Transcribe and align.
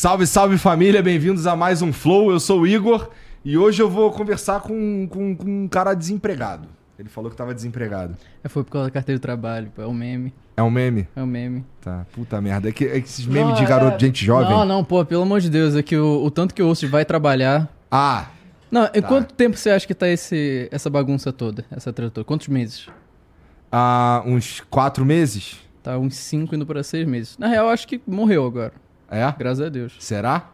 Salve, 0.00 0.28
salve 0.28 0.56
família, 0.58 1.02
bem-vindos 1.02 1.44
a 1.44 1.56
mais 1.56 1.82
um 1.82 1.92
Flow. 1.92 2.30
Eu 2.30 2.38
sou 2.38 2.60
o 2.60 2.66
Igor 2.68 3.10
e 3.44 3.58
hoje 3.58 3.82
eu 3.82 3.90
vou 3.90 4.12
conversar 4.12 4.60
com, 4.60 5.08
com, 5.10 5.34
com 5.34 5.64
um 5.64 5.66
cara 5.66 5.92
desempregado. 5.92 6.68
Ele 6.96 7.08
falou 7.08 7.28
que 7.28 7.36
tava 7.36 7.52
desempregado. 7.52 8.14
É, 8.44 8.48
foi 8.48 8.62
por 8.62 8.70
causa 8.70 8.86
da 8.86 8.92
carteira 8.92 9.18
de 9.18 9.22
trabalho, 9.22 9.72
pô. 9.74 9.82
É 9.82 9.88
um 9.88 9.92
meme. 9.92 10.32
É 10.56 10.62
um 10.62 10.70
meme? 10.70 11.08
É 11.16 11.20
um 11.20 11.26
meme. 11.26 11.64
Tá, 11.80 12.06
puta 12.12 12.40
merda. 12.40 12.68
É 12.68 12.72
que, 12.72 12.84
é 12.84 13.00
que 13.00 13.08
esses 13.08 13.26
memes 13.26 13.48
Não, 13.48 13.54
de 13.56 13.64
é- 13.64 13.66
garoto, 13.66 13.98
de 13.98 14.06
gente 14.06 14.24
jovem. 14.24 14.48
Não, 14.48 14.64
não, 14.64 14.84
pô, 14.84 15.04
pelo 15.04 15.22
amor 15.22 15.40
de 15.40 15.50
Deus, 15.50 15.74
é 15.74 15.82
que 15.82 15.96
o, 15.96 16.22
o 16.24 16.30
tanto 16.30 16.54
que 16.54 16.62
eu 16.62 16.68
ouço 16.68 16.86
de 16.86 16.92
vai 16.92 17.04
trabalhar. 17.04 17.68
Ah, 17.90 18.26
Não, 18.70 18.84
e 18.94 19.02
Tá. 19.02 19.08
quanto 19.08 19.34
tempo 19.34 19.56
você 19.56 19.70
acha 19.70 19.84
que 19.84 19.94
tá 19.96 20.06
esse, 20.08 20.68
essa 20.70 20.88
bagunça 20.88 21.32
toda, 21.32 21.64
essa 21.72 21.92
treta 21.92 22.12
toda? 22.12 22.24
Quantos 22.24 22.46
meses? 22.46 22.86
há 23.72 24.22
uns 24.24 24.60
quatro 24.70 25.04
meses? 25.04 25.56
Tá 25.82 25.98
uns 25.98 26.14
5 26.14 26.54
indo 26.54 26.64
pra 26.64 26.84
6 26.84 27.04
meses. 27.04 27.36
Na 27.36 27.48
real, 27.48 27.68
acho 27.68 27.88
que 27.88 28.00
morreu 28.06 28.46
agora. 28.46 28.72
É? 29.10 29.32
Graças 29.38 29.64
a 29.64 29.68
Deus. 29.68 29.94
Será? 29.98 30.50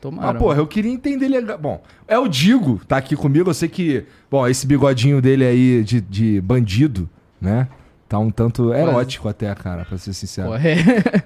Tomara. 0.00 0.30
Ah, 0.30 0.34
porra, 0.34 0.58
eu 0.58 0.66
queria 0.66 0.92
entender 0.92 1.28
legal. 1.28 1.56
Bom, 1.58 1.82
é 2.06 2.18
o 2.18 2.28
Digo, 2.28 2.80
tá 2.86 2.98
aqui 2.98 3.16
comigo. 3.16 3.48
Eu 3.50 3.54
sei 3.54 3.68
que, 3.68 4.04
bom, 4.30 4.46
esse 4.46 4.66
bigodinho 4.66 5.20
dele 5.22 5.44
aí 5.44 5.82
de, 5.82 6.00
de 6.00 6.40
bandido, 6.40 7.08
né? 7.40 7.66
Tá 8.08 8.20
um 8.20 8.30
tanto 8.30 8.72
erótico 8.72 9.28
até, 9.28 9.52
cara, 9.56 9.84
pra 9.84 9.98
ser 9.98 10.12
sincero. 10.12 10.50
Pô, 10.50 10.54
é. 10.54 10.76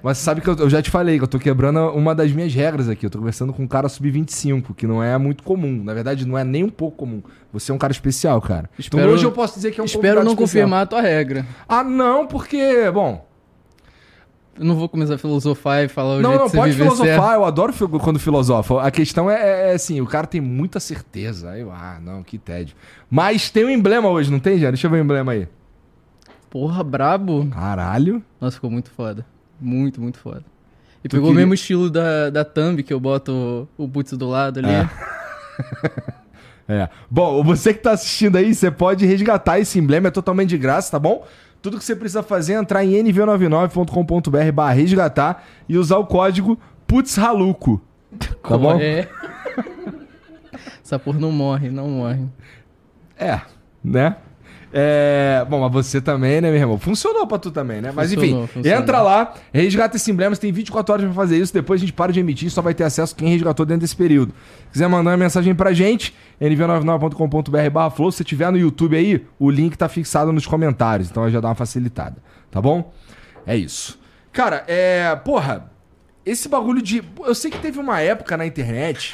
Mas 0.01 0.17
você 0.17 0.23
sabe 0.23 0.41
que 0.41 0.47
eu, 0.49 0.55
eu 0.55 0.67
já 0.69 0.81
te 0.81 0.89
falei 0.89 1.17
que 1.19 1.23
eu 1.23 1.27
tô 1.27 1.37
quebrando 1.37 1.79
uma 1.91 2.15
das 2.15 2.31
minhas 2.31 2.51
regras 2.55 2.89
aqui. 2.89 3.05
Eu 3.05 3.09
tô 3.11 3.19
conversando 3.19 3.53
com 3.53 3.61
um 3.61 3.67
cara 3.67 3.87
sub-25, 3.87 4.73
que 4.73 4.87
não 4.87 5.03
é 5.03 5.15
muito 5.15 5.43
comum. 5.43 5.83
Na 5.83 5.93
verdade, 5.93 6.25
não 6.25 6.35
é 6.35 6.43
nem 6.43 6.63
um 6.63 6.69
pouco 6.69 6.97
comum. 6.97 7.21
Você 7.53 7.71
é 7.71 7.75
um 7.75 7.77
cara 7.77 7.91
especial, 7.91 8.41
cara. 8.41 8.67
Espero- 8.79 9.03
então 9.03 9.13
hoje 9.13 9.23
eu 9.25 9.31
posso 9.31 9.53
dizer 9.55 9.69
que 9.71 9.79
é 9.79 9.83
um 9.83 9.85
Espero 9.85 10.23
não 10.23 10.31
especial. 10.31 10.37
confirmar 10.47 10.81
a 10.81 10.85
tua 10.87 11.01
regra. 11.01 11.45
Ah, 11.69 11.83
não, 11.83 12.25
porque, 12.25 12.89
bom. 12.89 13.29
Eu 14.61 14.67
não 14.67 14.75
vou 14.75 14.87
começar 14.87 15.15
a 15.15 15.17
filosofar 15.17 15.83
e 15.85 15.87
falar 15.87 16.17
o 16.17 16.21
não, 16.21 16.29
jeito 16.29 16.41
não, 16.43 16.49
pode 16.51 16.73
viver 16.73 16.83
filosofar. 16.83 17.15
certo. 17.15 17.33
Eu 17.33 17.45
adoro 17.45 17.73
quando 17.99 18.19
filosofa. 18.19 18.79
A 18.83 18.91
questão 18.91 19.27
é, 19.27 19.71
é, 19.71 19.73
assim: 19.73 19.99
o 19.99 20.05
cara 20.05 20.27
tem 20.27 20.39
muita 20.39 20.79
certeza. 20.79 21.49
Aí 21.49 21.61
eu, 21.61 21.71
ah, 21.71 21.97
não, 21.99 22.21
que 22.21 22.37
tédio. 22.37 22.75
Mas 23.09 23.49
tem 23.49 23.65
um 23.65 23.71
emblema 23.71 24.07
hoje, 24.07 24.31
não 24.31 24.39
tem, 24.39 24.59
já? 24.59 24.69
Deixa 24.69 24.85
eu 24.85 24.91
ver 24.91 24.97
o 24.99 25.03
emblema 25.03 25.31
aí. 25.31 25.47
Porra, 26.47 26.83
brabo. 26.83 27.47
Caralho. 27.47 28.21
Nossa, 28.39 28.53
ficou 28.53 28.69
muito 28.69 28.91
foda. 28.91 29.25
Muito, 29.59 29.99
muito 29.99 30.19
foda. 30.19 30.43
E 31.03 31.09
Tu 31.09 31.15
pegou 31.15 31.29
queria- 31.29 31.31
o 31.31 31.41
mesmo 31.41 31.55
estilo 31.55 31.89
da, 31.89 32.29
da 32.29 32.45
thumb 32.45 32.83
que 32.83 32.93
eu 32.93 32.99
boto 32.99 33.67
o, 33.79 33.83
o 33.85 33.87
boots 33.87 34.13
do 34.15 34.29
lado 34.29 34.59
ali. 34.59 34.69
É. 34.69 34.89
É. 36.69 36.87
Bom, 37.09 37.43
você 37.43 37.73
que 37.73 37.81
tá 37.81 37.91
assistindo 37.91 38.37
aí, 38.37 38.55
você 38.55 38.71
pode 38.71 39.05
resgatar 39.05 39.59
esse 39.59 39.77
emblema, 39.77 40.07
é 40.07 40.11
totalmente 40.11 40.49
de 40.51 40.57
graça, 40.57 40.91
tá 40.91 40.99
bom? 40.99 41.25
Tudo 41.61 41.77
que 41.77 41.83
você 41.83 41.95
precisa 41.95 42.23
fazer 42.23 42.53
é 42.53 42.57
entrar 42.57 42.83
em 42.83 42.91
nv99.com.br 43.03 44.51
barra 44.53 44.73
resgatar 44.73 45.43
e 45.69 45.77
usar 45.77 45.97
o 45.97 46.05
código 46.05 46.57
PutzRaluco. 46.87 47.81
Tá 48.41 48.57
bom? 48.57 48.79
É. 48.79 49.07
Essa 50.83 50.99
porra 50.99 51.19
não 51.19 51.31
morre, 51.31 51.69
não 51.69 51.87
morre. 51.87 52.25
É, 53.17 53.39
né? 53.83 54.17
É, 54.73 55.45
bom, 55.49 55.59
mas 55.59 55.71
você 55.71 55.99
também, 55.99 56.39
né, 56.39 56.49
meu 56.49 56.59
irmão? 56.59 56.77
Funcionou 56.79 57.27
pra 57.27 57.37
tu 57.37 57.51
também, 57.51 57.81
né? 57.81 57.91
Mas 57.93 58.13
Funcionou, 58.13 58.43
enfim, 58.43 58.53
funcionou. 58.53 58.79
entra 58.79 59.01
lá, 59.01 59.33
resgata 59.53 59.97
esse 59.97 60.09
emblema, 60.09 60.33
você 60.33 60.41
tem 60.41 60.51
24 60.51 60.93
horas 60.93 61.05
pra 61.05 61.13
fazer 61.13 61.37
isso, 61.37 61.53
depois 61.53 61.81
a 61.81 61.81
gente 61.81 61.93
para 61.93 62.13
de 62.13 62.19
emitir, 62.19 62.49
só 62.49 62.61
vai 62.61 62.73
ter 62.73 62.83
acesso 62.83 63.15
quem 63.15 63.29
resgatou 63.29 63.65
dentro 63.65 63.81
desse 63.81 63.95
período. 63.95 64.33
Se 64.67 64.73
quiser 64.73 64.87
mandar 64.87 65.11
uma 65.11 65.17
mensagem 65.17 65.53
pra 65.53 65.73
gente, 65.73 66.15
nv99.com.br 66.39 67.69
barra 67.71 67.89
flow, 67.89 68.11
se 68.11 68.23
tiver 68.23 68.51
no 68.51 68.57
YouTube 68.57 68.95
aí, 68.95 69.25
o 69.37 69.49
link 69.49 69.77
tá 69.77 69.89
fixado 69.89 70.31
nos 70.31 70.45
comentários, 70.45 71.09
então 71.09 71.29
já 71.29 71.39
dá 71.39 71.49
uma 71.49 71.55
facilitada, 71.55 72.17
tá 72.49 72.61
bom? 72.61 72.93
É 73.45 73.57
isso. 73.57 73.99
Cara, 74.31 74.63
é, 74.67 75.13
porra, 75.17 75.69
esse 76.25 76.47
bagulho 76.47 76.81
de... 76.81 77.03
Eu 77.25 77.35
sei 77.35 77.51
que 77.51 77.57
teve 77.57 77.79
uma 77.79 77.99
época 77.99 78.37
na 78.37 78.45
internet... 78.45 79.13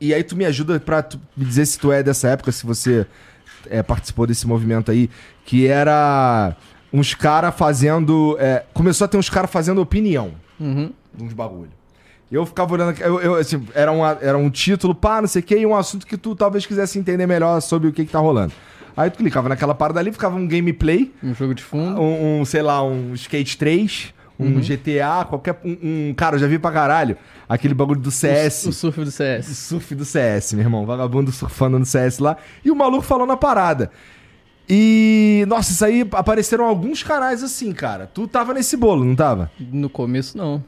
E 0.00 0.14
aí 0.14 0.22
tu 0.22 0.36
me 0.36 0.44
ajuda 0.44 0.78
pra 0.78 1.02
tu 1.02 1.20
me 1.36 1.44
dizer 1.44 1.66
se 1.66 1.76
tu 1.76 1.90
é 1.90 2.04
dessa 2.04 2.28
época, 2.28 2.52
se 2.52 2.64
você 2.64 3.04
é, 3.68 3.82
participou 3.82 4.26
desse 4.26 4.46
movimento 4.46 4.90
aí, 4.90 5.08
que 5.44 5.66
era 5.66 6.56
uns 6.92 7.14
caras 7.14 7.54
fazendo. 7.54 8.36
é, 8.40 8.64
começou 8.72 9.04
a 9.04 9.08
ter 9.08 9.16
uns 9.16 9.28
caras 9.30 9.50
fazendo 9.50 9.80
opinião 9.80 10.32
Uhum. 10.60 10.90
de 11.14 11.24
uns 11.24 11.32
bagulho. 11.32 11.70
Eu 12.30 12.44
ficava 12.44 12.74
olhando. 12.74 12.98
Eu, 13.00 13.20
eu, 13.20 13.34
assim, 13.36 13.62
era, 13.74 13.90
um, 13.90 14.04
era 14.04 14.36
um 14.36 14.50
título, 14.50 14.94
pá, 14.94 15.20
não 15.20 15.28
sei 15.28 15.40
o 15.40 15.44
que, 15.44 15.56
e 15.56 15.64
um 15.66 15.74
assunto 15.74 16.06
que 16.06 16.16
tu 16.18 16.34
talvez 16.36 16.66
quisesse 16.66 16.98
entender 16.98 17.26
melhor 17.26 17.60
sobre 17.60 17.88
o 17.88 17.92
que, 17.92 18.04
que 18.04 18.12
tá 18.12 18.18
rolando. 18.18 18.52
Aí 18.96 19.08
tu 19.10 19.18
clicava 19.18 19.48
naquela 19.48 19.74
parada 19.74 20.00
ali, 20.00 20.10
ficava 20.12 20.36
um 20.36 20.46
gameplay, 20.46 21.12
Um 21.22 21.32
jogo 21.34 21.54
de 21.54 21.62
fundo. 21.62 22.00
um, 22.00 22.40
um, 22.40 22.44
sei 22.44 22.60
lá, 22.62 22.82
um 22.82 23.14
Skate 23.14 23.56
3, 23.56 24.12
um 24.38 24.60
GTA, 24.60 25.24
qualquer. 25.28 25.60
Um, 25.64 26.10
um- 26.10 26.14
cara, 26.14 26.36
eu 26.36 26.40
já 26.40 26.46
vi 26.46 26.58
pra 26.58 26.70
caralho 26.70 27.16
aquele 27.48 27.74
bagulho 27.74 28.00
do 28.00 28.10
CS. 28.10 28.64
O, 28.66 28.68
o 28.70 28.72
surf 28.72 29.04
do 29.04 29.10
CS. 29.10 29.46
Surf 29.56 29.94
do 29.94 30.04
CS, 30.04 30.52
meu 30.52 30.64
irmão. 30.64 30.86
Vagabundo 30.86 31.32
surfando 31.32 31.78
no 31.78 31.84
CS 31.84 32.18
lá. 32.18 32.36
E 32.64 32.70
o 32.70 32.76
maluco 32.76 33.02
falando 33.02 33.32
a 33.32 33.36
parada. 33.36 33.90
E. 34.68 35.44
Nossa, 35.48 35.72
isso 35.72 35.84
aí 35.84 36.06
apareceram 36.12 36.64
alguns 36.66 37.02
canais 37.02 37.42
assim, 37.42 37.72
cara. 37.72 38.06
Tu 38.06 38.28
tava 38.28 38.52
nesse 38.52 38.76
bolo, 38.76 39.04
não 39.04 39.16
tava? 39.16 39.50
No 39.58 39.88
começo, 39.88 40.36
não. 40.36 40.62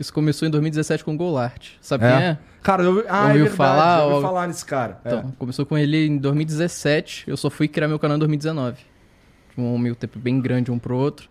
Isso 0.00 0.12
começou 0.12 0.48
em 0.48 0.50
2017 0.50 1.04
com 1.04 1.14
o 1.14 1.16
Golart. 1.16 1.72
Sabe 1.80 2.04
quem 2.04 2.12
é? 2.14 2.38
Cara, 2.62 2.82
eu. 2.82 3.04
Ah, 3.08 3.26
Ouviu 3.26 3.30
é 3.32 3.48
verdade, 3.48 3.56
falar, 3.56 3.98
eu 3.98 4.04
ouvi 4.04 4.14
ou- 4.16 4.22
falar 4.22 4.46
nesse 4.48 4.64
cara. 4.64 4.98
É. 5.04 5.08
Então, 5.08 5.32
começou 5.38 5.66
com 5.66 5.76
ele 5.76 6.06
em 6.06 6.16
2017. 6.16 7.24
Eu 7.26 7.36
só 7.36 7.50
fui 7.50 7.68
criar 7.68 7.88
meu 7.88 7.98
canal 7.98 8.16
em 8.16 8.20
2019. 8.20 8.78
Um 9.56 9.76
meio 9.76 9.94
tempo 9.94 10.18
bem 10.18 10.40
grande 10.40 10.70
um 10.70 10.78
pro 10.78 10.96
outro. 10.96 11.28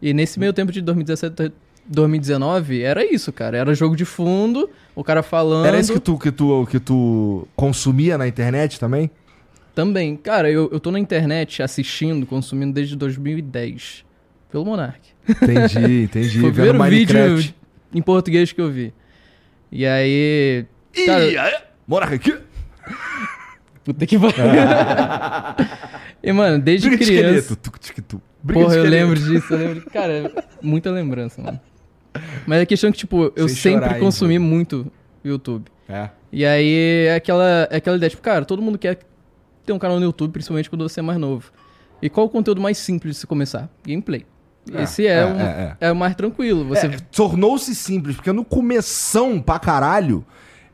E 0.00 0.12
nesse 0.12 0.38
meio 0.38 0.52
tempo 0.52 0.70
de 0.72 0.80
2017 0.80 1.42
a 1.42 1.50
2019, 1.86 2.82
era 2.82 3.04
isso, 3.04 3.32
cara. 3.32 3.56
Era 3.58 3.74
jogo 3.74 3.94
de 3.96 4.04
fundo, 4.04 4.70
o 4.94 5.04
cara 5.04 5.22
falando. 5.22 5.66
Era 5.66 5.78
isso 5.78 5.92
que 5.92 6.00
tu, 6.00 6.18
que, 6.18 6.30
tu, 6.32 6.66
que 6.70 6.80
tu 6.80 7.46
consumia 7.54 8.16
na 8.16 8.26
internet 8.26 8.80
também? 8.80 9.10
Também. 9.74 10.16
Cara, 10.16 10.50
eu, 10.50 10.68
eu 10.72 10.80
tô 10.80 10.90
na 10.90 10.98
internet 10.98 11.62
assistindo, 11.62 12.24
consumindo 12.26 12.72
desde 12.72 12.96
2010. 12.96 14.04
Pelo 14.50 14.64
Monark. 14.64 15.00
Entendi, 15.28 16.02
entendi. 16.04 16.40
Foi 16.40 16.50
o 16.50 16.52
primeiro 16.52 16.82
vídeo 16.84 17.54
em 17.92 18.00
português 18.00 18.52
que 18.52 18.60
eu 18.60 18.70
vi. 18.70 18.92
E 19.70 19.84
aí. 19.84 20.64
Ih, 20.96 21.06
Cara- 21.06 21.24
aí, 21.24 21.54
Monarca 21.86 22.14
aqui. 22.14 22.34
Puta 23.84 24.06
que 24.06 24.18
pariu. 24.18 24.34
e, 26.24 26.32
mano, 26.32 26.58
desde 26.58 26.88
Briga 26.88 27.04
de 27.04 27.10
criança. 27.10 27.56
tu. 27.56 27.70
Briga 28.42 28.60
de 28.60 28.64
Porra, 28.64 28.76
eu 28.76 28.84
esqueleto. 28.84 28.90
lembro 28.90 29.20
disso, 29.20 29.52
eu 29.54 29.58
lembro. 29.58 29.90
Cara, 29.90 30.32
muita 30.62 30.90
lembrança, 30.90 31.40
mano. 31.42 31.60
Mas 32.46 32.60
a 32.62 32.66
questão 32.66 32.88
é 32.90 32.92
que, 32.92 32.98
tipo, 32.98 33.32
eu 33.34 33.48
Sem 33.48 33.56
sempre 33.56 33.88
chorar, 33.88 33.98
consumi 34.00 34.38
Bruno? 34.38 34.50
muito 34.54 34.92
YouTube. 35.24 35.64
É. 35.88 36.08
E 36.32 36.44
aí 36.44 37.06
é 37.08 37.14
aquela, 37.16 37.68
é 37.70 37.76
aquela 37.76 37.96
ideia, 37.96 38.10
tipo, 38.10 38.22
cara, 38.22 38.44
todo 38.44 38.62
mundo 38.62 38.78
quer 38.78 38.98
ter 39.64 39.72
um 39.72 39.78
canal 39.78 39.98
no 39.98 40.04
YouTube, 40.04 40.32
principalmente 40.32 40.68
quando 40.70 40.88
você 40.88 41.00
é 41.00 41.02
mais 41.02 41.18
novo. 41.18 41.50
E 42.02 42.08
qual 42.10 42.26
o 42.26 42.28
conteúdo 42.28 42.60
mais 42.60 42.76
simples 42.78 43.14
de 43.14 43.20
se 43.20 43.26
começar? 43.26 43.68
Gameplay. 43.86 44.26
É, 44.72 44.82
Esse 44.82 45.06
é, 45.06 45.18
é, 45.20 45.26
um, 45.26 45.40
é, 45.40 45.76
é. 45.80 45.92
o 45.92 45.96
mais 45.96 46.14
tranquilo. 46.14 46.64
Você 46.66 46.86
É, 46.86 46.96
Tornou-se 47.12 47.74
simples, 47.74 48.16
porque 48.16 48.32
no 48.32 48.44
começão 48.44 49.40
pra 49.40 49.58
caralho 49.58 50.24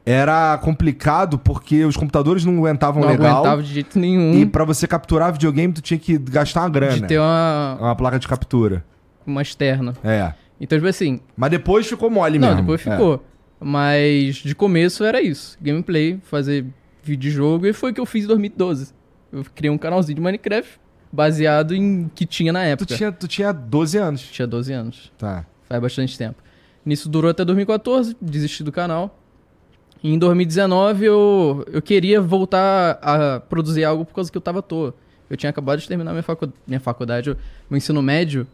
era 0.04 0.56
complicado 0.58 1.38
porque 1.38 1.84
os 1.84 1.96
computadores 1.96 2.44
não 2.44 2.58
aguentavam 2.58 3.02
não 3.02 3.08
legal. 3.10 3.36
aguentava 3.38 3.62
de 3.62 3.72
jeito 3.72 3.98
nenhum 3.98 4.34
E 4.34 4.46
pra 4.46 4.64
você 4.64 4.86
capturar 4.86 5.32
videogame, 5.32 5.72
tu 5.72 5.80
tinha 5.82 5.98
que 5.98 6.16
gastar 6.18 6.62
uma 6.62 6.70
grana. 6.70 6.94
de 7.00 7.06
ter 7.06 7.18
uma, 7.18 7.76
Uma 7.80 7.96
placa 7.96 8.18
de 8.18 8.26
captura. 8.26 8.84
uma 9.26 9.42
externa. 9.42 9.92
É. 10.02 10.32
Então, 10.60 10.78
tipo 10.78 10.88
assim, 10.88 11.20
Mas 11.36 11.50
depois 11.50 11.86
ficou 11.86 12.10
mole 12.10 12.38
Não, 12.38 12.48
mesmo. 12.48 12.62
depois 12.62 12.86
É. 12.86 12.90
ficou. 12.90 13.24
Mas 13.60 14.36
de 14.36 14.54
começo 14.54 15.04
era 15.04 15.20
isso. 15.20 15.56
Gameplay, 15.60 16.18
fazer 16.24 16.64
vídeo 17.02 17.20
de 17.20 17.30
jogo. 17.30 17.66
E 17.66 17.72
foi 17.72 17.90
o 17.90 17.94
que 17.94 18.00
eu 18.00 18.06
fiz 18.06 18.24
em 18.24 18.28
2012. 18.28 18.92
Eu 19.32 19.44
criei 19.54 19.70
um 19.70 19.78
canalzinho 19.78 20.16
de 20.16 20.20
Minecraft 20.22 20.80
baseado 21.12 21.74
em 21.74 22.10
que 22.14 22.24
tinha 22.24 22.52
na 22.52 22.60
Tu 22.60 22.64
época. 22.66 22.96
tinha, 22.96 23.12
tu 23.12 23.28
tinha 23.28 23.52
12 23.52 23.98
anos. 23.98 24.22
Tinha 24.22 24.46
12 24.46 24.72
anos. 24.72 25.12
Tá. 25.18 25.44
Faz 25.68 25.80
bastante 25.82 26.16
tempo. 26.16 26.42
Nisso 26.84 27.08
durou 27.08 27.30
até 27.30 27.44
2014, 27.44 28.16
desisti 28.20 28.64
do 28.64 28.72
canal. 28.72 29.19
E 30.02 30.12
em 30.14 30.18
2019 30.18 31.04
eu, 31.04 31.66
eu 31.72 31.82
queria 31.82 32.20
voltar 32.20 32.98
a 33.02 33.40
produzir 33.40 33.84
algo 33.84 34.04
por 34.04 34.14
causa 34.14 34.30
que 34.30 34.36
eu 34.36 34.40
tava 34.42 34.60
à 34.60 34.62
toa. 34.62 34.94
Eu 35.28 35.36
tinha 35.36 35.50
acabado 35.50 35.78
de 35.78 35.86
terminar 35.86 36.10
minha, 36.12 36.22
facu 36.22 36.52
minha 36.66 36.80
faculdade, 36.80 37.36
meu 37.68 37.76
ensino 37.76 38.00
médio. 38.02 38.46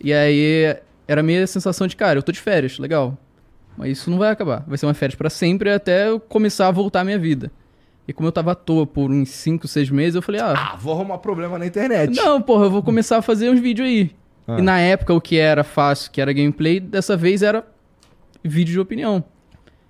E 0.00 0.12
aí 0.12 0.76
era 1.08 1.20
a 1.20 1.24
minha 1.24 1.46
sensação 1.46 1.86
de, 1.86 1.96
cara, 1.96 2.18
eu 2.18 2.22
tô 2.22 2.32
de 2.32 2.40
férias, 2.40 2.78
legal. 2.78 3.18
Mas 3.76 3.98
isso 3.98 4.10
não 4.10 4.18
vai 4.18 4.30
acabar. 4.30 4.64
Vai 4.66 4.78
ser 4.78 4.86
uma 4.86 4.94
férias 4.94 5.14
pra 5.16 5.28
sempre 5.28 5.70
até 5.70 6.08
eu 6.08 6.18
começar 6.18 6.68
a 6.68 6.70
voltar 6.70 7.00
à 7.00 7.04
minha 7.04 7.18
vida. 7.18 7.50
E 8.08 8.12
como 8.12 8.28
eu 8.28 8.32
tava 8.32 8.52
à 8.52 8.54
toa 8.54 8.86
por 8.86 9.10
uns 9.10 9.28
5, 9.30 9.66
6 9.66 9.90
meses, 9.90 10.14
eu 10.14 10.22
falei, 10.22 10.40
ah, 10.40 10.54
Ah, 10.56 10.76
vou 10.76 10.94
arrumar 10.94 11.18
problema 11.18 11.58
na 11.58 11.66
internet. 11.66 12.14
não, 12.14 12.40
porra, 12.40 12.66
eu 12.66 12.70
vou 12.70 12.82
começar 12.82 13.18
a 13.18 13.22
fazer 13.22 13.50
uns 13.50 13.58
vídeos 13.60 13.88
aí. 13.88 14.10
Ah. 14.46 14.58
E 14.58 14.62
na 14.62 14.78
época 14.78 15.12
o 15.12 15.20
que 15.20 15.36
era 15.36 15.64
fácil, 15.64 16.10
que 16.12 16.20
era 16.20 16.32
gameplay, 16.32 16.78
dessa 16.78 17.16
vez 17.16 17.42
era 17.42 17.66
vídeo 18.44 18.72
de 18.72 18.80
opinião. 18.80 19.24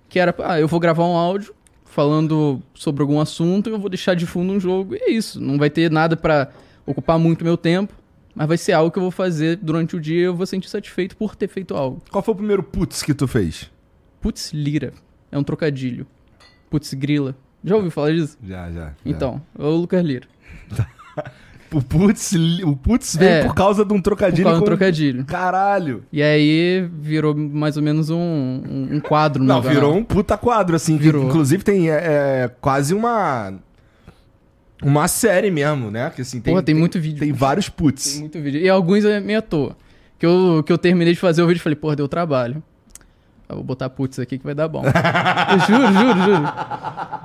Que 0.09 0.19
era, 0.19 0.33
ah, 0.39 0.59
eu 0.59 0.67
vou 0.67 0.79
gravar 0.79 1.05
um 1.05 1.15
áudio 1.15 1.53
falando 1.85 2.61
sobre 2.73 3.01
algum 3.01 3.19
assunto 3.19 3.69
e 3.69 3.73
eu 3.73 3.79
vou 3.79 3.89
deixar 3.89 4.13
de 4.13 4.25
fundo 4.25 4.53
um 4.53 4.59
jogo. 4.59 4.95
E 4.95 4.99
é 4.99 5.11
isso. 5.11 5.39
Não 5.41 5.57
vai 5.57 5.69
ter 5.69 5.89
nada 5.91 6.15
pra 6.15 6.49
ocupar 6.85 7.17
muito 7.19 7.43
meu 7.43 7.57
tempo, 7.57 7.93
mas 8.33 8.47
vai 8.47 8.57
ser 8.57 8.73
algo 8.73 8.91
que 8.91 8.97
eu 8.99 9.03
vou 9.03 9.11
fazer 9.11 9.57
durante 9.57 9.95
o 9.95 9.99
dia 9.99 10.19
e 10.19 10.23
eu 10.23 10.35
vou 10.35 10.45
sentir 10.45 10.69
satisfeito 10.69 11.17
por 11.17 11.35
ter 11.35 11.47
feito 11.47 11.75
algo. 11.75 12.01
Qual 12.11 12.23
foi 12.23 12.33
o 12.33 12.37
primeiro 12.37 12.63
putz 12.63 13.01
que 13.03 13.13
tu 13.13 13.27
fez? 13.27 13.69
putz 14.21 14.51
lira. 14.51 14.93
É 15.31 15.37
um 15.37 15.43
trocadilho. 15.43 16.05
Putz 16.69 16.93
grila. 16.93 17.35
Já 17.63 17.75
ouviu 17.75 17.91
falar 17.91 18.11
disso? 18.11 18.37
Já, 18.43 18.71
já. 18.71 18.93
Então, 19.05 19.41
é 19.57 19.63
o 19.63 19.75
Lucas 19.75 20.03
Lira. 20.05 20.27
O 21.71 21.81
putz, 21.81 22.31
o 22.63 22.75
putz 22.77 23.15
veio 23.17 23.29
É. 23.31 23.43
por 23.43 23.53
causa 23.53 23.83
de 23.83 23.91
um 23.93 23.97
Por 23.97 24.03
trocadilho. 24.03 24.43
causa 24.43 24.57
de 24.57 24.63
um 24.63 24.65
trocadilho. 24.65 25.25
Caralho. 25.25 26.03
E 26.13 26.23
aí 26.23 26.89
virou 26.99 27.35
mais 27.35 27.75
ou 27.75 27.83
menos 27.83 28.09
um, 28.09 28.17
um, 28.17 28.87
um 28.93 28.99
quadro 29.01 29.43
Não, 29.43 29.61
canal. 29.61 29.75
virou 29.75 29.95
um 29.95 30.03
puta 30.03 30.37
quadro, 30.37 30.75
assim. 30.77 30.97
que, 30.97 31.03
Virou. 31.03 31.25
inclusive 31.25 31.63
tem 31.63 31.89
é, 31.89 31.93
é, 31.95 32.51
quase 32.61 32.93
uma. 32.93 33.53
Uma 34.81 35.07
série 35.07 35.49
mesmo, 35.49 35.89
né? 35.89 36.11
Que 36.15 36.21
assim, 36.21 36.39
tem, 36.39 36.53
Porra, 36.53 36.63
tem 36.63 36.75
muito 36.75 36.99
vídeo. 36.99 37.19
Tem 37.19 37.33
vários 37.33 37.65
Tem 37.67 37.75
putz. 37.75 38.19
muito 38.19 38.39
vídeo. 38.39 38.61
E 38.61 38.69
alguns 38.69 39.03
é 39.03 39.19
meio 39.19 39.39
à 39.39 39.41
toa. 39.41 39.75
Que 40.19 40.25
eu, 40.25 40.63
que 40.65 40.71
eu 40.71 40.77
terminei 40.77 41.13
de 41.13 41.19
fazer 41.19 41.41
o 41.41 41.47
vídeo 41.47 41.59
e 41.59 41.63
falei, 41.63 41.75
porra, 41.75 41.95
deu 41.95 42.07
trabalho. 42.07 42.61
Eu 43.49 43.55
vou 43.55 43.63
botar 43.63 43.89
putz 43.89 44.19
aqui 44.19 44.37
que 44.37 44.43
vai 44.43 44.53
dar 44.53 44.67
bom. 44.67 44.83
Juro, 45.67 45.87
juro, 45.93 46.19
juro. 46.23 46.49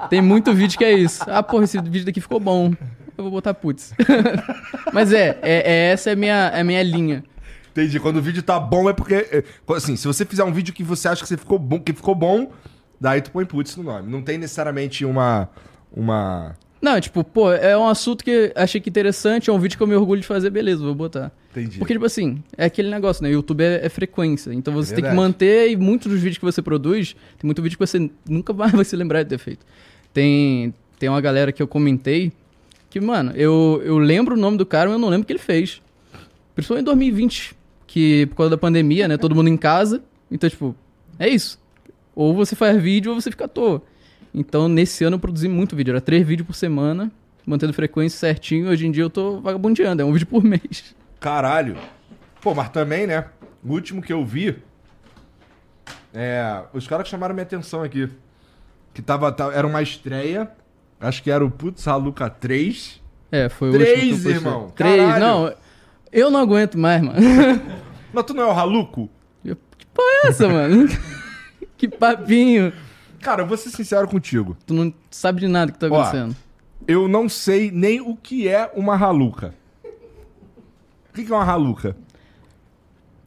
Tem 0.08 0.20
muito 0.22 0.52
vídeo 0.54 0.78
que 0.78 0.84
é 0.84 0.92
isso. 0.92 1.22
Ah, 1.26 1.42
porra, 1.42 1.64
esse 1.64 1.78
vídeo 1.80 2.04
daqui 2.06 2.20
ficou 2.20 2.40
bom. 2.40 2.72
Eu 3.16 3.24
vou 3.24 3.30
botar 3.30 3.54
putz. 3.54 3.94
Mas 4.92 5.12
é, 5.12 5.38
é, 5.42 5.62
é 5.72 5.92
essa 5.92 6.10
é 6.10 6.12
a 6.12 6.16
minha, 6.16 6.50
é 6.54 6.60
a 6.60 6.64
minha 6.64 6.82
linha. 6.82 7.24
Entendi. 7.70 7.98
Quando 7.98 8.16
o 8.18 8.22
vídeo 8.22 8.42
tá 8.42 8.60
bom 8.60 8.88
é 8.88 8.92
porque. 8.92 9.14
é, 9.14 9.44
Assim, 9.74 9.96
se 9.96 10.06
você 10.06 10.24
fizer 10.24 10.44
um 10.44 10.52
vídeo 10.52 10.74
que 10.74 10.82
você 10.82 11.08
acha 11.08 11.22
que, 11.22 11.28
você 11.28 11.36
ficou 11.36 11.58
bom, 11.58 11.80
que 11.80 11.92
ficou 11.92 12.14
bom, 12.14 12.52
daí 13.00 13.20
tu 13.20 13.30
põe 13.30 13.44
putz 13.44 13.76
no 13.76 13.82
nome. 13.82 14.10
Não 14.10 14.22
tem 14.22 14.38
necessariamente 14.38 15.04
uma. 15.04 15.48
Uma. 15.94 16.54
Não, 16.80 17.00
tipo, 17.00 17.22
pô, 17.22 17.52
é 17.52 17.78
um 17.78 17.86
assunto 17.86 18.24
que 18.24 18.52
achei 18.56 18.80
que 18.80 18.90
interessante, 18.90 19.48
é 19.48 19.52
um 19.52 19.58
vídeo 19.58 19.76
que 19.76 19.82
eu 19.82 19.86
me 19.86 19.94
orgulho 19.94 20.20
de 20.20 20.26
fazer, 20.26 20.50
beleza, 20.50 20.82
vou 20.82 20.94
botar. 20.96 21.30
Entendi. 21.52 21.78
Porque, 21.78 21.92
tipo 21.92 22.04
assim, 22.04 22.42
é 22.56 22.64
aquele 22.64 22.90
negócio, 22.90 23.22
né? 23.22 23.30
YouTube 23.30 23.62
é, 23.62 23.86
é 23.86 23.88
frequência. 23.88 24.52
Então 24.52 24.74
você 24.74 24.92
É 24.92 24.96
tem 24.96 25.04
que 25.04 25.14
manter 25.14 25.70
e 25.70 25.76
muitos 25.76 26.10
dos 26.10 26.20
vídeos 26.20 26.38
que 26.38 26.44
você 26.44 26.60
produz, 26.60 27.14
tem 27.38 27.46
muito 27.46 27.62
vídeo 27.62 27.78
que 27.78 27.86
você 27.86 28.10
nunca 28.28 28.52
mais 28.52 28.72
vai 28.74 28.84
se 28.84 28.96
lembrar 28.96 29.22
de 29.22 29.28
ter 29.28 29.38
feito. 29.38 29.64
Tem, 30.12 30.74
tem 30.98 31.08
uma 31.08 31.20
galera 31.20 31.52
que 31.52 31.62
eu 31.62 31.68
comentei 31.68 32.32
que, 32.92 33.00
mano, 33.00 33.32
eu, 33.34 33.80
eu 33.84 33.98
lembro 33.98 34.34
o 34.34 34.38
nome 34.38 34.56
do 34.56 34.66
cara, 34.66 34.86
mas 34.88 34.94
eu 34.94 34.98
não 35.00 35.08
lembro 35.08 35.24
o 35.24 35.26
que 35.26 35.32
ele 35.32 35.38
fez. 35.38 35.80
Principalmente 36.54 36.82
em 36.82 36.84
2020, 36.86 37.56
que 37.86 38.26
por 38.26 38.36
causa 38.36 38.50
da 38.50 38.58
pandemia, 38.58 39.08
né? 39.08 39.16
Todo 39.16 39.34
mundo 39.34 39.48
em 39.48 39.56
casa. 39.56 40.02
Então, 40.30 40.48
tipo, 40.48 40.76
é 41.18 41.28
isso. 41.28 41.58
Ou 42.14 42.34
você 42.34 42.54
faz 42.54 42.80
vídeo 42.82 43.12
ou 43.12 43.20
você 43.20 43.30
fica 43.30 43.46
à 43.46 43.48
toa. 43.48 43.82
Então, 44.34 44.68
nesse 44.68 45.04
ano 45.04 45.16
eu 45.16 45.20
produzi 45.20 45.48
muito 45.48 45.74
vídeo. 45.74 45.92
Era 45.92 46.00
três 46.00 46.26
vídeos 46.26 46.46
por 46.46 46.54
semana, 46.54 47.10
mantendo 47.46 47.72
frequência 47.72 48.18
certinho. 48.18 48.68
Hoje 48.68 48.86
em 48.86 48.90
dia 48.90 49.02
eu 49.04 49.10
tô 49.10 49.40
vagabundeando, 49.40 50.02
é 50.02 50.04
um 50.04 50.12
vídeo 50.12 50.26
por 50.26 50.42
mês. 50.44 50.94
Caralho. 51.18 51.76
Pô, 52.40 52.54
mas 52.54 52.68
também, 52.70 53.06
né? 53.06 53.24
O 53.64 53.72
último 53.72 54.02
que 54.02 54.12
eu 54.12 54.24
vi. 54.24 54.56
É. 56.12 56.62
Os 56.72 56.86
caras 56.86 57.08
chamaram 57.08 57.34
minha 57.34 57.44
atenção 57.44 57.82
aqui. 57.82 58.08
Que 58.92 59.00
tava. 59.00 59.32
ta- 59.32 59.52
Era 59.52 59.66
uma 59.66 59.80
estreia. 59.82 60.50
Acho 61.02 61.22
que 61.22 61.30
era 61.30 61.44
o 61.44 61.50
Putz 61.50 61.86
Haluca 61.88 62.30
3. 62.30 63.00
É, 63.30 63.48
foi 63.48 63.70
o 63.70 63.72
Três, 63.72 63.90
último 63.92 64.04
que 64.06 64.12
eu 64.12 64.16
postei. 64.16 64.32
irmão. 64.34 64.72
Três, 64.74 64.96
Caralho. 65.00 65.24
não. 65.24 65.54
Eu 66.12 66.30
não 66.30 66.40
aguento 66.40 66.78
mais, 66.78 67.02
mano. 67.02 67.18
Mas 68.12 68.24
tu 68.24 68.34
não 68.34 68.42
é 68.44 68.46
o 68.46 68.50
Haluco? 68.50 69.08
Eu- 69.44 69.56
que 69.76 69.86
porra 69.86 70.06
é 70.24 70.28
essa, 70.28 70.48
mano? 70.48 70.86
que 71.76 71.88
papinho. 71.88 72.72
Cara, 73.20 73.42
eu 73.42 73.46
vou 73.46 73.56
ser 73.56 73.70
sincero 73.70 74.06
contigo. 74.06 74.56
Tu 74.66 74.74
não 74.74 74.92
sabe 75.10 75.40
de 75.40 75.48
nada 75.48 75.72
que 75.72 75.78
tá 75.78 75.88
Ó. 75.90 75.94
acontecendo. 76.00 76.36
Eu 76.86 77.08
não 77.08 77.28
sei 77.28 77.70
nem 77.70 78.00
o 78.00 78.14
que 78.16 78.46
é 78.48 78.70
uma 78.74 78.96
Haluca. 78.96 79.54
O 79.84 81.14
que 81.14 81.24
que 81.24 81.32
é 81.32 81.34
uma 81.34 81.44
Haluca? 81.44 81.96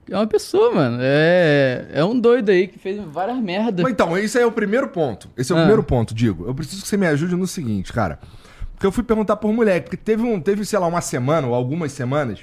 É 0.09 0.15
uma 0.15 0.27
pessoa, 0.27 0.71
mano. 0.73 0.97
É, 1.01 1.87
é 1.93 2.05
um 2.05 2.19
doido 2.19 2.49
aí 2.49 2.67
que 2.67 2.77
fez 2.77 3.01
várias 3.03 3.37
merdas. 3.39 3.81
Mas 3.83 3.91
então, 3.91 4.17
esse 4.17 4.39
é 4.39 4.45
o 4.45 4.51
primeiro 4.51 4.87
ponto. 4.89 5.29
Esse 5.35 5.51
é 5.51 5.55
o 5.55 5.57
Ah. 5.57 5.61
primeiro 5.61 5.83
ponto, 5.83 6.13
digo. 6.13 6.45
Eu 6.47 6.53
preciso 6.53 6.81
que 6.83 6.87
você 6.87 6.97
me 6.97 7.07
ajude 7.07 7.35
no 7.35 7.47
seguinte, 7.47 7.91
cara. 7.91 8.19
Porque 8.73 8.85
eu 8.85 8.91
fui 8.91 9.03
perguntar 9.03 9.37
por 9.37 9.51
mulher, 9.51 9.81
porque 9.81 9.97
teve, 9.97 10.21
um, 10.23 10.39
teve 10.39 10.63
sei 10.65 10.77
lá, 10.77 10.85
uma 10.87 11.01
semana 11.01 11.47
ou 11.47 11.55
algumas 11.55 11.91
semanas 11.91 12.39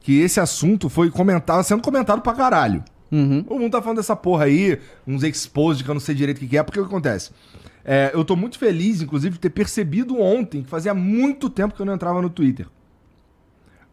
que 0.00 0.20
esse 0.20 0.40
assunto 0.40 0.88
foi 0.88 1.10
comentado, 1.10 1.62
sendo 1.64 1.82
comentado 1.82 2.22
pra 2.22 2.32
caralho. 2.32 2.82
Uhum. 3.10 3.44
O 3.48 3.58
mundo 3.58 3.72
tá 3.72 3.82
falando 3.82 3.96
dessa 3.98 4.14
porra 4.16 4.44
aí, 4.44 4.78
uns 5.06 5.22
exposed 5.22 5.82
que 5.84 5.90
eu 5.90 5.94
não 5.94 6.00
sei 6.00 6.14
direito 6.14 6.36
o 6.38 6.40
que 6.40 6.46
que 6.48 6.56
é, 6.58 6.62
porque 6.62 6.78
o 6.78 6.84
que 6.84 6.88
acontece? 6.88 7.30
É, 7.84 8.10
eu 8.14 8.24
tô 8.24 8.36
muito 8.36 8.58
feliz, 8.58 9.02
inclusive, 9.02 9.34
de 9.34 9.40
ter 9.40 9.50
percebido 9.50 10.18
ontem 10.20 10.62
que 10.62 10.68
fazia 10.68 10.94
muito 10.94 11.48
tempo 11.50 11.74
que 11.74 11.80
eu 11.80 11.86
não 11.86 11.94
entrava 11.94 12.20
no 12.22 12.30
Twitter. 12.30 12.66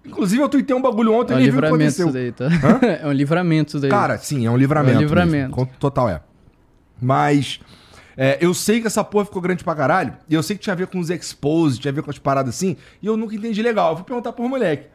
Inclusive, 0.06 0.42
eu 0.42 0.50
tuitei 0.50 0.76
um 0.76 0.82
bagulho 0.82 1.14
ontem 1.14 1.34
É 1.34 1.36
e 1.36 1.40
um 1.40 1.42
nem 1.42 1.52
vi 1.52 1.58
o 1.58 1.62
que 1.62 1.66
livramento 1.66 2.02
aconteceu. 2.02 2.08
isso 2.08 2.14
daí, 2.14 2.32
tá? 2.32 2.88
É 3.04 3.08
um 3.08 3.12
livramento 3.12 3.70
isso 3.70 3.80
daí. 3.80 3.90
Cara, 3.90 4.18
sim, 4.18 4.46
é 4.46 4.52
um 4.52 4.58
livramento. 4.58 4.96
É 4.96 5.00
um 5.00 5.02
livramento. 5.02 5.56
mesmo. 5.58 5.70
Total 5.80 6.08
é. 6.10 6.22
Mas 7.02 7.60
é, 8.16 8.38
eu 8.40 8.54
sei 8.54 8.80
que 8.82 8.88
essa 8.88 9.04
porra 9.04 9.26
ficou 9.26 9.42
grande 9.42 9.64
pra 9.64 9.76
caralho. 9.76 10.14
E 10.30 10.34
eu 10.34 10.42
sei 10.44 10.56
que 10.56 10.62
tinha 10.64 10.74
a 10.74 10.78
ver 10.78 10.88
com 10.88 11.00
os 11.00 11.10
expos, 11.10 11.78
tinha 11.78 11.92
a 11.92 11.96
ver 11.96 12.02
com 12.04 12.10
as 12.12 12.18
paradas 12.18 12.56
assim. 12.56 12.78
E 13.02 13.06
eu 13.08 13.18
nunca 13.18 13.36
entendi 13.36 13.62
legal. 13.62 13.92
Eu 13.92 13.98
fui 13.98 14.06
perguntar 14.06 14.32
por 14.32 14.48
moleque. 14.48 14.88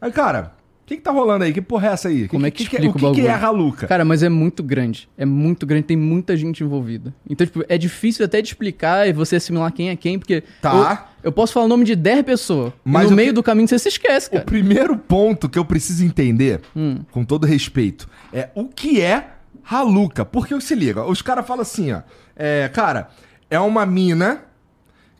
Aí, 0.00 0.12
cara, 0.12 0.52
que, 0.88 0.96
que 0.96 1.02
tá 1.02 1.10
rolando 1.10 1.44
aí? 1.44 1.52
Que 1.52 1.60
porra 1.60 1.88
é 1.88 1.92
essa 1.92 2.08
aí? 2.08 2.26
Como 2.28 2.46
é 2.46 2.50
que 2.50 2.58
que, 2.58 2.62
explica 2.76 2.86
O 3.06 3.10
o 3.10 3.14
que, 3.14 3.20
que 3.20 3.26
é? 3.26 3.30
Haluca? 3.32 3.86
Cara, 3.86 4.04
mas 4.04 4.22
é 4.22 4.28
muito 4.28 4.62
grande. 4.62 5.08
É 5.16 5.24
muito 5.24 5.66
grande, 5.66 5.84
tem 5.84 5.96
muita 5.96 6.36
gente 6.36 6.64
envolvida. 6.64 7.14
Então, 7.28 7.46
tipo, 7.46 7.64
é 7.68 7.76
difícil 7.78 8.24
até 8.24 8.40
de 8.40 8.48
explicar 8.48 9.08
e 9.08 9.12
você 9.12 9.36
assimilar 9.36 9.72
quem 9.72 9.90
é 9.90 9.96
quem, 9.96 10.18
porque. 10.18 10.42
Tá. 10.62 11.08
Eu, 11.22 11.28
eu 11.28 11.32
posso 11.32 11.52
falar 11.52 11.66
o 11.66 11.68
nome 11.68 11.84
de 11.84 11.94
10 11.94 12.22
pessoas. 12.22 12.72
Mas 12.84 13.06
o 13.06 13.10
no 13.10 13.16
meio 13.16 13.28
que- 13.28 13.34
do 13.34 13.42
caminho 13.42 13.68
você 13.68 13.78
se 13.78 13.88
esquece, 13.88 14.28
O 14.28 14.32
cara. 14.32 14.44
primeiro 14.44 14.96
ponto 14.96 15.48
que 15.48 15.58
eu 15.58 15.64
preciso 15.64 16.04
entender, 16.04 16.60
Hum. 16.74 17.00
com 17.10 17.24
todo 17.24 17.46
respeito, 17.46 18.08
é 18.32 18.48
o 18.54 18.64
que 18.66 19.00
é 19.00 19.28
Haluca. 19.70 20.24
Porque 20.24 20.58
se 20.60 20.74
liga, 20.74 21.04
os 21.04 21.20
caras 21.22 21.46
falam 21.46 21.62
assim, 21.62 21.92
ó. 21.92 22.00
É, 22.34 22.68
cara, 22.72 23.08
é 23.50 23.58
uma 23.60 23.84
mina 23.84 24.42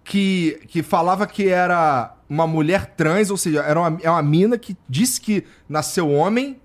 que, 0.08 0.58
que 0.68 0.82
falava 0.82 1.26
que 1.26 1.48
era 1.48 2.16
uma 2.28 2.46
mulher 2.46 2.94
trans, 2.96 3.30
ou 3.30 3.36
seja, 3.36 3.60
era 3.60 3.78
uma, 3.78 3.98
é 4.02 4.10
uma 4.10 4.22
mina 4.22 4.56
que 4.56 4.74
disse 4.88 5.20
que 5.20 5.44
nasceu 5.68 6.10
homem, 6.10 6.58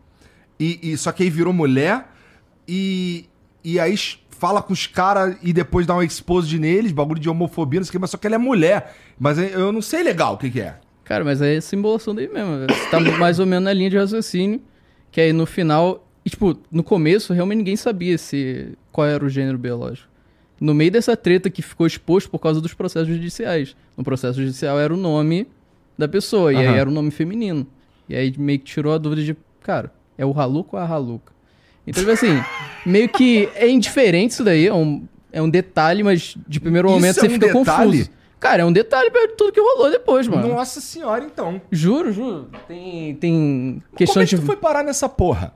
e, 0.58 0.80
e 0.82 0.98
só 0.98 1.12
que 1.12 1.24
aí 1.24 1.30
virou 1.30 1.52
mulher, 1.52 2.08
e, 2.66 3.26
e 3.62 3.78
aí 3.82 3.98
fala 4.30 4.62
com 4.62 4.72
os 4.72 4.88
caras 4.88 5.36
e 5.44 5.52
depois 5.52 5.86
dá 5.86 5.94
um 5.94 6.02
expose 6.02 6.58
neles, 6.58 6.94
bagulho 6.94 7.20
de 7.20 7.30
homofobia, 7.30 7.82
não 7.82 7.86
sei 7.86 7.90
o 7.90 7.92
que, 7.92 8.00
mas 8.00 8.12
só 8.12 8.18
que 8.18 8.26
ela 8.26 8.36
é 8.36 8.40
mulher. 8.40 8.96
Mas 9.20 9.38
eu 9.38 9.46
eu 9.46 9.72
não 9.74 9.82
sei 9.82 10.04
legal 10.04 10.36
o 10.36 10.38
que, 10.38 10.50
que 10.50 10.62
é. 10.62 10.78
Cara, 11.04 11.26
mas 11.26 11.42
é 11.42 11.60
simbolação 11.60 12.16
daí 12.16 12.30
mesmo. 12.30 12.66
Você 12.70 12.90
tá 12.90 13.00
mais 13.00 13.40
ou 13.40 13.46
menos 13.46 13.66
na 13.66 13.74
linha 13.74 13.90
de 13.90 13.98
raciocínio. 13.98 14.62
Que 15.12 15.20
aí 15.20 15.34
no 15.34 15.46
final. 15.46 16.08
E, 16.26 16.30
tipo, 16.30 16.58
no 16.72 16.82
começo, 16.82 17.34
realmente 17.34 17.58
ninguém 17.58 17.76
sabia 17.76 18.18
se 18.18 18.78
qual 18.92 19.06
era 19.06 19.24
o 19.24 19.30
gênero 19.30 19.58
biológico. 19.58 20.13
No 20.60 20.74
meio 20.74 20.92
dessa 20.92 21.18
treta 21.18 21.50
que 21.50 21.62
ficou 21.62 21.86
exposto 21.88 22.30
por 22.30 22.40
causa 22.40 22.62
dos 22.62 22.74
processos 22.74 23.08
judiciais. 23.10 23.76
No 23.98 24.04
processo 24.04 24.40
judicial 24.40 24.80
era 24.80 24.94
o 24.94 24.98
nome 24.98 25.48
da 25.98 26.08
pessoa, 26.08 26.54
e 26.54 26.58
aí 26.58 26.66
era 26.78 26.90
o 26.90 26.94
nome 26.94 27.12
feminino. 27.12 27.68
E 28.08 28.16
aí 28.16 28.34
meio 28.38 28.60
que 28.60 28.66
tirou 28.66 28.94
a 28.94 28.98
dúvida 28.98 29.24
de, 29.24 29.36
cara, 29.62 29.92
é 30.18 30.26
o 30.26 30.38
Haluca 30.40 30.78
ou 30.78 30.82
a 30.82 30.86
Haluca? 30.88 31.34
Então, 31.86 32.02
tipo 32.02 32.12
assim, 32.14 32.42
meio 32.86 33.10
que 33.10 33.50
é 33.56 33.70
indiferente 33.70 34.34
isso 34.34 34.44
daí, 34.44 34.68
é 34.68 34.74
um, 34.74 35.06
é 35.32 35.42
um 35.42 35.50
detalhe, 35.50 36.02
mas 36.04 36.36
de 36.48 36.60
primeiro 36.60 36.88
Isso 36.88 36.96
momento 36.96 37.18
é 37.18 37.22
você 37.22 37.28
um 37.28 37.30
fica 37.32 37.48
detalhe? 37.48 37.92
confuso. 38.00 38.10
Cara, 38.40 38.64
é 38.64 38.66
um 38.66 38.74
detalhe 38.74 39.10
perto 39.10 39.30
de 39.32 39.36
tudo 39.38 39.52
que 39.54 39.60
rolou 39.62 39.90
depois, 39.90 40.28
mano. 40.28 40.50
Nossa 40.50 40.82
senhora, 40.82 41.24
então. 41.24 41.62
Juro, 41.72 42.12
juro. 42.12 42.50
Tem, 42.68 43.16
tem 43.16 43.82
Como 43.96 44.20
é 44.20 44.26
que 44.26 44.36
de. 44.36 44.42
tu 44.42 44.46
foi 44.46 44.58
parar 44.58 44.84
nessa 44.84 45.08
porra? 45.08 45.54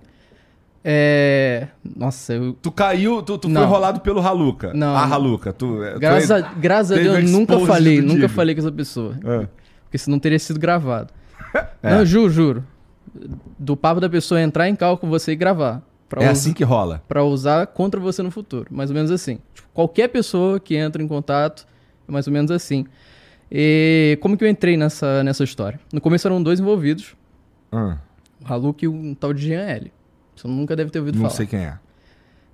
É. 0.84 1.67
Nossa, 1.96 2.34
eu. 2.34 2.53
Tu 2.62 2.72
caiu, 2.72 3.22
tu, 3.22 3.38
tu 3.38 3.48
foi 3.48 3.53
Não. 3.53 3.67
rolado 3.67 4.00
pelo 4.01 4.19
Haluca. 4.22 4.74
Não. 4.74 4.96
A 4.96 5.03
Haluca. 5.05 5.51
Tu, 5.51 5.84
é, 5.84 5.93
tu 5.93 6.00
Graças, 6.00 6.29
é- 6.31 6.34
a, 6.36 6.41
graças 6.41 6.91
a 6.91 6.96
teve 6.96 7.10
Deus, 7.10 7.17
eu 7.24 7.29
nunca 7.38 7.53
exposed 7.53 7.67
falei, 7.75 8.01
do 8.01 8.07
nunca 8.07 8.19
Digo. 8.22 8.34
falei 8.34 8.55
com 8.55 8.62
essa 8.62 8.72
pessoa. 8.72 9.15
É. 9.24 9.48
Porque 9.84 9.98
senão 9.98 10.19
teria 10.19 10.39
sido 10.39 10.60
gravado. 10.60 11.13
É. 11.81 11.96
Não, 11.96 12.05
juro, 12.05 12.29
juro. 12.29 12.63
Do 13.57 13.75
papo 13.77 14.00
da 14.01 14.10
pessoa 14.10 14.41
entrar 14.41 14.67
em 14.69 14.75
cal 14.75 14.98
com 14.98 15.07
você 15.10 15.31
e 15.31 15.36
gravar. 15.36 15.81
Pra, 16.10 16.22
É 16.24 16.25
us- 16.31 16.39
assim 16.39 16.53
que 16.53 16.63
rola. 16.63 17.01
pra 17.07 17.24
usar 17.24 17.67
contra 17.67 18.00
você 18.00 18.22
no 18.22 18.29
futuro. 18.31 18.67
Mais 18.72 18.89
ou 18.89 18.96
menos 18.96 19.12
assim. 19.12 19.39
Tipo, 19.53 19.67
qualquer 19.74 20.07
pessoa 20.10 20.60
que 20.60 20.75
entra 20.75 21.01
em 21.01 21.07
contato, 21.07 21.65
é 22.07 22.12
mais 22.12 22.27
ou 22.27 22.34
menos 22.34 22.51
assim. 22.51 22.86
E 23.51 24.17
como 24.22 24.38
que 24.38 24.43
eu 24.43 24.50
entrei 24.50 24.75
nessa, 24.77 25.24
nessa 25.24 25.43
história? 25.43 25.79
No 25.91 26.00
começo 26.01 26.27
eram 26.27 26.41
dois 26.43 26.60
envolvidos, 26.60 27.15
Ah, 27.72 27.98
o 28.46 28.53
Haluk 28.53 28.84
e 28.84 28.88
um 28.88 29.13
tal 29.15 29.34
de 29.34 29.48
GL. 29.48 29.91
Você 30.38 30.48
nunca 30.48 30.75
deve 30.75 30.89
ter 30.91 31.00
ouvido 31.00 31.15
não 31.15 31.24
falar. 31.24 31.36
sei 31.36 31.46
quem 31.46 31.60
é. 31.60 31.74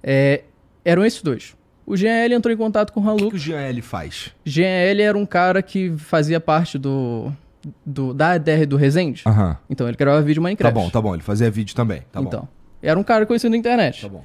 É, 0.01 0.43
eram 0.83 1.03
esses 1.05 1.21
dois. 1.21 1.55
O 1.85 1.97
GL 1.97 2.33
entrou 2.33 2.53
em 2.53 2.57
contato 2.57 2.93
com 2.93 3.01
o 3.01 3.03
O 3.03 3.05
que, 3.05 3.09
Haluk. 3.11 3.29
que 3.31 3.35
o 3.35 3.39
Jean 3.39 3.59
L 3.59 3.81
faz? 3.81 4.31
GL 4.45 5.01
era 5.01 5.17
um 5.17 5.25
cara 5.25 5.61
que 5.61 5.93
fazia 5.97 6.39
parte 6.39 6.77
do, 6.77 7.31
do 7.85 8.13
da 8.13 8.31
ADR 8.31 8.65
do 8.65 8.77
Resende. 8.77 9.23
Aham. 9.25 9.57
Então, 9.69 9.87
ele 9.87 9.97
gravava 9.97 10.23
vídeo 10.23 10.41
Tá 10.41 10.43
Minecraft. 10.43 10.73
bom, 10.73 10.89
tá 10.89 11.01
bom. 11.01 11.13
Ele 11.13 11.23
fazia 11.23 11.51
vídeo 11.51 11.75
também. 11.75 12.01
Tá 12.11 12.21
bom. 12.21 12.27
então, 12.29 12.47
era 12.81 12.97
um 12.97 13.03
cara 13.03 13.25
conhecido 13.25 13.51
na 13.51 13.57
internet. 13.57 14.01
Tá 14.01 14.07
bom. 14.07 14.23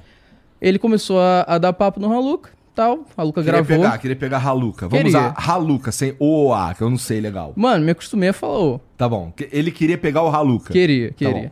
Ele 0.61 0.79
começou 0.79 1.19
a, 1.19 1.41
a 1.47 1.57
dar 1.57 1.73
papo 1.73 1.99
no 1.99 2.11
Haluk, 2.13 2.47
tal. 2.73 3.05
Haluka 3.17 3.41
Queria 3.43 3.61
gravou. 3.61 3.83
pegar, 3.83 3.97
queria 3.97 4.15
pegar 4.15 4.37
Haluca. 4.45 4.87
Vamos 4.87 5.03
Queria. 5.05 5.19
usar 5.19 5.33
Haluca 5.37 5.91
sem 5.91 6.15
O 6.17 6.53
A, 6.53 6.73
que 6.73 6.81
eu 6.81 6.89
não 6.89 6.97
sei 6.97 7.19
legal. 7.19 7.51
Mano, 7.57 7.83
me 7.83 7.91
acostumei 7.91 8.29
a 8.29 8.33
falar, 8.33 8.57
ô, 8.59 8.79
Tá 8.97 9.07
bom. 9.09 9.33
Ele 9.51 9.69
queria 9.71 9.97
pegar 9.97 10.23
o 10.23 10.27
Haluca. 10.29 10.71
queria, 10.71 11.11
queria. 11.11 11.51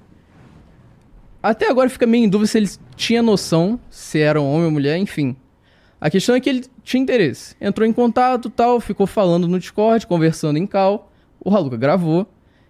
Até 1.50 1.70
agora 1.70 1.90
fica 1.90 2.06
meio 2.06 2.26
em 2.26 2.30
dúvida 2.30 2.48
se 2.48 2.58
ele 2.58 2.70
tinha 2.96 3.22
noção 3.22 3.80
se 3.90 4.20
era 4.20 4.42
um 4.42 4.46
homem 4.52 4.66
ou 4.66 4.72
mulher, 4.72 4.98
enfim. 4.98 5.36
A 6.00 6.10
questão 6.10 6.36
é 6.36 6.40
que 6.42 6.50
ele 6.50 6.66
tinha 6.84 7.02
interesse. 7.02 7.56
Entrou 7.62 7.88
em 7.88 7.94
contato 7.94 8.50
tal, 8.50 8.80
ficou 8.82 9.08
falando 9.08 9.48
no 9.48 9.58
Discord, 9.58 10.06
conversando 10.06 10.58
em 10.58 10.68
cal. 10.68 11.10
O 11.40 11.50
Raluca 11.50 11.78
gravou. 11.78 12.28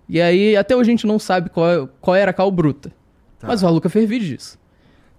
E 0.07 0.21
aí, 0.21 0.55
até 0.55 0.75
hoje 0.75 0.89
a 0.89 0.93
gente 0.93 1.07
não 1.07 1.17
sabe 1.17 1.49
qual, 1.49 1.89
qual 1.99 2.15
era 2.15 2.31
a 2.31 2.33
cal 2.33 2.51
bruta. 2.51 2.93
Tá. 3.39 3.47
Mas 3.47 3.63
o 3.63 3.65
Raluca 3.65 3.89
fez 3.89 4.07
vídeo 4.07 4.27
disso. 4.27 4.59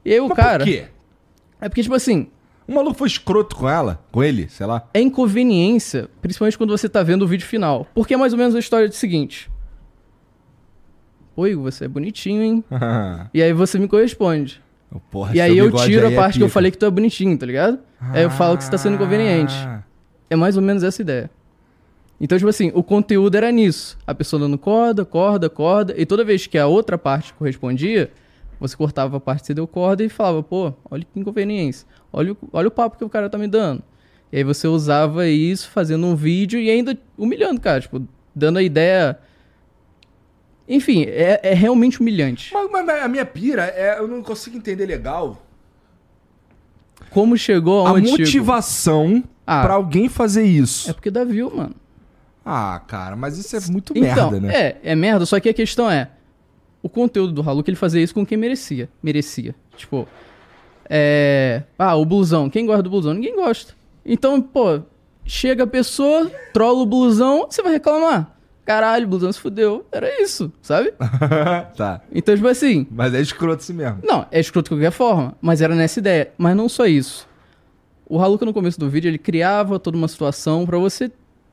E 0.04 0.12
aí 0.12 0.20
o 0.20 0.28
Mas 0.28 0.36
cara. 0.36 0.64
por 0.64 0.70
quê? 0.72 0.84
É 1.60 1.68
porque, 1.68 1.82
tipo 1.82 1.94
assim, 1.94 2.28
O 2.66 2.74
maluco 2.74 2.96
foi 2.96 3.08
escroto 3.08 3.56
com 3.56 3.68
ela? 3.68 4.00
Com 4.12 4.22
ele? 4.22 4.48
Sei 4.48 4.66
lá. 4.66 4.88
é 4.94 5.00
inconveniência, 5.00 6.08
principalmente 6.22 6.56
quando 6.56 6.70
você 6.70 6.88
tá 6.88 7.02
vendo 7.02 7.22
o 7.22 7.26
vídeo 7.26 7.46
final. 7.46 7.86
Porque 7.94 8.14
é 8.14 8.16
mais 8.16 8.32
ou 8.32 8.38
menos 8.38 8.54
a 8.54 8.58
história 8.58 8.88
do 8.88 8.94
seguinte. 8.94 9.50
Oi, 11.40 11.54
você 11.54 11.84
é 11.84 11.88
bonitinho, 11.88 12.42
hein? 12.42 12.64
E 13.32 13.42
aí 13.42 13.52
você 13.52 13.78
me 13.78 13.86
corresponde. 13.86 14.60
Porra, 15.10 15.36
e 15.36 15.40
aí 15.40 15.56
eu 15.58 15.66
tiro 15.86 16.06
a 16.06 16.08
aí 16.08 16.14
é 16.14 16.16
parte 16.16 16.38
que 16.38 16.42
eu 16.44 16.48
falei 16.48 16.70
que 16.70 16.78
tu 16.78 16.86
é 16.86 16.90
bonitinho, 16.90 17.36
tá 17.38 17.46
ligado? 17.46 17.78
aí 18.00 18.22
eu 18.22 18.30
falo 18.30 18.56
que 18.56 18.64
você 18.64 18.70
tá 18.70 18.78
sendo 18.78 18.94
inconveniente. 18.96 19.54
Ah. 19.54 19.82
É 20.30 20.34
mais 20.36 20.56
ou 20.56 20.62
menos 20.62 20.82
essa 20.82 21.00
ideia. 21.02 21.30
Então, 22.20 22.36
tipo 22.36 22.48
assim, 22.50 22.72
o 22.74 22.82
conteúdo 22.82 23.36
era 23.36 23.52
nisso. 23.52 23.96
A 24.06 24.12
pessoa 24.14 24.40
dando 24.40 24.58
corda, 24.58 25.04
corda, 25.04 25.48
corda. 25.48 25.94
E 25.96 26.04
toda 26.04 26.24
vez 26.24 26.46
que 26.48 26.58
a 26.58 26.66
outra 26.66 26.98
parte 26.98 27.32
correspondia, 27.34 28.10
você 28.58 28.76
cortava 28.76 29.18
a 29.18 29.20
parte 29.20 29.42
que 29.42 29.46
você 29.46 29.54
deu 29.54 29.66
corda 29.68 30.02
e 30.02 30.08
falava, 30.08 30.42
pô, 30.42 30.72
olha 30.90 31.04
que 31.04 31.20
inconveniência. 31.20 31.86
Olha, 32.12 32.32
o- 32.32 32.36
olha 32.52 32.66
o 32.68 32.70
papo 32.72 32.98
que 32.98 33.04
o 33.04 33.08
cara 33.08 33.30
tá 33.30 33.38
me 33.38 33.46
dando. 33.46 33.82
E 34.32 34.38
aí 34.38 34.42
você 34.44 34.66
usava 34.66 35.28
isso 35.28 35.70
fazendo 35.70 36.04
um 36.06 36.16
vídeo 36.16 36.58
e 36.58 36.68
ainda 36.68 36.98
humilhando, 37.16 37.60
cara. 37.60 37.80
Tipo, 37.80 38.02
dando 38.34 38.58
a 38.58 38.62
ideia. 38.62 39.16
Enfim, 40.68 41.04
é, 41.04 41.40
é 41.42 41.54
realmente 41.54 42.00
humilhante. 42.00 42.52
Mas, 42.52 42.70
mas- 42.70 43.02
a 43.02 43.08
minha 43.08 43.24
pira 43.24 43.64
é. 43.64 43.98
Eu 43.98 44.06
não 44.06 44.22
consigo 44.22 44.56
entender 44.56 44.84
legal. 44.86 45.42
Como 47.10 47.36
chegou 47.38 47.86
A 47.86 47.90
aonde 47.90 48.10
motivação 48.10 49.24
Ah. 49.46 49.62
pra 49.62 49.74
alguém 49.74 50.08
fazer 50.08 50.44
isso. 50.44 50.90
É 50.90 50.92
porque 50.92 51.10
dá 51.10 51.24
view, 51.24 51.50
mano. 51.54 51.74
Ah, 52.44 52.80
cara, 52.86 53.16
mas 53.16 53.38
isso 53.38 53.56
é 53.56 53.60
muito 53.70 53.92
Então, 53.96 54.30
merda, 54.30 54.40
né? 54.40 54.54
é, 54.54 54.76
é 54.82 54.94
merda, 54.94 55.24
só 55.26 55.38
que 55.40 55.48
a 55.48 55.54
questão 55.54 55.90
é, 55.90 56.08
o 56.82 56.88
conteúdo 56.88 57.32
do 57.32 57.42
Haluka, 57.48 57.68
ele 57.70 57.76
fazia 57.76 58.02
isso 58.02 58.14
com 58.14 58.24
quem 58.24 58.38
merecia, 58.38 58.88
merecia. 59.02 59.54
Tipo, 59.76 60.06
é, 60.88 61.62
ah, 61.78 61.94
o 61.96 62.04
blusão, 62.06 62.48
quem 62.48 62.64
gosta 62.66 62.82
do 62.82 62.88
blusão? 62.90 63.12
Ninguém 63.14 63.36
gosta. 63.36 63.74
Então, 64.04 64.40
pô, 64.40 64.80
chega 65.26 65.64
a 65.64 65.66
pessoa, 65.66 66.30
trola 66.54 66.78
o 66.80 66.86
blusão, 66.86 67.46
você 67.50 67.62
vai 67.62 67.72
reclamar. 67.72 68.34
Caralho, 68.68 69.06
o 69.06 69.08
blusão 69.08 69.32
se 69.32 69.40
fudeu. 69.40 69.86
Era 69.90 70.20
isso, 70.20 70.52
sabe? 70.60 70.92
tá. 71.74 72.02
Então, 72.12 72.34
tipo 72.34 72.46
assim, 72.46 72.86
Mas 72.90 73.14
é 73.14 73.20
escroto 73.22 73.62
assim 73.62 73.72
mesmo. 73.72 74.00
não, 74.04 74.26
é 74.30 74.38
escroto 74.38 74.68
de 74.68 74.76
qualquer 74.76 74.90
forma, 74.90 75.34
mas 75.40 75.62
era 75.62 75.74
nessa 75.74 75.98
ideia. 76.00 76.32
Mas 76.36 76.54
não 76.54 76.68
só 76.68 76.84
isso. 76.84 77.26
O 78.06 78.20
Haluka, 78.20 78.44
no 78.44 78.52
começo 78.52 78.78
do 78.78 78.86
vídeo, 78.90 79.08
ele 79.08 79.16
criava 79.16 79.78
toda 79.78 79.96
uma 79.96 80.06
situação 80.06 80.66
pra 80.66 80.76
você 80.76 81.10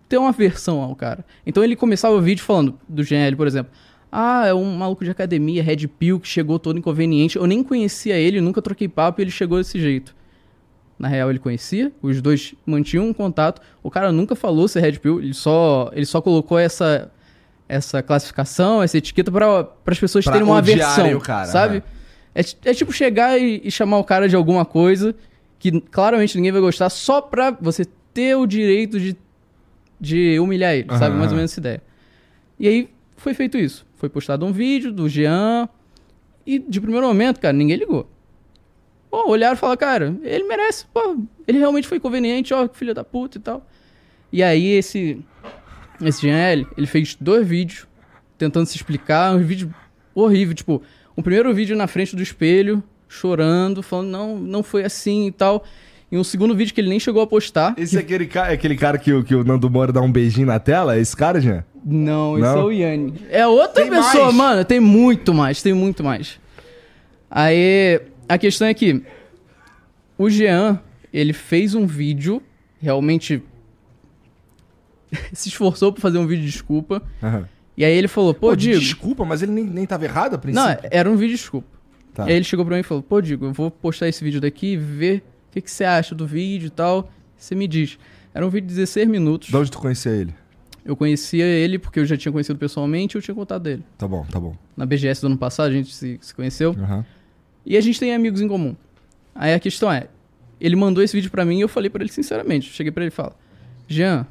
ter 0.10 0.18
uma 0.18 0.34
versão 0.34 0.82
ao 0.82 0.94
cara. 0.94 1.24
Então 1.46 1.64
ele 1.64 1.78
começava 1.78 2.14
o 2.14 2.22
vídeo 2.22 2.44
falando 2.44 2.78
do 2.86 3.02
GL, 3.02 3.38
por 3.38 3.48
exemplo. 3.48 3.72
Ah, 4.12 4.48
é 4.48 4.54
um 4.54 4.76
maluco 4.76 5.06
de 5.06 5.10
academia, 5.10 5.64
Red 5.64 5.88
Pill, 5.88 6.20
que 6.20 6.28
chegou 6.28 6.60
todo 6.60 6.78
inconveniente. 6.78 7.38
Eu 7.38 7.48
nem 7.48 7.64
conhecia 7.64 8.18
ele, 8.18 8.42
nunca 8.42 8.62
troquei 8.62 8.90
papo 8.90 9.22
e 9.22 9.24
ele 9.24 9.32
chegou 9.32 9.58
desse 9.58 9.80
jeito. 9.80 10.14
Na 10.98 11.08
real, 11.10 11.30
ele 11.30 11.40
conhecia, 11.40 11.92
os 12.02 12.22
dois 12.22 12.56
mantinham 12.66 13.06
um 13.08 13.14
contato. 13.14 13.62
O 13.84 13.92
cara 13.92 14.12
nunca 14.14 14.34
falou 14.36 14.68
ser 14.68 14.80
Red 14.80 14.94
Pill, 14.94 15.20
ele 15.20 15.34
só, 15.34 15.92
ele 15.94 16.06
só 16.06 16.22
colocou 16.22 16.58
essa, 16.58 17.12
essa 17.68 18.02
classificação, 18.02 18.82
essa 18.82 18.98
etiqueta 18.98 19.30
para 19.32 19.68
as 19.86 20.00
pessoas 20.00 20.24
Pra 20.24 20.34
terem 20.34 20.48
uma 20.48 20.58
odiarem 20.58 20.78
versão, 21.06 21.18
o 21.18 21.22
cara, 21.22 21.46
sabe? 21.48 21.78
aham. 21.78 21.84
É, 22.64 22.70
é 22.70 22.74
tipo 22.74 22.92
chegar 22.94 23.38
e, 23.40 23.62
e 23.64 23.72
chamar 23.72 23.98
o 23.98 24.04
cara 24.04 24.28
de 24.30 24.36
alguma 24.36 24.66
coisa 24.66 25.16
que 25.60 25.80
claramente 25.82 26.36
ninguém 26.38 26.52
vai 26.52 26.62
gostar 26.62 26.90
só 26.90 27.22
pra 27.22 27.52
você 27.52 27.86
ter 28.14 28.36
o 28.36 28.46
direito 28.46 29.00
de, 29.00 29.16
de 30.00 30.40
humilhar 30.40 30.74
ele, 30.76 30.88
sabe? 30.92 31.06
Aham. 31.06 31.18
Mais 31.18 31.32
ou 31.32 31.36
menos 31.38 31.52
essa 31.52 31.60
ideia. 31.60 31.84
E 32.60 32.68
aí 32.68 32.90
foi 33.18 33.34
feito 33.34 33.58
isso. 33.58 33.86
Foi 33.96 34.08
postado 34.10 34.46
um 34.46 34.52
vídeo 34.52 34.92
do 34.92 35.08
Jean 35.10 35.68
e 36.46 36.60
de 36.60 36.80
primeiro 36.80 37.08
momento, 37.08 37.40
cara, 37.40 37.54
ninguém 37.54 37.78
ligou. 37.78 38.10
Pô, 39.24 39.30
olharam 39.32 39.54
e 39.56 39.58
falaram, 39.58 39.78
cara, 39.78 40.16
ele 40.24 40.44
merece, 40.44 40.86
pô, 40.94 41.16
ele 41.48 41.58
realmente 41.58 41.88
foi 41.88 42.02
conveniente, 42.02 42.54
ó, 42.54 42.68
que 42.68 42.78
filho 42.78 42.94
da 42.94 43.02
puta 43.02 43.38
e 43.38 43.42
tal. 43.42 43.66
E 44.30 44.44
aí 44.44 44.68
esse, 44.74 45.24
esse 46.02 46.22
Jean 46.24 46.36
L, 46.36 46.68
ele 46.78 46.86
fez 46.86 47.16
dois 47.18 47.48
vídeos 47.48 47.88
tentando 48.38 48.66
se 48.66 48.76
explicar, 48.76 49.34
um 49.34 49.40
vídeo 49.40 49.74
horrível, 50.14 50.54
tipo, 50.54 50.82
um 51.18 51.22
primeiro 51.22 51.54
vídeo 51.54 51.78
na 51.78 51.88
frente 51.88 52.14
do 52.14 52.22
espelho, 52.22 52.84
chorando, 53.08 53.82
falando, 53.82 54.10
não, 54.10 54.38
não 54.38 54.62
foi 54.62 54.84
assim 54.84 55.28
e 55.28 55.32
tal. 55.32 55.64
E 56.12 56.18
um 56.18 56.24
segundo 56.24 56.54
vídeo 56.54 56.74
que 56.74 56.82
ele 56.82 56.90
nem 56.90 57.00
chegou 57.00 57.22
a 57.22 57.28
postar. 57.28 57.74
Esse 57.78 57.96
é 57.96 58.02
aquele, 58.02 58.26
ca... 58.28 58.50
é 58.50 58.54
aquele 58.54 58.76
cara 58.76 58.98
que, 58.98 59.14
o- 59.14 59.24
que 59.24 59.34
o 59.34 59.46
Nando 59.46 59.70
Moro 59.70 59.94
dá 59.94 60.02
um 60.02 60.12
beijinho 60.12 60.48
na 60.48 60.60
tela? 60.60 60.98
É 60.98 61.00
esse 61.00 61.16
cara, 61.16 61.40
Jean? 61.40 61.64
Não, 61.86 62.38
esse 62.38 62.42
Não? 62.48 62.60
é 62.60 62.64
o 62.66 62.72
Yanni. 62.72 63.14
É 63.30 63.48
outra 63.48 63.82
Tem 63.82 63.90
pessoa, 63.90 64.26
mais? 64.26 64.36
mano. 64.36 64.66
Tem 64.66 64.80
muito 64.82 65.34
mais, 65.34 65.62
tem 65.62 65.74
muito 65.74 66.04
mais. 66.04 66.38
Aí, 67.32 68.02
a 68.28 68.38
questão 68.38 68.68
é 68.68 68.74
que 68.74 69.04
o 70.18 70.30
Jean, 70.30 70.80
ele 71.12 71.34
fez 71.34 71.76
um 71.76 71.86
vídeo, 71.86 72.42
realmente 72.80 73.44
se 75.34 75.50
esforçou 75.50 75.92
pra 75.92 76.02
fazer 76.02 76.18
um 76.18 76.28
vídeo 76.28 76.46
de 76.46 76.52
desculpa. 76.52 77.02
Aham. 77.22 77.48
E 77.78 77.84
aí 77.84 77.94
ele 77.94 78.08
falou, 78.08 78.34
pô, 78.34 78.48
Pô, 78.50 78.56
Digo... 78.56 78.80
desculpa, 78.80 79.26
mas 79.26 79.42
ele 79.42 79.52
nem, 79.52 79.66
nem 79.66 79.86
tava 79.86 80.06
errado 80.06 80.36
a 80.36 80.38
princípio. 80.38 80.66
Não, 80.66 80.78
era 80.90 81.10
um 81.10 81.18
vídeo 81.18 81.36
de 81.36 81.42
desculpa. 81.42 81.68
Tá. 82.14 82.24
Aí 82.24 82.34
ele 82.34 82.46
chegou 82.46 82.66
pra 82.66 82.76
mim 82.76 82.80
e 82.80 82.84
falou, 82.84 83.04
pô, 83.04 83.20
Digo, 83.20 83.46
eu 83.46 83.54
vou 83.54 83.70
postar 83.70 84.08
esse 84.08 84.24
vídeo 84.24 84.40
daqui 84.40 84.74
e 84.74 84.78
ver 84.78 85.18
o 85.50 85.52
que, 85.52 85.62
que 85.62 85.70
você 85.70 85.84
acha 85.84 86.16
do 86.16 86.26
vídeo 86.26 86.68
e 86.68 86.70
tal. 86.70 87.12
Você 87.38 87.54
me 87.54 87.68
diz. 87.68 88.00
Era 88.34 88.46
um 88.46 88.50
vídeo 88.50 88.68
de 88.68 88.76
16 88.76 89.10
minutos. 89.10 89.50
De 89.50 89.58
onde 89.58 89.70
tu 89.70 89.78
conhecia 89.80 90.12
ele? 90.12 90.34
Eu 90.86 90.96
conhecia 90.96 91.46
ele 91.46 91.78
porque 91.78 92.00
eu 92.00 92.06
já 92.06 92.16
tinha 92.16 92.32
conhecido 92.32 92.58
pessoalmente 92.58 93.16
e 93.16 93.18
eu 93.18 93.22
tinha 93.22 93.36
contato 93.36 93.64
dele. 93.64 93.84
Tá 93.98 94.08
bom, 94.08 94.26
tá 94.32 94.40
bom. 94.40 94.56
Na 94.78 94.86
BGS 94.86 95.20
do 95.20 95.28
ano 95.28 95.38
passado, 95.38 95.68
a 95.68 95.74
gente 95.74 95.94
se, 95.94 96.18
se 96.22 96.34
conheceu. 96.34 96.76
Aham. 96.80 97.06
E 97.66 97.78
a 97.78 97.82
gente 97.82 98.00
tem 98.00 98.14
amigos 98.14 98.42
em 98.42 98.48
comum. 98.48 98.76
Aí 99.34 99.54
a 99.54 99.60
questão 99.60 99.92
é, 99.92 100.08
ele 100.60 100.76
mandou 100.76 101.04
esse 101.04 101.16
vídeo 101.16 101.32
pra 101.32 101.44
mim 101.44 101.58
e 101.58 101.62
eu 101.62 101.68
falei 101.68 101.90
pra 101.90 102.02
ele 102.02 102.12
sinceramente. 102.12 102.72
Cheguei 102.72 102.92
pra 102.92 103.04
ele 103.04 103.10
e 103.10 103.12
falo, 103.12 103.34
Jean, 103.88 104.26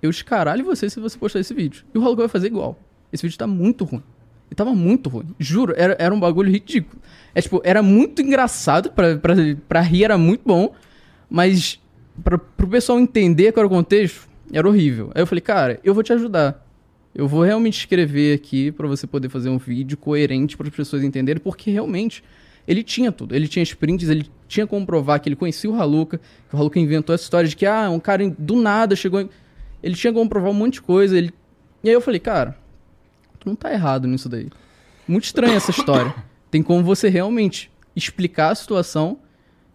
eu 0.00 0.10
escaralho 0.10 0.64
você 0.64 0.88
se 0.88 0.98
você 1.00 1.18
postar 1.18 1.40
esse 1.40 1.54
vídeo. 1.54 1.84
E 1.94 1.98
o 1.98 2.02
Haluka 2.02 2.22
vai 2.22 2.28
fazer 2.28 2.46
igual. 2.46 2.78
Esse 3.12 3.22
vídeo 3.22 3.38
tá 3.38 3.46
muito 3.46 3.84
ruim. 3.84 4.02
E 4.50 4.54
tava 4.54 4.74
muito 4.74 5.08
ruim. 5.10 5.34
Juro, 5.38 5.74
era, 5.76 5.96
era 5.98 6.14
um 6.14 6.18
bagulho 6.20 6.50
ridículo. 6.50 7.00
É 7.34 7.40
tipo, 7.40 7.60
era 7.64 7.82
muito 7.82 8.22
engraçado, 8.22 8.90
pra, 8.90 9.16
pra, 9.16 9.34
pra 9.68 9.80
rir 9.80 10.04
era 10.04 10.16
muito 10.16 10.42
bom, 10.44 10.74
mas 11.28 11.80
pra, 12.24 12.38
pro 12.38 12.66
pessoal 12.66 12.98
entender 12.98 13.52
qual 13.52 13.64
era 13.64 13.66
o 13.66 13.76
contexto, 13.76 14.28
era 14.52 14.66
horrível. 14.66 15.10
Aí 15.14 15.22
eu 15.22 15.26
falei, 15.26 15.42
cara, 15.42 15.80
eu 15.84 15.92
vou 15.92 16.02
te 16.02 16.12
ajudar. 16.12 16.66
Eu 17.18 17.26
vou 17.26 17.42
realmente 17.42 17.80
escrever 17.80 18.32
aqui 18.32 18.70
pra 18.70 18.86
você 18.86 19.04
poder 19.04 19.28
fazer 19.28 19.48
um 19.48 19.58
vídeo 19.58 19.96
coerente 19.98 20.56
para 20.56 20.68
as 20.68 20.72
pessoas 20.74 21.02
entenderem, 21.02 21.42
porque 21.42 21.68
realmente 21.68 22.22
ele 22.64 22.80
tinha 22.84 23.10
tudo. 23.10 23.34
Ele 23.34 23.48
tinha 23.48 23.60
sprints, 23.64 24.08
ele 24.08 24.30
tinha 24.46 24.68
como 24.68 24.86
provar 24.86 25.18
que 25.18 25.28
ele 25.28 25.34
conhecia 25.34 25.68
o 25.68 25.74
Haluka, 25.74 26.18
que 26.48 26.54
o 26.54 26.56
Haluka 26.56 26.78
inventou 26.78 27.12
essa 27.12 27.24
história 27.24 27.48
de 27.48 27.56
que, 27.56 27.66
ah, 27.66 27.90
um 27.90 27.98
cara 27.98 28.30
do 28.38 28.54
nada 28.54 28.94
chegou. 28.94 29.20
em- 29.20 29.28
Ele 29.82 29.96
tinha 29.96 30.12
como 30.12 30.30
provar 30.30 30.50
um 30.50 30.54
monte 30.54 30.74
de 30.74 30.82
coisa. 30.82 31.18
Ele... 31.18 31.32
E 31.82 31.88
aí 31.88 31.94
eu 31.94 32.00
falei, 32.00 32.20
cara, 32.20 32.56
tu 33.40 33.48
não 33.48 33.56
tá 33.56 33.72
errado 33.72 34.06
nisso 34.06 34.28
daí. 34.28 34.48
Muito 35.08 35.24
estranha 35.24 35.56
essa 35.56 35.72
história. 35.72 36.14
Tem 36.52 36.62
como 36.62 36.84
você 36.84 37.08
realmente 37.08 37.68
explicar 37.96 38.50
a 38.50 38.54
situação 38.54 39.18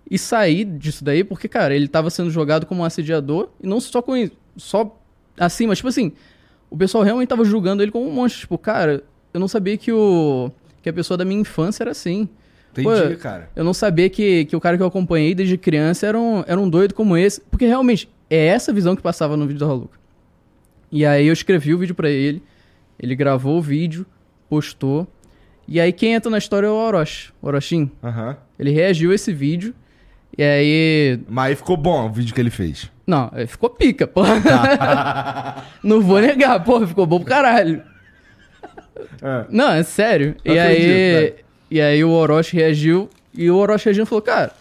e 0.09 0.17
sair 0.17 0.63
disso 0.63 1.03
daí, 1.03 1.25
porque, 1.25 1.49
cara, 1.49 1.75
ele 1.75 1.89
tava 1.89 2.09
sendo 2.09 2.31
jogado 2.31 2.65
como 2.65 2.83
um 2.83 2.85
assediador, 2.85 3.49
e 3.61 3.67
não 3.67 3.81
só 3.81 4.01
com 4.01 4.15
isso, 4.15 4.31
só 4.55 4.97
assim, 5.37 5.67
mas 5.67 5.79
tipo 5.79 5.89
assim, 5.89 6.13
o 6.73 6.77
pessoal 6.77 7.03
realmente 7.03 7.29
tava 7.29 7.45
julgando 7.45 7.83
ele 7.83 7.91
como 7.91 8.09
um 8.09 8.11
monstro. 8.11 8.41
Tipo, 8.41 8.57
cara, 8.57 9.03
eu 9.31 9.39
não 9.39 9.47
sabia 9.47 9.77
que 9.77 9.91
o. 9.91 10.49
que 10.81 10.89
a 10.89 10.93
pessoa 10.93 11.15
da 11.15 11.23
minha 11.23 11.39
infância 11.39 11.83
era 11.83 11.91
assim. 11.91 12.27
Entendi, 12.71 12.87
Pô, 12.87 13.17
cara. 13.19 13.47
Eu 13.55 13.63
não 13.63 13.75
sabia 13.75 14.09
que, 14.09 14.45
que 14.45 14.55
o 14.55 14.59
cara 14.59 14.75
que 14.75 14.81
eu 14.81 14.87
acompanhei 14.87 15.35
desde 15.35 15.55
criança 15.55 16.07
era 16.07 16.19
um, 16.19 16.43
era 16.47 16.59
um 16.59 16.67
doido 16.67 16.95
como 16.95 17.15
esse. 17.15 17.41
Porque 17.41 17.67
realmente, 17.67 18.09
é 18.27 18.47
essa 18.47 18.73
visão 18.73 18.95
que 18.95 19.03
passava 19.03 19.37
no 19.37 19.45
vídeo 19.45 19.59
do 19.59 19.69
Haluka. 19.69 19.99
E 20.91 21.05
aí 21.05 21.27
eu 21.27 21.33
escrevi 21.33 21.75
o 21.75 21.77
vídeo 21.77 21.93
pra 21.93 22.09
ele, 22.09 22.41
ele 22.99 23.15
gravou 23.15 23.59
o 23.59 23.61
vídeo, 23.61 24.03
postou. 24.49 25.07
E 25.67 25.79
aí 25.79 25.93
quem 25.93 26.13
entra 26.13 26.31
na 26.31 26.39
história 26.39 26.65
é 26.65 26.69
o 26.71 26.73
Orochi, 26.73 27.31
o 27.39 27.45
Orochin. 27.45 27.91
Aham. 28.03 28.35
Ele 28.57 28.71
reagiu 28.71 29.11
a 29.11 29.15
esse 29.15 29.31
vídeo. 29.31 29.75
E 30.35 30.41
aí. 30.41 31.19
Mas 31.29 31.49
aí 31.49 31.55
ficou 31.55 31.77
bom 31.77 32.07
o 32.07 32.11
vídeo 32.11 32.33
que 32.33 32.41
ele 32.41 32.49
fez. 32.49 32.91
Não, 33.05 33.29
aí 33.33 33.45
ficou 33.45 33.69
pica, 33.69 34.07
porra. 34.07 34.35
não 35.83 36.01
vou 36.01 36.21
negar, 36.21 36.63
porra, 36.63 36.87
ficou 36.87 37.05
bom 37.05 37.19
pro 37.19 37.27
caralho. 37.27 37.83
É. 39.21 39.45
Não, 39.49 39.71
é 39.71 39.83
sério. 39.83 40.35
E 40.45 40.57
Acredito, 40.57 40.89
aí, 40.89 41.35
e 41.69 41.81
aí 41.81 42.03
o 42.03 42.11
Orochi 42.11 42.55
reagiu 42.55 43.09
e 43.33 43.49
o 43.49 43.57
Orochi 43.57 43.85
reagiu 43.85 44.03
e 44.03 44.07
falou, 44.07 44.21
cara, 44.21 44.51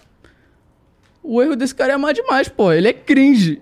o 1.22 1.40
erro 1.40 1.54
desse 1.54 1.74
cara 1.74 1.92
é 1.92 1.94
amar 1.94 2.14
demais, 2.14 2.48
pô. 2.48 2.72
Ele 2.72 2.88
é 2.88 2.92
cringe. 2.92 3.60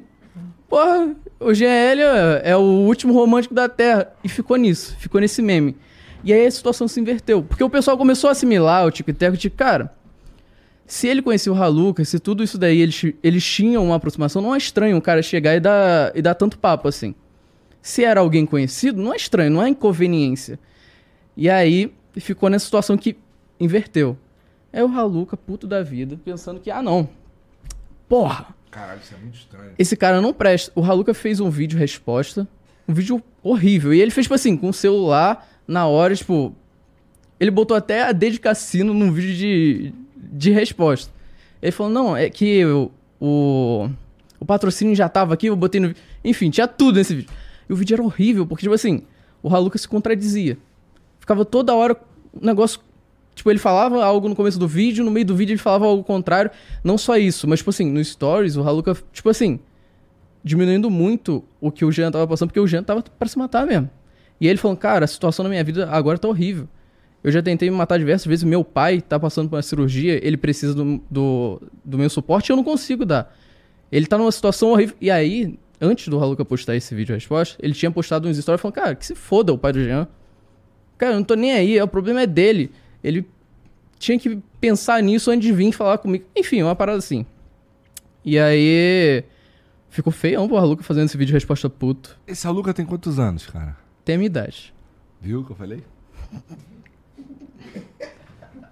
Porra, 0.69 1.15
o 1.39 1.53
GL 1.53 2.01
é, 2.01 2.51
é 2.51 2.57
o 2.57 2.61
último 2.61 3.13
romântico 3.13 3.55
da 3.55 3.69
Terra. 3.69 4.13
E 4.25 4.29
ficou 4.29 4.57
nisso, 4.57 4.97
ficou 4.99 5.21
nesse 5.21 5.43
meme. 5.43 5.77
E 6.23 6.33
aí 6.33 6.47
a 6.47 6.51
situação 6.51 6.87
se 6.89 7.01
inverteu. 7.01 7.43
Porque 7.43 7.65
o 7.65 7.71
pessoal 7.71 7.99
começou 7.99 8.29
a 8.29 8.33
assimilar 8.33 8.87
o 8.87 8.91
Tico 8.91 9.11
e 9.11 9.13
Teco 9.13 9.37
de, 9.37 9.51
cara, 9.51 9.93
Se 10.91 11.07
ele 11.07 11.23
conhecia 11.23 11.53
o 11.53 11.55
Haluka, 11.55 12.05
se 12.05 12.19
tudo 12.19 12.43
isso 12.43 12.59
daí 12.59 12.81
eles, 12.81 13.01
eles 13.23 13.45
tinham 13.45 13.85
uma 13.85 13.95
aproximação, 13.95 14.43
não 14.43 14.53
é 14.53 14.59
estranho 14.59 14.97
um 14.97 15.01
cara 15.01 15.23
chegar 15.23 15.55
e 15.55 15.61
dar, 15.61 16.11
e 16.17 16.21
dar 16.21 16.35
tanto 16.35 16.59
papo 16.59 16.89
assim. 16.89 17.15
Se 17.81 18.03
era 18.03 18.19
alguém 18.19 18.45
conhecido, 18.45 19.01
não 19.01 19.13
é 19.13 19.17
estranho, 19.17 19.53
não 19.53 19.63
é 19.63 19.69
inconveniência. 19.69 20.59
E 21.37 21.49
aí 21.49 21.95
ficou 22.17 22.51
nessa 22.51 22.65
situação 22.65 22.97
que 22.97 23.17
inverteu. 23.61 24.19
É 24.73 24.83
o 24.83 24.89
Haluka, 24.89 25.37
puto 25.37 25.65
da 25.65 25.81
vida, 25.81 26.19
pensando 26.25 26.59
que, 26.59 26.73
ah 26.73 26.83
não, 26.83 27.09
porra, 28.09 28.49
Caralho, 28.69 28.99
isso 29.01 29.15
é 29.15 29.19
muito 29.19 29.37
estranho. 29.37 29.71
esse 29.79 29.97
cara 29.97 30.21
não 30.21 30.35
presta. 30.35 30.73
O 30.75 30.85
Haluka 30.85 31.15
fez 31.15 31.39
um 31.39 31.51
vídeo 31.51 31.79
resposta, 31.79 32.49
um 32.89 32.93
vídeo 32.93 33.23
horrível. 33.45 33.95
E 33.95 34.01
ele 34.01 34.11
fez, 34.11 34.25
tipo 34.25 34.35
assim, 34.35 34.57
com 34.57 34.71
o 34.71 34.75
celular, 34.75 35.49
na 35.69 35.87
hora, 35.87 36.17
tipo. 36.17 36.53
Ele 37.39 37.53
botou 37.53 37.77
até 37.77 38.03
a 38.03 38.11
D 38.11 38.31
de 38.31 38.41
cassino 38.41 38.93
num 38.93 39.13
vídeo 39.13 39.35
de, 39.37 39.95
de 40.31 40.51
resposta. 40.51 41.13
Ele 41.61 41.73
falou, 41.73 41.93
não, 41.93 42.17
é 42.17 42.31
que 42.31 42.65
o, 42.65 42.91
o, 43.21 43.91
o 44.39 44.45
patrocínio 44.45 44.95
já 44.95 45.09
tava 45.09 45.35
aqui, 45.35 45.47
eu 45.47 45.57
botei 45.57 45.81
no. 45.81 45.95
Enfim, 46.25 46.51
tinha 46.51 46.69
tudo 46.69 46.97
nesse 46.97 47.15
vídeo. 47.15 47.31
E 47.69 47.73
o 47.73 47.77
vídeo 47.77 47.95
era 47.95 48.03
horrível, 48.03 48.47
porque, 48.47 48.63
tipo 48.63 48.75
assim, 48.75 49.03
o 49.43 49.55
Haluka 49.55 49.77
se 49.77 49.89
contradizia. 49.89 50.57
Ficava 51.19 51.45
toda 51.45 51.75
hora 51.75 51.97
um 52.35 52.47
negócio. 52.47 52.81
Tipo, 53.35 53.51
ele 53.51 53.59
falava 53.59 54.05
algo 54.05 54.29
no 54.29 54.37
começo 54.37 54.59
do 54.59 54.69
vídeo, 54.69 55.05
no 55.05 55.11
meio 55.11 55.25
do 55.25 55.35
vídeo 55.35 55.53
ele 55.53 55.61
falava 55.61 55.87
algo 55.87 56.03
contrário. 56.03 56.51
Não 56.83 56.99
só 56.99 57.17
isso, 57.17 57.49
mas, 57.49 57.61
tipo 57.61 57.71
assim, 57.71 57.91
no 57.91 58.03
Stories, 58.05 58.57
o 58.57 58.63
Haluka, 58.63 58.97
tipo 59.13 59.29
assim, 59.29 59.61
diminuindo 60.43 60.91
muito 60.91 61.45
o 61.61 61.71
que 61.71 61.85
o 61.85 61.93
Jean 61.93 62.11
tava 62.11 62.27
passando, 62.27 62.49
porque 62.49 62.61
o 62.61 62.67
Jean 62.67 62.83
tava 62.83 63.03
pra 63.03 63.29
se 63.29 63.39
matar 63.39 63.67
mesmo. 63.67 63.89
E 64.41 64.49
ele 64.49 64.59
falando, 64.59 64.79
cara, 64.79 65.05
a 65.05 65.09
situação 65.09 65.43
na 65.43 65.51
minha 65.51 65.63
vida 65.63 65.89
agora 65.91 66.19
tá 66.19 66.27
horrível. 66.27 66.69
Eu 67.23 67.31
já 67.31 67.43
tentei 67.43 67.69
me 67.69 67.77
matar 67.77 67.99
diversas 67.99 68.27
vezes, 68.27 68.45
meu 68.45 68.65
pai 68.65 69.01
tá 69.01 69.21
passando 69.21 69.49
por 69.49 69.57
uma 69.57 69.63
cirurgia, 69.63 70.19
ele 70.27 70.37
precisa 70.37 70.75
do, 70.75 71.01
do, 71.11 71.63
do 71.85 71.99
meu 71.99 72.09
suporte 72.09 72.49
e 72.49 72.53
eu 72.53 72.57
não 72.57 72.65
consigo 72.65 73.05
dar. 73.05 73.37
Ele 73.93 74.07
tá 74.07 74.17
numa 74.17 74.33
situação 74.33 74.71
horrível. 74.71 74.97
E 75.01 75.11
aí, 75.11 75.59
antes 75.81 76.09
do 76.09 76.19
Haluka 76.19 76.45
postar 76.45 76.77
esse 76.77 76.95
vídeo 76.95 77.15
resposta, 77.15 77.57
ele 77.61 77.75
tinha 77.75 77.91
postado 77.91 78.27
uns 78.27 78.39
stories 78.39 78.61
falando, 78.61 78.75
cara, 78.75 78.95
que 78.95 79.05
se 79.05 79.15
foda 79.15 79.53
o 79.53 79.59
pai 79.59 79.73
do 79.73 79.85
Jean. 79.85 80.09
Cara, 80.97 81.13
eu 81.13 81.17
não 81.17 81.25
tô 81.25 81.35
nem 81.35 81.53
aí, 81.53 81.81
o 81.81 81.89
problema 81.89 82.23
é 82.23 82.27
dele. 82.27 82.71
Ele 83.05 83.27
tinha 83.99 84.19
que 84.19 84.39
pensar 84.61 85.03
nisso 85.03 85.31
antes 85.31 85.47
de 85.47 85.53
vir 85.53 85.73
falar 85.73 85.99
comigo. 85.99 86.25
Enfim, 86.35 86.63
uma 86.63 86.75
parada 86.75 86.99
assim. 86.99 87.27
E 88.25 88.39
aí. 88.39 89.25
Ficou 89.91 90.13
feião 90.13 90.47
pro 90.47 90.57
Haluka 90.57 90.85
fazendo 90.85 91.07
esse 91.07 91.17
vídeo 91.17 91.33
resposta 91.33 91.69
puto. 91.69 92.17
Esse 92.27 92.47
Aluca 92.47 92.73
tem 92.73 92.87
quantos 92.87 93.19
anos, 93.19 93.45
cara? 93.47 93.77
Tem 94.05 94.15
a 94.15 94.19
minha 94.19 94.27
idade. 94.27 94.73
Viu 95.21 95.41
o 95.41 95.45
que 95.45 95.51
eu 95.51 95.57
falei? 95.57 95.83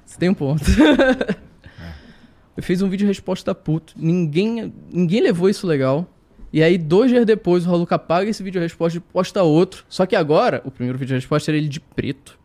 Você 0.04 0.18
tem 0.18 0.28
um 0.28 0.34
ponto. 0.34 0.64
eu 2.56 2.62
fiz 2.62 2.82
um 2.82 2.88
vídeo 2.88 3.06
resposta 3.06 3.54
puto. 3.54 3.94
Ninguém, 3.96 4.72
ninguém 4.90 5.20
levou 5.20 5.48
isso 5.48 5.66
legal. 5.66 6.08
E 6.52 6.62
aí, 6.62 6.78
dois 6.78 7.10
dias 7.10 7.26
depois, 7.26 7.66
o 7.66 7.70
Haluka 7.70 7.96
apaga 7.96 8.30
esse 8.30 8.42
vídeo 8.42 8.60
resposta 8.60 8.98
e 8.98 9.00
posta 9.00 9.42
outro. 9.42 9.84
Só 9.88 10.06
que 10.06 10.16
agora, 10.16 10.62
o 10.64 10.70
primeiro 10.70 10.98
vídeo 10.98 11.14
resposta 11.14 11.50
era 11.50 11.58
ele 11.58 11.68
de 11.68 11.78
preto. 11.78 12.38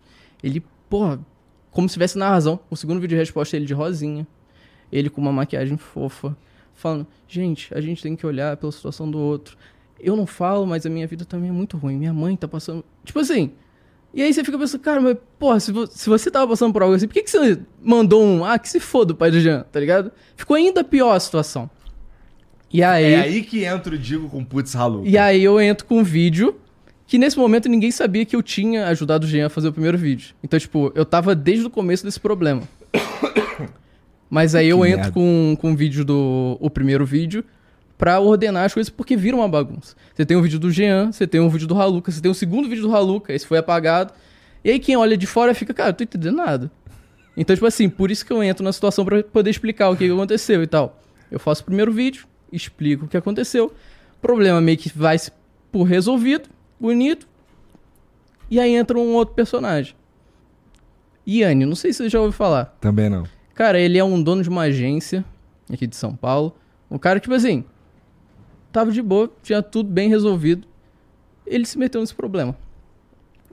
Ele, 0.43 0.61
porra, 0.89 1.19
como 1.71 1.87
se 1.87 1.93
tivesse 1.93 2.17
na 2.17 2.29
razão. 2.29 2.59
O 2.69 2.75
segundo 2.75 2.99
vídeo 2.99 3.17
resposta 3.17 3.55
é 3.55 3.57
ele 3.57 3.65
de 3.65 3.73
rosinha. 3.73 4.27
Ele 4.91 5.09
com 5.09 5.21
uma 5.21 5.31
maquiagem 5.31 5.77
fofa. 5.77 6.35
Falando, 6.73 7.07
gente, 7.27 7.73
a 7.73 7.79
gente 7.79 8.01
tem 8.01 8.15
que 8.15 8.25
olhar 8.25 8.57
pela 8.57 8.71
situação 8.71 9.09
do 9.09 9.17
outro. 9.17 9.57
Eu 9.99 10.15
não 10.17 10.27
falo, 10.27 10.67
mas 10.67 10.85
a 10.85 10.89
minha 10.89 11.07
vida 11.07 11.23
também 11.23 11.49
é 11.49 11.53
muito 11.53 11.77
ruim. 11.77 11.97
Minha 11.97 12.13
mãe 12.13 12.35
tá 12.35 12.47
passando. 12.47 12.83
Tipo 13.05 13.19
assim. 13.19 13.51
E 14.13 14.21
aí 14.21 14.31
você 14.33 14.43
fica 14.43 14.57
pensando, 14.59 14.81
cara, 14.81 15.01
mas, 15.01 15.17
porra, 15.39 15.59
se, 15.59 15.71
vo- 15.71 15.87
se 15.87 16.07
você 16.07 16.29
tava 16.29 16.47
passando 16.47 16.71
por 16.71 16.83
algo 16.83 16.93
assim, 16.95 17.07
por 17.07 17.13
que, 17.13 17.23
que 17.23 17.31
você 17.31 17.59
mandou 17.81 18.23
um, 18.23 18.45
ah, 18.45 18.59
que 18.59 18.69
se 18.69 18.79
foda 18.79 19.13
o 19.13 19.15
pai 19.15 19.31
do 19.31 19.39
Jean, 19.39 19.65
tá 19.71 19.79
ligado? 19.79 20.11
Ficou 20.35 20.55
ainda 20.55 20.83
pior 20.83 21.13
a 21.15 21.19
situação. 21.19 21.69
E 22.71 22.83
aí. 22.83 23.05
É 23.13 23.19
aí 23.21 23.41
que 23.43 23.63
entra 23.65 23.95
o 23.95 23.97
Digo 23.97 24.29
com 24.29 24.43
putz 24.43 24.75
Haluca. 24.75 25.07
E 25.09 25.17
aí 25.17 25.43
eu 25.43 25.59
entro 25.59 25.85
com 25.87 25.99
um 25.99 26.03
vídeo 26.03 26.55
que 27.07 27.17
nesse 27.17 27.37
momento 27.37 27.67
ninguém 27.69 27.91
sabia 27.91 28.23
que 28.25 28.35
eu 28.35 28.41
tinha 28.43 28.87
ajudado 28.87 29.25
o 29.25 29.29
Jean 29.29 29.47
a 29.47 29.49
fazer 29.49 29.67
o 29.67 29.73
primeiro 29.73 29.97
vídeo. 29.97 30.35
Então, 30.43 30.59
tipo, 30.59 30.91
eu 30.95 31.05
tava 31.05 31.35
desde 31.35 31.65
o 31.65 31.69
começo 31.69 32.03
desse 32.03 32.19
problema. 32.19 32.61
Mas 34.29 34.55
aí 34.55 34.69
eu 34.69 34.79
Que 34.81 34.87
entro 34.87 34.97
merda. 35.01 35.11
com, 35.11 35.57
com 35.59 35.73
o 35.73 35.75
vídeo 35.75 36.03
do. 36.03 36.57
o 36.59 36.69
primeiro 36.69 37.05
vídeo 37.05 37.43
pra 38.03 38.19
ordenar 38.19 38.65
as 38.65 38.73
coisas, 38.73 38.89
porque 38.89 39.15
vira 39.15 39.33
uma 39.33 39.47
bagunça. 39.47 39.95
Você 40.13 40.25
tem 40.25 40.35
um 40.35 40.41
vídeo 40.41 40.59
do 40.59 40.69
Jean, 40.69 41.13
você 41.13 41.25
tem 41.25 41.39
um 41.39 41.47
vídeo 41.47 41.65
do 41.65 41.81
Haluka, 41.81 42.11
você 42.11 42.19
tem 42.19 42.29
o 42.29 42.33
segundo 42.33 42.67
vídeo 42.67 42.83
do 42.83 42.93
Haluka, 42.93 43.31
esse 43.31 43.47
foi 43.47 43.57
apagado. 43.57 44.13
E 44.61 44.71
aí 44.71 44.77
quem 44.77 44.97
olha 44.97 45.15
de 45.15 45.25
fora 45.25 45.55
fica, 45.55 45.73
cara, 45.73 45.91
eu 45.91 45.93
tô 45.93 46.03
entendendo 46.03 46.35
nada. 46.35 46.69
Então, 47.37 47.55
tipo 47.55 47.65
assim, 47.65 47.87
por 47.87 48.11
isso 48.11 48.25
que 48.25 48.33
eu 48.33 48.43
entro 48.43 48.61
na 48.61 48.73
situação 48.73 49.05
pra 49.05 49.23
poder 49.23 49.49
explicar 49.49 49.89
o 49.89 49.95
que 49.95 50.11
aconteceu 50.11 50.61
e 50.61 50.67
tal. 50.67 51.01
Eu 51.31 51.39
faço 51.39 51.61
o 51.61 51.65
primeiro 51.65 51.93
vídeo, 51.93 52.27
explico 52.51 53.05
o 53.05 53.07
que 53.07 53.15
aconteceu. 53.15 53.73
Problema 54.21 54.59
meio 54.59 54.77
que 54.77 54.91
vai 54.93 55.15
por 55.71 55.83
resolvido, 55.83 56.49
bonito. 56.77 57.25
E 58.51 58.59
aí 58.59 58.75
entra 58.75 58.99
um 58.99 59.13
outro 59.13 59.33
personagem. 59.33 59.95
Iane, 61.25 61.65
não 61.65 61.73
sei 61.73 61.93
se 61.93 62.03
você 62.03 62.09
já 62.09 62.19
ouviu 62.19 62.33
falar. 62.33 62.65
Também 62.81 63.09
não. 63.09 63.23
Cara, 63.55 63.79
ele 63.79 63.97
é 63.97 64.03
um 64.03 64.21
dono 64.21 64.43
de 64.43 64.49
uma 64.49 64.63
agência 64.63 65.23
aqui 65.71 65.87
de 65.87 65.95
São 65.95 66.13
Paulo. 66.13 66.53
Um 66.91 66.97
cara, 66.97 67.17
tipo 67.17 67.33
assim, 67.33 67.63
tava 68.73 68.91
de 68.91 69.01
boa, 69.01 69.31
tinha 69.41 69.61
tudo 69.61 69.89
bem 69.89 70.09
resolvido. 70.09 70.67
Ele 71.45 71.65
se 71.65 71.77
meteu 71.77 72.01
nesse 72.01 72.15
problema. 72.15 72.57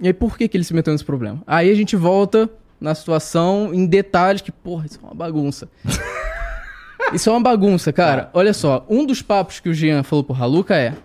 E 0.00 0.06
aí, 0.06 0.14
por 0.14 0.36
que, 0.36 0.48
que 0.48 0.56
ele 0.56 0.64
se 0.64 0.72
meteu 0.72 0.92
nesse 0.92 1.04
problema? 1.04 1.42
Aí 1.46 1.70
a 1.70 1.74
gente 1.74 1.94
volta 1.94 2.50
na 2.80 2.94
situação 2.94 3.74
em 3.74 3.86
detalhes 3.86 4.40
que, 4.40 4.50
porra, 4.50 4.86
isso 4.86 4.98
é 5.00 5.06
uma 5.06 5.14
bagunça. 5.14 5.68
isso 7.12 7.28
é 7.28 7.32
uma 7.32 7.40
bagunça, 7.40 7.92
cara. 7.92 8.30
Olha 8.32 8.54
só, 8.54 8.84
um 8.88 9.04
dos 9.04 9.20
papos 9.20 9.60
que 9.60 9.68
o 9.68 9.74
Jean 9.74 10.02
falou 10.02 10.24
pro 10.24 10.34
Haluka 10.34 10.74
é: 10.74 10.96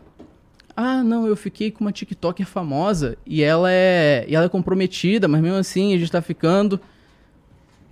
Ah, 0.75 1.04
não, 1.04 1.28
eu 1.28 1.36
fiquei 1.36 1.69
com 1.69 1.84
uma 1.84 1.91
TikToker 1.91 2.45
famosa 2.45 3.17
e 3.25 3.43
ela 3.43 3.69
é, 3.69 4.25
e 4.30 4.36
ela 4.36 4.45
é 4.45 4.49
comprometida, 4.49 5.28
mas 5.28 5.41
mesmo 5.41 5.58
assim 5.58 5.93
a 5.93 5.97
gente 5.97 6.12
tá 6.12 6.21
ficando. 6.21 6.80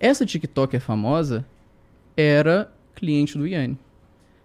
Essa 0.00 0.24
TikToker 0.24 0.80
famosa 0.80 1.44
era 2.16 2.72
cliente 2.94 3.36
do 3.36 3.46
Yanni. 3.46 3.78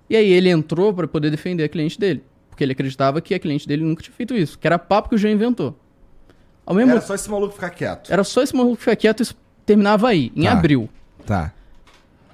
E 0.09 0.15
aí 0.15 0.31
ele 0.31 0.49
entrou 0.49 0.93
pra 0.93 1.07
poder 1.07 1.29
defender 1.29 1.63
a 1.63 1.69
cliente 1.69 1.99
dele. 1.99 2.23
Porque 2.49 2.63
ele 2.63 2.71
acreditava 2.73 3.21
que 3.21 3.33
a 3.33 3.39
cliente 3.39 3.67
dele 3.67 3.83
nunca 3.83 4.01
tinha 4.03 4.13
feito 4.13 4.35
isso. 4.35 4.57
Que 4.57 4.67
era 4.67 4.79
papo 4.79 5.09
que 5.09 5.15
o 5.15 5.17
Jean 5.17 5.31
inventou. 5.31 5.77
Ao 6.65 6.73
mesmo 6.75 6.91
Era 6.91 7.01
só 7.01 7.15
esse 7.15 7.29
maluco 7.29 7.53
ficar 7.53 7.69
quieto. 7.71 8.11
era 8.11 8.23
só 8.23 8.41
esse 8.43 8.55
maluco 8.55 8.75
ficar 8.77 8.95
quieto 8.95 9.21
e 9.21 9.23
isso 9.23 9.35
terminava 9.65 10.07
aí, 10.07 10.31
em 10.35 10.43
Tá. 10.43 10.51
abril. 10.51 10.89
Tá. 11.25 11.53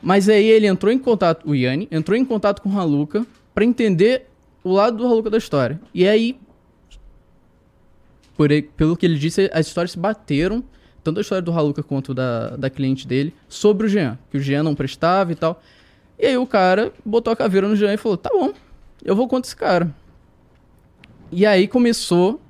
Mas 0.02 0.28
aí 0.30 0.46
ele 0.46 0.68
entrou 0.68 0.92
em 0.92 1.00
contato, 1.00 1.50
o 1.50 1.56
Yanni, 1.56 1.88
entrou 1.92 2.18
em 2.18 2.24
contato 2.26 2.62
com 2.62 2.70
o 2.70 2.80
Haluka 2.80 3.26
pra 3.54 3.64
entender 3.66 4.28
o 4.64 4.72
lado 4.74 4.98
do 4.98 5.06
Haluka 5.06 5.30
da 5.30 5.38
história. 5.38 5.80
E 5.94 6.08
aí, 6.08 6.38
por, 8.38 8.50
pelo 8.76 8.98
que 8.98 9.06
ele 9.06 9.18
disse, 9.18 9.50
as 9.54 9.68
histórias 9.68 9.92
se 9.92 10.00
bateram, 10.00 10.64
tanto 11.04 11.20
a 11.20 11.22
história 11.22 11.42
do 11.42 11.52
Haluka 11.52 11.82
quanto 11.82 12.14
da, 12.14 12.56
da 12.58 12.70
cliente 12.70 13.08
dele, 13.08 13.34
sobre 13.48 13.88
o 13.88 13.90
Jean, 13.90 14.18
que 14.30 14.38
o 14.38 14.40
Jean 14.42 14.64
não 14.64 14.76
prestava 14.76 15.32
e 15.32 15.36
tal. 15.36 15.62
E 16.18 16.26
aí 16.26 16.38
o 16.38 16.48
cara 16.48 16.94
botou 17.06 17.32
a 17.32 17.36
caveira 17.36 17.68
no 17.68 17.76
Jean 17.76 17.94
e 17.94 17.98
falou: 17.98 18.18
tá 18.18 18.30
bom, 18.30 18.54
eu 19.04 19.16
vou 19.16 19.28
contra 19.28 19.48
esse 19.48 19.56
cara. 19.56 19.94
E 21.32 21.46
aí 21.46 21.68
começou. 21.68 22.42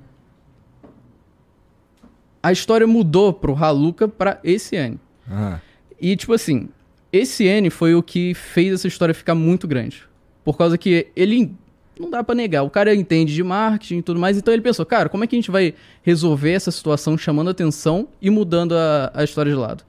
A 2.42 2.52
história 2.52 2.86
mudou 2.86 3.32
pro 3.32 3.56
Haluka 3.56 4.06
pra 4.06 4.38
esse 4.44 4.76
Yanni. 4.76 5.00
Aham. 5.28 5.60
E, 6.00 6.14
tipo 6.14 6.32
assim, 6.32 6.68
esse 7.12 7.44
N 7.44 7.70
foi 7.70 7.94
o 7.94 8.02
que 8.02 8.34
fez 8.34 8.74
essa 8.74 8.86
história 8.86 9.14
ficar 9.14 9.34
muito 9.34 9.66
grande. 9.66 10.04
Por 10.44 10.56
causa 10.56 10.78
que 10.78 11.08
ele. 11.16 11.52
Não 11.98 12.10
dá 12.10 12.22
pra 12.22 12.34
negar. 12.34 12.62
O 12.62 12.70
cara 12.70 12.94
entende 12.94 13.34
de 13.34 13.42
marketing 13.42 13.98
e 13.98 14.02
tudo 14.02 14.20
mais. 14.20 14.36
Então 14.36 14.52
ele 14.52 14.62
pensou, 14.62 14.84
cara, 14.84 15.08
como 15.08 15.24
é 15.24 15.26
que 15.26 15.34
a 15.34 15.38
gente 15.38 15.50
vai 15.50 15.74
resolver 16.02 16.52
essa 16.52 16.70
situação 16.70 17.16
chamando 17.16 17.48
atenção 17.48 18.08
e 18.20 18.28
mudando 18.28 18.76
a, 18.76 19.10
a 19.14 19.24
história 19.24 19.50
de 19.50 19.56
lado? 19.56 19.82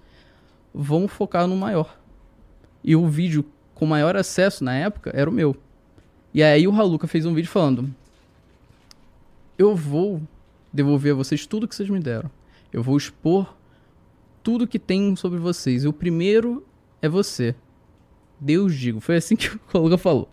Vamos 0.73 1.11
focar 1.11 1.45
no 1.47 1.55
maior. 1.57 1.97
E 2.81 2.95
o 2.95 3.05
vídeo 3.07 3.43
com 3.77 3.85
maior 3.85 4.15
acesso 4.15 4.63
na 4.63 4.73
época 4.73 5.11
era 5.13 5.29
o 5.29 5.33
meu. 5.33 5.55
E 6.33 6.41
aí 6.41 6.67
o 6.67 6.71
Haluka 6.73 7.05
fez 7.05 7.27
um 7.27 7.33
vídeo 7.33 7.49
falando: 7.49 7.93
Eu 9.55 9.75
vou 9.75 10.19
devolver 10.73 11.13
a 11.13 11.15
vocês 11.15 11.45
tudo 11.45 11.67
que 11.67 11.75
vocês 11.75 11.87
me 11.87 11.99
deram. 11.99 12.29
Eu 12.73 12.81
vou 12.81 12.97
expor 12.97 13.55
tudo 14.41 14.67
que 14.67 14.79
tem 14.79 15.15
sobre 15.15 15.37
vocês. 15.37 15.83
E 15.83 15.87
o 15.87 15.93
primeiro 15.93 16.65
é 17.03 17.07
você. 17.07 17.53
Deus 18.39 18.73
digo. 18.73 18.99
Foi 18.99 19.15
assim 19.15 19.35
que 19.37 19.47
o 19.47 19.59
Haluka 19.71 19.97
falou. 19.97 20.27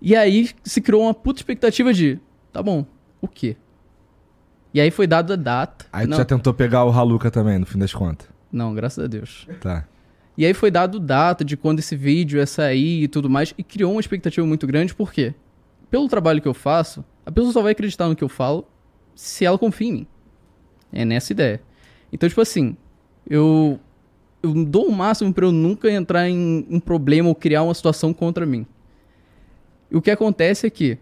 E 0.00 0.14
aí 0.14 0.50
se 0.62 0.82
criou 0.82 1.04
uma 1.04 1.14
puta 1.14 1.40
expectativa 1.40 1.92
de, 1.92 2.20
tá 2.52 2.62
bom, 2.62 2.84
o 3.18 3.26
quê? 3.26 3.56
E 4.74 4.80
aí 4.80 4.90
foi 4.90 5.06
dada 5.06 5.32
a 5.32 5.36
data. 5.36 5.86
Aí 5.90 6.06
tu 6.06 6.10
não, 6.10 6.18
já 6.18 6.24
tentou 6.26 6.52
pegar 6.52 6.84
o 6.84 6.90
Haluca 6.90 7.30
também, 7.30 7.58
no 7.58 7.64
fim 7.64 7.78
das 7.78 7.94
contas. 7.94 8.28
não, 8.52 8.74
graças 8.74 9.02
a 9.02 9.06
Deus. 9.08 9.48
Tá. 9.58 9.88
E 10.36 10.44
aí 10.44 10.52
foi 10.52 10.70
dado 10.70 11.00
data 11.00 11.44
de 11.44 11.56
quando 11.56 11.78
esse 11.78 11.96
vídeo 11.96 12.38
ia 12.38 12.46
sair 12.46 13.04
e 13.04 13.08
tudo 13.08 13.30
mais, 13.30 13.54
e 13.56 13.62
criou 13.62 13.92
uma 13.92 14.00
expectativa 14.00 14.46
muito 14.46 14.66
grande, 14.66 14.94
por 14.94 15.12
quê? 15.12 15.34
Pelo 15.90 16.08
trabalho 16.08 16.42
que 16.42 16.48
eu 16.48 16.54
faço, 16.54 17.04
a 17.24 17.32
pessoa 17.32 17.52
só 17.52 17.62
vai 17.62 17.72
acreditar 17.72 18.08
no 18.08 18.16
que 18.16 18.24
eu 18.24 18.28
falo 18.28 18.66
se 19.14 19.44
ela 19.44 19.58
confia 19.58 19.88
em 19.88 19.92
mim. 19.92 20.06
É 20.92 21.04
nessa 21.04 21.32
ideia. 21.32 21.62
Então, 22.12 22.28
tipo 22.28 22.40
assim, 22.40 22.76
eu 23.28 23.80
eu 24.42 24.64
dou 24.64 24.86
o 24.86 24.92
máximo 24.92 25.32
pra 25.32 25.46
eu 25.46 25.52
nunca 25.52 25.90
entrar 25.90 26.28
em 26.28 26.66
um 26.70 26.78
problema 26.78 27.28
ou 27.28 27.34
criar 27.34 27.62
uma 27.62 27.74
situação 27.74 28.12
contra 28.12 28.46
mim. 28.46 28.66
E 29.90 29.96
o 29.96 30.02
que 30.02 30.10
acontece 30.10 30.66
é 30.66 30.70
que 30.70 30.98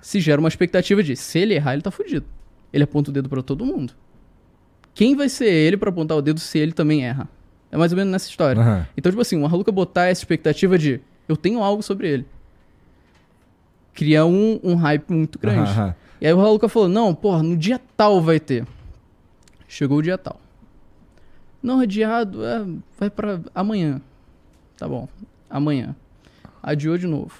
se 0.00 0.20
gera 0.20 0.40
uma 0.40 0.48
expectativa 0.48 1.02
de 1.02 1.14
se 1.14 1.38
ele 1.38 1.54
errar, 1.54 1.74
ele 1.74 1.82
tá 1.82 1.90
fudido. 1.90 2.26
Ele 2.72 2.84
aponta 2.84 3.10
o 3.10 3.12
dedo 3.12 3.28
pra 3.28 3.42
todo 3.42 3.64
mundo. 3.64 3.92
Quem 4.94 5.14
vai 5.14 5.28
ser 5.28 5.48
ele 5.48 5.76
pra 5.76 5.90
apontar 5.90 6.16
o 6.16 6.22
dedo 6.22 6.40
se 6.40 6.58
ele 6.58 6.72
também 6.72 7.04
erra? 7.04 7.28
É 7.72 7.76
mais 7.78 7.90
ou 7.90 7.96
menos 7.96 8.12
nessa 8.12 8.28
história. 8.28 8.60
Aham. 8.60 8.86
Então, 8.96 9.10
tipo 9.10 9.22
assim, 9.22 9.40
o 9.42 9.46
Haluka 9.46 9.72
botar 9.72 10.04
essa 10.04 10.20
expectativa 10.20 10.76
de 10.78 11.00
eu 11.26 11.36
tenho 11.36 11.62
algo 11.62 11.82
sobre 11.82 12.06
ele. 12.06 12.26
Cria 13.94 14.24
um, 14.26 14.60
um 14.62 14.74
hype 14.74 15.10
muito 15.10 15.38
grande. 15.38 15.70
Aham. 15.70 15.94
E 16.20 16.26
aí 16.26 16.32
o 16.32 16.40
Haluka 16.40 16.68
falou, 16.68 16.88
não, 16.88 17.14
porra, 17.14 17.42
no 17.42 17.56
dia 17.56 17.80
tal 17.96 18.20
vai 18.20 18.38
ter. 18.38 18.66
Chegou 19.66 19.98
o 19.98 20.02
dia 20.02 20.18
tal. 20.18 20.38
Não, 21.62 21.80
adiado, 21.80 22.44
é, 22.44 22.64
vai 22.98 23.08
pra 23.08 23.40
amanhã. 23.54 24.00
Tá 24.76 24.86
bom, 24.86 25.08
amanhã. 25.48 25.96
Adiou 26.62 26.98
de 26.98 27.06
novo. 27.06 27.32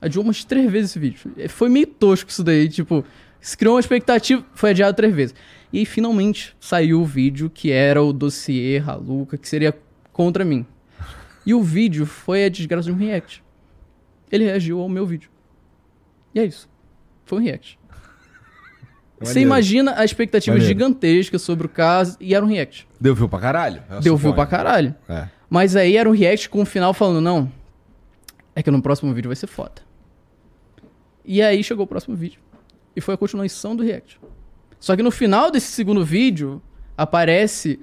Adiou 0.00 0.22
umas 0.22 0.44
três 0.44 0.70
vezes 0.70 0.90
esse 0.90 0.98
vídeo. 0.98 1.32
É, 1.36 1.48
Foi 1.48 1.68
meio 1.68 1.86
tosco 1.86 2.30
isso 2.30 2.44
daí, 2.44 2.68
tipo, 2.68 3.04
se 3.40 3.56
criou 3.56 3.74
uma 3.74 3.80
expectativa, 3.80 4.44
foi 4.54 4.70
adiado 4.70 4.96
três 4.96 5.14
vezes. 5.14 5.34
E 5.72 5.78
aí 5.80 5.84
finalmente 5.84 6.56
saiu 6.58 7.00
o 7.00 7.04
vídeo 7.04 7.50
que 7.50 7.70
era 7.70 8.02
o 8.02 8.12
dossiê 8.12 8.78
Haluka, 8.78 9.36
que 9.36 9.48
seria 9.48 9.76
contra 10.12 10.44
mim. 10.44 10.64
E 11.44 11.54
o 11.54 11.62
vídeo 11.62 12.04
foi 12.06 12.44
a 12.44 12.48
desgraça 12.48 12.86
de 12.86 12.92
um 12.92 12.96
react. 12.96 13.42
Ele 14.30 14.44
reagiu 14.44 14.80
ao 14.80 14.88
meu 14.88 15.06
vídeo. 15.06 15.30
E 16.34 16.40
é 16.40 16.44
isso. 16.44 16.68
Foi 17.24 17.38
um 17.38 17.42
react. 17.42 17.78
Você 19.20 19.40
imagina 19.40 19.94
a 19.98 20.04
expectativa 20.04 20.54
Maneiro. 20.54 20.68
gigantesca 20.68 21.38
sobre 21.38 21.66
o 21.66 21.68
caso 21.68 22.16
e 22.20 22.34
era 22.34 22.44
um 22.44 22.48
react. 22.48 22.86
Deu 23.00 23.14
view 23.14 23.28
pra 23.28 23.38
caralho? 23.38 23.82
Eu 23.90 24.00
Deu 24.00 24.16
view 24.16 24.30
suponho. 24.30 24.34
pra 24.34 24.46
caralho. 24.46 24.94
É. 25.08 25.28
Mas 25.48 25.74
aí 25.76 25.96
era 25.96 26.08
um 26.08 26.12
react 26.12 26.48
com 26.50 26.60
o 26.62 26.66
final 26.66 26.92
falando, 26.92 27.20
não, 27.20 27.50
é 28.54 28.62
que 28.62 28.70
no 28.70 28.82
próximo 28.82 29.12
vídeo 29.14 29.28
vai 29.28 29.36
ser 29.36 29.46
foda. 29.46 29.82
E 31.24 31.40
aí 31.42 31.62
chegou 31.64 31.84
o 31.84 31.88
próximo 31.88 32.14
vídeo. 32.16 32.40
E 32.94 33.00
foi 33.00 33.14
a 33.14 33.16
continuação 33.16 33.76
do 33.76 33.82
react. 33.82 34.20
Só 34.80 34.96
que 34.96 35.02
no 35.02 35.10
final 35.10 35.50
desse 35.50 35.72
segundo 35.72 36.04
vídeo, 36.04 36.62
aparece 36.96 37.80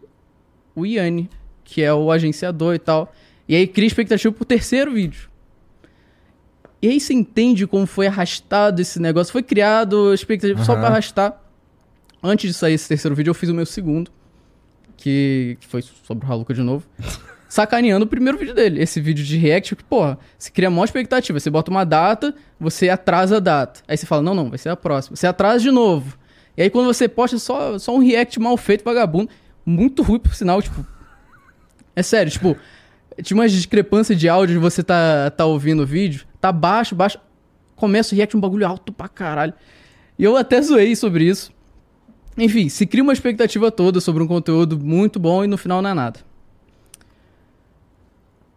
o 0.76 0.86
Yanni, 0.86 1.30
que 1.63 1.82
é 1.82 1.94
o 1.94 2.12
agenciador 2.12 2.76
e 2.76 2.80
tal. 2.80 3.13
E 3.48 3.56
aí 3.56 3.68
cria 3.68 3.88
expectativa 3.88 4.34
pro 4.34 4.46
terceiro 4.46 4.94
vídeo. 4.94 5.30
E 6.82 6.89
aí 6.89 7.00
você 7.00 7.13
entende 7.13 7.65
como 7.65 7.86
foi 7.86 8.08
arrastado 8.08 8.82
esse 8.82 9.00
negócio. 9.00 9.32
Foi 9.32 9.41
criado 9.41 10.13
expectativa 10.13 10.63
só 10.63 10.74
Aham. 10.74 10.82
pra 10.82 10.89
arrastar. 10.89 11.41
Antes 12.22 12.52
de 12.52 12.54
sair 12.54 12.74
esse 12.74 12.88
terceiro 12.88 13.15
vídeo, 13.15 13.30
eu 13.32 13.36
fiz 13.36 13.50
o 13.50 13.54
meu 13.54 13.65
segundo. 13.65 14.12
Que, 14.98 15.58
que 15.60 15.68
foi 15.68 15.82
sobre 15.82 16.26
o 16.26 16.32
Haluka 16.32 16.54
de 16.54 16.62
novo. 16.62 16.86
Sacaneando 17.47 18.05
o 18.05 18.08
primeiro 18.08 18.38
vídeo 18.38 18.53
dele. 18.53 18.81
Esse 18.81 18.99
vídeo 18.99 19.23
de 19.23 19.38
react, 19.38 19.75
que, 19.75 19.84
porra, 19.84 20.17
você 20.38 20.51
cria 20.51 20.69
maior 20.69 20.86
expectativa. 20.86 21.39
Você 21.39 21.49
bota 21.49 21.71
uma 21.71 21.84
data, 21.84 22.34
você 22.60 22.89
atrasa 22.89 23.38
a 23.38 23.39
data. 23.39 23.81
Aí 23.88 23.97
você 23.97 24.05
fala, 24.05 24.21
não, 24.21 24.34
não, 24.34 24.49
vai 24.49 24.58
ser 24.58 24.69
a 24.69 24.75
próxima. 24.75 25.15
Você 25.15 25.27
atrasa 25.27 25.60
de 25.60 25.71
novo. 25.71 26.17
E 26.58 26.63
aí 26.63 26.69
quando 26.69 26.88
você 26.88 27.08
posta 27.08 27.38
só, 27.38 27.77
só 27.77 27.95
um 27.95 27.99
react 27.99 28.39
mal 28.39 28.58
feito, 28.58 28.84
vagabundo. 28.84 29.29
Muito 29.65 30.03
ruim, 30.03 30.19
por 30.19 30.34
sinal, 30.34 30.62
tipo... 30.62 30.86
É 31.95 32.03
sério, 32.03 32.31
tipo... 32.31 32.58
Tinha 33.21 33.38
uma 33.38 33.47
discrepância 33.47 34.13
de 34.13 34.27
áudio 34.27 34.55
de 34.55 34.60
você 34.60 34.84
tá, 34.84 35.31
tá 35.31 35.45
ouvindo 35.45 35.84
o 35.84 35.86
vídeo. 35.86 36.25
Tá 36.41 36.51
baixo, 36.51 36.93
baixo. 36.93 37.17
Começa 37.75 38.13
o 38.13 38.17
react 38.17 38.36
um 38.36 38.39
bagulho 38.39 38.67
alto 38.67 38.91
pra 38.91 39.08
caralho. 39.08 39.53
E 40.19 40.23
eu 40.23 40.36
até 40.36 40.62
zoei 40.62 40.95
sobre 40.95 41.25
isso. 41.25 41.53
Enfim, 42.38 42.67
se 42.67 42.86
cria 42.86 43.03
uma 43.03 43.13
expectativa 43.13 43.71
toda 43.71 44.01
sobre 44.01 44.21
um 44.21 44.27
conteúdo 44.27 44.77
muito 44.77 45.19
bom 45.19 45.43
e 45.43 45.47
no 45.47 45.58
final 45.58 45.81
não 45.81 45.89
é 45.89 45.93
nada. 45.93 46.19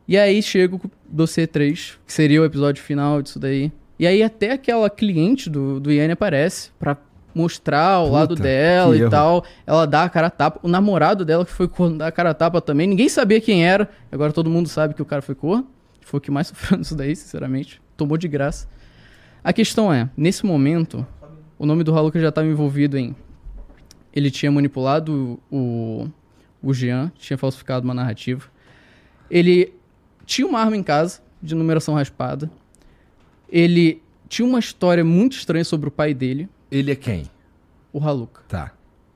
E 0.09 0.17
aí 0.17 0.43
chega 0.43 0.75
o 0.77 0.81
dossiê 1.07 1.47
3, 1.47 1.99
que 2.07 2.13
seria 2.13 2.41
o 2.41 2.45
episódio 2.45 2.83
final 2.83 3.21
disso 3.21 3.39
daí. 3.39 3.71
E 3.99 4.07
aí 4.07 4.23
até 4.23 4.53
aquela 4.53 4.89
cliente 4.89 5.51
do, 5.51 5.79
do 5.79 5.93
Yanni 5.93 6.13
aparece 6.13 6.71
pra 6.79 6.97
mostrar 7.35 8.01
o 8.01 8.05
Puta, 8.07 8.17
lado 8.17 8.35
dela 8.35 8.97
e 8.97 9.01
erro. 9.03 9.11
tal. 9.11 9.45
Ela 9.67 9.87
dá 9.87 10.05
a 10.05 10.09
cara 10.09 10.29
a 10.29 10.31
tapa. 10.31 10.61
O 10.63 10.69
namorado 10.69 11.27
dela 11.27 11.45
que 11.45 11.53
foi 11.53 11.69
corno 11.69 11.99
dar 11.99 12.07
a 12.07 12.13
cara 12.13 12.31
a 12.31 12.35
tapa 12.35 12.59
também. 12.61 12.87
Ninguém 12.87 13.09
sabia 13.09 13.39
quem 13.39 13.67
era. 13.67 13.91
Agora 14.11 14.33
todo 14.33 14.49
mundo 14.49 14.67
sabe 14.67 14.95
que 14.95 15.03
o 15.03 15.05
cara 15.05 15.21
foi 15.21 15.35
corno. 15.35 15.69
Foi 16.01 16.17
o 16.17 16.21
que 16.23 16.31
mais 16.31 16.47
sofreu 16.49 16.79
nisso 16.79 16.97
daí, 16.97 17.15
sinceramente. 17.15 17.83
Tomou 17.95 18.17
de 18.17 18.29
graça. 18.29 18.67
A 19.45 19.53
questão 19.53 19.93
é, 19.93 20.09
nesse 20.17 20.47
momento, 20.47 21.07
o 21.59 21.67
nome 21.67 21.85
do 21.85 21.95
Haluka 21.95 22.19
já 22.19 22.31
estava 22.31 22.47
envolvido 22.47 22.97
em... 22.97 23.15
Ele 24.13 24.31
tinha 24.31 24.51
manipulado 24.51 25.39
o, 25.51 26.09
o 26.63 26.73
Jean, 26.73 27.13
tinha 27.19 27.37
falsificado 27.37 27.85
uma 27.85 27.95
narrativa. 27.95 28.47
Ele 29.31 29.78
tinha 30.29 30.47
uma 30.47 30.61
arma 30.61 30.77
em 30.77 30.83
casa, 30.83 31.21
de 31.43 31.55
numeração 31.55 31.95
raspada. 31.95 32.51
Ele 33.49 34.03
tinha 34.29 34.47
uma 34.47 34.59
história 34.59 35.03
muito 35.03 35.33
estranha 35.37 35.65
sobre 35.65 35.89
o 35.89 35.91
pai 35.91 36.13
dele, 36.13 36.49
Ele 36.71 36.93
é 36.93 36.95
quem? 36.95 37.25
o 37.91 37.99
Haluka. 37.99 38.43
Tá. 38.47 38.73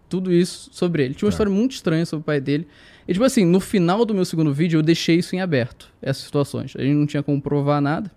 Tudo 0.09 0.33
isso 0.33 0.70
sobre 0.72 1.05
ele. 1.05 1.14
Tinha 1.14 1.27
uma 1.27 1.31
Tá. 1.31 1.35
história 1.35 1.53
muito 1.53 1.72
estranha 1.72 2.07
sobre 2.07 2.22
o 2.22 2.25
pai 2.25 2.40
dele. 2.40 2.66
E, 3.07 3.12
tipo 3.12 3.25
assim, 3.25 3.44
no 3.44 3.61
final 3.61 4.05
do 4.07 4.14
meu 4.14 4.25
segundo 4.25 4.53
vídeo, 4.55 4.79
eu 4.79 4.83
deixei 4.83 5.16
isso 5.18 5.37
em 5.37 5.40
aberto, 5.42 5.92
essas 6.01 6.25
situações. 6.25 6.75
A 6.77 6.83
gente 6.83 6.94
não 6.94 7.07
tinha 7.07 7.22
como 7.22 7.40
provar 7.42 7.81
nada. 7.83 8.11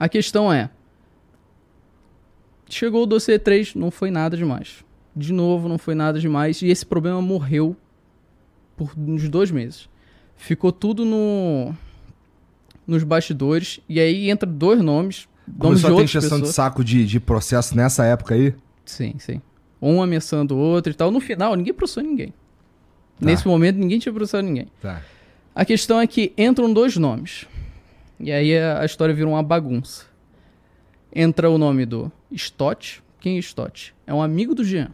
A 0.00 0.08
questão 0.08 0.50
é: 0.50 0.70
chegou 2.68 3.02
o 3.02 3.06
dossiê 3.06 3.38
3, 3.38 3.74
não 3.74 3.90
foi 3.90 4.10
nada 4.10 4.36
demais. 4.36 4.84
De 5.14 5.32
novo, 5.34 5.68
não 5.68 5.76
foi 5.78 5.94
nada 5.94 6.18
demais. 6.18 6.62
E 6.62 6.68
esse 6.68 6.86
problema 6.86 7.20
morreu 7.20 7.76
por 8.76 8.92
uns 8.96 9.28
dois 9.28 9.50
meses. 9.50 9.88
Ficou 10.38 10.72
tudo 10.72 11.04
no 11.04 11.74
nos 12.86 13.04
bastidores. 13.04 13.80
E 13.86 14.00
aí 14.00 14.30
entra 14.30 14.48
dois 14.48 14.80
nomes. 14.80 15.28
Nomes 15.46 15.82
Começou 15.82 15.90
de 15.90 15.94
a 15.94 15.98
ter 15.98 16.04
injeção 16.04 16.40
de 16.40 16.48
saco 16.48 16.82
de, 16.82 17.04
de 17.04 17.20
processo 17.20 17.76
nessa 17.76 18.04
época 18.04 18.34
aí? 18.34 18.54
Sim, 18.84 19.14
sim. 19.18 19.42
Um 19.80 20.00
ameaçando 20.00 20.54
o 20.56 20.58
outro 20.58 20.90
e 20.92 20.94
tal. 20.94 21.10
No 21.10 21.20
final, 21.20 21.54
ninguém 21.54 21.74
processou 21.74 22.02
ninguém. 22.02 22.28
Tá. 22.28 22.34
Nesse 23.20 23.46
momento, 23.46 23.76
ninguém 23.76 23.98
tinha 23.98 24.12
processado 24.12 24.44
ninguém. 24.44 24.68
Tá. 24.80 25.02
A 25.54 25.64
questão 25.64 26.00
é 26.00 26.06
que 26.06 26.32
entram 26.38 26.72
dois 26.72 26.96
nomes. 26.96 27.46
E 28.18 28.32
aí 28.32 28.56
a 28.56 28.80
a 28.80 28.84
história 28.84 29.14
vira 29.14 29.28
uma 29.28 29.42
bagunça. 29.42 30.06
Entra 31.14 31.50
o 31.50 31.58
nome 31.58 31.84
do 31.84 32.10
Stott. 32.30 33.02
Quem 33.20 33.36
é 33.36 33.40
Stott? 33.40 33.94
É 34.06 34.14
um 34.14 34.22
amigo 34.22 34.54
do 34.54 34.64
Jean. 34.64 34.90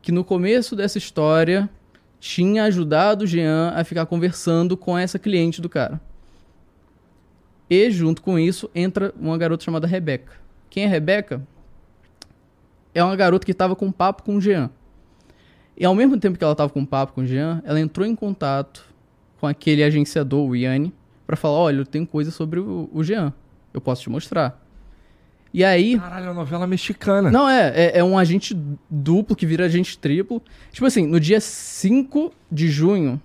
Que 0.00 0.10
no 0.10 0.24
começo 0.24 0.74
dessa 0.74 0.98
história 0.98 1.68
tinha 2.26 2.64
ajudado 2.64 3.24
o 3.24 3.26
Jean 3.26 3.72
a 3.74 3.84
ficar 3.84 4.04
conversando 4.06 4.76
com 4.76 4.98
essa 4.98 5.18
cliente 5.18 5.60
do 5.60 5.68
cara. 5.68 6.00
E 7.70 7.90
junto 7.90 8.20
com 8.20 8.38
isso 8.38 8.70
entra 8.74 9.14
uma 9.18 9.38
garota 9.38 9.64
chamada 9.64 9.86
Rebeca. 9.86 10.32
Quem 10.68 10.84
é 10.84 10.86
Rebeca? 10.86 11.46
É 12.94 13.02
uma 13.02 13.14
garota 13.14 13.44
que 13.44 13.52
estava 13.52 13.76
com 13.76 13.92
papo 13.92 14.22
com 14.24 14.36
o 14.36 14.40
Jean. 14.40 14.70
E 15.76 15.84
ao 15.84 15.94
mesmo 15.94 16.18
tempo 16.18 16.36
que 16.36 16.42
ela 16.42 16.52
estava 16.52 16.70
com 16.70 16.84
papo 16.84 17.12
com 17.12 17.20
o 17.20 17.26
Jean, 17.26 17.62
ela 17.64 17.78
entrou 17.78 18.06
em 18.06 18.16
contato 18.16 18.84
com 19.38 19.46
aquele 19.46 19.84
agenciador, 19.84 20.48
o 20.48 20.56
Yanni, 20.56 20.92
pra 21.26 21.36
falar: 21.36 21.58
olha, 21.58 21.78
eu 21.78 21.86
tenho 21.86 22.06
coisa 22.06 22.30
sobre 22.30 22.58
o, 22.58 22.88
o 22.92 23.04
Jean. 23.04 23.32
Eu 23.72 23.80
posso 23.80 24.02
te 24.02 24.10
mostrar. 24.10 24.65
E 25.56 25.64
aí. 25.64 25.98
Caralho, 25.98 26.26
é 26.26 26.28
uma 26.28 26.34
novela 26.34 26.66
mexicana. 26.66 27.30
Não, 27.30 27.48
é, 27.48 27.72
é, 27.74 27.98
é 28.00 28.04
um 28.04 28.18
agente 28.18 28.54
duplo 28.90 29.34
que 29.34 29.46
vira 29.46 29.64
agente 29.64 29.98
triplo. 29.98 30.42
Tipo 30.70 30.84
assim, 30.84 31.06
no 31.06 31.18
dia 31.18 31.40
5 31.40 32.30
de 32.52 32.68
junho, 32.68 33.18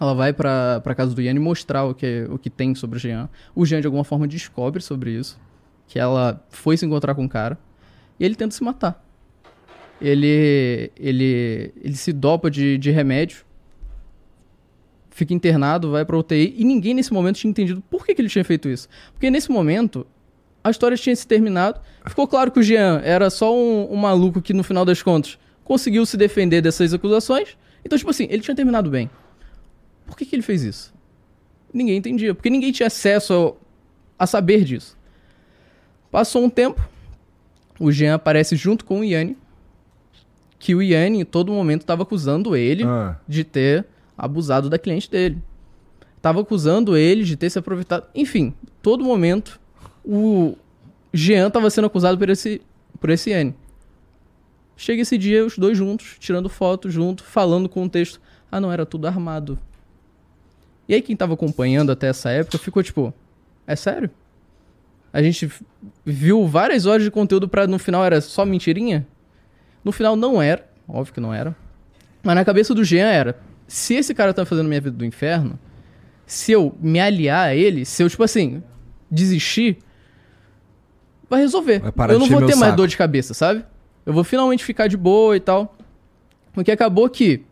ela 0.00 0.14
vai 0.14 0.32
pra, 0.32 0.80
pra 0.80 0.94
casa 0.94 1.14
do 1.14 1.20
Yanni 1.20 1.38
mostrar 1.38 1.84
o 1.84 1.94
que, 1.94 2.26
o 2.30 2.38
que 2.38 2.48
tem 2.48 2.74
sobre 2.74 2.96
o 2.96 2.98
Jean. 2.98 3.28
O 3.54 3.66
Jean, 3.66 3.82
de 3.82 3.86
alguma 3.86 4.02
forma, 4.02 4.26
descobre 4.26 4.82
sobre 4.82 5.10
isso. 5.10 5.38
Que 5.86 5.98
ela 5.98 6.42
foi 6.48 6.78
se 6.78 6.86
encontrar 6.86 7.14
com 7.14 7.26
o 7.26 7.28
cara. 7.28 7.58
E 8.18 8.24
ele 8.24 8.34
tenta 8.34 8.54
se 8.54 8.64
matar. 8.64 9.04
Ele, 10.00 10.90
ele, 10.96 11.70
ele 11.82 11.96
se 11.96 12.14
dopa 12.14 12.50
de, 12.50 12.78
de 12.78 12.90
remédio. 12.90 13.44
Fica 15.10 15.34
internado, 15.34 15.90
vai 15.90 16.02
pra 16.06 16.16
UTI. 16.16 16.54
E 16.56 16.64
ninguém 16.64 16.94
nesse 16.94 17.12
momento 17.12 17.36
tinha 17.36 17.50
entendido 17.50 17.82
por 17.90 18.06
que, 18.06 18.14
que 18.14 18.22
ele 18.22 18.30
tinha 18.30 18.42
feito 18.42 18.70
isso. 18.70 18.88
Porque 19.12 19.30
nesse 19.30 19.50
momento, 19.50 20.06
a 20.64 20.70
história 20.70 20.96
tinha 20.96 21.14
se 21.16 21.26
terminado. 21.26 21.80
Ficou 22.06 22.26
claro 22.28 22.50
que 22.50 22.60
o 22.60 22.62
Jean 22.62 23.00
era 23.04 23.30
só 23.30 23.54
um, 23.56 23.92
um 23.92 23.96
maluco 23.96 24.40
que, 24.42 24.52
no 24.52 24.62
final 24.62 24.84
das 24.84 25.02
contas, 25.02 25.38
conseguiu 25.64 26.04
se 26.06 26.16
defender 26.16 26.60
dessas 26.60 26.92
acusações. 26.94 27.56
Então, 27.84 27.96
tipo 27.98 28.10
assim, 28.10 28.26
ele 28.30 28.42
tinha 28.42 28.54
terminado 28.54 28.88
bem. 28.90 29.10
Por 30.06 30.16
que, 30.16 30.24
que 30.24 30.34
ele 30.36 30.42
fez 30.42 30.62
isso? 30.62 30.92
Ninguém 31.72 31.96
entendia. 31.96 32.34
Porque 32.34 32.50
ninguém 32.50 32.70
tinha 32.72 32.86
acesso 32.86 33.32
ao- 33.32 33.60
a 34.18 34.26
saber 34.26 34.62
disso. 34.64 34.96
Passou 36.10 36.44
um 36.44 36.50
tempo. 36.50 36.80
O 37.80 37.90
Jean 37.90 38.14
aparece 38.14 38.54
junto 38.54 38.84
com 38.84 39.00
o 39.00 39.04
Yanni. 39.04 39.36
Que 40.58 40.74
o 40.74 40.82
Yanni, 40.82 41.20
em 41.20 41.24
todo 41.24 41.50
momento, 41.52 41.80
estava 41.80 42.02
acusando 42.02 42.54
ele 42.54 42.84
Ah, 42.84 43.16
de 43.26 43.42
ter 43.42 43.84
abusado 44.16 44.70
da 44.70 44.78
cliente 44.78 45.10
dele. 45.10 45.42
Tava 46.20 46.40
acusando 46.40 46.96
ele 46.96 47.24
de 47.24 47.36
ter 47.36 47.50
se 47.50 47.58
aproveitado. 47.58 48.06
Enfim, 48.14 48.54
todo 48.80 49.02
momento 49.02 49.58
o 50.04 50.56
Jean 51.12 51.50
tava 51.50 51.70
sendo 51.70 51.86
acusado 51.86 52.18
por 52.18 52.28
esse 52.28 52.60
por 53.00 53.10
esse 53.10 53.30
N. 53.30 53.54
Chega 54.76 55.02
esse 55.02 55.18
dia 55.18 55.44
os 55.44 55.58
dois 55.58 55.76
juntos, 55.76 56.16
tirando 56.18 56.48
foto 56.48 56.90
junto, 56.90 57.22
falando 57.22 57.68
com 57.68 57.84
o 57.84 57.88
texto. 57.88 58.20
Ah, 58.50 58.60
não, 58.60 58.72
era 58.72 58.86
tudo 58.86 59.06
armado. 59.06 59.58
E 60.88 60.94
aí 60.94 61.02
quem 61.02 61.16
tava 61.16 61.34
acompanhando 61.34 61.92
até 61.92 62.08
essa 62.08 62.30
época 62.30 62.58
ficou 62.58 62.82
tipo, 62.82 63.12
é 63.66 63.76
sério? 63.76 64.10
A 65.12 65.22
gente 65.22 65.50
viu 66.04 66.46
várias 66.46 66.86
horas 66.86 67.02
de 67.02 67.10
conteúdo 67.10 67.48
pra 67.48 67.66
no 67.66 67.78
final 67.78 68.04
era 68.04 68.20
só 68.20 68.44
mentirinha? 68.44 69.06
No 69.84 69.92
final 69.92 70.16
não 70.16 70.40
era, 70.40 70.66
óbvio 70.88 71.14
que 71.14 71.20
não 71.20 71.34
era. 71.34 71.54
Mas 72.22 72.34
na 72.34 72.44
cabeça 72.44 72.74
do 72.74 72.84
Jean 72.84 73.08
era, 73.08 73.38
se 73.66 73.94
esse 73.94 74.14
cara 74.14 74.32
tá 74.32 74.44
fazendo 74.44 74.68
minha 74.68 74.80
vida 74.80 74.96
do 74.96 75.04
inferno, 75.04 75.58
se 76.26 76.52
eu 76.52 76.74
me 76.80 77.00
aliar 77.00 77.48
a 77.48 77.54
ele, 77.54 77.84
se 77.84 78.02
eu, 78.02 78.08
tipo 78.08 78.22
assim, 78.22 78.62
desistir, 79.10 79.78
vai 81.32 81.40
resolver. 81.40 81.80
Vai 81.80 81.92
parar 81.92 82.12
eu 82.12 82.18
não 82.18 82.26
vou 82.26 82.40
ter 82.40 82.54
mais 82.54 82.58
saco. 82.58 82.76
dor 82.76 82.88
de 82.88 82.96
cabeça, 82.96 83.32
sabe? 83.32 83.64
Eu 84.04 84.12
vou 84.12 84.22
finalmente 84.22 84.64
ficar 84.64 84.86
de 84.86 84.96
boa 84.96 85.36
e 85.36 85.40
tal. 85.40 85.74
Porque 86.52 86.70
acabou 86.70 87.08
que, 87.08 87.42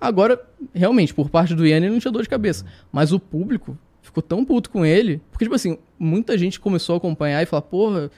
agora, 0.00 0.40
realmente, 0.72 1.12
por 1.12 1.28
parte 1.28 1.54
do 1.54 1.66
Ian, 1.66 1.76
ele 1.76 1.90
não 1.90 1.98
tinha 1.98 2.10
dor 2.10 2.22
de 2.22 2.28
cabeça. 2.28 2.64
Mas 2.90 3.12
o 3.12 3.20
público 3.20 3.76
ficou 4.00 4.22
tão 4.22 4.44
puto 4.44 4.70
com 4.70 4.86
ele. 4.86 5.20
Porque, 5.30 5.44
tipo 5.44 5.54
assim, 5.54 5.76
muita 5.98 6.38
gente 6.38 6.58
começou 6.58 6.94
a 6.94 6.96
acompanhar 6.96 7.42
e 7.42 7.46
falar, 7.46 7.62
porra, 7.62 8.10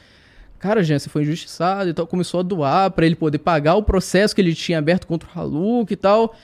cara, 0.58 0.84
Jean, 0.84 0.98
você 0.98 1.08
foi 1.08 1.22
injustiçado 1.22 1.90
e 1.90 1.94
tal. 1.94 2.06
Começou 2.06 2.38
a 2.40 2.42
doar 2.44 2.90
pra 2.92 3.04
ele 3.04 3.16
poder 3.16 3.38
pagar 3.38 3.74
o 3.74 3.82
processo 3.82 4.34
que 4.34 4.40
ele 4.40 4.54
tinha 4.54 4.78
aberto 4.78 5.06
contra 5.06 5.28
o 5.28 5.38
Haluka 5.38 5.92
e 5.92 5.96
tal. 5.96 6.34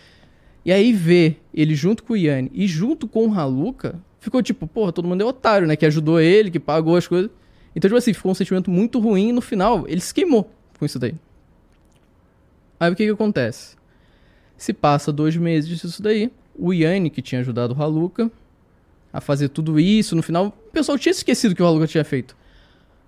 E 0.65 0.73
aí 0.73 0.93
ver 0.93 1.41
ele 1.53 1.77
junto 1.77 2.03
com 2.03 2.15
o 2.15 2.17
Yanni 2.17 2.51
e 2.53 2.67
junto 2.67 3.07
com 3.07 3.29
o 3.29 3.39
Haluka, 3.39 4.01
ficou 4.19 4.43
tipo, 4.43 4.67
porra, 4.67 4.91
todo 4.91 5.07
mundo 5.07 5.21
é 5.21 5.25
otário, 5.25 5.69
né? 5.69 5.77
Que 5.77 5.87
ajudou 5.87 6.19
ele, 6.19 6.51
que 6.51 6.59
pagou 6.59 6.97
as 6.97 7.07
coisas. 7.07 7.31
Então, 7.75 7.89
tipo 7.89 7.97
assim, 7.97 8.13
ficou 8.13 8.31
um 8.31 8.35
sentimento 8.35 8.71
muito 8.71 9.01
ruim 9.01 9.31
e 9.31 9.33
no 9.33 9.41
final 9.41 9.85
ele 9.89 10.01
se 10.01 10.15
queimou 10.15 10.51
com 10.79 10.85
isso 10.85 10.99
daí. 10.99 11.15
Aí 12.79 12.91
o 12.91 12.97
que 12.97 13.05
que 13.05 13.11
acontece? 13.11 13.77
Se 14.57 14.73
passa 14.73 15.13
dois 15.13 15.37
meses 15.37 15.69
disso 15.69 16.03
daí, 16.03 16.31
o 16.57 16.73
Yanni, 16.73 17.11
que 17.11 17.23
tinha 17.23 17.41
ajudado 17.41 17.75
o 17.75 17.83
Haluka 17.83 18.31
a 19.13 19.21
fazer 19.21 19.49
tudo 19.49 19.79
isso, 19.79 20.15
no 20.15 20.23
final, 20.23 20.47
o 20.47 20.71
pessoal 20.71 20.99
tinha 20.99 21.13
esquecido 21.13 21.55
que 21.55 21.63
o 21.63 21.67
Haluka 21.67 21.87
tinha 21.87 22.05
feito. 22.05 22.37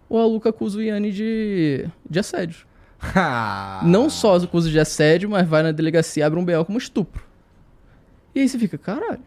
O 0.09 0.19
Haluka 0.19 0.51
acusa 0.51 0.79
o 0.79 0.83
Yanni 0.83 1.13
de, 1.13 1.89
de 2.09 2.19
assédio. 2.19 2.67
Não 3.85 4.09
só 4.09 4.37
acusa 4.37 4.71
de 4.71 4.79
assédio, 4.79 5.29
mas 5.29 5.47
vai 5.47 5.63
na 5.63 5.73
delegacia 5.73 6.23
e 6.23 6.25
abre 6.25 6.39
um 6.39 6.45
BO 6.45 6.65
como 6.65 6.79
estupro. 6.79 7.25
E 8.35 8.41
aí 8.41 8.49
você 8.49 8.59
fica, 8.59 8.79
caralho, 8.79 9.23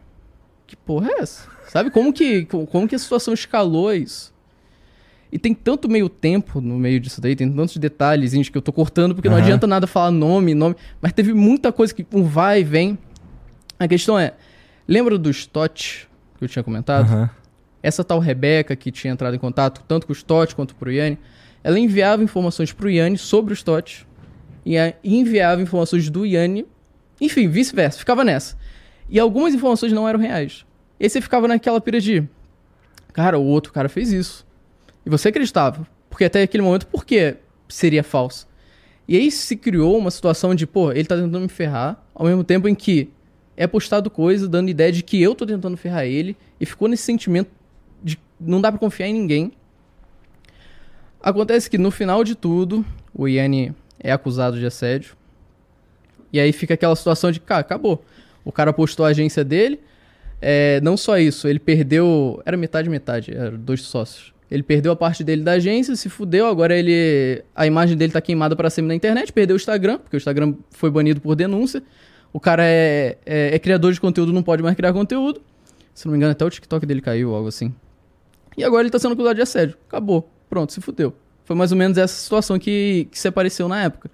que 0.65 0.75
porra 0.75 1.09
é 1.11 1.21
essa? 1.21 1.49
Sabe 1.67 1.91
como 1.91 2.13
que, 2.13 2.45
como 2.45 2.87
que 2.87 2.95
a 2.95 2.99
situação 2.99 3.33
escalou 3.33 3.93
isso? 3.93 4.33
E 5.31 5.37
tem 5.37 5.53
tanto 5.53 5.87
meio 5.87 6.09
tempo 6.09 6.59
no 6.59 6.77
meio 6.77 6.99
disso 6.99 7.21
daí, 7.21 7.35
tem 7.35 7.51
tantos 7.51 7.77
detalhes 7.77 8.49
que 8.49 8.57
eu 8.57 8.61
tô 8.61 8.73
cortando, 8.73 9.13
porque 9.13 9.29
não 9.29 9.35
Aham. 9.35 9.45
adianta 9.45 9.67
nada 9.67 9.85
falar 9.85 10.11
nome, 10.11 10.55
nome, 10.55 10.75
mas 10.99 11.13
teve 11.13 11.33
muita 11.33 11.71
coisa 11.71 11.93
que 11.93 12.05
um 12.13 12.23
vai 12.23 12.61
e 12.61 12.63
vem. 12.63 12.97
A 13.77 13.87
questão 13.87 14.17
é, 14.17 14.33
lembra 14.87 15.17
do 15.17 15.29
Stott 15.29 16.07
que 16.37 16.45
eu 16.45 16.49
tinha 16.49 16.63
comentado? 16.63 17.05
Aham. 17.05 17.29
Essa 17.81 18.03
tal 18.03 18.19
Rebeca 18.19 18.75
que 18.75 18.91
tinha 18.91 19.13
entrado 19.13 19.35
em 19.35 19.39
contato 19.39 19.83
tanto 19.87 20.07
com 20.07 20.13
o 20.13 20.15
Stott 20.15 20.55
quanto 20.55 20.75
pro 20.75 20.91
Yanni, 20.91 21.17
ela 21.63 21.77
enviava 21.77 22.23
informações 22.23 22.73
pro 22.73 22.89
Yanni 22.89 23.17
sobre 23.17 23.53
o 23.53 23.55
Stott 23.55 24.07
e 24.65 24.75
e 25.03 25.17
enviava 25.17 25.61
informações 25.61 26.09
do 26.09 26.25
Yanni, 26.25 26.65
enfim, 27.21 27.47
vice-versa, 27.47 27.99
ficava 27.99 28.23
nessa. 28.23 28.57
E 29.09 29.19
algumas 29.19 29.53
informações 29.53 29.91
não 29.91 30.07
eram 30.07 30.19
reais. 30.19 30.65
E 30.99 31.05
aí 31.05 31.09
você 31.09 31.21
ficava 31.21 31.47
naquela 31.47 31.79
pira 31.79 31.99
de, 32.01 32.27
cara, 33.13 33.37
o 33.37 33.45
outro 33.45 33.71
cara 33.71 33.89
fez 33.89 34.11
isso. 34.11 34.45
E 35.05 35.09
você 35.09 35.29
acreditava, 35.29 35.87
porque 36.09 36.25
até 36.25 36.41
aquele 36.41 36.63
momento, 36.63 36.87
por 36.87 37.05
que 37.05 37.35
seria 37.67 38.03
falso? 38.03 38.47
E 39.07 39.17
aí 39.17 39.31
se 39.31 39.55
criou 39.55 39.97
uma 39.97 40.11
situação 40.11 40.53
de, 40.53 40.67
pô, 40.67 40.91
ele 40.91 41.05
tá 41.05 41.15
tentando 41.15 41.39
me 41.39 41.47
ferrar, 41.47 42.03
ao 42.13 42.25
mesmo 42.25 42.43
tempo 42.43 42.67
em 42.67 42.75
que 42.75 43.09
é 43.57 43.65
postado 43.65 44.09
coisa 44.09 44.47
dando 44.47 44.69
ideia 44.69 44.91
de 44.91 45.03
que 45.03 45.21
eu 45.21 45.33
tô 45.33 45.45
tentando 45.45 45.75
ferrar 45.75 46.05
ele, 46.05 46.37
e 46.59 46.65
ficou 46.65 46.87
nesse 46.87 47.03
sentimento 47.03 47.49
de 48.03 48.17
não 48.39 48.61
dá 48.61 48.71
pra 48.71 48.79
confiar 48.79 49.07
em 49.07 49.13
ninguém. 49.13 49.51
Acontece 51.21 51.69
que 51.69 51.77
no 51.77 51.91
final 51.91 52.23
de 52.23 52.35
tudo, 52.35 52.85
o 53.13 53.27
Yanni 53.27 53.75
é 53.99 54.11
acusado 54.11 54.57
de 54.57 54.65
assédio. 54.65 55.15
E 56.31 56.39
aí 56.39 56.53
fica 56.53 56.75
aquela 56.75 56.95
situação 56.95 57.31
de, 57.31 57.39
cara, 57.39 57.61
acabou. 57.61 58.03
O 58.45 58.51
cara 58.51 58.71
postou 58.71 59.05
a 59.05 59.09
agência 59.09 59.43
dele. 59.43 59.79
É, 60.41 60.79
não 60.81 60.95
só 60.95 61.17
isso, 61.17 61.47
ele 61.47 61.59
perdeu. 61.59 62.41
Era 62.45 62.55
metade, 62.55 62.89
metade, 62.89 63.35
eram 63.35 63.57
dois 63.57 63.81
sócios. 63.81 64.33
Ele 64.49 64.63
perdeu 64.63 64.91
a 64.91 64.95
parte 64.95 65.23
dele 65.23 65.43
da 65.43 65.53
agência, 65.53 65.95
se 65.95 66.09
fudeu. 66.09 66.47
Agora 66.47 66.75
ele. 66.75 67.43
A 67.55 67.67
imagem 67.67 67.95
dele 67.95 68.11
tá 68.11 68.19
queimada 68.19 68.55
pra 68.55 68.69
sempre 68.69 68.87
na 68.87 68.95
internet. 68.95 69.31
Perdeu 69.31 69.55
o 69.55 69.57
Instagram, 69.57 69.99
porque 69.99 70.15
o 70.15 70.19
Instagram 70.19 70.55
foi 70.71 70.89
banido 70.89 71.21
por 71.21 71.35
denúncia. 71.35 71.83
O 72.33 72.39
cara 72.39 72.63
é, 72.65 73.17
é, 73.25 73.55
é 73.55 73.59
criador 73.59 73.93
de 73.93 74.01
conteúdo, 74.01 74.33
não 74.33 74.43
pode 74.43 74.63
mais 74.63 74.75
criar 74.75 74.93
conteúdo. 74.93 75.41
Se 75.93 76.05
não 76.05 76.11
me 76.11 76.17
engano, 76.17 76.31
até 76.31 76.45
o 76.45 76.49
TikTok 76.49 76.85
dele 76.85 77.01
caiu, 77.01 77.33
algo 77.35 77.47
assim. 77.47 77.73
E 78.57 78.63
agora 78.63 78.83
ele 78.83 78.89
tá 78.89 78.99
sendo 78.99 79.13
acusado 79.13 79.35
de 79.35 79.41
assédio. 79.41 79.77
Acabou. 79.87 80.29
Pronto, 80.49 80.73
se 80.73 80.81
fudeu. 80.81 81.13
Foi 81.43 81.55
mais 81.55 81.71
ou 81.71 81.77
menos 81.77 81.97
essa 81.97 82.13
situação 82.13 82.59
que, 82.59 83.07
que 83.11 83.17
se 83.17 83.27
apareceu 83.27 83.67
na 83.67 83.83
época. 83.83 84.09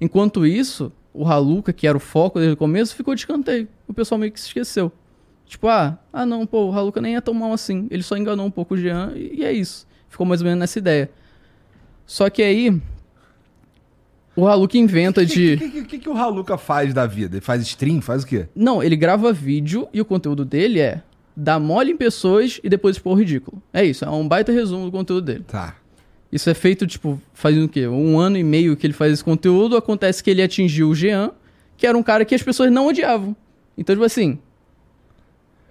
Enquanto 0.00 0.46
isso, 0.46 0.92
o 1.12 1.26
Haluka, 1.26 1.72
que 1.72 1.86
era 1.86 1.96
o 1.96 2.00
foco 2.00 2.38
desde 2.38 2.54
o 2.54 2.56
começo, 2.56 2.94
ficou 2.94 3.14
de 3.14 3.20
escanteio. 3.20 3.68
O 3.88 3.94
pessoal 3.94 4.18
meio 4.18 4.30
que 4.30 4.40
se 4.40 4.46
esqueceu. 4.46 4.92
Tipo, 5.46 5.68
ah, 5.68 5.98
ah 6.12 6.26
não, 6.26 6.44
pô, 6.44 6.66
o 6.66 6.72
Haluka 6.72 7.00
nem 7.00 7.16
é 7.16 7.20
tão 7.20 7.32
mal 7.32 7.52
assim. 7.52 7.86
Ele 7.90 8.02
só 8.02 8.16
enganou 8.16 8.44
um 8.44 8.50
pouco 8.50 8.74
o 8.74 8.76
Jean 8.76 9.12
e, 9.14 9.40
e 9.40 9.44
é 9.44 9.52
isso. 9.52 9.86
Ficou 10.08 10.26
mais 10.26 10.40
ou 10.40 10.44
menos 10.44 10.58
nessa 10.58 10.78
ideia. 10.78 11.10
Só 12.04 12.28
que 12.28 12.42
aí, 12.42 12.80
o 14.34 14.46
Haluka 14.46 14.76
inventa 14.76 15.22
O 15.22 15.26
de... 15.26 15.56
que, 15.56 15.70
que, 15.70 15.84
que, 15.84 15.98
que 16.00 16.08
o 16.08 16.16
Haluka 16.16 16.58
faz 16.58 16.92
da 16.92 17.06
vida? 17.06 17.36
Ele 17.36 17.40
faz 17.40 17.62
stream? 17.62 18.00
Faz 18.00 18.22
o 18.22 18.26
quê? 18.26 18.46
Não, 18.54 18.82
ele 18.82 18.96
grava 18.96 19.32
vídeo 19.32 19.88
e 19.92 20.00
o 20.00 20.04
conteúdo 20.04 20.44
dele 20.44 20.80
é 20.80 21.02
dar 21.36 21.58
mole 21.60 21.92
em 21.92 21.96
pessoas 21.96 22.60
e 22.62 22.68
depois 22.68 22.96
expor 22.96 23.12
o 23.12 23.18
ridículo. 23.18 23.62
É 23.72 23.84
isso, 23.84 24.04
é 24.04 24.10
um 24.10 24.26
baita 24.26 24.52
resumo 24.52 24.86
do 24.86 24.92
conteúdo 24.92 25.24
dele. 25.24 25.44
Tá. 25.46 25.76
Isso 26.30 26.50
é 26.50 26.54
feito, 26.54 26.86
tipo, 26.86 27.20
faz 27.32 27.56
o 27.56 27.68
quê? 27.68 27.86
Um 27.86 28.18
ano 28.18 28.36
e 28.36 28.42
meio 28.42 28.76
que 28.76 28.86
ele 28.86 28.92
faz 28.92 29.12
esse 29.12 29.24
conteúdo. 29.24 29.76
Acontece 29.76 30.22
que 30.22 30.30
ele 30.30 30.42
atingiu 30.42 30.88
o 30.88 30.94
Jean, 30.94 31.30
que 31.76 31.86
era 31.86 31.96
um 31.96 32.02
cara 32.02 32.24
que 32.24 32.34
as 32.34 32.42
pessoas 32.42 32.70
não 32.70 32.88
odiavam. 32.88 33.34
Então, 33.78 33.94
tipo 33.94 34.04
assim. 34.04 34.38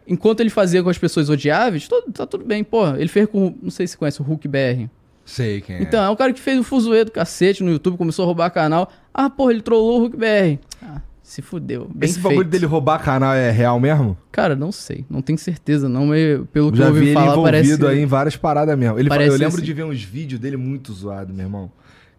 Enquanto 0.07 0.39
ele 0.41 0.49
fazia 0.49 0.83
com 0.83 0.89
as 0.89 0.97
pessoas 0.97 1.29
odiáveis, 1.29 1.87
tudo- 1.87 2.11
tá 2.11 2.25
tudo 2.27 2.45
bem. 2.45 2.63
Pô, 2.63 2.87
ele 2.95 3.07
fez 3.07 3.27
com. 3.27 3.55
Não 3.61 3.71
sei 3.71 3.87
se 3.87 3.93
você 3.93 3.97
conhece 3.97 4.21
o 4.21 4.23
Hulk 4.23 4.47
BR. 4.47 4.87
Sei 5.25 5.61
quem 5.61 5.77
é. 5.77 5.81
Então, 5.81 6.03
é 6.03 6.09
um 6.09 6.15
cara 6.15 6.31
que 6.31 6.39
fez 6.39 6.59
o 6.59 6.63
fuzuê 6.63 7.03
do 7.03 7.11
cacete 7.11 7.63
no 7.63 7.71
YouTube, 7.71 7.97
começou 7.97 8.23
a 8.23 8.25
roubar 8.27 8.51
canal. 8.51 8.91
Ah, 9.11 9.29
porra, 9.29 9.51
ele 9.53 9.61
trollou 9.61 9.97
o 9.97 9.99
Hulk 10.01 10.15
BR. 10.17 10.59
Ah, 10.83 11.01
se 11.23 11.41
fudeu. 11.41 11.89
Bem 11.95 12.07
Esse 12.07 12.19
bagulho 12.19 12.41
feito. 12.41 12.51
dele 12.51 12.67
roubar 12.67 12.99
canal 13.01 13.33
é 13.33 13.49
real 13.49 13.79
mesmo? 13.79 14.15
Cara, 14.31 14.55
não 14.55 14.71
sei. 14.71 15.03
Não 15.09 15.23
tenho 15.23 15.39
certeza, 15.39 15.89
não. 15.89 16.05
Mas 16.05 16.39
pelo 16.53 16.71
que 16.71 16.77
Já 16.77 16.85
eu 16.85 16.93
vi 16.93 16.99
ouvi 16.99 17.05
ele 17.09 17.13
falar, 17.15 17.31
envolvido 17.31 17.43
parece. 17.79 17.85
aí 17.87 17.99
em 18.03 18.05
várias 18.05 18.35
paradas 18.37 18.77
mesmo. 18.77 18.99
Ele, 18.99 19.09
Parece 19.09 19.31
eu 19.31 19.39
lembro 19.39 19.55
assim. 19.55 19.65
de 19.65 19.73
ver 19.73 19.83
uns 19.85 20.03
vídeos 20.03 20.39
dele 20.39 20.57
muito 20.57 20.93
zoado, 20.93 21.33
meu 21.33 21.45
irmão. 21.47 21.71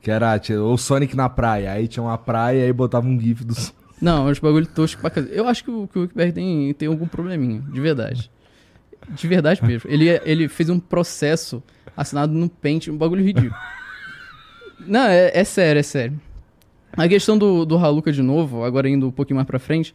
Que 0.03 0.11
era 0.11 0.37
tinha, 0.41 0.61
o 0.61 0.77
Sonic 0.77 1.15
na 1.15 1.29
praia. 1.29 1.71
Aí 1.71 1.87
tinha 1.87 2.03
uma 2.03 2.19
praia 2.19 2.67
e 2.67 2.73
botava 2.73 3.07
um 3.07 3.21
gif 3.21 3.45
do 3.45 3.55
Sonic. 3.55 3.86
Não, 4.01 4.27
os 4.27 4.39
bagulho 4.39 4.67
tosco 4.67 5.01
pra 5.01 5.11
casa. 5.11 5.29
Eu 5.29 5.49
acho 5.49 5.65
que 5.65 5.71
o, 5.71 5.89
que 5.89 5.99
o 5.99 6.03
Wickberg 6.03 6.33
tem, 6.33 6.75
tem 6.75 6.89
algum 6.89 7.07
probleminha, 7.07 7.63
de 7.73 7.81
verdade. 7.81 8.31
De 9.09 9.27
verdade 9.27 9.65
mesmo. 9.65 9.91
Ele, 9.91 10.09
ele 10.25 10.49
fez 10.49 10.69
um 10.69 10.79
processo 10.79 11.63
assinado 11.97 12.33
no 12.33 12.49
Paint, 12.49 12.89
um 12.89 12.97
bagulho 12.97 13.25
ridículo. 13.25 13.55
Não, 14.87 15.07
é, 15.07 15.31
é 15.33 15.45
sério, 15.45 15.81
é 15.81 15.83
sério. 15.83 16.21
A 16.97 17.09
questão 17.09 17.37
do, 17.37 17.65
do 17.65 17.77
Haluka 17.77 18.13
de 18.13 18.23
novo, 18.23 18.65
agora 18.65 18.89
indo 18.89 19.09
um 19.09 19.11
pouquinho 19.11 19.37
mais 19.37 19.47
pra 19.47 19.59
frente. 19.59 19.95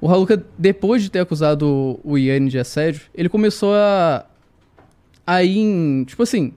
O 0.00 0.08
Haluka, 0.08 0.44
depois 0.58 1.02
de 1.02 1.10
ter 1.10 1.20
acusado 1.20 2.00
o 2.02 2.18
Yanni 2.18 2.50
de 2.50 2.58
assédio, 2.58 3.02
ele 3.14 3.28
começou 3.28 3.74
a. 3.74 4.26
a 5.26 5.42
ir 5.42 5.58
em. 5.58 6.04
Tipo 6.04 6.22
assim. 6.22 6.52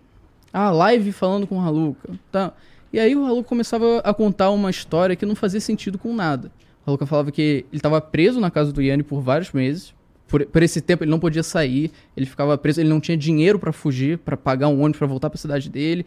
Ah, 0.52 0.72
live 0.72 1.12
falando 1.12 1.46
com 1.46 1.58
o 1.58 1.62
Haluka. 1.62 2.10
Tá. 2.32 2.54
E 2.92 3.00
aí 3.00 3.16
o 3.16 3.26
Haluka 3.26 3.50
começava 3.50 4.00
a 4.00 4.14
contar 4.14 4.52
uma 4.52 4.70
história 4.70 5.16
que 5.16 5.26
não 5.26 5.36
fazia 5.36 5.60
sentido 5.60 5.98
com 5.98 6.14
nada. 6.14 6.52
O 6.86 6.90
Haluka 6.90 7.06
falava 7.06 7.32
que 7.32 7.42
ele 7.42 7.66
estava 7.74 8.00
preso 8.00 8.40
na 8.40 8.50
casa 8.50 8.72
do 8.72 8.82
Yanni 8.82 9.04
por 9.04 9.22
vários 9.22 9.52
meses. 9.52 9.94
Por, 10.28 10.46
por 10.46 10.64
esse 10.64 10.82
tempo 10.82 11.04
ele 11.04 11.12
não 11.12 11.20
podia 11.20 11.44
sair, 11.44 11.92
ele 12.18 12.26
ficava 12.26 12.58
preso, 12.58 12.82
ele 12.82 12.90
não 12.90 13.00
tinha 13.00 13.16
dinheiro 13.16 13.60
pra 13.60 13.72
fugir, 13.72 14.18
pra 14.18 14.36
pagar 14.36 14.68
um 14.70 14.82
ônibus 14.82 14.98
pra 14.98 15.08
voltar 15.08 15.30
pra 15.30 15.38
cidade 15.38 15.70
dele. 15.70 16.06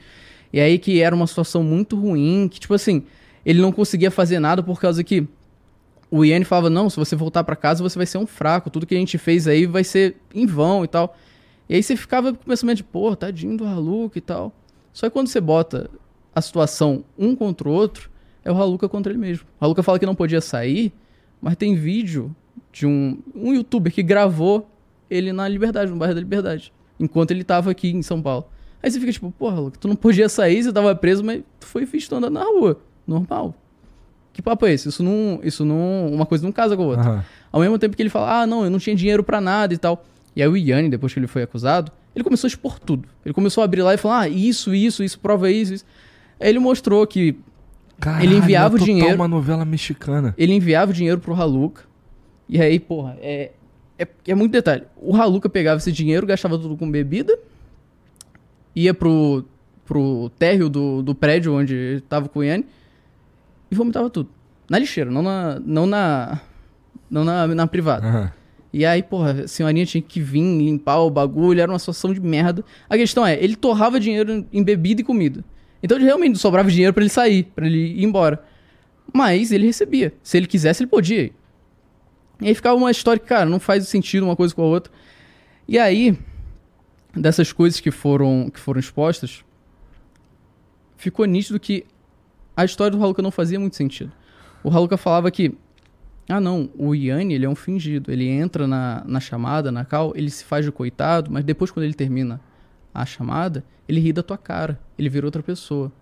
E 0.53 0.61
aí 0.61 0.79
que 0.79 1.01
era 1.01 1.15
uma 1.15 1.27
situação 1.27 1.63
muito 1.63 1.95
ruim, 1.95 2.49
que 2.51 2.59
tipo 2.59 2.75
assim, 2.75 3.05
ele 3.45 3.61
não 3.61 3.71
conseguia 3.71 4.11
fazer 4.11 4.39
nada 4.41 4.63
por 4.63 4.81
causa 4.81 5.05
que 5.05 5.27
o 6.11 6.25
Yanni 6.25 6.45
falava: 6.45 6.71
"Não, 6.71 6.89
se 6.91 6.97
você 6.97 7.15
voltar 7.15 7.45
pra 7.45 7.55
casa, 7.55 7.83
você 7.83 7.99
vai 7.99 8.07
ser 8.07 8.19
um 8.19 8.27
fraco, 8.27 8.71
tudo 8.71 8.87
que 8.87 8.95
a 8.95 8.99
gente 8.99 9.19
fez 9.19 9.47
aí 9.47 9.67
vai 9.67 9.85
ser 9.85 10.17
em 10.35 10.47
vão 10.47 10.85
e 10.85 10.89
tal". 10.89 11.17
E 11.69 11.75
aí 11.75 11.83
você 11.83 11.95
ficava 11.97 12.33
com 12.33 12.43
o 12.43 12.47
pensamento 12.47 12.79
de, 12.79 12.85
pô, 12.85 13.15
tadinho 13.15 13.57
do 13.57 13.67
Haluka 13.67 14.19
e 14.19 14.23
tal. 14.23 14.53
Só 14.93 15.07
que 15.07 15.13
quando 15.13 15.29
você 15.29 15.41
bota 15.41 15.91
a 16.39 16.43
situação 16.43 17.05
um 17.19 17.35
contra 17.35 17.69
o 17.69 17.73
outro, 17.73 18.11
é 18.45 18.51
o 18.51 18.57
Haluka 18.57 18.89
contra 18.89 19.13
ele 19.13 19.19
mesmo. 19.19 19.47
O 19.61 19.65
Haluka 19.65 19.83
fala 19.83 19.99
que 19.99 20.07
não 20.07 20.15
podia 20.15 20.41
sair, 20.41 20.93
mas 21.41 21.57
tem 21.57 21.75
vídeo 21.75 22.35
de 22.73 22.87
um, 22.87 23.19
um 23.35 23.53
youtuber 23.53 23.93
que 23.93 24.03
gravou 24.03 24.69
ele 25.11 25.33
na 25.33 25.47
Liberdade, 25.49 25.91
no 25.91 25.97
bairro 25.97 26.15
da 26.15 26.21
Liberdade, 26.21 26.73
enquanto 26.99 27.31
ele 27.31 27.45
tava 27.45 27.71
aqui 27.71 27.91
em 27.91 28.03
São 28.03 28.23
Paulo. 28.23 28.47
Aí 28.83 28.91
você 28.91 29.01
fica 29.01 29.13
tipo, 29.13 29.31
porra, 29.33 29.57
Haluka, 29.57 29.79
tu 29.79 29.89
não 29.89 29.97
podia 29.97 30.29
sair, 30.29 30.63
você 30.63 30.73
tava 30.73 30.95
preso, 30.95 31.25
mas 31.25 31.43
tu 31.59 31.67
foi 31.67 31.85
visto 31.85 32.15
andando 32.15 32.35
na 32.35 32.45
rua. 32.45 32.81
Normal. 33.07 33.55
Que 34.39 34.43
papo 34.43 34.67
é 34.67 34.73
esse? 34.73 34.89
Isso 34.89 35.03
não. 35.03 35.41
Isso 35.43 35.65
não. 35.65 36.13
Uma 36.13 36.25
coisa 36.25 36.45
não 36.45 36.53
casa 36.53 36.77
com 36.77 36.85
a 36.85 36.87
outra. 36.87 37.11
Aham. 37.11 37.25
Ao 37.51 37.61
mesmo 37.61 37.77
tempo 37.77 37.97
que 37.97 38.03
ele 38.03 38.09
fala, 38.09 38.43
ah, 38.43 38.47
não, 38.47 38.63
eu 38.63 38.71
não 38.71 38.79
tinha 38.79 38.95
dinheiro 38.95 39.25
pra 39.25 39.41
nada 39.41 39.75
e 39.75 39.79
tal. 39.79 40.05
E 40.37 40.41
aí 40.41 40.47
o 40.47 40.57
Yanni, 40.57 40.89
depois 40.89 41.13
que 41.13 41.19
ele 41.19 41.27
foi 41.27 41.43
acusado, 41.43 41.91
ele 42.15 42.23
começou 42.23 42.47
a 42.47 42.51
expor 42.51 42.79
tudo. 42.79 43.09
Ele 43.25 43.35
começou 43.35 43.63
a 43.63 43.65
abrir 43.65 43.83
lá 43.83 43.95
e 43.95 43.97
falar, 43.97 44.21
ah, 44.21 44.29
isso, 44.29 44.73
isso, 44.73 45.03
isso, 45.03 45.19
prova 45.19 45.51
isso, 45.51 45.75
isso. 45.75 45.85
Aí 46.41 46.49
ele 46.49 46.59
mostrou 46.59 47.07
que 47.07 47.37
Caralho, 48.01 48.25
Ele 48.25 48.37
enviava 48.37 48.79
é 48.79 48.81
o 48.81 48.85
dinheiro. 48.85 49.15
uma 49.17 49.27
novela 49.27 49.65
mexicana. 49.65 50.33
ele 50.39 50.53
enviava 50.55 50.91
o 50.93 50.95
dinheiro 50.95 51.19
pro 51.21 51.35
Haluka. 51.35 51.83
E 52.49 52.61
aí, 52.61 52.79
porra, 52.79 53.17
é, 53.21 53.51
é, 53.99 54.07
é 54.29 54.35
muito 54.35 54.53
detalhe. 54.53 54.85
O 54.97 55.17
Haluka 55.17 55.49
pegava 55.49 55.79
esse 55.79 55.91
dinheiro, 55.91 56.25
gastava 56.27 56.57
tudo 56.59 56.77
com 56.77 56.89
bebida, 56.89 57.37
ia 58.75 58.95
pro, 58.95 59.45
pro 59.85 60.31
térreo 60.39 60.69
do, 60.69 61.03
do 61.03 61.15
prédio 61.15 61.55
onde 61.55 62.03
tava 62.09 62.29
com 62.29 62.39
o 62.39 62.45
Yanni 62.45 62.65
e 63.71 63.75
vomitava 63.75 64.09
tudo. 64.09 64.31
Na 64.71 64.79
lixeira, 64.79 65.11
não 65.11 65.23
na, 65.23 65.59
não 65.65 65.87
na, 65.87 66.41
não 67.11 67.25
na, 67.25 67.47
na 67.49 67.67
privada. 67.67 68.07
Aham. 68.07 68.33
E 68.73 68.85
aí, 68.85 69.03
porra, 69.03 69.45
a 69.45 69.49
senhorinha 69.49 69.87
tinha 69.87 70.03
que 70.03 70.21
vir 70.21 70.41
limpar 70.43 70.99
o 70.99 71.11
bagulho, 71.11 71.61
era 71.61 71.73
uma 71.73 71.79
situação 71.79 72.13
de 72.13 72.21
merda. 72.21 72.63
A 72.89 72.97
questão 72.97 73.27
é, 73.27 73.43
ele 73.43 73.57
torrava 73.57 73.99
dinheiro 73.99 74.47
em 74.53 74.63
bebida 74.63 75.01
e 75.01 75.05
comida. 75.05 75.43
Então 75.83 75.99
realmente 75.99 76.39
sobrava 76.39 76.71
dinheiro 76.71 76.93
pra 76.93 77.03
ele 77.03 77.11
sair, 77.11 77.45
pra 77.55 77.67
ele 77.67 78.01
ir 78.01 78.05
embora. 78.05 78.43
Mas 79.13 79.53
ele 79.53 79.67
recebia. 79.67 80.13
Se 80.23 80.37
ele 80.37 80.47
quisesse, 80.47 80.83
ele 80.83 80.91
podia 80.91 81.23
ir. 81.23 81.33
E 82.41 82.49
aí 82.49 82.55
ficava 82.55 82.77
uma 82.77 82.91
história 82.91 83.19
que, 83.19 83.27
cara, 83.27 83.47
não 83.47 83.59
faz 83.59 83.87
sentido 83.89 84.25
uma 84.25 84.37
coisa 84.37 84.55
com 84.55 84.63
a 84.63 84.67
outra. 84.67 84.93
E 85.67 85.79
aí, 85.79 86.17
dessas 87.15 87.53
coisas 87.53 87.81
que 87.81 87.91
foram, 87.91 88.51
que 88.53 88.61
foram 88.61 88.79
expostas, 88.79 89.45
ficou 90.97 91.27
nítido 91.27 91.59
que 91.59 91.85
a 92.57 92.65
história 92.65 92.97
do 92.97 93.03
Haluka 93.03 93.23
não 93.23 93.31
fazia 93.31 93.59
muito 93.59 93.77
sentido. 93.77 94.13
O 94.63 94.71
Haluka 94.71 94.97
falava 94.97 95.31
que 95.31 95.55
ah, 96.29 96.41
não, 96.41 96.69
o 96.77 96.95
Yanni, 96.95 97.35
ele 97.35 97.47
é 97.47 97.49
um 97.49 97.55
fingido. 97.55 98.13
Ele 98.13 98.29
entra 98.29 98.67
na, 98.67 99.03
na 99.07 99.19
chamada, 99.19 99.73
na 99.73 99.85
cal, 99.85 100.13
ele 100.15 100.29
se 100.29 100.45
faz 100.45 100.65
de 100.65 100.71
coitado, 100.71 101.31
mas 101.31 101.43
depois, 101.43 101.71
quando 101.71 101.85
ele 101.85 101.95
termina 101.95 102.39
a 102.93 103.05
chamada, 103.07 103.65
ele 103.89 104.01
ri 104.01 104.13
da 104.13 104.23
tua 104.23 104.39
cara. 104.39 104.81
Ele 104.99 105.09
vira 105.09 105.27
outra 105.27 105.43
pessoa. 105.43 105.93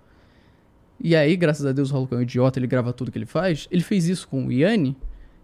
E 0.98 1.14
aí, 1.14 1.36
graças 1.36 1.66
a 1.66 1.72
Deus, 1.72 1.90
o 1.90 1.96
Haluka 1.96 2.14
é 2.14 2.18
um 2.18 2.22
idiota, 2.22 2.58
ele 2.58 2.66
grava 2.66 2.92
tudo 2.92 3.12
que 3.12 3.18
ele 3.18 3.26
faz. 3.26 3.68
Ele 3.70 3.82
fez 3.82 4.08
isso 4.08 4.26
com 4.28 4.46
o 4.46 4.52
Yanni 4.52 4.96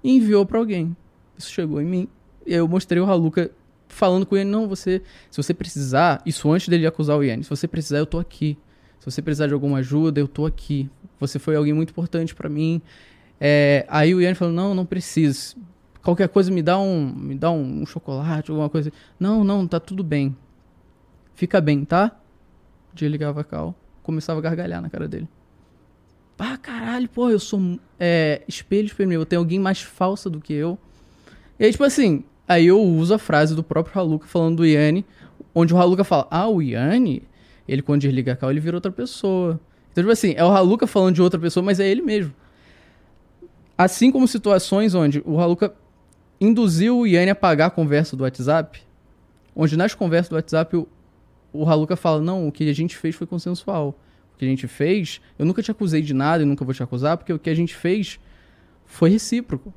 e 0.02 0.16
enviou 0.16 0.46
pra 0.46 0.58
alguém. 0.58 0.96
Isso 1.36 1.50
chegou 1.50 1.80
em 1.80 1.84
mim. 1.84 2.08
E 2.46 2.52
aí 2.52 2.58
eu 2.58 2.66
mostrei 2.66 3.00
o 3.00 3.04
Haluka 3.04 3.50
falando 3.88 4.24
com 4.24 4.34
o 4.34 4.38
Yanni, 4.38 4.50
não, 4.50 4.66
você, 4.66 5.02
se 5.30 5.36
você 5.36 5.52
precisar, 5.52 6.22
isso 6.24 6.50
antes 6.50 6.68
dele 6.68 6.86
acusar 6.86 7.16
o 7.18 7.22
Yanni, 7.22 7.44
se 7.44 7.50
você 7.50 7.68
precisar, 7.68 7.98
eu 7.98 8.06
tô 8.06 8.18
aqui. 8.18 8.56
Se 8.98 9.10
você 9.10 9.20
precisar 9.20 9.48
de 9.48 9.52
alguma 9.52 9.78
ajuda, 9.78 10.20
eu 10.20 10.28
tô 10.28 10.46
aqui. 10.46 10.88
Você 11.20 11.38
foi 11.38 11.56
alguém 11.56 11.72
muito 11.72 11.90
importante 11.90 12.34
pra 12.34 12.48
mim. 12.48 12.80
É, 13.40 13.84
aí 13.88 14.14
o 14.14 14.20
Yanni 14.20 14.34
falou, 14.34 14.54
não, 14.54 14.74
não 14.74 14.86
preciso. 14.86 15.56
Qualquer 16.02 16.28
coisa 16.28 16.50
me 16.50 16.62
dá 16.62 16.78
um, 16.78 17.12
me 17.12 17.34
dá 17.34 17.50
um, 17.50 17.82
um 17.82 17.86
chocolate, 17.86 18.50
alguma 18.50 18.68
coisa. 18.68 18.92
Não, 19.18 19.44
não, 19.44 19.66
tá 19.66 19.78
tudo 19.78 20.02
bem. 20.02 20.36
Fica 21.34 21.60
bem, 21.60 21.84
tá? 21.84 22.12
O 22.92 22.96
dia 22.96 23.08
ligava 23.08 23.40
a 23.40 23.44
cal, 23.44 23.74
começava 24.02 24.38
a 24.38 24.42
gargalhar 24.42 24.82
na 24.82 24.90
cara 24.90 25.08
dele. 25.08 25.28
Ah, 26.44 26.56
caralho, 26.56 27.08
pô, 27.08 27.30
eu 27.30 27.38
sou 27.38 27.78
é, 28.00 28.42
espelho, 28.48 28.86
espelho 28.86 29.08
meu. 29.08 29.24
Tem 29.24 29.36
alguém 29.36 29.60
mais 29.60 29.80
falsa 29.80 30.28
do 30.28 30.40
que 30.40 30.52
eu. 30.52 30.76
E 31.56 31.64
aí, 31.64 31.70
tipo 31.70 31.84
assim, 31.84 32.24
aí 32.48 32.66
eu 32.66 32.82
uso 32.82 33.14
a 33.14 33.18
frase 33.18 33.54
do 33.54 33.62
próprio 33.62 33.96
Haluka 33.96 34.26
falando 34.26 34.56
do 34.56 34.66
Yanni, 34.66 35.06
onde 35.54 35.72
o 35.72 35.78
Haluka 35.78 36.02
fala, 36.02 36.26
ah, 36.28 36.48
o 36.48 36.60
Yanni, 36.60 37.22
ele 37.68 37.80
quando 37.80 38.00
desliga 38.00 38.32
a 38.32 38.36
cal, 38.36 38.50
ele 38.50 38.58
vira 38.58 38.76
outra 38.76 38.90
pessoa. 38.90 39.60
Então, 39.92 40.02
tipo 40.02 40.10
assim, 40.10 40.34
é 40.36 40.44
o 40.44 40.48
Haluka 40.48 40.84
falando 40.84 41.14
de 41.14 41.22
outra 41.22 41.38
pessoa, 41.38 41.62
mas 41.62 41.78
é 41.78 41.88
ele 41.88 42.02
mesmo. 42.02 42.34
Assim 43.78 44.10
como 44.10 44.26
situações 44.26 44.96
onde 44.96 45.22
o 45.24 45.38
Haluka 45.38 45.72
induziu 46.40 46.98
o 46.98 47.06
Yanni 47.06 47.30
a 47.30 47.36
pagar 47.36 47.66
a 47.66 47.70
conversa 47.70 48.16
do 48.16 48.24
WhatsApp, 48.24 48.82
onde 49.54 49.76
nas 49.76 49.94
conversas 49.94 50.28
do 50.28 50.34
WhatsApp 50.34 50.76
o, 50.76 50.88
o 51.52 51.68
Haluka 51.68 51.96
fala, 51.96 52.20
não, 52.20 52.48
o 52.48 52.52
que 52.52 52.68
a 52.68 52.72
gente 52.72 52.96
fez 52.96 53.14
foi 53.14 53.26
consensual. 53.26 53.98
O 54.34 54.38
que 54.38 54.44
a 54.44 54.48
gente 54.48 54.66
fez, 54.66 55.20
eu 55.38 55.44
nunca 55.44 55.62
te 55.62 55.70
acusei 55.70 56.02
de 56.02 56.14
nada 56.14 56.42
e 56.42 56.46
nunca 56.46 56.64
vou 56.64 56.74
te 56.74 56.82
acusar, 56.82 57.16
porque 57.16 57.32
o 57.32 57.38
que 57.38 57.50
a 57.50 57.54
gente 57.54 57.74
fez 57.74 58.18
foi 58.86 59.10
recíproco. 59.10 59.72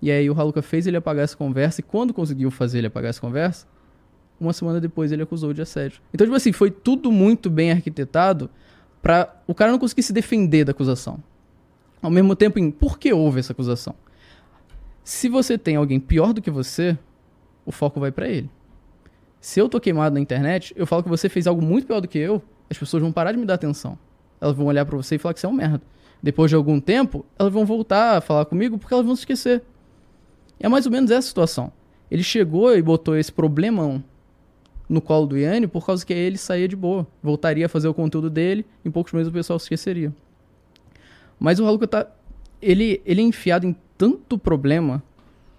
E 0.00 0.10
aí 0.10 0.28
o 0.28 0.38
Haluka 0.38 0.62
fez 0.62 0.86
ele 0.86 0.96
apagar 0.96 1.24
essa 1.24 1.36
conversa, 1.36 1.80
e 1.80 1.84
quando 1.84 2.12
conseguiu 2.12 2.50
fazer 2.50 2.78
ele 2.78 2.86
apagar 2.86 3.10
essa 3.10 3.20
conversa, 3.20 3.66
uma 4.40 4.52
semana 4.52 4.80
depois 4.80 5.10
ele 5.10 5.22
acusou 5.22 5.52
de 5.52 5.62
assédio. 5.62 6.00
Então, 6.12 6.26
tipo 6.26 6.36
assim, 6.36 6.52
foi 6.52 6.70
tudo 6.70 7.10
muito 7.10 7.50
bem 7.50 7.72
arquitetado 7.72 8.48
pra 9.02 9.42
o 9.46 9.54
cara 9.54 9.72
não 9.72 9.78
conseguir 9.78 10.02
se 10.02 10.12
defender 10.12 10.64
da 10.64 10.70
acusação. 10.70 11.22
Ao 12.00 12.10
mesmo 12.10 12.36
tempo, 12.36 12.58
em 12.58 12.70
por 12.70 12.98
que 12.98 13.12
houve 13.12 13.40
essa 13.40 13.52
acusação? 13.52 13.94
Se 15.02 15.28
você 15.28 15.58
tem 15.58 15.76
alguém 15.76 15.98
pior 15.98 16.32
do 16.32 16.40
que 16.40 16.50
você, 16.50 16.96
o 17.64 17.72
foco 17.72 17.98
vai 17.98 18.12
pra 18.12 18.28
ele. 18.28 18.48
Se 19.40 19.60
eu 19.60 19.68
tô 19.68 19.80
queimado 19.80 20.14
na 20.14 20.20
internet, 20.20 20.72
eu 20.76 20.86
falo 20.86 21.02
que 21.02 21.08
você 21.08 21.28
fez 21.28 21.46
algo 21.46 21.62
muito 21.62 21.86
pior 21.86 22.00
do 22.00 22.08
que 22.08 22.18
eu, 22.18 22.42
as 22.68 22.76
pessoas 22.76 23.02
vão 23.02 23.12
parar 23.12 23.32
de 23.32 23.38
me 23.38 23.46
dar 23.46 23.54
atenção. 23.54 23.98
Elas 24.40 24.56
vão 24.56 24.66
olhar 24.66 24.84
pra 24.84 24.96
você 24.96 25.14
e 25.14 25.18
falar 25.18 25.34
que 25.34 25.40
você 25.40 25.46
é 25.46 25.48
um 25.48 25.52
merda. 25.52 25.82
Depois 26.22 26.50
de 26.50 26.56
algum 26.56 26.80
tempo, 26.80 27.24
elas 27.38 27.52
vão 27.52 27.64
voltar 27.64 28.16
a 28.16 28.20
falar 28.20 28.44
comigo 28.44 28.78
porque 28.78 28.92
elas 28.92 29.06
vão 29.06 29.14
se 29.14 29.22
esquecer. 29.22 29.62
É 30.58 30.68
mais 30.68 30.86
ou 30.86 30.92
menos 30.92 31.10
essa 31.10 31.26
situação. 31.26 31.72
Ele 32.10 32.22
chegou 32.22 32.76
e 32.76 32.82
botou 32.82 33.16
esse 33.16 33.30
problemão 33.30 34.02
no 34.88 35.00
colo 35.00 35.26
do 35.26 35.36
Yanni 35.36 35.66
por 35.66 35.84
causa 35.84 36.04
que 36.04 36.12
ele 36.12 36.38
saía 36.38 36.66
de 36.66 36.74
boa. 36.74 37.06
Voltaria 37.22 37.66
a 37.66 37.68
fazer 37.68 37.86
o 37.88 37.94
conteúdo 37.94 38.30
dele, 38.30 38.64
em 38.84 38.90
poucos 38.90 39.12
meses 39.12 39.28
o 39.28 39.32
pessoal 39.32 39.58
se 39.58 39.66
esqueceria. 39.66 40.12
Mas 41.38 41.60
o 41.60 41.66
Haluka 41.66 41.86
tá. 41.86 42.06
Ele, 42.60 43.00
ele 43.04 43.20
é 43.20 43.24
enfiado 43.24 43.66
em 43.66 43.76
tanto 43.96 44.36
problema, 44.36 45.02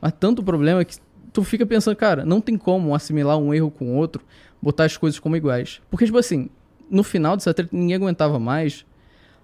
mas 0.02 0.14
tanto 0.20 0.44
problema 0.44 0.84
que 0.84 0.96
tu 1.32 1.44
fica 1.44 1.66
pensando, 1.66 1.96
cara, 1.96 2.26
não 2.26 2.42
tem 2.42 2.58
como 2.58 2.94
assimilar 2.94 3.38
um 3.38 3.54
erro 3.54 3.72
com 3.72 3.96
outro, 3.96 4.24
botar 4.62 4.86
as 4.86 4.98
coisas 4.98 5.20
como 5.20 5.36
iguais. 5.36 5.82
Porque, 5.90 6.06
tipo 6.06 6.18
assim, 6.18 6.50
no 6.90 7.04
final 7.04 7.38
dessa 7.38 7.54
treta 7.54 7.76
ninguém 7.76 7.96
aguentava 7.96 8.40
mais, 8.40 8.86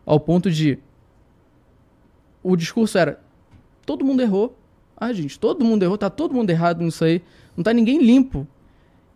ao 0.06 0.20
ponto 0.20 0.50
de. 0.50 0.80
O 2.44 2.56
discurso 2.56 2.98
era: 2.98 3.20
todo 3.86 4.06
mundo 4.06 4.22
errou. 4.22 4.58
Ah, 4.98 5.12
gente, 5.12 5.38
todo 5.38 5.66
mundo 5.66 5.84
errou, 5.84 5.98
tá 5.98 6.10
todo 6.10 6.34
mundo 6.34 6.50
errado 6.50 6.82
nisso 6.82 7.04
aí. 7.04 7.22
Não 7.56 7.64
tá 7.64 7.74
ninguém 7.74 8.02
limpo. 8.02 8.48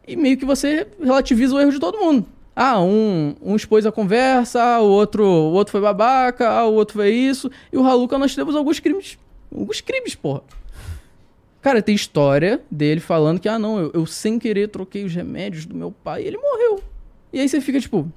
E 0.07 0.15
meio 0.15 0.37
que 0.37 0.45
você 0.45 0.87
relativiza 1.01 1.55
o 1.55 1.59
erro 1.59 1.71
de 1.71 1.79
todo 1.79 1.99
mundo. 1.99 2.25
Ah, 2.55 2.81
um, 2.81 3.35
um 3.41 3.55
expôs 3.55 3.85
a 3.85 3.91
conversa, 3.91 4.79
o 4.81 4.89
outro, 4.89 5.23
o 5.23 5.53
outro 5.53 5.71
foi 5.71 5.79
babaca, 5.79 6.49
ah, 6.49 6.65
o 6.65 6.73
outro 6.73 6.95
foi 6.95 7.11
isso. 7.11 7.49
E 7.71 7.77
o 7.77 7.85
Haluka 7.85 8.17
nós 8.17 8.35
temos 8.35 8.55
alguns 8.55 8.79
crimes. 8.79 9.17
Alguns 9.53 9.79
crimes, 9.79 10.15
porra. 10.15 10.41
Cara, 11.61 11.81
tem 11.81 11.93
história 11.93 12.61
dele 12.71 13.01
falando 13.01 13.39
que, 13.39 13.49
ah, 13.49 13.59
não, 13.59 13.79
eu, 13.79 13.91
eu 13.93 14.05
sem 14.05 14.39
querer 14.39 14.69
troquei 14.69 15.03
os 15.03 15.13
remédios 15.13 15.65
do 15.65 15.75
meu 15.75 15.91
pai 15.91 16.23
e 16.23 16.27
ele 16.27 16.37
morreu. 16.37 16.81
E 17.33 17.39
aí 17.39 17.49
você 17.49 17.59
fica 17.59 17.79
tipo, 17.79 18.09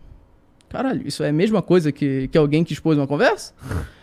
caralho, 0.68 1.06
isso 1.06 1.22
é 1.22 1.28
a 1.28 1.32
mesma 1.32 1.60
coisa 1.60 1.90
que, 1.90 2.28
que 2.28 2.38
alguém 2.38 2.62
que 2.62 2.72
expôs 2.72 2.96
uma 2.96 3.06
conversa? 3.06 3.52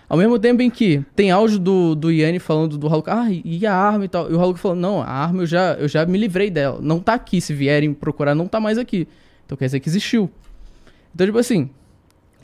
Ao 0.09 0.18
mesmo 0.18 0.39
tempo 0.39 0.61
em 0.61 0.70
que 0.70 1.05
tem 1.16 1.32
áudio 1.32 1.59
do, 1.59 1.95
do 1.95 2.11
Yanni 2.11 2.39
falando 2.39 2.78
do 2.78 2.88
Haluka, 2.88 3.14
ah, 3.14 3.28
e 3.32 3.66
a 3.66 3.76
arma 3.76 4.05
e 4.05 4.07
tal. 4.07 4.30
E 4.30 4.34
o 4.34 4.41
Haluka 4.41 4.59
falando, 4.59 4.80
não, 4.80 5.01
a 5.01 5.07
arma 5.07 5.43
eu 5.43 5.45
já, 5.45 5.74
eu 5.74 5.88
já 5.88 6.05
me 6.05 6.18
livrei 6.18 6.49
dela. 6.49 6.80
Não 6.82 6.99
tá 6.99 7.14
aqui, 7.14 7.39
se 7.39 7.53
vierem 7.53 7.93
procurar, 7.93 8.34
não 8.34 8.47
tá 8.47 8.59
mais 8.59 8.78
aqui. 8.78 9.07
Então 9.45 9.57
quer 9.57 9.66
dizer 9.66 9.80
que 9.80 9.88
existiu. 9.88 10.30
Então, 11.14 11.28
tipo 11.28 11.38
assim, 11.38 11.70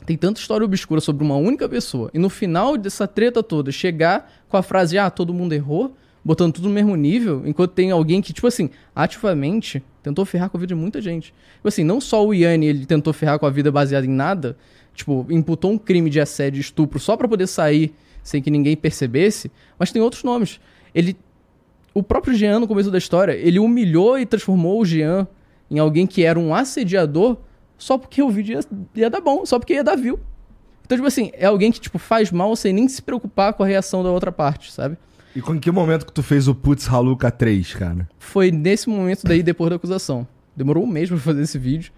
tem 0.06 0.16
tanta 0.16 0.40
história 0.40 0.64
obscura 0.64 1.00
sobre 1.00 1.24
uma 1.24 1.36
única 1.36 1.68
pessoa. 1.68 2.08
E 2.14 2.18
no 2.18 2.30
final 2.30 2.76
dessa 2.76 3.06
treta 3.08 3.42
toda, 3.42 3.72
chegar 3.72 4.32
com 4.48 4.56
a 4.56 4.62
frase, 4.62 4.96
ah, 4.96 5.10
todo 5.10 5.34
mundo 5.34 5.52
errou, 5.52 5.96
botando 6.26 6.54
tudo 6.54 6.66
no 6.66 6.74
mesmo 6.74 6.96
nível, 6.96 7.44
enquanto 7.46 7.70
tem 7.70 7.92
alguém 7.92 8.20
que, 8.20 8.32
tipo 8.32 8.48
assim, 8.48 8.68
ativamente 8.92 9.80
tentou 10.02 10.24
ferrar 10.24 10.50
com 10.50 10.56
a 10.56 10.60
vida 10.60 10.74
de 10.74 10.80
muita 10.80 11.00
gente. 11.00 11.32
Tipo 11.54 11.68
assim, 11.68 11.84
não 11.84 12.00
só 12.00 12.26
o 12.26 12.34
Yanni, 12.34 12.66
ele 12.66 12.84
tentou 12.84 13.12
ferrar 13.12 13.38
com 13.38 13.46
a 13.46 13.50
vida 13.50 13.70
baseada 13.70 14.04
em 14.04 14.10
nada, 14.10 14.56
tipo, 14.92 15.24
imputou 15.30 15.70
um 15.70 15.78
crime 15.78 16.10
de 16.10 16.20
assédio 16.20 16.58
e 16.58 16.62
estupro 16.62 16.98
só 16.98 17.16
pra 17.16 17.28
poder 17.28 17.46
sair 17.46 17.94
sem 18.24 18.42
que 18.42 18.50
ninguém 18.50 18.76
percebesse, 18.76 19.52
mas 19.78 19.92
tem 19.92 20.02
outros 20.02 20.24
nomes. 20.24 20.58
Ele. 20.92 21.16
O 21.94 22.02
próprio 22.02 22.34
Jean, 22.34 22.58
no 22.58 22.66
começo 22.66 22.90
da 22.90 22.98
história, 22.98 23.32
ele 23.32 23.60
humilhou 23.60 24.18
e 24.18 24.26
transformou 24.26 24.80
o 24.80 24.84
Jean 24.84 25.28
em 25.70 25.78
alguém 25.78 26.08
que 26.08 26.24
era 26.24 26.38
um 26.38 26.52
assediador 26.52 27.38
só 27.78 27.96
porque 27.96 28.20
o 28.20 28.28
vídeo 28.28 28.58
ia, 28.58 28.60
ia 28.96 29.08
dar 29.08 29.20
bom, 29.20 29.46
só 29.46 29.60
porque 29.60 29.74
ia 29.74 29.84
dar 29.84 29.94
view. 29.94 30.18
Então, 30.84 30.98
tipo 30.98 31.06
assim, 31.06 31.30
é 31.34 31.46
alguém 31.46 31.70
que, 31.70 31.80
tipo, 31.80 31.98
faz 31.98 32.32
mal 32.32 32.54
sem 32.56 32.72
nem 32.72 32.88
se 32.88 33.00
preocupar 33.00 33.54
com 33.54 33.62
a 33.62 33.66
reação 33.66 34.02
da 34.02 34.10
outra 34.10 34.32
parte, 34.32 34.72
sabe? 34.72 34.98
E 35.36 35.42
com 35.42 35.60
que 35.60 35.70
momento 35.70 36.06
que 36.06 36.12
tu 36.14 36.22
fez 36.22 36.48
o 36.48 36.54
Putz 36.54 36.88
Haluka 36.88 37.30
3, 37.30 37.74
cara? 37.74 38.08
Foi 38.18 38.50
nesse 38.50 38.88
momento 38.88 39.24
daí, 39.24 39.42
depois 39.42 39.68
da 39.68 39.76
acusação. 39.76 40.26
Demorou 40.56 40.82
um 40.82 40.86
mês 40.86 41.10
pra 41.10 41.18
fazer 41.18 41.42
esse 41.42 41.58
vídeo. 41.58 41.92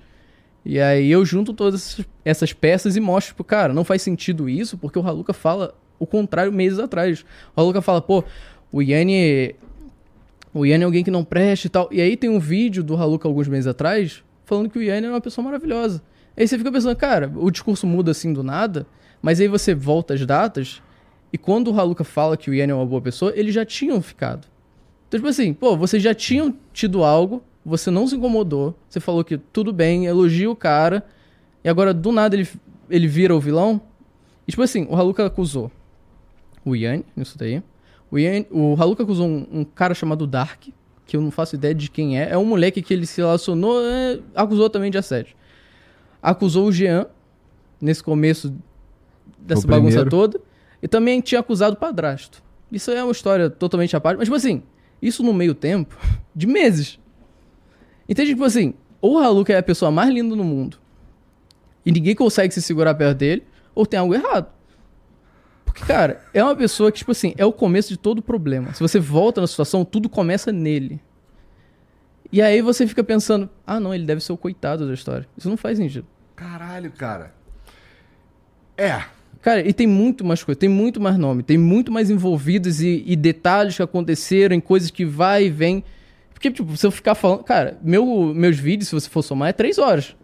E 0.64 0.80
aí 0.80 1.08
eu 1.08 1.24
junto 1.24 1.54
todas 1.54 2.00
essas 2.24 2.52
peças 2.52 2.96
e 2.96 3.00
mostro, 3.00 3.34
tipo, 3.34 3.44
cara, 3.44 3.72
não 3.72 3.84
faz 3.84 4.02
sentido 4.02 4.48
isso, 4.48 4.76
porque 4.76 4.98
o 4.98 5.06
Haluka 5.06 5.32
fala 5.32 5.72
o 6.00 6.04
contrário 6.04 6.52
meses 6.52 6.80
atrás. 6.80 7.24
O 7.54 7.60
Haluka 7.60 7.80
fala, 7.80 8.02
pô, 8.02 8.24
o 8.72 8.82
Yanni. 8.82 9.54
O 10.52 10.66
Yanni 10.66 10.82
é 10.82 10.86
alguém 10.86 11.04
que 11.04 11.10
não 11.12 11.22
presta 11.22 11.68
e 11.68 11.70
tal. 11.70 11.88
E 11.92 12.00
aí 12.00 12.16
tem 12.16 12.28
um 12.28 12.40
vídeo 12.40 12.82
do 12.82 12.96
Haluka 12.96 13.28
alguns 13.28 13.46
meses 13.46 13.68
atrás 13.68 14.24
falando 14.44 14.68
que 14.68 14.80
o 14.80 14.82
Yanni 14.82 15.06
é 15.06 15.10
uma 15.10 15.20
pessoa 15.20 15.44
maravilhosa. 15.44 16.02
Aí 16.36 16.48
você 16.48 16.58
fica 16.58 16.72
pensando, 16.72 16.96
cara, 16.96 17.32
o 17.36 17.52
discurso 17.52 17.86
muda 17.86 18.10
assim 18.10 18.32
do 18.32 18.42
nada, 18.42 18.84
mas 19.22 19.40
aí 19.40 19.46
você 19.46 19.76
volta 19.76 20.14
as 20.14 20.26
datas, 20.26 20.82
e 21.32 21.38
quando 21.38 21.70
o 21.70 21.78
Haluka 21.78 22.04
fala 22.04 22.36
que 22.36 22.50
o 22.50 22.54
Yanni 22.54 22.72
é 22.72 22.74
uma 22.74 22.86
boa 22.86 23.02
pessoa, 23.02 23.32
eles 23.34 23.54
já 23.54 23.64
tinham 23.64 24.00
ficado. 24.00 24.46
Então, 25.06 25.18
tipo 25.18 25.28
assim, 25.28 25.52
pô, 25.52 25.76
vocês 25.76 26.02
já 26.02 26.14
tinham 26.14 26.54
tido 26.72 27.04
algo, 27.04 27.42
você 27.64 27.90
não 27.90 28.06
se 28.06 28.16
incomodou, 28.16 28.74
você 28.88 29.00
falou 29.00 29.22
que 29.24 29.36
tudo 29.36 29.72
bem, 29.72 30.06
elogia 30.06 30.50
o 30.50 30.56
cara, 30.56 31.04
e 31.62 31.68
agora 31.68 31.92
do 31.92 32.12
nada 32.12 32.34
ele, 32.36 32.48
ele 32.88 33.06
vira 33.06 33.34
o 33.34 33.40
vilão. 33.40 33.80
E 34.46 34.50
tipo 34.50 34.62
assim, 34.62 34.86
o 34.88 34.96
Haluka 34.96 35.24
acusou 35.26 35.70
o 36.64 36.74
Yanni, 36.74 37.04
nisso 37.14 37.36
daí. 37.36 37.62
O, 38.10 38.18
Yanni, 38.18 38.46
o 38.50 38.74
Haluka 38.78 39.02
acusou 39.02 39.26
um, 39.26 39.46
um 39.50 39.64
cara 39.64 39.94
chamado 39.94 40.26
Dark, 40.26 40.64
que 41.06 41.16
eu 41.16 41.20
não 41.20 41.30
faço 41.30 41.56
ideia 41.56 41.74
de 41.74 41.90
quem 41.90 42.18
é. 42.18 42.30
É 42.30 42.38
um 42.38 42.44
moleque 42.44 42.80
que 42.80 42.92
ele 42.92 43.06
se 43.06 43.20
relacionou, 43.20 43.82
é, 43.82 44.18
acusou 44.34 44.70
também 44.70 44.90
de 44.90 44.98
assédio. 44.98 45.34
Acusou 46.22 46.66
o 46.66 46.72
Jean, 46.72 47.06
nesse 47.80 48.02
começo 48.02 48.54
dessa 49.38 49.66
bagunça 49.66 50.04
toda. 50.06 50.40
E 50.82 50.88
também 50.88 51.20
tinha 51.20 51.40
acusado 51.40 51.74
o 51.74 51.78
padrasto. 51.78 52.42
Isso 52.70 52.90
é 52.90 53.02
uma 53.02 53.12
história 53.12 53.50
totalmente 53.50 53.96
à 53.96 54.00
parte. 54.00 54.18
Mas, 54.18 54.26
tipo 54.26 54.36
assim, 54.36 54.62
isso 55.00 55.22
no 55.22 55.32
meio 55.32 55.54
tempo 55.54 55.96
de 56.34 56.46
meses. 56.46 56.98
Entende? 58.08 58.30
Tipo 58.30 58.44
assim, 58.44 58.74
ou 59.00 59.14
o 59.14 59.18
Haluka 59.18 59.52
é 59.52 59.58
a 59.58 59.62
pessoa 59.62 59.90
mais 59.90 60.12
linda 60.12 60.34
do 60.34 60.44
mundo 60.44 60.78
e 61.88 61.90
ninguém 61.90 62.14
consegue 62.14 62.52
se 62.52 62.60
segurar 62.60 62.94
perto 62.94 63.16
dele, 63.16 63.46
ou 63.74 63.86
tem 63.86 63.98
algo 63.98 64.14
errado. 64.14 64.52
Porque, 65.64 65.82
cara, 65.86 66.22
é 66.34 66.44
uma 66.44 66.54
pessoa 66.54 66.92
que, 66.92 66.98
tipo 66.98 67.12
assim, 67.12 67.32
é 67.38 67.46
o 67.46 67.52
começo 67.52 67.88
de 67.88 67.96
todo 67.96 68.20
problema. 68.20 68.74
Se 68.74 68.80
você 68.80 69.00
volta 69.00 69.40
na 69.40 69.46
situação, 69.46 69.86
tudo 69.86 70.06
começa 70.06 70.52
nele. 70.52 71.00
E 72.30 72.42
aí 72.42 72.60
você 72.60 72.86
fica 72.86 73.02
pensando, 73.02 73.48
ah, 73.66 73.80
não, 73.80 73.94
ele 73.94 74.04
deve 74.04 74.20
ser 74.20 74.32
o 74.32 74.36
coitado 74.36 74.86
da 74.86 74.92
história. 74.92 75.26
Isso 75.34 75.48
não 75.48 75.56
faz 75.56 75.78
sentido. 75.78 76.06
Caralho, 76.36 76.92
cara. 76.92 77.34
É. 78.76 79.04
Cara, 79.48 79.66
e 79.66 79.72
tem 79.72 79.86
muito 79.86 80.26
mais 80.26 80.44
coisa, 80.44 80.58
tem 80.58 80.68
muito 80.68 81.00
mais 81.00 81.16
nome, 81.16 81.42
tem 81.42 81.56
muito 81.56 81.90
mais 81.90 82.10
envolvidos 82.10 82.82
e, 82.82 83.02
e 83.06 83.16
detalhes 83.16 83.76
que 83.76 83.82
aconteceram, 83.82 84.54
em 84.54 84.60
coisas 84.60 84.90
que 84.90 85.06
vai 85.06 85.46
e 85.46 85.48
vem. 85.48 85.82
Porque, 86.34 86.50
tipo, 86.50 86.76
se 86.76 86.86
eu 86.86 86.90
ficar 86.90 87.14
falando. 87.14 87.44
Cara, 87.44 87.78
meu, 87.82 88.34
meus 88.34 88.58
vídeos, 88.58 88.90
se 88.90 88.94
você 88.94 89.08
for 89.08 89.22
somar, 89.22 89.48
é 89.48 89.52
três 89.54 89.78
horas. 89.78 90.14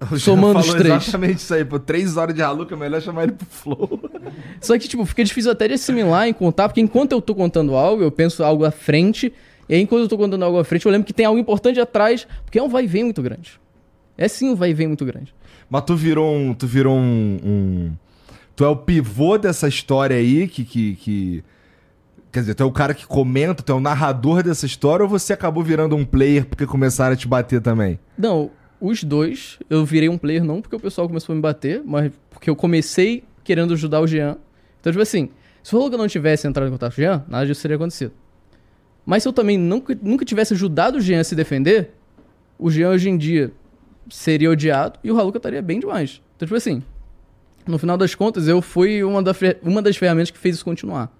Jean 0.10 0.18
Somando 0.18 0.58
os 0.58 0.74
três. 0.74 0.92
exatamente 0.92 1.38
isso 1.38 1.54
aí, 1.54 1.64
pô. 1.64 1.78
Três 1.78 2.16
horas 2.16 2.34
de 2.34 2.42
Haluka, 2.42 2.74
é 2.74 2.76
melhor 2.76 3.00
chamar 3.00 3.22
ele 3.22 3.32
pro 3.34 3.46
Flow. 3.46 4.00
Só 4.60 4.76
que, 4.76 4.88
tipo, 4.88 5.04
fica 5.06 5.22
difícil 5.22 5.52
até 5.52 5.68
de 5.68 5.74
assimilar 5.74 6.26
em 6.26 6.32
contar, 6.32 6.68
porque 6.68 6.80
enquanto 6.80 7.12
eu 7.12 7.22
tô 7.22 7.36
contando 7.36 7.76
algo, 7.76 8.02
eu 8.02 8.10
penso 8.10 8.42
algo 8.42 8.64
à 8.64 8.72
frente, 8.72 9.32
e 9.68 9.74
aí 9.76 9.80
enquanto 9.80 10.02
eu 10.02 10.08
tô 10.08 10.18
contando 10.18 10.44
algo 10.44 10.58
à 10.58 10.64
frente, 10.64 10.84
eu 10.84 10.90
lembro 10.90 11.06
que 11.06 11.12
tem 11.12 11.26
algo 11.26 11.38
importante 11.38 11.78
atrás, 11.78 12.26
porque 12.44 12.58
é 12.58 12.62
um 12.64 12.68
vai 12.68 12.82
e 12.82 12.86
vem 12.88 13.04
muito 13.04 13.22
grande. 13.22 13.52
É 14.16 14.26
sim 14.26 14.48
um 14.50 14.56
vai 14.56 14.70
e 14.70 14.74
vem 14.74 14.88
muito 14.88 15.04
grande. 15.04 15.32
Mas 15.70 15.84
tu 15.84 15.94
virou 15.94 16.34
um. 16.34 16.52
Tu 16.54 16.66
virou 16.66 16.96
um. 16.96 17.38
um- 17.44 18.07
Tu 18.58 18.64
é 18.64 18.68
o 18.68 18.74
pivô 18.74 19.38
dessa 19.38 19.68
história 19.68 20.16
aí 20.16 20.48
que, 20.48 20.64
que, 20.64 20.96
que. 20.96 21.44
Quer 22.32 22.40
dizer, 22.40 22.54
tu 22.56 22.64
é 22.64 22.66
o 22.66 22.72
cara 22.72 22.92
que 22.92 23.06
comenta, 23.06 23.62
tu 23.62 23.70
é 23.70 23.74
o 23.76 23.78
narrador 23.78 24.42
dessa 24.42 24.66
história, 24.66 25.04
ou 25.04 25.08
você 25.08 25.32
acabou 25.32 25.62
virando 25.62 25.94
um 25.94 26.04
player 26.04 26.44
porque 26.44 26.66
começaram 26.66 27.12
a 27.12 27.16
te 27.16 27.28
bater 27.28 27.60
também? 27.60 28.00
Não, 28.18 28.50
os 28.80 29.04
dois, 29.04 29.60
eu 29.70 29.84
virei 29.84 30.08
um 30.08 30.18
player 30.18 30.42
não 30.42 30.60
porque 30.60 30.74
o 30.74 30.80
pessoal 30.80 31.06
começou 31.06 31.34
a 31.34 31.36
me 31.36 31.40
bater, 31.40 31.84
mas 31.84 32.10
porque 32.30 32.50
eu 32.50 32.56
comecei 32.56 33.22
querendo 33.44 33.74
ajudar 33.74 34.00
o 34.00 34.08
Jean. 34.08 34.36
Então, 34.80 34.90
tipo 34.90 35.02
assim, 35.02 35.30
se 35.62 35.76
o 35.76 35.78
Logan 35.78 35.96
não 35.96 36.08
tivesse 36.08 36.48
entrado 36.48 36.66
em 36.66 36.72
contato 36.72 36.96
com 36.96 37.00
o 37.00 37.04
Jean, 37.04 37.24
nada 37.28 37.46
disso 37.46 37.62
teria 37.62 37.76
acontecido. 37.76 38.10
Mas 39.06 39.22
se 39.22 39.28
eu 39.28 39.32
também 39.32 39.56
nunca, 39.56 39.96
nunca 40.02 40.24
tivesse 40.24 40.54
ajudado 40.54 40.98
o 40.98 41.00
Jean 41.00 41.20
a 41.20 41.24
se 41.24 41.36
defender, 41.36 41.94
o 42.58 42.68
Jean 42.72 42.90
hoje 42.90 43.08
em 43.08 43.16
dia 43.16 43.52
seria 44.10 44.50
odiado 44.50 44.98
e 45.04 45.12
o 45.12 45.16
Haluka 45.16 45.38
estaria 45.38 45.62
bem 45.62 45.78
demais. 45.78 46.20
Então, 46.34 46.44
tipo 46.44 46.56
assim, 46.56 46.82
no 47.70 47.78
final 47.78 47.96
das 47.96 48.14
contas, 48.14 48.48
eu 48.48 48.60
fui 48.62 49.02
uma, 49.04 49.22
da 49.22 49.32
uma 49.62 49.80
das 49.82 49.96
ferramentas 49.96 50.30
que 50.30 50.38
fez 50.38 50.56
isso 50.56 50.64
continuar. 50.64 51.12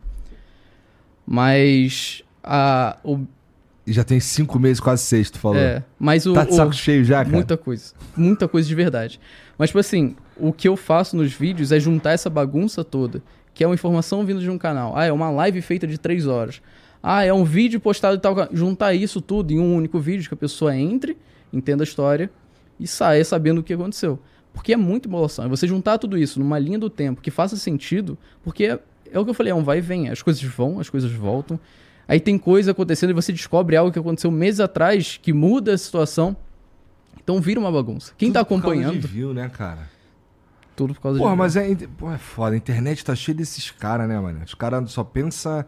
Mas 1.27 2.23
a, 2.43 2.97
o, 3.05 3.21
E 3.87 3.93
já 3.93 4.05
tem 4.05 4.19
cinco 4.21 4.59
meses, 4.59 4.81
quase 4.81 5.03
seis, 5.03 5.31
tu 5.31 5.39
falou. 5.39 5.59
é, 5.59 5.83
mas 5.99 6.27
o, 6.27 6.33
Tá 6.33 6.45
de 6.45 6.53
o- 6.53 6.57
saco 6.57 6.73
cheio 6.73 7.05
já, 7.05 7.19
cara? 7.25 7.29
Muita 7.35 7.57
coisa. 7.57 7.93
Muita 8.17 8.49
coisa 8.49 8.67
de 8.69 8.75
verdade. 8.75 9.21
Mas, 9.59 9.71
tipo 9.71 9.79
assim, 9.79 10.17
o 10.37 10.53
que 10.53 10.69
eu 10.69 10.77
faço 10.77 11.17
nos 11.17 11.33
vídeos 11.33 11.73
é 11.73 11.81
juntar 11.81 12.13
essa 12.13 12.31
bagunça 12.31 12.85
toda, 12.85 13.23
que 13.53 13.63
é 13.65 13.67
uma 13.67 13.75
informação 13.75 14.25
vindo 14.25 14.41
de 14.41 14.49
um 14.49 14.57
canal. 14.59 14.97
Ah, 14.97 15.05
é 15.05 15.13
uma 15.13 15.31
live 15.31 15.61
feita 15.61 15.87
de 15.87 15.99
três 15.99 16.27
horas. 16.27 16.63
Ah, 17.03 17.25
é 17.25 17.33
um 17.33 17.45
vídeo 17.45 17.79
postado 17.81 18.17
de 18.17 18.23
tal. 18.23 18.35
Juntar 18.53 18.95
isso 18.95 19.21
tudo 19.21 19.53
em 19.53 19.59
um 19.59 19.75
único 19.75 19.99
vídeo, 19.99 20.27
que 20.29 20.35
a 20.35 20.37
pessoa 20.37 20.75
entre, 20.77 21.17
entenda 21.53 21.83
a 21.83 21.85
história 21.87 22.31
e 22.79 22.87
saia 22.87 23.25
sabendo 23.25 23.59
o 23.59 23.63
que 23.63 23.73
aconteceu. 23.75 24.19
Porque 24.59 24.73
é 24.73 24.77
muita 24.77 25.09
emolação. 25.09 25.45
É 25.45 25.49
você 25.49 25.69
juntar 25.69 25.99
tudo 25.99 26.19
isso 26.19 26.41
numa 26.41 26.59
linha 26.59 26.81
do 26.81 26.91
tempo 26.91 27.21
que 27.21 27.31
faça 27.31 27.57
sentido, 27.57 28.19
porque 28.43 28.65
é, 28.65 28.81
é 29.13 29.17
o 29.17 29.23
que 29.23 29.31
eu 29.31 29.35
falei, 29.35 29.53
é 29.53 29.55
um 29.55 29.63
vai 29.63 29.79
e 29.79 29.81
vem. 29.81 30.09
As 30.09 30.21
coisas 30.21 30.43
vão, 30.43 30.81
as 30.81 30.91
coisas 30.91 31.13
voltam. 31.13 31.61
Aí 32.09 32.19
tem 32.19 32.37
coisa 32.37 32.73
acontecendo 32.73 33.11
e 33.11 33.13
você 33.13 33.33
descobre 33.33 33.77
algo 33.77 33.93
que 33.93 34.01
aconteceu 34.01 34.33
meses 34.33 34.59
atrás 34.59 35.17
que 35.17 35.33
muda 35.33 35.73
a 35.75 35.79
situação. 35.79 36.37
Então 37.23 37.41
vira 37.41 37.61
uma 37.61 37.71
bagunça. 37.71 38.13
Quem 38.19 38.33
tá 38.33 38.41
Tudo 38.41 38.49
por 38.49 38.63
causa 38.63 38.81
acompanhando, 38.81 39.01
de 39.01 39.07
view, 39.07 39.33
né, 39.33 39.49
cara? 39.49 39.89
tudo 40.75 40.93
por 40.93 41.03
causa 41.03 41.19
Porra, 41.21 41.31
de. 41.31 41.39
mas 41.39 41.55
é, 41.55 41.75
porra, 41.97 42.17
é 42.17 42.19
foda. 42.19 42.55
A 42.57 42.59
internet 42.59 43.05
tá 43.05 43.15
cheia 43.15 43.37
desses 43.37 43.71
caras, 43.71 44.09
né, 44.09 44.19
mano? 44.19 44.43
Os 44.45 44.55
caras 44.55 44.91
só 44.91 45.05
pensam 45.05 45.65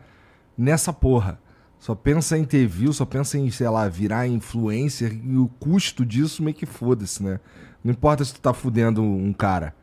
nessa 0.59 0.93
porra. 0.93 1.39
Só 1.79 1.95
pensa 1.95 2.37
em 2.37 2.45
ter 2.45 2.67
view, 2.67 2.93
só 2.93 3.07
pensa 3.07 3.39
em, 3.39 3.49
sei 3.53 3.69
lá, 3.69 3.89
virar 3.89 4.27
influencer 4.27 5.13
e 5.13 5.37
o 5.37 5.49
custo 5.61 6.05
disso 6.05 6.43
meio 6.43 6.57
que 6.57 6.67
foda-se, 6.67 7.23
né? 7.23 7.39
Não 7.83 7.93
importa 7.93 8.25
se 8.25 8.35
tu 8.35 8.41
tá 8.41 8.53
fudendo 8.53 9.03
um 9.03 9.33
cara. 9.33 9.75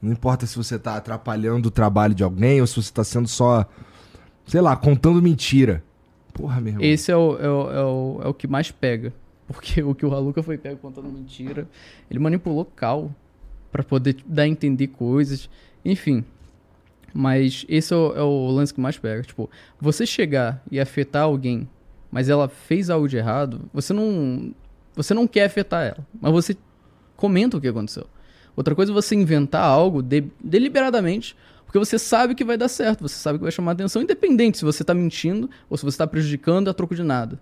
Não 0.00 0.12
importa 0.12 0.46
se 0.46 0.56
você 0.56 0.78
tá 0.78 0.96
atrapalhando 0.96 1.68
o 1.68 1.70
trabalho 1.70 2.14
de 2.14 2.22
alguém 2.22 2.60
ou 2.60 2.66
se 2.66 2.80
você 2.80 2.92
tá 2.92 3.02
sendo 3.02 3.26
só, 3.26 3.66
sei 4.46 4.60
lá, 4.60 4.76
contando 4.76 5.20
mentira. 5.20 5.82
Porra, 6.32 6.60
meu 6.60 6.74
irmão. 6.74 6.84
Esse 6.84 7.10
é 7.10 7.16
o, 7.16 7.36
é, 7.38 7.48
o, 7.48 7.70
é, 7.70 7.84
o, 7.84 8.20
é 8.24 8.28
o 8.28 8.34
que 8.34 8.46
mais 8.46 8.70
pega. 8.70 9.12
Porque 9.48 9.82
o 9.82 9.94
que 9.94 10.04
o 10.04 10.14
Haluka 10.14 10.42
foi 10.42 10.58
pego 10.58 10.76
contando 10.76 11.08
mentira. 11.08 11.66
Ele 12.10 12.20
manipulou 12.20 12.64
cal 12.64 13.10
pra 13.72 13.82
poder 13.82 14.16
dar 14.26 14.42
a 14.42 14.48
entender 14.48 14.88
coisas. 14.88 15.48
Enfim. 15.84 16.24
Mas 17.12 17.64
esse 17.68 17.92
é 17.92 17.96
o, 17.96 18.14
é 18.14 18.22
o 18.22 18.50
lance 18.50 18.72
que 18.72 18.80
mais 18.80 18.98
pega. 18.98 19.22
Tipo, 19.22 19.50
você 19.80 20.04
chegar 20.06 20.62
e 20.70 20.78
afetar 20.78 21.22
alguém, 21.22 21.68
mas 22.10 22.28
ela 22.28 22.48
fez 22.48 22.90
algo 22.90 23.08
de 23.08 23.16
errado, 23.16 23.62
você 23.72 23.92
não. 23.92 24.52
Você 24.94 25.14
não 25.14 25.26
quer 25.26 25.44
afetar 25.44 25.84
ela. 25.84 26.06
Mas 26.20 26.32
você 26.32 26.56
comenta 27.18 27.56
o 27.56 27.60
que 27.60 27.68
aconteceu. 27.68 28.06
Outra 28.56 28.74
coisa 28.74 28.90
é 28.92 28.94
você 28.94 29.14
inventar 29.14 29.62
algo 29.62 30.00
de- 30.02 30.24
deliberadamente, 30.42 31.36
porque 31.66 31.78
você 31.78 31.98
sabe 31.98 32.34
que 32.34 32.44
vai 32.44 32.56
dar 32.56 32.68
certo, 32.68 33.02
você 33.06 33.16
sabe 33.16 33.38
que 33.38 33.42
vai 33.42 33.52
chamar 33.52 33.72
atenção, 33.72 34.00
independente 34.00 34.56
se 34.58 34.64
você 34.64 34.82
tá 34.82 34.94
mentindo 34.94 35.50
ou 35.68 35.76
se 35.76 35.84
você 35.84 35.98
tá 35.98 36.06
prejudicando 36.06 36.68
a 36.70 36.74
troco 36.74 36.94
de 36.94 37.02
nada. 37.02 37.38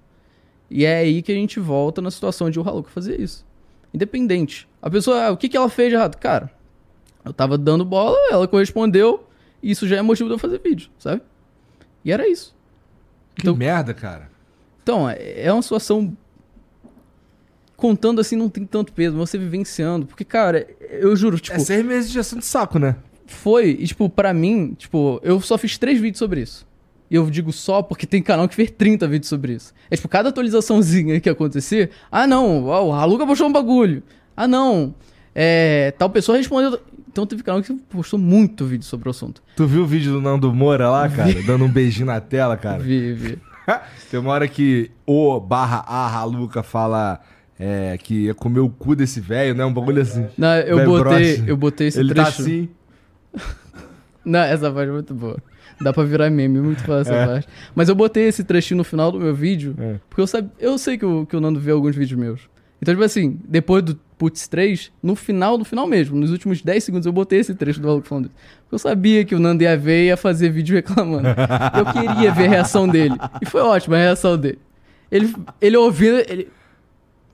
E 0.71 0.85
é 0.85 0.97
aí 0.99 1.23
que 1.23 1.31
a 1.31 1.35
gente 1.35 1.61
volta 1.61 2.03
na 2.03 2.11
situação 2.11 2.51
de 2.51 2.59
o 2.59 2.69
Haluka 2.69 2.91
fazer 2.91 3.21
isso. 3.21 3.47
Independente. 3.95 4.69
A 4.83 4.91
pessoa, 4.91 5.27
ah, 5.27 5.31
o 5.31 5.37
que, 5.37 5.49
que 5.49 5.57
ela 5.57 5.69
fez 5.69 5.91
de 5.91 5.95
errado? 5.95 6.17
Cara, 6.17 6.51
eu 7.25 7.33
tava 7.33 7.57
dando 7.57 7.85
bola, 7.85 8.17
ela 8.33 8.49
correspondeu, 8.49 9.29
e 9.63 9.71
isso 9.71 9.87
já 9.87 9.97
é 9.97 10.03
motivo 10.03 10.29
de 10.29 10.35
eu 10.35 10.39
fazer 10.39 10.59
vídeo, 10.59 10.91
sabe? 10.99 11.23
E 12.05 12.11
era 12.11 12.27
isso. 12.29 12.55
Que 13.37 13.43
então- 13.43 13.55
merda, 13.57 13.95
cara. 13.95 14.31
Então, 14.83 15.09
é 15.09 15.43
é 15.45 15.53
uma 15.53 15.63
situação. 15.63 16.17
Contando 17.77 18.21
assim 18.21 18.37
não 18.37 18.49
tem 18.49 18.65
tanto 18.65 18.93
peso, 18.93 19.17
mas 19.17 19.31
você 19.31 19.39
vivenciando. 19.39 20.07
Porque, 20.07 20.25
cara, 20.25 20.67
eu 20.91 21.15
juro, 21.15 21.39
tipo, 21.39 21.57
é 21.57 21.61
seis 21.61 21.85
meses 21.85 22.11
de 22.11 22.19
ação 22.19 22.39
de 22.39 22.45
saco, 22.45 22.79
né? 22.79 22.97
foi, 23.27 23.71
e, 23.81 23.87
tipo, 23.87 24.09
pra 24.09 24.33
mim, 24.33 24.75
tipo, 24.79 25.21
eu 25.23 25.41
só 25.41 25.59
fiz 25.59 25.77
três 25.77 26.01
vídeos 26.01 26.19
sobre 26.19 26.41
isso. 26.41 26.67
E 27.11 27.15
eu 27.15 27.29
digo 27.31 27.53
só 27.53 27.83
porque 27.83 28.07
tem 28.07 28.21
canal 28.23 28.49
que 28.49 28.55
fez 28.55 28.71
30 28.71 29.07
vídeos 29.07 29.29
sobre 29.29 29.53
isso. 29.53 29.73
É 29.91 29.95
tipo, 29.95 30.09
cada 30.09 30.29
atualizaçãozinha 30.31 31.21
que 31.21 31.29
acontecer, 31.29 31.91
ah 32.11 32.27
não, 32.27 32.65
o 32.65 32.93
Haluka 32.93 33.25
postou 33.27 33.49
um 33.49 33.53
bagulho. 33.53 34.03
Ah 34.37 34.49
não, 34.49 34.93
é, 35.35 35.93
tal 35.97 36.11
pessoa 36.11 36.37
respondeu. 36.37 36.81
Então 37.09 37.25
teve 37.25 37.43
canal 37.43 37.63
que 37.63 37.73
postou 37.73 38.19
muito 38.19 38.67
vídeo 38.67 38.85
sobre 38.85 39.09
o 39.09 39.11
assunto. 39.11 39.41
Tu 39.57 39.67
viu 39.67 39.83
o 39.83 39.87
vídeo 39.87 40.13
do 40.13 40.21
Nando 40.21 40.53
Moura 40.53 40.91
lá, 40.91 41.09
cara? 41.09 41.33
Dando 41.47 41.65
um 41.65 41.69
beijinho 41.69 42.07
na 42.07 42.21
tela, 42.21 42.57
cara? 42.57 42.83
Vi, 42.83 43.13
vi. 43.13 43.39
Tem 44.11 44.19
uma 44.21 44.33
hora 44.33 44.49
que 44.49 44.91
o 45.07 45.39
barra 45.41 45.85
a 45.87 46.13
Haluca 46.13 46.63
fala 46.63 47.21
é, 47.59 47.97
que 47.99 48.25
ia 48.27 48.35
comer 48.35 48.61
o 48.61 48.69
cu 48.69 48.95
desse 48.95 49.21
velho, 49.21 49.55
né? 49.55 49.65
Um 49.65 49.73
bagulho 49.73 50.03
assim. 50.03 50.27
Não, 50.37 50.55
eu 50.59 50.85
botei, 50.85 51.37
broche. 51.37 51.45
eu 51.51 51.57
botei 51.57 51.87
esse 51.89 51.99
Ele 52.01 52.15
tá 52.15 52.25
trecho. 52.25 52.43
assim. 52.43 52.69
Não, 54.25 54.41
essa 54.41 54.71
parte 54.71 54.89
é 54.89 54.93
muito 54.93 55.15
boa. 55.15 55.37
Dá 55.81 55.93
pra 55.93 56.03
virar 56.05 56.31
meme, 56.31 56.59
muito 56.61 56.81
fácil 56.83 57.13
essa 57.13 57.15
É. 57.15 57.27
parte. 57.27 57.49
Mas 57.75 57.89
eu 57.89 57.95
botei 57.95 58.25
esse 58.29 58.43
trechinho 58.43 58.79
no 58.79 58.85
final 58.85 59.13
do 59.13 59.21
meu 59.21 59.35
vídeo, 59.35 59.75
É. 59.79 59.97
porque 60.09 60.21
eu, 60.23 60.27
sabe, 60.27 60.51
eu 60.59 60.77
sei 60.79 60.97
que 60.99 61.05
o, 61.05 61.27
que 61.27 61.37
o 61.37 61.41
Nando 61.41 61.61
vê 61.61 61.71
alguns 61.71 61.95
vídeos 61.95 62.19
meus. 62.19 62.41
Então, 62.81 62.93
tipo 62.95 63.05
assim, 63.05 63.39
depois 63.47 63.83
do 63.83 63.95
Putz 64.19 64.49
3, 64.49 64.91
no 65.03 65.15
final, 65.15 65.57
no 65.59 65.65
final 65.65 65.87
mesmo, 65.87 66.17
nos 66.17 66.31
últimos 66.31 66.63
10 66.63 66.83
segundos, 66.83 67.07
eu 67.07 67.13
botei 67.13 67.41
esse 67.41 67.55
trecho 67.55 67.81
do 67.81 67.87
Maluco 67.89 68.07
falando 68.09 68.27
isso. 68.27 68.35
Porque 68.63 68.75
eu 68.75 68.79
sabia 68.79 69.25
que 69.25 69.35
o 69.35 69.39
Nando 69.39 69.63
ia 69.63 69.77
ver 69.77 70.05
e 70.05 70.07
ia 70.07 70.17
fazer 70.17 70.49
vídeo 70.51 70.75
reclamando. 70.75 71.29
eu 71.29 71.87
queria 71.93 72.33
ver 72.33 72.47
a 72.47 72.49
reação 72.49 72.89
dele. 72.89 73.15
E 73.41 73.47
foi 73.47 73.61
ótima 73.61 73.97
a 73.97 74.01
reação 74.01 74.37
dele. 74.37 74.59
Ele, 75.11 75.33
ele 75.61 75.77
ouvindo, 75.77 76.19
ele... 76.29 76.49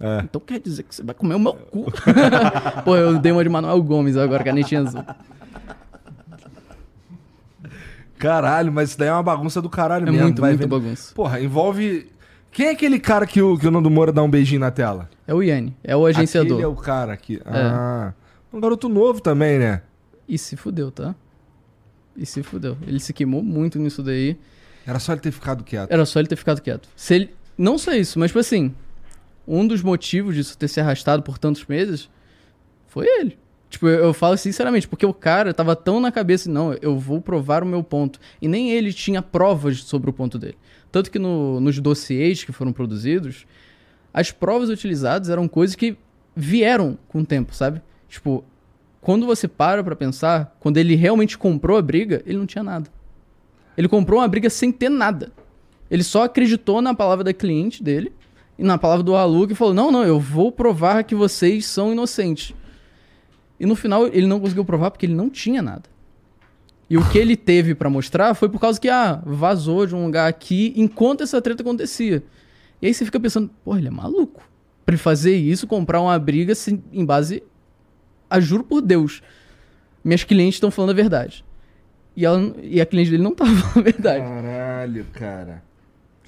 É. 0.02 0.20
Então 0.24 0.40
quer 0.40 0.58
dizer 0.58 0.82
que 0.82 0.94
você 0.94 1.02
vai 1.02 1.14
comer 1.14 1.36
o 1.36 1.38
meu 1.38 1.54
cu. 1.54 1.86
Pô, 2.84 2.96
eu 2.96 3.18
dei 3.20 3.30
uma 3.30 3.42
de 3.44 3.48
Manuel 3.48 3.80
Gomes 3.82 4.16
agora, 4.16 4.42
canetinha 4.42 4.80
azul. 4.80 5.04
Caralho, 8.18 8.72
mas 8.72 8.90
isso 8.90 8.98
daí 8.98 9.08
é 9.08 9.12
uma 9.12 9.22
bagunça 9.22 9.60
do 9.60 9.68
caralho 9.68 10.02
É 10.06 10.10
mesmo. 10.10 10.22
muito, 10.24 10.40
vai 10.40 10.50
muito 10.50 10.60
vendo. 10.60 10.68
bagunça. 10.70 11.14
Porra, 11.14 11.40
envolve. 11.40 12.10
Quem 12.50 12.66
é 12.66 12.70
aquele 12.70 12.98
cara 13.00 13.26
que 13.26 13.40
o, 13.40 13.56
que 13.58 13.66
o 13.66 13.70
Nando 13.70 13.88
Moura 13.90 14.12
dá 14.12 14.22
um 14.22 14.30
beijinho 14.30 14.60
na 14.60 14.70
tela? 14.70 15.08
É 15.26 15.34
o 15.34 15.42
Yanni, 15.42 15.74
é 15.82 15.96
o 15.96 16.04
agenciador. 16.04 16.52
Aquele 16.52 16.64
é 16.64 16.68
o 16.68 16.76
cara 16.76 17.16
que. 17.16 17.40
Ah. 17.46 18.12
Um 18.52 18.60
garoto 18.60 18.88
novo 18.88 19.20
também, 19.20 19.58
né? 19.58 19.82
E 20.28 20.36
se 20.36 20.56
fudeu, 20.56 20.90
tá? 20.90 21.14
E 22.16 22.26
se 22.26 22.42
fudeu. 22.42 22.76
Ele 22.86 23.00
se 23.00 23.12
queimou 23.12 23.42
muito 23.42 23.78
nisso 23.78 24.02
daí. 24.02 24.36
Era 24.86 24.98
só 24.98 25.12
ele 25.12 25.20
ter 25.20 25.30
ficado 25.32 25.64
quieto. 25.64 25.90
Era 25.90 26.04
só 26.04 26.18
ele 26.18 26.28
ter 26.28 26.36
ficado 26.36 26.60
quieto. 26.60 26.88
Se 26.94 27.14
ele... 27.14 27.30
Não 27.56 27.78
só 27.78 27.92
isso, 27.92 28.18
mas 28.18 28.30
tipo 28.30 28.38
assim, 28.40 28.74
um 29.46 29.66
dos 29.66 29.82
motivos 29.82 30.34
disso 30.34 30.56
ter 30.56 30.68
se 30.68 30.80
arrastado 30.80 31.22
por 31.22 31.38
tantos 31.38 31.64
meses 31.66 32.08
foi 32.86 33.06
ele. 33.06 33.38
Tipo, 33.68 33.88
eu, 33.88 34.04
eu 34.04 34.14
falo 34.14 34.36
sinceramente, 34.36 34.86
porque 34.86 35.06
o 35.06 35.14
cara 35.14 35.54
tava 35.54 35.74
tão 35.74 35.98
na 35.98 36.12
cabeça, 36.12 36.50
não, 36.50 36.74
eu 36.82 36.98
vou 36.98 37.20
provar 37.22 37.62
o 37.62 37.66
meu 37.66 37.82
ponto. 37.82 38.20
E 38.40 38.46
nem 38.46 38.70
ele 38.70 38.92
tinha 38.92 39.22
provas 39.22 39.78
sobre 39.84 40.10
o 40.10 40.12
ponto 40.12 40.38
dele. 40.38 40.56
Tanto 40.90 41.10
que 41.10 41.18
no- 41.18 41.58
nos 41.58 41.78
dossiês 41.80 42.44
que 42.44 42.52
foram 42.52 42.72
produzidos, 42.72 43.46
as 44.12 44.30
provas 44.30 44.68
utilizadas 44.68 45.30
eram 45.30 45.48
coisas 45.48 45.74
que 45.74 45.96
vieram 46.36 46.98
com 47.08 47.20
o 47.20 47.24
tempo, 47.26 47.54
sabe? 47.54 47.80
Tipo, 48.10 48.44
quando 49.00 49.24
você 49.24 49.48
para 49.48 49.82
pra 49.82 49.96
pensar, 49.96 50.54
quando 50.60 50.76
ele 50.76 50.94
realmente 50.94 51.38
comprou 51.38 51.78
a 51.78 51.82
briga, 51.82 52.22
ele 52.26 52.36
não 52.36 52.46
tinha 52.46 52.62
nada. 52.62 52.90
Ele 53.76 53.88
comprou 53.88 54.20
uma 54.20 54.28
briga 54.28 54.50
sem 54.50 54.70
ter 54.70 54.90
nada. 54.90 55.32
Ele 55.90 56.02
só 56.02 56.24
acreditou 56.24 56.82
na 56.82 56.94
palavra 56.94 57.24
da 57.24 57.32
cliente 57.32 57.82
dele 57.82 58.12
e 58.62 58.64
na 58.64 58.78
palavra 58.78 59.02
do 59.02 59.16
Halu 59.16 59.50
e 59.50 59.54
falou: 59.56 59.74
Não, 59.74 59.90
não, 59.90 60.04
eu 60.04 60.20
vou 60.20 60.52
provar 60.52 61.02
que 61.02 61.14
vocês 61.16 61.66
são 61.66 61.90
inocentes. 61.90 62.54
E 63.58 63.66
no 63.66 63.74
final 63.74 64.06
ele 64.06 64.26
não 64.26 64.38
conseguiu 64.38 64.64
provar 64.64 64.92
porque 64.92 65.04
ele 65.06 65.14
não 65.14 65.28
tinha 65.28 65.60
nada. 65.60 65.82
E 66.88 66.96
o 66.96 67.08
que 67.10 67.18
ele 67.18 67.36
teve 67.36 67.74
pra 67.74 67.90
mostrar 67.90 68.34
foi 68.34 68.48
por 68.48 68.60
causa 68.60 68.80
que, 68.80 68.88
ah, 68.88 69.20
vazou 69.26 69.86
de 69.86 69.94
um 69.96 70.04
lugar 70.04 70.28
aqui 70.28 70.72
enquanto 70.76 71.22
essa 71.22 71.40
treta 71.42 71.62
acontecia. 71.62 72.22
E 72.80 72.86
aí 72.86 72.94
você 72.94 73.04
fica 73.04 73.18
pensando, 73.18 73.50
pô, 73.64 73.76
ele 73.76 73.88
é 73.88 73.90
maluco. 73.90 74.42
Pra 74.84 74.96
fazer 74.98 75.36
isso, 75.36 75.66
comprar 75.66 76.00
uma 76.00 76.18
briga 76.18 76.54
sem- 76.54 76.82
em 76.92 77.04
base. 77.04 77.42
A 78.28 78.38
juro 78.40 78.62
por 78.64 78.80
Deus. 78.82 79.22
Minhas 80.04 80.22
clientes 80.24 80.56
estão 80.56 80.70
falando 80.70 80.90
a 80.90 80.94
verdade. 80.94 81.44
E, 82.16 82.26
ela, 82.26 82.54
e 82.62 82.80
a 82.80 82.84
cliente 82.86 83.10
dele 83.10 83.22
não 83.22 83.34
tava 83.34 83.50
falando 83.54 83.78
a 83.78 83.82
verdade. 83.90 84.24
Caralho, 84.24 85.06
cara. 85.12 85.62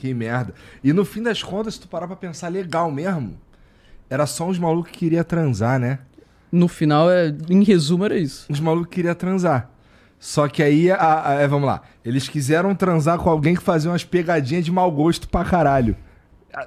Que 0.05 0.12
merda. 0.12 0.52
E 0.82 0.92
no 0.92 1.02
fim 1.02 1.22
das 1.22 1.42
contas, 1.42 1.74
se 1.74 1.80
tu 1.80 1.88
parar 1.88 2.07
pra 2.07 2.14
pensar 2.14 2.48
legal 2.48 2.90
mesmo, 2.90 3.38
era 4.11 4.26
só 4.26 4.46
uns 4.46 4.59
malucos 4.59 4.92
que 4.92 4.98
queria 4.98 5.24
transar, 5.24 5.78
né? 5.80 6.00
No 6.52 6.68
final, 6.68 7.11
é, 7.11 7.34
em 7.48 7.64
resumo, 7.64 8.05
era 8.05 8.18
isso. 8.18 8.44
Uns 8.50 8.61
malucos 8.61 8.88
que 8.90 8.96
queria 8.96 9.14
transar. 9.14 9.70
Só 10.18 10.46
que 10.46 10.62
aí, 10.62 10.90
a- 10.90 11.22
a- 11.30 11.34
é, 11.40 11.48
vamos 11.48 11.66
lá, 11.66 11.80
eles 12.05 12.28
quiseram 12.28 12.74
transar 12.74 13.16
com 13.16 13.30
alguém 13.30 13.55
que 13.55 13.62
fazia 13.62 13.90
umas 13.90 14.05
pegadinhas 14.05 14.62
de 14.62 14.70
mau 14.70 14.92
gosto 14.92 15.26
pra 15.26 15.42
caralho. 15.42 15.96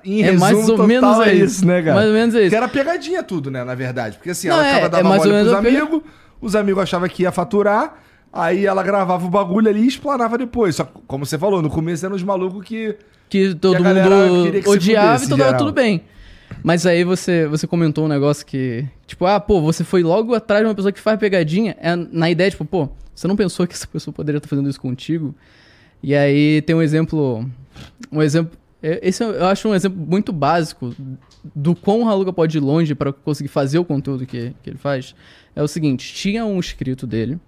Em 0.03 0.23
é 0.23 0.31
resumo, 0.31 0.39
mais 0.39 0.69
ou 0.69 0.87
menos 0.87 1.19
é 1.19 1.33
isso. 1.35 1.63
né, 1.63 1.83
cara? 1.83 1.93
Mais 1.95 2.07
ou 2.07 2.13
menos 2.13 2.33
é 2.33 2.39
isso. 2.41 2.49
Que 2.49 2.55
era 2.55 2.67
pegadinha 2.67 3.21
tudo, 3.21 3.51
né, 3.51 3.63
na 3.63 3.75
verdade. 3.75 4.17
Porque 4.17 4.31
assim, 4.31 4.47
Não, 4.47 4.55
ela 4.55 4.67
é, 4.67 4.81
é 4.81 4.89
dava 4.89 5.07
mais 5.09 5.21
ou 5.23 5.31
mole 5.31 5.43
pros 5.43 5.53
amigos, 5.53 6.01
os 6.41 6.55
amigos 6.55 6.81
achavam 6.81 7.07
que 7.07 7.21
ia 7.21 7.31
faturar, 7.31 7.99
aí 8.33 8.65
ela 8.65 8.81
gravava 8.81 9.23
o 9.27 9.29
bagulho 9.29 9.69
ali 9.69 9.81
e 9.83 9.87
explanava 9.87 10.39
depois. 10.39 10.75
Só 10.75 10.83
que, 10.85 10.93
como 11.05 11.23
você 11.23 11.37
falou, 11.37 11.61
no 11.61 11.69
começo 11.69 12.03
eram 12.03 12.15
os 12.15 12.23
malucos 12.23 12.65
que... 12.65 12.97
que 13.29 13.53
todo 13.55 13.73
galera 13.83 14.09
mundo 14.27 14.51
que 14.61 14.69
odiava 14.69 15.23
e 15.23 15.27
tudo, 15.27 15.57
tudo 15.57 15.71
bem. 15.73 16.01
Mas 16.63 16.85
aí 16.85 17.03
você, 17.03 17.45
você 17.47 17.67
comentou 17.67 18.05
um 18.05 18.07
negócio 18.07 18.45
que, 18.45 18.85
tipo, 19.05 19.25
ah, 19.25 19.39
pô, 19.39 19.61
você 19.61 19.83
foi 19.83 20.01
logo 20.01 20.33
atrás 20.33 20.61
de 20.63 20.67
uma 20.67 20.75
pessoa 20.75 20.91
que 20.91 20.99
faz 20.99 21.19
pegadinha, 21.19 21.75
é 21.79 21.95
na 21.95 22.29
ideia, 22.29 22.49
tipo, 22.49 22.65
pô, 22.65 22.89
você 23.13 23.27
não 23.27 23.35
pensou 23.35 23.67
que 23.67 23.73
essa 23.73 23.87
pessoa 23.87 24.13
poderia 24.13 24.37
estar 24.37 24.47
fazendo 24.47 24.69
isso 24.69 24.79
contigo? 24.79 25.35
E 26.01 26.15
aí 26.15 26.61
tem 26.61 26.75
um 26.75 26.81
exemplo, 26.81 27.45
um 28.11 28.21
exemplo, 28.21 28.57
é- 28.81 28.99
esse 29.07 29.23
eu 29.23 29.45
acho 29.45 29.67
um 29.67 29.75
exemplo 29.75 29.97
muito 29.99 30.31
básico 30.31 30.93
do 31.55 31.75
quão 31.75 32.03
o 32.03 32.07
Haluga 32.09 32.31
pode 32.31 32.57
ir 32.57 32.61
longe 32.61 32.95
para 32.95 33.11
conseguir 33.11 33.49
fazer 33.49 33.79
o 33.79 33.85
conteúdo 33.85 34.25
que, 34.25 34.53
que 34.63 34.69
ele 34.69 34.77
faz. 34.77 35.15
É 35.55 35.61
o 35.61 35.67
seguinte, 35.67 36.13
tinha 36.13 36.45
um 36.45 36.57
inscrito 36.59 37.05
dele, 37.07 37.39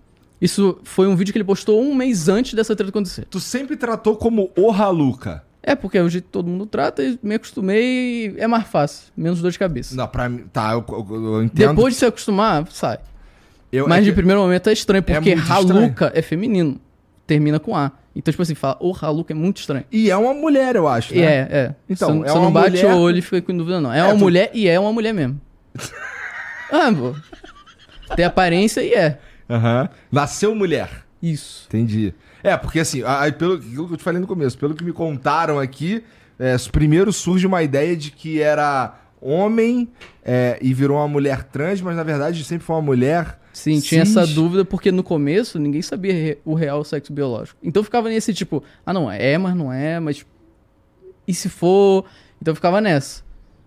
isso 0.42 0.80
foi 0.84 1.08
um 1.08 1.16
vídeo 1.16 1.32
que 1.32 1.38
ele 1.38 1.46
postou 1.46 1.82
um 1.82 1.94
mês 1.94 2.28
antes 2.30 2.54
dessa 2.54 2.76
treta 2.76 2.90
acontecer. 2.90 3.26
Tu 3.30 3.40
sempre 3.40 3.76
tratou 3.76 4.16
como 4.16 4.50
o 4.58 4.72
Haluca. 4.72 5.44
É, 5.62 5.76
porque 5.76 5.97
é 5.97 6.01
o 6.01 6.10
jeito 6.10 6.26
que 6.26 6.32
todo 6.32 6.47
mundo 6.47 6.66
trata 6.66 7.03
e 7.03 7.20
me 7.22 7.36
acostumei 7.36 8.28
e 8.28 8.36
é 8.39 8.47
mais 8.47 8.66
fácil, 8.68 9.12
menos 9.16 9.41
dor 9.41 9.51
de 9.51 9.60
cabeça. 9.60 9.95
Não, 9.95 10.07
pra 10.07 10.30
mim... 10.30 10.45
Tá, 10.53 10.72
eu, 10.72 10.84
eu- 10.89 11.26
eu 11.36 11.43
entendo. 11.43 11.70
Depois 11.76 11.93
de 11.93 11.99
se 11.99 12.05
acostumar, 12.05 12.66
sai. 12.72 12.97
eu, 13.72 13.88
Mas 13.88 13.99
é 13.99 14.01
de 14.03 14.10
que- 14.12 14.16
primeiro 14.16 14.39
momento 14.41 14.70
é 14.70 14.74
estranho, 14.74 15.03
porque 15.03 15.36
muito 15.36 15.51
Haluca 15.51 16.12
é 16.16 16.22
feminino. 16.22 16.80
Termina 17.28 17.60
com 17.60 17.76
A. 17.76 17.91
Então, 18.16 18.32
tipo 18.32 18.41
assim, 18.41 18.55
fala, 18.55 18.78
o 18.80 18.95
Haluca 18.99 19.34
é 19.34 19.36
muito 19.36 19.57
estranho. 19.57 19.84
E 19.91 20.10
é 20.10 20.16
uma 20.18 20.34
mulher, 20.34 20.76
eu 20.76 20.88
acho, 20.88 21.14
né? 21.14 21.22
é, 21.22 21.47
é. 21.51 21.76
Então, 21.89 22.20
você, 22.20 22.26
é 22.26 22.32
você 22.32 22.38
uma 22.38 22.45
não 22.45 22.51
bate 22.51 22.70
mulher- 22.72 22.93
o 22.93 22.97
olho 22.99 23.18
e 23.18 23.22
fica 23.22 23.41
com 23.41 23.55
dúvida, 23.55 23.80
não. 23.82 23.93
É, 23.93 23.99
É, 23.99 24.03
uma 24.05 24.14
tu- 24.14 24.20
mulher 24.20 24.49
e 24.53 24.68
é 24.68 24.80
uma 24.80 24.91
mulher 24.93 25.14
mesmo. 25.14 25.39
ah, 26.72 26.91
pô. 26.97 27.16
Tem 28.16 28.26
aparência 28.26 28.82
e 28.82 28.93
é. 28.93 29.20
Aham. 29.49 29.89
Nasceu 30.12 30.55
mulher. 30.55 30.89
Isso. 31.22 31.66
Entendi. 31.68 32.14
É, 32.44 32.56
porque 32.58 32.80
assim, 32.80 33.04
aí 33.06 33.32
pelo 33.32 33.60
que 33.60 33.76
eu 33.76 33.98
te 33.98 34.04
falei 34.04 34.20
no 34.22 34.28
começo, 34.28 34.58
pelo 34.58 34.74
que 34.74 34.84
me 34.84 34.94
contaram 34.94 35.60
aqui, 35.60 36.04
é, 36.38 36.56
primeiro 36.72 37.12
surge 37.12 37.46
uma 37.46 37.62
ideia 37.64 37.96
de 37.98 38.12
que 38.12 38.42
era 38.42 38.98
homem 39.22 39.90
é, 40.24 40.58
e 40.62 40.74
virou 40.74 40.98
uma 40.98 41.08
mulher 41.08 41.44
trans, 41.44 41.82
mas 41.82 41.96
na 41.96 42.04
verdade 42.04 42.44
sempre 42.44 42.66
foi 42.66 42.76
uma 42.78 42.82
mulher. 42.82 43.38
Sim, 43.52 43.82
tinha 43.82 44.04
essa 44.04 44.26
dúvida 44.26 44.64
porque 44.64 44.92
no 44.92 45.04
começo 45.04 45.60
ninguém 45.60 45.82
sabia 45.82 46.38
o 46.46 46.54
real 46.54 46.84
sexo 46.86 47.12
biológico. 47.12 47.60
Então 47.62 47.84
ficava 47.84 48.08
nesse 48.08 48.34
tipo, 48.34 48.64
ah 48.86 48.94
não, 48.94 49.12
é, 49.12 49.38
mas 49.38 49.56
não 49.56 49.74
é, 49.74 50.00
mas. 50.00 50.26
E 51.28 51.34
se 51.34 51.50
for? 51.50 52.06
Então 52.42 52.56
ficava 52.56 52.80
nessa. 52.80 53.22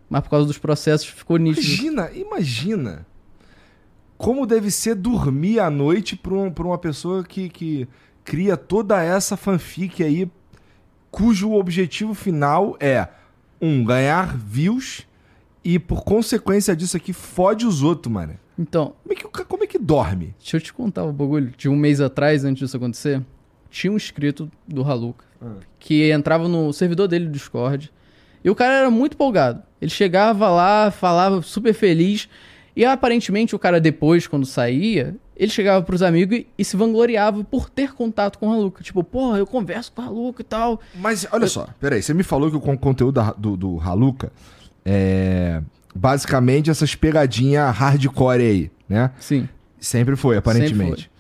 Mas 0.08 0.22
por 0.22 0.30
causa 0.30 0.46
dos 0.46 0.56
processos 0.58 1.06
ficou 1.06 1.36
nítido. 1.36 1.66
Imagina, 1.66 2.10
imagina 2.14 3.06
como 4.16 4.46
deve 4.46 4.70
ser 4.70 4.94
dormir 4.94 5.58
à 5.58 5.68
noite 5.68 6.14
pra, 6.16 6.32
um- 6.34 6.52
uma 6.64 6.78
pessoa 6.78 7.24
que, 7.24 7.48
que 7.48 7.88
cria 8.24 8.56
toda 8.56 9.02
essa 9.02 9.36
fanfic 9.36 10.02
aí, 10.02 10.28
cujo 11.10 11.52
objetivo 11.52 12.14
final 12.14 12.76
é, 12.80 13.08
um, 13.60 13.84
ganhar 13.84 14.36
views 14.36 15.06
e 15.64 15.78
por 15.78 16.02
consequência 16.02 16.74
disso 16.74 16.96
aqui 16.96 17.12
fode 17.12 17.66
os 17.66 17.82
outros, 17.82 18.12
mano. 18.12 18.38
Então, 18.58 18.94
Como 19.02 19.12
é 19.12 19.16
que, 19.16 19.44
como 19.44 19.64
é 19.64 19.66
que 19.66 19.78
dorme? 19.78 20.34
deixa 20.38 20.56
eu 20.56 20.60
te 20.60 20.72
contar 20.72 21.04
o 21.04 21.12
bagulho. 21.12 21.52
De 21.56 21.68
um 21.68 21.76
mês 21.76 22.00
atrás, 22.00 22.44
antes 22.44 22.60
disso 22.60 22.76
acontecer, 22.76 23.22
tinha 23.70 23.92
um 23.92 23.96
inscrito 23.96 24.50
do 24.66 24.82
Haluca 24.82 25.24
que 25.78 26.10
entrava 26.12 26.46
no 26.48 26.72
servidor 26.72 27.08
dele 27.08 27.26
do 27.26 27.32
Discord. 27.32 27.90
E 28.44 28.50
o 28.50 28.54
cara 28.54 28.74
era 28.74 28.90
muito 28.90 29.14
empolgado. 29.14 29.62
Ele 29.80 29.90
chegava 29.90 30.48
lá, 30.48 30.90
falava 30.90 31.42
super 31.42 31.72
feliz. 31.72 32.28
E 32.74 32.84
aparentemente 32.84 33.54
o 33.54 33.58
cara 33.58 33.78
depois, 33.80 34.26
quando 34.26 34.46
saía, 34.46 35.14
ele 35.36 35.50
chegava 35.50 35.84
pros 35.84 36.00
amigos 36.02 36.38
e, 36.38 36.46
e 36.56 36.64
se 36.64 36.76
vangloriava 36.76 37.44
por 37.44 37.68
ter 37.68 37.92
contato 37.92 38.38
com 38.38 38.48
o 38.48 38.52
Haluca. 38.52 38.82
Tipo, 38.82 39.04
porra, 39.04 39.38
eu 39.38 39.46
converso 39.46 39.92
com 39.92 40.00
o 40.00 40.04
Haluca 40.04 40.40
e 40.40 40.44
tal. 40.44 40.80
Mas 40.94 41.26
olha 41.30 41.46
só, 41.46 41.68
peraí, 41.78 42.02
você 42.02 42.14
me 42.14 42.22
falou 42.22 42.50
que 42.50 42.56
o 42.56 42.60
con- 42.60 42.76
conteúdo 42.78 43.12
da- 43.16 43.32
do, 43.32 43.56
do 43.56 43.78
Haluca 43.80 44.32
é 44.84 45.62
basicamente 45.94 46.70
essas 46.70 46.94
pegadinhas 46.94 47.74
hardcore 47.76 48.40
aí, 48.42 48.70
né? 48.88 49.10
Sim. 49.20 49.46
Sempre 49.78 50.16
foi, 50.16 50.36
aparentemente. 50.38 51.10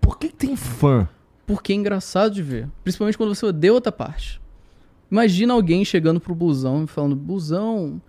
Por 0.00 0.18
que, 0.18 0.28
tem 0.28 0.54
fã? 0.56 1.08
Porque 1.46 1.72
é 1.72 1.76
engraçado 1.76 2.34
de 2.34 2.42
ver. 2.42 2.68
Principalmente 2.84 3.16
quando 3.16 3.34
você 3.34 3.46
odeia 3.46 3.72
outra 3.72 3.92
parte. 3.92 4.40
Imagina 5.10 5.54
alguém 5.54 5.84
chegando 5.84 6.20
pro 6.20 6.34
Blusão 6.34 6.84
e 6.84 6.86
falando: 6.86 7.14
Blusão, 7.16 8.00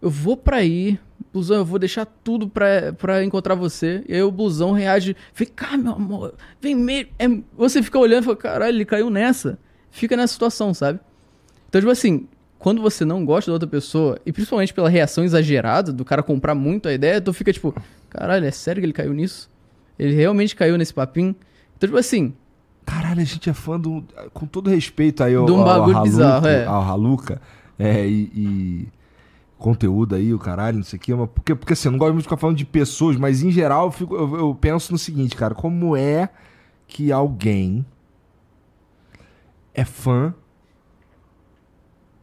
eu 0.00 0.10
vou 0.10 0.36
pra 0.36 0.56
aí. 0.58 0.98
Blusão, 1.34 1.56
eu 1.56 1.64
vou 1.64 1.80
deixar 1.80 2.06
tudo 2.06 2.48
pra, 2.48 2.92
pra 2.92 3.24
encontrar 3.24 3.56
você. 3.56 4.04
E 4.08 4.14
aí 4.14 4.22
o 4.22 4.30
Blusão 4.30 4.70
reage: 4.70 5.16
Vem 5.34 5.48
cá, 5.48 5.76
meu 5.76 5.92
amor. 5.92 6.34
Vem 6.60 6.76
mesmo. 6.76 7.10
É... 7.18 7.26
Você 7.56 7.82
fica 7.82 7.98
olhando 7.98 8.22
e 8.22 8.24
fala: 8.26 8.36
Caralho, 8.36 8.76
ele 8.76 8.84
caiu 8.84 9.10
nessa. 9.10 9.58
Fica 9.90 10.16
nessa 10.16 10.32
situação, 10.32 10.72
sabe? 10.72 11.00
Então, 11.68 11.80
tipo 11.80 11.90
assim, 11.90 12.28
quando 12.56 12.80
você 12.80 13.04
não 13.04 13.24
gosta 13.24 13.50
da 13.50 13.54
outra 13.54 13.68
pessoa, 13.68 14.18
e 14.24 14.32
principalmente 14.32 14.72
pela 14.72 14.88
reação 14.88 15.24
exagerada 15.24 15.92
do 15.92 16.04
cara 16.04 16.22
comprar 16.22 16.54
muito 16.54 16.88
a 16.88 16.92
ideia, 16.92 17.20
tu 17.20 17.32
fica 17.32 17.52
tipo: 17.52 17.74
Caralho, 18.08 18.46
é 18.46 18.52
sério 18.52 18.80
que 18.80 18.86
ele 18.86 18.92
caiu 18.92 19.12
nisso? 19.12 19.50
Ele 19.98 20.14
realmente 20.14 20.54
caiu 20.54 20.78
nesse 20.78 20.94
papinho? 20.94 21.34
Então, 21.76 21.88
tipo 21.88 21.98
assim, 21.98 22.32
Caralho, 22.86 23.20
a 23.20 23.24
gente 23.24 23.50
é 23.50 23.52
fã 23.52 23.78
do. 23.78 24.04
Com 24.32 24.46
todo 24.46 24.70
respeito 24.70 25.24
aí 25.24 25.34
ao, 25.34 25.46
De 25.46 25.52
um 25.52 25.58
ao 25.58 25.64
bagulho 25.64 25.96
Haluca, 25.96 26.10
bizarro, 26.10 26.46
é. 26.46 26.64
ao 26.64 26.82
Haluca, 26.82 27.42
é, 27.76 28.06
e, 28.06 28.30
e 28.34 28.88
conteúdo 29.58 30.14
aí, 30.14 30.32
o 30.34 30.38
caralho, 30.38 30.76
não 30.78 30.84
sei 30.84 30.98
o 30.98 31.02
que. 31.02 31.14
Mas 31.14 31.28
porque, 31.30 31.54
porque 31.54 31.72
assim, 31.72 31.88
eu 31.88 31.92
não 31.92 31.98
gosto 31.98 32.12
muito 32.12 32.22
de 32.24 32.28
ficar 32.28 32.36
falando 32.36 32.56
de 32.56 32.64
pessoas, 32.66 33.16
mas 33.16 33.42
em 33.42 33.50
geral 33.50 33.86
eu, 33.86 33.90
fico- 33.92 34.14
eu- 34.16 34.36
eu 34.36 34.54
penso 34.54 34.92
no 34.92 34.98
seguinte, 34.98 35.34
cara, 35.36 35.54
como 35.54 35.96
é 35.96 36.28
que 36.86 37.10
alguém 37.12 37.84
é 39.72 39.84
fã 39.84 40.34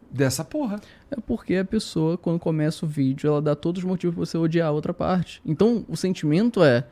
dessa 0.09 0.43
porra? 0.43 0.79
É 1.09 1.15
porque 1.19 1.55
a 1.55 1.65
pessoa, 1.65 2.17
quando 2.17 2.39
começa 2.39 2.86
o 2.86 2.89
vídeo, 2.89 3.27
ela 3.29 3.41
dá 3.41 3.55
todos 3.55 3.82
os 3.84 3.88
motivos 3.88 4.15
pra 4.15 4.25
você 4.25 4.38
odiar 4.38 4.67
a 4.67 4.71
outra 4.71 4.93
parte. 4.93 5.41
Então, 5.45 5.86
o 5.88 5.95
sentimento 5.95 6.63
é: 6.63 6.86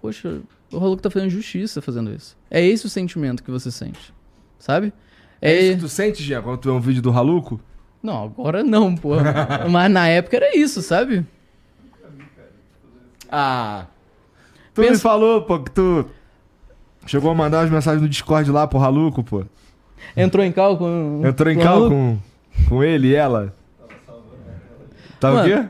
poxa, 0.00 0.40
o 0.72 0.76
Haluca 0.78 1.02
tá 1.02 1.10
fazendo 1.10 1.30
justiça 1.30 1.80
fazendo 1.82 2.12
isso. 2.12 2.36
É 2.50 2.64
esse 2.64 2.86
o 2.86 2.90
sentimento 2.90 3.42
que 3.42 3.50
você 3.50 3.70
sente, 3.70 4.12
sabe? 4.58 4.92
É, 5.40 5.58
isso 5.60 5.74
que 5.74 5.80
tu 5.80 5.88
sente, 5.88 6.22
Jean, 6.22 6.42
quando 6.42 6.58
tu 6.58 6.70
vê 6.70 6.74
um 6.76 6.80
vídeo 6.80 7.02
do 7.02 7.10
Haluco? 7.12 7.60
Não, 8.02 8.24
agora 8.24 8.62
não, 8.62 8.94
pô. 8.94 9.10
Mas 9.70 9.90
na 9.90 10.08
época 10.08 10.36
era 10.36 10.56
isso, 10.56 10.80
sabe? 10.82 11.24
Ah. 13.30 13.86
Tu 14.74 14.80
me 14.82 14.88
Pensa- 14.88 15.00
falou, 15.00 15.42
pô, 15.42 15.58
que 15.60 15.70
tu 15.70 16.08
chegou 17.06 17.30
a 17.30 17.34
mandar 17.34 17.60
umas 17.60 17.70
mensagens 17.70 18.02
no 18.02 18.08
Discord 18.08 18.50
lá 18.50 18.66
pro 18.66 18.78
Haluco, 18.78 19.22
pô. 19.24 19.44
Entrou 20.16 20.44
em 20.44 20.52
cal 20.52 20.76
com. 20.76 21.22
Entrou 21.24 21.50
em 21.50 21.56
com 21.56 21.60
o 21.60 21.64
cal 21.64 21.88
com, 21.88 22.18
com 22.68 22.84
ele 22.84 23.08
e 23.08 23.14
ela. 23.14 23.52
Tá 25.18 25.30
o 25.30 25.34
Mano. 25.34 25.48
quê? 25.48 25.68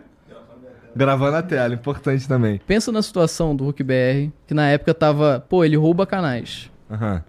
Gravando 0.95 1.37
a 1.37 1.43
tela, 1.43 1.75
importante 1.75 2.27
também. 2.27 2.59
Pensa 2.67 2.91
na 2.91 3.03
situação 3.03 3.55
do 3.55 3.65
Hulk 3.65 3.83
BR, 3.83 4.31
que 4.47 4.55
na 4.55 4.69
época 4.69 4.93
tava, 4.95 5.45
pô, 5.49 5.65
ele 5.65 5.77
rouba 5.77 6.07
canais. 6.07 6.71
Aham. 6.91 7.23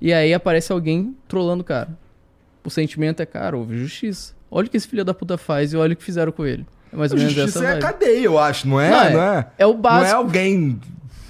E 0.00 0.12
aí 0.12 0.34
aparece 0.34 0.72
alguém 0.72 1.16
trollando 1.28 1.62
o 1.62 1.64
cara. 1.64 1.88
O 2.64 2.70
sentimento 2.70 3.20
é, 3.20 3.26
cara, 3.26 3.56
houve 3.56 3.78
justiça. 3.78 4.34
Olha 4.54 4.66
o 4.66 4.70
que 4.70 4.76
esse 4.76 4.86
filho 4.86 5.02
da 5.04 5.14
puta 5.14 5.38
faz 5.38 5.72
e 5.72 5.76
olha 5.78 5.94
o 5.94 5.96
que 5.96 6.04
fizeram 6.04 6.30
com 6.30 6.44
ele. 6.44 6.66
É 6.92 6.96
mais 6.96 7.10
ou 7.10 7.16
menos 7.18 7.32
essa 7.32 7.42
Justiça 7.46 7.64
é 7.64 7.68
a 7.68 7.70
vibe. 7.70 7.82
cadeia, 7.82 8.24
eu 8.24 8.38
acho, 8.38 8.68
não 8.68 8.78
é? 8.78 8.90
Não, 8.90 9.12
Não 9.12 9.22
é- 9.22 9.38
é, 9.38 9.46
É 9.58 9.66
o 9.66 9.70
não 9.70 9.78
é 9.78 9.80
básico. 9.82 10.16
alguém. 10.18 10.78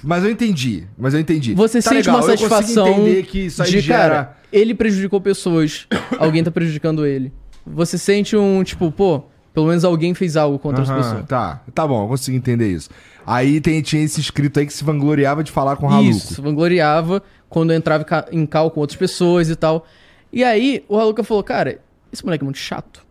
Mas 0.03 0.23
eu 0.25 0.29
entendi. 0.29 0.83
Mas 0.97 1.13
eu 1.13 1.21
entendi. 1.21 1.53
Você 1.55 1.81
Tá 1.81 1.91
sente 1.91 2.07
legal, 2.07 2.15
uma 2.17 2.23
satisfação 2.23 2.87
entender 2.89 3.23
que 3.23 3.45
isso 3.45 3.63
aí 3.63 3.69
de, 3.71 3.79
gera. 3.79 3.97
cara, 4.09 4.37
ele 4.51 4.73
prejudicou 4.75 5.21
pessoas, 5.21 5.87
alguém 6.19 6.43
tá 6.43 6.51
prejudicando 6.51 7.05
ele. 7.05 7.31
Você 7.65 7.97
sente 7.97 8.35
um, 8.35 8.61
tipo, 8.61 8.91
pô, 8.91 9.23
pelo 9.53 9.67
menos 9.67 9.85
alguém 9.85 10.13
fez 10.13 10.35
algo 10.35 10.59
contra 10.59 10.83
as 10.83 10.89
pessoas. 10.91 11.25
Tá, 11.25 11.61
tá 11.73 11.87
bom, 11.87 12.03
eu 12.03 12.07
consigo 12.09 12.35
entender 12.35 12.69
isso. 12.69 12.89
Aí 13.25 13.61
tem, 13.61 13.81
tinha 13.81 14.03
esse 14.03 14.19
inscrito 14.19 14.59
aí 14.59 14.65
que 14.65 14.73
se 14.73 14.83
vangloriava 14.83 15.41
de 15.41 15.51
falar 15.53 15.77
com 15.77 15.85
o 15.87 15.89
Haluco. 15.89 16.09
Isso, 16.09 16.41
vangloriava 16.41 17.23
quando 17.47 17.71
entrava 17.71 18.05
em 18.33 18.45
cal 18.45 18.69
com 18.69 18.81
outras 18.81 18.97
pessoas 18.99 19.49
e 19.49 19.55
tal. 19.55 19.85
E 20.33 20.43
aí, 20.43 20.83
o 20.89 20.99
Haluca 20.99 21.23
falou, 21.23 21.41
cara, 21.41 21.79
esse 22.11 22.25
moleque 22.25 22.43
é 22.43 22.45
muito 22.45 22.57
chato. 22.59 23.02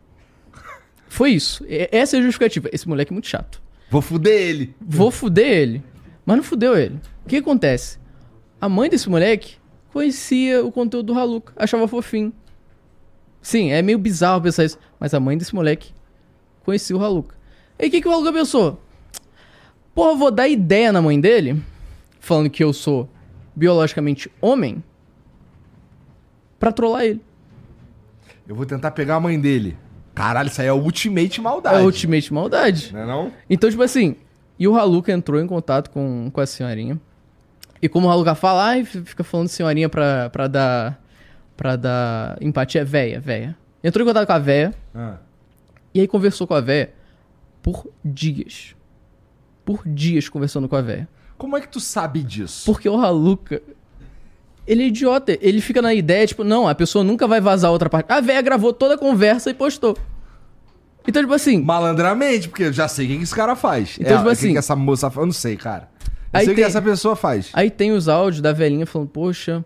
Foi 1.12 1.32
isso. 1.32 1.62
Essa 1.68 2.16
é 2.16 2.20
a 2.20 2.22
justificativa. 2.22 2.70
Esse 2.72 2.88
moleque 2.88 3.12
é 3.12 3.14
muito 3.14 3.28
chato. 3.28 3.60
Vou 3.90 4.00
fuder 4.00 4.32
ele. 4.32 4.74
Vou 4.80 5.10
fuder 5.10 5.46
ele. 5.46 5.84
Mas 6.24 6.38
não 6.38 6.42
fudeu 6.42 6.74
ele. 6.74 6.98
O 7.26 7.28
que 7.28 7.36
acontece? 7.36 7.98
A 8.58 8.66
mãe 8.66 8.88
desse 8.88 9.10
moleque 9.10 9.56
conhecia 9.92 10.64
o 10.64 10.72
conteúdo 10.72 11.12
do 11.12 11.18
Haluca, 11.18 11.52
achava 11.54 11.86
fofinho. 11.86 12.32
Sim, 13.42 13.72
é 13.72 13.82
meio 13.82 13.98
bizarro 13.98 14.40
pensar 14.40 14.64
isso. 14.64 14.78
Mas 14.98 15.12
a 15.12 15.20
mãe 15.20 15.36
desse 15.36 15.54
moleque 15.54 15.92
conhecia 16.64 16.96
o 16.96 17.04
Haluca. 17.04 17.36
E 17.78 17.88
o 17.88 17.90
que, 17.90 18.00
que 18.00 18.08
o 18.08 18.10
Haluca 18.10 18.32
pensou? 18.32 18.80
Porra, 19.94 20.16
vou 20.16 20.30
dar 20.30 20.48
ideia 20.48 20.92
na 20.92 21.02
mãe 21.02 21.20
dele, 21.20 21.62
falando 22.20 22.48
que 22.48 22.64
eu 22.64 22.72
sou 22.72 23.06
biologicamente 23.54 24.32
homem, 24.40 24.82
pra 26.58 26.72
trollar 26.72 27.04
ele. 27.04 27.20
Eu 28.48 28.54
vou 28.54 28.64
tentar 28.64 28.92
pegar 28.92 29.16
a 29.16 29.20
mãe 29.20 29.38
dele. 29.38 29.76
Caralho, 30.14 30.48
isso 30.48 30.60
aí 30.60 30.66
é 30.66 30.72
o 30.72 30.76
ultimate 30.82 31.40
É 31.40 31.42
maldade. 31.42 31.76
a 31.76 31.80
ultimate 31.82 32.32
maldade. 32.34 32.92
Não 32.92 33.00
é 33.00 33.06
não? 33.06 33.32
Então, 33.48 33.70
tipo 33.70 33.82
assim, 33.82 34.16
e 34.58 34.68
o 34.68 34.76
Haluca 34.76 35.10
entrou 35.12 35.40
em 35.40 35.46
contato 35.46 35.90
com, 35.90 36.30
com 36.30 36.40
a 36.40 36.46
senhorinha. 36.46 37.00
E 37.80 37.88
como 37.88 38.06
o 38.06 38.10
Haluca 38.10 38.34
fala, 38.34 38.76
f- 38.78 39.02
fica 39.02 39.24
falando 39.24 39.48
senhorinha 39.48 39.88
pra, 39.88 40.28
pra 40.30 40.46
dar. 40.48 41.02
pra 41.56 41.76
dar 41.76 42.36
empatia, 42.40 42.84
véia, 42.84 43.18
véia. 43.20 43.56
Entrou 43.82 44.04
em 44.04 44.08
contato 44.08 44.26
com 44.26 44.32
a 44.32 44.38
véia 44.38 44.72
Ah. 44.94 45.16
e 45.94 46.00
aí 46.00 46.06
conversou 46.06 46.46
com 46.46 46.54
a 46.54 46.60
véia 46.60 46.92
por 47.62 47.88
dias. 48.04 48.76
Por 49.64 49.82
dias 49.86 50.28
conversando 50.28 50.68
com 50.68 50.76
a 50.76 50.80
véia. 50.82 51.08
Como 51.38 51.56
é 51.56 51.60
que 51.60 51.68
tu 51.68 51.80
sabe 51.80 52.22
disso? 52.22 52.64
Porque 52.66 52.88
o 52.88 53.00
Haluca. 53.00 53.60
Ele 54.66 54.84
é 54.84 54.86
idiota. 54.86 55.36
Ele 55.40 55.60
fica 55.60 55.82
na 55.82 55.92
ideia, 55.92 56.26
tipo, 56.26 56.44
não, 56.44 56.68
a 56.68 56.74
pessoa 56.74 57.02
nunca 57.04 57.26
vai 57.26 57.40
vazar 57.40 57.70
outra 57.72 57.90
parte. 57.90 58.10
A 58.12 58.20
véia 58.20 58.40
gravou 58.42 58.72
toda 58.72 58.94
a 58.94 58.98
conversa 58.98 59.50
e 59.50 59.54
postou. 59.54 59.96
Então, 61.06 61.20
tipo 61.22 61.34
assim, 61.34 61.60
Malandramente, 61.62 62.48
porque 62.48 62.64
eu 62.64 62.72
já 62.72 62.86
sei 62.86 63.06
o 63.06 63.08
que 63.18 63.22
esse 63.24 63.34
cara 63.34 63.56
faz. 63.56 63.96
Então, 64.00 64.12
é, 64.12 64.16
tipo 64.18 64.28
o 64.28 64.32
assim- 64.32 64.52
que 64.52 64.58
essa 64.58 64.76
moça 64.76 65.10
faz. 65.10 65.20
Eu 65.22 65.26
não 65.26 65.32
sei, 65.32 65.56
cara. 65.56 65.88
Eu 66.04 66.38
Aí 66.38 66.44
sei 66.44 66.52
o 66.52 66.56
que 66.56 66.62
essa 66.62 66.80
pessoa 66.80 67.16
faz. 67.16 67.50
Aí 67.52 67.70
tem 67.70 67.92
os 67.92 68.08
áudios 68.08 68.40
da 68.40 68.52
velhinha 68.52 68.86
falando, 68.86 69.08
poxa, 69.08 69.64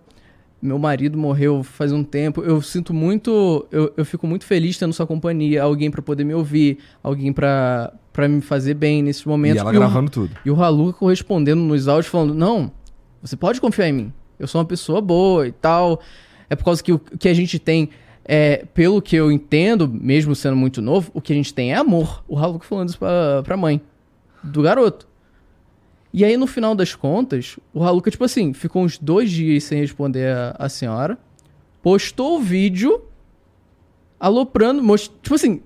meu 0.60 0.78
marido 0.78 1.16
morreu 1.18 1.62
faz 1.62 1.92
um 1.92 2.02
tempo, 2.02 2.42
eu 2.42 2.60
sinto 2.62 2.92
muito, 2.94 3.66
eu, 3.70 3.92
eu 3.96 4.04
fico 4.04 4.26
muito 4.26 4.44
feliz 4.46 4.76
tendo 4.78 4.92
sua 4.94 5.06
companhia, 5.06 5.62
alguém 5.62 5.90
pra 5.90 6.00
poder 6.02 6.24
me 6.24 6.34
ouvir, 6.34 6.78
alguém 7.02 7.32
pra 7.32 7.92
pra 8.12 8.26
me 8.26 8.40
fazer 8.40 8.72
bem 8.72 9.02
nesses 9.02 9.22
momentos. 9.26 9.58
E 9.58 9.60
ela 9.60 9.68
o- 9.70 9.74
gravando 9.74 10.10
tudo. 10.10 10.30
E 10.42 10.50
o 10.50 10.60
Haluca 10.62 10.98
correspondendo 10.98 11.60
nos 11.60 11.86
áudios 11.86 12.06
falando, 12.10 12.32
não, 12.34 12.72
você 13.20 13.36
pode 13.36 13.60
confiar 13.60 13.88
em 13.88 13.92
mim, 13.92 14.12
eu 14.38 14.46
sou 14.46 14.60
uma 14.60 14.66
pessoa 14.66 15.00
boa 15.00 15.46
e 15.46 15.52
tal, 15.52 16.00
é 16.48 16.56
por 16.56 16.64
causa 16.64 16.82
que 16.82 16.92
o 16.92 16.98
que 16.98 17.28
a 17.28 17.34
gente 17.34 17.58
tem... 17.58 17.90
É, 18.28 18.64
pelo 18.74 19.00
que 19.00 19.14
eu 19.14 19.30
entendo, 19.30 19.86
mesmo 19.86 20.34
sendo 20.34 20.56
muito 20.56 20.82
novo, 20.82 21.12
o 21.14 21.20
que 21.20 21.32
a 21.32 21.36
gente 21.36 21.54
tem 21.54 21.72
é 21.72 21.76
amor. 21.76 22.24
O 22.26 22.36
Haluca 22.36 22.66
falando 22.66 22.88
isso 22.88 22.98
pra, 22.98 23.40
pra 23.44 23.56
mãe 23.56 23.80
do 24.42 24.62
garoto. 24.62 25.06
E 26.12 26.24
aí, 26.24 26.36
no 26.36 26.46
final 26.48 26.74
das 26.74 26.92
contas, 26.92 27.56
o 27.72 27.84
Haluca, 27.84 28.10
tipo 28.10 28.24
assim, 28.24 28.52
ficou 28.52 28.82
uns 28.82 28.98
dois 28.98 29.30
dias 29.30 29.62
sem 29.62 29.78
responder 29.78 30.28
a, 30.28 30.56
a 30.58 30.68
senhora, 30.68 31.16
postou 31.80 32.38
o 32.38 32.40
vídeo 32.40 33.02
aloprando, 34.18 34.82
most... 34.82 35.12
tipo 35.22 35.36
assim, 35.36 35.62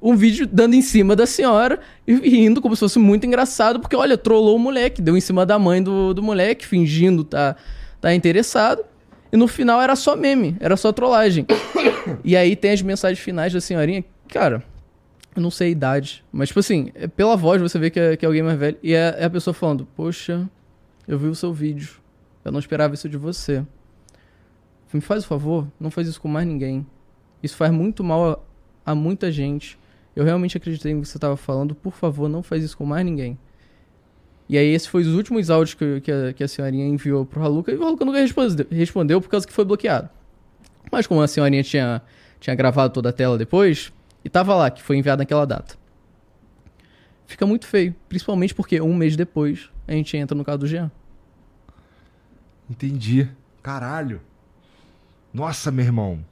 um 0.00 0.14
vídeo 0.14 0.46
dando 0.46 0.74
em 0.74 0.82
cima 0.82 1.16
da 1.16 1.26
senhora 1.26 1.80
e 2.06 2.14
rindo 2.14 2.62
como 2.62 2.74
se 2.74 2.80
fosse 2.80 2.98
muito 2.98 3.26
engraçado, 3.26 3.80
porque, 3.80 3.96
olha, 3.96 4.16
trollou 4.16 4.56
o 4.56 4.58
moleque, 4.58 5.02
deu 5.02 5.16
em 5.16 5.20
cima 5.20 5.44
da 5.44 5.58
mãe 5.58 5.82
do, 5.82 6.14
do 6.14 6.22
moleque, 6.22 6.66
fingindo 6.66 7.24
tá, 7.24 7.56
tá 8.00 8.14
interessado. 8.14 8.84
E 9.30 9.36
no 9.36 9.46
final 9.46 9.80
era 9.80 9.94
só 9.94 10.16
meme, 10.16 10.56
era 10.58 10.76
só 10.76 10.92
trollagem. 10.92 11.46
e 12.24 12.36
aí 12.36 12.56
tem 12.56 12.70
as 12.72 12.82
mensagens 12.82 13.18
finais 13.18 13.52
da 13.52 13.60
senhorinha, 13.60 14.04
cara, 14.28 14.64
eu 15.36 15.42
não 15.42 15.50
sei 15.50 15.68
a 15.68 15.70
idade, 15.70 16.24
mas 16.32 16.48
tipo 16.48 16.60
assim, 16.60 16.90
é 16.94 17.06
pela 17.06 17.36
voz 17.36 17.60
você 17.60 17.78
vê 17.78 17.90
que 17.90 18.00
é, 18.00 18.16
que 18.16 18.24
é 18.24 18.26
alguém 18.26 18.42
mais 18.42 18.58
velho. 18.58 18.78
E 18.82 18.94
é, 18.94 19.16
é 19.18 19.24
a 19.24 19.30
pessoa 19.30 19.52
falando, 19.52 19.86
poxa, 19.94 20.48
eu 21.06 21.18
vi 21.18 21.26
o 21.26 21.34
seu 21.34 21.52
vídeo, 21.52 22.00
eu 22.44 22.50
não 22.50 22.58
esperava 22.58 22.94
isso 22.94 23.08
de 23.08 23.16
você. 23.16 23.64
Me 24.92 25.00
faz 25.00 25.24
o 25.24 25.26
favor, 25.26 25.68
não 25.78 25.90
faz 25.90 26.08
isso 26.08 26.20
com 26.20 26.28
mais 26.28 26.46
ninguém. 26.46 26.86
Isso 27.42 27.56
faz 27.56 27.70
muito 27.70 28.02
mal 28.02 28.44
a, 28.84 28.92
a 28.92 28.94
muita 28.94 29.30
gente. 29.30 29.78
Eu 30.16 30.24
realmente 30.24 30.56
acreditei 30.56 30.94
no 30.94 31.02
que 31.02 31.08
você 31.08 31.18
estava 31.18 31.36
falando, 31.36 31.74
por 31.74 31.92
favor, 31.92 32.28
não 32.28 32.42
faz 32.42 32.64
isso 32.64 32.76
com 32.76 32.86
mais 32.86 33.04
ninguém. 33.04 33.38
E 34.48 34.56
aí 34.56 34.68
esse 34.68 34.88
foi 34.88 35.02
os 35.02 35.14
últimos 35.14 35.50
áudios 35.50 35.74
que, 35.74 36.00
que, 36.00 36.10
a, 36.10 36.32
que 36.32 36.42
a 36.42 36.48
senhorinha 36.48 36.86
enviou 36.86 37.26
pro 37.26 37.42
Haluca, 37.42 37.70
e 37.70 37.76
o 37.76 37.84
Haluca 37.84 38.04
nunca 38.04 38.18
respondeu, 38.18 38.66
respondeu 38.70 39.20
por 39.20 39.28
causa 39.28 39.46
que 39.46 39.52
foi 39.52 39.64
bloqueado. 39.64 40.08
Mas 40.90 41.06
como 41.06 41.20
a 41.20 41.28
senhorinha 41.28 41.62
tinha, 41.62 42.00
tinha 42.40 42.56
gravado 42.56 42.94
toda 42.94 43.10
a 43.10 43.12
tela 43.12 43.36
depois, 43.36 43.92
e 44.24 44.28
tava 44.28 44.54
lá, 44.54 44.70
que 44.70 44.82
foi 44.82 44.96
enviado 44.96 45.20
naquela 45.20 45.44
data. 45.44 45.76
Fica 47.26 47.44
muito 47.44 47.66
feio. 47.66 47.94
Principalmente 48.08 48.54
porque 48.54 48.80
um 48.80 48.94
mês 48.94 49.14
depois 49.14 49.70
a 49.86 49.92
gente 49.92 50.16
entra 50.16 50.36
no 50.36 50.44
caso 50.44 50.58
do 50.58 50.66
Jean. 50.66 50.90
Entendi. 52.68 53.28
Caralho. 53.62 54.20
Nossa, 55.32 55.70
meu 55.70 55.84
irmão. 55.84 56.24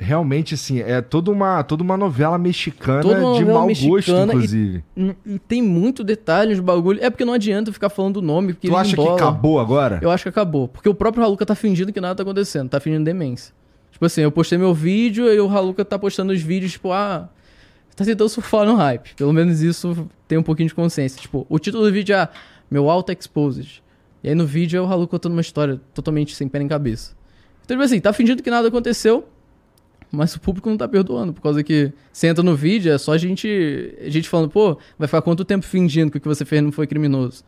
Realmente, 0.00 0.54
assim, 0.54 0.78
é 0.80 1.00
toda 1.02 1.28
uma, 1.30 1.60
toda 1.64 1.82
uma 1.82 1.96
novela 1.96 2.38
mexicana 2.38 3.02
uma 3.04 3.14
de 3.16 3.20
novela 3.44 3.52
mau 3.58 3.66
gosto, 3.66 4.12
e- 4.12 4.24
inclusive. 4.24 4.84
Hum, 4.96 5.12
E 5.26 5.38
tem 5.40 5.60
muito 5.60 6.04
detalhe 6.04 6.50
nos 6.50 6.60
bagulho. 6.60 7.00
É 7.02 7.10
porque 7.10 7.24
não 7.24 7.32
adianta 7.32 7.72
ficar 7.72 7.88
falando 7.88 8.18
o 8.18 8.22
nome, 8.22 8.52
porque 8.54 8.68
Tu 8.68 8.76
acha 8.76 8.94
que 8.94 9.00
embola. 9.02 9.16
acabou 9.16 9.58
agora? 9.58 9.98
Eu 10.00 10.08
acho 10.10 10.22
que 10.22 10.28
acabou. 10.28 10.68
Porque 10.68 10.88
o 10.88 10.94
próprio 10.94 11.24
Haluca 11.24 11.44
tá 11.44 11.56
fingindo 11.56 11.92
que 11.92 12.00
nada 12.00 12.14
tá 12.14 12.22
acontecendo. 12.22 12.68
Tá 12.68 12.78
fingindo 12.78 13.04
demência. 13.04 13.52
Tipo 13.90 14.04
assim, 14.04 14.20
eu 14.20 14.30
postei 14.30 14.56
meu 14.56 14.72
vídeo 14.72 15.26
e 15.32 15.40
o 15.40 15.48
Haluca 15.50 15.84
tá 15.84 15.98
postando 15.98 16.32
os 16.32 16.40
vídeos, 16.40 16.72
tipo, 16.72 16.92
ah. 16.92 17.28
Tá 17.96 18.04
tentando 18.04 18.28
surfar 18.28 18.64
no 18.64 18.76
hype. 18.76 19.14
Pelo 19.16 19.32
menos 19.32 19.60
isso 19.60 20.08
tem 20.28 20.38
um 20.38 20.42
pouquinho 20.44 20.68
de 20.68 20.74
consciência. 20.76 21.20
Tipo, 21.20 21.44
o 21.48 21.58
título 21.58 21.84
do 21.84 21.92
vídeo 21.92 22.14
é 22.14 22.28
Meu 22.70 22.88
Auto 22.88 23.10
Exposed. 23.10 23.82
E 24.22 24.28
aí 24.28 24.34
no 24.36 24.46
vídeo 24.46 24.78
é 24.78 24.80
o 24.80 24.86
Haluca 24.86 25.10
contando 25.10 25.32
uma 25.32 25.40
história 25.40 25.80
totalmente 25.92 26.36
sem 26.36 26.46
pé 26.46 26.60
nem 26.60 26.68
cabeça. 26.68 27.16
Então, 27.64 27.76
tipo 27.76 27.82
assim, 27.84 28.00
tá 28.00 28.12
fingindo 28.12 28.40
que 28.44 28.50
nada 28.50 28.68
aconteceu. 28.68 29.26
Mas 30.10 30.34
o 30.34 30.40
público 30.40 30.70
não 30.70 30.76
tá 30.76 30.88
perdoando, 30.88 31.32
por 31.34 31.42
causa 31.42 31.62
que 31.62 31.92
você 32.12 32.28
entra 32.28 32.42
no 32.42 32.56
vídeo, 32.56 32.90
é 32.92 32.96
só 32.96 33.12
a 33.12 33.18
gente, 33.18 33.94
a 34.00 34.08
gente 34.08 34.28
falando, 34.28 34.48
pô, 34.48 34.78
vai 34.98 35.06
ficar 35.06 35.20
quanto 35.20 35.44
tempo 35.44 35.66
fingindo 35.66 36.10
que 36.10 36.16
o 36.16 36.20
que 36.20 36.26
você 36.28 36.44
fez 36.44 36.62
não 36.62 36.72
foi 36.72 36.86
criminoso? 36.86 37.44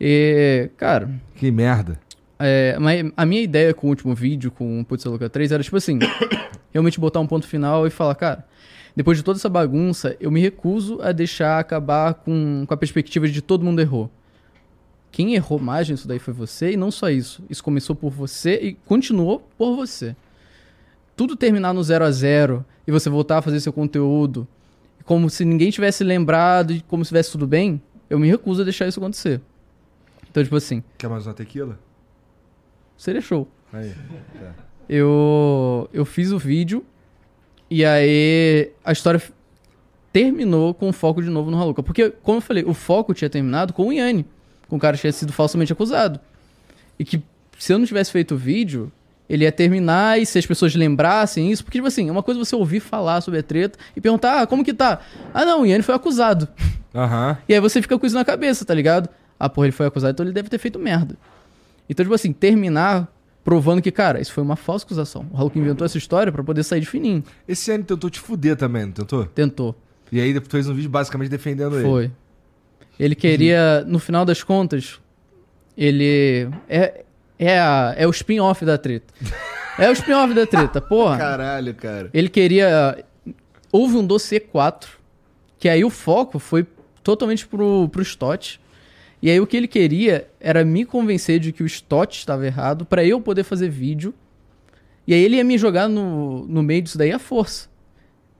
E, 0.00 0.70
cara, 0.76 1.10
Que 1.36 1.50
merda. 1.50 1.98
é, 2.38 2.76
mas 2.78 3.10
a 3.16 3.26
minha 3.26 3.42
ideia 3.42 3.74
com 3.74 3.86
o 3.88 3.90
último 3.90 4.14
vídeo, 4.14 4.50
com 4.50 4.80
o 4.80 4.84
Putz 4.84 5.04
Luca 5.04 5.28
3, 5.28 5.52
era 5.52 5.62
tipo 5.62 5.76
assim: 5.76 5.98
realmente 6.72 7.00
botar 7.00 7.20
um 7.20 7.26
ponto 7.26 7.46
final 7.46 7.86
e 7.86 7.90
falar, 7.90 8.14
cara, 8.14 8.46
depois 8.94 9.18
de 9.18 9.24
toda 9.24 9.38
essa 9.38 9.48
bagunça, 9.48 10.16
eu 10.20 10.30
me 10.30 10.40
recuso 10.40 11.00
a 11.02 11.10
deixar 11.12 11.58
acabar 11.58 12.14
com, 12.14 12.64
com 12.66 12.74
a 12.74 12.76
perspectiva 12.76 13.26
de 13.28 13.42
todo 13.42 13.64
mundo 13.64 13.80
errou. 13.80 14.10
Quem 15.10 15.34
errou 15.34 15.58
mais 15.58 15.88
nisso 15.88 16.08
daí 16.08 16.18
foi 16.18 16.32
você, 16.32 16.72
e 16.72 16.76
não 16.76 16.90
só 16.90 17.10
isso. 17.10 17.42
Isso 17.50 17.62
começou 17.62 17.94
por 17.94 18.10
você 18.10 18.54
e 18.62 18.74
continuou 18.86 19.46
por 19.58 19.76
você. 19.76 20.16
Tudo 21.16 21.36
terminar 21.36 21.72
no 21.72 21.82
zero 21.82 22.04
a 22.04 22.10
zero 22.10 22.64
e 22.86 22.90
você 22.92 23.08
voltar 23.10 23.38
a 23.38 23.42
fazer 23.42 23.60
seu 23.60 23.72
conteúdo, 23.72 24.46
como 25.04 25.28
se 25.28 25.44
ninguém 25.44 25.70
tivesse 25.70 26.02
lembrado 26.04 26.72
e 26.72 26.80
como 26.82 27.04
se 27.04 27.08
tivesse 27.10 27.32
tudo 27.32 27.46
bem, 27.46 27.80
eu 28.08 28.18
me 28.18 28.28
recuso 28.28 28.62
a 28.62 28.64
deixar 28.64 28.86
isso 28.88 28.98
acontecer. 29.00 29.40
Então, 30.30 30.42
tipo 30.42 30.56
assim, 30.56 30.82
Quer 30.96 31.08
mais 31.08 31.26
uma 31.26 31.34
tequila? 31.34 31.78
seria 32.96 33.20
show. 33.20 33.46
Aí. 33.72 33.92
Eu, 34.88 35.88
eu 35.92 36.04
fiz 36.04 36.32
o 36.32 36.38
vídeo 36.38 36.84
e 37.70 37.82
aí 37.82 38.72
a 38.84 38.92
história 38.92 39.22
terminou 40.12 40.74
com 40.74 40.88
o 40.90 40.92
foco 40.92 41.22
de 41.22 41.30
novo 41.30 41.50
no 41.50 41.58
Haluka. 41.58 41.82
Porque, 41.82 42.10
como 42.10 42.38
eu 42.38 42.42
falei, 42.42 42.64
o 42.64 42.74
foco 42.74 43.14
tinha 43.14 43.30
terminado 43.30 43.72
com 43.72 43.86
o 43.88 43.92
Yanni, 43.92 44.26
com 44.68 44.76
o 44.76 44.78
cara 44.78 44.96
que 44.96 45.00
tinha 45.00 45.12
sido 45.12 45.32
falsamente 45.32 45.72
acusado. 45.72 46.20
E 46.98 47.04
que 47.04 47.22
se 47.58 47.72
eu 47.72 47.78
não 47.78 47.86
tivesse 47.86 48.12
feito 48.12 48.34
o 48.34 48.36
vídeo, 48.36 48.92
ele 49.28 49.44
ia 49.44 49.52
terminar 49.52 50.20
e 50.20 50.26
se 50.26 50.38
as 50.38 50.46
pessoas 50.46 50.74
lembrassem 50.74 51.50
isso, 51.50 51.64
porque, 51.64 51.78
tipo 51.78 51.88
assim, 51.88 52.08
é 52.08 52.12
uma 52.12 52.22
coisa 52.22 52.38
você 52.38 52.54
ouvir 52.54 52.80
falar 52.80 53.20
sobre 53.20 53.40
a 53.40 53.42
treta 53.42 53.78
e 53.96 54.00
perguntar, 54.00 54.42
ah, 54.42 54.46
como 54.46 54.64
que 54.64 54.74
tá? 54.74 55.00
Ah, 55.32 55.44
não, 55.44 55.62
o 55.62 55.66
Yanni 55.66 55.82
foi 55.82 55.94
acusado. 55.94 56.48
Aham. 56.94 57.38
E 57.48 57.54
aí 57.54 57.60
você 57.60 57.80
fica 57.80 57.98
com 57.98 58.06
isso 58.06 58.14
na 58.14 58.24
cabeça, 58.24 58.64
tá 58.64 58.74
ligado? 58.74 59.08
Ah, 59.38 59.48
porra, 59.48 59.66
ele 59.66 59.72
foi 59.72 59.86
acusado, 59.86 60.12
então 60.12 60.24
ele 60.26 60.32
deve 60.32 60.48
ter 60.48 60.58
feito 60.58 60.78
merda. 60.78 61.16
Então, 61.88 62.04
tipo 62.04 62.14
assim, 62.14 62.32
terminar 62.32 63.08
provando 63.44 63.82
que, 63.82 63.90
cara, 63.90 64.20
isso 64.20 64.32
foi 64.32 64.42
uma 64.42 64.56
falsa 64.56 64.84
acusação. 64.84 65.26
O 65.32 65.36
Haluka 65.36 65.58
inventou 65.58 65.84
essa 65.84 65.98
história 65.98 66.32
pra 66.32 66.44
poder 66.44 66.62
sair 66.62 66.80
de 66.80 66.86
fininho. 66.86 67.24
Esse 67.46 67.70
ano 67.72 67.84
tentou 67.84 68.08
te 68.08 68.20
fuder 68.20 68.56
também, 68.56 68.86
não 68.86 68.92
tentou? 68.92 69.24
Tentou. 69.26 69.74
E 70.10 70.20
aí 70.20 70.32
depois 70.32 70.50
fez 70.50 70.68
um 70.68 70.74
vídeo 70.74 70.90
basicamente 70.90 71.30
defendendo 71.30 71.76
ele. 71.76 71.88
Foi. 71.88 72.10
Ele 72.98 73.14
queria, 73.14 73.84
no 73.86 73.98
final 73.98 74.24
das 74.24 74.42
contas, 74.42 75.00
ele. 75.76 76.48
É, 76.68 77.04
é, 77.44 77.58
a- 77.58 77.94
é 77.96 78.06
o 78.06 78.10
spin-off 78.10 78.64
da 78.64 78.76
treta. 78.78 79.12
É 79.78 79.88
o 79.88 79.92
spin-off 79.92 80.32
da 80.34 80.46
treta, 80.46 80.80
porra. 80.80 81.16
Caralho, 81.18 81.74
cara. 81.74 82.10
Ele 82.12 82.28
queria. 82.28 83.04
Houve 83.70 83.96
um 83.96 84.06
dossiê 84.06 84.38
4, 84.38 84.98
que 85.58 85.68
aí 85.68 85.84
o 85.84 85.90
foco 85.90 86.38
foi 86.38 86.66
totalmente 87.02 87.46
pro, 87.46 87.88
pro 87.88 88.02
Stott. 88.02 88.60
E 89.22 89.30
aí 89.30 89.40
o 89.40 89.46
que 89.46 89.56
ele 89.56 89.68
queria 89.68 90.28
era 90.40 90.64
me 90.64 90.84
convencer 90.84 91.38
de 91.38 91.52
que 91.52 91.62
o 91.62 91.66
Stott 91.66 92.18
estava 92.18 92.44
errado 92.46 92.84
pra 92.84 93.04
eu 93.04 93.20
poder 93.20 93.44
fazer 93.44 93.68
vídeo. 93.70 94.12
E 95.06 95.14
aí 95.14 95.22
ele 95.24 95.36
ia 95.36 95.44
me 95.44 95.56
jogar 95.56 95.88
no, 95.88 96.46
no 96.46 96.62
meio 96.62 96.82
disso 96.82 96.98
daí 96.98 97.12
à 97.12 97.18
força. 97.18 97.68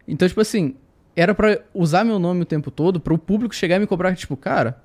Então, 0.07 0.29
tipo 0.29 0.41
assim, 0.41 0.75
era 1.17 1.35
pra 1.35 1.59
usar 1.73 2.05
meu 2.05 2.19
nome 2.19 2.43
o 2.43 2.47
tempo 2.47 2.71
todo, 2.71 3.01
para 3.01 3.15
o 3.15 3.19
público 3.19 3.55
chegar 3.55 3.77
e 3.77 3.79
me 3.81 3.87
cobrar, 3.87 4.15
tipo, 4.15 4.37
cara, 4.37 4.81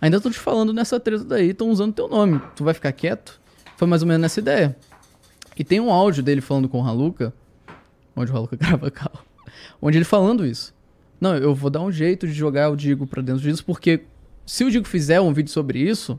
ainda 0.00 0.20
tô 0.20 0.30
te 0.30 0.38
falando 0.38 0.72
nessa 0.72 0.98
treta 1.00 1.24
daí, 1.24 1.50
estão 1.50 1.70
usando 1.70 1.94
teu 1.94 2.08
nome. 2.08 2.40
Tu 2.54 2.64
vai 2.64 2.74
ficar 2.74 2.92
quieto? 2.92 3.40
Foi 3.76 3.86
mais 3.86 4.02
ou 4.02 4.08
menos 4.08 4.22
nessa 4.22 4.40
ideia. 4.40 4.76
E 5.56 5.64
tem 5.64 5.80
um 5.80 5.90
áudio 5.90 6.22
dele 6.22 6.40
falando 6.40 6.68
com 6.68 6.80
o 6.80 6.86
Haluka, 6.86 7.32
onde 8.14 8.30
o 8.30 8.36
Haluka 8.36 8.56
grava 8.60 8.90
carro, 8.90 9.24
onde 9.80 9.98
ele 9.98 10.04
falando 10.04 10.46
isso. 10.46 10.74
Não, 11.20 11.34
eu 11.36 11.54
vou 11.54 11.70
dar 11.70 11.80
um 11.80 11.90
jeito 11.90 12.26
de 12.26 12.32
jogar 12.32 12.70
o 12.70 12.76
Digo 12.76 13.06
pra 13.06 13.22
dentro 13.22 13.42
disso, 13.42 13.64
porque 13.64 14.02
se 14.44 14.64
o 14.64 14.70
Digo 14.70 14.86
fizer 14.86 15.20
um 15.20 15.32
vídeo 15.32 15.50
sobre 15.50 15.78
isso, 15.78 16.18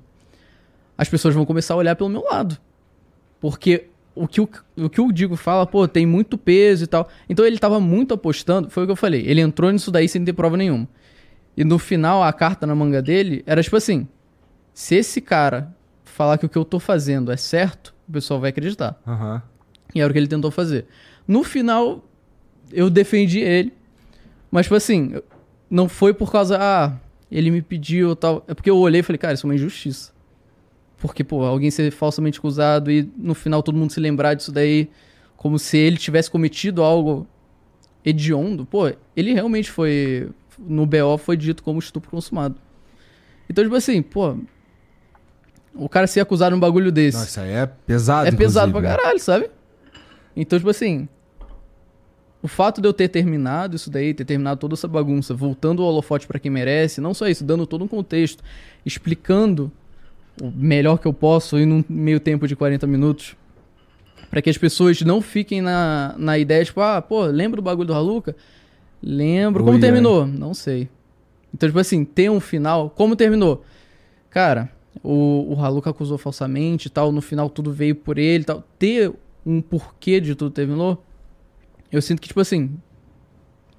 as 0.97 1.07
pessoas 1.07 1.35
vão 1.35 1.45
começar 1.45 1.75
a 1.75 1.77
olhar 1.77 1.95
pelo 1.95 2.09
meu 2.09 2.23
lado. 2.23 2.57
Porque 3.39 3.87
o 4.15 4.27
que 4.27 4.41
o, 4.41 4.49
o 4.77 4.89
que 4.89 4.99
o 4.99 5.11
Digo 5.11 5.35
fala, 5.35 5.67
pô, 5.67 5.87
tem 5.87 6.05
muito 6.05 6.37
peso 6.37 6.83
e 6.83 6.87
tal. 6.87 7.07
Então 7.29 7.45
ele 7.45 7.59
tava 7.59 7.79
muito 7.79 8.13
apostando, 8.13 8.69
foi 8.69 8.83
o 8.83 8.85
que 8.87 8.91
eu 8.91 8.95
falei, 8.95 9.23
ele 9.27 9.41
entrou 9.41 9.71
nisso 9.71 9.91
daí 9.91 10.09
sem 10.09 10.25
ter 10.25 10.33
prova 10.33 10.57
nenhuma. 10.57 10.87
E 11.57 11.65
no 11.65 11.79
final, 11.79 12.23
a 12.23 12.31
carta 12.31 12.67
na 12.67 12.75
manga 12.75 13.01
dele 13.01 13.43
era 13.45 13.63
tipo 13.63 13.75
assim: 13.75 14.07
se 14.73 14.95
esse 14.95 15.19
cara 15.19 15.75
falar 16.05 16.37
que 16.37 16.45
o 16.45 16.49
que 16.49 16.57
eu 16.57 16.63
tô 16.63 16.79
fazendo 16.79 17.31
é 17.31 17.37
certo, 17.37 17.95
o 18.07 18.11
pessoal 18.11 18.39
vai 18.39 18.51
acreditar. 18.51 19.01
Aham. 19.05 19.41
E 19.93 19.99
era 19.99 20.09
o 20.09 20.13
que 20.13 20.19
ele 20.19 20.27
tentou 20.27 20.51
fazer. 20.51 20.85
No 21.27 21.43
final, 21.43 22.03
eu 22.71 22.89
defendi 22.89 23.39
ele. 23.39 23.73
Mas, 24.51 24.65
tipo 24.65 24.75
assim, 24.75 25.15
não 25.69 25.89
foi 25.89 26.13
por 26.13 26.31
causa, 26.31 26.57
ah, 26.59 26.93
ele 27.31 27.51
me 27.51 27.61
pediu 27.61 28.15
tal. 28.15 28.43
É 28.47 28.53
porque 28.53 28.69
eu 28.69 28.77
olhei 28.77 28.99
e 28.99 29.03
falei, 29.03 29.17
cara, 29.17 29.33
isso 29.33 29.45
é 29.45 29.49
uma 29.49 29.55
injustiça. 29.55 30.11
Porque, 30.97 31.23
pô, 31.23 31.43
alguém 31.43 31.69
ser 31.69 31.91
falsamente 31.91 32.39
acusado 32.39 32.91
e 32.91 33.09
no 33.17 33.35
final 33.35 33.61
todo 33.61 33.77
mundo 33.77 33.91
se 33.91 33.99
lembrar 33.99 34.33
disso 34.33 34.51
daí 34.51 34.89
como 35.35 35.59
se 35.59 35.77
ele 35.77 35.97
tivesse 35.97 36.29
cometido 36.29 36.81
algo 36.81 37.27
hediondo. 38.03 38.65
Pô, 38.65 38.91
ele 39.15 39.33
realmente 39.33 39.69
foi. 39.69 40.29
No 40.57 40.85
BO 40.85 41.17
foi 41.17 41.37
dito 41.37 41.61
como 41.63 41.79
estupro 41.79 42.09
consumado. 42.09 42.55
Então, 43.49 43.63
tipo 43.63 43.75
assim, 43.75 44.01
pô. 44.01 44.37
O 45.73 45.87
cara 45.87 46.07
ser 46.07 46.21
acusado 46.21 46.51
de 46.51 46.57
um 46.57 46.59
bagulho 46.59 46.91
desse. 46.91 47.17
Nossa, 47.17 47.41
é 47.41 47.65
pesado, 47.67 48.27
É 48.27 48.31
pesado 48.31 48.71
pra 48.71 48.81
né? 48.81 48.89
caralho, 48.95 49.19
sabe? 49.19 49.49
Então, 50.35 50.57
tipo 50.57 50.69
assim. 50.69 51.07
O 52.41 52.47
fato 52.47 52.79
de 52.79 52.87
eu 52.87 52.93
ter 52.93 53.07
terminado 53.07 53.75
isso 53.75 53.89
daí, 53.89 54.13
ter 54.13 54.23
terminado 54.23 54.59
toda 54.59 54.75
essa 54.75 54.87
bagunça, 54.87 55.33
voltando 55.33 55.81
o 55.81 55.85
holofote 55.85 56.27
pra 56.27 56.39
quem 56.39 56.51
merece, 56.51 57.01
não 57.01 57.13
só 57.13 57.27
isso, 57.27 57.43
dando 57.43 57.65
todo 57.65 57.83
um 57.83 57.87
contexto, 57.87 58.43
explicando 58.85 59.71
o 60.41 60.51
melhor 60.51 60.99
que 60.99 61.07
eu 61.07 61.13
posso 61.13 61.57
em 61.57 61.71
um 61.71 61.83
meio 61.89 62.19
tempo 62.19 62.47
de 62.47 62.55
40 62.55 62.85
minutos, 62.85 63.35
pra 64.29 64.39
que 64.41 64.51
as 64.51 64.57
pessoas 64.57 65.01
não 65.01 65.19
fiquem 65.19 65.61
na, 65.61 66.13
na 66.15 66.37
ideia, 66.37 66.63
tipo, 66.63 66.79
ah, 66.79 67.01
pô, 67.01 67.25
lembra 67.25 67.59
do 67.59 67.63
bagulho 67.63 67.87
do 67.87 67.93
Haluka? 67.93 68.35
Lembro. 69.01 69.63
Como 69.63 69.75
Oi, 69.75 69.81
terminou? 69.81 70.25
Não 70.25 70.53
sei. 70.53 70.89
Então, 71.53 71.67
tipo 71.69 71.79
assim, 71.79 72.03
ter 72.03 72.29
um 72.29 72.39
final. 72.39 72.89
Como 72.89 73.15
terminou? 73.15 73.63
Cara, 74.29 74.71
o, 75.03 75.53
o 75.55 75.63
Haluka 75.63 75.89
acusou 75.89 76.17
falsamente 76.17 76.87
e 76.87 76.89
tal, 76.89 77.11
no 77.11 77.21
final 77.21 77.49
tudo 77.49 77.71
veio 77.71 77.95
por 77.95 78.17
ele 78.17 78.41
e 78.43 78.45
tal. 78.45 78.63
Ter 78.77 79.11
um 79.45 79.61
porquê 79.61 80.19
de 80.19 80.35
tudo 80.35 80.51
terminou, 80.51 81.03
eu 81.91 82.01
sinto 82.01 82.21
que, 82.21 82.27
tipo 82.27 82.39
assim, 82.41 82.71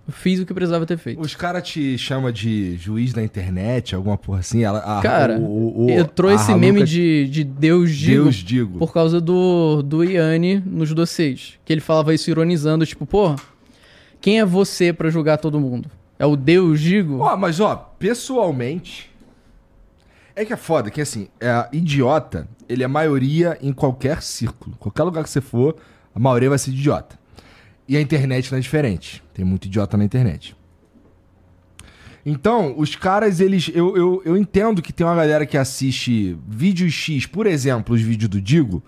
eu 0.07 0.13
fiz 0.13 0.41
o 0.41 0.47
que 0.47 0.55
precisava 0.55 0.87
ter 0.87 0.97
feito. 0.97 1.21
Os 1.21 1.35
caras 1.35 1.63
te 1.69 1.99
chamam 1.99 2.33
de 2.33 2.77
juiz 2.79 3.13
da 3.13 3.23
internet, 3.23 3.95
alguma 3.95 4.17
porra 4.17 4.39
assim? 4.41 4.65
Ela, 4.65 4.79
a, 4.79 5.03
Cara, 5.03 5.39
o, 5.39 5.85
o, 5.87 5.91
Entrou 5.91 6.31
esse 6.31 6.51
Haluka- 6.51 6.59
meme 6.59 6.85
de, 6.85 7.29
de 7.29 7.45
Deus 7.45 7.95
digo 7.95 8.23
Deus 8.25 8.37
digo. 8.37 8.79
por 8.79 8.93
causa 8.93 9.21
do, 9.21 9.83
do 9.83 10.03
Yanni 10.03 10.63
nos 10.65 10.95
dossiês. 10.95 11.59
Que 11.65 11.73
ele 11.75 11.83
falava 11.83 12.15
isso 12.15 12.31
ironizando, 12.31 12.87
tipo, 12.87 13.05
porra, 13.05 13.37
quem 14.29 14.41
é 14.41 14.45
você 14.45 14.93
pra 14.93 15.09
julgar 15.09 15.39
todo 15.39 15.59
mundo? 15.59 15.91
É 16.19 16.27
o 16.27 16.37
Deus 16.37 16.83
digo? 16.83 17.21
Ó, 17.21 17.35
mas 17.35 17.61
ó, 17.61 17.75
pessoalmente. 17.99 19.11
É 20.37 20.45
que 20.45 20.53
é 20.53 20.57
foda, 20.57 20.91
que 20.91 21.01
assim, 21.01 21.29
é, 21.41 21.67
idiota, 21.73 22.47
ele 22.69 22.85
é 22.85 22.87
maioria 22.87 23.57
em 23.63 23.73
qualquer 23.73 24.21
círculo. 24.21 24.77
Qualquer 24.77 25.03
lugar 25.05 25.25
que 25.25 25.31
você 25.31 25.41
for, 25.41 25.77
a 26.15 26.19
maioria 26.19 26.51
vai 26.51 26.59
ser 26.59 26.73
idiota. 26.73 27.19
E 27.89 27.97
a 27.97 28.03
internet 28.03 28.53
não 28.53 28.59
é 28.59 28.61
diferente. 28.61 29.25
Tem 29.33 29.47
muito 29.47 29.65
idiota 29.65 29.97
na 29.97 30.05
internet. 30.05 30.55
Então, 32.27 32.75
os 32.77 32.95
caras, 32.95 33.41
eles. 33.41 33.71
Eu, 33.75 33.97
eu, 33.97 34.23
eu 34.27 34.37
entendo 34.37 34.83
que 34.83 34.93
tem 34.93 35.07
uma 35.07 35.17
galera 35.17 35.47
que 35.47 35.57
assiste 35.57 36.39
vídeos 36.47 36.93
X, 36.93 37.25
por 37.25 37.47
exemplo, 37.47 37.95
os 37.95 38.03
vídeos 38.03 38.29
do 38.29 38.43
Digo, 38.43 38.83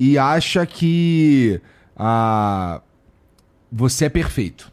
e 0.00 0.18
acha 0.18 0.66
que. 0.66 1.60
Ah, 1.96 2.82
você 3.70 4.06
é 4.06 4.08
perfeito. 4.08 4.69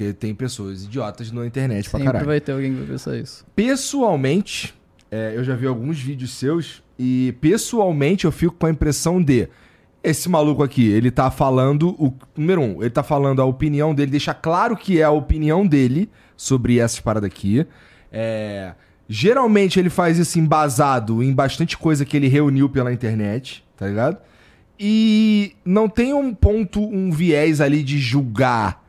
Porque 0.00 0.14
tem 0.14 0.34
pessoas 0.34 0.84
idiotas 0.84 1.30
na 1.30 1.46
internet 1.46 1.90
pra 1.90 1.98
Sempre 1.98 2.06
caralho. 2.06 2.26
vai 2.26 2.40
ter 2.40 2.52
alguém 2.52 2.72
que 2.72 2.78
vai 2.78 2.86
pensar 2.86 3.18
isso. 3.18 3.44
Pessoalmente, 3.54 4.74
é, 5.10 5.34
eu 5.36 5.44
já 5.44 5.54
vi 5.54 5.66
alguns 5.66 6.00
vídeos 6.00 6.30
seus 6.30 6.82
e 6.98 7.34
pessoalmente 7.38 8.24
eu 8.24 8.32
fico 8.32 8.54
com 8.54 8.64
a 8.64 8.70
impressão 8.70 9.22
de 9.22 9.46
esse 10.02 10.26
maluco 10.30 10.62
aqui, 10.62 10.88
ele 10.88 11.10
tá 11.10 11.30
falando 11.30 11.90
o 12.02 12.14
número 12.34 12.62
um, 12.62 12.80
ele 12.80 12.88
tá 12.88 13.02
falando 13.02 13.42
a 13.42 13.44
opinião 13.44 13.94
dele, 13.94 14.10
deixa 14.10 14.32
claro 14.32 14.74
que 14.74 14.98
é 14.98 15.02
a 15.02 15.10
opinião 15.10 15.66
dele 15.66 16.08
sobre 16.34 16.78
essas 16.78 16.98
paradas 16.98 17.26
aqui. 17.26 17.66
É, 18.10 18.72
geralmente 19.06 19.78
ele 19.78 19.90
faz 19.90 20.16
isso 20.16 20.38
embasado 20.38 21.22
em 21.22 21.34
bastante 21.34 21.76
coisa 21.76 22.06
que 22.06 22.16
ele 22.16 22.28
reuniu 22.28 22.70
pela 22.70 22.90
internet, 22.90 23.62
tá 23.76 23.86
ligado? 23.86 24.16
E 24.78 25.54
não 25.62 25.90
tem 25.90 26.14
um 26.14 26.32
ponto, 26.32 26.82
um 26.82 27.10
viés 27.10 27.60
ali 27.60 27.82
de 27.82 27.98
julgar. 27.98 28.79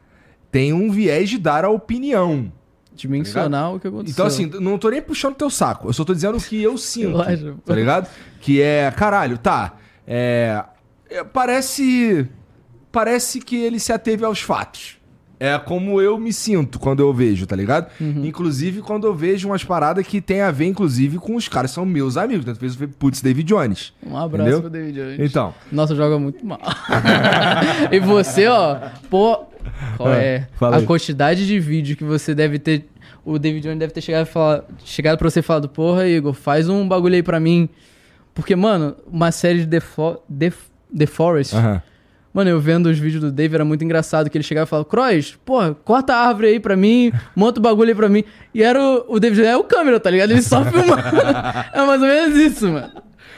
Tem 0.52 0.74
um 0.74 0.92
viés 0.92 1.30
de 1.30 1.38
dar 1.38 1.64
a 1.64 1.70
opinião. 1.70 2.52
De 2.94 3.08
mencionar 3.08 3.74
o 3.74 3.80
que 3.80 3.88
aconteceu. 3.88 4.14
Então, 4.14 4.26
assim, 4.26 4.46
não 4.46 4.78
tô 4.78 4.90
nem 4.90 5.02
puxando 5.02 5.36
teu 5.36 5.50
saco. 5.50 5.88
Eu 5.88 5.94
só 5.94 6.04
tô 6.04 6.14
dizendo 6.14 6.38
o 6.38 6.42
que 6.42 6.62
eu 6.62 6.78
sinto. 6.78 7.20
Acho. 7.24 7.56
Tá 7.66 7.74
ligado? 7.74 8.10
Que 8.42 8.62
é, 8.62 8.92
caralho, 8.92 9.38
tá. 9.38 9.78
É, 10.06 10.64
é, 11.10 11.24
parece. 11.24 12.28
Parece 12.92 13.40
que 13.40 13.56
ele 13.56 13.80
se 13.80 13.94
ateve 13.94 14.26
aos 14.26 14.42
fatos. 14.42 15.01
É 15.44 15.58
como 15.58 16.00
eu 16.00 16.20
me 16.20 16.32
sinto 16.32 16.78
quando 16.78 17.00
eu 17.00 17.12
vejo, 17.12 17.48
tá 17.48 17.56
ligado? 17.56 17.90
Uhum. 18.00 18.24
Inclusive, 18.26 18.80
quando 18.82 19.08
eu 19.08 19.16
vejo 19.16 19.48
umas 19.48 19.64
paradas 19.64 20.06
que 20.06 20.22
tem 20.22 20.42
a 20.42 20.52
ver, 20.52 20.66
inclusive, 20.68 21.18
com 21.18 21.36
os 21.36 21.48
caras 21.48 21.72
que 21.72 21.76
são 21.76 21.84
meus 21.86 22.16
amigos. 22.16 22.46
Tanto 22.46 22.60
fez 22.60 22.76
o 22.80 22.88
putz, 22.90 23.22
David 23.24 23.48
Jones. 23.48 23.92
Um 24.06 24.16
abraço 24.16 24.44
Entendeu? 24.50 24.62
pro 24.62 24.70
David 24.70 24.94
Jones. 25.00 25.20
Então. 25.20 25.52
Nossa, 25.72 25.96
joga 25.96 26.20
muito 26.20 26.46
mal. 26.46 26.60
e 27.92 28.00
você, 28.00 28.46
ó, 28.48 28.78
pô. 29.10 29.46
Qual 29.98 30.10
Ah, 30.10 30.16
é? 30.18 30.48
fala 30.58 30.78
A 30.78 30.84
quantidade 30.84 31.46
de 31.48 31.60
vídeo 31.60 31.96
que 31.98 32.04
você 32.04 32.36
deve 32.36 32.60
ter. 32.60 32.88
O 33.26 33.38
David 33.40 33.64
Jones 33.64 33.80
deve 33.80 33.94
ter 33.94 34.02
chegado, 34.02 34.26
falar, 34.28 34.64
chegado 34.84 35.18
pra 35.18 35.30
você 35.30 35.40
e 35.40 35.44
falado, 35.44 35.70
porra, 35.70 36.08
Igor, 36.08 36.34
faz 36.34 36.70
um 36.70 36.88
bagulho 36.88 37.16
aí 37.16 37.24
pra 37.24 37.40
mim. 37.40 37.68
Porque, 38.34 38.56
mano, 38.56 38.96
uma 39.06 39.32
série 39.32 39.60
de 39.60 39.68
The, 39.68 39.80
Fo- 39.80 40.18
The, 40.28 40.52
The 40.98 41.06
Forest, 41.06 41.56
Aham. 41.56 41.82
Mano, 42.34 42.50
eu 42.50 42.60
vendo 42.60 42.88
os 42.88 42.98
vídeos 42.98 43.22
do 43.22 43.32
Dave 43.32 43.56
era 43.56 43.66
muito 43.66 43.84
engraçado, 43.84 44.30
que 44.30 44.38
ele 44.38 44.44
chegava 44.44 44.66
e 44.66 44.70
falava, 44.70 44.88
Croix, 44.88 45.38
porra, 45.44 45.74
corta 45.84 46.14
a 46.14 46.28
árvore 46.28 46.48
aí 46.48 46.60
pra 46.60 46.76
mim, 46.78 47.12
monta 47.36 47.60
o 47.60 47.64
bagulho 47.64 47.90
aí 47.90 47.96
pra 47.96 48.08
mim. 48.08 48.24
E 48.54 48.64
era 48.64 48.82
o, 48.82 49.16
o 49.16 49.20
David, 49.20 49.44
é 49.46 49.58
o 49.58 49.64
câmera, 49.64 50.00
tá 50.00 50.10
ligado? 50.10 50.32
Ele 50.32 50.42
só 50.42 50.64
filmando. 50.66 51.02
é 51.74 51.86
mais 51.86 52.02
ou 52.02 52.08
menos 52.08 52.38
isso, 52.38 52.70
mano. 52.70 52.90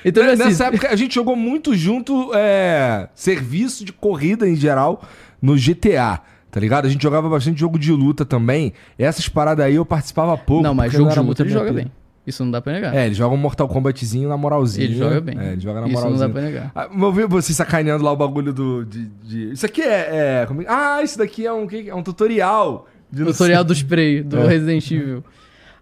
Então, 0.05 0.23
Né, 0.23 0.33
assim, 0.33 0.43
Nessa 0.43 0.65
época 0.65 0.89
a 0.89 0.95
gente 0.95 1.15
jogou 1.15 1.35
muito 1.35 1.75
junto 1.75 2.31
é, 2.35 3.07
serviço 3.15 3.83
de 3.85 3.91
corrida 3.93 4.47
em 4.47 4.55
geral 4.55 5.01
no 5.41 5.55
GTA. 5.55 6.19
Tá 6.51 6.59
ligado? 6.59 6.85
A 6.85 6.89
gente 6.89 7.01
jogava 7.01 7.27
bastante 7.27 7.59
jogo 7.59 7.79
de 7.79 7.91
luta 7.91 8.23
também. 8.23 8.73
Essas 8.99 9.27
paradas 9.27 9.65
aí 9.65 9.73
eu 9.75 9.85
participava 9.85 10.37
pouco. 10.37 10.61
Não, 10.61 10.75
mas 10.75 10.93
jogo 10.93 11.09
de 11.09 11.19
luta 11.19 11.41
ele 11.41 11.49
joga 11.49 11.73
bem. 11.73 11.91
Isso 12.25 12.43
não 12.43 12.51
dá 12.51 12.61
pra 12.61 12.71
negar. 12.73 12.95
É, 12.95 13.05
ele 13.05 13.13
joga 13.15 13.35
um 13.35 13.37
Mortal 13.37 13.67
Kombatzinho 13.67 14.29
na 14.29 14.37
moralzinha. 14.37 14.85
Ele 14.85 14.95
joga 14.95 15.19
bem. 15.19 15.37
É, 15.37 15.51
ele 15.53 15.59
joga 15.61 15.81
na 15.81 15.87
Isso 15.87 15.95
não 15.95 16.01
moralzinha. 16.01 16.27
dá 16.27 16.33
pra 16.33 16.41
negar. 16.41 16.71
Ah, 16.73 16.89
eu 16.97 17.11
vi 17.11 17.25
você 17.25 17.53
sacaneando 17.53 18.03
lá 18.03 18.11
o 18.11 18.15
bagulho 18.15 18.53
do. 18.53 18.85
De, 18.85 19.05
de- 19.23 19.51
Isso 19.51 19.65
aqui 19.65 19.81
é. 19.81 20.41
é- 20.41 20.45
como 20.47 20.61
é- 20.61 20.65
Ah, 20.67 21.01
isso 21.03 21.17
daqui 21.17 21.45
é 21.45 21.51
um, 21.51 21.67
é 21.87 21.93
um 21.93 22.01
tutorial. 22.01 22.87
não 23.11 23.25
Tutorial 23.25 23.63
do 23.63 23.73
spray, 23.73 24.21
do 24.23 24.37
É. 24.43 24.47
Resident 24.47 24.89
Evil. 24.89 25.23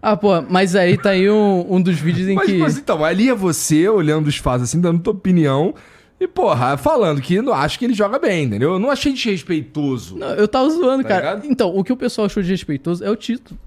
Ah, 0.02 0.16
pô, 0.16 0.42
mas 0.42 0.74
aí 0.74 0.98
tá 0.98 1.10
aí 1.10 1.30
um, 1.30 1.76
um 1.76 1.80
dos 1.80 1.96
vídeos 1.96 2.26
em 2.26 2.34
Mas, 2.34 2.46
que. 2.50 2.58
mas 2.58 2.76
então, 2.76 3.04
ali 3.04 3.28
é 3.28 3.34
você 3.34 3.88
olhando 3.88 4.26
os 4.26 4.36
fatos 4.36 4.64
assim, 4.64 4.80
dando 4.80 4.98
tua 5.00 5.12
opinião. 5.12 5.72
E, 6.18 6.26
porra, 6.26 6.76
falando 6.76 7.20
que 7.20 7.40
não 7.40 7.52
acho 7.52 7.78
que 7.78 7.84
ele 7.84 7.94
joga 7.94 8.18
bem, 8.18 8.44
entendeu? 8.46 8.72
Eu 8.72 8.78
não 8.80 8.90
achei 8.90 9.12
desrespeitoso. 9.12 10.16
Não, 10.18 10.30
eu 10.34 10.48
tava 10.48 10.68
zoando, 10.70 11.02
Tá 11.04 11.08
cara. 11.08 11.20
ligado? 11.34 11.46
Então, 11.50 11.76
o 11.76 11.84
que 11.84 11.92
o 11.92 11.96
pessoal 11.96 12.26
achou 12.26 12.42
de 12.42 12.50
respeitoso 12.50 13.04
é 13.04 13.10
o 13.10 13.14
título. 13.16 13.58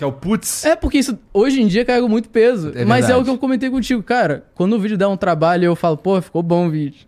Que 0.00 0.04
é 0.04 0.06
o 0.06 0.12
putz. 0.12 0.64
É, 0.64 0.74
porque 0.74 0.96
isso 0.96 1.18
hoje 1.30 1.60
em 1.60 1.66
dia 1.66 1.84
carrega 1.84 2.08
muito 2.08 2.30
peso. 2.30 2.72
É 2.74 2.86
mas 2.86 3.10
é 3.10 3.14
o 3.14 3.22
que 3.22 3.28
eu 3.28 3.36
comentei 3.36 3.68
contigo, 3.68 4.02
cara. 4.02 4.46
Quando 4.54 4.72
o 4.72 4.80
vídeo 4.80 4.96
dá 4.96 5.06
um 5.06 5.16
trabalho, 5.16 5.66
eu 5.66 5.76
falo, 5.76 5.98
pô, 5.98 6.18
ficou 6.22 6.42
bom 6.42 6.68
o 6.68 6.70
vídeo. 6.70 7.06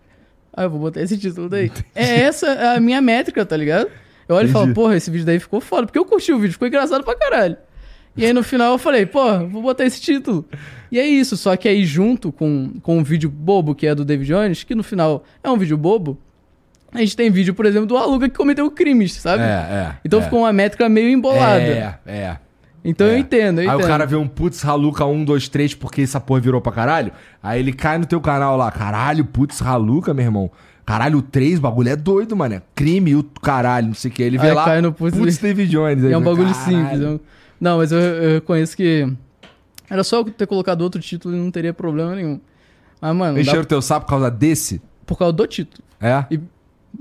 Aí 0.52 0.66
eu 0.66 0.70
vou 0.70 0.78
botar 0.78 1.00
esse 1.00 1.16
título 1.16 1.48
daí. 1.48 1.72
É 1.94 2.20
essa 2.20 2.74
a 2.74 2.80
minha 2.80 3.00
métrica, 3.00 3.46
tá 3.46 3.56
ligado? 3.56 3.88
Eu 4.28 4.36
olho 4.36 4.46
e 4.46 4.52
falo, 4.52 4.66
Entendi. 4.66 4.74
porra, 4.74 4.94
esse 4.94 5.10
vídeo 5.10 5.24
daí 5.24 5.40
ficou 5.40 5.58
foda. 5.58 5.86
Porque 5.86 5.98
eu 5.98 6.04
curti 6.04 6.34
o 6.34 6.38
vídeo, 6.38 6.52
ficou 6.52 6.68
engraçado 6.68 7.02
pra 7.02 7.16
caralho. 7.16 7.56
E 8.14 8.26
aí 8.26 8.32
no 8.34 8.42
final 8.42 8.72
eu 8.72 8.78
falei, 8.78 9.06
pô, 9.06 9.38
vou 9.48 9.62
botar 9.62 9.86
esse 9.86 9.98
título. 9.98 10.44
E 10.90 10.98
é 10.98 11.06
isso, 11.06 11.34
só 11.34 11.56
que 11.56 11.66
aí 11.66 11.86
junto 11.86 12.30
com, 12.30 12.74
com 12.82 12.98
um 12.98 13.02
vídeo 13.02 13.30
bobo 13.30 13.74
que 13.74 13.86
é 13.86 13.94
do 13.94 14.04
David 14.04 14.28
Jones, 14.28 14.64
que 14.64 14.74
no 14.74 14.82
final 14.82 15.24
é 15.42 15.50
um 15.50 15.56
vídeo 15.56 15.78
bobo, 15.78 16.18
a 16.92 16.98
gente 16.98 17.16
tem 17.16 17.30
vídeo, 17.30 17.54
por 17.54 17.64
exemplo, 17.64 17.86
do 17.86 17.96
Aluga 17.96 18.28
que 18.28 18.36
cometeu 18.36 18.70
crimes, 18.70 19.14
sabe? 19.14 19.42
É, 19.42 19.46
é. 19.46 19.94
Então 20.04 20.20
é. 20.20 20.22
ficou 20.24 20.40
uma 20.40 20.52
métrica 20.52 20.90
meio 20.90 21.08
embolada. 21.08 21.62
É, 21.62 21.98
é. 22.04 22.36
Então 22.84 23.06
é. 23.06 23.14
eu 23.14 23.18
entendo, 23.18 23.60
eu 23.60 23.70
Aí 23.70 23.74
entendo. 23.76 23.84
o 23.84 23.88
cara 23.88 24.04
vê 24.06 24.16
um 24.16 24.26
putz 24.26 24.64
Haluca 24.64 25.04
1, 25.06 25.24
2, 25.24 25.48
3 25.48 25.74
porque 25.74 26.02
essa 26.02 26.18
porra 26.20 26.40
virou 26.40 26.60
pra 26.60 26.72
caralho. 26.72 27.12
Aí 27.42 27.60
ele 27.60 27.72
cai 27.72 27.96
no 27.98 28.06
teu 28.06 28.20
canal 28.20 28.56
lá, 28.56 28.70
caralho, 28.72 29.24
putz 29.24 29.62
Haluca, 29.62 30.12
meu 30.12 30.24
irmão. 30.24 30.50
Caralho, 30.84 31.18
o 31.18 31.22
3, 31.22 31.58
o 31.58 31.62
bagulho 31.62 31.90
é 31.90 31.96
doido, 31.96 32.34
mano. 32.36 32.60
Crime, 32.74 33.14
o 33.14 33.22
caralho, 33.22 33.86
não 33.88 33.94
sei 33.94 34.10
o 34.10 34.14
que. 34.14 34.22
Ele 34.22 34.36
vê 34.36 34.48
Aí 34.48 34.54
lá, 34.54 34.64
cai 34.64 34.80
no 34.80 34.92
putz- 34.92 35.16
putz 35.16 35.38
David 35.38 35.70
Jones. 35.70 36.02
E 36.02 36.06
Aí 36.08 36.12
é 36.12 36.18
um 36.18 36.22
bagulho 36.22 36.52
"Caralho." 36.52 36.64
simples. 36.88 37.00
é 37.00 37.20
Não, 37.60 37.78
mas 37.78 37.92
eu, 37.92 37.98
eu 38.00 38.34
reconheço 38.34 38.76
que. 38.76 39.08
Era 39.88 40.02
só 40.02 40.16
eu 40.18 40.24
ter 40.24 40.46
colocado 40.46 40.80
outro 40.82 41.00
título 41.00 41.36
e 41.36 41.38
não 41.38 41.50
teria 41.52 41.72
problema 41.72 42.14
nenhum. 42.16 42.40
Mas, 43.00 43.14
mano, 43.14 43.38
Encheram 43.38 43.62
o 43.62 43.64
teu 43.66 43.80
sapo 43.80 44.06
por 44.06 44.10
causa 44.10 44.30
desse? 44.30 44.80
por 45.06 45.16
causa 45.18 45.32
do 45.32 45.46
título. 45.46 45.84
É? 46.00 46.24
E 46.30 46.40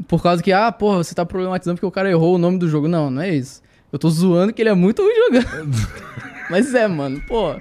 por 0.08 0.22
causa 0.22 0.44
que, 0.44 0.52
ah, 0.52 0.72
porra, 0.72 0.98
você 1.04 1.16
tá 1.16 1.26
problematizando 1.26 1.76
porque 1.78 1.86
o 1.86 1.92
cara 1.92 2.10
errou 2.10 2.36
o 2.36 2.38
nome 2.38 2.58
do 2.60 2.68
jogo. 2.68 2.88
Não, 2.88 3.10
não 3.10 3.22
é 3.22 3.34
isso. 3.34 3.62
Eu 3.92 4.00
tô 4.00 4.10
zoando 4.10 4.54
que 4.54 4.62
ele 4.62 4.70
é 4.70 4.74
muito 4.74 5.02
ruim 5.02 5.14
jogando. 5.16 5.78
mas 6.50 6.74
é, 6.74 6.88
mano, 6.88 7.22
pô. 7.28 7.56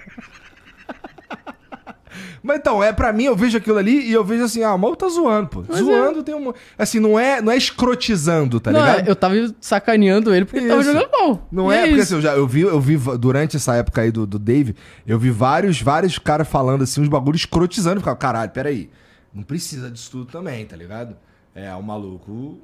Mas 2.43 2.57
então, 2.59 2.83
é 2.83 2.93
pra 2.93 3.13
mim, 3.13 3.25
eu 3.25 3.37
vejo 3.37 3.57
aquilo 3.59 3.77
ali 3.77 4.09
e 4.09 4.13
eu 4.13 4.25
vejo 4.25 4.43
assim, 4.45 4.63
ah, 4.63 4.75
o 4.75 4.79
mal 4.79 4.97
tá 4.97 5.07
zoando, 5.09 5.49
pô. 5.49 5.65
Mas 5.69 5.79
zoando 5.81 6.23
tem 6.23 6.35
um. 6.35 6.53
Assim, 6.79 6.99
não 6.99 7.19
é, 7.19 7.41
não 7.43 7.53
é 7.53 7.57
escrotizando, 7.57 8.59
tá 8.59 8.73
não, 8.73 8.81
ligado? 8.81 9.07
é, 9.07 9.11
eu 9.11 9.15
tava 9.15 9.35
sacaneando 9.61 10.35
ele 10.35 10.45
porque 10.47 10.59
ele 10.59 10.69
tava 10.69 10.81
Isso. 10.81 10.93
jogando 10.93 11.11
mal. 11.13 11.49
Não 11.53 11.71
E 11.73 11.77
é, 11.77 11.81
porque 11.83 11.95
isso. 11.97 12.03
assim, 12.03 12.15
eu, 12.15 12.21
já, 12.23 12.35
eu 12.35 12.47
vi, 12.47 12.63
eu 12.63 12.81
vi 12.81 12.97
durante 13.19 13.57
essa 13.57 13.75
época 13.77 14.01
aí 14.01 14.11
do, 14.11 14.27
do 14.27 14.39
Dave, 14.39 14.75
eu 15.07 15.19
vi 15.19 15.31
vários, 15.31 15.81
vários 15.83 16.19
caras 16.19 16.49
falando 16.49 16.83
assim, 16.83 17.03
uns 17.03 17.09
bagulhos 17.09 17.43
escrotizando. 17.43 17.97
Eu 17.97 18.01
ficava, 18.01 18.17
caralho, 18.17 18.51
peraí, 18.51 18.89
não 19.35 19.43
precisa 19.43 19.91
disso 19.91 20.11
tudo 20.11 20.25
também, 20.33 20.65
tá 20.65 20.77
ligado? 20.77 21.15
É, 21.55 21.73
o 21.75 21.83
maluco, 21.83 22.59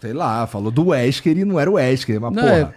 sei 0.00 0.12
lá, 0.12 0.46
falou 0.46 0.70
do 0.70 0.88
Wesker 0.88 1.36
e 1.38 1.44
não 1.46 1.58
era 1.58 1.70
o 1.70 1.74
Wesker, 1.74 2.20
mas 2.20 2.32
Não, 2.32 2.42
porra. 2.42 2.54
é. 2.56 2.74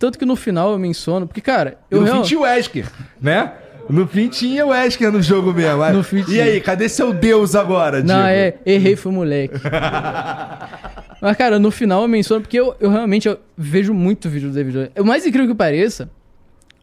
Tanto 0.00 0.18
que 0.18 0.24
no 0.24 0.34
final 0.34 0.72
eu 0.72 0.78
menciono, 0.78 1.26
porque, 1.28 1.40
cara, 1.42 1.76
E 1.90 1.94
eu 1.94 2.00
no 2.00 2.06
real- 2.06 2.16
fim 2.16 2.22
tinha 2.28 2.40
o 2.40 2.42
Wesker, 2.42 2.86
né? 3.20 3.52
No 3.88 4.06
fim 4.06 4.28
tinha 4.28 4.64
o 4.64 4.70
Wesker 4.70 5.12
no 5.12 5.20
jogo 5.20 5.52
mesmo. 5.52 5.92
No 5.92 6.02
fim 6.02 6.24
E 6.28 6.40
aí, 6.40 6.60
cadê 6.60 6.88
seu 6.88 7.12
Deus 7.12 7.54
agora, 7.54 7.98
Não, 8.02 8.14
Diego? 8.24 8.28
é, 8.30 8.54
errei, 8.64 8.96
fui 8.96 9.12
moleque. 9.12 9.54
Mas, 11.20 11.36
cara, 11.36 11.58
no 11.58 11.70
final 11.70 12.02
eu 12.02 12.08
menciono, 12.08 12.40
porque 12.40 12.58
eu, 12.58 12.74
eu 12.80 12.90
realmente 12.90 13.28
eu 13.28 13.38
vejo 13.56 13.92
muito 13.92 14.28
vídeo 14.30 14.48
do 14.48 14.54
David 14.54 14.72
Jones. 14.74 14.90
O 14.98 15.04
mais 15.04 15.26
incrível 15.26 15.48
que 15.50 15.54
pareça, 15.54 16.08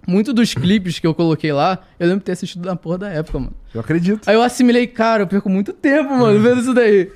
muito 0.07 0.32
dos 0.32 0.53
clipes 0.53 0.99
que 0.99 1.07
eu 1.07 1.13
coloquei 1.15 1.51
lá, 1.51 1.80
eu 1.99 2.05
lembro 2.07 2.20
de 2.20 2.26
ter 2.26 2.34
assistido 2.34 2.65
na 2.65 2.76
porra 2.76 2.99
da 2.99 3.09
época, 3.09 3.39
mano. 3.39 3.53
Eu 3.74 3.82
acredito. 3.82 4.28
Aí 4.30 4.36
eu 4.36 4.43
assimilei, 4.43 4.86
cara, 4.86 5.24
eu 5.24 5.28
perco 5.28 5.49
muito 5.49 5.74
tempo, 5.74 6.13
mano, 6.15 6.39
vendo 6.39 6.61
isso 6.61 6.74
daí. 6.74 7.09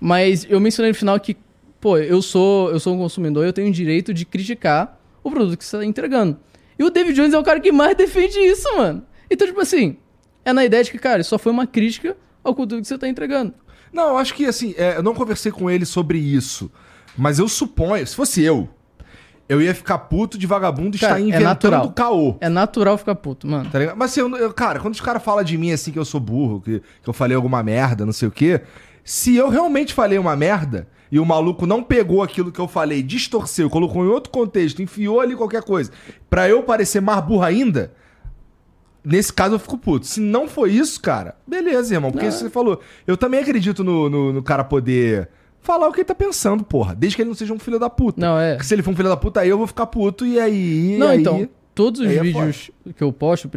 Mas 0.00 0.44
eu 0.50 0.58
mencionei 0.58 0.90
no 0.90 0.96
final 0.98 1.18
que, 1.20 1.36
pô, 1.80 1.96
eu 1.96 2.20
sou, 2.20 2.70
eu 2.72 2.80
sou 2.80 2.94
um 2.94 2.98
consumidor, 2.98 3.44
eu 3.46 3.52
tenho 3.52 3.68
o 3.68 3.72
direito 3.72 4.12
de 4.12 4.24
criticar 4.24 5.00
o 5.24 5.30
produto 5.30 5.58
que 5.58 5.64
você 5.64 5.76
tá 5.78 5.84
entregando. 5.84 6.38
E 6.78 6.84
o 6.84 6.90
David 6.90 7.14
Jones 7.16 7.32
é 7.34 7.38
o 7.38 7.42
cara 7.42 7.58
que 7.58 7.72
mais 7.72 7.96
defende 7.96 8.38
isso, 8.38 8.68
mano. 8.76 9.02
Então, 9.30 9.46
tipo 9.46 9.60
assim, 9.60 9.96
é 10.44 10.52
na 10.52 10.64
ideia 10.64 10.84
de 10.84 10.90
que, 10.90 10.98
cara, 10.98 11.22
só 11.24 11.38
foi 11.38 11.50
uma 11.50 11.66
crítica 11.66 12.16
ao 12.44 12.54
conteúdo 12.54 12.82
que 12.82 12.88
você 12.88 12.98
tá 12.98 13.08
entregando. 13.08 13.54
Não, 13.92 14.08
eu 14.08 14.18
acho 14.18 14.34
que 14.34 14.44
assim, 14.46 14.74
é, 14.76 14.96
eu 14.96 15.02
não 15.02 15.14
conversei 15.14 15.50
com 15.50 15.70
ele 15.70 15.84
sobre 15.86 16.18
isso. 16.18 16.70
Mas 17.16 17.38
eu 17.38 17.48
suponho, 17.48 18.04
se 18.06 18.14
fosse 18.14 18.42
eu, 18.42 18.68
eu 19.48 19.62
ia 19.62 19.74
ficar 19.74 19.98
puto 19.98 20.36
de 20.36 20.46
vagabundo 20.46 20.98
Cara, 20.98 21.12
estar 21.14 21.20
é 21.20 21.28
inventando 21.28 21.44
natural. 21.44 21.92
caô. 21.92 22.36
É 22.40 22.48
natural 22.48 22.98
ficar 22.98 23.14
puto, 23.14 23.46
mano. 23.46 23.70
Tá 23.70 23.78
ligado? 23.78 23.96
Mas 23.96 24.10
assim, 24.10 24.20
eu, 24.20 24.36
eu- 24.36 24.52
cara, 24.52 24.80
quando 24.80 24.94
os 24.94 25.00
caras 25.00 25.22
falam 25.22 25.44
de 25.44 25.56
mim 25.56 25.70
assim 25.70 25.92
que 25.92 25.98
eu 25.98 26.04
sou 26.04 26.18
burro, 26.20 26.60
que, 26.60 26.80
que 27.02 27.08
eu 27.08 27.12
falei 27.14 27.36
alguma 27.36 27.62
merda, 27.62 28.04
não 28.04 28.12
sei 28.12 28.26
o 28.26 28.30
quê, 28.32 28.62
se 29.04 29.36
eu 29.36 29.48
realmente 29.48 29.94
falei 29.94 30.18
uma 30.18 30.34
merda 30.34 30.88
e 31.14 31.20
o 31.20 31.24
maluco 31.24 31.64
não 31.64 31.80
pegou 31.80 32.24
aquilo 32.24 32.50
que 32.50 32.58
eu 32.58 32.66
falei, 32.66 33.00
distorceu, 33.00 33.70
colocou 33.70 34.04
em 34.04 34.08
outro 34.08 34.32
contexto, 34.32 34.82
enfiou 34.82 35.20
ali 35.20 35.36
qualquer 35.36 35.62
coisa, 35.62 35.92
pra 36.28 36.48
eu 36.48 36.60
parecer 36.64 37.00
mais 37.00 37.24
burro 37.24 37.44
ainda, 37.44 37.92
nesse 39.04 39.32
caso 39.32 39.54
eu 39.54 39.60
fico 39.60 39.78
puto. 39.78 40.06
Se 40.08 40.18
não 40.20 40.48
foi 40.48 40.72
isso, 40.72 41.00
cara, 41.00 41.36
beleza, 41.46 41.94
irmão, 41.94 42.10
porque 42.10 42.32
você 42.32 42.50
falou. 42.50 42.80
Eu 43.06 43.16
também 43.16 43.38
acredito 43.38 43.84
no, 43.84 44.10
no, 44.10 44.32
no 44.32 44.42
cara 44.42 44.64
poder 44.64 45.28
falar 45.60 45.86
o 45.86 45.92
que 45.92 46.00
ele 46.00 46.04
tá 46.04 46.16
pensando, 46.16 46.64
porra, 46.64 46.96
desde 46.96 47.14
que 47.14 47.22
ele 47.22 47.28
não 47.28 47.36
seja 47.36 47.54
um 47.54 47.60
filho 47.60 47.78
da 47.78 47.88
puta. 47.88 48.20
Não, 48.20 48.36
é. 48.36 48.54
Porque 48.54 48.66
se 48.66 48.74
ele 48.74 48.82
for 48.82 48.90
um 48.90 48.96
filho 48.96 49.08
da 49.08 49.16
puta, 49.16 49.38
aí 49.38 49.48
eu 49.48 49.56
vou 49.56 49.68
ficar 49.68 49.86
puto 49.86 50.26
e 50.26 50.40
aí. 50.40 50.96
Não, 50.98 51.10
aí... 51.10 51.20
então, 51.20 51.48
todos 51.76 52.00
os 52.00 52.08
é 52.08 52.20
vídeos 52.20 52.72
que 52.96 53.04
eu 53.04 53.12
posto, 53.12 53.48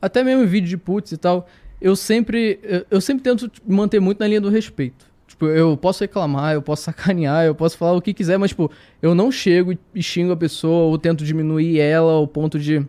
até 0.00 0.22
mesmo 0.22 0.46
vídeo 0.46 0.68
de 0.68 0.76
putz 0.76 1.10
e 1.10 1.16
tal, 1.16 1.48
eu 1.80 1.96
sempre, 1.96 2.60
eu, 2.88 3.00
sempre 3.00 3.24
tento 3.24 3.50
manter 3.66 3.98
muito 3.98 4.20
na 4.20 4.28
linha 4.28 4.40
do 4.40 4.48
respeito. 4.48 5.07
Tipo, 5.28 5.46
eu 5.46 5.76
posso 5.76 6.02
reclamar, 6.02 6.54
eu 6.54 6.62
posso 6.62 6.82
sacanear, 6.90 7.44
eu 7.44 7.54
posso 7.54 7.76
falar 7.76 7.92
o 7.92 8.02
que 8.02 8.14
quiser, 8.14 8.38
mas, 8.38 8.50
tipo, 8.50 8.70
eu 9.00 9.14
não 9.14 9.30
chego 9.30 9.72
e- 9.94 10.02
xingo 10.02 10.32
a 10.32 10.36
pessoa 10.36 10.86
ou 10.86 10.98
tento 10.98 11.24
diminuir 11.24 11.78
ela 11.78 12.12
ao 12.12 12.26
ponto 12.26 12.58
de 12.58 12.84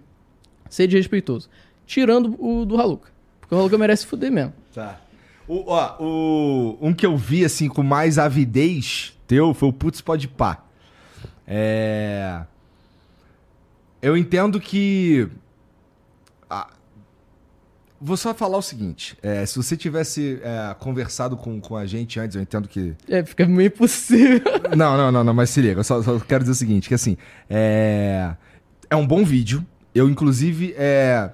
ser 0.70 0.88
desrespeitoso. 0.88 1.50
Tirando 1.86 2.36
o 2.40 2.66
do 2.66 2.80
Haluka. 2.80 3.12
Porque 3.42 3.54
o 3.54 3.58
Haluka 3.58 3.78
merece 3.78 4.06
fuder 4.08 4.32
mesmo. 4.32 4.54
Tá. 4.74 5.00
O, 5.48 5.66
ó, 5.68 5.96
o, 6.00 6.78
um 6.82 6.94
que 6.94 7.06
eu 7.06 7.18
vi, 7.18 7.44
assim, 7.44 7.68
com 7.68 7.84
mais 7.84 8.18
avidez 8.18 9.18
teu 9.28 9.54
foi 9.54 9.70
o 9.70 9.74
Putz 9.74 10.00
Pode 10.00 10.28
Pá. 10.28 10.64
É... 11.46 12.42
Eu 14.02 14.16
entendo 14.16 14.60
que... 14.60 15.28
Vou 18.02 18.16
só 18.16 18.34
falar 18.34 18.58
o 18.58 18.62
seguinte. 18.62 19.18
é, 19.22 19.46
se 19.46 19.58
você 19.58 19.76
tivesse 19.76 20.40
é, 20.42 20.74
conversado 20.80 21.36
com, 21.36 21.60
com 21.60 21.76
a 21.76 21.86
gente 21.86 22.20
antes, 22.20 22.36
eu 22.36 22.42
entendo 22.42 22.68
que... 22.68 22.96
É, 23.08 23.24
fica 23.26 23.46
meio 23.46 23.68
impossível. 23.68 24.42
Não, 24.76 24.96
não, 24.96 25.12
não, 25.12 25.24
não, 25.24 25.34
mas 25.34 25.50
se 25.50 25.62
liga, 25.62 25.80
eu 25.80 25.84
só, 25.84 26.02
só 26.02 26.20
quero 26.20 26.44
dizer 26.44 26.52
o 26.52 26.56
seguinte, 26.56 26.88
que 26.88 26.94
assim, 26.94 27.18
é, 27.50 28.36
é 28.90 28.96
um 28.96 29.06
bom 29.06 29.26
vídeo. 29.26 29.66
Eu, 29.94 30.08
inclusive, 30.08 30.74
é, 30.78 31.32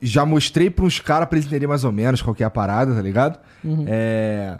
já 0.00 0.24
mostrei 0.26 0.70
para 0.70 0.84
uns 0.84 1.00
caras 1.00 1.28
pra 1.28 1.36
eles 1.36 1.46
entenderem 1.46 1.68
mais 1.68 1.84
ou 1.84 1.90
menos 1.92 2.22
qual 2.22 2.34
que 2.34 2.42
é 2.42 2.46
a 2.46 2.50
parada, 2.50 2.94
tá 2.94 3.02
ligado? 3.02 3.38
É, 3.86 4.58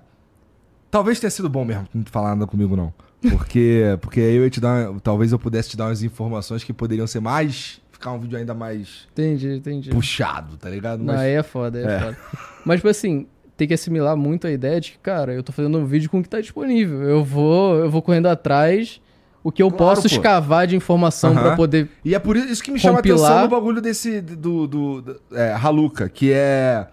talvez 0.90 1.20
tenha 1.20 1.30
sido 1.30 1.48
bom 1.48 1.64
mesmo 1.64 1.86
não 1.94 2.04
falar 2.06 2.30
nada 2.30 2.46
comigo, 2.46 2.74
não. 2.74 2.92
Porque, 3.30 3.98
porque 4.00 4.20
aí 4.20 4.36
eu 4.36 4.44
ia 4.44 4.50
te 4.50 4.60
dar, 4.60 4.88
talvez 5.02 5.32
eu 5.32 5.38
pudesse 5.38 5.70
te 5.70 5.76
dar 5.76 5.86
umas 5.86 6.02
informações 6.02 6.62
que 6.64 6.72
poderiam 6.72 7.06
ser 7.06 7.20
mais, 7.20 7.80
ficar 7.98 8.12
um 8.12 8.18
vídeo 8.20 8.38
ainda 8.38 8.54
mais 8.54 9.06
entendi, 9.12 9.56
entendi. 9.56 9.90
puxado, 9.90 10.56
tá 10.56 10.70
ligado? 10.70 11.00
Não, 11.00 11.14
Mas- 11.14 11.20
aí 11.22 11.32
é 11.32 11.42
foda, 11.42 11.78
aí 11.78 11.84
é, 11.84 11.88
É. 11.88 11.98
foda. 12.00 12.16
Mas, 12.64 12.76
tipo 12.76 12.88
assim, 12.88 13.26
tem 13.56 13.66
que 13.66 13.74
assimilar 13.74 14.16
muito 14.16 14.46
a 14.46 14.50
ideia 14.50 14.80
de 14.80 14.92
que, 14.92 14.98
cara, 14.98 15.32
eu 15.34 15.42
tô 15.42 15.50
fazendo 15.52 15.78
um 15.78 15.84
vídeo 15.84 16.08
com 16.08 16.20
o 16.20 16.22
que 16.22 16.28
tá 16.28 16.40
disponível. 16.40 17.02
Eu 17.02 17.24
vou, 17.24 17.76
eu 17.76 17.90
vou 17.90 18.00
correndo 18.00 18.26
atrás 18.26 19.00
o 19.42 19.50
que 19.50 19.62
eu 19.62 19.68
Claro, 19.70 19.94
posso 19.96 20.02
pô. 20.02 20.14
escavar 20.14 20.66
de 20.66 20.76
informação 20.76 21.32
Aham. 21.32 21.42
pra 21.42 21.56
poder. 21.56 21.88
E 22.04 22.14
é 22.14 22.18
por 22.18 22.36
isso 22.36 22.62
que 22.62 22.70
me 22.70 22.78
chama 22.78 22.98
a 22.98 23.00
atenção 23.00 23.42
no 23.42 23.48
bagulho 23.48 23.80
desse 23.80 24.20
do, 24.20 24.66
do, 24.66 25.02
do 25.02 25.20
é, 25.32 25.52
Haluca, 25.54 26.08
que 26.08 26.32
é 26.32 26.86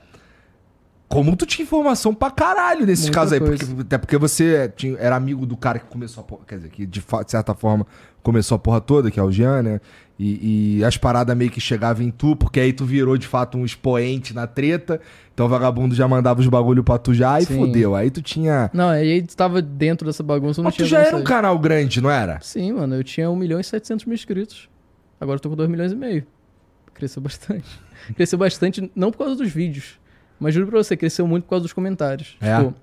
Como 1.08 1.36
tu 1.36 1.46
tinha 1.46 1.64
informação 1.64 2.16
pra 2.16 2.32
caralho 2.32 2.84
nesses 2.86 3.06
Muita 3.06 3.20
casos 3.20 3.34
aí. 3.34 3.40
porque- 3.40 3.82
até 3.82 3.98
porque 3.98 4.18
você 4.18 4.72
tinha- 4.76 4.98
era 4.98 5.16
amigo 5.16 5.46
do 5.46 5.56
cara 5.56 5.78
que 5.78 5.86
começou 5.86 6.26
a. 6.42 6.46
Quer 6.48 6.56
dizer, 6.56 6.70
que 6.70 6.84
de, 6.86 7.00
de 7.00 7.06
certa 7.32 7.54
forma 7.54 7.86
começou 8.26 8.56
a 8.56 8.60
porra 8.60 8.82
toda, 8.82 9.12
que 9.12 9.20
é 9.20 9.24
o 9.24 9.32
Jean, 9.32 9.62
né? 9.62 9.80
E, 10.18 10.78
e 10.80 10.84
as 10.84 10.98
paradas 10.98 11.38
meio 11.38 11.52
que 11.52 11.62
chegavam 11.62 12.04
em 12.04 12.10
tu, 12.10 12.36
porque 12.36 12.60
aí 12.60 12.74
tu 12.74 12.84
virou 12.84 13.16
de 13.18 13.28
fato 13.28 13.56
um 13.56 13.64
expoente 13.64 14.34
na 14.34 14.48
treta. 14.48 15.00
Então 15.32 15.46
o 15.46 15.50
vagabundo 15.50 15.94
já 15.94 16.08
mandava 16.08 16.42
os 16.42 16.48
bagulho 16.48 16.84
pra 16.84 16.98
tu 16.98 17.14
já 17.14 17.40
e 17.40 17.46
Sim. 17.46 17.58
fudeu. 17.58 17.94
Aí 17.96 18.10
tu 18.10 18.24
tinha. 18.24 18.72
Não, 18.74 18.90
aí 18.90 19.22
tu 19.22 19.38
tava 19.38 19.62
dentro 19.62 20.08
dessa 20.08 20.24
bagunça, 20.24 20.64
Mas 20.64 20.76
tu 20.76 20.86
já 20.86 21.02
era 21.02 21.16
um 21.16 21.24
canal 21.24 21.60
grande, 21.60 22.02
não 22.02 22.10
era? 22.10 22.40
Sim, 22.42 22.74
mano, 22.74 22.96
eu 22.96 23.04
tinha 23.04 23.30
1 23.30 23.36
milhão 23.36 23.60
e 23.60 23.64
700 23.64 24.06
mil 24.06 24.16
inscritos. 24.16 24.68
Agora 25.22 25.36
eu 25.36 25.42
tô 25.42 25.50
com 25.50 25.56
2 25.56 25.70
milhões 25.70 25.92
e 25.92 25.96
meio. 25.96 26.26
Cresceu 26.96 27.22
bastante. 27.22 27.70
cresceu 28.16 28.40
bastante, 28.40 28.92
não 28.96 29.12
por 29.12 29.20
causa 29.20 29.36
dos 29.36 29.52
vídeos, 29.52 30.00
mas 30.40 30.54
juro 30.54 30.66
pra 30.68 30.82
você, 30.82 30.98
cresceu 30.98 31.28
muito 31.28 31.44
por 31.44 31.52
causa 31.52 31.64
dos 31.64 31.74
comentários. 31.74 32.38
É? 32.42 32.58
Tipo, 32.58 32.74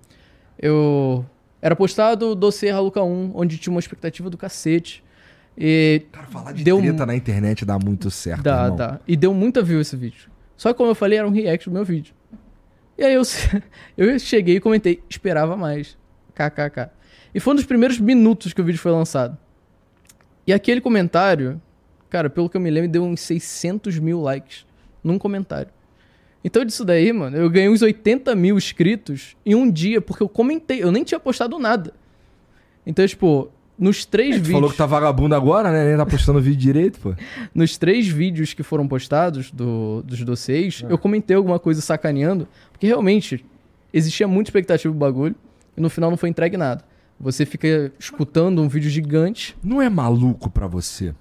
eu. 0.58 1.26
Era 1.60 1.74
postado 1.74 2.30
o 2.30 2.34
dossiê 2.34 2.70
Raluca 2.70 3.02
1, 3.02 3.32
onde 3.34 3.56
tinha 3.56 3.72
uma 3.72 3.80
expectativa 3.80 4.30
do 4.30 4.36
cacete. 4.36 5.02
E 5.56 6.02
Cara, 6.10 6.26
falar 6.26 6.52
de 6.52 6.64
Deu 6.64 6.78
treta 6.78 7.04
na 7.06 7.14
internet 7.14 7.64
dá 7.64 7.78
muito 7.78 8.10
certo. 8.10 8.42
Dá, 8.42 8.62
irmão. 8.62 8.76
dá. 8.76 9.00
E 9.06 9.16
deu 9.16 9.34
muita 9.34 9.62
view 9.62 9.80
esse 9.80 9.96
vídeo. 9.96 10.30
Só 10.56 10.72
que, 10.72 10.76
como 10.76 10.90
eu 10.90 10.94
falei, 10.94 11.18
era 11.18 11.28
um 11.28 11.30
react 11.30 11.68
do 11.68 11.72
meu 11.72 11.84
vídeo. 11.84 12.14
E 12.96 13.04
aí 13.04 13.14
eu, 13.14 13.22
eu 13.96 14.18
cheguei 14.18 14.56
e 14.56 14.60
comentei, 14.60 15.02
esperava 15.08 15.56
mais. 15.56 15.96
KKK. 16.34 16.90
E 17.34 17.40
foi 17.40 17.52
um 17.52 17.56
dos 17.56 17.66
primeiros 17.66 17.98
minutos 17.98 18.52
que 18.52 18.60
o 18.60 18.64
vídeo 18.64 18.78
foi 18.78 18.92
lançado. 18.92 19.36
E 20.46 20.52
aquele 20.52 20.80
comentário, 20.80 21.60
cara, 22.10 22.28
pelo 22.28 22.48
que 22.48 22.56
eu 22.56 22.60
me 22.60 22.70
lembro, 22.70 22.90
deu 22.90 23.04
uns 23.04 23.20
600 23.20 23.98
mil 23.98 24.20
likes 24.20 24.66
num 25.02 25.18
comentário. 25.18 25.70
Então 26.44 26.64
disso 26.64 26.84
daí, 26.84 27.12
mano, 27.12 27.36
eu 27.36 27.48
ganhei 27.48 27.68
uns 27.68 27.82
80 27.82 28.34
mil 28.34 28.56
inscritos 28.56 29.36
em 29.46 29.54
um 29.54 29.70
dia, 29.70 30.00
porque 30.00 30.22
eu 30.22 30.28
comentei, 30.28 30.82
eu 30.82 30.90
nem 30.90 31.04
tinha 31.04 31.20
postado 31.20 31.58
nada. 31.58 31.94
Então, 32.84 33.06
tipo, 33.06 33.50
nos 33.82 34.04
três 34.04 34.30
Tu 34.36 34.38
vídeos. 34.38 34.52
falou 34.52 34.70
que 34.70 34.76
tá 34.76 34.86
vagabundo 34.86 35.34
agora, 35.34 35.70
né? 35.72 35.88
Nem 35.88 35.96
tá 35.96 36.06
postando 36.06 36.40
vídeo 36.40 36.58
direito, 36.60 36.98
pô. 37.00 37.14
Nos 37.54 37.76
três 37.76 38.06
vídeos 38.06 38.54
que 38.54 38.62
foram 38.62 38.86
postados 38.86 39.50
do- 39.50 40.02
dos 40.02 40.22
dossiês, 40.24 40.82
É. 40.88 40.92
eu 40.92 40.96
comentei 40.98 41.36
alguma 41.36 41.58
coisa 41.58 41.80
sacaneando, 41.80 42.46
porque 42.70 42.86
realmente 42.86 43.44
existia 43.92 44.28
muita 44.28 44.48
expectativa 44.50 44.92
do 44.92 44.98
bagulho 44.98 45.34
e 45.76 45.80
no 45.80 45.90
final 45.90 46.10
não 46.10 46.16
foi 46.16 46.28
entregue 46.28 46.56
nada. 46.56 46.84
Você 47.20 47.44
fica 47.46 47.92
escutando 47.98 48.60
um 48.62 48.68
vídeo 48.68 48.90
gigante. 48.90 49.56
Não 49.62 49.80
é 49.82 49.88
maluco 49.88 50.48
pra 50.50 50.66
você 50.66 51.14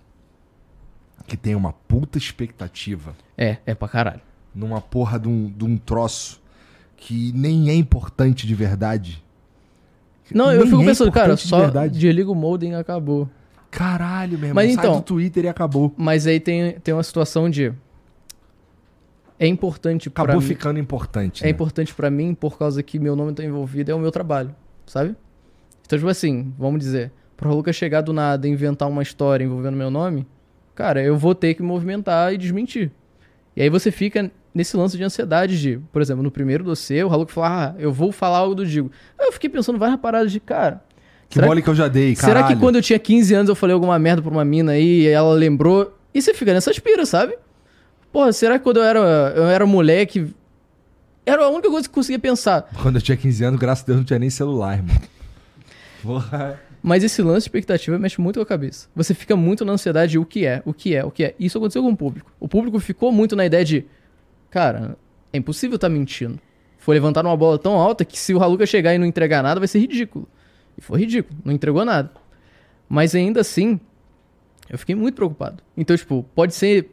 que 1.28 1.38
tem 1.38 1.56
uma 1.56 1.72
puta 1.74 2.18
expectativa 2.18 3.16
É, 3.38 3.58
é 3.66 3.74
pra 3.76 3.88
caralho. 3.88 4.22
numa 4.54 4.82
porra 4.82 5.20
de 5.20 5.28
um, 5.30 5.50
de 5.50 5.64
um 5.64 5.78
troço 5.78 6.42
que 6.98 7.32
nem 7.34 7.70
é 7.70 7.76
importante 7.76 8.46
de 8.46 8.54
verdade? 8.56 9.24
Não, 10.34 10.52
eu 10.52 10.66
fico 10.66 10.82
é 10.82 10.86
pensando, 10.86 11.12
cara, 11.12 11.36
de 11.36 11.42
só 11.42 11.60
verdade. 11.62 11.98
desliga 12.00 12.32
o 12.32 12.36
modem 12.36 12.72
e 12.72 12.76
acabou. 12.76 13.30
Caralho, 13.70 14.38
meu 14.38 14.50
irmão. 14.50 14.56
Mas 14.56 14.72
então- 14.74 14.96
do 14.98 15.02
Twitter 15.02 15.46
e 15.46 15.48
acabou. 15.48 15.94
Mas 15.98 16.28
aí 16.28 16.40
tem, 16.40 16.74
tem 16.80 16.94
uma 16.94 17.04
situação 17.04 17.50
de. 17.50 17.74
É 19.40 19.48
importante 19.48 20.10
pra 20.10 20.24
Acabou 20.24 20.42
mim. 20.42 20.48
ficando 20.48 20.80
importante. 20.80 21.42
É 21.44 21.46
né? 21.46 21.52
importante 21.52 21.96
pra 21.96 22.12
mim 22.12 22.34
por 22.36 22.60
causa 22.60 22.84
que 22.84 23.00
meu 23.00 23.16
nome 23.16 23.34
tá 23.34 23.44
envolvido, 23.44 23.90
é 23.92 23.96
o 23.96 24.00
meu 24.00 24.12
trabalho, 24.12 24.54
sabe? 24.86 25.16
Então, 25.84 25.98
tipo 25.98 26.10
assim, 26.10 26.54
vamos 26.60 26.80
dizer, 26.80 27.12
pro 27.36 27.50
Lucas 27.56 27.76
chegar 27.76 28.02
do 28.02 28.14
nada 28.14 28.48
e 28.48 28.52
inventar 28.52 28.88
uma 28.88 29.02
história 29.02 29.44
envolvendo 29.44 29.76
meu 29.76 29.90
nome, 29.90 30.28
cara, 30.76 31.02
eu 31.02 31.18
vou 31.18 31.34
ter 31.34 31.56
que 31.56 31.64
movimentar 31.64 32.32
e 32.34 32.38
desmentir. 32.38 32.92
E 33.56 33.64
aí 33.64 33.70
você 33.70 33.90
fica 33.90 34.30
nesse 34.54 34.76
lance 34.76 34.98
de 34.98 35.04
ansiedade 35.04 35.60
de, 35.60 35.80
por 35.92 36.02
exemplo, 36.02 36.22
no 36.24 36.32
primeiro 36.32 36.64
dossiê, 36.64 37.04
o 37.04 37.10
Haluca 37.12 37.32
fala, 37.34 37.48
ah, 37.70 37.76
eu 37.80 37.92
vou 37.92 38.12
falar 38.12 38.38
algo 38.40 38.56
do 38.56 38.66
Digo. 38.66 38.92
Aí 39.20 39.28
eu 39.28 39.32
fiquei 39.32 39.50
pensando 39.50 39.78
várias 39.80 40.00
paradas 40.00 40.32
de, 40.32 40.40
cara, 40.40 40.82
Que 41.30 41.42
mole 41.42 41.62
que 41.62 41.70
eu 41.70 41.76
já 41.76 41.88
dei, 41.88 42.16
cara. 42.16 42.28
será 42.28 42.48
que 42.48 42.56
quando 42.58 42.76
eu 42.76 42.82
tinha 42.82 43.00
15 43.00 43.34
anos 43.34 43.50
eu 43.50 43.56
falei 43.56 43.74
alguma 43.74 43.98
merda 43.98 44.22
pra 44.22 44.32
uma 44.32 44.44
mina 44.46 44.74
aí 44.74 45.02
e 45.02 45.08
ela 45.08 45.34
lembrou? 45.34 45.98
E 46.14 46.22
você 46.22 46.34
fica 46.34 46.54
nessa 46.54 46.72
pira, 46.82 47.06
sabe? 47.06 47.36
Porra, 48.12 48.34
será 48.34 48.58
que 48.58 48.64
quando 48.64 48.78
eu 48.78 48.84
era, 48.84 49.00
eu 49.36 49.48
era 49.48 49.66
moleque... 49.66 50.34
Era 51.26 51.46
a 51.46 51.50
única 51.50 51.70
coisa 51.70 51.88
que 51.88 51.92
eu 51.92 51.96
conseguia 51.96 52.20
pensar. 52.20 52.68
Quando 52.82 52.96
eu 52.96 53.02
tinha 53.02 53.16
15 53.16 53.44
anos, 53.46 53.60
graças 53.60 53.84
a 53.84 53.88
Deus, 53.88 53.98
não 54.00 54.04
tinha 54.04 54.20
nem 54.20 54.30
celular, 54.30 54.78
irmão. 54.78 54.96
Porra. 56.02 56.60
Mas 56.82 57.04
esse 57.04 57.22
lance 57.22 57.42
de 57.42 57.50
expectativa 57.50 57.98
mexe 58.00 58.20
muito 58.20 58.38
com 58.38 58.42
a 58.44 58.46
cabeça. 58.46 58.88
Você 58.96 59.14
fica 59.14 59.36
muito 59.36 59.64
na 59.64 59.74
ansiedade 59.74 60.14
de 60.14 60.20
o 60.20 60.26
que 60.26 60.46
é, 60.46 60.64
o 60.66 60.74
que 60.74 60.96
é, 60.96 61.06
o 61.06 61.12
que 61.12 61.24
é. 61.26 61.36
Isso 61.40 61.58
aconteceu 61.58 61.84
com 61.84 61.90
o 61.92 61.96
público. 61.96 62.32
O 62.40 62.48
público 62.48 62.80
ficou 62.80 63.12
muito 63.12 63.36
na 63.36 63.46
ideia 63.46 63.64
de, 63.64 63.86
cara, 64.52 64.96
é 65.34 65.38
impossível 65.38 65.76
estar 65.76 65.90
mentindo. 65.90 66.40
Foi 66.78 66.96
levantar 66.96 67.26
uma 67.26 67.36
bola 67.36 67.58
tão 67.58 67.74
alta 67.74 68.06
que 68.06 68.20
se 68.20 68.34
o 68.34 68.42
Haluca 68.42 68.66
chegar 68.66 68.94
e 68.94 68.98
não 69.00 69.06
entregar 69.06 69.42
nada, 69.42 69.60
vai 69.60 69.68
ser 69.68 69.80
ridículo. 69.80 70.28
E 70.78 70.82
foi 70.82 71.00
ridículo, 71.00 71.40
não 71.44 71.54
entregou 71.54 71.84
nada. 71.84 72.12
Mas 72.88 73.16
ainda 73.16 73.42
assim, 73.42 73.80
eu 74.70 74.78
fiquei 74.78 74.96
muito 74.96 75.16
preocupado. 75.16 75.64
Então, 75.76 75.96
tipo, 75.96 76.24
pode 76.36 76.54
ser 76.54 76.92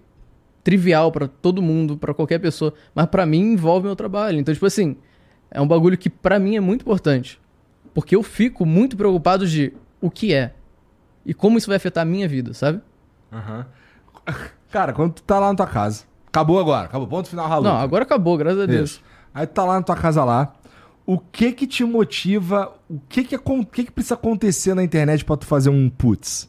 trivial 0.63 1.11
pra 1.11 1.27
todo 1.27 1.63
mundo, 1.63 1.97
pra 1.97 2.13
qualquer 2.13 2.39
pessoa, 2.39 2.75
mas 2.95 3.07
pra 3.07 3.25
mim 3.25 3.53
envolve 3.53 3.87
meu 3.87 3.97
trabalho. 3.97 4.39
Então, 4.39 4.53
tipo 4.53 4.67
assim, 4.67 4.97
é 5.51 5.61
um 5.61 5.67
bagulho 5.67 5.97
que 5.97 6.11
pra 6.11 6.39
mim 6.39 6.57
é 6.57 6.61
muito 6.61 6.83
importante. 6.83 7.41
Porque 7.95 8.15
eu 8.15 8.23
fico 8.23 8.67
muito 8.67 8.97
preocupado 8.97 9.47
de 9.47 9.73
o 10.01 10.11
que 10.11 10.35
é 10.35 10.53
e 11.25 11.35
como 11.35 11.59
isso 11.59 11.67
vai 11.67 11.77
afetar 11.77 12.03
a 12.03 12.05
minha 12.05 12.29
vida, 12.29 12.55
sabe? 12.55 12.81
Aham. 13.33 13.67
Cara, 14.71 14.93
quando 14.93 15.15
tu 15.15 15.23
tá 15.23 15.39
lá 15.39 15.49
na 15.49 15.55
tua 15.55 15.67
casa. 15.67 16.05
Acabou 16.29 16.61
agora, 16.61 16.85
acabou. 16.87 17.09
Ponto 17.09 17.29
final, 17.29 17.49
Ralu. 17.49 17.65
Não, 17.65 17.77
agora 17.77 18.05
acabou, 18.05 18.37
graças 18.37 18.61
a 18.61 18.67
Deus. 18.67 18.91
Isso. 18.91 19.03
Aí 19.35 19.47
tu 19.47 19.55
tá 19.55 19.65
lá 19.65 19.75
na 19.75 19.83
tua 19.83 19.97
casa 19.97 20.23
lá. 20.25 20.55
O 21.07 21.19
que 21.19 21.53
que 21.53 21.67
te 21.67 21.85
motiva? 21.85 22.73
O 22.89 23.01
que 23.09 23.25
que, 23.25 23.35
o 23.35 23.65
que, 23.65 23.85
que 23.85 23.91
precisa 23.91 24.15
acontecer 24.15 24.75
na 24.75 24.85
internet 24.85 25.25
pra 25.25 25.37
tu 25.37 25.47
fazer 25.47 25.71
um 25.71 25.89
putz? 25.89 26.49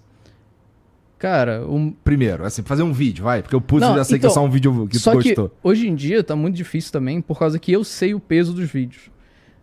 Cara, 1.17 1.65
um... 1.65 1.91
Primeiro, 1.91 2.45
assim, 2.45 2.61
fazer 2.63 2.83
um 2.83 2.91
vídeo, 2.91 3.23
vai. 3.23 3.41
Porque 3.41 3.55
o 3.55 3.61
putz 3.61 3.81
Não, 3.81 3.91
eu 3.91 3.97
já 3.97 4.03
sei 4.03 4.19
que 4.19 4.25
então, 4.25 4.31
é 4.31 4.33
só 4.33 4.43
um 4.43 4.49
vídeo 4.49 4.87
que 4.87 4.97
tu 4.97 4.99
só 4.99 5.11
que 5.11 5.35
gostou. 5.35 5.51
hoje 5.63 5.87
em 5.87 5.95
dia 5.95 6.23
tá 6.23 6.35
muito 6.35 6.55
difícil 6.55 6.91
também 6.91 7.21
por 7.21 7.39
causa 7.39 7.57
que 7.57 7.71
eu 7.71 7.83
sei 7.85 8.13
o 8.13 8.19
peso 8.19 8.53
dos 8.53 8.69
vídeos. 8.69 9.09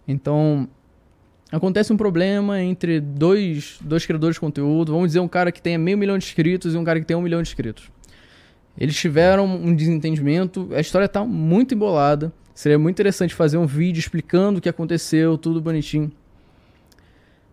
Então, 0.09 0.67
acontece 1.53 1.93
um 1.93 1.97
problema 1.97 2.61
entre 2.63 3.01
dois, 3.01 3.79
dois 3.83 4.07
criadores 4.07 4.37
de 4.37 4.41
conteúdo. 4.41 4.93
Vamos 4.93 5.09
dizer 5.09 5.21
um 5.21 5.29
cara 5.29 5.53
que 5.53 5.61
tenha 5.61 5.79
meio 5.79 5.99
milhão 5.99 6.17
de 6.17 6.25
inscritos 6.25 6.75
e 6.75 6.79
um 6.79 6.85
cara 6.85 7.01
que 7.01 7.07
tem 7.07 7.17
um 7.17 7.23
milhão 7.23 7.43
de 7.43 7.49
inscritos. 7.49 7.91
Eles 8.79 8.95
tiveram 8.97 9.47
um 9.47 9.75
desentendimento, 9.75 10.69
a 10.75 10.81
história 10.81 11.09
tá 11.09 11.25
muito 11.25 11.75
embolada. 11.75 12.33
Seria 12.55 12.79
muito 12.79 12.95
interessante 12.97 13.35
fazer 13.35 13.57
um 13.59 13.67
vídeo 13.67 13.99
explicando 14.01 14.59
o 14.59 14.63
que 14.63 14.69
aconteceu, 14.69 15.37
tudo 15.37 15.61
bonitinho. 15.61 16.11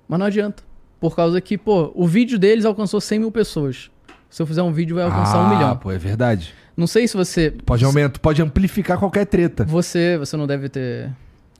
Mas 0.07 0.19
não 0.19 0.25
adianta. 0.25 0.63
Por 0.99 1.15
causa 1.15 1.39
que, 1.41 1.57
pô, 1.57 1.91
o 1.95 2.07
vídeo 2.07 2.39
deles 2.39 2.63
alcançou 2.65 3.01
100 3.01 3.19
mil 3.19 3.31
pessoas. 3.31 3.91
Se 4.29 4.41
eu 4.41 4.45
fizer 4.47 4.61
um 4.63 4.71
vídeo, 4.71 4.95
vai 4.95 5.03
alcançar 5.05 5.37
um 5.39 5.47
Ah, 5.47 5.49
milhão. 5.55 5.77
pô, 5.77 5.91
é 5.91 5.97
verdade. 5.97 6.53
Não 6.75 6.87
sei 6.87 7.07
se 7.07 7.15
você. 7.15 7.51
Pode 7.51 7.83
aumentar, 7.85 8.19
pode 8.19 8.41
amplificar 8.41 8.97
qualquer 8.97 9.25
treta. 9.25 9.63
Você, 9.65 10.17
você 10.17 10.35
não 10.37 10.47
deve 10.47 10.69
ter, 10.69 11.11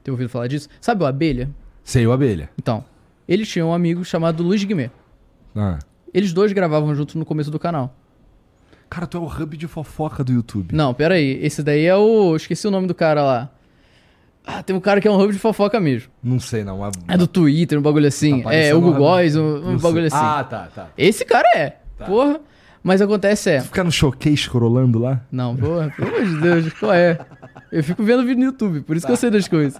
ter 0.03 0.11
ouvido 0.11 0.29
falar 0.29 0.47
disso. 0.47 0.69
Sabe 0.81 1.03
o 1.03 1.05
Abelha? 1.05 1.49
Sei, 1.83 2.07
o 2.07 2.13
abelha. 2.13 2.49
Então, 2.57 2.83
eles 3.27 3.47
tinham 3.49 3.69
um 3.69 3.73
amigo 3.73 4.05
chamado 4.05 4.41
Luiz 4.41 4.63
Guimê. 4.63 4.89
Ah. 5.53 5.79
Eles 6.13 6.31
dois 6.31 6.53
gravavam 6.53 6.95
juntos 6.95 7.15
no 7.15 7.25
começo 7.25 7.51
do 7.51 7.59
canal. 7.59 7.93
Cara, 8.93 9.07
tu 9.07 9.17
é 9.17 9.19
o 9.19 9.25
hub 9.25 9.57
de 9.57 9.67
fofoca 9.67 10.23
do 10.23 10.31
YouTube. 10.31 10.71
Não, 10.71 10.93
pera 10.93 11.15
aí. 11.15 11.43
Esse 11.43 11.63
daí 11.63 11.83
é 11.83 11.95
o... 11.95 12.35
Esqueci 12.35 12.67
o 12.67 12.69
nome 12.69 12.85
do 12.85 12.93
cara 12.93 13.23
lá. 13.23 13.49
Ah, 14.45 14.61
tem 14.61 14.75
um 14.75 14.79
cara 14.79 15.01
que 15.01 15.07
é 15.07 15.11
um 15.11 15.19
hub 15.19 15.33
de 15.33 15.39
fofoca 15.39 15.79
mesmo. 15.79 16.11
Não 16.21 16.39
sei, 16.39 16.63
não. 16.63 16.77
Mas... 16.77 16.93
É 17.07 17.17
do 17.17 17.25
Twitter, 17.25 17.79
um 17.79 17.81
bagulho 17.81 18.07
assim. 18.07 18.43
Tá 18.43 18.53
é, 18.53 18.69
parecendo 18.69 18.77
Hugo 18.77 18.89
um 18.91 18.93
Góes, 18.93 19.35
um, 19.35 19.69
um 19.71 19.77
bagulho 19.77 20.07
sei. 20.11 20.19
assim. 20.19 20.27
Ah, 20.27 20.43
tá, 20.43 20.67
tá. 20.67 20.89
Esse 20.95 21.25
cara 21.25 21.47
é. 21.55 21.77
Tá. 21.97 22.05
Porra. 22.05 22.39
Mas 22.83 23.01
acontece 23.01 23.49
é... 23.49 23.61
Ficar 23.61 23.83
no 23.83 23.91
showcase 23.91 24.37
scrollando 24.37 24.99
lá? 24.99 25.25
Não, 25.31 25.55
porra, 25.55 25.91
pelo 25.97 26.09
amor 26.09 26.25
de 26.25 26.41
Deus, 26.41 26.73
qual 26.73 26.93
é? 26.93 27.17
Eu 27.71 27.83
fico 27.83 28.03
vendo 28.03 28.23
vídeo 28.23 28.41
no 28.41 28.45
YouTube, 28.45 28.81
por 28.81 28.95
isso 28.95 29.07
que 29.07 29.11
eu 29.11 29.17
sei 29.17 29.31
das 29.31 29.47
coisas. 29.47 29.79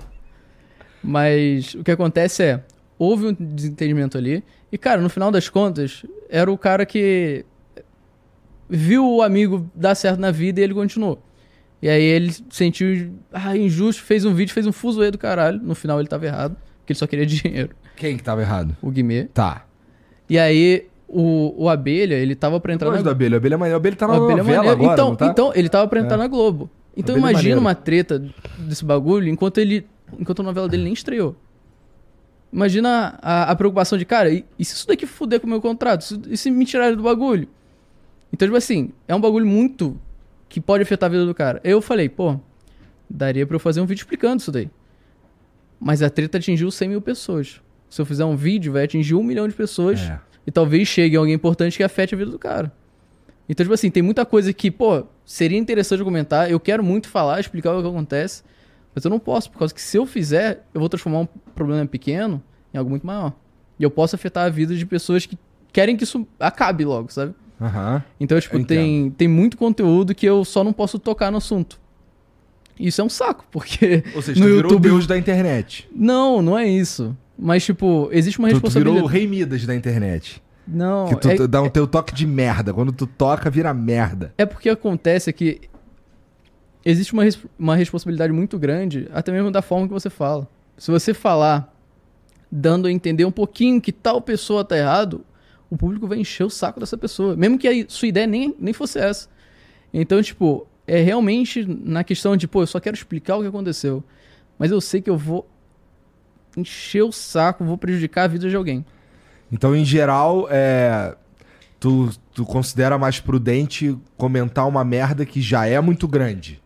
Mas 1.04 1.76
o 1.76 1.84
que 1.84 1.92
acontece 1.92 2.42
é, 2.42 2.64
houve 2.98 3.28
um 3.28 3.34
desentendimento 3.34 4.18
ali, 4.18 4.42
e 4.72 4.78
cara, 4.78 5.02
no 5.02 5.10
final 5.10 5.30
das 5.32 5.50
contas, 5.50 6.06
era 6.30 6.50
o 6.50 6.58
cara 6.58 6.86
que 6.86 7.46
viu 8.76 9.08
o 9.08 9.22
amigo 9.22 9.70
dar 9.76 9.96
certo 9.96 10.20
na 10.20 10.32
vida 10.32 10.60
e 10.60 10.64
ele 10.64 10.74
continuou. 10.74 11.22
E 11.82 11.90
aí 11.90 12.02
ele 12.04 12.34
sentiu, 12.50 13.14
ah, 13.32 13.56
injusto, 13.56 14.02
fez 14.04 14.26
um 14.26 14.34
vídeo, 14.34 14.54
fez 14.54 14.66
um 14.66 14.72
fuzuê 14.72 15.12
do 15.12 15.18
caralho. 15.18 15.60
No 15.62 15.76
final 15.76 16.00
ele 16.00 16.08
tava 16.08 16.26
errado, 16.26 16.56
porque 16.80 16.94
ele 16.94 17.00
só 17.00 17.06
queria 17.06 17.26
dinheiro, 17.28 17.76
Quem 17.96 18.18
que 18.18 18.24
tava 18.24 18.42
errado? 18.42 18.76
o 18.82 18.90
Guimê. 18.90 19.26
Tá. 19.26 19.66
E 20.30 20.40
aí 20.40 20.88
o, 21.08 21.54
o 21.66 21.70
Abelha, 21.70 22.16
ele 22.16 22.36
tava 22.36 22.60
pra 22.60 22.74
entrar 22.74 22.88
Eu 22.88 22.92
na 22.92 22.98
gosto 22.98 23.06
do 23.06 23.12
abelha. 23.12 23.36
O 23.36 23.38
abelha 23.38 23.56
é. 23.56 23.58
O 23.58 23.76
abelha 23.76 23.96
tá 23.96 24.08
na 24.08 24.14
o 24.14 24.24
Abelha 24.24 24.40
é 24.40 24.44
novela 24.44 24.72
agora, 24.72 24.94
então, 24.94 25.16
tá? 25.16 25.28
então, 25.28 25.52
ele 25.54 25.70
tava 25.70 25.88
pra 25.88 26.00
entrar 26.00 26.16
É. 26.16 26.18
na 26.18 26.28
Globo. 26.28 26.70
Então 26.96 27.16
Abelha 27.16 27.28
é 27.28 27.32
imagina 27.32 27.60
uma 27.60 27.76
treta 27.76 28.24
desse 28.58 28.84
bagulho 28.84 29.28
enquanto 29.28 29.58
ele. 29.60 29.86
Enquanto 30.18 30.40
a 30.42 30.44
novela 30.44 30.68
dele 30.70 30.84
nem 30.84 30.94
estreou. 30.94 31.36
Imagina 32.52 33.18
a, 33.22 33.52
a 33.52 33.56
preocupação 33.56 33.98
de, 33.98 34.06
cara, 34.06 34.30
e, 34.30 34.46
e 34.60 34.64
se 34.64 34.76
isso 34.76 34.88
daqui 34.88 35.08
fuder 35.08 35.40
com 35.40 35.48
o 35.48 35.50
meu 35.50 35.60
contrato? 35.60 36.06
E 36.30 36.38
se 36.38 36.52
me 36.52 36.66
tirarem 36.66 36.96
do 36.96 37.02
bagulho? 37.02 37.48
Então, 38.34 38.48
tipo 38.48 38.58
assim, 38.58 38.92
é 39.08 39.14
um 39.14 39.22
bagulho 39.22 39.46
muito 39.46 39.96
que 40.50 40.60
pode 40.60 40.82
afetar 40.82 41.08
a 41.08 41.12
vida 41.12 41.24
do 41.24 41.36
cara. 41.36 41.62
Eu 41.64 41.80
falei, 41.80 42.10
pô, 42.10 42.40
daria 43.08 43.46
pra 43.46 43.56
eu 43.56 43.60
fazer 43.60 43.80
um 43.80 43.86
vídeo 43.86 44.02
explicando 44.02 44.42
isso 44.42 44.52
daí. 44.52 44.72
Mas 45.80 46.02
a 46.02 46.10
treta 46.10 46.40
atingiu 46.40 46.72
100 46.72 46.90
mil 46.90 47.02
pessoas. 47.02 47.62
Se 47.88 48.02
eu 48.02 48.06
fizer 48.08 48.26
um 48.26 48.36
vídeo, 48.36 48.74
vai 48.74 48.86
atingir 48.86 49.14
um 49.14 49.22
milhão 49.22 49.48
de 49.48 49.54
pessoas. 49.54 50.00
É. 50.02 50.20
E 50.48 50.52
talvez 50.52 50.88
chegue 50.88 51.16
alguém 51.16 51.36
importante 51.36 51.78
que 51.78 51.84
afete 51.84 52.16
a 52.16 52.18
vida 52.18 52.32
do 52.32 52.40
cara. 52.40 52.74
Então, 53.48 53.64
tipo 53.64 53.74
assim, 53.74 53.92
tem 53.92 54.02
muita 54.02 54.26
coisa 54.26 54.52
que, 54.52 54.72
pô, 54.72 55.06
seria 55.24 55.58
interessante 55.58 56.04
comentar. 56.04 56.50
Eu 56.50 56.60
quero 56.60 56.84
muito 56.84 57.10
falar, 57.10 57.40
explicar 57.40 57.76
o 57.76 57.84
que 57.84 57.88
acontece. 57.88 58.44
Mas 58.96 59.06
eu 59.06 59.12
não 59.12 59.20
posso, 59.20 59.52
por 59.52 59.60
causa 59.60 59.74
que 59.74 59.82
se 59.82 59.96
eu 59.96 60.08
fizer, 60.08 60.66
eu 60.74 60.80
vou 60.80 60.90
transformar 60.90 61.20
um 61.20 61.28
problema 61.54 61.86
pequeno 61.86 62.42
em 62.74 62.78
algo 62.78 62.90
muito 62.90 63.06
maior. 63.06 63.34
E 63.80 63.84
eu 63.84 63.92
posso 63.92 64.16
afetar 64.16 64.46
a 64.46 64.50
vida 64.50 64.76
de 64.76 64.86
pessoas 64.86 65.26
que 65.26 65.38
querem 65.72 65.96
que 65.96 66.04
isso 66.04 66.28
acabe 66.40 66.84
logo, 66.84 67.12
sabe? 67.12 67.36
Aham. 67.62 68.04
Então, 68.20 68.40
tipo, 68.40 68.56
Eu 68.56 68.62
entendo. 68.62 68.78
tem, 68.80 69.12
tem 69.12 69.28
muito 69.28 69.58
conteúdo 69.58 70.14
que 70.14 70.26
eu 70.26 70.44
só 70.44 70.64
não 70.64 70.74
posso 70.74 70.98
tocar 71.00 71.32
no 71.32 71.38
assunto. 71.38 71.80
Isso 72.80 73.00
é 73.00 73.04
um 73.04 73.10
saco, 73.10 73.46
porque 73.52 74.04
Ou 74.16 74.22
seja, 74.22 74.40
no 74.40 74.46
tu 74.46 74.50
virou 74.56 74.72
YouTube. 74.72 74.88
o 74.88 74.92
deus 74.92 75.08
da 75.08 75.18
internet. 75.18 75.88
Não, 75.96 76.42
não 76.42 76.58
é 76.58 76.68
isso. 76.68 77.16
Mas, 77.38 77.64
tipo, 77.64 78.10
existe 78.12 78.40
uma 78.40 78.48
Tu, 78.50 78.52
tu 78.52 78.56
virou 78.56 78.64
responsabilidade. 78.96 79.04
o 79.06 79.08
rei 79.08 79.28
Midas 79.28 79.66
da 79.66 79.76
internet. 79.76 80.42
Não, 80.68 81.08
que 81.08 81.16
tu 81.18 81.30
é, 81.30 81.48
dá 81.48 81.62
um 81.62 81.70
teu 81.70 81.86
toque 81.86 82.14
de 82.14 82.26
merda. 82.26 82.74
Quando 82.74 82.92
tu 82.92 83.06
toca, 83.06 83.50
vira 83.50 83.74
merda. 83.74 84.34
é 84.38 84.46
porque 84.46 84.70
acontece 84.70 85.32
que 85.34 85.62
existe 86.86 87.14
uma, 87.14 87.24
uma 87.60 87.76
responsabilidade 87.76 88.32
muito 88.34 88.58
grande, 88.58 89.08
até 89.14 89.32
mesmo 89.32 89.52
da 89.52 89.62
forma 89.62 89.88
que 89.88 89.94
você 89.94 90.10
fala. 90.10 90.48
Se 90.78 90.90
você 90.90 91.14
falar 91.14 91.72
dando 92.52 92.88
a 92.88 92.92
entender 92.92 93.26
um 93.26 93.32
pouquinho 93.32 93.82
que 93.82 93.92
tal 93.92 94.22
pessoa 94.22 94.64
tá 94.64 94.78
errado, 94.78 95.24
o 95.74 95.78
público 95.78 96.08
vai 96.08 96.20
encher 96.20 96.44
o 96.44 96.52
saco 96.52 96.80
dessa 96.80 96.96
pessoa. 96.96 97.36
Mesmo 97.36 97.58
que 97.58 97.68
a 97.68 97.86
sua 97.88 98.08
ideia 98.08 98.28
nem, 98.28 98.56
nem 98.60 98.74
fosse 98.74 99.00
essa. 99.00 99.28
Então, 99.92 100.22
tipo, 100.22 100.68
é 100.86 101.02
realmente 101.02 101.66
na 101.66 102.04
questão 102.04 102.38
de, 102.38 102.48
pô, 102.48 102.62
eu 102.62 102.68
só 102.68 102.80
quero 102.80 102.96
explicar 102.96 103.38
o 103.38 103.42
que 103.42 103.48
aconteceu. 103.48 104.04
Mas 104.60 104.70
eu 104.70 104.80
sei 104.80 105.02
que 105.02 105.10
eu 105.10 105.18
vou 105.18 105.50
encher 106.56 107.02
o 107.02 107.12
saco, 107.12 107.66
vou 107.66 107.76
prejudicar 107.76 108.26
a 108.26 108.28
vida 108.28 108.48
de 108.48 108.56
alguém. 108.56 108.86
Então, 109.52 109.76
em 109.76 109.84
geral, 109.84 110.48
é, 110.52 111.16
tu, 111.80 112.12
tu 112.36 112.46
considera 112.46 112.96
mais 113.00 113.20
prudente 113.20 113.98
comentar 114.16 114.68
uma 114.68 114.84
merda 114.84 115.26
que 115.26 115.42
já 115.42 115.66
é 115.66 115.82
muito 115.82 116.08
grande. 116.08 116.62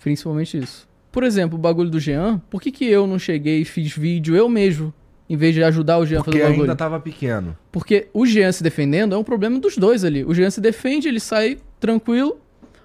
Principalmente 0.00 0.56
isso. 0.56 0.88
Por 1.10 1.24
exemplo, 1.24 1.58
o 1.58 1.60
bagulho 1.60 1.90
do 1.90 1.98
Jean, 1.98 2.40
por 2.48 2.62
que, 2.62 2.70
que 2.70 2.84
eu 2.84 3.08
não 3.08 3.18
cheguei 3.18 3.62
e 3.62 3.64
fiz 3.64 3.96
vídeo 3.96 4.36
eu 4.36 4.48
mesmo, 4.48 4.94
em 5.28 5.36
vez 5.36 5.54
de 5.54 5.62
ajudar 5.64 5.98
o 5.98 6.06
Jean 6.06 6.20
a 6.20 6.24
Porque 6.24 6.38
fazer 6.38 6.44
o 6.44 6.50
bagulho? 6.50 6.70
ainda 6.70 6.76
tava 6.76 7.00
pequeno. 7.00 7.56
Porque 7.72 8.08
o 8.12 8.24
Jean 8.26 8.52
se 8.52 8.62
defendendo 8.62 9.14
é 9.14 9.18
um 9.18 9.24
problema 9.24 9.58
dos 9.58 9.76
dois 9.76 10.04
ali. 10.04 10.24
O 10.24 10.32
Jean 10.34 10.50
se 10.50 10.60
defende, 10.60 11.08
ele 11.08 11.20
sai 11.20 11.58
tranquilo, 11.80 12.38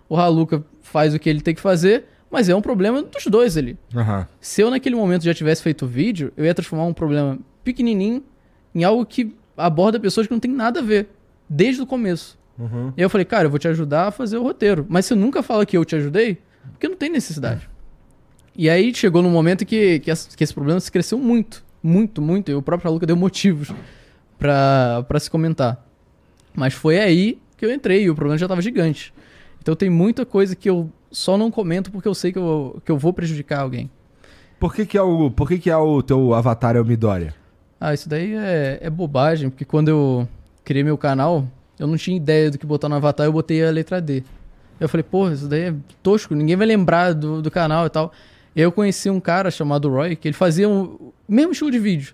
o 0.09 0.17
Haluka 0.17 0.63
faz 0.81 1.13
o 1.13 1.19
que 1.19 1.29
ele 1.29 1.41
tem 1.41 1.53
que 1.53 1.61
fazer, 1.61 2.05
mas 2.29 2.49
é 2.49 2.55
um 2.55 2.61
problema 2.61 3.01
dos 3.01 3.25
dois 3.27 3.57
ali. 3.57 3.77
Aham. 3.95 4.27
Se 4.39 4.61
eu 4.61 4.69
naquele 4.69 4.95
momento 4.95 5.23
já 5.23 5.33
tivesse 5.33 5.61
feito 5.61 5.85
o 5.85 5.87
vídeo, 5.87 6.31
eu 6.35 6.45
ia 6.45 6.53
transformar 6.53 6.85
um 6.85 6.93
problema 6.93 7.37
pequenininho 7.63 8.23
em 8.73 8.83
algo 8.83 9.05
que 9.05 9.35
aborda 9.55 9.99
pessoas 9.99 10.27
que 10.27 10.33
não 10.33 10.39
tem 10.39 10.51
nada 10.51 10.79
a 10.79 10.83
ver, 10.83 11.09
desde 11.47 11.81
o 11.81 11.85
começo. 11.85 12.39
Uhum. 12.57 12.93
E 12.95 13.01
aí 13.01 13.03
eu 13.03 13.09
falei, 13.09 13.25
cara, 13.25 13.45
eu 13.45 13.49
vou 13.49 13.59
te 13.59 13.67
ajudar 13.67 14.07
a 14.07 14.11
fazer 14.11 14.37
o 14.37 14.43
roteiro. 14.43 14.85
Mas 14.89 15.05
você 15.05 15.15
nunca 15.15 15.43
fala 15.43 15.65
que 15.65 15.77
eu 15.77 15.83
te 15.83 15.95
ajudei, 15.95 16.37
porque 16.71 16.87
não 16.87 16.95
tem 16.95 17.09
necessidade. 17.09 17.69
E 18.55 18.69
aí 18.69 18.93
chegou 18.93 19.21
num 19.21 19.29
momento 19.29 19.65
que, 19.65 19.99
que, 19.99 20.11
que 20.35 20.43
esse 20.43 20.53
problema 20.53 20.79
se 20.79 20.91
cresceu 20.91 21.17
muito. 21.17 21.63
Muito, 21.84 22.21
muito. 22.21 22.51
E 22.51 22.55
o 22.55 22.61
próprio 22.61 22.91
Luca 22.91 23.05
deu 23.05 23.15
motivos 23.15 23.73
pra, 24.38 25.03
pra 25.07 25.19
se 25.19 25.29
comentar. 25.29 25.86
Mas 26.53 26.73
foi 26.73 26.99
aí 26.99 27.39
que 27.57 27.65
eu 27.65 27.73
entrei 27.73 28.03
e 28.03 28.09
o 28.09 28.15
problema 28.15 28.38
já 28.38 28.47
tava 28.47 28.61
gigante. 28.61 29.13
Então 29.61 29.75
tem 29.75 29.89
muita 29.89 30.25
coisa 30.25 30.55
que 30.55 30.69
eu 30.69 30.89
só 31.11 31.38
não 31.38 31.51
comento 31.51 31.91
porque 31.91 32.07
eu 32.07 32.15
sei 32.15 32.32
que 32.32 32.39
eu, 32.39 32.82
que 32.84 32.91
eu 32.91 32.97
vou 32.97 33.13
prejudicar 33.13 33.61
alguém. 33.61 33.89
Por 34.59 34.73
que 34.73 34.86
que 34.86 34.97
é 34.97 35.01
o, 35.01 35.32
por 35.32 35.47
que 35.47 35.57
que 35.57 35.69
é 35.69 35.77
o 35.77 36.01
teu 36.01 36.34
avatar 36.34 36.75
é 36.75 36.82
o 36.82 36.86
Midoriya? 36.86 37.34
Ah, 37.79 37.93
isso 37.93 38.07
daí 38.07 38.36
é, 38.36 38.79
é 38.82 38.89
bobagem, 38.89 39.49
porque 39.49 39.65
quando 39.65 39.88
eu 39.88 40.27
criei 40.63 40.84
meu 40.84 40.97
canal, 40.97 41.47
eu 41.79 41.88
não 41.88 41.97
tinha 41.97 42.15
ideia 42.15 42.51
do 42.51 42.59
que 42.59 42.65
botar 42.65 42.88
no 42.88 42.95
avatar, 42.95 43.25
eu 43.25 43.34
botei 43.34 43.65
a 43.65 43.71
letra 43.71 43.99
D. 43.99 44.23
Eu 44.79 44.88
falei, 44.88 45.03
porra, 45.03 45.34
isso 45.34 45.47
daí 45.47 45.61
é 45.61 45.73
tosco, 46.01 46.36
ninguém 46.36 46.55
vai 46.55 46.67
lembrar 46.67 47.13
do, 47.13 47.41
do 47.41 47.49
canal 47.49 47.86
e 47.88 47.89
tal. 47.89 48.11
Eu 48.55 48.71
conheci 48.71 49.09
um 49.09 49.19
cara 49.19 49.49
chamado 49.49 49.89
Roy, 49.89 50.15
que 50.15 50.27
ele 50.27 50.33
fazia 50.33 50.67
um, 50.67 50.83
o 50.83 51.13
mesmo 51.27 51.51
estilo 51.51 51.71
de 51.71 51.79
vídeo. 51.79 52.13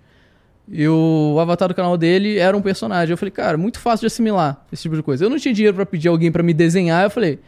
E 0.70 0.88
o 0.88 1.38
avatar 1.40 1.70
do 1.70 1.74
canal 1.74 1.98
dele 1.98 2.38
era 2.38 2.56
um 2.56 2.62
personagem. 2.62 3.12
Eu 3.12 3.18
falei, 3.18 3.32
cara, 3.32 3.58
muito 3.58 3.80
fácil 3.80 4.02
de 4.02 4.08
assimilar 4.08 4.66
esse 4.72 4.84
tipo 4.84 4.96
de 4.96 5.02
coisa. 5.02 5.26
Eu 5.26 5.30
não 5.30 5.38
tinha 5.38 5.54
dinheiro 5.54 5.76
pra 5.76 5.86
pedir 5.86 6.10
alguém 6.10 6.32
pra 6.32 6.44
me 6.44 6.54
desenhar, 6.54 7.06
eu 7.06 7.10
falei, 7.10 7.40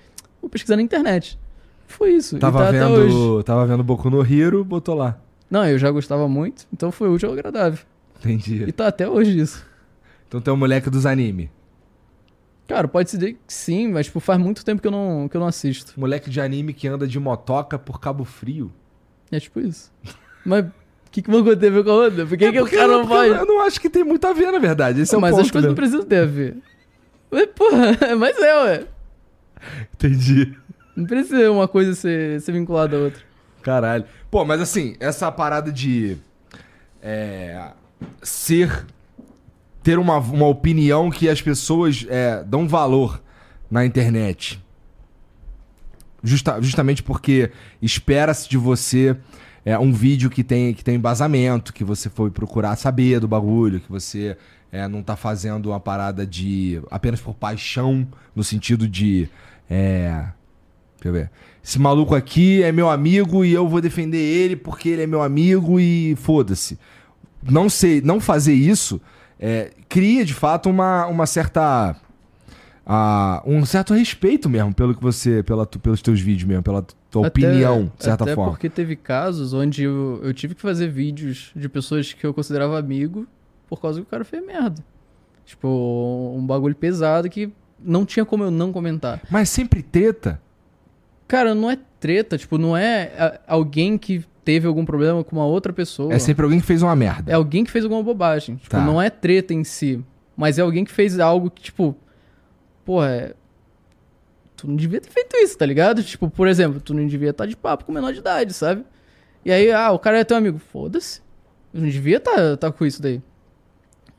vou 0.42 0.50
pesquisar 0.50 0.78
na 0.78 0.82
internet. 0.82 1.38
Foi 1.86 2.12
isso. 2.12 2.38
Tava 2.38 2.66
tá 2.66 2.72
vendo, 2.72 3.44
tava 3.44 3.66
vendo 3.66 3.84
Boku 3.84 4.10
no 4.10 4.22
Hero, 4.24 4.64
botou 4.64 4.96
lá. 4.96 5.20
Não, 5.50 5.66
eu 5.66 5.78
já 5.78 5.90
gostava 5.92 6.28
muito, 6.28 6.66
então 6.72 6.92
foi 6.92 7.10
útil 7.10 7.30
e 7.30 7.34
agradável. 7.34 7.80
Entendi. 8.20 8.64
E 8.68 8.72
tá 8.72 8.88
até 8.88 9.10
hoje 9.10 9.38
isso. 9.38 9.66
Então 10.28 10.40
tu 10.40 10.50
é 10.50 10.54
o 10.54 10.58
moleque 10.58 10.90
dos 10.90 11.06
anime. 11.06 11.50
Cara, 12.68 12.88
pode 12.88 13.10
dizer 13.10 13.34
que 13.34 13.40
sim, 13.52 13.88
mas 13.88 14.06
tipo, 14.06 14.20
faz 14.20 14.40
muito 14.40 14.64
tempo 14.64 14.80
que 14.80 14.88
eu 14.88 14.92
não, 14.92 15.28
que 15.28 15.36
eu 15.36 15.42
não 15.42 15.48
assisto. 15.48 16.00
Moleque 16.00 16.30
de 16.30 16.40
anime 16.40 16.72
que 16.72 16.88
anda 16.88 17.08
de 17.08 17.20
motoca 17.20 17.80
por 17.80 18.00
Cabo 18.00 18.24
Frio. 18.24 18.72
É 19.32 19.40
tipo 19.40 19.60
isso. 19.60 19.92
mas 20.46 20.66
o 20.66 20.72
que, 21.12 21.22
que 21.22 21.30
coisa 21.32 21.56
tem 21.56 21.70
a 21.70 21.72
ver 21.72 21.84
com 21.84 21.90
a 21.92 21.94
outra? 21.94 22.26
Por 22.26 22.38
que, 22.38 22.46
É 22.46 22.52
que 22.52 22.62
o 22.62 22.70
cara 22.70 22.88
não 22.88 23.06
vai? 23.06 23.30
Eu 23.30 23.46
não 23.46 23.62
acho 23.62 23.80
que 23.82 23.90
tem 23.90 24.04
muito 24.04 24.26
a 24.28 24.34
ver, 24.34 24.52
na 24.52 24.60
verdade. 24.60 25.02
Esse 25.02 25.14
é 25.16 25.18
o 25.18 25.22
mas 25.22 25.32
ponto. 25.32 25.42
as 25.42 25.52
coisas 25.52 25.70
não 25.70 25.76
mesmo. 25.76 25.76
precisam 25.76 26.06
ter 26.06 26.24
a 26.24 26.26
ver. 26.26 26.58
Mas, 27.32 27.46
porra, 27.56 27.98
mas 28.18 28.38
é, 28.40 28.56
ué. 28.64 28.84
Entendi. 29.94 30.56
Não 30.96 31.06
precisa 31.06 31.52
uma 31.52 31.68
coisa 31.68 31.94
ser, 31.96 32.40
ser 32.42 32.52
vinculada 32.52 32.96
à 32.96 33.00
outra. 33.00 33.22
Caralho. 33.62 34.06
Pô, 34.30 34.46
mas 34.46 34.62
assim, 34.62 34.96
essa 35.00 35.32
parada 35.32 35.72
de. 35.72 36.18
É, 37.02 37.72
ser. 38.22 38.86
Ter 39.82 39.98
uma, 39.98 40.18
uma 40.18 40.48
opinião 40.48 41.10
que 41.10 41.30
as 41.30 41.42
pessoas 41.42 42.06
é, 42.10 42.44
dão 42.44 42.68
valor 42.68 43.22
na 43.72 43.86
internet. 43.86 44.62
Justa- 46.24 46.62
justamente 46.62 47.02
porque 47.04 47.52
espera-se 47.82 48.50
de 48.50 48.58
você 48.58 49.16
é, 49.66 49.78
um 49.78 49.92
vídeo 49.92 50.30
que 50.30 50.44
tem, 50.44 50.74
que 50.74 50.84
tem 50.84 50.96
embasamento, 50.96 51.74
que 51.74 51.84
você 51.84 52.10
foi 52.10 52.30
procurar 52.30 52.76
saber 52.76 53.20
do 53.20 53.28
bagulho, 53.28 53.80
que 53.80 53.90
você 53.90 54.38
é, 54.72 54.88
não 54.88 55.02
tá 55.02 55.16
fazendo 55.16 55.68
uma 55.70 55.80
parada 55.80 56.26
de. 56.26 56.82
apenas 56.92 57.20
por 57.22 57.34
paixão, 57.34 58.08
no 58.36 58.44
sentido 58.44 58.88
de. 58.88 59.30
É, 59.70 60.26
Deixa 60.98 61.08
eu 61.08 61.14
ver. 61.14 61.32
Esse 61.64 61.80
maluco 61.80 62.14
aqui 62.14 62.62
é 62.64 62.72
meu 62.72 62.90
amigo 62.90 63.46
e 63.46 63.54
eu 63.54 63.68
vou 63.68 63.80
defender 63.80 64.18
ele 64.18 64.56
porque 64.56 64.90
ele 64.90 65.04
é 65.04 65.08
meu 65.08 65.22
amigo 65.22 65.80
e 65.80 66.16
foda-se. 66.18 66.78
Não 67.42 67.70
sei, 67.70 68.02
não 68.02 68.20
fazer 68.20 68.54
isso 68.54 69.00
é, 69.40 69.72
cria 69.88 70.26
de 70.26 70.34
fato 70.34 70.70
uma, 70.70 71.06
uma 71.08 71.26
certa. 71.26 71.96
Ah, 72.92 73.44
um 73.46 73.64
certo 73.68 73.94
respeito 73.94 74.50
mesmo 74.50 74.74
pelo 74.74 74.96
que 74.96 75.02
você. 75.02 75.44
Pela, 75.44 75.64
pelos 75.68 76.02
teus 76.02 76.20
vídeos 76.20 76.48
mesmo, 76.48 76.64
pela 76.64 76.82
tua 77.12 77.28
Até- 77.28 77.46
opinião, 77.48 77.92
de 77.96 78.04
certa 78.04 78.24
até 78.24 78.34
forma. 78.34 78.52
porque 78.52 78.68
teve 78.68 78.96
casos 78.96 79.54
onde 79.54 79.84
eu, 79.84 80.20
eu 80.24 80.34
tive 80.34 80.56
que 80.56 80.62
fazer 80.62 80.88
vídeos 80.90 81.52
de 81.56 81.70
pessoas 81.70 82.12
que 82.14 82.26
eu 82.26 82.34
considerava 82.34 82.80
amigo 82.80 83.28
por 83.70 83.80
causa 83.80 84.00
que 84.02 84.08
o 84.08 84.10
cara 84.10 84.26
fez 84.26 84.44
merda. 84.44 84.84
Tipo, 85.46 86.34
um 86.36 86.44
bagulho 86.46 86.76
pesado 86.76 87.30
que 87.30 87.52
não 87.80 88.06
tinha 88.06 88.26
como 88.26 88.44
eu 88.44 88.50
não 88.52 88.72
comentar. 88.72 89.22
Mas 89.30 89.50
sempre 89.50 89.84
treta. 89.84 90.42
Cara, 91.28 91.54
não 91.54 91.70
é 91.70 91.78
treta, 92.00 92.38
tipo, 92.40 92.58
não 92.58 92.76
é 92.76 93.12
a- 93.18 93.40
alguém 93.48 93.98
que 94.00 94.26
teve 94.44 94.66
algum 94.68 94.84
problema 94.84 95.24
com 95.24 95.36
uma 95.36 95.46
outra 95.46 95.72
pessoa. 95.72 96.12
É 96.12 96.18
sempre 96.18 96.44
alguém 96.44 96.60
que 96.60 96.66
fez 96.66 96.82
uma 96.82 96.96
merda. 96.96 97.32
É 97.32 97.36
alguém 97.36 97.64
que 97.64 97.70
fez 97.70 97.84
alguma 97.86 98.02
bobagem. 98.02 98.56
Tipo, 98.56 98.70
Tá. 98.72 98.82
não 98.84 99.00
é 99.00 99.12
treta 99.12 99.54
em 99.54 99.64
si. 99.64 100.04
Mas 100.36 100.58
é 100.58 100.64
alguém 100.64 100.84
que 100.84 100.92
fez 100.92 101.20
algo 101.20 101.52
que, 101.52 101.62
tipo. 101.62 101.96
Porra, 102.90 103.08
é... 103.12 103.34
tu 104.58 104.68
não 104.68 104.76
devia 104.76 105.00
ter 105.00 105.12
feito 105.12 105.38
isso, 105.38 105.56
tá 105.56 105.64
ligado? 105.64 106.02
Tipo, 106.02 106.28
por 106.28 106.48
exemplo, 106.48 106.82
tu 106.82 106.92
não 106.92 107.06
devia 107.06 107.30
estar 107.30 107.46
de 107.46 107.56
papo 107.56 107.86
com 107.86 107.92
menor 107.92 108.12
de 108.12 108.18
idade, 108.18 108.52
sabe? 108.52 108.84
E 109.46 109.52
aí, 109.52 109.72
ah, 109.72 109.92
o 109.92 110.00
cara 110.00 110.18
é 110.18 110.24
teu 110.24 110.36
amigo. 110.36 110.58
Foda-se. 110.58 111.22
Eu 111.72 111.82
não 111.82 111.88
devia 111.88 112.18
estar 112.18 112.58
tá, 112.58 112.72
com 112.72 112.84
isso 112.84 113.00
daí. 113.00 113.22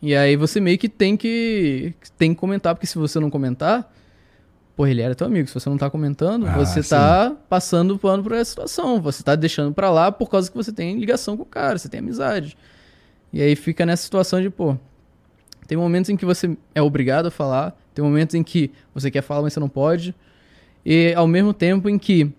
E 0.01 0.15
aí 0.15 0.37
você 0.37 0.61
meio 0.61 0.79
que 0.79 0.89
tem 0.89 1.17
que. 1.17 1.95
tem 2.17 2.33
que 2.33 2.39
comentar, 2.39 2.73
porque 2.77 2.87
se 2.87 2.97
você 2.97 3.19
não 3.19 3.29
comentar. 3.29 3.93
Pô, 4.77 4.87
ele 4.87 5.03
era 5.03 5.17
teu 5.17 5.27
amigo. 5.27 5.49
Se 5.49 5.55
você 5.55 5.69
não 5.69 5.77
tá 5.77 5.91
comentando, 5.91 6.47
Ah, 6.47 6.57
você 6.57 6.81
sim. 6.81 6.91
tá 6.91 7.35
passando 7.49 7.99
pano 7.99 8.23
por 8.23 8.31
essa 8.31 8.51
situação. 8.51 9.03
Você 9.03 9.25
tá 9.25 9.35
deixando 9.35 9.75
pra 9.75 9.91
lá 9.91 10.13
por 10.13 10.31
causa 10.31 10.49
que 10.49 10.57
você 10.57 10.73
tem 10.73 10.97
ligação 10.97 11.37
com 11.37 11.43
o 11.43 11.47
cara, 11.47 11.77
você 11.77 11.89
tem 11.89 11.99
amizade. 11.99 12.57
E 13.33 13.43
aí 13.43 13.57
fica 13.57 13.85
nessa 13.85 14.05
situação 14.05 14.41
de, 14.41 14.49
pô, 14.49 14.77
tem 15.67 15.77
momentos 15.77 16.09
em 16.09 16.17
que 16.17 16.25
você 16.25 16.57
é 16.73 16.81
obrigado 16.81 17.27
a 17.27 17.31
falar, 17.33 17.77
tem 17.95 18.05
momentos 18.05 18.35
em 18.35 18.43
que 18.43 18.71
você 18.95 19.11
quer 19.11 19.23
falar, 19.23 19.43
mas 19.43 19.53
você 19.53 19.61
não 19.61 19.69
pode. 19.69 20.15
E 20.85 21.13
ao 21.15 21.27
mesmo 21.27 21.53
tempo 21.53 21.89
em 21.89 21.99
que, 21.99 22.33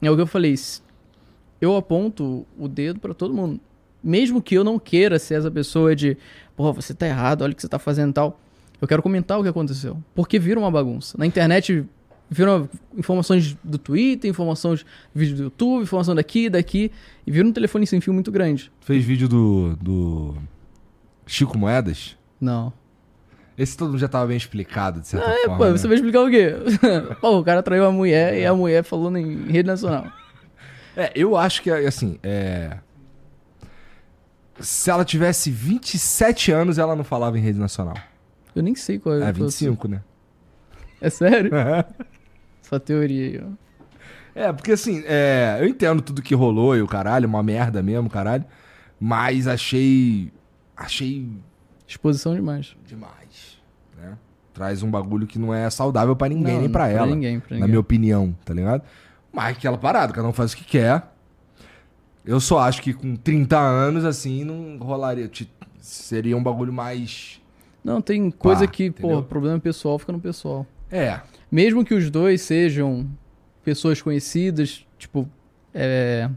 é 0.00 0.10
o 0.10 0.14
que 0.14 0.22
eu 0.22 0.26
falei, 0.26 0.54
eu 1.60 1.76
aponto 1.76 2.46
o 2.58 2.68
dedo 2.68 3.00
pra 3.00 3.14
todo 3.14 3.34
mundo. 3.34 3.60
Mesmo 4.02 4.40
que 4.40 4.54
eu 4.54 4.62
não 4.62 4.78
queira 4.78 5.18
ser 5.18 5.34
essa 5.34 5.50
pessoa 5.50 5.94
de, 5.94 6.16
pô, 6.56 6.72
você 6.72 6.94
tá 6.94 7.06
errado, 7.06 7.42
olha 7.42 7.52
o 7.52 7.56
que 7.56 7.62
você 7.62 7.68
tá 7.68 7.78
fazendo 7.78 8.10
e 8.10 8.14
tal. 8.14 8.40
Eu 8.80 8.86
quero 8.86 9.02
comentar 9.02 9.38
o 9.38 9.42
que 9.42 9.48
aconteceu. 9.48 9.96
Porque 10.14 10.38
vira 10.38 10.58
uma 10.58 10.70
bagunça. 10.70 11.18
Na 11.18 11.26
internet 11.26 11.84
Viram 12.30 12.68
informações 12.96 13.56
do 13.64 13.78
Twitter, 13.78 14.30
informações 14.30 14.80
de 14.80 14.86
vídeo 15.14 15.36
do 15.36 15.42
YouTube, 15.44 15.82
informação 15.82 16.14
daqui, 16.14 16.50
daqui. 16.50 16.92
E 17.26 17.30
viram 17.30 17.48
um 17.48 17.52
telefone 17.52 17.86
sem 17.86 18.00
fio 18.00 18.12
muito 18.12 18.30
grande. 18.30 18.70
Fez 18.80 19.02
vídeo 19.02 19.28
do, 19.28 19.76
do 19.76 20.34
Chico 21.26 21.56
Moedas? 21.56 22.16
Não. 22.38 22.72
Esse 23.58 23.76
todo 23.76 23.88
mundo 23.90 23.98
já 23.98 24.06
tava 24.08 24.26
bem 24.28 24.36
explicado, 24.36 25.00
de 25.00 25.08
certa 25.08 25.28
É, 25.28 25.40
forma. 25.46 25.56
pô, 25.58 25.64
né? 25.64 25.70
você 25.72 25.88
vai 25.88 25.96
explicar 25.96 26.20
o 26.22 26.30
quê? 26.30 26.52
pô, 27.20 27.38
o 27.40 27.44
cara 27.44 27.62
traiu 27.62 27.84
a 27.86 27.90
mulher 27.90 28.38
e 28.38 28.46
a 28.46 28.54
mulher 28.54 28.84
falando 28.84 29.18
em 29.18 29.50
rede 29.50 29.66
nacional. 29.66 30.06
É, 30.96 31.10
eu 31.14 31.36
acho 31.36 31.62
que, 31.62 31.70
assim, 31.70 32.18
é... 32.22 32.78
Se 34.60 34.90
ela 34.90 35.04
tivesse 35.04 35.50
27 35.50 36.50
anos, 36.52 36.78
ela 36.78 36.96
não 36.96 37.04
falava 37.04 37.38
em 37.38 37.40
rede 37.40 37.58
nacional. 37.58 37.96
Eu 38.54 38.62
nem 38.62 38.74
sei 38.74 38.98
qual 38.98 39.16
É, 39.16 39.28
é. 39.28 39.32
25, 39.32 39.86
né? 39.88 40.02
É 41.00 41.08
sério? 41.10 41.50
Sua 42.62 42.80
teoria 42.80 43.24
aí, 43.24 43.40
ó. 43.44 43.68
É, 44.34 44.52
porque 44.52 44.72
assim, 44.72 45.02
é, 45.06 45.58
eu 45.60 45.66
entendo 45.66 46.00
tudo 46.02 46.22
que 46.22 46.34
rolou 46.34 46.76
e 46.76 46.82
o 46.82 46.86
caralho, 46.86 47.28
uma 47.28 47.42
merda 47.42 47.82
mesmo, 47.82 48.08
caralho. 48.10 48.44
Mas 49.00 49.46
achei. 49.46 50.32
Achei 50.76 51.28
Exposição 51.86 52.34
demais. 52.34 52.76
demais? 52.86 53.27
Traz 54.58 54.82
um 54.82 54.90
bagulho 54.90 55.24
que 55.24 55.38
não 55.38 55.54
é 55.54 55.70
saudável 55.70 56.16
pra 56.16 56.28
ninguém, 56.28 56.54
Não, 56.54 56.60
nem 56.62 56.68
pra 56.68 56.86
pra 56.86 56.92
ela. 56.92 57.06
ninguém, 57.06 57.38
pra 57.38 57.50
Na 57.50 57.54
ninguém. 57.54 57.68
minha 57.68 57.78
opinião, 57.80 58.34
tá 58.44 58.52
ligado? 58.52 58.82
Mas 59.32 59.56
aquela 59.56 59.78
parada, 59.78 60.12
cada 60.12 60.26
um 60.26 60.32
faz 60.32 60.52
o 60.52 60.56
que 60.56 60.64
quer. 60.64 61.00
Eu 62.24 62.40
só 62.40 62.58
acho 62.58 62.82
que 62.82 62.92
com 62.92 63.14
30 63.14 63.56
anos, 63.56 64.04
assim, 64.04 64.42
não 64.42 64.76
rolaria. 64.84 65.30
Seria 65.80 66.36
um 66.36 66.42
bagulho 66.42 66.72
mais. 66.72 67.40
Não, 67.84 68.00
tem 68.02 68.32
coisa 68.32 68.66
Pá, 68.66 68.72
que, 68.72 68.90
pô, 68.90 69.22
problema 69.22 69.60
pessoal 69.60 69.96
fica 69.96 70.10
no 70.10 70.18
pessoal. 70.18 70.66
É. 70.90 71.20
Mesmo 71.52 71.84
que 71.84 71.94
os 71.94 72.10
dois 72.10 72.42
sejam 72.42 73.06
pessoas 73.64 74.02
conhecidas, 74.02 74.84
tipo, 74.98 75.28
é, 75.72 76.28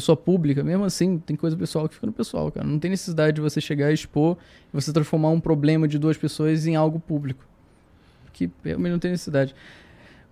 pessoa 0.00 0.16
pública, 0.16 0.64
mesmo 0.64 0.84
assim, 0.84 1.18
tem 1.18 1.36
coisa 1.36 1.56
pessoal 1.56 1.88
que 1.88 1.94
fica 1.94 2.06
no 2.06 2.12
pessoal, 2.12 2.50
cara. 2.50 2.66
Não 2.66 2.78
tem 2.78 2.90
necessidade 2.90 3.34
de 3.34 3.40
você 3.40 3.60
chegar 3.60 3.90
e 3.90 3.94
expor 3.94 4.36
e 4.72 4.80
você 4.80 4.92
transformar 4.92 5.28
um 5.30 5.40
problema 5.40 5.86
de 5.86 5.98
duas 5.98 6.16
pessoas 6.16 6.66
em 6.66 6.74
algo 6.76 6.98
público. 6.98 7.44
Que 8.32 8.50
realmente 8.64 8.92
não 8.92 8.98
tem 8.98 9.10
necessidade. 9.10 9.54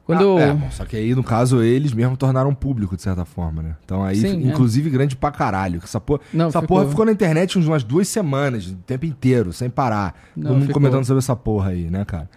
Quando 0.05 0.21
Ah, 0.21 0.23
eu. 0.23 0.39
é, 0.39 0.55
bom, 0.55 0.71
só 0.71 0.87
que 0.87 0.97
aí, 0.97 1.15
no 1.15 1.23
caso, 1.23 1.63
eles 1.63 1.93
mesmo 1.93 2.17
tornaram 2.17 2.55
público, 2.55 2.97
de 2.97 3.03
certa 3.03 3.27
forma, 3.27 3.63
né? 3.63 3.77
Então 3.85 4.03
aí, 4.03 4.17
Sim, 4.17 4.29
é. 4.43 4.49
inclusive, 4.51 4.89
grande 4.89 5.15
pra 5.15 5.31
caralho. 5.31 5.81
Essa 5.85 6.01
porra, 6.01 6.21
Não, 6.33 6.47
essa 6.49 6.63
ficou- 6.63 6.79
porra 6.79 6.89
ficou 6.89 7.05
na 7.05 7.13
internet 7.13 7.59
uns- 7.59 7.67
umas 7.67 7.85
duas 7.85 8.09
semanas, 8.09 8.69
o 8.69 8.77
tempo 8.77 9.05
inteiro, 9.05 9.53
sem 9.53 9.69
parar. 9.69 10.15
Não, 10.35 10.45
Todo 10.45 10.53
mundo 10.55 10.67
ficou. 10.69 10.81
comentando 10.81 11.05
sobre 11.05 11.19
essa 11.19 11.37
porra 11.37 11.71
aí, 11.73 11.91
né, 11.91 12.05
cara? 12.07 12.29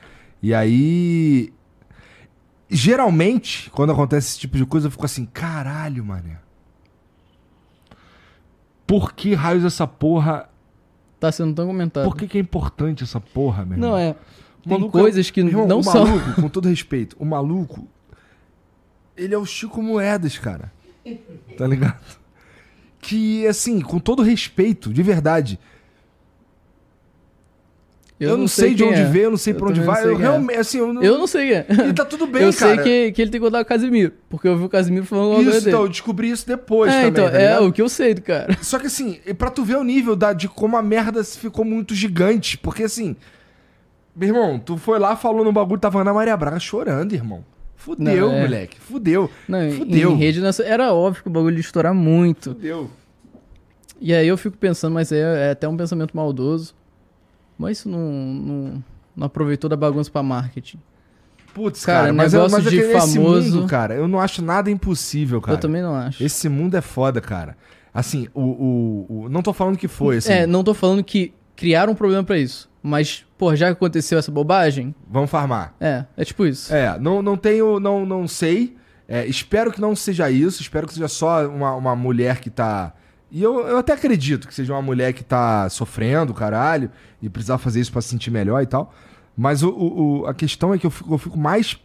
E 0.44 0.54
aí. 0.54 1.54
Geralmente, 2.70 3.70
quando 3.72 3.92
acontece 3.92 4.30
esse 4.30 4.40
tipo 4.40 4.58
de 4.58 4.66
coisa, 4.66 4.88
eu 4.88 4.92
fico 4.92 5.06
assim, 5.06 5.26
caralho, 5.26 6.04
mané. 6.06 6.38
Por 8.92 9.14
que 9.14 9.34
raios 9.34 9.64
essa 9.64 9.88
porra. 9.88 10.50
Tá 11.18 11.32
sendo 11.32 11.54
tão 11.56 11.66
comentado. 11.66 12.04
Por 12.04 12.18
que, 12.18 12.28
que 12.28 12.38
é 12.38 12.42
importante 12.42 13.06
essa 13.06 13.22
porra, 13.22 13.64
meu 13.64 13.76
irmão? 13.78 13.92
Não, 13.92 13.98
é. 13.98 14.10
O 14.12 14.64
Tem 14.68 14.78
maluco 14.78 14.98
é- 14.98 15.02
coisas 15.02 15.30
que 15.30 15.40
irmão, 15.40 15.66
não 15.66 15.80
o 15.80 15.84
são. 15.84 16.06
maluco, 16.06 16.42
com 16.42 16.50
todo 16.50 16.68
respeito, 16.68 17.16
o 17.18 17.24
maluco, 17.24 17.88
ele 19.16 19.34
é 19.34 19.38
o 19.38 19.46
Chico 19.46 19.82
Moedas, 19.82 20.38
cara. 20.38 20.74
Tá 21.58 21.66
ligado? 21.68 22.04
Que, 23.00 23.48
assim, 23.48 23.80
com 23.80 23.98
todo 23.98 24.22
respeito, 24.24 24.92
de 24.94 25.02
verdade. 25.02 25.58
Eu, 28.24 28.38
não 28.38 28.48
sei, 28.48 28.70
de 28.76 28.84
quem 28.84 28.92
onde 28.92 29.02
é. 29.02 29.06
veio, 29.06 29.24
eu 29.26 29.32
não 29.32 29.38
sei 29.38 29.54
pra 29.54 29.64
Eu 29.66 29.70
onde 29.72 29.80
também 29.80 29.88
não 29.88 29.94
vai. 29.96 30.04
sei 30.04 30.12
Eu 30.12 30.16
quem 30.18 30.26
é. 30.26 30.30
realmente, 30.30 30.60
assim, 30.60 30.78
eu 30.78 30.94
não. 30.94 31.02
Eu 31.02 31.18
não 31.18 31.26
sei 31.28 31.48
quem 31.48 31.56
é. 31.58 31.66
E 31.90 31.94
tá 31.94 32.06
tudo 32.06 32.28
bem, 32.28 32.44
eu 32.44 32.54
cara. 32.54 32.76
sei 32.76 32.84
que, 32.84 33.12
que 33.14 33.22
ele 33.24 33.32
tem 33.32 33.42
que 33.42 33.46
contar 33.48 33.62
o 33.62 33.66
Casimiro, 33.66 34.14
porque 34.30 34.48
eu 34.48 34.58
vi 34.58 34.64
o 34.64 34.70
Casimiro 34.70 35.06
falando 35.06 35.24
alguma 35.26 35.42
Isso, 35.42 35.52
coisa 35.52 35.66
dele. 35.66 35.76
então, 35.76 35.86
eu 35.86 35.90
descobri 35.90 36.30
isso 36.30 36.46
depois 36.48 36.92
é, 36.92 36.96
também, 36.96 37.10
então, 37.10 37.30
tá 37.32 37.38
é 37.40 37.60
o 37.60 37.72
que 37.72 37.82
eu 37.82 37.90
sei 37.90 38.14
do 38.14 38.22
cara. 38.22 38.56
Só 38.62 38.78
que 38.78 38.88
assim, 38.88 39.20
pra 39.38 39.50
tu 39.50 39.64
ver 39.64 39.78
o 39.78 39.84
nível 39.84 40.16
da, 40.16 40.34
de 40.34 40.48
como 40.48 40.78
a 40.78 40.82
merda 40.84 41.24
ficou 41.24 41.66
muito 41.66 41.96
gigante. 41.96 42.58
Porque 42.58 42.84
assim, 42.84 43.16
meu 44.16 44.30
irmão, 44.30 44.60
tu 44.60 44.78
foi 44.78 45.00
lá, 45.00 45.16
falou 45.16 45.44
no 45.44 45.52
bagulho, 45.52 45.80
tava 45.80 46.02
Ana 46.02 46.14
Maria 46.14 46.38
Braga 46.38 46.60
chorando, 46.60 47.14
irmão. 47.14 47.44
Fudeu, 47.76 48.28
Não, 48.30 48.36
é. 48.38 48.42
moleque. 48.42 48.80
Fudeu. 48.80 49.28
Não, 49.48 49.64
em- 49.64 49.72
Fudeu. 49.72 50.12
em 50.12 50.16
rede 50.16 50.40
nacional, 50.40 50.72
era 50.72 50.94
óbvio 50.94 51.24
que 51.24 51.30
o 51.30 51.32
bagulho 51.32 51.56
ia 51.56 51.62
estourar 51.62 51.96
muito. 51.96 52.52
Fudeu. 52.52 52.88
E 54.00 54.14
aí 54.14 54.28
eu 54.28 54.38
fico 54.38 54.56
pensando, 54.58 54.94
mas 54.94 55.12
é, 55.12 55.48
é 55.48 55.52
até 55.52 55.68
um 55.68 55.76
pensamento 55.76 56.16
maldoso. 56.16 56.76
Mas 57.62 57.78
isso 57.78 57.90
não, 57.90 58.00
não, 58.12 58.84
não 59.16 59.28
aproveitou 59.28 59.70
da 59.70 59.76
bagunça 59.78 60.10
pra 60.12 60.22
marketing. 60.24 60.80
Putz, 61.54 61.86
Cara, 61.86 62.00
cara, 62.04 62.14
mas, 62.14 62.32
negócio 62.34 62.58
mas 62.58 62.68
é 62.68 62.70
de 62.70 62.82
famoso- 62.94 63.20
mundo, 63.58 63.68
cara, 63.68 63.94
eu 63.94 64.08
não 64.08 64.20
acho 64.22 64.42
nada 64.42 64.72
impossível, 64.72 65.42
cara. 65.42 65.58
Eu 65.58 65.60
também 65.60 65.82
não 65.82 65.94
acho. 65.94 66.24
Esse 66.24 66.48
mundo 66.48 66.76
é 66.76 66.82
foda, 66.82 67.20
cara. 67.20 67.58
Assim, 67.94 68.28
o, 68.34 68.42
o, 68.42 69.06
o- 69.26 69.30
Não 69.30 69.42
tô 69.42 69.52
falando 69.52 69.78
que 69.78 69.88
foi, 69.90 70.18
assim. 70.18 70.32
É, 70.32 70.48
não 70.48 70.64
tô 70.64 70.74
falando 70.74 71.04
que 71.04 71.34
criaram 71.56 71.92
um 71.92 71.96
problema 71.96 72.24
pra 72.24 72.38
isso. 72.38 72.70
Mas, 72.82 73.26
pô, 73.38 73.54
já 73.56 73.68
que 73.68 73.74
aconteceu 73.74 74.18
essa 74.18 74.32
bobagem, 74.32 74.96
Vamos 75.10 75.30
farmar. 75.30 75.76
é, 75.80 76.06
é 76.18 76.24
tipo 76.26 76.46
isso. 76.46 76.74
É, 76.74 76.98
não, 76.98 77.22
não 77.22 77.36
tenho. 77.36 77.80
Não, 77.82 78.06
não 78.06 78.28
sei. 78.30 78.76
É, 79.08 79.26
espero 79.28 79.72
que 79.74 79.82
não 79.82 79.94
seja 79.94 80.32
isso. 80.32 80.62
Espero 80.62 80.88
que 80.88 80.94
seja 80.94 81.10
só 81.10 81.46
uma, 81.48 81.76
uma 81.76 81.96
mulher 81.98 82.40
que 82.40 82.50
tá. 82.50 82.94
E 83.32 83.42
eu, 83.42 83.66
eu 83.68 83.78
até 83.78 83.94
acredito 83.94 84.48
que 84.48 84.54
seja 84.54 84.74
uma 84.74 84.82
mulher 84.82 85.14
que 85.14 85.24
tá 85.24 85.70
sofrendo, 85.70 86.34
caralho, 86.34 86.92
e 87.22 87.30
precisar 87.30 87.58
fazer 87.58 87.80
isso 87.80 87.92
pra 87.92 88.02
se 88.02 88.10
sentir 88.10 88.30
melhor 88.30 88.62
e 88.62 88.66
tal. 88.66 88.94
Mas 89.38 89.64
o, 89.64 89.70
o- 89.70 90.20
o- 90.22 90.26
a 90.26 90.34
questão 90.34 90.74
é 90.74 90.78
que 90.78 90.86
eu 90.86 90.92
fico, 90.92 91.14
eu 91.14 91.18
fico 91.18 91.38
mais 91.38 91.80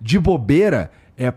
de 0.00 0.18
bobeira. 0.18 0.90
É. 1.16 1.32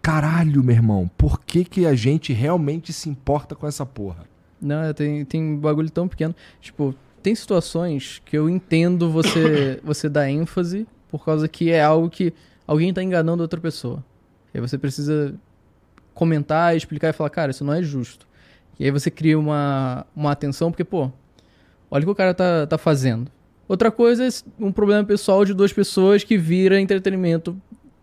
Caralho, 0.00 0.64
meu 0.64 0.74
irmão, 0.74 1.08
por 1.16 1.40
que, 1.40 1.64
que 1.64 1.86
a 1.86 1.94
gente 1.94 2.32
realmente 2.32 2.92
se 2.92 3.08
importa 3.08 3.54
com 3.54 3.66
essa 3.68 3.86
porra? 3.86 4.24
Não, 4.60 4.92
tem, 4.94 5.24
tem 5.24 5.56
bagulho 5.56 5.90
tão 5.90 6.08
pequeno. 6.08 6.34
Tipo, 6.60 6.94
tem 7.22 7.34
situações 7.34 8.20
que 8.24 8.36
eu 8.36 8.48
entendo 8.48 9.10
você, 9.10 9.80
você 9.84 10.08
dar 10.08 10.28
ênfase 10.28 10.86
por 11.10 11.24
causa 11.24 11.46
que 11.48 11.70
é 11.70 11.82
algo 11.82 12.08
que 12.10 12.32
alguém 12.66 12.92
tá 12.92 13.02
enganando 13.02 13.42
outra 13.42 13.60
pessoa. 13.60 14.04
E 14.52 14.58
aí 14.58 14.60
você 14.60 14.76
precisa 14.76 15.34
comentar, 16.14 16.76
explicar 16.76 17.10
e 17.10 17.12
falar, 17.12 17.30
cara, 17.30 17.50
isso 17.52 17.64
não 17.64 17.72
é 17.72 17.82
justo. 17.82 18.26
E 18.78 18.84
aí 18.84 18.90
você 18.90 19.10
cria 19.10 19.38
uma, 19.38 20.06
uma 20.14 20.32
atenção, 20.32 20.70
porque, 20.70 20.84
pô, 20.84 21.10
olha 21.90 22.02
o 22.02 22.06
que 22.06 22.10
o 22.10 22.14
cara 22.14 22.34
tá, 22.34 22.66
tá 22.66 22.78
fazendo. 22.78 23.30
Outra 23.68 23.90
coisa 23.90 24.26
é 24.26 24.28
um 24.58 24.72
problema 24.72 25.04
pessoal 25.04 25.44
de 25.44 25.54
duas 25.54 25.72
pessoas 25.72 26.24
que 26.24 26.36
vira 26.36 26.80
entretenimento 26.80 27.56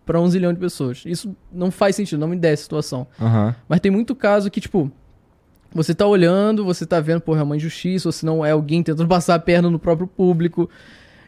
pra 0.06 0.20
um 0.20 0.28
zilhão 0.28 0.52
de 0.52 0.58
pessoas. 0.58 1.02
Isso 1.06 1.34
não 1.52 1.70
faz 1.70 1.94
sentido, 1.96 2.18
não 2.18 2.28
me 2.28 2.36
desce 2.36 2.62
a 2.62 2.64
situação. 2.64 3.06
Aham. 3.20 3.54
Mas 3.68 3.80
tem 3.80 3.90
muito 3.92 4.14
caso 4.14 4.50
que, 4.50 4.60
tipo, 4.60 4.90
você 5.72 5.94
tá 5.94 6.06
olhando, 6.06 6.64
você 6.64 6.84
tá 6.86 6.98
vendo, 6.98 7.20
porra, 7.20 7.40
é 7.40 7.42
uma 7.44 7.56
injustiça, 7.56 8.08
ou 8.08 8.12
se 8.12 8.24
não 8.26 8.44
é 8.44 8.50
alguém 8.52 8.82
tentando 8.82 9.06
passar 9.08 9.34
a 9.34 9.38
perna 9.38 9.70
no 9.70 9.78
próprio 9.78 10.06
público. 10.08 10.68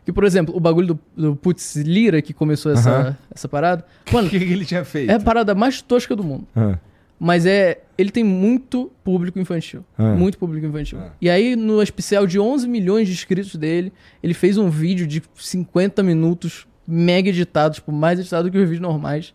Que, 0.04 0.12
por 0.12 0.24
exemplo, 0.24 0.56
o 0.56 0.58
bagulho 0.58 0.88
do, 0.88 0.98
do 1.16 1.36
Putz 1.36 1.76
Lira, 1.76 2.20
que 2.20 2.32
começou 2.32 2.72
essa, 2.72 2.90
Aham. 2.90 3.16
essa 3.32 3.48
parada. 3.48 3.84
O 4.10 4.14
Mano, 4.14 4.28
que, 4.28 4.38
que 4.38 4.44
ele 4.52 4.64
tinha 4.64 4.84
feito? 4.84 5.10
é 5.10 5.14
a 5.14 5.20
parada 5.20 5.54
mais 5.54 5.80
tosca 5.80 6.16
do 6.16 6.24
mundo. 6.24 6.44
Ah, 6.56 6.76
Mas 7.20 7.46
é. 7.46 7.82
Ele 8.02 8.10
tem 8.10 8.24
muito 8.24 8.90
público 9.04 9.38
infantil. 9.38 9.84
Ah. 9.96 10.14
Muito 10.14 10.36
público 10.36 10.66
infantil. 10.66 10.98
Ah. 10.98 11.12
E 11.20 11.30
aí, 11.30 11.54
no 11.54 11.80
especial 11.80 12.26
de 12.26 12.38
11 12.38 12.68
milhões 12.68 13.06
de 13.06 13.14
inscritos 13.14 13.54
dele, 13.54 13.92
ele 14.22 14.34
fez 14.34 14.58
um 14.58 14.68
vídeo 14.68 15.06
de 15.06 15.22
50 15.34 16.02
minutos, 16.02 16.66
mega 16.86 17.28
editado, 17.28 17.76
tipo, 17.76 17.92
mais 17.92 18.18
editado 18.18 18.50
que 18.50 18.58
os 18.58 18.64
vídeos 18.64 18.80
normais, 18.80 19.32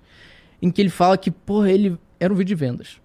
em 0.61 0.69
que 0.69 0.81
ele 0.81 0.89
fala 0.89 1.17
que, 1.17 1.31
porra, 1.31 1.71
ele 1.71 1.97
era 2.19 2.33
um 2.33 2.35
vídeo 2.35 2.49
de 2.49 2.55
vendas. 2.55 3.01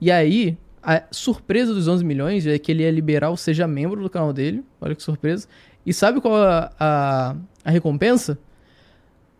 E 0.00 0.10
aí, 0.10 0.56
a 0.82 1.02
surpresa 1.10 1.74
dos 1.74 1.88
11 1.88 2.04
milhões 2.04 2.46
é 2.46 2.58
que 2.58 2.70
ele 2.70 2.84
ia 2.84 2.90
liberar 2.90 3.30
o 3.30 3.36
Seja 3.36 3.66
Membro 3.66 4.00
do 4.02 4.08
canal 4.08 4.32
dele. 4.32 4.64
Olha 4.80 4.94
que 4.94 5.02
surpresa. 5.02 5.48
E 5.84 5.92
sabe 5.92 6.20
qual 6.20 6.36
a, 6.36 6.70
a, 6.78 7.36
a 7.64 7.70
recompensa? 7.70 8.38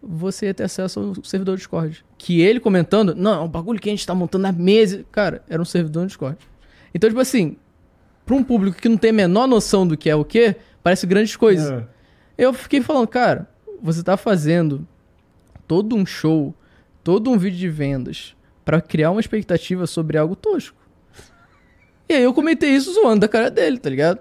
Você 0.03 0.47
ia 0.47 0.55
ter 0.55 0.65
acesso 0.65 1.01
ao 1.01 1.25
servidor 1.25 1.57
Discord. 1.57 2.05
Que 2.17 2.41
ele 2.41 2.61
comentando, 2.61 3.15
não, 3.15 3.43
é 3.43 3.45
um 3.45 3.49
bagulho 3.49 3.81
que 3.81 3.89
a 3.89 3.93
gente 3.93 4.07
tá 4.07 4.15
montando 4.15 4.47
há 4.47 4.53
meses. 4.53 5.05
Cara, 5.11 5.43
era 5.49 5.61
um 5.61 5.65
servidor 5.65 6.03
no 6.03 6.07
Discord. 6.07 6.39
Então, 6.95 7.11
tipo 7.11 7.21
assim, 7.21 7.57
pra 8.25 8.35
um 8.37 8.45
público 8.45 8.81
que 8.81 8.89
não 8.89 8.97
tem 8.97 9.11
a 9.11 9.15
menor 9.15 9.47
noção 9.47 9.87
do 9.87 9.97
que 9.97 10.09
é 10.09 10.15
o 10.15 10.25
que, 10.25 10.57
parece 10.83 11.07
grandes 11.07 11.35
coisas. 11.37 11.71
Ah. 11.71 11.89
Eu 12.37 12.53
fiquei 12.53 12.81
falando, 12.81 13.09
cara, 13.09 13.49
você 13.83 14.03
tá 14.03 14.17
fazendo 14.17 14.87
todo 15.67 15.97
um 15.97 16.07
show, 16.07 16.55
todo 17.03 17.31
um 17.31 17.39
vídeo 17.39 17.59
de 17.59 17.69
vendas 17.69 18.37
pra 18.65 18.81
criar 18.81 19.11
uma 19.11 19.21
expectativa 19.21 19.87
sobre 19.87 20.19
algo 20.19 20.37
tosco. 20.37 20.77
E 22.09 22.15
aí 22.15 22.23
eu 22.23 22.33
comentei 22.33 22.71
isso 22.71 22.93
zoando 22.95 23.21
da 23.21 23.29
cara 23.29 23.51
dele, 23.51 23.79
tá 23.79 23.91
ligado? 23.91 24.21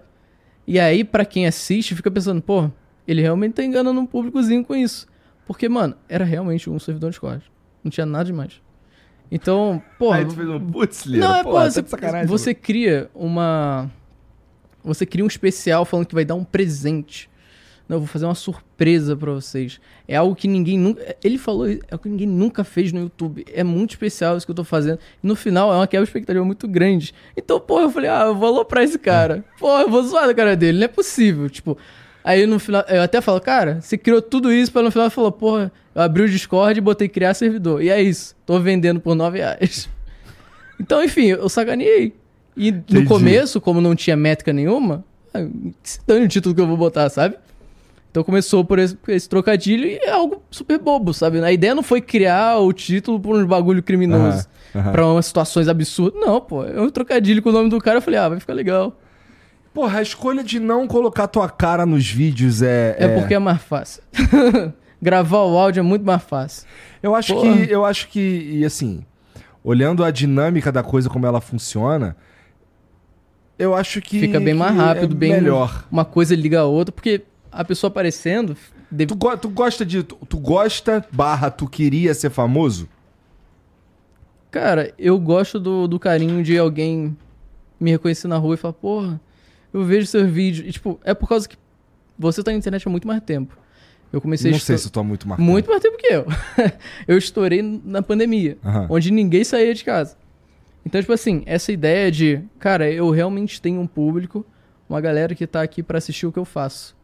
E 0.65 0.79
aí, 0.79 1.03
pra 1.03 1.23
quem 1.23 1.47
assiste, 1.47 1.95
fica 1.95 2.11
pensando, 2.11 2.41
pô, 2.41 2.69
ele 3.07 3.21
realmente 3.21 3.53
tá 3.53 3.63
enganando 3.63 3.99
um 3.99 4.05
públicozinho 4.05 4.65
com 4.65 4.75
isso. 4.75 5.07
Porque, 5.47 5.69
mano, 5.69 5.95
era 6.09 6.25
realmente 6.25 6.69
um 6.69 6.77
servidor 6.77 7.09
Discord. 7.09 7.43
Não 7.83 7.89
tinha 7.89 8.05
nada 8.05 8.25
demais. 8.25 8.61
Então, 9.31 9.81
pô. 9.97 10.11
Aí 10.11 10.25
tu 10.25 10.35
fez 10.35 10.47
um 10.47 10.59
putz, 10.59 11.05
Não, 11.05 11.35
é, 11.35 11.43
pô, 11.43 11.51
pô, 11.51 11.55
tá 11.57 11.69
você, 11.69 12.25
você 12.25 12.53
cria 12.53 13.09
uma. 13.15 13.89
Você 14.83 15.05
cria 15.05 15.23
um 15.23 15.27
especial 15.27 15.85
falando 15.85 16.05
que 16.05 16.15
vai 16.15 16.23
dar 16.23 16.35
um 16.35 16.45
presente 16.45 17.29
Não, 17.89 17.97
eu 17.97 17.99
vou 17.99 18.07
fazer 18.07 18.25
uma 18.25 18.35
surpresa 18.35 19.17
pra 19.17 19.33
vocês. 19.33 19.81
É 20.07 20.15
algo 20.15 20.33
que 20.35 20.47
ninguém 20.47 20.77
nunca. 20.77 21.15
Ele 21.21 21.37
falou, 21.37 21.67
é 21.67 21.79
algo 21.91 22.03
que 22.03 22.09
ninguém 22.09 22.27
nunca 22.27 22.63
fez 22.63 22.93
no 22.93 23.01
YouTube. 23.01 23.45
É 23.53 23.63
muito 23.63 23.91
especial 23.91 24.37
isso 24.37 24.45
que 24.45 24.51
eu 24.51 24.55
tô 24.55 24.63
fazendo. 24.63 24.99
E 25.21 25.27
no 25.27 25.35
final 25.35 25.73
é 25.73 25.75
uma 25.75 25.87
quebra 25.87 26.05
expectativa 26.05 26.43
muito 26.45 26.67
grande. 26.67 27.13
Então, 27.35 27.59
pô, 27.59 27.81
eu 27.81 27.89
falei, 27.89 28.09
ah, 28.09 28.25
eu 28.27 28.35
vou 28.35 28.47
aloprar 28.47 28.83
esse 28.83 28.99
cara. 28.99 29.43
Pô, 29.59 29.77
eu 29.79 29.89
vou 29.89 30.03
zoar 30.03 30.27
da 30.27 30.33
cara 30.33 30.55
dele. 30.55 30.77
Não 30.77 30.85
é 30.85 30.89
possível. 30.89 31.49
Tipo, 31.49 31.77
aí 32.29 32.45
no 32.45 32.59
final, 32.59 32.83
eu 32.89 33.01
até 33.01 33.21
falo, 33.21 33.39
cara, 33.41 33.79
você 33.81 33.97
criou 33.97 34.21
tudo 34.21 34.51
isso 34.51 34.71
pra 34.71 34.81
no 34.81 34.91
final 34.91 35.09
falou, 35.09 35.31
porra, 35.31 35.71
eu 35.95 36.01
abri 36.01 36.23
o 36.23 36.29
Discord 36.29 36.77
e 36.77 36.81
botei 36.81 37.07
criar 37.07 37.33
servidor. 37.33 37.81
E 37.81 37.89
é 37.89 38.01
isso. 38.01 38.35
Tô 38.45 38.59
vendendo 38.59 38.99
por 38.99 39.15
9 39.15 39.37
reais. 39.39 39.89
Então, 40.79 41.03
enfim, 41.03 41.25
eu 41.29 41.49
sacaneei. 41.49 42.13
E 42.55 42.71
no 42.71 42.77
Entendi. 42.77 43.05
começo, 43.05 43.59
como 43.59 43.81
não 43.81 43.95
tinha 43.95 44.15
métrica 44.15 44.53
nenhuma, 44.53 45.03
ah, 45.33 45.39
que 45.81 45.89
se 45.89 45.99
dane 46.05 46.25
o 46.25 46.27
título 46.27 46.53
que 46.53 46.61
eu 46.61 46.67
vou 46.67 46.77
botar, 46.77 47.09
sabe? 47.09 47.35
Então 48.11 48.23
começou 48.23 48.63
por 48.63 48.77
esse, 48.77 48.95
por 48.95 49.11
esse 49.11 49.27
trocadilho 49.27 49.87
e 49.87 49.95
é 49.95 50.11
algo 50.11 50.41
super 50.51 50.77
bobo, 50.77 51.15
sabe? 51.15 51.39
A 51.43 51.51
ideia 51.51 51.73
não 51.73 51.81
foi 51.81 51.99
criar 51.99 52.59
o 52.59 52.71
título 52.71 53.19
por 53.19 53.35
uns 53.35 53.45
bagulho 53.47 53.81
criminoso, 53.81 54.47
Aham, 54.75 54.81
aham. 54.83 54.91
pra 54.91 55.05
umas 55.07 55.25
situações 55.25 55.67
absurdas. 55.67 56.21
Não, 56.23 56.39
pô, 56.39 56.63
é 56.63 56.79
um 56.79 56.89
trocadilho 56.91 57.41
com 57.41 57.49
o 57.49 57.53
nome 57.53 57.69
do 57.71 57.79
cara. 57.79 57.97
Eu 57.97 58.01
falei, 58.03 58.19
ah, 58.19 58.29
vai 58.29 58.39
ficar 58.39 58.53
legal. 58.53 58.95
Porra, 59.77 59.99
a 59.99 60.01
escolha 60.01 60.43
de 60.43 60.59
não 60.59 60.87
colocar 60.87 61.27
tua 61.27 61.47
cara 61.47 61.85
nos 61.85 62.09
vídeos 62.09 62.63
é. 62.63 62.95
É, 62.97 63.07
porque 63.19 63.35
é 63.35 63.37
mais 63.39 63.61
fácil. 63.61 64.01
Gravar 64.99 65.43
o 65.43 65.55
áudio 65.55 65.81
é 65.81 65.83
muito 65.83 66.03
mais 66.03 66.23
fácil. 66.23 66.67
Eu 67.03 67.13
acho 67.13 67.35
Porra. 67.35 67.53
que. 67.67 67.71
Eu 67.71 67.85
acho 67.85 68.07
que. 68.07 68.19
E 68.53 68.65
assim, 68.65 69.05
olhando 69.63 70.03
a 70.03 70.09
dinâmica 70.09 70.71
da 70.71 70.81
coisa, 70.81 71.07
como 71.11 71.27
ela 71.27 71.39
funciona, 71.39 72.17
eu 73.59 73.75
acho 73.75 74.01
que. 74.01 74.19
Fica 74.19 74.39
bem 74.39 74.55
mais 74.55 74.75
rápido, 74.75 75.13
é 75.13 75.15
bem 75.15 75.33
melhor. 75.33 75.85
Uma 75.91 76.03
coisa 76.03 76.35
liga 76.35 76.61
a 76.61 76.65
outra, 76.65 76.91
porque 76.91 77.21
a 77.51 77.63
pessoa 77.63 77.89
aparecendo. 77.89 78.57
deve- 78.89 79.05
Tu, 79.13 79.15
go- 79.15 79.37
tu 79.37 79.47
gosta 79.49 79.85
de. 79.85 80.01
Tu, 80.01 80.15
tu 80.27 80.39
gosta, 80.39 81.05
barra, 81.11 81.51
tu 81.51 81.67
queria 81.67 82.15
ser 82.15 82.31
famoso? 82.31 82.89
Cara, 84.49 84.91
eu 84.97 85.19
gosto 85.19 85.59
do, 85.59 85.87
do 85.87 85.99
carinho 85.99 86.41
de 86.43 86.57
alguém 86.57 87.15
me 87.79 87.91
reconhecer 87.91 88.27
na 88.27 88.37
rua 88.37 88.55
e 88.55 88.57
falar, 88.57 88.73
porra, 88.73 89.21
eu 89.73 89.83
vejo 89.83 90.07
seu 90.07 90.27
vídeo. 90.27 90.65
E, 90.67 90.71
tipo, 90.71 90.99
é 91.03 91.13
por 91.13 91.27
causa 91.27 91.47
que 91.47 91.57
você 92.17 92.43
tá 92.43 92.51
na 92.51 92.57
internet 92.57 92.87
há 92.87 92.89
muito 92.89 93.07
mais 93.07 93.21
tempo. 93.21 93.57
Eu 94.11 94.21
comecei 94.21 94.51
não 94.51 94.57
a 94.57 94.61
sei 94.61 94.77
se 94.77 94.87
eu 94.87 94.91
tô 94.91 95.03
muito 95.03 95.27
marcado. 95.27 95.49
Muito 95.49 95.69
mais 95.69 95.81
tempo 95.81 95.97
que 95.97 96.07
eu. 96.07 96.25
eu 97.07 97.17
estourei 97.17 97.61
na 97.61 98.01
pandemia, 98.01 98.57
Aham. 98.63 98.87
onde 98.89 99.11
ninguém 99.11 99.43
saía 99.43 99.73
de 99.73 99.83
casa. 99.83 100.15
Então, 100.85 101.01
tipo 101.01 101.11
assim, 101.11 101.43
essa 101.45 101.71
ideia 101.71 102.09
de, 102.09 102.41
cara, 102.59 102.89
eu 102.89 103.09
realmente 103.09 103.61
tenho 103.61 103.81
um 103.81 103.87
público, 103.87 104.45
uma 104.89 105.01
galera 105.01 105.35
que 105.35 105.45
tá 105.45 105.61
aqui 105.61 105.83
pra 105.83 105.97
assistir 105.97 106.25
o 106.25 106.31
que 106.31 106.39
eu 106.39 106.45
faço. 106.45 106.95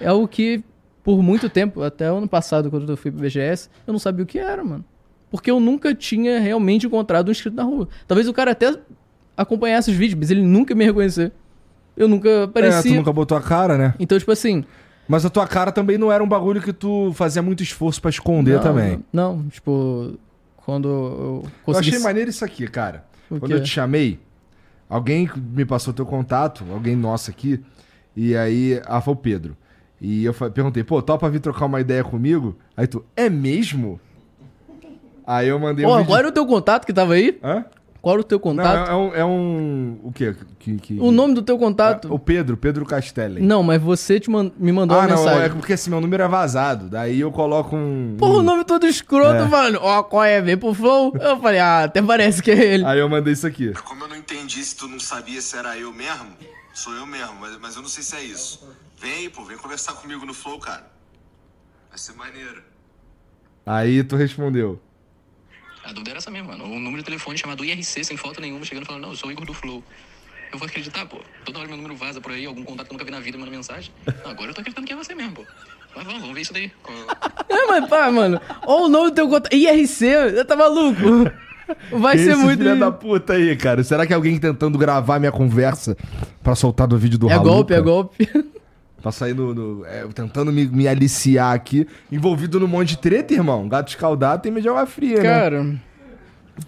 É 0.00 0.08
algo 0.08 0.26
que, 0.26 0.64
por 1.04 1.22
muito 1.22 1.48
tempo, 1.48 1.82
até 1.82 2.06
ano 2.06 2.28
passado, 2.28 2.68
quando 2.70 2.90
eu 2.90 2.96
fui 2.96 3.12
pro 3.12 3.20
BGS, 3.20 3.70
eu 3.86 3.92
não 3.92 4.00
sabia 4.00 4.24
o 4.24 4.26
que 4.26 4.38
era, 4.38 4.64
mano. 4.64 4.84
Porque 5.30 5.48
eu 5.48 5.60
nunca 5.60 5.94
tinha 5.94 6.40
realmente 6.40 6.86
encontrado 6.86 7.28
um 7.28 7.30
inscrito 7.30 7.56
na 7.56 7.62
rua. 7.62 7.88
Talvez 8.08 8.26
o 8.26 8.32
cara 8.32 8.50
até 8.50 8.76
acompanhasse 9.36 9.92
os 9.92 9.96
vídeos, 9.96 10.18
mas 10.18 10.30
ele 10.32 10.42
nunca 10.42 10.74
me 10.74 10.84
reconheceu. 10.84 11.30
Eu 12.00 12.08
nunca 12.08 12.50
É, 12.54 12.82
tu 12.82 12.94
nunca 12.94 13.12
botou 13.12 13.36
a 13.36 13.42
cara, 13.42 13.76
né? 13.76 13.94
Então, 14.00 14.18
tipo 14.18 14.32
assim. 14.32 14.64
Mas 15.06 15.26
a 15.26 15.28
tua 15.28 15.46
cara 15.46 15.70
também 15.70 15.98
não 15.98 16.10
era 16.10 16.24
um 16.24 16.28
bagulho 16.28 16.62
que 16.62 16.72
tu 16.72 17.12
fazia 17.14 17.42
muito 17.42 17.62
esforço 17.62 18.00
pra 18.00 18.08
esconder 18.08 18.54
não, 18.54 18.62
também. 18.62 19.04
Não, 19.12 19.36
não, 19.36 19.48
tipo, 19.50 20.18
quando 20.64 20.88
eu 20.88 21.42
Eu 21.44 21.50
consegui. 21.62 21.88
achei 21.90 22.00
maneiro 22.00 22.30
isso 22.30 22.42
aqui, 22.42 22.66
cara. 22.66 23.04
Quando 23.28 23.50
eu 23.50 23.62
te 23.62 23.68
chamei, 23.68 24.18
alguém 24.88 25.30
me 25.36 25.66
passou 25.66 25.92
teu 25.92 26.06
contato, 26.06 26.64
alguém 26.72 26.96
nosso 26.96 27.30
aqui, 27.30 27.62
e 28.16 28.34
aí, 28.34 28.80
ah, 28.86 29.02
foi 29.02 29.12
o 29.12 29.16
Pedro. 29.16 29.56
E 30.00 30.24
eu 30.24 30.32
perguntei, 30.32 30.82
pô, 30.82 31.02
topa 31.02 31.28
vir 31.28 31.40
trocar 31.40 31.66
uma 31.66 31.82
ideia 31.82 32.02
comigo? 32.02 32.56
Aí 32.74 32.86
tu, 32.86 33.04
é 33.14 33.28
mesmo? 33.28 34.00
Aí 35.26 35.48
eu 35.48 35.58
mandei 35.58 35.84
Ó, 35.84 35.96
um 35.96 35.98
vídeo... 35.98 36.16
era 36.16 36.28
o 36.28 36.32
teu 36.32 36.46
contato 36.46 36.86
que 36.86 36.94
tava 36.94 37.12
aí? 37.12 37.38
Hã? 37.44 37.64
Qual 38.02 38.14
era 38.14 38.20
o 38.22 38.24
teu 38.24 38.38
Não, 38.38 38.42
contato? 38.42 38.88
é, 38.88 38.92
é 38.92 38.94
um, 38.96 39.14
é 39.16 39.24
um... 39.24 40.00
O 40.04 40.10
quê? 40.12 40.34
Que, 40.58 40.78
que- 40.78 40.98
O 41.00 41.10
nome 41.12 41.34
do 41.34 41.42
teu 41.42 41.56
É, 41.56 41.58
contato? 41.58 42.12
o 42.12 42.18
Pedro, 42.18 42.56
Pedro 42.56 42.86
Castelli. 42.86 43.42
Não, 43.42 43.62
mas 43.62 43.80
você 43.82 44.18
te 44.18 44.30
man- 44.30 44.50
me 44.56 44.72
mandou 44.72 44.96
ah, 44.96 45.00
uma 45.00 45.08
não, 45.08 45.16
mensagem. 45.18 45.42
é 45.42 45.48
porque 45.50 45.74
assim, 45.74 45.90
meu 45.90 46.00
número 46.00 46.22
é 46.22 46.28
vazado. 46.28 46.88
Daí 46.88 47.20
eu 47.20 47.30
coloco 47.30 47.76
um... 47.76 48.16
Porra, 48.18 48.38
o 48.38 48.42
nome 48.42 48.64
todo 48.64 48.86
escroto, 48.86 49.42
É. 49.42 49.46
mano. 49.46 49.78
Ó, 49.82 50.02
qual 50.02 50.24
é? 50.24 50.40
Vem 50.40 50.56
pro 50.56 50.72
Flow? 50.72 51.12
Eu 51.20 51.38
falei, 51.40 51.60
ah, 51.60 51.84
até 51.84 52.00
parece 52.00 52.42
que 52.42 52.50
é 52.50 52.74
ele. 52.74 52.84
Aí 52.86 52.98
eu 52.98 53.08
mandei 53.08 53.34
isso 53.34 53.46
aqui. 53.46 53.72
Como 53.84 54.04
eu 54.04 54.08
não 54.08 54.16
entendi 54.16 54.64
se 54.64 54.74
tu 54.76 54.88
não 54.88 54.98
sabia 54.98 55.40
se 55.42 55.54
era 55.56 55.76
eu 55.76 55.92
mesmo, 55.92 56.28
sou 56.72 56.94
eu 56.94 57.04
mesmo, 57.06 57.34
mas, 57.38 57.58
mas 57.60 57.76
eu 57.76 57.82
não 57.82 57.88
sei 57.88 58.02
se 58.02 58.16
é 58.16 58.22
isso. 58.22 58.66
Vem 58.98 59.12
aí, 59.12 59.28
pô, 59.28 59.44
vem 59.44 59.58
conversar 59.58 59.92
comigo 59.92 60.24
no 60.24 60.32
Flow, 60.32 60.58
cara. 60.58 60.86
Vai 61.90 61.98
ser 61.98 62.14
maneiro. 62.14 62.62
Aí 63.66 64.02
tu 64.02 64.16
respondeu. 64.16 64.80
A 65.90 65.92
dúvida 65.92 66.10
era 66.10 66.18
essa 66.18 66.30
mesmo, 66.30 66.48
mano. 66.48 66.64
Um 66.64 66.78
número 66.78 66.98
de 66.98 67.04
telefone 67.04 67.36
chamado 67.36 67.64
IRC, 67.64 68.04
sem 68.04 68.16
foto 68.16 68.40
nenhuma, 68.40 68.64
chegando 68.64 68.84
e 68.84 68.86
falando, 68.86 69.02
não, 69.02 69.10
eu 69.10 69.16
sou 69.16 69.28
o 69.28 69.32
Igor 69.32 69.44
do 69.44 69.52
Flow. 69.52 69.82
Eu 70.52 70.58
vou 70.58 70.66
acreditar, 70.66 71.04
pô. 71.06 71.18
Toda 71.44 71.58
hora 71.58 71.66
meu 71.66 71.76
número 71.76 71.96
vaza 71.96 72.20
por 72.20 72.30
aí, 72.30 72.46
algum 72.46 72.62
contato 72.62 72.86
que 72.86 72.92
eu 72.92 72.94
nunca 72.94 73.04
vi 73.04 73.10
na 73.10 73.18
vida 73.18 73.36
manda 73.36 73.50
mensagem. 73.50 73.90
Não, 74.24 74.30
agora 74.30 74.50
eu 74.50 74.54
tô 74.54 74.60
acreditando 74.60 74.86
que 74.86 74.92
é 74.92 74.96
você 74.96 75.14
mesmo, 75.16 75.32
pô. 75.32 75.44
Mas 75.96 76.04
vamos, 76.04 76.20
vamos 76.20 76.34
ver 76.34 76.42
isso 76.42 76.52
daí. 76.52 76.70
É, 77.50 77.66
mas 77.66 77.88
pá, 77.88 78.08
mano. 78.12 78.40
Ó 78.64 78.84
o 78.86 78.88
nome 78.88 79.10
do 79.10 79.14
teu 79.16 79.28
contato. 79.28 79.52
IRC, 79.52 80.04
eu 80.04 80.44
tá 80.44 80.54
maluco. 80.54 81.02
Vai 81.90 82.14
é 82.14 82.18
ser 82.18 82.30
esse 82.32 82.40
muito. 82.40 82.58
filho 82.62 82.78
da 82.78 82.92
puta 82.92 83.32
aí, 83.32 83.56
cara? 83.56 83.82
Será 83.82 84.06
que 84.06 84.12
é 84.12 84.16
alguém 84.16 84.38
tentando 84.38 84.78
gravar 84.78 85.18
minha 85.18 85.32
conversa 85.32 85.96
pra 86.42 86.54
soltar 86.54 86.86
do 86.86 86.96
vídeo 86.96 87.18
do 87.18 87.28
É 87.28 87.32
Raluca? 87.32 87.50
golpe, 87.50 87.74
é 87.74 87.80
golpe. 87.80 88.28
Pra 89.02 89.10
sair 89.12 89.34
no... 89.34 89.54
no- 89.54 89.84
é, 89.86 90.06
tentando 90.14 90.52
me, 90.52 90.66
me 90.66 90.86
aliciar 90.88 91.54
aqui. 91.54 91.86
Envolvido 92.10 92.60
num 92.60 92.66
monte 92.68 92.90
de 92.90 92.98
treta, 92.98 93.32
irmão. 93.34 93.68
Gato 93.68 93.88
escaldado 93.88 94.42
tem 94.42 94.52
água 94.68 94.86
fria, 94.86 95.16
né? 95.16 95.22
Cara, 95.22 95.80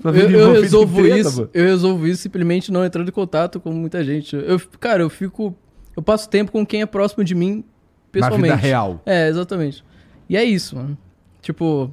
Tá 0.02 0.09
eu, 0.10 0.30
eu 0.30 0.52
resolvo 0.52 1.02
treta, 1.02 1.18
isso. 1.28 1.42
pô? 1.44 1.50
Eu 1.52 1.64
resolvo 1.66 2.06
isso 2.06 2.22
simplesmente 2.22 2.72
não 2.72 2.82
entrando 2.84 3.09
em 3.09 3.12
contato 3.12 3.60
com 3.60 3.70
muita 3.72 4.02
gente. 4.02 4.34
Eu, 4.34 4.59
cara, 4.80 5.02
eu 5.02 5.10
fico. 5.10 5.54
Eu 5.94 6.02
passo 6.02 6.28
tempo 6.30 6.50
com 6.50 6.64
quem 6.64 6.80
é 6.80 6.86
próximo 6.86 7.22
de 7.22 7.34
mim 7.34 7.56
Na 7.56 7.62
pessoalmente. 8.10 8.42
vida 8.42 8.54
real. 8.56 9.02
É, 9.04 9.28
exatamente. 9.28 9.84
E 10.30 10.36
é 10.36 10.42
isso, 10.44 10.76
mano. 10.76 10.96
Tipo, 11.42 11.90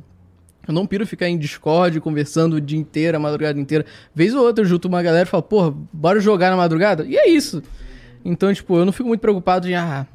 eu 0.66 0.74
não 0.74 0.88
piro 0.88 1.06
ficar 1.06 1.28
em 1.28 1.38
Discord 1.38 2.00
conversando 2.00 2.54
o 2.54 2.62
dia 2.62 2.80
inteiro, 2.80 3.18
a 3.18 3.20
madrugada 3.20 3.60
inteira. 3.60 3.86
Vez 4.16 4.34
ou 4.34 4.46
outra 4.46 4.64
eu 4.64 4.68
junto 4.70 4.88
uma 4.88 5.02
galera 5.04 5.28
e 5.28 5.30
falo, 5.30 5.44
porra, 5.44 5.74
bora 5.92 6.22
jogar 6.22 6.50
na 6.52 6.56
madrugada? 6.56 7.04
E 7.06 7.18
é 7.18 7.28
isso. 7.28 7.62
Então, 8.24 8.54
tipo, 8.54 8.78
eu 8.78 8.86
não 8.86 8.94
fico 8.94 9.10
muito 9.10 9.20
preocupado 9.20 9.68
em, 9.68 9.76
ah, 9.76 10.08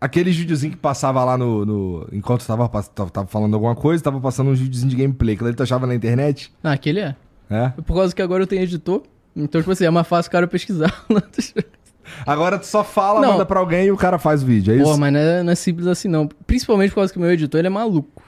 Aqueles 0.00 0.36
videozinhos 0.36 0.74
que 0.76 0.80
passava 0.80 1.24
lá 1.24 1.38
no... 1.38 1.64
no- 1.64 2.08
enquanto 2.12 2.42
tu 2.42 2.46
tava, 2.46 2.68
tava, 2.68 3.10
tava 3.10 3.26
falando 3.26 3.54
alguma 3.54 3.74
coisa, 3.74 4.02
tava 4.04 4.20
passando 4.20 4.50
uns 4.50 4.58
videozinhos 4.60 4.94
de 4.94 5.00
gameplay. 5.02 5.36
Que 5.36 5.42
ele 5.44 5.54
tu 5.54 5.62
achava 5.62 5.86
na 5.86 5.94
internet. 5.94 6.52
ah, 6.62 6.72
aquele 6.72 7.00
é. 7.00 7.16
É. 7.48 7.68
Por 7.82 7.94
causa 7.94 8.14
que 8.14 8.20
agora 8.20 8.42
eu 8.42 8.46
tenho 8.46 8.62
editor. 8.62 9.02
Então, 9.34 9.60
tipo 9.60 9.70
assim, 9.70 9.84
é 9.84 9.90
mais 9.90 10.06
fácil 10.06 10.28
o 10.28 10.32
cara 10.32 10.46
pesquisar. 10.46 10.92
Agora 12.24 12.58
tu 12.58 12.66
só 12.66 12.84
fala, 12.84 13.20
Não. 13.20 13.32
manda 13.32 13.44
pra 13.46 13.58
alguém 13.58 13.86
e 13.86 13.90
o 13.92 13.96
cara 13.96 14.18
faz 14.18 14.42
o 14.42 14.46
vídeo, 14.46 14.72
é 14.72 14.76
isso? 14.76 14.84
Pô, 14.84 14.96
mas 14.96 15.12
não 15.12 15.18
é, 15.20 15.42
não 15.42 15.52
é 15.52 15.54
simples 15.56 15.86
assim, 15.88 16.06
não. 16.08 16.28
Principalmente 16.46 16.90
por 16.90 16.96
causa 16.96 17.12
que 17.12 17.18
o 17.18 17.22
meu 17.22 17.30
editor, 17.32 17.58
ele 17.58 17.66
é 17.66 17.70
maluco. 17.70 18.22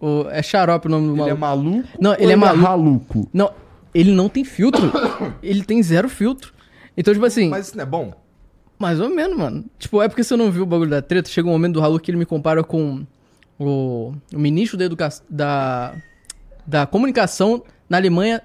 O- 0.00 0.26
é 0.30 0.42
xarope 0.42 0.88
o 0.88 0.90
nome 0.90 1.06
do 1.06 1.12
Ele 1.12 1.32
maluco. 1.34 1.36
é 1.36 1.38
maluco? 1.40 1.88
Não, 2.00 2.14
ele 2.18 2.32
é 2.32 2.36
maluco. 2.36 2.62
maluco? 2.62 3.28
Não, 3.32 3.50
ele 3.94 4.10
não 4.12 4.28
tem 4.28 4.44
filtro. 4.44 4.90
ele 5.42 5.62
tem 5.64 5.80
zero 5.82 6.08
filtro. 6.08 6.52
Então, 6.96 7.14
tipo 7.14 7.24
assim, 7.24 7.48
Mas 7.48 7.68
isso 7.68 7.76
não 7.76 7.82
é 7.84 7.86
bom? 7.86 8.12
Mais 8.78 9.00
ou 9.00 9.08
menos, 9.08 9.36
mano. 9.36 9.64
Tipo, 9.78 10.02
é 10.02 10.08
porque 10.08 10.22
você 10.24 10.36
não 10.36 10.50
viu 10.50 10.62
o 10.64 10.66
bagulho 10.66 10.90
da 10.90 11.00
treta. 11.02 11.28
Chega 11.28 11.48
um 11.48 11.52
momento 11.52 11.74
do 11.74 11.82
Halu 11.82 11.98
que 12.00 12.10
ele 12.10 12.18
me 12.18 12.26
compara 12.26 12.62
com 12.64 13.04
o, 13.58 14.12
o 14.32 14.38
ministro 14.38 14.76
da 14.76 14.84
educação, 14.84 15.24
da, 15.28 15.94
da 16.66 16.86
comunicação 16.86 17.62
na 17.88 17.96
Alemanha 17.96 18.42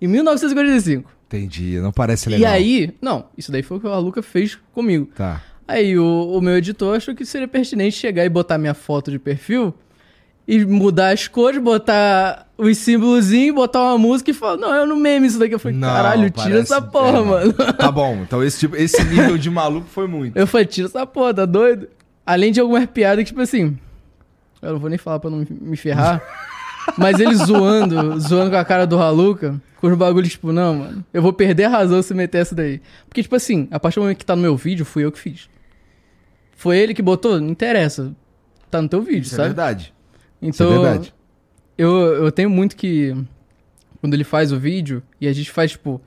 em 0.00 0.06
1945. 0.06 1.10
Entendi, 1.26 1.78
não 1.80 1.92
parece 1.92 2.28
E 2.28 2.32
legal. 2.32 2.52
aí, 2.52 2.92
não, 3.00 3.26
isso 3.38 3.52
daí 3.52 3.62
foi 3.62 3.76
o 3.76 3.80
que 3.80 3.86
o 3.86 3.92
Haluca 3.92 4.20
fez 4.22 4.58
comigo. 4.72 5.06
Tá. 5.14 5.42
Aí 5.68 5.96
o, 5.96 6.32
o 6.36 6.40
meu 6.40 6.56
editor 6.56 6.96
achou 6.96 7.14
que 7.14 7.24
seria 7.24 7.46
pertinente 7.46 7.96
chegar 7.96 8.24
e 8.24 8.28
botar 8.28 8.58
minha 8.58 8.74
foto 8.74 9.10
de 9.10 9.18
perfil 9.18 9.72
e 10.50 10.64
mudar 10.66 11.10
as 11.10 11.28
cores, 11.28 11.62
botar 11.62 12.48
os 12.58 12.76
símbolozinhos, 12.78 13.54
botar 13.54 13.84
uma 13.84 13.96
música 13.96 14.32
e 14.32 14.34
falar, 14.34 14.56
não, 14.56 14.74
eu 14.74 14.84
não 14.84 14.96
meme 14.96 15.28
isso 15.28 15.38
daqui. 15.38 15.54
Eu 15.54 15.60
falei, 15.60 15.76
Não, 15.78 15.86
caralho, 15.86 16.28
tira 16.28 16.58
essa 16.58 16.82
porra, 16.82 17.18
é, 17.18 17.22
mano. 17.22 17.52
Tá 17.52 17.88
bom, 17.92 18.16
então 18.22 18.42
esse, 18.42 18.58
tipo, 18.58 18.74
esse 18.74 19.00
nível 19.04 19.38
de 19.38 19.48
maluco 19.48 19.86
foi 19.86 20.08
muito. 20.08 20.36
Eu 20.36 20.48
falei, 20.48 20.66
tira 20.66 20.88
essa 20.88 21.06
porra, 21.06 21.34
tá 21.34 21.46
doido? 21.46 21.88
Além 22.26 22.50
de 22.50 22.58
algumas 22.58 22.84
piadas 22.86 23.22
que, 23.22 23.30
tipo 23.30 23.40
assim, 23.40 23.78
eu 24.60 24.72
não 24.72 24.80
vou 24.80 24.90
nem 24.90 24.98
falar 24.98 25.20
pra 25.20 25.30
não 25.30 25.46
me 25.48 25.76
ferrar, 25.76 26.20
mas 26.98 27.20
ele 27.20 27.36
zoando, 27.36 28.18
zoando 28.18 28.50
com 28.50 28.56
a 28.56 28.64
cara 28.64 28.88
do 28.88 28.98
Haluca, 29.00 29.54
com 29.76 29.86
os 29.86 29.96
bagulhos, 29.96 30.30
tipo, 30.30 30.50
não, 30.50 30.74
mano, 30.74 31.04
eu 31.14 31.22
vou 31.22 31.32
perder 31.32 31.66
a 31.66 31.68
razão 31.68 32.02
se 32.02 32.12
meter 32.12 32.38
essa 32.38 32.56
daí. 32.56 32.80
Porque, 33.08 33.22
tipo 33.22 33.36
assim, 33.36 33.68
a 33.70 33.78
partir 33.78 34.00
do 34.00 34.02
momento 34.02 34.18
que 34.18 34.26
tá 34.26 34.34
no 34.34 34.42
meu 34.42 34.56
vídeo, 34.56 34.84
fui 34.84 35.04
eu 35.04 35.12
que 35.12 35.18
fiz. 35.20 35.48
Foi 36.56 36.76
ele 36.76 36.92
que 36.92 37.02
botou? 37.02 37.40
Não 37.40 37.50
interessa. 37.50 38.10
Tá 38.68 38.82
no 38.82 38.88
teu 38.88 39.00
vídeo, 39.00 39.22
Isso 39.22 39.34
é 39.34 39.36
sabe? 39.36 39.48
verdade. 39.50 39.94
Então, 40.40 40.50
Isso 40.50 40.62
é 40.62 40.66
verdade. 40.66 41.14
eu, 41.76 41.90
eu 42.24 42.32
tenho 42.32 42.50
muito 42.50 42.76
que. 42.76 43.14
Quando 44.00 44.14
ele 44.14 44.24
faz 44.24 44.50
o 44.52 44.58
vídeo, 44.58 45.02
e 45.20 45.28
a 45.28 45.32
gente 45.32 45.50
faz, 45.50 45.72
tipo. 45.72 46.00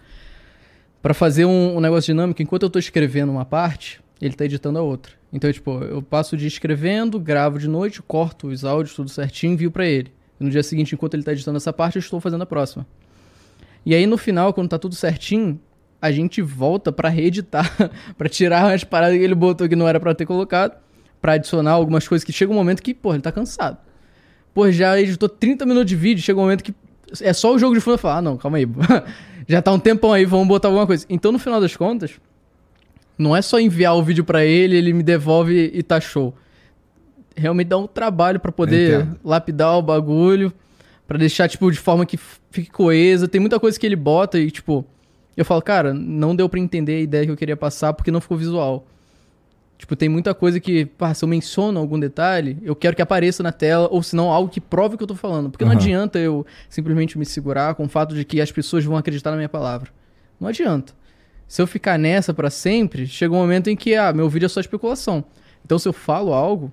Pra 1.01 1.13
fazer 1.13 1.45
um, 1.45 1.75
um 1.75 1.79
negócio 1.81 2.13
dinâmico, 2.13 2.41
enquanto 2.41 2.63
eu 2.63 2.69
tô 2.69 2.79
escrevendo 2.79 3.29
uma 3.29 3.43
parte, 3.43 4.01
ele 4.21 4.33
tá 4.33 4.45
editando 4.45 4.79
a 4.79 4.81
outra. 4.81 5.11
Então, 5.33 5.51
tipo, 5.51 5.83
eu 5.83 6.01
passo 6.01 6.35
o 6.35 6.37
dia 6.37 6.47
escrevendo, 6.47 7.19
gravo 7.19 7.59
de 7.59 7.67
noite, 7.67 8.01
corto 8.01 8.47
os 8.47 8.63
áudios, 8.63 8.95
tudo 8.95 9.09
certinho, 9.09 9.53
envio 9.53 9.69
pra 9.69 9.85
ele. 9.85 10.13
E 10.39 10.43
no 10.43 10.49
dia 10.49 10.63
seguinte, 10.63 10.95
enquanto 10.95 11.15
ele 11.15 11.23
tá 11.23 11.33
editando 11.33 11.57
essa 11.57 11.73
parte, 11.73 11.97
eu 11.97 11.99
estou 11.99 12.21
fazendo 12.21 12.43
a 12.43 12.45
próxima. 12.45 12.87
E 13.85 13.93
aí, 13.93 14.07
no 14.07 14.17
final, 14.17 14.53
quando 14.53 14.69
tá 14.69 14.79
tudo 14.79 14.95
certinho, 14.95 15.59
a 16.01 16.11
gente 16.11 16.41
volta 16.41 16.91
pra 16.91 17.09
reeditar, 17.09 17.69
pra 18.17 18.29
tirar 18.29 18.73
as 18.73 18.83
paradas 18.83 19.17
que 19.17 19.23
ele 19.23 19.35
botou 19.35 19.67
que 19.67 19.75
não 19.75 19.87
era 19.87 19.99
pra 19.99 20.15
ter 20.15 20.25
colocado, 20.25 20.77
pra 21.21 21.33
adicionar 21.33 21.71
algumas 21.71 22.07
coisas 22.07 22.23
que 22.23 22.31
chega 22.31 22.51
um 22.51 22.55
momento 22.55 22.81
que, 22.81 22.93
pô, 22.93 23.13
ele 23.13 23.21
tá 23.21 23.31
cansado. 23.31 23.77
Pô, 24.53 24.69
já 24.71 24.99
editou 24.99 25.27
30 25.27 25.65
minutos 25.65 25.89
de 25.89 25.95
vídeo, 25.95 26.23
chega 26.23 26.39
um 26.39 26.43
momento 26.43 26.63
que 26.63 26.73
é 27.21 27.33
só 27.33 27.53
o 27.53 27.59
jogo 27.59 27.73
de 27.73 27.81
fundo 27.81 27.95
e 27.95 27.97
fala, 27.97 28.17
ah, 28.17 28.21
não, 28.21 28.37
calma 28.37 28.57
aí. 28.57 28.67
já 29.47 29.61
tá 29.61 29.71
um 29.71 29.79
tempão 29.79 30.13
aí, 30.13 30.25
vamos 30.25 30.47
botar 30.47 30.67
alguma 30.67 30.85
coisa. 30.85 31.05
Então, 31.09 31.31
no 31.31 31.39
final 31.39 31.59
das 31.59 31.75
contas, 31.75 32.11
não 33.17 33.35
é 33.35 33.41
só 33.41 33.59
enviar 33.59 33.95
o 33.95 34.03
vídeo 34.03 34.23
pra 34.23 34.45
ele, 34.45 34.75
ele 34.75 34.93
me 34.93 35.03
devolve 35.03 35.71
e 35.73 35.81
tá 35.83 35.99
show. 35.99 36.33
Realmente 37.35 37.67
dá 37.67 37.77
um 37.77 37.87
trabalho 37.87 38.39
pra 38.39 38.51
poder 38.51 39.01
Entendo. 39.01 39.19
lapidar 39.23 39.77
o 39.77 39.81
bagulho, 39.81 40.53
pra 41.07 41.17
deixar, 41.17 41.49
tipo, 41.49 41.71
de 41.71 41.79
forma 41.79 42.05
que 42.05 42.17
fique 42.51 42.69
coesa. 42.71 43.27
Tem 43.27 43.41
muita 43.41 43.59
coisa 43.59 43.79
que 43.79 43.85
ele 43.85 43.95
bota 43.95 44.39
e, 44.39 44.51
tipo, 44.51 44.85
eu 45.35 45.43
falo, 45.43 45.61
cara, 45.61 45.93
não 45.93 46.35
deu 46.35 46.47
pra 46.47 46.59
entender 46.59 46.97
a 46.97 47.01
ideia 47.01 47.25
que 47.25 47.31
eu 47.31 47.37
queria 47.37 47.57
passar 47.57 47.93
porque 47.93 48.11
não 48.11 48.21
ficou 48.21 48.37
visual. 48.37 48.85
Tipo, 49.83 49.97
tem 49.97 50.07
muita 50.07 50.33
coisa 50.33 50.61
que, 50.61 50.85
pá, 50.85 51.13
se 51.13 51.25
eu 51.25 51.27
menciono 51.27 51.77
algum 51.77 51.99
detalhe, 51.99 52.57
eu 52.61 52.73
quero 52.73 52.95
que 52.95 53.01
apareça 53.01 53.43
na 53.43 53.51
tela, 53.51 53.89
ou 53.91 54.01
se 54.01 54.15
não, 54.15 54.31
algo 54.31 54.49
que 54.49 54.61
prove 54.61 54.95
o 54.95 54.97
que 54.97 55.03
eu 55.03 55.07
tô 55.07 55.13
falando. 55.13 55.49
Porque 55.49 55.65
não 55.65 55.73
Aham. 55.73 55.81
adianta 55.81 56.17
eu 56.19 56.45
simplesmente 56.69 57.17
me 57.17 57.25
segurar 57.25 57.75
com 57.75 57.83
o 57.83 57.89
fato 57.89 58.15
de 58.15 58.23
que 58.23 58.39
as 58.39 58.49
pessoas 58.49 58.85
vão 58.85 58.95
acreditar 58.95 59.31
na 59.31 59.35
minha 59.35 59.49
palavra. 59.49 59.89
Não 60.39 60.47
adianta. 60.47 60.93
Se 61.49 61.61
eu 61.61 61.67
ficar 61.67 61.99
nessa 61.99 62.33
pra 62.33 62.49
sempre, 62.49 63.05
chega 63.05 63.33
um 63.33 63.37
momento 63.37 63.69
em 63.69 63.75
que, 63.75 63.93
ah, 63.93 64.13
meu 64.13 64.29
vídeo 64.29 64.45
é 64.45 64.47
só 64.47 64.61
especulação. 64.61 65.21
Então, 65.65 65.77
se 65.77 65.85
eu 65.85 65.91
falo 65.91 66.31
algo, 66.31 66.71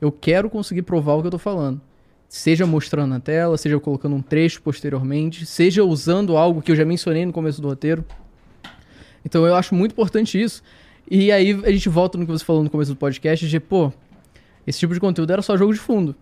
eu 0.00 0.12
quero 0.12 0.48
conseguir 0.48 0.82
provar 0.82 1.14
o 1.14 1.20
que 1.20 1.26
eu 1.26 1.32
tô 1.32 1.38
falando. 1.38 1.80
Seja 2.28 2.64
mostrando 2.64 3.10
na 3.10 3.18
tela, 3.18 3.58
seja 3.58 3.80
colocando 3.80 4.14
um 4.14 4.22
trecho 4.22 4.62
posteriormente, 4.62 5.46
seja 5.46 5.82
usando 5.82 6.36
algo 6.36 6.62
que 6.62 6.70
eu 6.70 6.76
já 6.76 6.84
mencionei 6.84 7.26
no 7.26 7.32
começo 7.32 7.60
do 7.60 7.66
roteiro. 7.66 8.04
Então 9.24 9.44
eu 9.44 9.56
acho 9.56 9.74
muito 9.74 9.90
importante 9.90 10.40
isso. 10.40 10.62
E 11.10 11.30
aí 11.30 11.52
a 11.64 11.70
gente 11.70 11.88
volta 11.88 12.16
no 12.16 12.24
que 12.24 12.32
você 12.32 12.44
falou 12.44 12.62
no 12.62 12.70
começo 12.70 12.92
do 12.92 12.96
podcast, 12.96 13.46
de, 13.48 13.60
pô, 13.60 13.92
esse 14.66 14.78
tipo 14.78 14.94
de 14.94 15.00
conteúdo 15.00 15.32
era 15.32 15.42
só 15.42 15.56
jogo 15.56 15.72
de 15.72 15.78
fundo. 15.78 16.14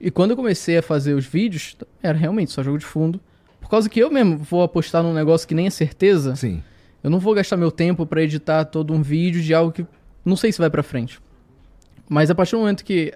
E 0.00 0.10
quando 0.10 0.32
eu 0.32 0.36
comecei 0.36 0.76
a 0.78 0.82
fazer 0.82 1.14
os 1.14 1.24
vídeos, 1.24 1.76
era 2.02 2.16
realmente 2.18 2.52
só 2.52 2.62
jogo 2.62 2.78
de 2.78 2.84
fundo. 2.84 3.20
Por 3.60 3.70
causa 3.70 3.88
que 3.88 3.98
eu 4.00 4.10
mesmo 4.10 4.36
vou 4.36 4.62
apostar 4.62 5.02
num 5.02 5.14
negócio 5.14 5.48
que 5.48 5.54
nem 5.54 5.66
é 5.66 5.70
certeza, 5.70 6.36
Sim. 6.36 6.62
eu 7.02 7.08
não 7.08 7.18
vou 7.18 7.32
gastar 7.34 7.56
meu 7.56 7.70
tempo 7.70 8.04
pra 8.04 8.22
editar 8.22 8.64
todo 8.66 8.92
um 8.92 9.00
vídeo 9.00 9.40
de 9.40 9.54
algo 9.54 9.72
que 9.72 9.86
não 10.24 10.36
sei 10.36 10.52
se 10.52 10.58
vai 10.58 10.68
pra 10.68 10.82
frente. 10.82 11.18
Mas 12.08 12.30
a 12.30 12.34
partir 12.34 12.52
do 12.52 12.58
momento 12.58 12.84
que 12.84 13.14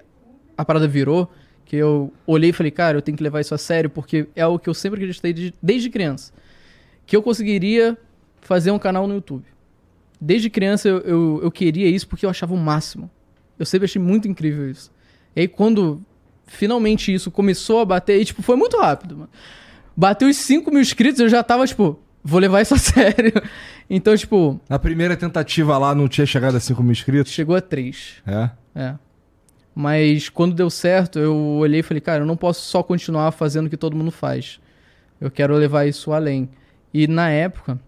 a 0.57 0.65
parada 0.65 0.87
virou, 0.87 1.31
que 1.65 1.75
eu 1.75 2.11
olhei 2.25 2.49
e 2.49 2.53
falei, 2.53 2.71
cara, 2.71 2.97
eu 2.97 3.01
tenho 3.01 3.15
que 3.15 3.23
levar 3.23 3.41
isso 3.41 3.53
a 3.53 3.57
sério, 3.59 3.89
porque 3.89 4.27
é 4.35 4.41
algo 4.41 4.57
que 4.57 4.67
eu 4.67 4.73
sempre 4.73 4.99
acreditei 4.99 5.31
de- 5.33 5.53
desde 5.61 5.89
criança. 5.89 6.33
Que 7.05 7.15
eu 7.15 7.21
conseguiria 7.21 7.95
fazer 8.41 8.71
um 8.71 8.79
canal 8.79 9.05
no 9.07 9.13
YouTube. 9.13 9.45
Desde 10.19 10.49
criança 10.49 10.87
eu, 10.87 10.99
eu, 10.99 11.39
eu 11.43 11.51
queria 11.51 11.87
isso 11.87 12.07
porque 12.07 12.25
eu 12.25 12.29
achava 12.29 12.53
o 12.53 12.57
máximo. 12.57 13.09
Eu 13.57 13.65
sempre 13.65 13.85
achei 13.85 14.01
muito 14.01 14.27
incrível 14.27 14.69
isso. 14.69 14.91
E 15.35 15.41
aí 15.41 15.47
quando 15.47 16.01
finalmente 16.47 17.13
isso 17.13 17.29
começou 17.31 17.79
a 17.79 17.85
bater, 17.85 18.19
e 18.19 18.25
tipo, 18.25 18.41
foi 18.41 18.55
muito 18.55 18.77
rápido, 18.77 19.15
mano. 19.17 19.29
Bateu 19.95 20.27
os 20.27 20.37
5 20.37 20.71
mil 20.71 20.81
inscritos, 20.81 21.19
eu 21.19 21.29
já 21.29 21.43
tava, 21.43 21.67
tipo, 21.67 21.99
vou 22.23 22.39
levar 22.39 22.61
isso 22.61 22.73
a 22.73 22.77
sério. 22.79 23.33
Então, 23.89 24.15
tipo, 24.15 24.59
Na 24.69 24.79
primeira 24.79 25.15
tentativa 25.15 25.77
lá 25.77 25.93
não 25.93 26.07
tinha 26.07 26.25
chegado 26.25 26.55
a 26.55 26.59
5 26.59 26.81
mil 26.81 26.91
inscritos? 26.91 27.31
chegou 27.31 27.55
a 27.55 27.61
3. 27.61 28.23
É. 28.25 28.49
É. 28.75 28.95
Mas 29.75 30.29
quando 30.29 30.55
deu 30.55 30.69
certo, 30.69 31.19
eu 31.19 31.35
olhei 31.35 31.79
e 31.81 31.83
falei, 31.83 32.01
cara, 32.01 32.23
eu 32.23 32.25
não 32.25 32.35
posso 32.35 32.61
só 32.61 32.81
continuar 32.83 33.31
fazendo 33.31 33.67
o 33.67 33.69
que 33.69 33.77
todo 33.77 33.95
mundo 33.95 34.11
faz. 34.11 34.59
Eu 35.21 35.29
quero 35.29 35.55
levar 35.55 35.85
isso 35.85 36.11
além. 36.11 36.49
E 36.93 37.07
na 37.07 37.29
época, 37.29 37.79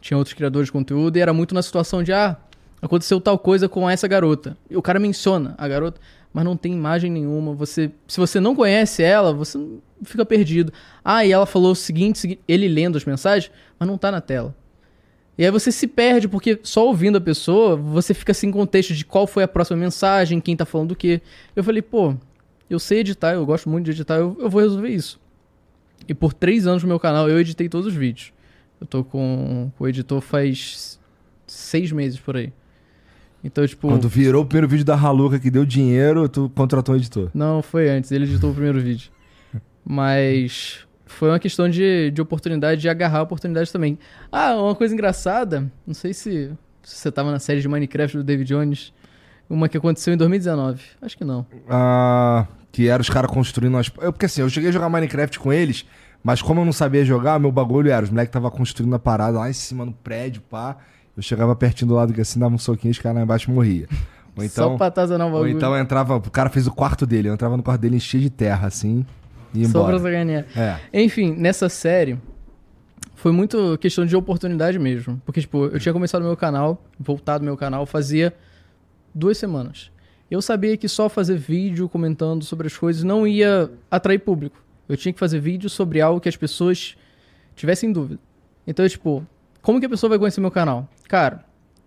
tinha 0.00 0.16
outros 0.16 0.34
criadores 0.34 0.66
de 0.68 0.72
conteúdo 0.72 1.16
e 1.16 1.20
era 1.20 1.32
muito 1.32 1.54
na 1.54 1.62
situação 1.62 2.02
de, 2.02 2.12
ah, 2.12 2.36
aconteceu 2.80 3.20
tal 3.20 3.38
coisa 3.38 3.68
com 3.68 3.88
essa 3.88 4.06
garota. 4.08 4.56
E 4.70 4.76
o 4.76 4.82
cara 4.82 4.98
menciona 4.98 5.54
a 5.58 5.66
garota, 5.66 6.00
mas 6.32 6.44
não 6.44 6.56
tem 6.56 6.72
imagem 6.72 7.10
nenhuma. 7.10 7.54
Você, 7.54 7.90
se 8.06 8.18
você 8.20 8.38
não 8.40 8.54
conhece 8.54 9.02
ela, 9.02 9.32
você 9.32 9.58
fica 10.02 10.24
perdido. 10.24 10.72
Ah, 11.04 11.24
e 11.24 11.32
ela 11.32 11.46
falou 11.46 11.72
o 11.72 11.76
seguinte, 11.76 12.18
segui- 12.18 12.40
ele 12.46 12.68
lendo 12.68 12.96
as 12.96 13.04
mensagens, 13.04 13.50
mas 13.78 13.88
não 13.88 13.98
tá 13.98 14.10
na 14.12 14.20
tela. 14.20 14.54
E 15.36 15.44
aí 15.44 15.50
você 15.52 15.70
se 15.70 15.86
perde, 15.86 16.26
porque 16.26 16.58
só 16.64 16.84
ouvindo 16.86 17.16
a 17.16 17.20
pessoa, 17.20 17.76
você 17.76 18.12
fica 18.12 18.34
sem 18.34 18.50
contexto 18.50 18.92
de 18.92 19.04
qual 19.04 19.24
foi 19.26 19.44
a 19.44 19.48
próxima 19.48 19.76
mensagem, 19.76 20.40
quem 20.40 20.56
tá 20.56 20.64
falando 20.64 20.92
o 20.92 20.96
quê. 20.96 21.20
Eu 21.54 21.62
falei, 21.62 21.80
pô, 21.80 22.14
eu 22.68 22.78
sei 22.80 23.00
editar, 23.00 23.34
eu 23.34 23.46
gosto 23.46 23.68
muito 23.68 23.84
de 23.84 23.92
editar, 23.92 24.16
eu, 24.16 24.36
eu 24.40 24.50
vou 24.50 24.60
resolver 24.60 24.88
isso. 24.88 25.20
E 26.08 26.14
por 26.14 26.32
três 26.32 26.66
anos 26.66 26.82
no 26.82 26.88
meu 26.88 26.98
canal 26.98 27.28
eu 27.28 27.38
editei 27.38 27.68
todos 27.68 27.86
os 27.86 27.94
vídeos. 27.94 28.32
Eu 28.80 28.86
tô 28.86 29.02
com, 29.02 29.70
com 29.76 29.84
o 29.84 29.88
editor 29.88 30.20
faz 30.20 30.98
seis 31.46 31.90
meses 31.92 32.18
por 32.18 32.36
aí. 32.36 32.52
Então, 33.42 33.66
tipo. 33.66 33.88
Quando 33.88 34.08
virou 34.08 34.42
o 34.42 34.46
primeiro 34.46 34.68
vídeo 34.68 34.84
da 34.84 34.94
Haluca 34.94 35.38
que 35.38 35.50
deu 35.50 35.64
dinheiro, 35.64 36.28
tu 36.28 36.50
contratou 36.54 36.94
um 36.94 36.98
editor. 36.98 37.30
Não, 37.34 37.62
foi 37.62 37.88
antes, 37.88 38.10
ele 38.10 38.24
editou 38.24 38.50
o 38.50 38.54
primeiro 38.54 38.80
vídeo. 38.80 39.10
Mas 39.84 40.86
foi 41.06 41.30
uma 41.30 41.38
questão 41.38 41.68
de, 41.68 42.10
de 42.10 42.20
oportunidade, 42.20 42.80
de 42.80 42.88
agarrar 42.88 43.20
a 43.20 43.22
oportunidade 43.22 43.72
também. 43.72 43.98
Ah, 44.30 44.54
uma 44.56 44.74
coisa 44.74 44.92
engraçada, 44.92 45.70
não 45.86 45.94
sei 45.94 46.12
se, 46.12 46.52
se 46.82 46.96
você 46.96 47.10
tava 47.10 47.30
na 47.30 47.38
série 47.38 47.60
de 47.60 47.68
Minecraft 47.68 48.18
do 48.18 48.24
David 48.24 48.48
Jones, 48.48 48.92
uma 49.48 49.68
que 49.68 49.76
aconteceu 49.76 50.12
em 50.12 50.16
2019. 50.16 50.82
Acho 51.00 51.16
que 51.16 51.24
não. 51.24 51.46
Ah, 51.68 52.46
que 52.70 52.88
era 52.88 53.00
os 53.00 53.08
caras 53.08 53.30
construindo 53.30 53.74
umas... 53.74 53.90
Eu, 54.00 54.12
porque 54.12 54.26
assim, 54.26 54.42
eu 54.42 54.50
cheguei 54.50 54.68
a 54.68 54.72
jogar 54.72 54.88
Minecraft 54.90 55.38
com 55.38 55.52
eles, 55.52 55.86
mas 56.22 56.42
como 56.42 56.60
eu 56.60 56.64
não 56.64 56.72
sabia 56.72 57.04
jogar, 57.04 57.38
meu 57.38 57.50
bagulho 57.52 57.90
era, 57.90 58.04
os 58.04 58.10
moleques 58.10 58.32
tava 58.32 58.50
construindo 58.50 58.94
a 58.94 58.98
parada 58.98 59.38
lá 59.38 59.48
em 59.48 59.52
cima 59.52 59.84
no 59.84 59.92
prédio, 59.92 60.42
pá. 60.42 60.76
Eu 61.16 61.22
chegava 61.22 61.54
pertinho 61.56 61.88
do 61.88 61.94
lado 61.94 62.12
que 62.12 62.20
assim, 62.20 62.38
dava 62.38 62.54
um 62.54 62.58
soquinho, 62.58 62.92
os 62.92 62.98
caras 62.98 63.16
lá 63.18 63.22
embaixo 63.24 63.50
morria. 63.50 63.88
Ou 64.36 64.44
então, 64.44 64.70
Só 64.72 64.76
pra 64.76 64.86
atazanar 64.86 65.26
o 65.26 65.30
ou 65.30 65.36
bagulho. 65.38 65.56
então 65.56 65.76
entrava, 65.76 66.16
o 66.16 66.30
cara 66.30 66.48
fez 66.50 66.66
o 66.66 66.72
quarto 66.72 67.06
dele, 67.06 67.28
eu 67.28 67.34
entrava 67.34 67.56
no 67.56 67.62
quarto 67.62 67.80
dele 67.80 67.96
enchia 67.96 68.20
de 68.20 68.30
terra, 68.30 68.66
assim, 68.68 69.04
e 69.54 69.60
ia 69.60 69.68
Só 69.68 69.84
pra 69.84 69.96
embora. 69.96 70.12
sacanear. 70.12 70.44
É. 70.56 70.78
Enfim, 71.02 71.34
nessa 71.36 71.68
série, 71.68 72.18
foi 73.14 73.32
muito 73.32 73.76
questão 73.78 74.06
de 74.06 74.14
oportunidade 74.14 74.78
mesmo. 74.78 75.20
Porque, 75.24 75.40
tipo, 75.40 75.64
eu 75.66 75.80
tinha 75.80 75.92
começado 75.92 76.22
meu 76.22 76.36
canal, 76.36 76.80
voltado 77.00 77.44
meu 77.44 77.56
canal, 77.56 77.84
fazia 77.84 78.32
duas 79.12 79.36
semanas. 79.38 79.90
Eu 80.30 80.40
sabia 80.40 80.76
que 80.76 80.86
só 80.88 81.08
fazer 81.08 81.36
vídeo 81.36 81.88
comentando 81.88 82.44
sobre 82.44 82.66
as 82.68 82.76
coisas 82.76 83.02
não 83.02 83.26
ia 83.26 83.70
atrair 83.90 84.18
público. 84.18 84.56
Eu 84.88 84.96
tinha 84.96 85.12
que 85.12 85.18
fazer 85.18 85.38
vídeo 85.38 85.68
sobre 85.68 86.00
algo 86.00 86.20
que 86.20 86.28
as 86.28 86.36
pessoas 86.36 86.96
tivessem 87.54 87.92
dúvida. 87.92 88.20
Então, 88.66 88.88
tipo, 88.88 89.26
como 89.60 89.80
que 89.80 89.86
a 89.86 89.88
pessoa 89.88 90.10
vai 90.10 90.18
conhecer 90.18 90.40
meu 90.40 90.50
canal? 90.50 90.88
Cara, 91.08 91.44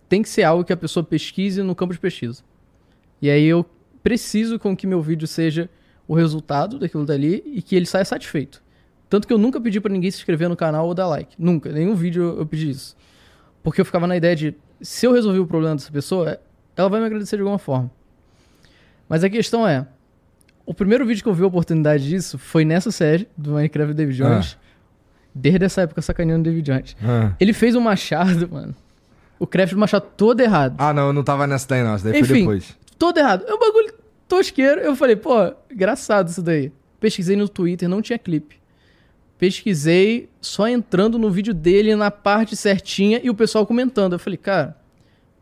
tem 0.07 0.21
que 0.21 0.29
ser 0.29 0.43
algo 0.43 0.63
que 0.63 0.73
a 0.73 0.77
pessoa 0.77 1.03
pesquise 1.03 1.63
no 1.63 1.73
campo 1.73 1.93
de 1.93 1.99
pesquisa. 1.99 2.43
E 3.21 3.29
aí 3.29 3.45
eu 3.45 3.65
preciso 4.03 4.59
com 4.59 4.75
que 4.75 4.85
meu 4.85 5.01
vídeo 5.01 5.27
seja 5.27 5.69
o 6.07 6.13
resultado 6.13 6.77
daquilo 6.77 7.05
dali 7.05 7.43
e 7.45 7.61
que 7.61 7.75
ele 7.75 7.85
saia 7.85 8.03
satisfeito. 8.03 8.61
Tanto 9.09 9.27
que 9.27 9.33
eu 9.33 9.37
nunca 9.37 9.59
pedi 9.59 9.79
pra 9.79 9.91
ninguém 9.91 10.09
se 10.11 10.17
inscrever 10.17 10.49
no 10.49 10.55
canal 10.55 10.87
ou 10.87 10.93
dar 10.93 11.07
like. 11.07 11.35
Nunca. 11.37 11.71
Nenhum 11.71 11.95
vídeo 11.95 12.35
eu 12.37 12.45
pedi 12.45 12.69
isso. 12.69 12.95
Porque 13.63 13.81
eu 13.81 13.85
ficava 13.85 14.07
na 14.07 14.17
ideia 14.17 14.35
de, 14.35 14.55
se 14.81 15.05
eu 15.05 15.13
resolver 15.13 15.39
o 15.39 15.47
problema 15.47 15.75
dessa 15.75 15.91
pessoa, 15.91 16.39
ela 16.75 16.89
vai 16.89 16.99
me 16.99 17.05
agradecer 17.05 17.35
de 17.35 17.41
alguma 17.41 17.59
forma. 17.59 17.91
Mas 19.07 19.23
a 19.23 19.29
questão 19.29 19.67
é, 19.67 19.87
o 20.65 20.73
primeiro 20.73 21.05
vídeo 21.05 21.23
que 21.23 21.29
eu 21.29 21.33
vi 21.33 21.43
a 21.43 21.47
oportunidade 21.47 22.07
disso 22.07 22.37
foi 22.37 22.63
nessa 22.63 22.91
série 22.91 23.27
do 23.37 23.51
Minecraft 23.53 23.93
David 23.93 24.17
Jones. 24.17 24.57
Desde 25.33 25.63
essa 25.65 25.81
época 25.81 26.01
sacaneando 26.01 26.41
o 26.41 26.51
David 26.51 26.71
Jones. 26.71 26.95
Ah. 27.03 27.33
Ele 27.39 27.53
fez 27.53 27.75
um 27.75 27.81
machado, 27.81 28.49
mano. 28.51 28.75
O 29.39 29.47
craft 29.47 29.73
do 29.73 29.79
machado 29.79 30.05
todo 30.15 30.39
errado. 30.39 30.75
Ah, 30.77 30.93
não, 30.93 31.07
eu 31.07 31.13
não 31.13 31.23
tava 31.23 31.47
nessa 31.47 31.67
daí 31.67 31.83
não, 31.83 31.95
essa 31.95 32.03
daí 32.03 32.13
foi 32.19 32.21
Enfim. 32.21 32.39
depois. 32.41 32.77
Todo 32.99 33.17
errado. 33.17 33.45
É 33.47 33.53
um 33.53 33.59
bagulho 33.59 33.93
tosqueiro. 34.27 34.81
Eu 34.81 34.95
falei, 34.95 35.15
pô, 35.15 35.53
engraçado 35.71 36.27
isso 36.27 36.41
daí. 36.41 36.71
Pesquisei 36.99 37.35
no 37.35 37.49
Twitter, 37.49 37.89
não 37.89 38.01
tinha 38.01 38.19
clipe. 38.19 38.61
Pesquisei 39.39 40.29
só 40.39 40.67
entrando 40.67 41.17
no 41.17 41.31
vídeo 41.31 41.53
dele 41.53 41.95
na 41.95 42.11
parte 42.11 42.55
certinha 42.55 43.19
e 43.23 43.29
o 43.31 43.33
pessoal 43.33 43.65
comentando. 43.65 44.13
Eu 44.13 44.19
falei, 44.19 44.37
cara, 44.37 44.77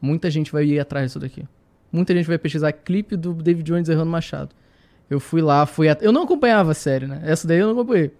muita 0.02 0.32
gente 0.32 0.52
vai 0.52 0.64
ir 0.66 0.80
atrás 0.80 1.08
disso 1.08 1.20
daqui. 1.20 1.46
Muita 1.91 2.14
gente 2.14 2.26
vai 2.26 2.38
pesquisar 2.38 2.72
clipe 2.72 3.18
do 3.18 3.34
David 3.34 3.64
Jones 3.64 3.90
errando 3.90 4.10
machado. 4.10 4.56
Eu 5.10 5.19
fui 5.19 5.41
lá, 5.41 5.65
fui 5.65 5.90
at... 5.90 6.02
Eu 6.02 6.11
não 6.11 6.23
acompanhava 6.23 6.72
a 6.72 6.73
série, 6.73 7.07
né? 7.07 7.22
Essa 7.23 7.48
daí 7.48 7.60
eu 7.60 7.68
não 7.68 7.73
acompanhei. 7.73 8.11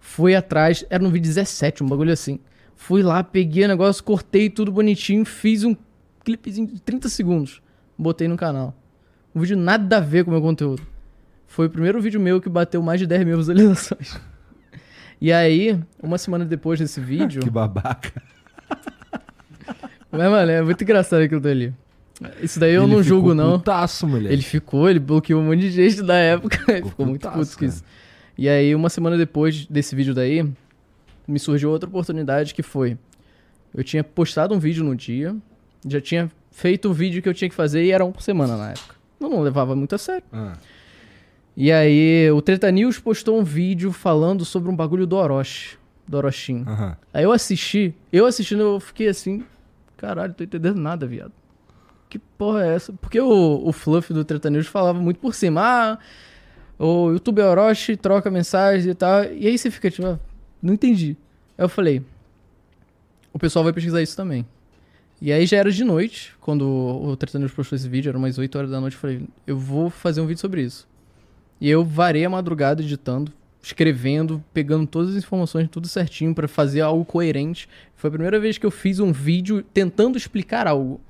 Fui 0.00 0.34
atrás, 0.34 0.84
era 0.90 1.02
no 1.02 1.10
vídeo 1.10 1.28
17, 1.28 1.84
um 1.84 1.88
bagulho 1.88 2.12
assim. 2.12 2.40
Fui 2.74 3.02
lá, 3.02 3.22
peguei 3.22 3.64
o 3.64 3.68
negócio, 3.68 4.02
cortei 4.02 4.50
tudo 4.50 4.72
bonitinho, 4.72 5.24
fiz 5.24 5.62
um 5.62 5.76
clipezinho 6.24 6.66
de 6.66 6.80
30 6.80 7.08
segundos. 7.08 7.62
Botei 7.96 8.26
no 8.26 8.36
canal. 8.36 8.74
Um 9.34 9.40
vídeo 9.40 9.56
nada 9.56 9.98
a 9.98 10.00
ver 10.00 10.24
com 10.24 10.30
o 10.30 10.34
meu 10.34 10.42
conteúdo. 10.42 10.82
Foi 11.46 11.66
o 11.66 11.70
primeiro 11.70 12.00
vídeo 12.00 12.20
meu 12.20 12.40
que 12.40 12.48
bateu 12.48 12.82
mais 12.82 12.98
de 12.98 13.06
10 13.06 13.24
mil 13.24 13.36
visualizações. 13.36 14.18
E 15.20 15.32
aí, 15.32 15.78
uma 16.02 16.18
semana 16.18 16.44
depois 16.44 16.80
desse 16.80 17.00
vídeo. 17.00 17.42
Que 17.44 17.50
babaca. 17.50 18.20
Mas, 20.10 20.30
mano, 20.30 20.50
é 20.50 20.60
muito 20.60 20.82
engraçado 20.82 21.22
aquilo 21.22 21.40
dali. 21.40 21.72
Isso 22.40 22.60
daí 22.60 22.74
eu 22.74 22.82
Ele 22.82 22.92
não 22.92 23.02
ficou 23.02 23.02
julgo, 23.02 23.34
não. 23.34 23.58
Putaço, 23.58 24.06
moleque. 24.06 24.34
Ele 24.34 24.42
ficou, 24.42 24.88
ele 24.88 24.98
bloqueou 24.98 25.40
um 25.40 25.46
monte 25.46 25.60
de 25.60 25.70
gente 25.70 26.02
da 26.02 26.16
época. 26.16 26.58
Ele 26.70 26.88
ficou 26.88 27.06
muito 27.06 27.22
putaço, 27.22 27.38
puto 27.38 27.58
com 27.58 27.64
isso. 27.64 27.84
E 28.36 28.48
aí, 28.48 28.74
uma 28.74 28.88
semana 28.88 29.16
depois 29.16 29.66
desse 29.66 29.94
vídeo 29.94 30.14
daí, 30.14 30.48
me 31.26 31.38
surgiu 31.38 31.70
outra 31.70 31.88
oportunidade 31.88 32.54
que 32.54 32.62
foi. 32.62 32.96
Eu 33.74 33.84
tinha 33.84 34.02
postado 34.02 34.54
um 34.54 34.58
vídeo 34.58 34.84
no 34.84 34.94
dia, 34.94 35.34
já 35.86 36.00
tinha 36.00 36.30
feito 36.50 36.90
o 36.90 36.92
vídeo 36.92 37.22
que 37.22 37.28
eu 37.28 37.34
tinha 37.34 37.48
que 37.48 37.54
fazer 37.54 37.84
e 37.84 37.90
era 37.90 38.04
um 38.04 38.12
por 38.12 38.22
semana 38.22 38.56
na 38.56 38.70
época. 38.70 38.94
Eu 39.20 39.28
não 39.28 39.40
levava 39.40 39.74
muito 39.74 39.94
a 39.94 39.98
sério. 39.98 40.24
Ah. 40.32 40.54
E 41.56 41.70
aí, 41.70 42.30
o 42.30 42.40
Treta 42.40 42.70
News 42.70 42.98
postou 42.98 43.38
um 43.38 43.44
vídeo 43.44 43.92
falando 43.92 44.44
sobre 44.44 44.70
um 44.70 44.76
bagulho 44.76 45.06
do 45.06 45.16
Orochi, 45.16 45.76
do 46.08 46.16
Orochin. 46.16 46.64
Aham. 46.66 46.96
Aí 47.12 47.24
eu 47.24 47.32
assisti, 47.32 47.94
eu 48.12 48.26
assistindo, 48.26 48.62
eu 48.62 48.80
fiquei 48.80 49.08
assim, 49.08 49.44
caralho, 49.96 50.32
tô 50.32 50.42
entendendo 50.42 50.80
nada, 50.80 51.06
viado. 51.06 51.32
Que 52.12 52.18
porra 52.18 52.62
é 52.66 52.74
essa? 52.74 52.92
Porque 52.92 53.18
o, 53.18 53.66
o 53.66 53.72
Fluff 53.72 54.12
do 54.12 54.22
Treta 54.22 54.50
News 54.50 54.66
falava 54.66 55.00
muito 55.00 55.18
por 55.18 55.34
cima, 55.34 55.62
ah, 55.64 55.98
o 56.78 57.10
YouTube 57.12 57.40
é 57.40 57.44
Orochi, 57.46 57.96
troca 57.96 58.30
mensagens 58.30 58.84
e 58.84 58.94
tal. 58.94 59.24
E 59.32 59.46
aí 59.46 59.56
você 59.56 59.70
fica 59.70 59.90
tipo, 59.90 60.06
ah, 60.06 60.20
não 60.60 60.74
entendi. 60.74 61.16
Aí 61.56 61.64
eu 61.64 61.70
falei, 61.70 62.02
o 63.32 63.38
pessoal 63.38 63.64
vai 63.64 63.72
pesquisar 63.72 64.02
isso 64.02 64.14
também. 64.14 64.44
E 65.22 65.32
aí 65.32 65.46
já 65.46 65.56
era 65.56 65.70
de 65.70 65.82
noite, 65.84 66.34
quando 66.38 66.68
o 66.68 67.16
Treta 67.16 67.38
News 67.38 67.52
postou 67.52 67.76
esse 67.76 67.88
vídeo, 67.88 68.10
era 68.10 68.18
umas 68.18 68.36
8 68.36 68.58
horas 68.58 68.70
da 68.70 68.78
noite, 68.78 68.92
eu 68.92 69.00
falei, 69.00 69.22
eu 69.46 69.56
vou 69.56 69.88
fazer 69.88 70.20
um 70.20 70.26
vídeo 70.26 70.40
sobre 70.42 70.60
isso. 70.60 70.86
E 71.58 71.70
eu 71.70 71.82
varei 71.82 72.26
a 72.26 72.28
madrugada 72.28 72.82
editando, 72.82 73.32
escrevendo, 73.62 74.44
pegando 74.52 74.86
todas 74.86 75.16
as 75.16 75.24
informações, 75.24 75.66
tudo 75.70 75.88
certinho 75.88 76.34
pra 76.34 76.46
fazer 76.46 76.82
algo 76.82 77.06
coerente. 77.06 77.66
Foi 77.96 78.08
a 78.08 78.10
primeira 78.10 78.38
vez 78.38 78.58
que 78.58 78.66
eu 78.66 78.70
fiz 78.70 79.00
um 79.00 79.12
vídeo 79.12 79.62
tentando 79.72 80.18
explicar 80.18 80.66
algo. 80.66 81.00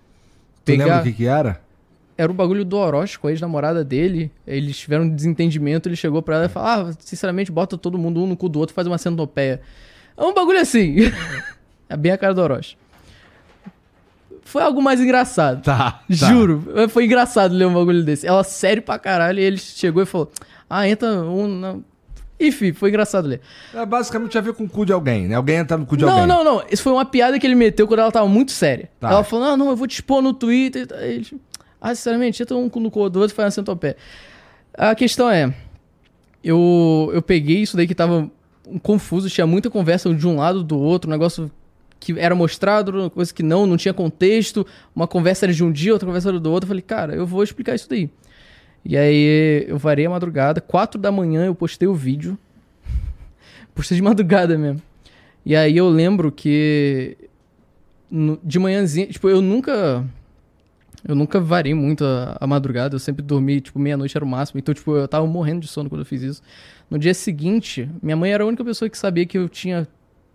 Tu 0.64 0.72
lembra 0.72 1.01
o 1.01 1.02
que 1.02 1.12
que 1.12 1.26
era? 1.26 1.60
Era 2.16 2.30
o 2.30 2.34
bagulho 2.34 2.64
do 2.64 2.76
Orochi 2.76 3.18
com 3.18 3.26
a 3.26 3.30
ex-namorada 3.30 3.84
dele. 3.84 4.30
Eles 4.47 4.78
tiveram 4.78 5.05
um 5.05 5.09
desentendimento, 5.09 5.89
ele 5.89 5.97
chegou 5.97 6.22
pra 6.22 6.36
ela 6.36 6.44
e 6.47 6.48
falou: 6.48 6.68
Ah, 6.68 6.93
sinceramente, 6.98 7.51
bota 7.51 7.76
todo 7.78 7.98
mundo 7.98 8.22
um 8.22 8.26
no 8.26 8.36
cu 8.36 8.48
do 8.48 8.59
outro, 8.59 8.74
faz 8.74 8.86
uma 8.86 8.98
centopeia. 8.98 9.60
É 10.16 10.22
um 10.22 10.34
bagulho 10.34 10.60
assim. 10.60 10.97
é 11.89 11.97
bem 11.97 12.12
a 12.12 12.18
cara 12.18 12.34
do 12.34 12.43
Orochi. 12.43 12.76
Foi 14.44 14.62
algo 14.62 14.82
mais 14.82 15.01
engraçado. 15.01 15.62
Tá. 15.62 16.02
Juro, 16.10 16.62
foi 16.90 17.06
engraçado 17.06 17.55
ler 17.55 17.66
um 17.66 17.74
bagulho 17.74 18.05
desse. 18.05 18.26
Ela 18.26 18.44
sério 18.44 18.82
pra 18.82 18.98
caralho 18.98 19.40
e 19.40 19.43
ele 19.43 19.56
chegou 19.56 20.02
e 20.02 20.06
falou: 20.06 20.30
Ah, 20.68 20.86
entra 20.86 21.09
um. 21.22 21.82
Na-" 22.43 22.48
Enfim, 22.48 22.73
foi 22.73 22.89
engraçado 22.90 23.28
ler. 23.28 23.40
É, 23.74 23.85
basicamente 23.86 24.31
tinha 24.31 24.40
a 24.40 24.44
ver 24.44 24.52
com 24.55 24.64
o 24.64 24.69
cu 24.69 24.85
de 24.85 24.93
alguém, 24.93 25.28
né? 25.28 25.35
Alguém 25.36 25.56
entrar 25.56 25.78
no 25.78 25.86
cu 25.86 25.97
de 25.97 26.05
Não, 26.05 26.12
alguém. 26.12 26.27
não, 26.27 26.44
não. 26.44 26.62
Isso 26.70 26.82
foi 26.82 26.93
uma 26.93 27.05
piada 27.05 27.39
que 27.39 27.47
ele 27.47 27.55
meteu 27.55 27.86
quando 27.86 28.01
ela 28.01 28.12
tava 28.12 28.28
muito 28.28 28.52
séria. 28.52 28.90
Tá. 29.01 29.10
Ela 29.10 29.24
falou: 29.24 29.44
Não, 29.47 29.56
não, 29.56 29.70
eu 29.70 29.77
vou 29.77 29.86
te 29.86 29.94
expor 29.94 30.23
no 30.23 30.32
Twitter. 30.32 30.86
Aí 30.93 31.14
ele, 31.16 31.40
ah, 31.81 31.94
sinceramente, 31.94 32.43
entra 32.43 32.56
um 32.56 32.70
no 32.74 32.90
cu 32.90 33.09
do 33.10 33.20
outro 33.20 33.35
e 33.35 33.36
faz 33.36 33.47
uma 33.47 33.51
centopeia. 33.51 33.97
A 34.74 34.94
questão 34.94 35.31
é: 35.31 35.52
eu, 36.43 37.10
eu 37.14 37.23
peguei 37.23 37.59
isso 37.62 37.77
daí 37.77 37.86
que 37.86 37.94
tava 37.94 38.31
confuso, 38.82 39.28
tinha 39.28 39.47
muita 39.47 39.70
conversa 39.70 40.12
de 40.14 40.27
um 40.27 40.36
lado 40.36 40.62
do 40.62 40.78
outro, 40.78 41.10
um 41.10 41.12
negócio 41.12 41.51
que 41.98 42.19
era 42.19 42.35
mostrado, 42.35 42.90
uma 42.93 43.10
coisa 43.10 43.32
que 43.32 43.43
não, 43.43 43.66
não 43.66 43.77
tinha 43.77 43.94
contexto, 43.94 44.66
uma 44.94 45.06
conversa 45.06 45.47
era 45.47 45.52
de 45.52 45.62
um 45.62 45.70
dia, 45.70 45.93
outra 45.93 46.06
conversa 46.06 46.31
era 46.31 46.40
do 46.40 46.51
outro. 46.51 46.66
Eu 46.66 46.69
falei, 46.69 46.82
cara, 46.82 47.14
eu 47.14 47.27
vou 47.27 47.43
explicar 47.43 47.74
isso 47.77 47.89
daí. 47.89 48.10
E 48.84 48.96
aí 48.96 49.64
eu 49.68 49.78
varei 49.78 50.06
a 50.06 50.10
madrugada, 50.10 50.60
quatro 50.60 51.00
da 51.00 51.12
manhã 51.12 51.44
eu 51.44 51.54
postei 51.54 51.88
o 51.88 51.94
vídeo. 51.94 52.36
postei 53.74 53.96
de 53.96 54.02
madrugada 54.02 54.59
mesmo. 54.59 54.82
E 55.44 55.56
aí 55.56 55.76
eu 55.76 55.88
lembro 55.88 56.30
que 56.30 57.16
de 58.42 58.59
manhãzinha, 58.59 59.06
tipo, 59.06 59.28
eu 59.28 59.40
nunca 59.40 60.04
eu 61.06 61.14
nunca 61.16 61.40
varei 61.40 61.74
muito 61.74 62.04
a, 62.04 62.36
a 62.40 62.46
madrugada, 62.46 62.94
eu 62.94 62.98
sempre 62.98 63.22
dormi, 63.22 63.60
tipo, 63.60 63.78
meia-noite 63.78 64.16
era 64.16 64.24
o 64.24 64.28
máximo. 64.28 64.60
Então, 64.60 64.72
tipo, 64.72 64.94
eu 64.96 65.09
tava 65.09 65.26
morrendo 65.26 65.60
de 65.60 65.68
sono 65.68 65.88
quando 65.88 66.02
eu 66.02 66.06
fiz 66.06 66.22
isso. 66.22 66.42
No 66.88 66.98
dia 66.98 67.12
seguinte, 67.12 67.90
minha 68.00 68.16
mãe 68.16 68.32
era 68.32 68.44
a 68.44 68.46
única 68.46 68.64
pessoa 68.64 68.88
que 68.88 68.96
sabia 68.96 69.26
que 69.26 69.36
eu 69.36 69.48
tinha 69.48 69.88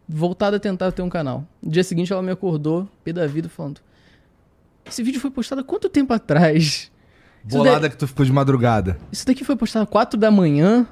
voltado 0.07 0.57
a 0.57 0.59
tentar 0.59 0.91
ter 0.91 1.01
um 1.01 1.09
canal. 1.09 1.47
No 1.61 1.71
dia 1.71 1.83
seguinte, 1.83 2.11
ela 2.11 2.21
me 2.21 2.31
acordou, 2.31 2.87
pé 3.03 3.13
da 3.13 3.25
vida, 3.27 3.47
falando: 3.47 3.79
Esse 4.85 5.01
vídeo 5.01 5.21
foi 5.21 5.31
postado 5.31 5.61
há 5.61 5.63
quanto 5.63 5.87
tempo 5.87 6.13
atrás? 6.13 6.91
Bolada 7.55 7.79
daí- 7.81 7.89
que 7.89 7.97
tu 7.97 8.07
ficou 8.07 8.25
de 8.25 8.31
madrugada. 8.31 8.97
Isso 9.11 9.25
daqui 9.25 9.43
foi 9.43 9.55
postado 9.55 9.83
às 9.83 9.89
4 9.89 10.19
da 10.19 10.29
manhã. 10.31 10.87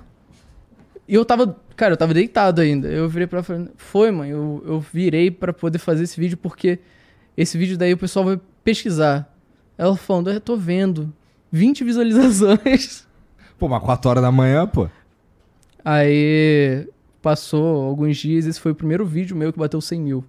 E 1.08 1.14
eu 1.14 1.24
tava. 1.26 1.56
Cara, 1.76 1.94
eu 1.94 1.98
tava 1.98 2.14
deitado 2.14 2.62
ainda. 2.62 2.88
Eu 2.88 3.08
virei 3.10 3.28
pra 3.28 3.38
ela 3.40 3.44
e 3.44 3.46
falei, 3.48 3.68
foi, 3.76 4.12
mãe, 4.12 4.30
eu, 4.30 4.64
eu 4.66 4.80
virei 4.80 5.30
pra 5.30 5.52
poder 5.54 5.78
fazer 5.78 6.04
esse 6.04 6.20
vídeo 6.20 6.38
porque 6.38 6.80
esse 7.38 7.58
vídeo 7.58 7.78
daí 7.78 7.94
o 7.94 7.98
pessoal 7.98 8.26
vai 8.26 8.40
pesquisar. 8.64 9.32
Ela 9.78 9.96
falando, 9.98 10.32
eu 10.32 10.40
tô 10.42 10.56
vendo. 10.56 11.14
20 11.52 11.84
visualizações. 11.84 13.06
Pô, 13.60 13.68
mas 13.70 13.82
4 13.84 14.10
horas 14.10 14.24
da 14.24 14.32
manhã, 14.32 14.66
pô. 14.68 14.90
Aí 15.84 16.88
passou 17.22 17.84
alguns 17.86 18.18
dias, 18.18 18.46
esse 18.46 18.60
foi 18.60 18.72
o 18.72 18.76
primeiro 18.76 19.06
vídeo 19.06 19.36
meu 19.36 19.52
que 19.54 19.60
bateu 19.60 19.80
100 19.80 20.02
mil. 20.02 20.26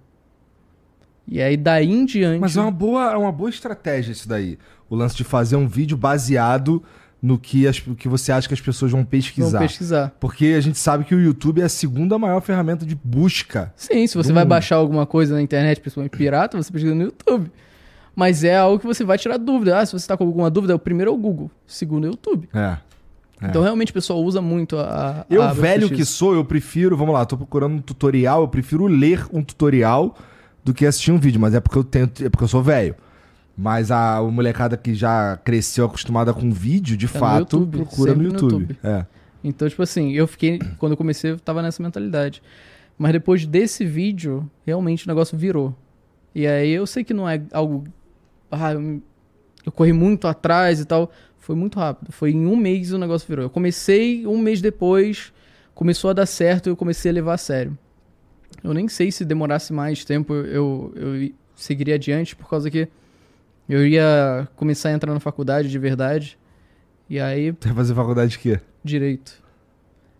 E 1.27 1.41
aí 1.41 1.57
daí 1.57 1.91
em 1.91 2.05
diante. 2.05 2.39
Mas 2.39 2.55
é 2.55 2.61
uma 2.61 2.71
boa, 2.71 3.11
é 3.11 3.17
uma 3.17 3.31
boa 3.31 3.49
estratégia 3.49 4.11
isso 4.11 4.27
daí. 4.27 4.57
O 4.89 4.95
lance 4.95 5.15
de 5.15 5.23
fazer 5.23 5.55
um 5.57 5.67
vídeo 5.67 5.97
baseado 5.97 6.81
no 7.21 7.37
que, 7.37 7.67
as, 7.67 7.79
que 7.79 8.07
você 8.07 8.31
acha 8.31 8.47
que 8.47 8.53
as 8.53 8.61
pessoas 8.61 8.91
vão 8.91 9.03
pesquisar. 9.03 9.59
pesquisar. 9.59 10.15
Porque 10.19 10.55
a 10.57 10.61
gente 10.61 10.77
sabe 10.77 11.03
que 11.03 11.13
o 11.13 11.19
YouTube 11.19 11.61
é 11.61 11.65
a 11.65 11.69
segunda 11.69 12.17
maior 12.17 12.41
ferramenta 12.41 12.85
de 12.85 12.95
busca. 12.95 13.73
Sim, 13.75 14.05
se 14.07 14.15
você 14.15 14.31
vai 14.31 14.43
mundo. 14.43 14.51
baixar 14.51 14.77
alguma 14.77 15.05
coisa 15.05 15.35
na 15.35 15.41
internet, 15.41 15.81
principalmente 15.81 16.15
pirata, 16.15 16.61
você 16.61 16.71
pesquisa 16.71 16.95
no 16.95 17.03
YouTube. 17.03 17.51
Mas 18.15 18.43
é 18.43 18.57
algo 18.57 18.79
que 18.79 18.87
você 18.87 19.03
vai 19.03 19.17
tirar 19.17 19.37
dúvida. 19.37 19.79
Ah, 19.79 19.85
se 19.85 19.93
você 19.93 20.07
tá 20.07 20.15
com 20.15 20.23
alguma 20.23 20.49
dúvida, 20.49 20.75
o 20.75 20.79
primeiro 20.79 21.11
é 21.11 21.13
o 21.13 21.17
Google, 21.17 21.51
o 21.67 21.71
segundo 21.71 22.05
é 22.05 22.09
o 22.09 22.11
YouTube. 22.11 22.49
É. 22.53 22.77
É. 23.39 23.49
Então 23.49 23.61
realmente 23.61 23.91
o 23.91 23.93
pessoal 23.93 24.23
usa 24.23 24.41
muito 24.41 24.77
a. 24.77 25.21
a 25.21 25.25
Eu, 25.29 25.43
a 25.43 25.53
velho 25.53 25.89
que 25.89 26.03
sou, 26.03 26.33
eu 26.33 26.43
prefiro, 26.43 26.97
vamos 26.97 27.13
lá, 27.13 27.25
tô 27.25 27.37
procurando 27.37 27.75
um 27.75 27.81
tutorial, 27.81 28.41
eu 28.41 28.47
prefiro 28.47 28.87
ler 28.87 29.27
um 29.31 29.43
tutorial 29.43 30.17
do 30.67 30.73
que 30.73 30.85
assistir 30.85 31.13
um 31.13 31.17
vídeo, 31.17 31.39
mas 31.39 31.53
é 31.53 31.61
porque 31.61 31.77
eu 31.77 31.83
tenho, 31.83 32.11
é 32.21 32.29
porque 32.29 32.43
eu 32.43 32.47
sou 32.47 32.61
velho. 32.61 32.93
Mas 33.57 33.89
a, 33.89 34.21
o 34.21 34.29
molecada 34.29 34.75
que 34.75 34.93
já 34.93 35.37
cresceu 35.37 35.85
acostumada 35.85 36.33
com 36.33 36.51
vídeo, 36.51 36.97
de 36.97 37.05
no 37.05 37.11
fato, 37.11 37.57
YouTube, 37.57 37.77
procura 37.77 38.13
no 38.13 38.17
sempre 38.17 38.27
no 38.27 38.33
YouTube. 38.33 38.61
YouTube. 38.73 38.79
É. 38.83 39.05
Então, 39.43 39.67
tipo 39.69 39.81
assim, 39.81 40.11
eu 40.11 40.27
fiquei. 40.27 40.59
Quando 40.77 40.91
eu 40.91 40.97
comecei, 40.97 41.31
eu 41.31 41.39
tava 41.39 41.61
nessa 41.61 41.81
mentalidade. 41.81 42.43
Mas 42.97 43.13
depois 43.13 43.45
desse 43.45 43.85
vídeo, 43.85 44.49
realmente 44.65 45.05
o 45.05 45.07
negócio 45.07 45.37
virou. 45.37 45.73
E 46.35 46.45
aí 46.45 46.71
eu 46.71 46.85
sei 46.85 47.03
que 47.03 47.13
não 47.13 47.27
é 47.27 47.41
algo. 47.53 47.85
Ah, 48.51 48.73
eu, 48.73 49.01
eu 49.65 49.71
corri 49.71 49.93
muito 49.93 50.27
atrás 50.27 50.81
e 50.81 50.85
tal. 50.85 51.09
Foi 51.37 51.55
muito 51.55 51.79
rápido. 51.79 52.11
Foi 52.11 52.31
em 52.31 52.45
um 52.45 52.57
mês 52.57 52.91
o 52.91 52.97
negócio 52.97 53.25
virou. 53.25 53.45
Eu 53.45 53.49
comecei, 53.49 54.27
um 54.27 54.37
mês 54.37 54.61
depois, 54.61 55.31
começou 55.73 56.09
a 56.09 56.13
dar 56.13 56.25
certo 56.25 56.67
e 56.67 56.69
eu 56.69 56.75
comecei 56.75 57.09
a 57.09 57.13
levar 57.13 57.35
a 57.35 57.37
sério. 57.37 57.77
Eu 58.63 58.73
nem 58.73 58.87
sei 58.87 59.11
se 59.11 59.23
demorasse 59.23 59.71
mais 59.71 60.03
tempo 60.03 60.33
eu, 60.33 60.91
eu 60.95 61.31
seguiria 61.55 61.95
adiante, 61.95 62.35
por 62.35 62.49
causa 62.49 62.69
que 62.69 62.87
eu 63.69 63.85
ia 63.85 64.47
começar 64.55 64.89
a 64.89 64.93
entrar 64.93 65.13
na 65.13 65.19
faculdade 65.19 65.69
de 65.69 65.77
verdade. 65.79 66.37
E 67.09 67.19
aí 67.19 67.53
Tu 67.53 67.67
vai 67.67 67.75
fazer 67.77 67.93
faculdade 67.95 68.31
de 68.31 68.39
quê? 68.39 68.59
direito. 68.83 69.41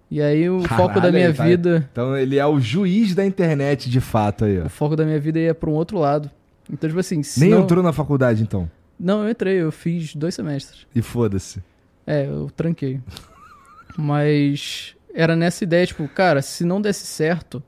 E 0.09 0.21
aí 0.21 0.49
o 0.49 0.61
Caralho, 0.61 0.87
foco 0.87 1.01
da 1.01 1.11
minha 1.11 1.33
tá- 1.33 1.43
vida, 1.45 1.89
Então 1.91 2.17
ele 2.17 2.37
é 2.37 2.45
o 2.45 2.59
juiz 2.59 3.13
da 3.13 3.25
internet 3.25 3.89
de 3.89 3.99
fato 3.99 4.45
aí, 4.45 4.59
ó. 4.61 4.65
o 4.65 4.69
foco 4.69 4.95
da 4.95 5.03
minha 5.05 5.19
vida 5.19 5.37
ia 5.39 5.53
para 5.53 5.69
um 5.69 5.73
outro 5.73 5.97
lado. 5.97 6.29
Então 6.71 6.89
tipo 6.89 6.99
assim, 6.99 7.21
Nem 7.37 7.49
não... 7.49 7.61
entrou 7.63 7.83
na 7.83 7.91
faculdade 7.91 8.41
então. 8.41 8.69
Não, 8.99 9.23
eu 9.23 9.29
entrei, 9.29 9.55
eu 9.61 9.71
fiz 9.71 10.15
dois 10.15 10.33
semestres. 10.33 10.87
E 10.95 11.01
foda-se. 11.01 11.61
É, 12.05 12.25
eu 12.25 12.49
tranquei. 12.55 12.99
Mas 13.97 14.95
era 15.13 15.35
nessa 15.35 15.63
ideia, 15.63 15.85
tipo, 15.85 16.07
cara, 16.07 16.41
se 16.41 16.63
não 16.63 16.81
desse 16.81 17.05
certo, 17.05 17.61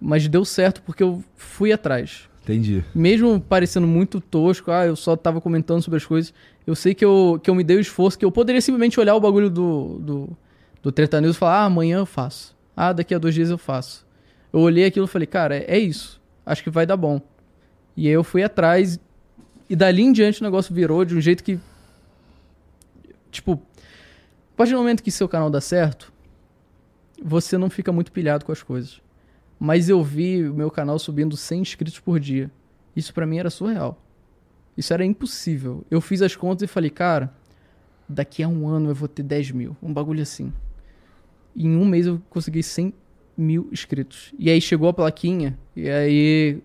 mas 0.00 0.26
deu 0.28 0.44
certo 0.44 0.82
porque 0.82 1.02
eu 1.02 1.22
fui 1.36 1.72
atrás. 1.72 2.28
Entendi. 2.42 2.82
Mesmo 2.94 3.40
parecendo 3.40 3.86
muito 3.86 4.20
tosco, 4.20 4.70
ah, 4.70 4.86
eu 4.86 4.96
só 4.96 5.16
tava 5.16 5.40
comentando 5.40 5.82
sobre 5.82 5.98
as 5.98 6.06
coisas, 6.06 6.32
eu 6.66 6.74
sei 6.74 6.94
que 6.94 7.04
eu, 7.04 7.38
que 7.42 7.50
eu 7.50 7.54
me 7.54 7.62
dei 7.62 7.76
o 7.76 7.80
esforço, 7.80 8.18
que 8.18 8.24
eu 8.24 8.32
poderia 8.32 8.60
simplesmente 8.60 8.98
olhar 8.98 9.14
o 9.14 9.20
bagulho 9.20 9.50
do, 9.50 9.98
do, 10.00 10.36
do 10.82 10.92
Treta 10.92 11.20
News 11.20 11.36
e 11.36 11.38
falar, 11.38 11.60
ah, 11.60 11.64
amanhã 11.64 11.98
eu 11.98 12.06
faço. 12.06 12.56
Ah, 12.76 12.92
daqui 12.92 13.14
a 13.14 13.18
dois 13.18 13.34
dias 13.34 13.50
eu 13.50 13.58
faço. 13.58 14.06
Eu 14.52 14.60
olhei 14.60 14.84
aquilo 14.86 15.04
e 15.04 15.08
falei, 15.08 15.26
cara, 15.26 15.56
é, 15.56 15.64
é 15.66 15.78
isso. 15.78 16.20
Acho 16.46 16.62
que 16.62 16.70
vai 16.70 16.86
dar 16.86 16.96
bom. 16.96 17.20
E 17.96 18.06
aí 18.06 18.12
eu 18.14 18.24
fui 18.24 18.42
atrás, 18.42 18.98
e 19.68 19.76
dali 19.76 20.02
em 20.02 20.12
diante 20.12 20.40
o 20.40 20.44
negócio 20.44 20.74
virou 20.74 21.04
de 21.04 21.14
um 21.14 21.20
jeito 21.20 21.44
que. 21.44 21.58
Tipo, 23.30 23.60
a 24.54 24.56
partir 24.56 24.72
do 24.72 24.78
momento 24.78 25.02
que 25.02 25.10
seu 25.10 25.28
canal 25.28 25.50
dá 25.50 25.60
certo, 25.60 26.12
você 27.22 27.58
não 27.58 27.68
fica 27.68 27.92
muito 27.92 28.10
pilhado 28.10 28.44
com 28.44 28.52
as 28.52 28.62
coisas. 28.62 29.02
Mas 29.58 29.88
eu 29.88 30.02
vi 30.02 30.48
o 30.48 30.54
meu 30.54 30.70
canal 30.70 30.98
subindo 30.98 31.36
100 31.36 31.60
inscritos 31.62 31.98
por 31.98 32.20
dia. 32.20 32.50
Isso 32.94 33.12
pra 33.12 33.26
mim 33.26 33.38
era 33.38 33.50
surreal. 33.50 34.00
Isso 34.76 34.94
era 34.94 35.04
impossível. 35.04 35.84
Eu 35.90 36.00
fiz 36.00 36.22
as 36.22 36.36
contas 36.36 36.62
e 36.62 36.66
falei, 36.66 36.90
cara, 36.90 37.32
daqui 38.08 38.42
a 38.42 38.48
um 38.48 38.68
ano 38.68 38.90
eu 38.90 38.94
vou 38.94 39.08
ter 39.08 39.24
10 39.24 39.50
mil. 39.50 39.76
Um 39.82 39.92
bagulho 39.92 40.22
assim. 40.22 40.52
E 41.54 41.66
em 41.66 41.76
um 41.76 41.84
mês 41.84 42.06
eu 42.06 42.22
consegui 42.30 42.62
100 42.62 42.94
mil 43.36 43.68
inscritos. 43.72 44.32
E 44.38 44.48
aí 44.48 44.60
chegou 44.60 44.88
a 44.88 44.92
plaquinha, 44.92 45.58
e 45.74 45.88
aí. 45.88 46.62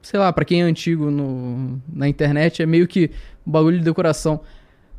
sei 0.00 0.18
lá, 0.18 0.32
pra 0.32 0.44
quem 0.44 0.62
é 0.62 0.64
antigo 0.64 1.10
no, 1.10 1.80
na 1.92 2.08
internet, 2.08 2.62
é 2.62 2.66
meio 2.66 2.86
que 2.86 3.10
um 3.46 3.50
bagulho 3.50 3.78
de 3.78 3.84
decoração. 3.84 4.40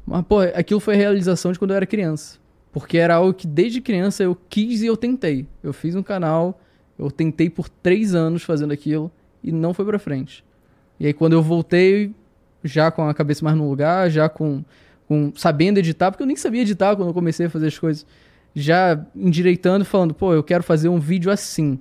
Mas, 0.06 0.26
pô, 0.26 0.40
aquilo 0.40 0.80
foi 0.80 0.96
a 0.96 0.98
realização 0.98 1.52
de 1.52 1.60
quando 1.60 1.72
eu 1.72 1.78
era 1.78 1.86
criança. 1.86 2.38
Porque 2.74 2.98
era 2.98 3.16
algo 3.16 3.34
que 3.34 3.46
desde 3.46 3.80
criança 3.80 4.24
eu 4.24 4.36
quis 4.50 4.82
e 4.82 4.88
eu 4.88 4.98
tentei. 4.98 5.46
Eu 5.64 5.72
fiz 5.72 5.96
um 5.96 6.02
canal, 6.04 6.60
eu 6.98 7.10
tentei 7.12 7.50
por 7.50 7.70
três 7.70 8.16
anos 8.16 8.42
fazendo 8.42 8.74
aquilo 8.74 9.12
e 9.44 9.52
não 9.52 9.74
foi 9.74 9.86
pra 9.86 10.00
frente. 10.00 10.44
E 11.00 11.06
aí 11.06 11.14
quando 11.14 11.34
eu 11.34 11.42
voltei, 11.44 12.14
já 12.64 12.90
com 12.90 13.08
a 13.08 13.14
cabeça 13.14 13.46
mais 13.46 13.56
no 13.56 13.70
lugar, 13.70 14.10
já 14.10 14.28
com, 14.28 14.66
com 15.08 15.32
sabendo 15.36 15.78
editar, 15.78 16.10
porque 16.10 16.24
eu 16.24 16.28
nem 16.28 16.36
sabia 16.36 16.64
editar 16.64 16.96
quando 16.96 17.10
eu 17.10 17.14
comecei 17.14 17.46
a 17.46 17.50
fazer 17.50 17.68
as 17.68 17.78
coisas. 17.78 18.08
Já 18.56 19.06
endireitando, 19.16 19.86
falando, 19.86 20.14
pô, 20.14 20.34
eu 20.34 20.44
quero 20.44 20.64
fazer 20.64 20.90
um 20.90 21.00
vídeo 21.00 21.32
assim 21.32 21.80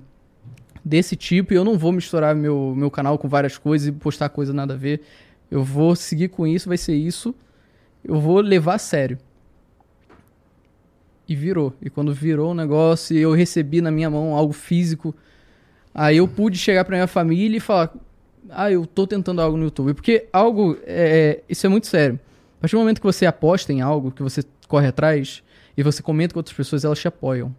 desse 0.85 1.15
tipo 1.15 1.53
e 1.53 1.55
eu 1.55 1.63
não 1.63 1.77
vou 1.77 1.91
misturar 1.91 2.35
meu, 2.35 2.73
meu 2.75 2.91
canal 2.91 3.17
com 3.17 3.27
várias 3.27 3.57
coisas 3.57 3.87
e 3.87 3.91
postar 3.91 4.29
coisa 4.29 4.53
nada 4.53 4.75
a 4.75 4.77
ver. 4.77 5.01
Eu 5.49 5.63
vou 5.63 5.95
seguir 5.95 6.29
com 6.29 6.45
isso, 6.45 6.67
vai 6.67 6.77
ser 6.77 6.95
isso. 6.95 7.33
Eu 8.03 8.19
vou 8.19 8.39
levar 8.41 8.75
a 8.75 8.79
sério. 8.79 9.17
E 11.27 11.35
virou. 11.35 11.73
E 11.81 11.89
quando 11.89 12.13
virou 12.13 12.51
o 12.51 12.55
negócio 12.55 13.15
e 13.15 13.19
eu 13.19 13.31
recebi 13.33 13.81
na 13.81 13.91
minha 13.91 14.09
mão 14.09 14.35
algo 14.35 14.53
físico, 14.53 15.15
aí 15.93 16.17
eu 16.17 16.27
pude 16.27 16.57
chegar 16.57 16.83
pra 16.83 16.97
minha 16.97 17.07
família 17.07 17.57
e 17.57 17.59
falar: 17.59 17.93
Ah, 18.49 18.71
eu 18.71 18.85
tô 18.85 19.07
tentando 19.07 19.41
algo 19.41 19.57
no 19.57 19.63
YouTube. 19.63 19.93
Porque 19.93 20.27
algo. 20.33 20.77
É, 20.83 21.41
isso 21.47 21.65
é 21.65 21.69
muito 21.69 21.87
sério. 21.87 22.19
A 22.57 22.61
partir 22.61 22.75
do 22.75 22.79
momento 22.79 22.99
que 22.99 23.05
você 23.05 23.25
aposta 23.25 23.71
em 23.71 23.81
algo, 23.81 24.11
que 24.11 24.23
você 24.23 24.43
corre 24.67 24.87
atrás 24.87 25.43
e 25.75 25.83
você 25.83 26.01
comenta 26.01 26.33
com 26.33 26.39
outras 26.39 26.55
pessoas, 26.55 26.83
elas 26.83 26.99
te 26.99 27.07
apoiam. 27.07 27.55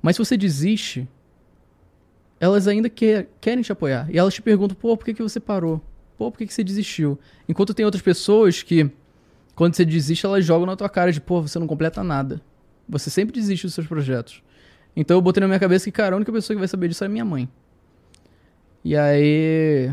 Mas 0.00 0.16
se 0.16 0.24
você 0.24 0.36
desiste, 0.36 1.08
elas 2.40 2.66
ainda 2.66 2.90
quer, 2.90 3.28
querem 3.40 3.62
te 3.62 3.70
apoiar. 3.70 4.08
E 4.10 4.18
elas 4.18 4.34
te 4.34 4.42
perguntam, 4.42 4.76
pô, 4.76 4.96
por 4.96 5.04
que, 5.04 5.14
que 5.14 5.22
você 5.22 5.38
parou? 5.38 5.80
Pô, 6.18 6.30
por 6.30 6.38
que, 6.38 6.46
que 6.46 6.52
você 6.52 6.64
desistiu? 6.64 7.18
Enquanto 7.48 7.72
tem 7.72 7.84
outras 7.84 8.02
pessoas 8.02 8.62
que, 8.62 8.90
quando 9.54 9.74
você 9.74 9.84
desiste, 9.84 10.26
elas 10.26 10.44
jogam 10.44 10.66
na 10.66 10.74
tua 10.74 10.88
cara 10.88 11.12
de, 11.12 11.20
pô, 11.20 11.40
você 11.40 11.58
não 11.58 11.68
completa 11.68 12.02
nada. 12.02 12.40
Você 12.92 13.10
sempre 13.10 13.32
desiste 13.34 13.66
dos 13.66 13.74
seus 13.74 13.86
projetos. 13.86 14.42
Então 14.94 15.16
eu 15.16 15.20
botei 15.22 15.40
na 15.40 15.46
minha 15.48 15.58
cabeça 15.58 15.86
que, 15.86 15.92
cara, 15.92 16.14
a 16.14 16.16
única 16.16 16.30
pessoa 16.30 16.54
que 16.54 16.58
vai 16.58 16.68
saber 16.68 16.88
disso 16.88 17.02
é 17.02 17.08
minha 17.08 17.24
mãe. 17.24 17.48
E 18.84 18.96
aí 18.96 19.90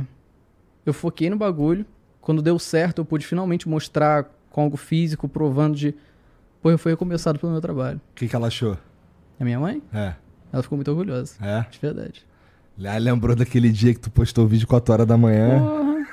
eu 0.85 0.93
foquei 0.93 1.29
no 1.29 1.37
bagulho. 1.37 1.85
Quando 2.21 2.41
deu 2.41 2.59
certo, 2.59 2.99
eu 2.99 3.05
pude 3.05 3.25
finalmente 3.25 3.67
mostrar 3.67 4.25
com 4.49 4.61
algo 4.61 4.75
físico, 4.77 5.27
provando 5.27 5.75
de, 5.75 5.95
pô, 6.61 6.69
eu 6.69 6.77
fui 6.77 6.91
recomeçado 6.91 7.39
pelo 7.39 7.51
meu 7.51 7.61
trabalho. 7.61 7.97
O 8.11 8.15
que, 8.15 8.27
que 8.27 8.35
ela 8.35 8.47
achou? 8.47 8.77
A 9.39 9.43
minha 9.45 9.59
mãe? 9.59 9.81
É. 9.93 10.13
Ela 10.51 10.61
ficou 10.61 10.77
muito 10.77 10.89
orgulhosa. 10.91 11.35
É. 11.41 11.65
De 11.71 11.79
verdade. 11.79 12.25
Ah, 12.83 12.97
lembrou 12.97 13.35
daquele 13.35 13.69
dia 13.69 13.93
que 13.93 13.99
tu 13.99 14.11
postou 14.11 14.45
o 14.45 14.47
vídeo 14.47 14.67
4 14.67 14.93
horas 14.93 15.07
da 15.07 15.17
manhã. 15.17 15.59
Porra. 15.59 16.07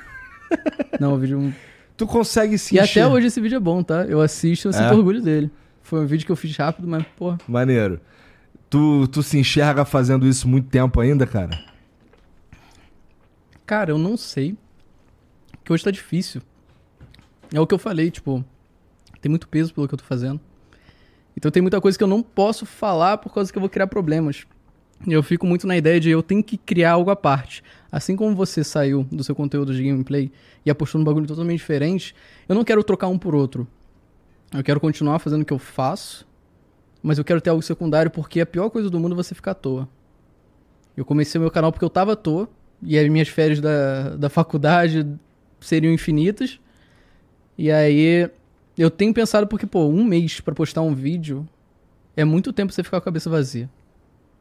Não, 0.99 1.13
o 1.13 1.17
vídeo. 1.17 1.53
Tu 1.97 2.05
consegue 2.07 2.57
se 2.57 2.75
E 2.75 2.79
encher- 2.79 3.03
até 3.03 3.13
hoje 3.13 3.27
esse 3.27 3.41
vídeo 3.41 3.55
é 3.57 3.59
bom, 3.59 3.83
tá? 3.83 4.05
Eu 4.05 4.21
assisto 4.21 4.67
e 4.67 4.69
eu 4.69 4.73
sinto 4.73 4.83
É? 4.85 4.93
orgulho 4.93 5.21
dele. 5.21 5.51
Foi 5.87 6.01
um 6.01 6.05
vídeo 6.05 6.25
que 6.25 6.31
eu 6.33 6.35
fiz 6.35 6.53
rápido, 6.57 6.85
mas, 6.85 7.05
porra. 7.15 7.37
Maneiro. 7.47 8.01
Tu, 8.69 9.07
tu 9.07 9.23
se 9.23 9.39
enxerga 9.39 9.85
fazendo 9.85 10.27
isso 10.27 10.45
muito 10.45 10.67
tempo 10.67 10.99
ainda, 10.99 11.25
cara? 11.25 11.57
Cara, 13.65 13.91
eu 13.91 13.97
não 13.97 14.17
sei. 14.17 14.57
Porque 15.53 15.71
hoje 15.71 15.85
tá 15.85 15.89
difícil. 15.89 16.41
É 17.53 17.61
o 17.61 17.65
que 17.65 17.73
eu 17.73 17.79
falei, 17.79 18.11
tipo, 18.11 18.43
tem 19.21 19.29
muito 19.29 19.47
peso 19.47 19.73
pelo 19.73 19.87
que 19.87 19.93
eu 19.93 19.97
tô 19.97 20.03
fazendo. 20.03 20.41
Então 21.37 21.49
tem 21.49 21.61
muita 21.61 21.79
coisa 21.79 21.97
que 21.97 22.03
eu 22.03 22.07
não 22.07 22.21
posso 22.21 22.65
falar 22.65 23.19
por 23.19 23.33
causa 23.33 23.49
que 23.49 23.57
eu 23.57 23.61
vou 23.61 23.69
criar 23.69 23.87
problemas. 23.87 24.45
E 25.07 25.13
eu 25.13 25.23
fico 25.23 25.47
muito 25.47 25.65
na 25.65 25.77
ideia 25.77 26.01
de 26.01 26.09
eu 26.09 26.21
tenho 26.21 26.43
que 26.43 26.57
criar 26.57 26.91
algo 26.91 27.09
à 27.09 27.15
parte. 27.15 27.63
Assim 27.89 28.17
como 28.17 28.35
você 28.35 28.61
saiu 28.61 29.07
do 29.09 29.23
seu 29.23 29.33
conteúdo 29.33 29.73
de 29.73 29.81
gameplay 29.81 30.33
e 30.65 30.69
apostou 30.69 30.99
num 30.99 31.05
bagulho 31.05 31.27
totalmente 31.27 31.59
diferente, 31.59 32.13
eu 32.49 32.55
não 32.55 32.65
quero 32.65 32.83
trocar 32.83 33.07
um 33.07 33.17
por 33.17 33.33
outro. 33.33 33.65
Eu 34.53 34.63
quero 34.63 34.79
continuar 34.79 35.19
fazendo 35.19 35.41
o 35.41 35.45
que 35.45 35.53
eu 35.53 35.59
faço, 35.59 36.25
mas 37.03 37.17
eu 37.17 37.23
quero 37.23 37.41
ter 37.41 37.49
algo 37.49 37.61
secundário 37.61 38.09
porque 38.09 38.39
a 38.39 38.45
pior 38.45 38.69
coisa 38.69 38.89
do 38.89 38.99
mundo 38.99 39.13
é 39.13 39.15
você 39.15 39.35
ficar 39.35 39.51
à 39.51 39.55
toa. 39.55 39.87
Eu 40.95 41.05
comecei 41.05 41.37
o 41.37 41.41
meu 41.41 41.51
canal 41.51 41.71
porque 41.71 41.85
eu 41.85 41.89
tava 41.89 42.13
à 42.13 42.15
toa, 42.15 42.49
e 42.81 42.97
as 42.97 43.07
minhas 43.09 43.27
férias 43.27 43.59
da, 43.59 44.15
da 44.15 44.29
faculdade 44.29 45.07
seriam 45.59 45.93
infinitas. 45.93 46.59
E 47.57 47.71
aí 47.71 48.29
eu 48.77 48.89
tenho 48.91 49.13
pensado 49.13 49.47
porque, 49.47 49.65
pô, 49.65 49.85
um 49.87 50.03
mês 50.03 50.39
pra 50.39 50.53
postar 50.53 50.81
um 50.81 50.93
vídeo 50.93 51.47
é 52.15 52.23
muito 52.23 52.53
tempo 52.53 52.71
você 52.71 52.83
ficar 52.83 52.97
com 52.97 53.03
a 53.03 53.05
cabeça 53.05 53.29
vazia. 53.29 53.69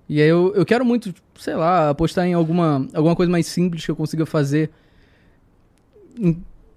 E 0.09 0.21
aí 0.21 0.29
eu, 0.29 0.53
eu 0.55 0.65
quero 0.65 0.85
muito, 0.85 1.13
sei 1.37 1.55
lá, 1.55 1.91
apostar 1.91 2.27
em 2.27 2.35
alguma, 2.35 2.87
alguma 2.95 3.17
coisa 3.17 3.31
mais 3.31 3.47
simples 3.47 3.85
que 3.85 3.91
eu 3.91 3.97
consiga 3.97 4.25
fazer 4.25 4.71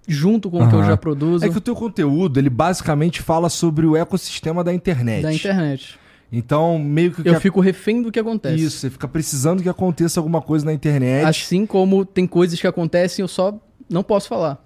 junto 0.10 0.50
com 0.50 0.64
o 0.64 0.70
que 0.70 0.76
eu 0.76 0.84
já 0.84 0.98
produzo 0.98 1.46
É 1.46 1.50
que 1.50 1.58
o 1.58 1.62
teu 1.62 1.76
conteúdo, 1.76 2.40
ele 2.40 2.50
basicamente 2.50 3.22
fala 3.22 3.48
sobre 3.50 3.86
o 3.86 3.96
ecossistema 3.96 4.64
da 4.64 4.74
internet. 4.74 5.22
da 5.22 5.34
internet. 5.34 6.00
Então, 6.32 6.78
meio 6.78 7.12
que... 7.12 7.28
Eu 7.28 7.36
que 7.36 7.40
fico 7.40 7.60
refém 7.60 8.02
do 8.02 8.12
que 8.12 8.20
acontece. 8.20 8.64
Isso, 8.64 8.78
você 8.78 8.90
fica 8.90 9.08
precisando 9.08 9.64
que 9.64 9.70
aconteça 9.70 10.20
alguma 10.20 10.42
coisa 10.42 10.66
na 10.66 10.74
internet. 10.74 11.26
Assim 11.26 11.66
como 11.66 12.06
tem 12.06 12.28
coisas 12.28 12.60
que 12.60 12.68
acontecem 12.68 13.24
eu 13.24 13.28
só 13.28 13.60
não 13.90 14.04
posso 14.04 14.28
falar. 14.28 14.64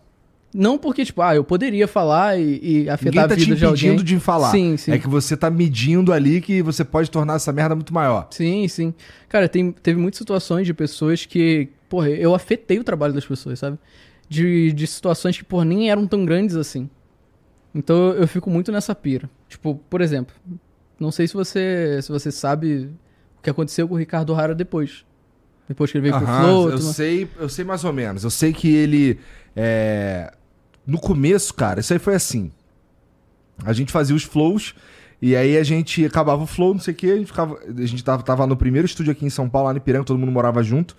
Não 0.53 0.78
porque, 0.78 1.03
tipo, 1.03 1.22
ah, 1.22 1.34
eu 1.34 1.44
poderia 1.44 1.88
falar 1.88 2.40
e, 2.40 2.84
e 2.84 2.90
afetar 2.90 3.28
tá 3.28 3.34
a 3.34 3.38
te 3.38 3.45
vida 3.45 3.56
de 3.56 3.65
alguém. 3.65 3.90
impedindo 3.90 4.03
de 4.03 4.20
falar. 4.20 4.52
Sim, 4.52 4.78
sim. 4.78 4.91
É 4.91 4.99
que 4.99 5.07
você 5.07 5.36
tá 5.36 5.49
medindo 5.49 6.14
ali 6.14 6.41
que 6.41 6.61
você 6.61 6.84
pode 6.84 7.10
tornar 7.10 7.36
essa 7.36 7.52
merda 7.52 7.74
muito 7.74 7.94
maior. 7.94 8.28
Sim, 8.30 8.68
sim. 8.68 8.94
Cara, 9.28 9.49
tem, 9.49 9.72
teve 9.72 9.99
muitas 9.99 10.20
situações 10.20 10.68
de 10.68 10.74
pessoas 10.74 11.26
que, 11.26 11.70
porra, 11.90 12.10
eu 12.10 12.36
afetei 12.36 12.78
o 12.78 12.84
trabalho 12.84 13.14
das 13.14 13.26
pessoas, 13.26 13.57
sabe? 13.57 13.80
De, 14.30 14.72
de 14.72 14.88
situações 14.88 15.38
que, 15.38 15.44
porra, 15.44 15.66
nem 15.66 15.90
eram 15.91 16.08
tão 16.08 16.26
grandes 16.26 16.56
assim. 16.56 16.90
Então 17.76 18.12
eu 18.14 18.28
fico 18.28 18.50
muito 18.50 18.72
nessa 18.72 18.95
pira. 18.95 19.30
Tipo, 19.48 19.76
por 19.90 20.02
exemplo, 20.02 20.34
não 21.00 21.12
sei 21.12 21.28
se 21.28 21.34
você, 21.34 22.00
se 22.02 22.12
você 22.12 22.32
sabe 22.32 22.90
o 23.38 23.41
que 23.41 23.50
aconteceu 23.50 23.88
com 23.88 23.95
o 23.95 23.98
Ricardo 23.98 24.34
Rara 24.34 24.56
depois. 24.56 25.06
Depois 25.68 25.91
que 25.91 25.98
ele 25.98 26.10
veio 26.10 26.18
pro 26.18 26.26
Aham, 26.28 26.41
Flow. 26.44 26.70
eu 26.72 26.78
tudo- 26.78 26.94
sei, 26.94 27.28
eu 27.40 27.50
sei 27.50 27.64
mais 27.66 27.84
ou 27.84 27.94
menos. 27.94 28.24
Eu 28.24 28.30
sei 28.30 28.52
que 28.54 28.68
ele 28.74 29.20
é, 29.56 30.34
no 30.86 31.00
começo, 31.00 31.54
cara, 31.54 31.80
isso 31.80 31.94
aí 31.94 32.00
foi 32.00 32.16
assim. 32.16 32.52
A 33.64 33.72
gente 33.74 33.91
fazia 33.91 34.16
os 34.16 34.24
flows 34.24 34.74
e 35.22 35.36
aí 35.36 35.58
a 35.58 35.64
gente 35.64 36.04
acabava 36.06 36.44
o 36.44 36.48
flow, 36.48 36.74
não 36.74 36.82
sei 36.82 36.94
o 36.94 36.98
que, 36.98 37.10
a 37.12 37.16
gente 37.16 37.28
ficava, 37.28 37.58
a 37.60 37.86
gente 37.86 38.04
tava, 38.04 38.24
tava 38.24 38.45
no 38.48 38.58
primeiro 38.58 38.86
estúdio 38.86 39.12
aqui 39.12 39.26
em 39.26 39.30
São 39.30 39.48
Paulo, 39.50 39.68
lá 39.68 39.74
no 39.74 39.78
Ipiranga, 39.78 40.04
todo 40.06 40.18
mundo 40.20 40.32
morava 40.32 40.62
junto. 40.64 40.98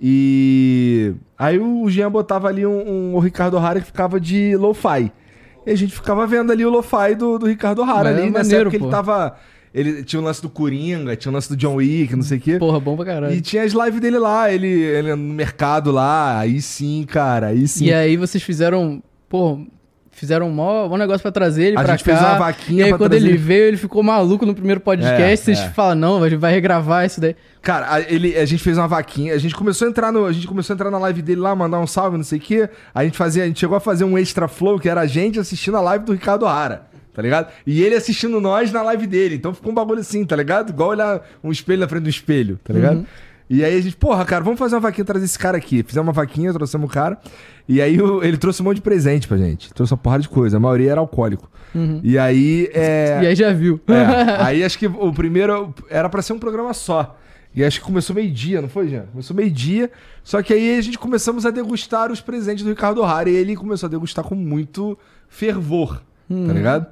E 0.00 1.12
aí 1.36 1.58
o 1.58 1.88
Jean 1.90 2.10
botava 2.10 2.48
ali 2.48 2.64
um, 2.66 2.88
um- 2.88 3.14
o 3.14 3.18
Ricardo 3.18 3.56
O'Hara 3.56 3.80
que 3.80 3.86
ficava 3.86 4.20
de 4.20 4.56
lo-fi. 4.56 5.10
E 5.66 5.70
a 5.70 5.74
gente 5.76 5.92
ficava 5.92 6.26
vendo 6.26 6.50
ali 6.52 6.64
o 6.64 6.70
lo-fi 6.70 7.14
do, 7.16 7.38
do 7.38 7.46
Ricardo 7.46 7.82
O'Hara 7.82 8.10
é 8.10 8.12
ali, 8.14 8.30
nessa 8.30 8.44
maneiro, 8.44 8.68
época 8.70 8.84
ele 8.84 8.90
tava 8.90 9.36
ele 9.74 10.02
tinha 10.02 10.18
o 10.18 10.24
lance 10.24 10.40
do 10.40 10.48
Coringa, 10.48 11.14
tinha 11.14 11.30
o 11.30 11.34
lance 11.34 11.48
do 11.48 11.56
John 11.56 11.74
Wick, 11.74 12.16
não 12.16 12.22
sei 12.22 12.38
o 12.38 12.40
quê. 12.40 12.58
Porra, 12.58 12.80
bom 12.80 12.96
pra 12.96 13.04
caralho. 13.04 13.34
E 13.34 13.40
tinha 13.40 13.62
as 13.62 13.72
lives 13.72 14.00
dele 14.00 14.18
lá, 14.18 14.50
ele, 14.50 14.66
ele 14.66 15.10
no 15.14 15.34
mercado 15.34 15.90
lá, 15.90 16.38
aí 16.38 16.60
sim, 16.62 17.04
cara, 17.06 17.48
aí 17.48 17.68
sim. 17.68 17.84
E 17.84 17.92
aí 17.92 18.16
vocês 18.16 18.42
fizeram, 18.42 19.02
pô, 19.28 19.60
fizeram 20.10 20.48
um 20.48 20.52
mó, 20.52 20.88
mó 20.88 20.96
negócio 20.96 21.20
pra 21.20 21.30
trazer 21.30 21.64
ele 21.66 21.76
A 21.76 21.82
pra 21.82 21.92
gente 21.96 22.04
cá. 22.04 22.16
fez 22.16 22.24
uma 22.26 22.38
vaquinha 22.38 22.80
E 22.80 22.82
aí 22.84 22.88
pra 22.88 22.98
quando 22.98 23.10
trazer 23.10 23.26
ele 23.26 23.34
ele. 23.34 23.38
veio, 23.42 23.64
ele 23.66 23.76
ficou 23.76 24.02
maluco 24.02 24.46
no 24.46 24.54
primeiro 24.54 24.80
podcast. 24.80 25.22
É, 25.22 25.36
vocês 25.36 25.58
é. 25.58 25.68
falam, 25.68 25.94
não, 25.96 26.22
a 26.24 26.28
gente 26.30 26.38
vai 26.38 26.52
regravar 26.52 27.04
isso 27.04 27.20
daí. 27.20 27.36
Cara, 27.60 27.92
a, 27.92 28.00
ele, 28.00 28.36
a 28.36 28.44
gente 28.44 28.62
fez 28.62 28.78
uma 28.78 28.86
vaquinha, 28.88 29.34
a 29.34 29.38
gente 29.38 29.54
começou 29.54 29.86
a 29.86 29.90
entrar 29.90 30.12
no, 30.12 30.24
a 30.26 30.32
gente 30.32 30.46
começou 30.46 30.72
a 30.72 30.76
entrar 30.76 30.90
na 30.90 30.98
live 30.98 31.20
dele 31.22 31.40
lá, 31.40 31.54
mandar 31.56 31.80
um 31.80 31.86
salve, 31.86 32.16
não 32.16 32.24
sei 32.24 32.38
o 32.38 32.40
quê. 32.42 32.68
A 32.94 33.04
gente 33.04 33.16
fazia, 33.18 33.42
a 33.42 33.46
gente 33.46 33.58
chegou 33.60 33.76
a 33.76 33.80
fazer 33.80 34.04
um 34.04 34.16
extra 34.16 34.46
flow 34.48 34.78
que 34.78 34.88
era 34.88 35.00
a 35.00 35.06
gente 35.06 35.38
assistindo 35.38 35.76
a 35.76 35.80
live 35.80 36.04
do 36.04 36.12
Ricardo 36.12 36.44
Rara, 36.46 36.82
tá 37.12 37.20
ligado? 37.20 37.48
E 37.66 37.82
ele 37.82 37.94
assistindo 37.96 38.40
nós 38.40 38.70
na 38.72 38.82
live 38.82 39.06
dele. 39.06 39.34
Então 39.34 39.52
ficou 39.52 39.72
um 39.72 39.74
bagulho 39.74 40.00
assim, 40.00 40.24
tá 40.24 40.36
ligado? 40.36 40.70
Igual 40.70 40.90
olhar 40.90 41.20
um 41.42 41.50
espelho 41.50 41.80
na 41.80 41.88
frente 41.88 42.04
do 42.04 42.08
espelho, 42.08 42.58
tá 42.62 42.72
ligado? 42.72 43.04
E 43.50 43.64
aí 43.64 43.78
a 43.78 43.80
gente, 43.80 43.96
porra, 43.96 44.24
cara, 44.26 44.44
vamos 44.44 44.58
fazer 44.58 44.74
uma 44.74 44.80
vaquinha 44.82 45.06
trazer 45.06 45.24
esse 45.24 45.38
cara 45.38 45.56
aqui. 45.56 45.82
Fizemos 45.82 46.06
uma 46.06 46.12
vaquinha, 46.12 46.52
trouxemos 46.52 46.88
o 46.88 46.92
cara. 46.92 47.18
E 47.66 47.80
aí 47.80 47.98
o- 48.00 48.22
ele 48.22 48.36
trouxe 48.36 48.60
um 48.60 48.64
monte 48.66 48.76
de 48.76 48.82
presente 48.82 49.26
pra 49.26 49.38
gente. 49.38 49.72
Trouxe 49.72 49.92
uma 49.94 49.96
porrada 49.98 50.22
de 50.22 50.28
coisa. 50.28 50.58
A 50.58 50.60
maioria 50.60 50.90
era 50.92 51.00
alcoólico. 51.00 51.50
E 52.04 52.18
aí. 52.18 52.68
É... 52.74 53.20
E 53.24 53.26
aí 53.26 53.34
já 53.34 53.50
viu. 53.52 53.80
É, 53.88 54.42
aí 54.44 54.62
acho 54.64 54.78
que 54.78 54.86
o 54.86 55.12
primeiro 55.14 55.74
era 55.88 56.08
pra 56.10 56.20
ser 56.20 56.34
um 56.34 56.38
programa 56.38 56.74
só. 56.74 57.16
E 57.54 57.64
acho 57.64 57.80
que 57.80 57.86
começou 57.86 58.14
meio-dia, 58.14 58.60
não 58.62 58.68
foi, 58.68 58.88
Jean? 58.88 59.06
Começou 59.06 59.34
meio-dia. 59.34 59.90
Só 60.22 60.42
que 60.42 60.52
aí 60.52 60.78
a 60.78 60.80
gente 60.80 60.98
começamos 60.98 61.44
a 61.46 61.50
degustar 61.50 62.12
os 62.12 62.20
presentes 62.20 62.62
do 62.62 62.70
Ricardo 62.70 63.00
O'Hara 63.00 63.30
e 63.30 63.34
ele 63.34 63.56
começou 63.56 63.86
a 63.86 63.90
degustar 63.90 64.24
com 64.24 64.34
muito 64.34 64.98
fervor, 65.28 66.02
tá 66.28 66.52
ligado? 66.52 66.86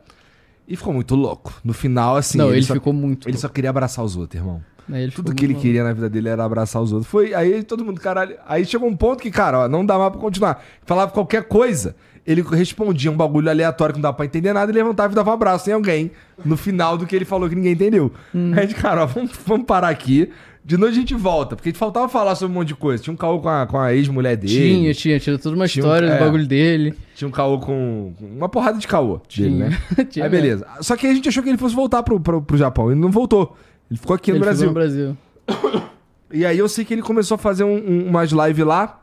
E 0.66 0.76
ficou 0.76 0.92
muito 0.92 1.14
louco. 1.14 1.52
No 1.62 1.72
final, 1.72 2.16
assim. 2.16 2.38
não, 2.38 2.52
ele, 2.52 2.62
só, 2.62 2.74
ficou 2.74 2.92
muito. 2.92 3.28
ele 3.28 3.36
só 3.36 3.48
queria 3.48 3.70
abraçar 3.70 4.04
os 4.04 4.16
outros, 4.16 4.40
irmão. 4.40 4.62
Ele 4.88 5.10
Tudo 5.10 5.34
que 5.34 5.44
ele 5.44 5.54
muito 5.54 5.62
queria 5.62 5.82
na 5.82 5.92
vida 5.92 6.08
dele 6.08 6.28
era 6.28 6.44
abraçar 6.44 6.80
os 6.80 6.92
outros. 6.92 7.10
Foi 7.10 7.34
aí 7.34 7.62
todo 7.62 7.84
mundo, 7.84 8.00
caralho. 8.00 8.36
Aí 8.46 8.64
chegou 8.64 8.88
um 8.88 8.96
ponto 8.96 9.20
que, 9.20 9.30
cara, 9.30 9.60
ó, 9.60 9.68
não 9.68 9.84
dá 9.84 9.98
mais 9.98 10.10
pra 10.10 10.20
continuar. 10.20 10.64
Falava 10.84 11.10
qualquer 11.10 11.44
coisa, 11.44 11.96
ele 12.26 12.42
respondia 12.42 13.10
um 13.10 13.16
bagulho 13.16 13.48
aleatório 13.48 13.94
que 13.94 13.98
não 14.00 14.10
dá 14.10 14.12
pra 14.12 14.24
entender 14.26 14.52
nada 14.52 14.70
e 14.70 14.74
levantava 14.74 15.12
e 15.12 15.16
dava 15.16 15.30
um 15.30 15.34
abraço 15.34 15.70
em 15.70 15.72
alguém 15.72 16.10
no 16.44 16.56
final 16.56 16.98
do 16.98 17.06
que 17.06 17.14
ele 17.14 17.24
falou 17.24 17.48
que 17.48 17.54
ninguém 17.54 17.72
entendeu. 17.72 18.12
Hum. 18.34 18.52
Aí 18.54 18.60
a 18.60 18.62
gente, 18.66 18.74
cara, 18.74 19.02
ó, 19.02 19.06
vamos, 19.06 19.30
vamos 19.46 19.66
parar 19.66 19.88
aqui. 19.88 20.30
De 20.64 20.76
noite 20.76 20.94
a 20.96 20.98
gente 21.00 21.14
volta, 21.14 21.54
porque 21.54 21.72
faltava 21.72 22.08
falar 22.08 22.34
sobre 22.34 22.50
um 22.52 22.58
monte 22.58 22.68
de 22.68 22.74
coisa. 22.74 23.00
Tinha 23.00 23.14
um 23.14 23.16
caô 23.16 23.38
com 23.38 23.48
a, 23.48 23.66
com 23.68 23.78
a 23.78 23.94
ex-mulher 23.94 24.36
dele. 24.36 24.52
Tinha, 24.52 24.94
tinha, 24.94 25.20
tinha 25.20 25.38
toda 25.38 25.54
uma 25.54 25.68
Tinha 25.68 25.84
um- 25.84 25.86
história 25.86 26.06
é. 26.08 26.18
do 26.18 26.24
bagulho 26.24 26.44
dele. 26.44 26.92
Tinha 27.14 27.28
um 27.28 27.30
caô 27.30 27.60
com. 27.60 28.12
Uma 28.20 28.48
porrada 28.48 28.76
de 28.76 28.88
caô 28.88 29.18
dele, 29.18 29.22
Tinha. 29.28 29.68
né? 29.70 29.78
Tinha 30.10 30.24
Aí 30.24 30.30
mesmo. 30.30 30.42
beleza. 30.44 30.66
Só 30.80 30.96
que 30.96 31.06
a 31.06 31.14
gente 31.14 31.28
achou 31.28 31.40
que 31.44 31.48
ele 31.50 31.56
fosse 31.58 31.72
voltar 31.76 32.02
pro, 32.02 32.18
pro, 32.18 32.42
pro 32.42 32.56
Japão. 32.56 32.90
Ele 32.90 32.98
não 32.98 33.12
voltou. 33.12 33.56
Ele 33.88 34.00
ficou 34.00 34.16
aqui 34.16 34.32
no 34.32 34.38
Ele 34.38 34.44
Brasil. 34.44 34.68
ficou 34.68 34.82
no 34.82 34.88
Brasil. 34.88 35.16
E 36.32 36.44
aí 36.44 36.58
eu 36.58 36.68
sei 36.68 36.84
que 36.84 36.92
ele 36.92 37.02
começou 37.02 37.36
a 37.36 37.38
fazer 37.38 37.62
um, 37.62 37.76
um, 37.76 38.08
umas 38.08 38.30
lives 38.32 38.66
lá. 38.66 39.00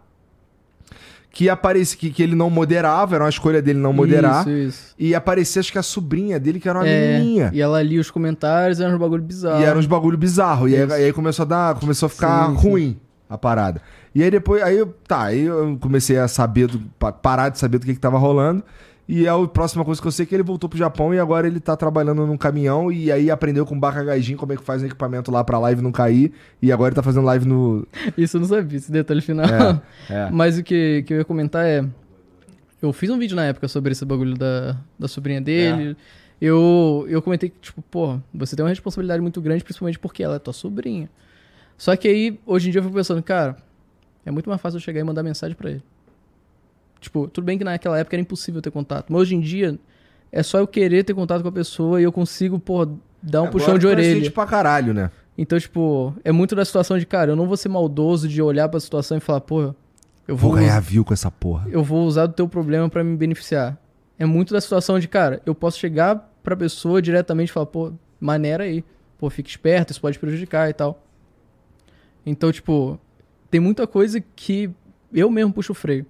Que 1.35 1.49
aparecia 1.49 1.97
que, 1.99 2.11
que 2.11 2.21
ele 2.21 2.35
não 2.35 2.47
moderava, 2.47 3.15
era 3.15 3.23
uma 3.23 3.29
escolha 3.29 3.59
dele 3.59 3.79
não 3.79 3.91
moderar. 3.91 4.41
Isso, 4.41 4.49
isso. 4.51 4.95
E 4.99 5.15
aparecia, 5.15 5.59
acho 5.61 5.71
que 5.71 5.79
a 5.79 5.83
sobrinha 5.83 6.39
dele, 6.39 6.59
que 6.59 6.69
era 6.69 6.77
uma 6.77 6.87
É, 6.87 7.17
menininha. 7.17 7.49
e 7.51 7.59
ela 7.59 7.81
lia 7.81 7.99
os 7.99 8.11
comentários, 8.11 8.79
era 8.79 8.95
um 8.95 8.99
bagulho 8.99 9.23
bizarro. 9.23 9.59
E 9.59 9.63
eram 9.65 9.79
uns 9.79 9.87
bagulho 9.87 10.15
bizarro. 10.17 10.69
E 10.69 10.75
aí, 10.75 10.83
Isso. 10.85 10.93
aí 10.93 11.11
começou 11.11 11.41
a 11.43 11.47
dar. 11.47 11.75
Começou 11.79 12.05
a 12.05 12.09
ficar 12.09 12.49
Sim, 12.49 12.55
sim. 12.55 12.61
ruim 12.69 12.99
a 13.27 13.35
parada. 13.35 13.81
E 14.13 14.21
aí 14.21 14.29
depois. 14.29 14.61
Aí 14.61 14.77
eu. 14.77 14.93
Tá, 15.07 15.23
aí 15.23 15.41
eu 15.41 15.75
comecei 15.81 16.19
a 16.19 16.27
saber 16.27 16.67
do. 16.67 16.79
pa- 16.99 17.11
parar 17.11 17.49
de 17.49 17.57
saber 17.57 17.79
do 17.79 17.85
que, 17.87 17.95
que 17.95 17.99
tava 17.99 18.19
rolando. 18.19 18.63
E 19.07 19.25
é 19.25 19.29
a 19.29 19.47
próxima 19.47 19.83
coisa 19.83 20.01
que 20.01 20.07
eu 20.07 20.11
sei 20.11 20.23
é 20.23 20.25
que 20.27 20.33
ele 20.33 20.43
voltou 20.43 20.69
pro 20.69 20.77
Japão 20.79 21.13
e 21.13 21.19
agora 21.19 21.45
ele 21.45 21.59
tá 21.59 21.75
trabalhando 21.75 22.25
num 22.25 22.37
caminhão 22.37 22.89
e 22.89 23.11
aí 23.11 23.29
aprendeu 23.29 23.65
com 23.65 23.75
o 23.75 23.79
Bakagajin 23.79 24.37
como 24.37 24.53
é 24.53 24.55
que 24.55 24.63
faz 24.63 24.81
um 24.81 24.85
equipamento 24.85 25.29
lá 25.29 25.43
pra 25.43 25.59
live 25.59 25.81
não 25.81 25.91
cair. 25.91 26.31
E 26.61 26.71
agora 26.71 26.89
ele 26.89 26.95
tá 26.95 27.03
fazendo 27.03 27.25
live 27.25 27.45
no. 27.45 27.85
Isso 28.17 28.37
eu 28.37 28.41
não 28.41 28.47
sabia, 28.47 28.77
esse 28.77 28.91
detalhe 28.91 29.21
final. 29.21 29.45
É, 29.45 29.81
é. 30.09 30.29
Mas 30.31 30.57
o 30.57 30.63
que, 30.63 31.03
que 31.05 31.13
eu 31.13 31.17
ia 31.17 31.25
comentar 31.25 31.65
é. 31.65 31.85
Eu 32.81 32.91
fiz 32.91 33.09
um 33.09 33.17
vídeo 33.17 33.35
na 33.35 33.45
época 33.45 33.67
sobre 33.67 33.91
esse 33.93 34.03
bagulho 34.03 34.37
da, 34.37 34.77
da 34.99 35.07
sobrinha 35.07 35.39
dele. 35.39 35.91
É. 35.91 36.23
Eu, 36.45 37.05
eu 37.07 37.21
comentei 37.21 37.49
que, 37.49 37.57
tipo, 37.61 37.81
pô, 37.81 38.19
você 38.33 38.55
tem 38.55 38.63
uma 38.63 38.69
responsabilidade 38.69 39.21
muito 39.21 39.41
grande, 39.41 39.63
principalmente 39.63 39.97
porque 39.97 40.21
ela 40.21 40.35
é 40.35 40.39
tua 40.39 40.51
sobrinha. 40.51 41.09
Só 41.77 41.95
que 41.95 42.07
aí, 42.07 42.39
hoje 42.45 42.67
em 42.67 42.71
dia, 42.71 42.79
eu 42.79 42.83
fico 42.83 42.95
pensando, 42.95 43.23
cara, 43.23 43.55
é 44.25 44.31
muito 44.31 44.49
mais 44.49 44.61
fácil 44.61 44.77
eu 44.77 44.81
chegar 44.81 44.99
e 44.99 45.03
mandar 45.03 45.23
mensagem 45.23 45.55
pra 45.55 45.71
ele. 45.71 45.83
Tipo, 47.03 47.27
tudo 47.27 47.43
bem 47.43 47.57
que 47.57 47.63
naquela 47.63 47.99
época 47.99 48.15
era 48.15 48.21
impossível 48.21 48.61
ter 48.61 48.71
contato, 48.71 49.11
mas 49.11 49.21
hoje 49.21 49.35
em 49.35 49.39
dia 49.41 49.77
é 50.31 50.41
só 50.41 50.57
eu 50.57 50.65
querer 50.67 51.03
ter 51.03 51.13
contato 51.13 51.41
com 51.41 51.49
a 51.49 51.51
pessoa 51.51 51.99
e 51.99 52.03
eu 52.03 52.11
consigo, 52.11 52.57
pô, 52.59 52.85
dar 53.21 53.41
um 53.41 53.45
Agora 53.45 53.51
puxão 53.51 53.77
de 53.77 53.85
é 53.85 53.89
orelha. 53.89 54.15
gente 54.15 54.31
pra 54.31 54.45
caralho, 54.45 54.93
né? 54.93 55.11
Então, 55.37 55.59
tipo, 55.59 56.13
é 56.23 56.31
muito 56.31 56.55
da 56.55 56.63
situação 56.63 56.97
de, 56.97 57.05
cara, 57.05 57.31
eu 57.31 57.35
não 57.35 57.45
vou 57.47 57.57
ser 57.57 57.67
maldoso 57.69 58.27
de 58.27 58.41
olhar 58.41 58.69
pra 58.69 58.79
situação 58.79 59.17
e 59.17 59.19
falar, 59.19 59.41
pô, 59.41 59.61
eu 60.27 60.35
Vou 60.35 60.51
vou, 60.51 60.53
ganhar 60.53 60.79
view 60.79 61.03
com 61.03 61.13
essa 61.13 61.29
porra. 61.29 61.67
eu 61.69 61.83
vou 61.83 62.05
usar 62.05 62.27
do 62.27 62.33
teu 62.33 62.47
problema 62.47 62.87
pra 62.89 63.03
me 63.03 63.15
beneficiar. 63.17 63.77
É 64.17 64.25
muito 64.25 64.53
da 64.53 64.61
situação 64.61 64.97
de, 64.99 65.07
cara, 65.07 65.41
eu 65.45 65.53
posso 65.53 65.77
chegar 65.77 66.31
pra 66.41 66.55
pessoa 66.55 67.01
diretamente 67.01 67.49
e 67.49 67.53
falar, 67.53 67.65
pô, 67.65 67.91
maneira 68.19 68.63
aí. 68.63 68.83
Pô, 69.17 69.29
fica 69.29 69.49
esperto, 69.49 69.91
isso 69.91 69.99
pode 70.01 70.17
prejudicar 70.19 70.69
e 70.69 70.73
tal. 70.73 71.03
Então, 72.25 72.51
tipo, 72.51 72.99
tem 73.51 73.59
muita 73.59 73.85
coisa 73.85 74.21
que 74.35 74.69
eu 75.13 75.29
mesmo 75.29 75.51
puxo 75.53 75.71
o 75.73 75.75
freio. 75.75 76.05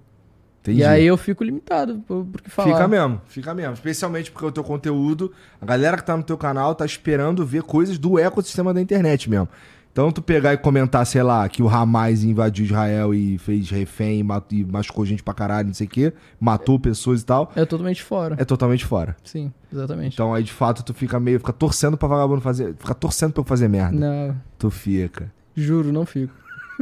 Entendi. 0.64 0.80
E 0.80 0.84
aí 0.84 1.04
eu 1.04 1.16
fico 1.18 1.44
limitado 1.44 2.02
por, 2.06 2.24
por 2.24 2.40
que 2.40 2.48
falar. 2.50 2.72
Fica 2.72 2.88
mesmo, 2.88 3.20
fica 3.26 3.54
mesmo. 3.54 3.74
Especialmente 3.74 4.30
porque 4.30 4.46
o 4.46 4.50
teu 4.52 4.64
conteúdo, 4.64 5.30
a 5.60 5.66
galera 5.66 5.96
que 5.98 6.04
tá 6.04 6.16
no 6.16 6.22
teu 6.22 6.38
canal 6.38 6.74
tá 6.74 6.86
esperando 6.86 7.44
ver 7.44 7.62
coisas 7.62 7.98
do 7.98 8.18
ecossistema 8.18 8.72
da 8.72 8.80
internet 8.80 9.28
mesmo. 9.28 9.46
Então 9.92 10.10
tu 10.10 10.20
pegar 10.22 10.52
e 10.54 10.56
comentar, 10.56 11.06
sei 11.06 11.22
lá, 11.22 11.46
que 11.48 11.62
o 11.62 11.68
Hamas 11.68 12.24
invadiu 12.24 12.64
Israel 12.64 13.14
e 13.14 13.38
fez 13.38 13.68
refém 13.70 14.18
e, 14.20 14.22
mat- 14.24 14.50
e 14.50 14.64
machucou 14.64 15.04
gente 15.06 15.22
pra 15.22 15.32
caralho, 15.34 15.68
não 15.68 15.74
sei 15.74 15.86
o 15.86 15.90
quê, 15.90 16.12
matou 16.40 16.80
pessoas 16.80 17.20
e 17.22 17.24
tal, 17.26 17.52
É 17.54 17.64
totalmente 17.64 18.02
fora. 18.02 18.34
é 18.36 18.44
totalmente 18.44 18.84
fora. 18.84 19.14
Sim, 19.22 19.52
exatamente. 19.72 20.14
Então 20.14 20.34
aí 20.34 20.42
de 20.42 20.50
fato 20.52 20.82
tu 20.82 20.92
fica 20.92 21.20
meio, 21.20 21.38
fica 21.38 21.52
torcendo 21.52 21.96
pra 21.96 22.08
vagabundo 22.08 22.40
fazer, 22.40 22.74
fica 22.76 22.92
torcendo 22.94 23.34
pra 23.34 23.42
eu 23.42 23.44
fazer 23.46 23.68
merda. 23.68 23.96
Não, 23.96 24.34
Tu 24.58 24.68
fica. 24.70 25.30
Juro, 25.54 25.92
não 25.92 26.04
fico. 26.06 26.34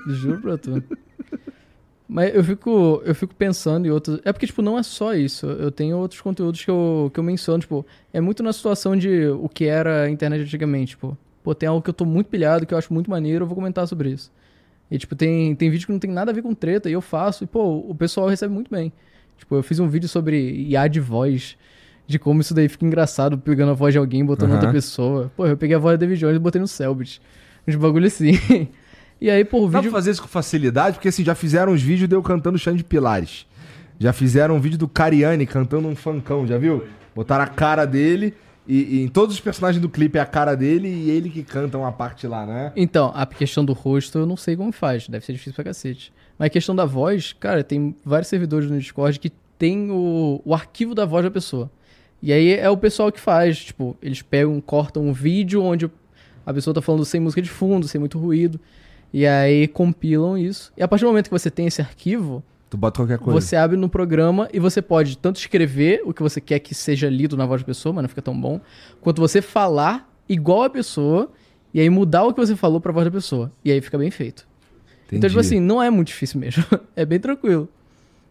Juro 0.06 0.40
pra 0.40 0.56
tu. 0.56 0.82
Mas 2.08 2.34
eu 2.34 2.44
fico, 2.44 3.02
eu 3.04 3.14
fico 3.14 3.34
pensando 3.34 3.86
em 3.86 3.90
outros. 3.90 4.20
É 4.24 4.32
porque, 4.32 4.46
tipo, 4.46 4.60
não 4.60 4.78
é 4.78 4.82
só 4.82 5.14
isso. 5.14 5.46
Eu 5.46 5.70
tenho 5.70 5.96
outros 5.96 6.20
conteúdos 6.20 6.64
que 6.64 6.70
eu, 6.70 7.10
que 7.12 7.18
eu 7.18 7.24
menciono, 7.24 7.60
tipo, 7.60 7.86
é 8.12 8.20
muito 8.20 8.42
na 8.42 8.52
situação 8.52 8.96
de 8.96 9.28
o 9.28 9.48
que 9.48 9.64
era 9.64 10.02
a 10.04 10.10
internet 10.10 10.42
antigamente, 10.42 10.90
tipo, 10.90 11.16
pô, 11.42 11.54
tem 11.54 11.68
algo 11.68 11.80
que 11.82 11.90
eu 11.90 11.94
tô 11.94 12.04
muito 12.04 12.26
pilhado, 12.28 12.66
que 12.66 12.74
eu 12.74 12.78
acho 12.78 12.92
muito 12.92 13.10
maneiro, 13.10 13.44
eu 13.44 13.46
vou 13.46 13.54
comentar 13.54 13.86
sobre 13.86 14.10
isso. 14.10 14.30
E, 14.90 14.98
tipo, 14.98 15.16
tem, 15.16 15.54
tem 15.54 15.70
vídeo 15.70 15.86
que 15.86 15.92
não 15.92 15.98
tem 15.98 16.10
nada 16.10 16.30
a 16.30 16.34
ver 16.34 16.42
com 16.42 16.54
treta, 16.54 16.90
e 16.90 16.92
eu 16.92 17.00
faço, 17.00 17.44
e, 17.44 17.46
pô, 17.46 17.78
o 17.78 17.94
pessoal 17.94 18.28
recebe 18.28 18.52
muito 18.52 18.70
bem. 18.70 18.92
Tipo, 19.38 19.56
eu 19.56 19.62
fiz 19.62 19.80
um 19.80 19.88
vídeo 19.88 20.08
sobre 20.08 20.36
IA 20.68 20.86
de 20.88 21.00
voz, 21.00 21.56
de 22.06 22.18
como 22.18 22.40
isso 22.40 22.52
daí 22.52 22.68
fica 22.68 22.84
engraçado, 22.84 23.38
pegando 23.38 23.70
a 23.70 23.74
voz 23.74 23.94
de 23.94 23.98
alguém 23.98 24.20
e 24.20 24.24
botando 24.24 24.50
Aham. 24.50 24.58
outra 24.58 24.70
pessoa. 24.70 25.32
Pô, 25.36 25.46
eu 25.46 25.56
peguei 25.56 25.76
a 25.76 25.78
voz 25.78 25.94
da 25.94 26.00
David 26.00 26.20
Jones 26.20 26.36
e 26.36 26.38
botei 26.38 26.60
no 26.60 26.68
Selbit. 26.68 27.22
Uns 27.66 27.74
bagulho 27.76 28.06
assim. 28.06 28.32
E 29.22 29.30
aí, 29.30 29.44
pô, 29.44 29.58
o 29.58 29.68
Dá 29.68 29.78
vídeo. 29.78 29.92
pra 29.92 30.00
fazer 30.00 30.10
isso 30.10 30.20
com 30.20 30.26
facilidade? 30.26 30.96
Porque 30.96 31.06
assim, 31.06 31.22
já 31.22 31.36
fizeram 31.36 31.72
uns 31.72 31.80
vídeos 31.80 32.08
de 32.08 32.14
eu 32.16 32.20
cantando 32.24 32.58
chão 32.58 32.74
de 32.74 32.82
pilares. 32.82 33.46
Já 33.96 34.12
fizeram 34.12 34.56
um 34.56 34.60
vídeo 34.60 34.76
do 34.76 34.88
Cariani 34.88 35.46
cantando 35.46 35.86
um 35.86 35.94
funkão, 35.94 36.44
já 36.44 36.58
viu? 36.58 36.84
Botaram 37.14 37.44
a 37.44 37.46
cara 37.46 37.84
dele 37.84 38.34
e, 38.66 38.96
e 38.96 39.02
em 39.04 39.06
todos 39.06 39.36
os 39.36 39.40
personagens 39.40 39.80
do 39.80 39.88
clipe 39.88 40.18
é 40.18 40.20
a 40.20 40.26
cara 40.26 40.56
dele 40.56 40.88
e 40.88 41.08
ele 41.08 41.30
que 41.30 41.44
canta 41.44 41.78
uma 41.78 41.92
parte 41.92 42.26
lá, 42.26 42.44
né? 42.44 42.72
Então, 42.74 43.12
a 43.14 43.24
questão 43.24 43.64
do 43.64 43.72
rosto 43.72 44.18
eu 44.18 44.26
não 44.26 44.36
sei 44.36 44.56
como 44.56 44.72
faz, 44.72 45.06
deve 45.06 45.24
ser 45.24 45.34
difícil 45.34 45.54
pra 45.54 45.62
cacete. 45.62 46.12
Mas 46.36 46.46
a 46.46 46.50
questão 46.50 46.74
da 46.74 46.84
voz, 46.84 47.32
cara, 47.32 47.62
tem 47.62 47.94
vários 48.04 48.26
servidores 48.26 48.68
no 48.68 48.76
Discord 48.76 49.20
que 49.20 49.30
tem 49.56 49.88
o, 49.88 50.42
o 50.44 50.52
arquivo 50.52 50.96
da 50.96 51.04
voz 51.04 51.24
da 51.24 51.30
pessoa. 51.30 51.70
E 52.20 52.32
aí 52.32 52.54
é 52.54 52.68
o 52.68 52.76
pessoal 52.76 53.12
que 53.12 53.20
faz, 53.20 53.66
tipo, 53.66 53.96
eles 54.02 54.20
pegam, 54.20 54.60
cortam 54.60 55.06
um 55.06 55.12
vídeo 55.12 55.62
onde 55.62 55.88
a 56.44 56.52
pessoa 56.52 56.74
tá 56.74 56.82
falando 56.82 57.04
sem 57.04 57.20
música 57.20 57.40
de 57.40 57.50
fundo, 57.50 57.86
sem 57.86 58.00
muito 58.00 58.18
ruído. 58.18 58.58
E 59.12 59.26
aí 59.26 59.68
compilam 59.68 60.38
isso. 60.38 60.72
E 60.76 60.82
a 60.82 60.88
partir 60.88 61.04
do 61.04 61.08
momento 61.08 61.26
que 61.26 61.30
você 61.38 61.50
tem 61.50 61.66
esse 61.66 61.80
arquivo, 61.82 62.42
Tu 62.70 62.76
bota 62.76 63.00
qualquer 63.00 63.18
coisa. 63.18 63.38
você 63.40 63.54
abre 63.56 63.76
no 63.76 63.88
programa 63.88 64.48
e 64.52 64.58
você 64.58 64.80
pode 64.80 65.18
tanto 65.18 65.36
escrever 65.38 66.00
o 66.06 66.14
que 66.14 66.22
você 66.22 66.40
quer 66.40 66.58
que 66.58 66.74
seja 66.74 67.10
lido 67.10 67.36
na 67.36 67.44
voz 67.44 67.60
da 67.60 67.66
pessoa, 67.66 67.92
mas 67.92 68.02
não 68.02 68.08
fica 68.08 68.22
tão 68.22 68.38
bom, 68.40 68.58
quanto 69.02 69.20
você 69.20 69.42
falar 69.42 70.10
igual 70.26 70.62
a 70.62 70.70
pessoa 70.70 71.30
e 71.74 71.80
aí 71.80 71.90
mudar 71.90 72.24
o 72.24 72.32
que 72.32 72.40
você 72.40 72.56
falou 72.56 72.80
pra 72.80 72.90
voz 72.90 73.04
da 73.04 73.10
pessoa. 73.10 73.52
E 73.62 73.70
aí 73.70 73.80
fica 73.82 73.98
bem 73.98 74.10
feito. 74.10 74.46
Então, 75.06 75.18
Entendi. 75.18 75.28
tipo 75.28 75.40
assim, 75.40 75.60
não 75.60 75.82
é 75.82 75.90
muito 75.90 76.08
difícil 76.08 76.40
mesmo. 76.40 76.64
é 76.96 77.04
bem 77.04 77.20
tranquilo. 77.20 77.68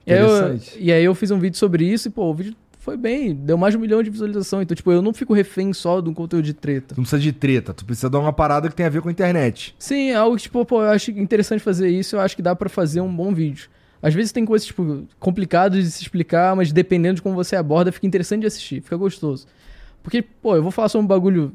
E 0.08 0.14
aí, 0.14 0.20
eu, 0.20 0.26
Interessante. 0.26 0.78
e 0.80 0.92
aí 0.92 1.04
eu 1.04 1.14
fiz 1.14 1.30
um 1.30 1.38
vídeo 1.38 1.58
sobre 1.60 1.86
isso 1.86 2.08
e, 2.08 2.12
pô, 2.12 2.24
o 2.26 2.34
vídeo 2.34 2.56
foi 2.82 2.98
bem, 2.98 3.36
deu 3.36 3.60
mais 3.60 3.74
de 3.74 3.78
um 3.78 3.82
milhão 3.82 4.02
de 4.02 4.10
visualização. 4.10 4.60
Então, 4.60 4.76
tipo, 4.76 4.92
eu 4.92 5.04
não 5.04 5.14
fico 5.14 5.36
refém 5.36 5.72
só 5.72 6.02
de 6.02 6.10
um 6.10 6.16
conteúdo 6.16 6.44
de 6.44 6.54
treta. 6.54 6.96
Tu 6.96 6.98
não 6.98 7.04
precisa 7.04 7.22
de 7.22 7.32
treta, 7.32 7.76
tu 7.76 7.86
precisa 7.86 8.10
dar 8.10 8.18
uma 8.18 8.34
parada 8.34 8.68
que 8.68 8.76
tem 8.76 8.88
a 8.88 8.90
ver 8.90 9.04
com 9.04 9.08
a 9.10 9.12
internet. 9.12 9.76
Sim, 9.78 10.10
é 10.10 10.16
algo 10.16 10.36
que, 10.36 10.42
tipo, 10.42 10.66
pô, 10.66 10.82
eu 10.82 10.90
acho 10.90 11.12
interessante 11.12 11.62
fazer 11.62 11.90
isso, 11.90 12.16
eu 12.16 12.20
acho 12.20 12.36
que 12.36 12.42
dá 12.42 12.56
pra 12.56 12.68
fazer 12.68 13.00
um 13.00 13.16
bom 13.16 13.32
vídeo. 13.36 13.70
Às 14.02 14.16
vezes 14.16 14.32
tem 14.32 14.44
coisas, 14.44 14.66
tipo, 14.66 15.06
complicadas 15.20 15.84
de 15.84 15.92
se 15.92 16.02
explicar, 16.02 16.56
mas 16.56 16.74
dependendo 16.74 17.18
de 17.18 17.22
como 17.22 17.36
você 17.36 17.56
aborda, 17.56 17.92
fica 17.92 18.08
interessante 18.08 18.42
de 18.42 18.48
assistir, 18.48 18.82
fica 18.82 18.98
gostoso. 18.98 19.46
Porque, 20.02 20.24
pô, 20.24 20.56
eu 20.56 20.64
vou 20.64 20.72
falar 20.72 20.90
sobre 20.90 21.06
um 21.06 21.08
bagulho 21.08 21.54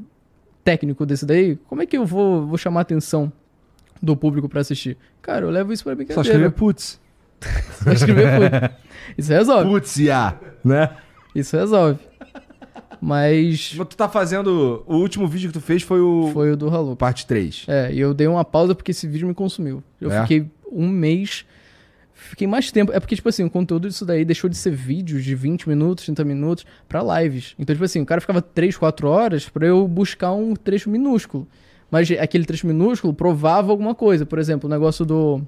técnico 0.62 1.04
desse 1.04 1.26
daí, 1.26 1.56
como 1.68 1.82
é 1.82 1.86
que 1.86 1.98
eu 1.98 2.06
vou, 2.06 2.46
vou 2.46 2.56
chamar 2.56 2.80
a 2.80 2.82
atenção 2.82 3.32
do 4.00 4.16
público 4.16 4.48
pra 4.48 4.60
assistir? 4.60 4.96
Cara, 5.20 5.44
eu 5.44 5.50
levo 5.50 5.72
isso 5.72 5.82
pra 5.82 5.90
Só 5.90 5.96
brincadeira. 5.96 6.28
escrever 6.28 6.50
putz. 6.52 7.00
Só 7.82 7.90
escrever 7.90 8.38
putz. 8.38 8.86
Isso 9.18 9.32
resolve, 9.32 9.70
Putz, 9.70 9.96
ia, 9.98 10.34
né? 10.64 10.90
Isso 11.40 11.56
resolve. 11.56 11.98
Mas 13.00 13.74
Mas 13.76 13.88
tu 13.88 13.96
tá 13.96 14.08
fazendo. 14.08 14.82
O 14.86 14.96
último 14.96 15.28
vídeo 15.28 15.48
que 15.50 15.58
tu 15.58 15.60
fez 15.60 15.82
foi 15.82 16.00
o. 16.00 16.30
foi 16.32 16.52
o 16.52 16.56
do 16.56 16.68
Halu. 16.68 16.96
Parte 16.96 17.26
3. 17.26 17.64
É, 17.68 17.92
e 17.92 18.00
eu 18.00 18.14
dei 18.14 18.26
uma 18.26 18.44
pausa 18.44 18.74
porque 18.74 18.90
esse 18.90 19.06
vídeo 19.06 19.28
me 19.28 19.34
consumiu. 19.34 19.82
Eu 20.00 20.10
É? 20.10 20.22
fiquei 20.22 20.50
um 20.72 20.88
mês. 20.88 21.44
Fiquei 22.14 22.46
mais 22.46 22.72
tempo. 22.72 22.92
É 22.92 22.98
porque, 22.98 23.14
tipo 23.14 23.28
assim, 23.28 23.44
o 23.44 23.50
conteúdo 23.50 23.86
disso 23.88 24.04
daí 24.06 24.24
deixou 24.24 24.48
de 24.48 24.56
ser 24.56 24.70
vídeos 24.70 25.22
de 25.22 25.34
20 25.34 25.68
minutos, 25.68 26.04
30 26.06 26.24
minutos, 26.24 26.64
pra 26.88 27.02
lives. 27.20 27.54
Então, 27.58 27.74
tipo 27.74 27.84
assim, 27.84 28.00
o 28.00 28.06
cara 28.06 28.20
ficava 28.20 28.40
3, 28.40 28.76
4 28.76 29.06
horas 29.06 29.48
pra 29.48 29.66
eu 29.66 29.86
buscar 29.86 30.32
um 30.32 30.54
trecho 30.56 30.88
minúsculo. 30.88 31.46
Mas 31.90 32.10
aquele 32.10 32.44
trecho 32.46 32.66
minúsculo 32.66 33.12
provava 33.12 33.70
alguma 33.70 33.94
coisa. 33.94 34.24
Por 34.24 34.38
exemplo, 34.38 34.66
o 34.68 34.70
negócio 34.70 35.04
do. 35.04 35.42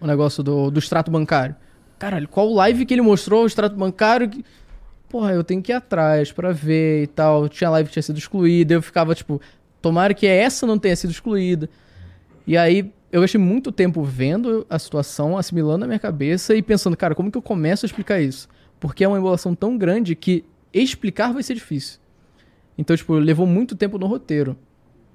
O 0.00 0.06
negócio 0.06 0.42
do, 0.42 0.70
do 0.70 0.78
extrato 0.78 1.10
bancário. 1.10 1.56
Caralho, 1.98 2.28
qual 2.28 2.52
live 2.52 2.84
que 2.84 2.92
ele 2.92 3.00
mostrou 3.00 3.44
o 3.44 3.46
extrato 3.46 3.74
bancário? 3.74 4.28
que- 4.28 4.44
Porra, 5.14 5.32
eu 5.32 5.44
tenho 5.44 5.62
que 5.62 5.70
ir 5.70 5.76
atrás 5.76 6.32
pra 6.32 6.50
ver 6.50 7.04
e 7.04 7.06
tal. 7.06 7.48
Tinha 7.48 7.70
live 7.70 7.86
que 7.86 7.92
tinha 7.92 8.02
sido 8.02 8.18
excluída. 8.18 8.74
Eu 8.74 8.82
ficava, 8.82 9.14
tipo, 9.14 9.40
tomara 9.80 10.12
que 10.12 10.26
essa 10.26 10.66
não 10.66 10.76
tenha 10.76 10.96
sido 10.96 11.12
excluída. 11.12 11.70
E 12.44 12.56
aí 12.56 12.92
eu 13.12 13.20
gastei 13.20 13.40
muito 13.40 13.70
tempo 13.70 14.02
vendo 14.02 14.66
a 14.68 14.76
situação, 14.76 15.38
assimilando 15.38 15.78
na 15.78 15.86
minha 15.86 16.00
cabeça 16.00 16.56
e 16.56 16.60
pensando, 16.60 16.96
cara, 16.96 17.14
como 17.14 17.30
que 17.30 17.38
eu 17.38 17.42
começo 17.42 17.84
a 17.84 17.86
explicar 17.86 18.20
isso? 18.20 18.48
Porque 18.80 19.04
é 19.04 19.08
uma 19.08 19.16
emulação 19.16 19.54
tão 19.54 19.78
grande 19.78 20.16
que 20.16 20.44
explicar 20.72 21.32
vai 21.32 21.44
ser 21.44 21.54
difícil. 21.54 22.00
Então, 22.76 22.96
tipo, 22.96 23.14
levou 23.14 23.46
muito 23.46 23.76
tempo 23.76 23.96
no 23.98 24.08
roteiro. 24.08 24.56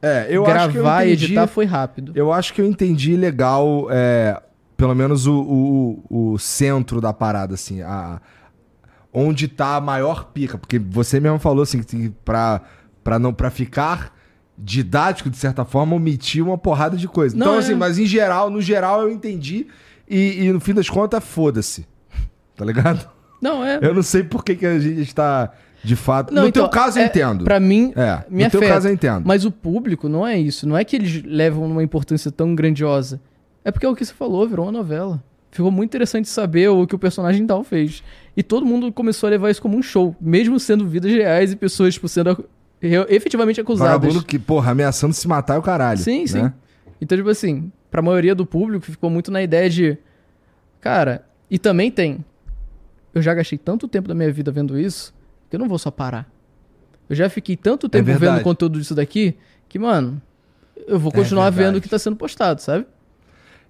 É, 0.01 0.27
eu 0.29 0.45
acho 0.45 0.69
que 0.71 0.77
eu 0.77 0.81
Gravar 0.81 1.03
e 1.03 1.09
entendi, 1.09 1.25
editar 1.25 1.45
foi 1.45 1.65
rápido. 1.65 2.13
Eu 2.15 2.31
acho 2.31 2.53
que 2.53 2.61
eu 2.61 2.65
entendi 2.65 3.17
legal, 3.17 3.89
é, 3.91 4.41
pelo 4.77 4.95
menos 4.95 5.27
o, 5.27 5.41
o, 6.09 6.31
o 6.33 6.39
centro 6.39 7.01
da 7.01 7.11
parada, 7.11 7.55
assim, 7.55 7.81
a, 7.81 8.21
onde 9.13 9.47
tá 9.47 9.75
a 9.75 9.81
maior 9.81 10.25
pica. 10.25 10.57
Porque 10.57 10.79
você 10.79 11.19
mesmo 11.19 11.39
falou 11.39 11.63
assim, 11.63 11.81
que 11.81 12.09
pra, 12.23 12.61
pra, 13.03 13.19
não, 13.19 13.33
pra 13.33 13.49
ficar 13.49 14.15
didático, 14.57 15.29
de 15.29 15.37
certa 15.37 15.63
forma, 15.63 15.95
omitir 15.95 16.43
uma 16.43 16.57
porrada 16.57 16.97
de 16.97 17.07
coisa. 17.07 17.35
Não, 17.35 17.45
então, 17.45 17.55
é. 17.55 17.59
assim, 17.59 17.75
mas 17.75 17.97
em 17.97 18.05
geral, 18.05 18.49
no 18.49 18.61
geral 18.61 19.01
eu 19.01 19.11
entendi. 19.11 19.67
E, 20.07 20.43
e 20.43 20.51
no 20.51 20.59
fim 20.59 20.73
das 20.73 20.89
contas, 20.89 21.23
foda-se. 21.23 21.87
Tá 22.55 22.65
ligado? 22.65 23.09
Não, 23.41 23.63
é. 23.63 23.79
Eu 23.81 23.93
não 23.93 24.03
sei 24.03 24.23
por 24.23 24.43
que, 24.43 24.55
que 24.55 24.65
a 24.65 24.77
gente 24.77 25.01
está, 25.01 25.51
de 25.81 25.95
fato. 25.95 26.33
Não, 26.33 26.41
no 26.43 26.49
então, 26.49 26.63
teu 26.63 26.69
caso, 26.69 26.99
eu 26.99 27.03
é, 27.03 27.05
entendo. 27.05 27.45
Pra 27.45 27.59
mim, 27.59 27.93
É, 27.95 28.25
me 28.29 28.43
no 28.43 28.49
teu 28.49 28.59
afeta. 28.59 28.73
caso 28.73 28.87
eu 28.89 28.93
entendo. 28.93 29.25
Mas 29.25 29.45
o 29.45 29.51
público 29.51 30.09
não 30.09 30.27
é 30.27 30.37
isso. 30.37 30.67
Não 30.67 30.75
é 30.77 30.83
que 30.83 30.95
eles 30.95 31.23
levam 31.23 31.63
uma 31.65 31.83
importância 31.83 32.31
tão 32.31 32.53
grandiosa. 32.53 33.21
É 33.63 33.71
porque 33.71 33.85
é 33.85 33.89
o 33.89 33.95
que 33.95 34.03
você 34.03 34.13
falou, 34.13 34.47
virou 34.47 34.65
uma 34.65 34.71
novela. 34.71 35.23
Ficou 35.51 35.71
muito 35.71 35.89
interessante 35.89 36.27
saber 36.29 36.69
o 36.69 36.85
que 36.85 36.93
o 36.95 36.99
personagem 36.99 37.45
tal 37.45 37.63
fez. 37.63 38.03
E 38.37 38.43
todo 38.43 38.65
mundo 38.65 38.91
começou 38.93 39.27
a 39.27 39.31
levar 39.31 39.49
isso 39.49 39.61
como 39.61 39.77
um 39.77 39.81
show. 39.81 40.15
Mesmo 40.21 40.59
sendo 40.59 40.87
vidas 40.87 41.11
reais 41.11 41.51
e 41.51 41.55
pessoas 41.55 41.95
tipo, 41.95 42.07
sendo 42.07 42.45
efetivamente 43.09 43.59
acusadas. 43.59 43.93
Vagabundo 44.01 44.23
que, 44.23 44.37
porra, 44.37 44.71
ameaçando 44.71 45.13
se 45.13 45.27
matar 45.27 45.55
é 45.55 45.57
o 45.57 45.61
caralho. 45.61 45.99
Sim, 45.99 46.25
sim. 46.27 46.43
né? 46.43 46.53
Então, 47.01 47.17
tipo 47.17 47.29
assim, 47.29 47.71
pra 47.89 48.01
maioria 48.01 48.35
do 48.35 48.45
público 48.45 48.85
ficou 48.85 49.09
muito 49.09 49.31
na 49.31 49.41
ideia 49.41 49.69
de. 49.69 49.97
Cara, 50.79 51.25
e 51.49 51.57
também 51.57 51.89
tem. 51.91 52.23
Eu 53.13 53.21
já 53.21 53.33
gastei 53.33 53.57
tanto 53.57 53.87
tempo 53.87 54.07
da 54.07 54.13
minha 54.13 54.31
vida 54.31 54.51
vendo 54.51 54.79
isso 54.79 55.13
que 55.49 55.55
eu 55.55 55.59
não 55.59 55.67
vou 55.67 55.79
só 55.79 55.89
parar. 55.89 56.29
Eu 57.09 57.15
já 57.15 57.27
fiquei 57.27 57.57
tanto 57.57 57.89
tempo 57.89 58.05
verdade. 58.05 58.35
vendo 58.35 58.43
conteúdo 58.43 58.77
disso 58.79 58.93
daqui 58.93 59.35
que, 59.67 59.79
mano, 59.79 60.21
eu 60.87 60.99
vou 60.99 61.11
É 61.11 61.15
continuar 61.15 61.49
verdade. 61.49 61.65
vendo 61.65 61.77
o 61.79 61.81
que 61.81 61.89
tá 61.89 61.97
sendo 61.97 62.15
postado, 62.15 62.61
sabe? 62.61 62.85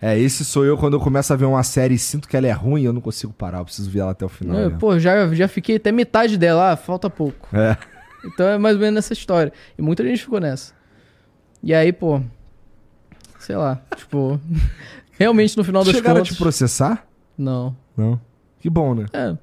É, 0.01 0.17
esse 0.17 0.45
sou 0.45 0.63
eu 0.63 0.77
quando 0.77 0.93
eu 0.93 0.99
começo 0.99 1.33
a 1.33 1.35
ver 1.35 1.45
uma 1.45 1.61
série 1.61 1.95
e 1.95 1.99
sinto 1.99 2.27
que 2.27 2.37
ela 2.37 2.47
é 2.47 2.51
ruim, 2.51 2.83
eu 2.83 2.93
não 2.93 3.01
consigo 3.01 3.33
parar, 3.33 3.59
eu 3.59 3.65
preciso 3.65 3.89
ver 3.89 3.99
ela 3.99 4.11
até 4.11 4.25
o 4.25 4.29
final. 4.29 4.57
Eu, 4.57 4.65
mesmo. 4.65 4.79
pô, 4.79 4.97
já, 4.97 5.27
já 5.33 5.47
fiquei 5.47 5.75
até 5.75 5.91
metade 5.91 6.37
dela, 6.37 6.71
ah, 6.71 6.77
falta 6.77 7.09
pouco. 7.09 7.49
É. 7.55 7.77
Então 8.23 8.47
é 8.47 8.57
mais 8.57 8.75
ou 8.75 8.81
menos 8.81 8.95
nessa 8.95 9.13
história. 9.13 9.51
E 9.77 9.81
muita 9.81 10.03
gente 10.03 10.21
ficou 10.21 10.39
nessa. 10.39 10.73
E 11.61 11.73
aí, 11.73 11.91
pô. 11.91 12.21
Sei 13.39 13.55
lá, 13.55 13.81
tipo. 13.95 14.39
realmente 15.11 15.57
no 15.57 15.63
final 15.63 15.83
das 15.83 15.93
Chegaram 15.93 16.19
contas. 16.19 16.31
a 16.31 16.35
te 16.35 16.39
processar? 16.41 17.07
Não. 17.37 17.75
Não. 17.95 18.19
Que 18.59 18.69
bom, 18.69 18.95
né? 18.95 19.05
É. 19.13 19.37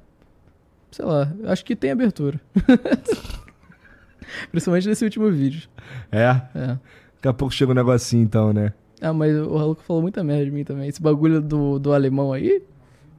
Sei 0.91 1.05
lá, 1.05 1.31
acho 1.45 1.65
que 1.65 1.77
tem 1.77 1.91
abertura. 1.91 2.41
Principalmente 4.51 4.89
nesse 4.89 5.05
último 5.05 5.31
vídeo. 5.31 5.69
É. 6.11 6.41
É. 6.55 6.79
Daqui 7.17 7.29
a 7.29 7.33
pouco 7.33 7.53
chega 7.53 7.73
um 7.73 7.75
negocinho 7.75 8.23
então, 8.23 8.53
né? 8.53 8.73
Ah, 9.01 9.13
mas 9.13 9.37
o 9.37 9.57
Raluco 9.57 9.83
falou 9.83 10.03
muita 10.03 10.25
merda 10.25 10.45
de 10.45 10.51
mim 10.51 10.65
também. 10.65 10.89
Esse 10.89 11.01
bagulho 11.01 11.41
do, 11.41 11.79
do 11.79 11.93
alemão 11.93 12.33
aí, 12.33 12.63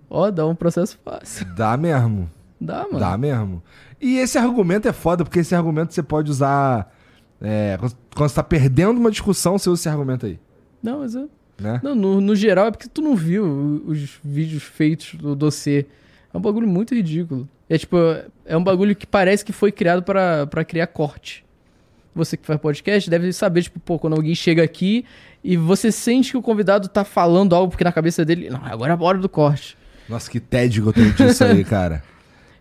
ó, 0.09 0.31
dá 0.31 0.45
um 0.45 0.55
processo 0.55 0.97
fácil. 1.03 1.45
Dá 1.55 1.77
mesmo. 1.77 2.29
Dá, 2.59 2.85
mano. 2.85 2.99
Dá 2.99 3.17
mesmo. 3.17 3.63
E 4.01 4.17
esse 4.17 4.37
argumento 4.37 4.87
é 4.87 4.93
foda, 4.93 5.23
porque 5.23 5.39
esse 5.39 5.53
argumento 5.53 5.93
você 5.93 6.01
pode 6.01 6.31
usar. 6.31 6.91
é, 7.39 7.77
quando 8.15 8.29
você 8.29 8.35
tá 8.35 8.43
perdendo 8.43 8.97
uma 8.97 9.11
discussão, 9.11 9.57
você 9.57 9.69
usa 9.69 9.81
esse 9.81 9.89
argumento 9.89 10.25
aí. 10.25 10.39
Não, 10.81 10.99
mas 10.99 11.13
eu... 11.13 11.29
Né? 11.59 11.79
Não, 11.83 11.95
no, 11.95 12.21
no 12.21 12.35
geral 12.35 12.67
é 12.67 12.71
porque 12.71 12.87
tu 12.87 13.01
não 13.01 13.15
viu 13.15 13.83
os 13.85 14.19
vídeos 14.23 14.61
feitos 14.63 15.15
do 15.15 15.35
dossiê. 15.35 15.85
É 16.31 16.37
um 16.37 16.41
bagulho 16.41 16.67
muito 16.67 16.93
ridículo. 16.93 17.49
É 17.67 17.77
tipo, 17.77 17.97
é 18.45 18.55
um 18.55 18.63
bagulho 18.63 18.95
que 18.95 19.07
parece 19.07 19.43
que 19.43 19.51
foi 19.51 19.71
criado 19.71 20.03
pra 20.03 20.65
criar 20.65 20.87
corte. 20.87 21.43
Você 22.17 22.35
que 22.37 22.45
faz 22.45 22.59
podcast 22.59 23.09
deve 23.09 23.31
saber, 23.31 23.63
tipo, 23.63 23.79
pô, 23.79 23.97
quando 23.99 24.13
alguém 24.13 24.35
chega 24.35 24.63
aqui 24.63 25.05
e 25.43 25.55
você 25.55 25.91
sente 25.91 26.31
que 26.31 26.37
o 26.37 26.41
convidado 26.41 26.87
tá 26.87 27.03
falando 27.03 27.55
algo 27.55 27.69
porque 27.69 27.83
na 27.83 27.91
cabeça 27.91 28.25
dele, 28.25 28.49
não, 28.49 28.59
agora 28.65 28.93
é 28.93 28.95
a 28.97 29.01
hora 29.03 29.17
do 29.17 29.29
corte. 29.29 29.77
Nossa, 30.09 30.29
que 30.29 30.39
tédio 30.39 30.83
que 30.83 30.89
eu 30.89 30.93
tenho 30.93 31.13
disso 31.13 31.43
aí, 31.43 31.63
cara. 31.65 32.03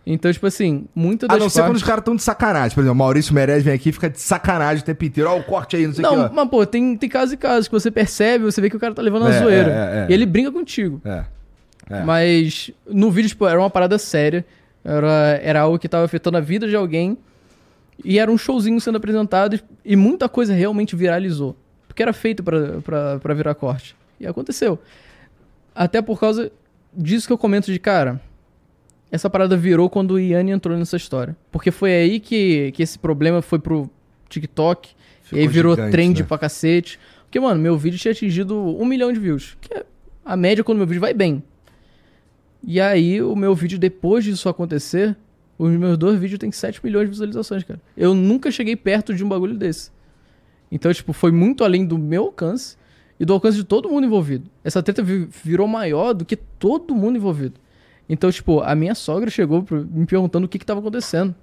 Então, 0.09 0.31
tipo 0.31 0.47
assim, 0.47 0.85
muita 0.95 1.25
A 1.25 1.29
das 1.29 1.39
não 1.39 1.49
ser 1.49 1.61
quando 1.63 1.75
os 1.75 1.81
partes... 1.81 1.83
caras 1.83 2.01
estão 2.01 2.15
de 2.15 2.23
sacanagem. 2.23 2.73
Por 2.73 2.79
exemplo, 2.81 2.93
o 2.93 2.97
Maurício 2.97 3.33
Meirelles 3.33 3.63
vem 3.63 3.73
aqui 3.73 3.89
e 3.89 3.91
fica 3.91 4.09
de 4.09 4.19
sacanagem 4.21 4.81
o 4.81 4.85
tempo 4.85 5.03
inteiro. 5.03 5.29
Ó, 5.29 5.37
o 5.37 5.43
corte 5.43 5.75
aí, 5.75 5.85
não 5.85 5.93
sei 5.93 6.05
o 6.05 6.09
Não, 6.09 6.29
que. 6.29 6.35
mas 6.35 6.49
pô, 6.49 6.65
tem, 6.65 6.95
tem 6.95 7.09
casos 7.09 7.33
e 7.33 7.37
casos 7.37 7.67
que 7.67 7.73
você 7.73 7.91
percebe, 7.91 8.45
você 8.45 8.61
vê 8.61 8.69
que 8.69 8.77
o 8.77 8.79
cara 8.79 8.93
tá 8.93 9.01
levando 9.01 9.25
a 9.27 9.33
É, 9.33 9.39
zoeira. 9.41 9.69
é, 9.69 9.73
é, 9.73 10.03
é. 10.03 10.07
E 10.09 10.13
ele 10.13 10.25
brinca 10.25 10.49
contigo. 10.51 11.01
É. 11.03 11.25
É. 11.89 12.03
Mas 12.03 12.71
no 12.89 13.11
vídeo, 13.11 13.27
tipo, 13.29 13.45
era 13.45 13.59
uma 13.59 13.69
parada 13.69 13.97
séria. 13.97 14.45
Era, 14.83 15.39
era 15.43 15.59
algo 15.61 15.77
que 15.77 15.89
tava 15.89 16.05
afetando 16.05 16.37
a 16.37 16.41
vida 16.41 16.67
de 16.69 16.75
alguém. 16.75 17.17
E 18.03 18.19
era 18.19 18.31
um 18.31 18.37
showzinho 18.37 18.79
sendo 18.79 18.97
apresentado. 18.97 19.59
E 19.83 19.95
muita 19.95 20.29
coisa 20.29 20.53
realmente 20.53 20.95
viralizou. 20.95 21.55
Porque 21.87 22.01
era 22.01 22.13
feito 22.13 22.43
pra 22.43 23.33
virar 23.33 23.55
corte. 23.55 23.95
E 24.19 24.27
aconteceu. 24.27 24.79
Até 25.73 26.01
por 26.01 26.19
causa 26.19 26.51
disso 26.93 27.27
que 27.27 27.33
eu 27.33 27.37
comento 27.37 27.71
de 27.71 27.79
cara. 27.79 28.21
Essa 29.11 29.29
parada 29.29 29.55
virou 29.55 29.89
quando 29.89 30.11
o 30.11 30.19
Yanni 30.19 30.51
entrou 30.51 30.77
nessa 30.77 30.97
história. 30.97 31.35
Porque 31.51 31.71
foi 31.71 31.93
aí 31.93 32.19
que, 32.19 32.71
que 32.73 32.83
esse 32.83 32.99
problema 32.99 33.41
foi 33.41 33.59
pro 33.59 33.89
TikTok. 34.29 34.89
Ficou 35.23 35.39
e 35.39 35.41
aí 35.41 35.47
virou 35.47 35.75
gigante, 35.75 35.91
trend 35.91 36.19
né? 36.21 36.27
pra 36.27 36.37
cacete. 36.37 36.99
Porque, 37.23 37.39
mano, 37.39 37.59
meu 37.59 37.77
vídeo 37.77 37.99
tinha 37.99 38.11
atingido 38.11 38.55
um 38.55 38.85
milhão 38.85 39.11
de 39.11 39.19
views. 39.19 39.57
Que 39.61 39.73
é 39.73 39.85
a 40.25 40.35
média 40.35 40.63
quando 40.63 40.77
meu 40.77 40.87
vídeo 40.87 41.01
vai 41.01 41.13
bem. 41.13 41.41
E 42.63 42.81
aí, 42.81 43.21
o 43.21 43.35
meu 43.35 43.55
vídeo, 43.55 43.79
depois 43.79 44.25
disso 44.25 44.49
acontecer, 44.49 45.15
os 45.57 45.71
meus 45.71 45.97
dois 45.97 46.19
vídeos 46.19 46.39
têm 46.39 46.51
7 46.51 46.79
milhões 46.83 47.05
de 47.05 47.11
visualizações, 47.11 47.63
cara. 47.63 47.79
Eu 47.95 48.13
nunca 48.13 48.51
cheguei 48.51 48.75
perto 48.75 49.13
de 49.13 49.23
um 49.23 49.29
bagulho 49.29 49.55
desse. 49.55 49.91
Então, 50.71 50.93
tipo, 50.93 51.13
foi 51.13 51.31
muito 51.31 51.63
além 51.63 51.85
do 51.85 51.97
meu 51.97 52.23
alcance 52.25 52.77
e 53.19 53.25
do 53.25 53.33
alcance 53.33 53.57
de 53.57 53.63
todo 53.63 53.89
mundo 53.89 54.05
envolvido. 54.05 54.49
Essa 54.63 54.83
treta 54.83 55.01
vi- 55.01 55.27
virou 55.43 55.67
maior 55.67 56.13
do 56.13 56.25
que 56.25 56.35
todo 56.35 56.93
mundo 56.93 57.15
envolvido. 57.17 57.59
Então, 58.09 58.31
tipo, 58.31 58.61
a 58.61 58.75
minha 58.75 58.93
sogra 58.93 59.29
chegou 59.29 59.65
me 59.71 60.05
perguntando 60.05 60.45
o 60.45 60.49
que 60.49 60.59
que 60.59 60.65
tava 60.65 60.79
acontecendo. 60.79 61.33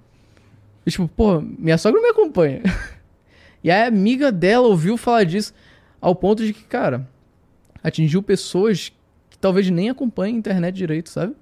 E, 0.87 0.91
tipo, 0.91 1.09
pô, 1.09 1.41
minha 1.41 1.77
sogra 1.79 2.01
me 2.01 2.09
acompanha. 2.09 2.63
e 3.65 3.71
a 3.71 3.87
amiga 3.87 4.31
dela 4.31 4.69
ouviu 4.69 4.97
falar 4.97 5.25
disso 5.25 5.53
ao 6.01 6.15
ponto 6.15 6.45
de 6.45 6.53
que, 6.53 6.63
cara, 6.65 7.09
atingiu 7.83 8.23
pessoas 8.23 8.93
que 9.31 9.39
talvez 9.39 9.69
nem 9.71 9.91
acompanhem 9.91 10.37
a 10.37 10.39
internet 10.39 10.75
direito, 10.75 11.09
sabe? 11.09 11.35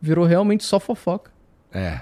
Virou 0.00 0.24
realmente 0.24 0.64
só 0.64 0.80
fofoca. 0.80 1.30
É. 1.72 2.00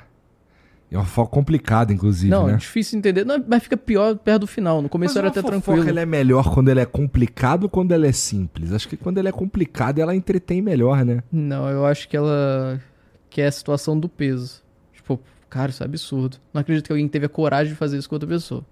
É 0.95 0.97
uma 0.97 1.05
foco 1.05 1.33
complicada, 1.33 1.93
inclusive, 1.93 2.31
não, 2.31 2.49
é 2.49 2.53
né? 2.53 2.59
difícil 2.59 2.97
entender. 2.97 3.27
Não, 3.27 3.45
mas 3.49 3.65
fica 3.65 3.77
pior 3.77 4.17
perto 4.17 4.43
do 4.43 4.47
final. 4.47 4.81
No 4.81 4.89
começo 4.89 5.15
Mas 5.15 5.17
era 5.17 5.27
até 5.27 5.43
fofoca, 5.43 5.61
tranquilo. 5.61 5.89
ela 5.89 6.01
é 6.01 6.07
melhor 6.07 6.55
quando 6.55 6.69
ela 6.69 6.81
é 6.81 6.87
complicada 6.87 7.65
ou 7.65 7.69
quando 7.69 7.91
ela 7.91 8.07
é 8.07 8.13
simples? 8.13 8.73
Acho 8.73 8.89
que 8.89 8.97
quando 8.97 9.19
ela 9.19 9.29
é 9.29 9.33
complicada, 9.33 10.01
ela 10.01 10.15
entretém 10.15 10.63
melhor, 10.63 11.05
né? 11.05 11.25
Não, 11.33 11.69
eu 11.69 11.85
acho 11.85 12.09
que 12.09 12.17
ela. 12.17 12.81
que 13.29 13.41
é 13.41 13.49
a 13.49 13.51
situação 13.51 13.99
do 13.99 14.09
peso. 14.09 14.63
Tipo, 14.93 15.19
cara, 15.51 15.71
isso 15.71 15.83
é 15.83 15.87
absurdo. 15.87 16.37
Não 16.53 16.61
acredito 16.61 16.87
que 16.87 16.93
alguém 16.93 17.09
teve 17.09 17.27
a 17.27 17.29
coragem 17.29 17.73
de 17.73 17.77
fazer 17.77 17.99
isso 17.99 18.09
com 18.09 18.15
outra 18.15 18.29
pessoa. 18.29 18.65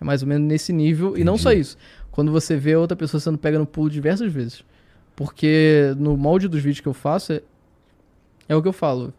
É 0.00 0.04
mais 0.04 0.22
ou 0.22 0.28
menos 0.28 0.48
nesse 0.48 0.72
nível. 0.72 1.14
E 1.18 1.24
não 1.24 1.36
só 1.36 1.52
isso. 1.52 1.76
Quando 2.10 2.32
você 2.32 2.56
vê 2.56 2.74
outra 2.74 2.96
pessoa 2.96 3.20
sendo 3.20 3.36
pega 3.36 3.58
no 3.58 3.66
pulo 3.66 3.90
diversas 3.90 4.32
vezes. 4.32 4.64
Porque 5.14 5.94
no 5.98 6.16
molde 6.16 6.48
dos 6.48 6.62
vídeos 6.62 6.80
que 6.80 6.88
eu 6.88 6.94
faço, 6.94 7.34
é, 7.34 7.42
é 8.48 8.56
o 8.56 8.62
que 8.62 8.68
eu 8.68 8.72
falo. 8.72 9.12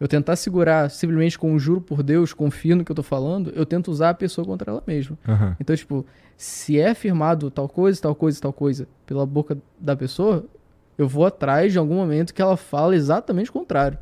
Eu 0.00 0.06
tentar 0.06 0.36
segurar 0.36 0.90
simplesmente 0.90 1.38
com 1.38 1.52
um 1.52 1.58
juro 1.58 1.80
por 1.80 2.02
Deus, 2.02 2.32
confio 2.32 2.76
no 2.76 2.84
que 2.84 2.92
eu 2.92 2.96
tô 2.96 3.02
falando, 3.02 3.52
eu 3.54 3.66
tento 3.66 3.90
usar 3.90 4.10
a 4.10 4.14
pessoa 4.14 4.44
contra 4.44 4.70
ela 4.70 4.82
mesma. 4.86 5.18
Aham. 5.26 5.56
Então, 5.58 5.74
tipo, 5.74 6.06
se 6.36 6.78
é 6.78 6.90
afirmado 6.90 7.50
tal 7.50 7.68
coisa, 7.68 8.00
tal 8.00 8.14
coisa, 8.14 8.40
tal 8.40 8.52
coisa 8.52 8.86
pela 9.04 9.26
boca 9.26 9.58
da 9.78 9.96
pessoa, 9.96 10.44
eu 10.96 11.08
vou 11.08 11.26
atrás 11.26 11.72
de 11.72 11.78
algum 11.78 11.96
momento 11.96 12.32
que 12.32 12.40
ela 12.40 12.56
fala 12.56 12.94
exatamente 12.94 13.50
o 13.50 13.52
contrário. 13.52 13.98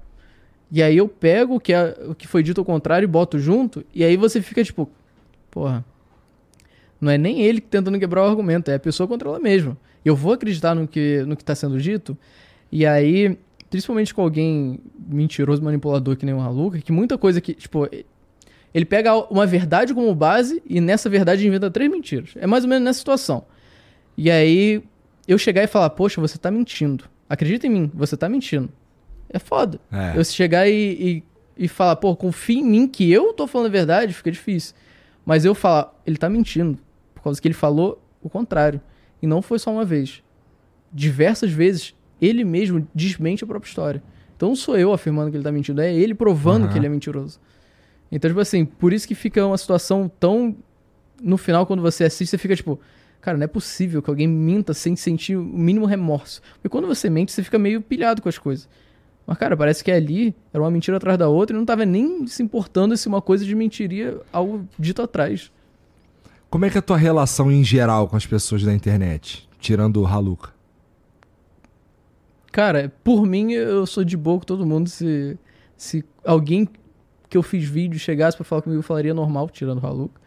E 0.70 0.82
aí 0.82 0.97
eu 0.97 1.09
pego 1.09 1.56
o 1.56 1.60
que, 1.60 1.73
é, 1.73 1.97
o 2.09 2.14
que 2.14 2.27
foi 2.27 2.43
dito 2.43 2.60
ao 2.60 2.64
contrário 2.64 3.06
e 3.06 3.09
boto 3.09 3.39
junto, 3.39 3.85
e 3.94 4.05
aí 4.05 4.16
você 4.16 4.43
fica 4.43 4.62
tipo, 4.62 4.90
porra, 5.51 5.85
não 7.01 7.10
é 7.10 7.16
nem 7.16 7.43
ele 7.43 7.60
que 7.60 7.68
tentando 7.68 7.98
quebrar 7.98 8.23
o 8.23 8.28
argumento, 8.28 8.70
é 8.70 8.74
a 8.74 8.81
pessoa 8.81 9.06
contra 9.06 9.28
ela 9.28 9.39
mesma. 9.39 9.77
Eu 10.05 10.16
vou 10.16 10.32
acreditar 10.32 10.74
no 10.74 10.86
que, 10.86 11.23
no 11.27 11.36
que 11.36 11.44
tá 11.44 11.55
sendo 11.55 11.81
dito, 11.81 12.18
e 12.70 12.85
aí, 12.85 13.39
principalmente 13.70 14.14
com 14.14 14.22
alguém 14.22 14.80
mentiroso, 15.09 15.62
manipulador 15.62 16.16
que 16.16 16.24
nem 16.24 16.34
o 16.34 16.40
Haluca, 16.40 16.80
que 16.80 16.93
muita 16.93 17.18
coisa 17.18 17.40
que, 17.40 17.55
tipo, 17.55 17.88
ele 18.72 18.84
pega 18.84 19.14
uma 19.32 19.47
verdade 19.47 19.94
como 19.94 20.14
base 20.14 20.62
e 20.66 20.80
nessa 20.80 21.09
verdade 21.09 21.47
inventa 21.47 21.70
três 21.70 21.90
mentiras. 21.90 22.30
É 22.36 22.47
mais 22.47 22.64
ou 22.64 22.70
menos 22.70 22.84
nessa 22.84 22.98
situação. 22.98 23.44
E 24.16 24.30
aí 24.30 24.82
eu 25.26 25.38
chegar 25.38 25.62
e 25.62 25.66
falar, 25.66 25.90
poxa, 25.90 26.20
você 26.20 26.38
tá 26.38 26.51
mentindo. 26.51 27.05
Acredita 27.28 27.66
em 27.66 27.70
mim, 27.70 27.90
você 27.94 28.16
tá 28.16 28.28
mentindo. 28.28 28.70
É 29.28 29.38
foda. 29.38 29.80
É. 29.90 30.12
Eu 30.16 30.24
chegar 30.24 30.68
e, 30.68 31.22
e, 31.56 31.64
e 31.64 31.68
falar, 31.68 31.97
pô, 31.97 32.14
confia 32.14 32.60
em 32.60 32.64
mim 32.64 32.86
que 32.86 33.10
eu 33.10 33.32
tô 33.32 33.47
falando 33.47 33.66
a 33.66 33.70
verdade, 33.70 34.14
fica 34.14 34.30
difícil. 34.30 34.74
Mas 35.24 35.44
eu 35.44 35.55
falar, 35.55 35.93
ele 36.06 36.16
tá 36.16 36.28
mentindo. 36.28 36.78
Por 37.14 37.22
causa 37.22 37.43
que 37.43 37.48
ele 37.48 37.55
falou 37.55 38.01
o 38.22 38.30
contrário. 38.30 38.80
E 39.20 39.26
não 39.26 39.43
foi 39.43 39.59
só 39.59 39.72
uma 39.72 39.84
vez. 39.84 40.22
Diversas 40.93 41.51
vezes, 41.51 41.94
ele 42.20 42.44
mesmo 42.44 42.86
desmente 42.94 43.44
a 43.44 43.47
própria 43.47 43.68
história. 43.68 44.02
Então 44.36 44.51
não 44.51 44.56
sou 44.56 44.76
eu 44.76 44.93
afirmando 44.93 45.30
que 45.30 45.36
ele 45.36 45.44
tá 45.44 45.52
mentindo, 45.52 45.80
é 45.80 45.93
ele 45.93 46.14
provando 46.14 46.64
Aham. 46.64 46.72
que 46.72 46.78
ele 46.78 46.86
é 46.86 46.88
mentiroso. 46.88 47.40
Então, 48.10 48.30
tipo 48.30 48.40
assim, 48.40 48.64
por 48.64 48.93
isso 48.93 49.06
que 49.06 49.14
fica 49.14 49.44
uma 49.44 49.59
situação 49.59 50.10
tão. 50.20 50.55
No 51.22 51.36
final, 51.36 51.66
quando 51.66 51.82
você 51.82 52.05
assiste, 52.05 52.30
você 52.30 52.38
fica 52.38 52.55
tipo. 52.55 52.78
Cara, 53.20 53.36
não 53.36 53.44
é 53.44 53.48
possível 53.48 54.01
que 54.01 54.09
alguém 54.09 54.28
minta 54.28 54.72
sem 54.72 54.94
sentir 54.94 55.36
o 55.36 55.43
mínimo 55.43 55.84
remorso. 55.84 56.40
Porque 56.55 56.68
quando 56.68 56.86
você 56.86 57.10
mente, 57.10 57.32
você 57.32 57.43
fica 57.43 57.59
meio 57.59 57.82
pilhado 57.82 58.22
com 58.22 58.28
as 58.28 58.38
coisas. 58.38 58.68
Mas, 59.26 59.36
cara, 59.36 59.56
parece 59.56 59.82
que 59.82 59.90
ali 59.90 60.32
era 60.52 60.62
uma 60.62 60.70
mentira 60.70 60.97
atrás 60.98 61.18
da 61.18 61.28
outra 61.28 61.56
e 61.56 61.59
não 61.59 61.66
tava 61.66 61.84
nem 61.84 62.24
se 62.28 62.40
importando 62.40 62.97
se 62.97 63.09
uma 63.09 63.20
coisa 63.20 63.44
de 63.44 63.52
mentiria 63.56 64.20
algo 64.32 64.68
dito 64.78 65.02
atrás. 65.02 65.51
Como 66.48 66.64
é 66.64 66.70
que 66.70 66.78
é 66.78 66.80
a 66.80 66.82
tua 66.82 66.97
relação 66.97 67.51
em 67.51 67.64
geral 67.64 68.06
com 68.06 68.16
as 68.16 68.24
pessoas 68.24 68.62
da 68.62 68.72
internet? 68.72 69.48
Tirando 69.59 70.01
o 70.01 70.06
Haluca. 70.06 70.51
Cara, 72.56 72.90
por 73.04 73.26
mim, 73.26 73.52
eu 73.52 73.84
sou 73.86 74.02
de 74.02 74.16
boa 74.16 74.38
com 74.38 74.46
todo 74.46 74.64
mundo. 74.64 74.88
Se, 74.88 75.38
se 75.76 76.02
alguém 76.24 76.66
que 77.28 77.36
eu 77.36 77.42
fiz 77.42 77.68
vídeo 77.68 77.98
chegasse 77.98 78.34
pra 78.34 78.44
falar 78.46 78.62
comigo, 78.62 78.78
eu 78.78 78.82
falaria 78.82 79.12
normal, 79.12 79.50
tirando 79.50 79.82
o 79.82 79.86
Haluca. 79.86 80.18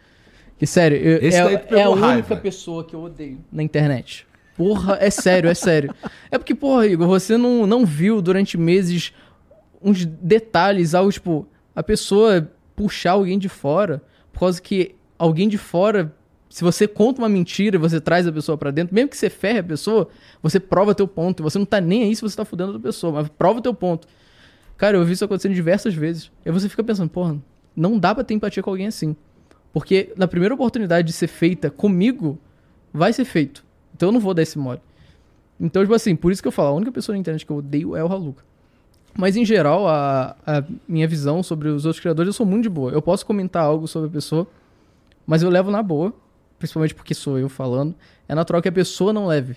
Que 0.56 0.64
sério, 0.64 0.96
eu- 0.96 1.18
Esse 1.20 1.38
é, 1.38 1.66
é 1.70 1.82
a 1.82 1.90
única 1.90 2.06
raiva. 2.06 2.36
pessoa 2.36 2.84
que 2.84 2.94
eu 2.94 3.02
odeio 3.02 3.40
na 3.50 3.64
internet. 3.64 4.28
Porra, 4.56 4.96
é 5.00 5.10
sério, 5.10 5.50
é 5.50 5.54
sério. 5.54 5.92
É 6.30 6.38
porque, 6.38 6.54
porra, 6.54 6.86
Igor, 6.86 7.08
você 7.08 7.36
não, 7.36 7.66
não 7.66 7.84
viu 7.84 8.22
durante 8.22 8.56
meses 8.56 9.12
uns 9.82 10.04
detalhes, 10.06 10.94
algo 10.94 11.10
tipo, 11.10 11.48
a 11.74 11.82
pessoa 11.82 12.48
puxar 12.76 13.12
alguém 13.12 13.40
de 13.40 13.48
fora, 13.48 14.00
por 14.32 14.38
causa 14.38 14.62
que 14.62 14.94
alguém 15.18 15.48
de 15.48 15.58
fora, 15.58 16.14
se 16.50 16.64
você 16.64 16.88
conta 16.88 17.22
uma 17.22 17.28
mentira 17.28 17.76
e 17.76 17.78
você 17.78 18.00
traz 18.00 18.26
a 18.26 18.32
pessoa 18.32 18.58
pra 18.58 18.72
dentro, 18.72 18.92
mesmo 18.92 19.08
que 19.08 19.16
você 19.16 19.30
ferre 19.30 19.60
a 19.60 19.62
pessoa, 19.62 20.08
você 20.42 20.58
prova 20.58 20.92
teu 20.96 21.06
ponto. 21.06 21.44
Você 21.44 21.56
não 21.56 21.64
tá 21.64 21.80
nem 21.80 22.02
aí 22.02 22.16
se 22.16 22.20
você 22.20 22.36
tá 22.36 22.44
fudendo 22.44 22.72
outra 22.72 22.82
pessoa, 22.82 23.12
mas 23.12 23.28
prova 23.28 23.62
teu 23.62 23.72
ponto. 23.72 24.08
Cara, 24.76 24.96
eu 24.96 25.04
vi 25.04 25.12
isso 25.12 25.24
acontecendo 25.24 25.54
diversas 25.54 25.94
vezes. 25.94 26.32
E 26.44 26.50
você 26.50 26.68
fica 26.68 26.82
pensando, 26.82 27.08
porra, 27.08 27.38
não 27.76 27.96
dá 27.96 28.12
pra 28.12 28.24
ter 28.24 28.34
empatia 28.34 28.64
com 28.64 28.70
alguém 28.70 28.88
assim. 28.88 29.14
Porque 29.72 30.12
na 30.16 30.26
primeira 30.26 30.52
oportunidade 30.52 31.06
de 31.06 31.12
ser 31.12 31.28
feita 31.28 31.70
comigo, 31.70 32.36
vai 32.92 33.12
ser 33.12 33.24
feito. 33.24 33.64
Então 33.94 34.08
eu 34.08 34.12
não 34.12 34.20
vou 34.20 34.34
dar 34.34 34.42
esse 34.42 34.58
mole. 34.58 34.80
Então, 35.60 35.82
tipo 35.82 35.94
assim, 35.94 36.16
por 36.16 36.32
isso 36.32 36.42
que 36.42 36.48
eu 36.48 36.52
falo, 36.52 36.70
a 36.70 36.72
única 36.72 36.90
pessoa 36.90 37.14
na 37.14 37.20
internet 37.20 37.46
que 37.46 37.52
eu 37.52 37.58
odeio 37.58 37.94
é 37.94 38.02
o 38.02 38.08
Haluca. 38.08 38.42
Mas 39.16 39.36
em 39.36 39.44
geral, 39.44 39.86
a, 39.86 40.36
a 40.44 40.64
minha 40.88 41.06
visão 41.06 41.44
sobre 41.44 41.68
os 41.68 41.84
outros 41.84 42.00
criadores, 42.00 42.28
eu 42.28 42.32
sou 42.32 42.46
muito 42.46 42.64
de 42.64 42.68
boa. 42.68 42.90
Eu 42.90 43.02
posso 43.02 43.24
comentar 43.24 43.62
algo 43.62 43.86
sobre 43.86 44.08
a 44.08 44.12
pessoa, 44.12 44.48
mas 45.24 45.42
eu 45.42 45.50
levo 45.50 45.70
na 45.70 45.82
boa, 45.82 46.12
principalmente 46.60 46.94
porque 46.94 47.14
sou 47.14 47.38
eu 47.38 47.48
falando. 47.48 47.94
É 48.28 48.34
natural 48.34 48.62
que 48.62 48.68
a 48.68 48.72
pessoa 48.72 49.12
não 49.12 49.26
leve. 49.26 49.56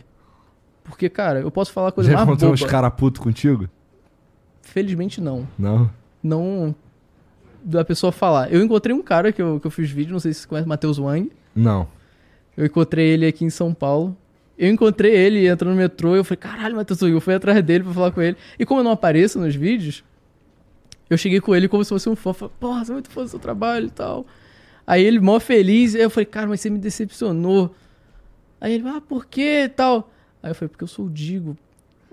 Porque, 0.84 1.08
cara, 1.10 1.42
eu 1.42 1.52
posso 1.52 1.72
falar 1.72 1.92
coisa 1.92 2.10
Já 2.10 2.16
mais 2.18 2.28
encontrou 2.28 2.52
boba. 2.52 2.64
uns 2.66 2.70
cara 2.70 2.90
puto 2.90 3.22
contigo? 3.22 3.70
Felizmente 4.62 5.22
não. 5.22 5.48
Não. 5.60 5.92
Não 6.24 6.74
da 7.64 7.86
pessoa 7.86 8.12
falar. 8.12 8.52
Eu 8.52 8.64
encontrei 8.64 8.96
um 8.96 9.02
cara 9.02 9.32
que 9.32 9.42
eu, 9.42 9.60
que 9.60 9.68
eu 9.68 9.72
fiz 9.72 9.90
vídeo, 9.90 10.12
não 10.12 10.20
sei 10.20 10.34
se 10.34 10.42
você 10.42 10.48
conhece, 10.48 10.68
Matheus 10.68 10.98
Wang. 10.98 11.32
Não. 11.56 11.88
Eu 12.58 12.66
encontrei 12.66 13.08
ele 13.08 13.26
aqui 13.26 13.46
em 13.46 13.50
São 13.50 13.74
Paulo. 13.74 14.16
Eu 14.58 14.70
encontrei 14.70 15.14
ele 15.16 15.48
entrando 15.48 15.72
no 15.72 15.78
metrô. 15.78 16.16
Eu 16.16 16.24
falei, 16.24 16.38
caralho, 16.38 16.76
Matheus 16.76 17.02
Wang. 17.02 17.14
Eu 17.14 17.22
fui 17.22 17.34
atrás 17.34 17.62
dele 17.64 17.84
pra 17.84 17.94
falar 17.94 18.12
com 18.12 18.22
ele. 18.22 18.38
E 18.58 18.66
como 18.66 18.80
eu 18.80 18.84
não 18.84 18.92
apareço 18.92 19.40
nos 19.40 19.56
vídeos, 19.56 20.04
eu 21.10 21.18
cheguei 21.18 21.40
com 21.40 21.56
ele 21.56 21.68
como 21.68 21.84
se 21.84 21.90
fosse 21.90 22.10
um 22.10 22.16
fã. 22.16 22.34
Falei, 22.34 22.54
porra, 22.60 22.86
sou 22.86 22.94
muito 22.94 23.10
fã 23.10 23.24
do 23.24 23.30
seu 23.30 23.40
trabalho 23.40 23.88
e 23.88 23.92
tal. 23.92 24.26
Aí 24.86 25.04
ele, 25.04 25.20
mó 25.20 25.40
feliz. 25.40 25.96
Aí 25.96 26.02
eu 26.02 26.10
falei, 26.10 26.26
cara, 26.26 26.48
mas 26.48 26.62
você 26.62 26.70
me 26.70 26.78
decepcionou. 26.80 27.74
Aí 28.60 28.74
ele, 28.74 28.88
ah, 28.88 29.02
por 29.02 29.26
quê 29.26 29.64
e 29.66 29.70
tal? 29.70 30.12
Aí 30.42 30.52
eu 30.52 30.56
falei, 30.56 30.70
porque 30.70 30.84
eu 30.84 30.88
sou 30.88 31.06
o 31.06 31.10
Digo. 31.10 31.58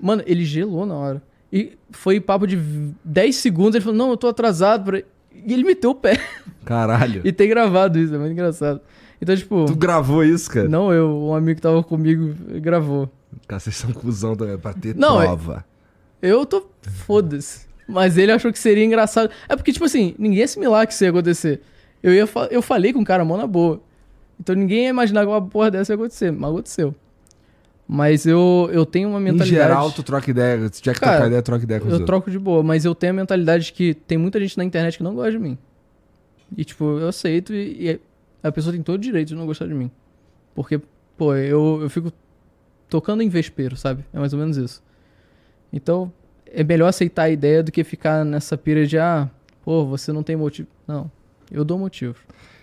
Mano, 0.01 0.23
ele 0.27 0.45
gelou 0.45 0.87
na 0.87 0.95
hora. 0.95 1.23
E 1.53 1.77
foi 1.91 2.21
papo 2.21 2.47
de 2.47 2.57
10 3.05 3.37
segundos. 3.37 3.75
Ele 3.75 3.85
falou, 3.85 3.99
não, 3.99 4.11
eu 4.11 4.17
tô 4.17 4.29
atrasado. 4.29 4.85
Pra... 4.85 4.99
E 4.99 5.53
ele 5.53 5.65
meteu 5.65 5.91
o 5.91 5.95
pé. 5.95 6.19
Caralho. 6.65 7.23
E 7.27 7.33
tem 7.33 7.49
gravado 7.49 7.99
isso, 7.99 8.15
é 8.15 8.19
muito 8.19 8.33
engraçado. 8.33 8.81
Então, 9.21 9.37
tipo. 9.37 9.67
Tu 9.67 9.75
gravou 9.77 10.25
isso, 10.25 10.51
cara? 10.51 10.69
Não, 10.69 10.93
eu, 10.93 11.11
um 11.11 11.35
amigo 11.35 11.57
que 11.57 11.63
tava 11.63 11.83
comigo 11.83 12.35
gravou. 12.61 13.11
Cara, 13.47 13.61
vocês 13.61 13.77
são 13.77 13.93
cuzão 13.93 14.35
também, 14.35 14.57
pra 14.57 14.73
ter 14.73 14.95
Não, 14.97 15.21
é- 15.21 15.27
prova. 15.27 15.65
Eu 16.23 16.47
tô. 16.47 16.67
Foda-se. 16.83 17.69
Mas 17.87 18.17
ele 18.17 18.31
achou 18.31 18.53
que 18.53 18.59
seria 18.59 18.85
engraçado. 18.85 19.31
É 19.49 19.57
porque, 19.57 19.73
tipo 19.73 19.85
assim, 19.85 20.15
ninguém 20.19 20.39
ia 20.39 20.45
assimilar 20.45 20.87
que 20.87 20.93
isso 20.93 21.05
ia 21.05 21.11
acontecer. 21.11 21.61
Eu, 22.03 22.13
ia 22.15 22.27
eu 22.51 22.63
falei 22.63 22.93
com 22.93 23.01
o 23.01 23.05
cara, 23.05 23.25
mão 23.25 23.37
na 23.37 23.47
boa. 23.47 23.81
Então 24.39 24.55
ninguém 24.55 24.85
ia 24.85 24.89
imaginar 24.91 25.23
que 25.23 25.27
uma 25.29 25.43
porra 25.43 25.71
dessa 25.71 25.93
ia 25.93 25.97
acontecer. 25.97 26.31
Mas 26.33 26.51
aconteceu. 26.51 26.95
Mas 27.87 28.25
eu, 28.25 28.71
eu 28.73 28.87
tenho 28.87 29.09
uma 29.09 29.19
Em 29.19 29.25
mentalidade. 29.25 29.51
geral, 29.51 29.91
tu 29.91 30.03
troca 30.03 30.31
ideia. 30.31 30.69
Se 30.73 30.81
tiver 30.81 30.95
que 30.95 31.01
Cara, 31.01 31.13
trocar 31.13 31.27
ideia, 31.27 31.43
troca 31.43 31.65
ideia 31.65 31.81
com 31.81 31.87
Eu 31.89 31.93
outros. 31.93 32.07
troco 32.07 32.31
de 32.31 32.39
boa, 32.39 32.63
mas 32.63 32.85
eu 32.85 32.95
tenho 32.95 33.13
a 33.13 33.17
mentalidade 33.17 33.67
de 33.67 33.73
que 33.73 33.95
tem 33.95 34.17
muita 34.17 34.39
gente 34.41 34.57
na 34.57 34.65
internet 34.65 34.97
que 34.97 35.03
não 35.03 35.15
gosta 35.15 35.33
de 35.33 35.39
mim. 35.39 35.59
E, 36.57 36.65
tipo, 36.65 36.85
eu 36.99 37.09
aceito 37.09 37.53
e, 37.53 37.91
e 37.91 38.01
a 38.43 38.53
pessoa 38.53 38.73
tem 38.73 38.83
todo 38.83 38.95
o 38.95 38.99
direito 38.99 39.29
de 39.29 39.35
não 39.35 39.45
gostar 39.45 39.67
de 39.67 39.75
mim. 39.75 39.91
Porque, 40.55 40.81
pô, 41.17 41.35
eu, 41.35 41.81
eu 41.83 41.91
fico 41.91 42.13
tocando 42.89 43.23
em 43.23 43.29
vespeiro, 43.29 43.77
sabe? 43.77 44.05
É 44.13 44.19
mais 44.21 44.33
ou 44.33 44.39
menos 44.39 44.57
isso. 44.57 44.83
Então, 45.73 46.13
é 46.47 46.63
melhor 46.65 46.89
aceitar 46.89 47.25
a 47.25 47.31
ideia 47.31 47.63
do 47.63 47.71
que 47.73 47.83
ficar 47.85 48.25
nessa 48.25 48.57
pira 48.57 48.87
de, 48.87 48.99
ah, 48.99 49.29
pô, 49.65 49.85
você 49.85 50.13
não 50.13 50.23
tem 50.23 50.37
motivo. 50.37 50.69
Não, 50.87 51.11
eu 51.51 51.65
dou 51.65 51.79
motivo. 51.79 52.17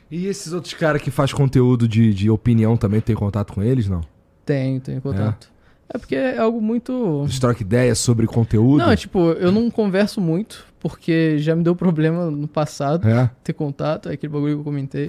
E 0.09 0.25
esses 0.27 0.53
outros 0.53 0.73
caras 0.73 1.01
que 1.01 1.11
faz 1.11 1.33
conteúdo 1.33 1.87
de, 1.87 2.13
de 2.13 2.29
opinião 2.29 2.77
também, 2.77 3.01
tem 3.01 3.15
contato 3.15 3.53
com 3.53 3.61
eles, 3.61 3.89
não? 3.89 4.01
Tenho, 4.45 4.79
tenho 4.79 5.01
contato. 5.01 5.49
É, 5.89 5.97
porque 5.97 6.15
é 6.15 6.37
algo 6.37 6.61
muito. 6.61 7.23
Eles 7.23 7.39
trocam 7.39 7.61
ideia 7.61 7.95
sobre 7.95 8.27
conteúdo? 8.27 8.77
Não, 8.77 8.91
é 8.91 8.95
tipo, 8.95 9.31
eu 9.31 9.51
não 9.51 9.69
converso 9.69 10.19
muito, 10.19 10.65
porque 10.79 11.37
já 11.39 11.55
me 11.55 11.63
deu 11.63 11.75
problema 11.75 12.29
no 12.29 12.47
passado 12.47 13.07
É? 13.07 13.29
ter 13.43 13.53
contato, 13.53 14.09
é 14.09 14.13
aquele 14.13 14.31
bagulho 14.31 14.55
que 14.55 14.59
eu 14.59 14.63
comentei. 14.63 15.07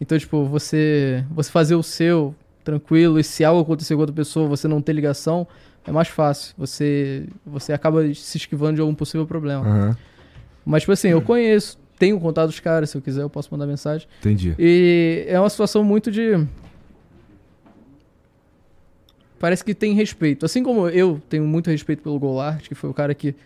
Então, 0.00 0.18
tipo, 0.18 0.44
você 0.44 1.24
você 1.30 1.50
fazer 1.50 1.74
o 1.74 1.82
seu 1.82 2.34
tranquilo 2.62 3.18
e 3.18 3.24
se 3.24 3.44
algo 3.44 3.60
acontecer 3.60 3.94
com 3.94 4.00
outra 4.00 4.14
pessoa, 4.14 4.46
você 4.48 4.68
não 4.68 4.80
ter 4.80 4.92
ligação, 4.92 5.46
é 5.84 5.90
mais 5.90 6.08
fácil. 6.08 6.54
Você 6.56 7.26
você 7.44 7.72
acaba 7.72 8.02
se 8.14 8.36
esquivando 8.36 8.74
de 8.76 8.80
algum 8.80 8.94
possível 8.94 9.26
problema. 9.26 9.96
Mas, 10.64 10.82
tipo 10.82 10.92
assim, 10.92 11.08
eu 11.08 11.20
conheço, 11.20 11.76
tenho 12.02 12.18
contato 12.18 12.48
dos 12.48 12.58
caras, 12.58 12.90
se 12.90 12.96
eu 12.96 13.00
quiser 13.00 13.22
eu 13.22 13.30
posso 13.30 13.48
mandar 13.52 13.64
mensagem. 13.64 14.08
Entendi. 14.18 14.56
E 14.58 15.24
é 15.28 15.38
uma 15.38 15.48
situação 15.48 15.84
muito 15.84 16.10
de. 16.10 16.44
Parece 19.38 19.64
que 19.64 19.72
tem 19.72 19.94
respeito. 19.94 20.44
Assim 20.44 20.64
como 20.64 20.88
eu 20.88 21.22
tenho 21.28 21.44
muito 21.44 21.70
respeito 21.70 22.02
pelo 22.02 22.18
Golart, 22.18 22.66
que 22.66 22.74
foi 22.74 22.90
o 22.90 22.94
cara 22.94 23.14
que 23.14 23.36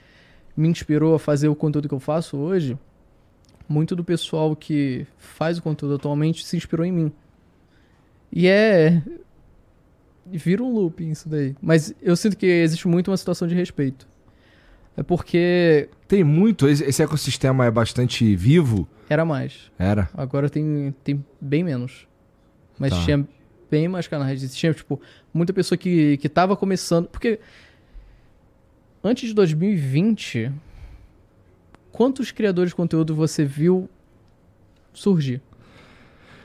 me 0.57 0.71
inspirou 0.71 1.15
a 1.15 1.19
fazer 1.19 1.49
o 1.49 1.55
conteúdo 1.55 1.87
que 1.87 1.93
eu 1.93 2.01
faço 2.01 2.39
hoje, 2.39 2.79
muito 3.69 3.95
do 3.95 4.03
pessoal 4.03 4.57
que 4.57 5.07
faz 5.19 5.59
o 5.59 5.63
conteúdo 5.63 5.97
atualmente 5.97 6.43
se 6.43 6.57
inspirou 6.57 6.87
em 6.87 6.93
mim. 6.93 7.13
E 8.33 8.49
é. 8.49 9.03
Vira 10.25 10.63
um 10.63 10.73
looping 10.73 11.11
isso 11.11 11.29
daí. 11.29 11.55
Mas 11.61 11.95
eu 12.01 12.17
sinto 12.17 12.39
que 12.39 12.47
existe 12.47 12.89
muito 12.89 13.11
uma 13.11 13.19
situação 13.19 13.47
de 13.47 13.55
respeito. 13.55 14.09
É 14.97 15.03
porque 15.03 15.91
Tem 16.09 16.23
muito, 16.23 16.69
esse 16.69 17.03
ecossistema 17.03 17.65
é 17.67 17.71
bastante 17.71 18.37
vivo. 18.37 18.89
era 19.09 19.25
mais. 19.25 19.71
Era. 19.79 20.09
Agora 20.15 20.49
tem, 20.49 20.95
tem 21.03 21.25
bem 21.41 21.65
menos. 21.65 22.07
Mas 22.79 22.91
Tá. 22.93 23.03
tinha 23.05 23.27
bem 23.71 23.89
mais 23.89 24.07
canais. 24.07 24.55
Tinha, 24.55 24.73
tipo, 24.73 25.01
muita 25.35 25.53
pessoa 25.53 25.77
que, 25.77 26.17
que 26.19 26.29
tava 26.29 26.57
começando. 26.57 27.09
Porque 27.09 27.41
antes 29.03 29.29
de 29.29 29.35
2020, 29.35 30.53
quantos 31.91 32.31
criadores 32.31 32.71
de 32.71 32.77
conteúdo 32.77 33.15
você 33.15 33.45
viu 33.45 33.89
surgir? 34.93 35.41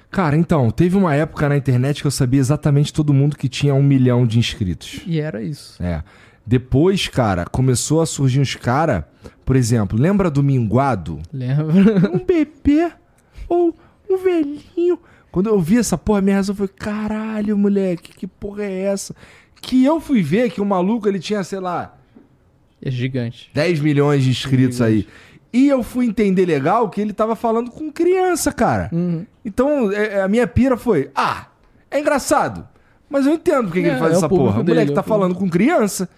Cara, 0.10 0.36
então, 0.36 0.70
teve 0.72 0.98
uma 0.98 1.16
época 1.16 1.48
na 1.48 1.56
internet 1.56 2.02
que 2.02 2.08
eu 2.08 2.12
sabia 2.12 2.40
exatamente 2.40 2.92
todo 2.92 3.14
mundo 3.14 3.38
que 3.38 3.48
tinha 3.48 3.74
um 3.74 3.84
milhão 3.84 4.26
de 4.28 4.40
inscritos. 4.40 5.02
E 5.06 5.20
era 5.20 5.42
isso. 5.42 5.82
É. 5.82 6.04
Depois, 6.46 7.08
cara, 7.08 7.46
começou 7.46 8.02
a 8.02 8.06
surgir 8.06 8.40
uns 8.40 8.56
cara, 8.56 9.08
por 9.46 9.56
exemplo, 9.56 9.98
lembra 10.00 10.30
do 10.30 10.42
Minguado? 10.44 11.20
Lembra? 11.32 11.66
Um 12.14 12.26
bebê 12.26 12.92
ou 13.48 13.76
um 14.10 14.18
velhinho. 14.18 15.00
Quando 15.32 15.48
eu 15.48 15.60
vi 15.62 15.78
essa 15.78 15.98
porra, 15.98 16.22
minha 16.22 16.36
reação 16.38 16.56
foi: 16.56 16.68
caralho, 16.68 17.58
moleque, 17.58 18.14
que 18.14 18.28
porra 18.28 18.64
é 18.64 18.82
essa? 18.84 19.16
Que 19.62 19.84
eu 19.86 20.02
fui 20.02 20.22
ver 20.24 20.50
que 20.50 20.60
o 20.60 20.66
maluco 20.66 21.08
ele 21.08 21.20
tinha, 21.20 21.44
sei 21.44 21.60
lá, 21.60 21.96
É 22.84 22.90
gigante. 22.90 23.50
10 23.54 23.80
milhões 23.80 24.24
de 24.24 24.30
inscritos 24.32 24.82
aí. 24.82 25.08
E 25.54 25.68
eu 25.68 25.84
fui 25.84 26.06
entender 26.08 26.46
legal 26.46 26.90
que 26.90 27.00
ele 27.00 27.14
tava 27.14 27.36
falando 27.36 27.70
com 27.70 27.92
criança, 27.92 28.52
cara. 28.52 28.90
Uhum. 28.92 29.26
Então, 29.46 29.92
é- 29.92 30.16
é, 30.16 30.22
a 30.24 30.28
minha 30.28 30.48
pira 30.48 30.76
foi: 30.76 31.12
ah, 31.14 31.46
é 31.92 32.00
engraçado. 32.00 32.68
Mas 33.10 33.26
eu 33.26 33.34
entendo 33.34 33.66
porque 33.66 33.82
que 33.82 33.88
É, 33.88 33.92
ele 33.92 34.00
faz 34.00 34.14
é 34.14 34.16
o 34.16 34.18
essa 34.18 34.30
porra. 34.30 34.62
O 34.62 34.64
dele, 34.64 34.70
moleque 34.80 34.90
é 34.90 34.94
o 34.94 34.96
tá 34.96 35.04
público. 35.04 35.20
falando 35.20 35.36
com 35.36 35.50
criança. 35.50 36.10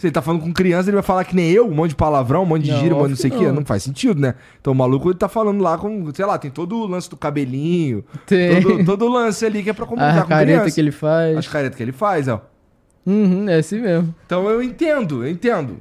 Se 0.00 0.06
ele 0.06 0.12
tá 0.12 0.22
falando 0.22 0.40
com 0.40 0.50
criança, 0.50 0.88
ele 0.88 0.94
vai 0.96 1.02
falar 1.02 1.24
que 1.24 1.36
nem 1.36 1.50
eu, 1.50 1.68
um 1.68 1.74
monte 1.74 1.90
de 1.90 1.96
palavrão, 1.96 2.42
um 2.42 2.46
monte 2.46 2.62
de 2.62 2.70
Não, 2.70 2.78
gíria, 2.80 2.94
um 2.96 2.98
monte 3.00 3.08
de 3.08 3.10
não 3.10 3.16
sei 3.18 3.30
o 3.30 3.32
que 3.34 3.38
quê. 3.40 3.52
não. 3.52 3.64
Faz 3.66 3.82
sentido, 3.82 4.18
né? 4.18 4.34
Então 4.58 4.72
o 4.72 4.76
maluco 4.76 5.10
ele 5.10 5.18
tá 5.18 5.28
falando 5.28 5.60
lá 5.62 5.76
com, 5.76 6.10
sei 6.14 6.24
lá, 6.24 6.38
tem 6.38 6.50
todo 6.50 6.74
o 6.74 6.86
lance 6.86 7.10
do 7.10 7.18
cabelinho, 7.18 8.02
Tem. 8.26 8.62
todo, 8.62 8.84
todo 8.86 9.04
o 9.04 9.08
lance 9.10 9.44
ali 9.44 9.62
que 9.62 9.68
é 9.68 9.72
pra 9.74 9.84
comunicar 9.84 10.20
a 10.20 10.22
com 10.22 10.28
careta 10.30 10.58
criança. 10.60 10.74
que 10.74 10.80
ele 10.80 10.90
faz. 10.90 11.36
As 11.36 11.46
caretas 11.46 11.76
que 11.76 11.82
ele 11.82 11.92
faz, 11.92 12.28
ó. 12.28 12.40
Uhum, 13.06 13.48
é 13.48 13.56
assim 13.56 13.78
mesmo. 13.80 14.14
Então 14.24 14.48
eu 14.48 14.62
entendo, 14.62 15.22
eu 15.24 15.30
entendo. 15.30 15.76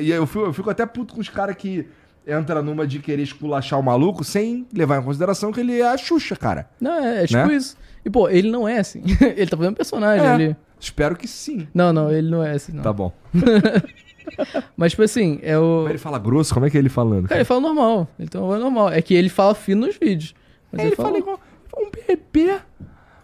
E 0.00 0.10
eu 0.10 0.26
fico, 0.26 0.44
eu 0.46 0.52
fico 0.52 0.68
até 0.70 0.84
puto 0.84 1.14
com 1.14 1.20
os 1.20 1.28
caras 1.28 1.54
que 1.56 1.86
entra 2.26 2.60
numa 2.62 2.86
de 2.86 2.98
querer 2.98 3.22
esculachar 3.22 3.78
o 3.78 3.82
maluco 3.82 4.24
sem 4.24 4.66
levar 4.74 5.00
em 5.00 5.04
consideração 5.04 5.52
que 5.52 5.60
ele 5.60 5.80
é 5.80 5.86
a 5.92 5.96
Xuxa, 5.96 6.34
cara. 6.36 6.68
Não, 6.80 6.92
é, 7.04 7.22
é 7.22 7.26
tipo 7.26 7.46
Né? 7.46 7.54
isso. 7.54 7.76
E, 8.04 8.10
pô, 8.10 8.28
ele 8.28 8.50
não 8.50 8.66
é 8.68 8.78
assim. 8.78 9.02
ele 9.36 9.46
tá 9.46 9.56
fazendo 9.56 9.76
personagem 9.76 10.26
É. 10.26 10.30
ali. 10.30 10.56
Espero 10.80 11.14
que 11.14 11.28
sim. 11.28 11.68
Não, 11.74 11.92
não, 11.92 12.10
ele 12.10 12.30
não 12.30 12.42
é 12.42 12.52
assim, 12.52 12.72
não. 12.72 12.82
Tá 12.82 12.92
bom. 12.92 13.12
Mas, 14.76 14.92
tipo 14.92 15.02
assim, 15.02 15.38
é 15.42 15.58
o. 15.58 15.80
Mas 15.82 15.90
ele 15.90 15.98
fala 15.98 16.18
grosso, 16.18 16.54
como 16.54 16.64
é 16.66 16.70
que 16.70 16.76
é 16.76 16.80
ele 16.80 16.88
falando? 16.88 17.28
Cara, 17.28 17.40
ele 17.40 17.44
fala 17.44 17.60
normal. 17.60 18.08
Ele 18.18 18.28
tem 18.28 18.40
uma 18.40 18.46
voz 18.46 18.60
normal. 18.60 18.90
É 18.90 19.02
que 19.02 19.14
ele 19.14 19.28
fala 19.28 19.54
fino 19.54 19.86
nos 19.86 19.96
vídeos. 19.96 20.34
Mas 20.72 20.82
É, 20.82 20.86
ele 20.86 20.96
fala 20.96 21.18
igual 21.18 21.40
um 21.76 21.90
bebê. 21.90 22.56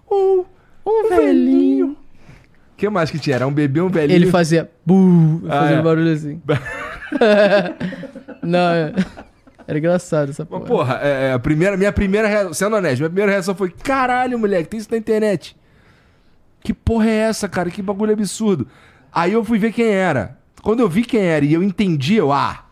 Ou 0.09 0.47
Um 0.87 1.09
velhinho. 1.09 1.93
O 1.93 2.77
que 2.77 2.89
mais 2.91 3.11
que 3.11 3.19
tinha? 3.19 3.37
Era 3.37 3.47
um 3.47 3.53
bebê, 3.53 3.81
um 3.81 3.89
velhinho. 3.89 4.17
Ele 4.17 4.27
fazia. 4.31 4.71
Bu, 4.85 5.43
Ah, 5.49 5.61
fazendo 5.63 5.79
é. 5.79 5.83
barulho 5.83 6.13
assim. 6.13 6.43
Não, 8.43 8.59
é- 8.71 8.93
era 9.67 9.79
engraçado 9.79 10.31
essa 10.31 10.47
Mas, 10.49 10.61
porra. 10.61 10.67
porra, 10.67 11.01
é, 11.03 11.29
é, 11.29 11.33
a 11.33 11.39
primeira, 11.39 11.77
minha 11.77 11.93
primeira 11.93 12.29
reação, 12.29 12.53
sendo 12.55 12.77
honesto, 12.77 12.99
minha 13.01 13.11
primeira 13.11 13.33
reação 13.33 13.55
foi: 13.55 13.71
caralho, 13.71 14.39
moleque, 14.39 14.69
tem 14.69 14.79
isso 14.79 14.89
na 14.91 14.97
internet. 14.97 15.57
Que 16.67 16.75
porra 16.75 17.09
é 17.09 17.15
essa, 17.15 17.49
cara? 17.49 17.71
Que 17.71 17.81
bagulho 17.81 18.13
absurdo. 18.13 18.67
Aí 19.13 19.33
eu 19.33 19.45
fui 19.45 19.57
ver 19.57 19.73
quem 19.73 19.87
era. 19.87 20.37
Quando 20.63 20.81
eu 20.81 20.89
vi 20.89 21.05
quem 21.05 21.21
era 21.21 21.45
e 21.45 21.53
eu 21.55 21.63
entendi, 21.63 22.17
eu, 22.17 22.33
ah, 22.33 22.65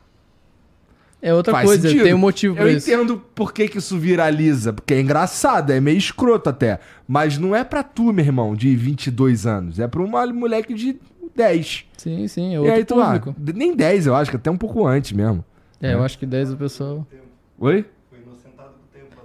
É 1.23 1.33
outra 1.33 1.53
faz 1.53 1.65
coisa, 1.67 1.89
sentido. 1.89 2.03
tem 2.03 2.13
um 2.13 2.19
motivo 2.19 2.57
pra 2.57 2.65
Eu 2.65 2.77
isso. 2.77 2.91
entendo 2.91 3.23
por 3.37 3.53
que, 3.53 3.69
que 3.69 3.79
isso 3.79 3.97
viraliza, 3.97 4.73
porque 4.73 4.95
é 4.95 5.01
engraçado, 5.01 5.71
é 5.71 5.81
meio 5.81 5.97
escroto 5.97 6.51
até. 6.51 6.81
Mas 7.07 7.39
não 7.39 7.55
é 7.55 7.63
pra 7.63 7.85
tu, 7.85 8.13
meu 8.13 8.25
irmão, 8.25 8.57
de 8.57 8.75
22 8.75 9.47
anos. 9.47 9.79
É 9.79 9.87
pra 9.87 10.03
uma 10.03 10.27
moleque 10.27 10.75
de 10.75 10.99
10. 11.37 11.85
Sim, 11.97 12.27
sim, 12.27 12.51
é 12.51 12.55
e 12.55 12.59
outro 12.59 12.73
aí 12.75 12.85
tu, 12.85 13.01
ah, 13.01 13.19
público. 13.21 13.37
nem 13.57 13.77
10, 13.77 14.09
eu 14.09 14.17
acho, 14.17 14.29
que 14.29 14.37
até 14.37 14.51
um 14.51 14.59
pouco 14.59 14.85
antes 14.87 15.13
mesmo. 15.13 15.45
É, 15.81 15.95
eu 15.95 16.03
acho 16.03 16.19
que 16.19 16.27
10 16.27 16.53
o 16.53 16.57
pessoal. 16.57 17.07
Oi? 17.61 17.85
Foi 18.11 18.19
inocentado. 18.19 18.71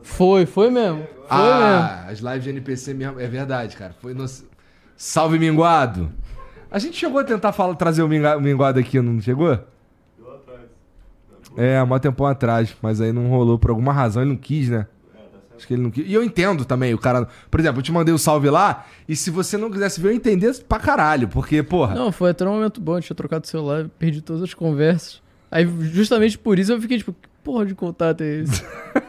Foi, 0.04 0.46
foi 0.46 0.70
mesmo. 0.70 0.98
Foi 1.00 1.06
mesmo. 1.08 1.26
ah, 1.28 2.06
as 2.08 2.20
lives 2.20 2.44
de 2.44 2.50
NPC 2.52 2.94
mesmo, 2.94 3.20
é 3.20 3.28
verdade, 3.28 3.76
cara. 3.76 3.96
Foi 4.00 4.14
no... 4.14 4.26
Salve, 5.01 5.39
Minguado. 5.39 6.11
A 6.69 6.77
gente 6.77 6.97
chegou 6.97 7.21
a 7.21 7.23
tentar 7.23 7.53
falar, 7.53 7.73
trazer 7.76 8.03
o 8.03 8.07
Minguado 8.09 8.77
aqui, 8.77 8.99
não 9.01 9.21
chegou? 9.21 9.57
É, 11.55 11.77
há 11.77 11.85
mó 11.85 11.97
tempão 11.97 12.27
atrás, 12.27 12.76
mas 12.81 12.99
aí 12.99 13.13
não 13.13 13.30
rolou 13.30 13.57
por 13.57 13.69
alguma 13.69 13.93
razão, 13.93 14.21
ele 14.21 14.31
não 14.31 14.38
quis, 14.38 14.67
né? 14.67 14.88
Acho 15.55 15.65
que 15.65 15.73
ele 15.73 15.81
não 15.84 15.89
quis. 15.89 16.05
E 16.05 16.13
eu 16.13 16.21
entendo 16.21 16.65
também, 16.65 16.93
o 16.93 16.97
cara. 16.97 17.30
Por 17.49 17.61
exemplo, 17.61 17.80
eu 17.80 17.84
te 17.84 17.93
mandei 17.93 18.13
o 18.13 18.17
salve 18.17 18.49
lá, 18.49 18.85
e 19.07 19.15
se 19.15 19.31
você 19.31 19.57
não 19.57 19.71
quisesse 19.71 20.01
ver, 20.01 20.09
eu 20.09 20.13
entender 20.13 20.53
pra 20.67 20.80
caralho, 20.80 21.30
porque, 21.30 21.63
porra. 21.63 21.95
Não, 21.95 22.11
foi 22.11 22.31
até 22.31 22.45
um 22.45 22.51
momento 22.51 22.81
bom, 22.81 22.97
eu 22.97 23.01
tinha 23.01 23.15
trocado 23.15 23.45
o 23.45 23.47
celular, 23.47 23.88
perdi 23.97 24.21
todas 24.21 24.43
as 24.43 24.53
conversas. 24.53 25.21
Aí, 25.49 25.65
justamente 25.93 26.38
por 26.38 26.59
isso, 26.59 26.73
eu 26.73 26.81
fiquei 26.81 26.97
tipo, 26.97 27.13
que 27.13 27.30
porra 27.41 27.65
de 27.65 27.73
contato 27.73 28.19
é 28.21 28.41
esse? 28.41 28.65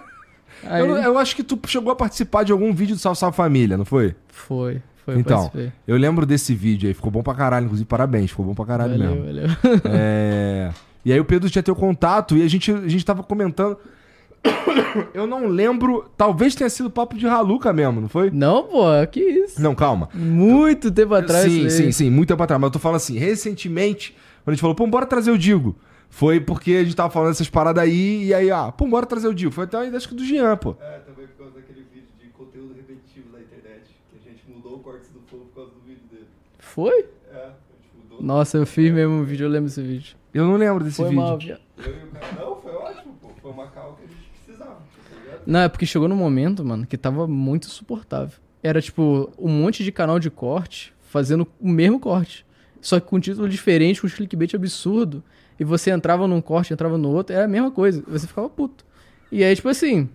Aí, 0.62 0.80
Eu, 0.82 0.96
eu 0.96 1.18
acho 1.18 1.34
que 1.34 1.42
tu 1.42 1.58
chegou 1.66 1.92
a 1.92 1.96
participar 1.96 2.44
de 2.44 2.52
algum 2.52 2.72
vídeo 2.72 2.94
do 2.94 3.00
Salve 3.00 3.18
Salve 3.18 3.36
Família, 3.36 3.76
não 3.76 3.84
foi? 3.84 4.14
Foi, 4.28 4.80
foi, 5.04 5.14
eu 5.14 5.20
então, 5.20 5.38
participei. 5.38 5.72
eu 5.86 5.96
lembro 5.96 6.24
desse 6.26 6.54
vídeo 6.54 6.88
aí, 6.88 6.94
ficou 6.94 7.10
bom 7.10 7.22
pra 7.22 7.34
caralho, 7.34 7.64
inclusive, 7.64 7.86
parabéns, 7.86 8.30
ficou 8.30 8.44
bom 8.44 8.54
pra 8.54 8.64
caralho 8.66 8.96
Valeu, 8.98 9.14
mesmo. 9.16 9.26
valeu. 9.26 9.80
É, 9.84 10.70
E 11.04 11.12
aí 11.12 11.18
o 11.20 11.24
Pedro 11.24 11.48
tinha 11.48 11.62
teu 11.62 11.74
contato 11.74 12.36
e 12.36 12.42
a 12.42 12.48
gente, 12.48 12.70
a 12.70 12.88
gente 12.88 13.04
tava 13.04 13.22
comentando. 13.22 13.76
Eu 15.12 15.26
não 15.26 15.46
lembro, 15.46 16.10
talvez 16.16 16.54
tenha 16.54 16.68
sido 16.70 16.90
papo 16.90 17.16
de 17.16 17.26
Raluca 17.26 17.72
mesmo, 17.72 18.00
não 18.00 18.08
foi? 18.08 18.30
Não, 18.30 18.64
pô, 18.64 18.84
que 19.10 19.20
isso? 19.20 19.60
Não, 19.60 19.74
calma. 19.74 20.08
Muito 20.14 20.90
tempo 20.90 21.14
atrás. 21.14 21.44
sim, 21.44 21.68
sim, 21.68 21.92
sim, 21.92 22.10
muito 22.10 22.28
tempo 22.28 22.42
atrás. 22.42 22.60
Mas 22.60 22.68
eu 22.68 22.72
tô 22.72 22.78
falando 22.78 22.96
assim, 22.96 23.18
recentemente, 23.18 24.12
quando 24.42 24.52
a 24.52 24.52
gente 24.52 24.60
falou, 24.62 24.74
pô, 24.74 24.86
bora 24.86 25.04
trazer 25.06 25.30
o 25.30 25.38
Digo. 25.38 25.76
Foi 26.08 26.40
porque 26.40 26.72
a 26.72 26.82
gente 26.84 26.96
tava 26.96 27.10
falando 27.10 27.30
essas 27.32 27.48
paradas 27.50 27.82
aí, 27.84 28.24
e 28.28 28.34
aí, 28.34 28.50
ah, 28.50 28.72
pô, 28.72 28.86
bora 28.86 29.06
trazer 29.06 29.28
o 29.28 29.34
Digo. 29.34 29.52
Foi 29.52 29.64
até 29.64 29.76
uma 29.76 29.84
ideia 29.84 29.98
acho 29.98 30.08
que 30.08 30.14
do 30.14 30.24
Jean, 30.24 30.56
pô. 30.56 30.74
É, 30.80 30.98
também 31.00 31.26
por 31.26 31.36
causa 31.44 31.54
daquele 31.54 31.84
vídeo 31.92 32.08
de 32.20 32.28
conteúdo 32.30 32.74
repetitivo 32.74 33.30
da 33.32 33.38
internet. 33.40 33.84
Que 34.10 34.18
a 34.26 34.32
gente 34.32 34.42
mudou 34.48 34.76
o 34.76 34.78
corte 34.80 35.06
do 35.12 35.20
flow 35.28 35.42
por 35.42 35.54
causa 35.54 35.70
do 35.70 35.80
vídeo 35.86 36.02
dele. 36.10 36.26
Foi? 36.74 37.06
É, 37.32 37.48
mudou. 38.10 38.22
Nossa, 38.24 38.58
eu 38.58 38.66
fiz 38.66 38.92
mesmo 38.92 39.14
um 39.14 39.24
vídeo, 39.24 39.44
eu 39.46 39.50
lembro 39.50 39.68
desse 39.68 39.82
vídeo. 39.82 40.16
Eu 40.32 40.44
não 40.46 40.56
lembro 40.56 40.84
desse 40.84 40.96
Foi 40.98 41.06
vídeo. 41.08 41.20
mal, 41.20 41.36
viado. 41.38 41.60
Eu 41.78 41.84
e 41.84 42.04
o 42.04 42.06
cara. 42.08 42.26
Não, 42.38 42.56
foi 42.60 42.72
ótimo, 42.72 43.14
pô. 43.20 43.28
Foi 43.42 43.50
uma 43.50 43.66
cal 43.68 43.98
que 43.98 44.04
a 44.04 44.06
gente 44.06 44.30
precisava, 44.44 44.74
tá 44.76 45.16
ligado? 45.24 45.42
Não, 45.46 45.60
é 45.60 45.68
porque 45.68 45.84
chegou 45.86 46.08
num 46.08 46.14
momento, 46.16 46.64
mano, 46.64 46.86
que 46.86 46.96
tava 46.96 47.26
muito 47.26 47.66
insuportável. 47.66 48.38
Era, 48.62 48.80
tipo, 48.80 49.32
um 49.38 49.48
monte 49.48 49.82
de 49.82 49.90
canal 49.90 50.18
de 50.20 50.30
corte 50.30 50.94
fazendo 51.00 51.46
o 51.58 51.68
mesmo 51.68 51.98
corte. 51.98 52.46
Só 52.80 53.00
que 53.00 53.06
com 53.08 53.18
título 53.18 53.48
diferente, 53.48 54.00
com 54.00 54.06
um 54.06 54.10
clickbait 54.10 54.54
absurdo. 54.54 55.22
E 55.58 55.64
você 55.64 55.90
entrava 55.90 56.26
num 56.28 56.40
corte, 56.40 56.72
entrava 56.72 56.96
no 56.96 57.10
outro, 57.10 57.34
era 57.34 57.44
a 57.46 57.48
mesma 57.48 57.70
coisa. 57.70 58.02
Você 58.06 58.26
ficava 58.26 58.48
puto. 58.48 58.84
E 59.32 59.42
aí, 59.44 59.54
tipo 59.56 59.68
assim, 59.68 60.08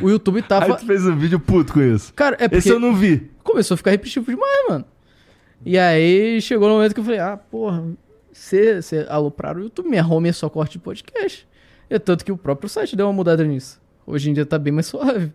o 0.00 0.08
YouTube 0.10 0.36
Aí 0.36 0.42
tava. 0.42 0.76
tu 0.76 0.84
fez 0.86 1.04
um 1.06 1.16
vídeo 1.16 1.40
puto 1.40 1.72
com 1.72 1.80
isso. 1.82 2.12
Cara, 2.14 2.36
é 2.38 2.46
porque 2.48 2.58
Esse 2.58 2.68
eu 2.68 2.78
não 2.78 2.94
vi. 2.94 3.30
começou 3.42 3.74
a 3.74 3.78
ficar 3.78 3.90
repetitivo 3.92 4.26
demais, 4.26 4.68
mano. 4.68 4.84
E 5.64 5.78
aí 5.78 6.40
chegou 6.40 6.68
no 6.68 6.74
momento 6.74 6.94
que 6.94 7.00
eu 7.00 7.04
falei, 7.04 7.20
ah, 7.20 7.36
porra, 7.36 7.84
você 8.32 8.80
alopraram 9.08 9.60
o 9.60 9.64
YouTube, 9.64 9.88
minha 9.88 10.06
home 10.06 10.28
é 10.28 10.32
só 10.32 10.48
corte 10.48 10.72
de 10.72 10.78
podcast. 10.80 11.46
É 11.88 11.98
tanto 11.98 12.24
que 12.24 12.32
o 12.32 12.36
próprio 12.36 12.68
site 12.68 12.96
deu 12.96 13.06
uma 13.06 13.12
mudada 13.12 13.44
nisso. 13.44 13.82
Hoje 14.06 14.28
em 14.28 14.34
dia 14.34 14.44
tá 14.44 14.58
bem 14.58 14.70
mais 14.70 14.84
suave. 14.86 15.32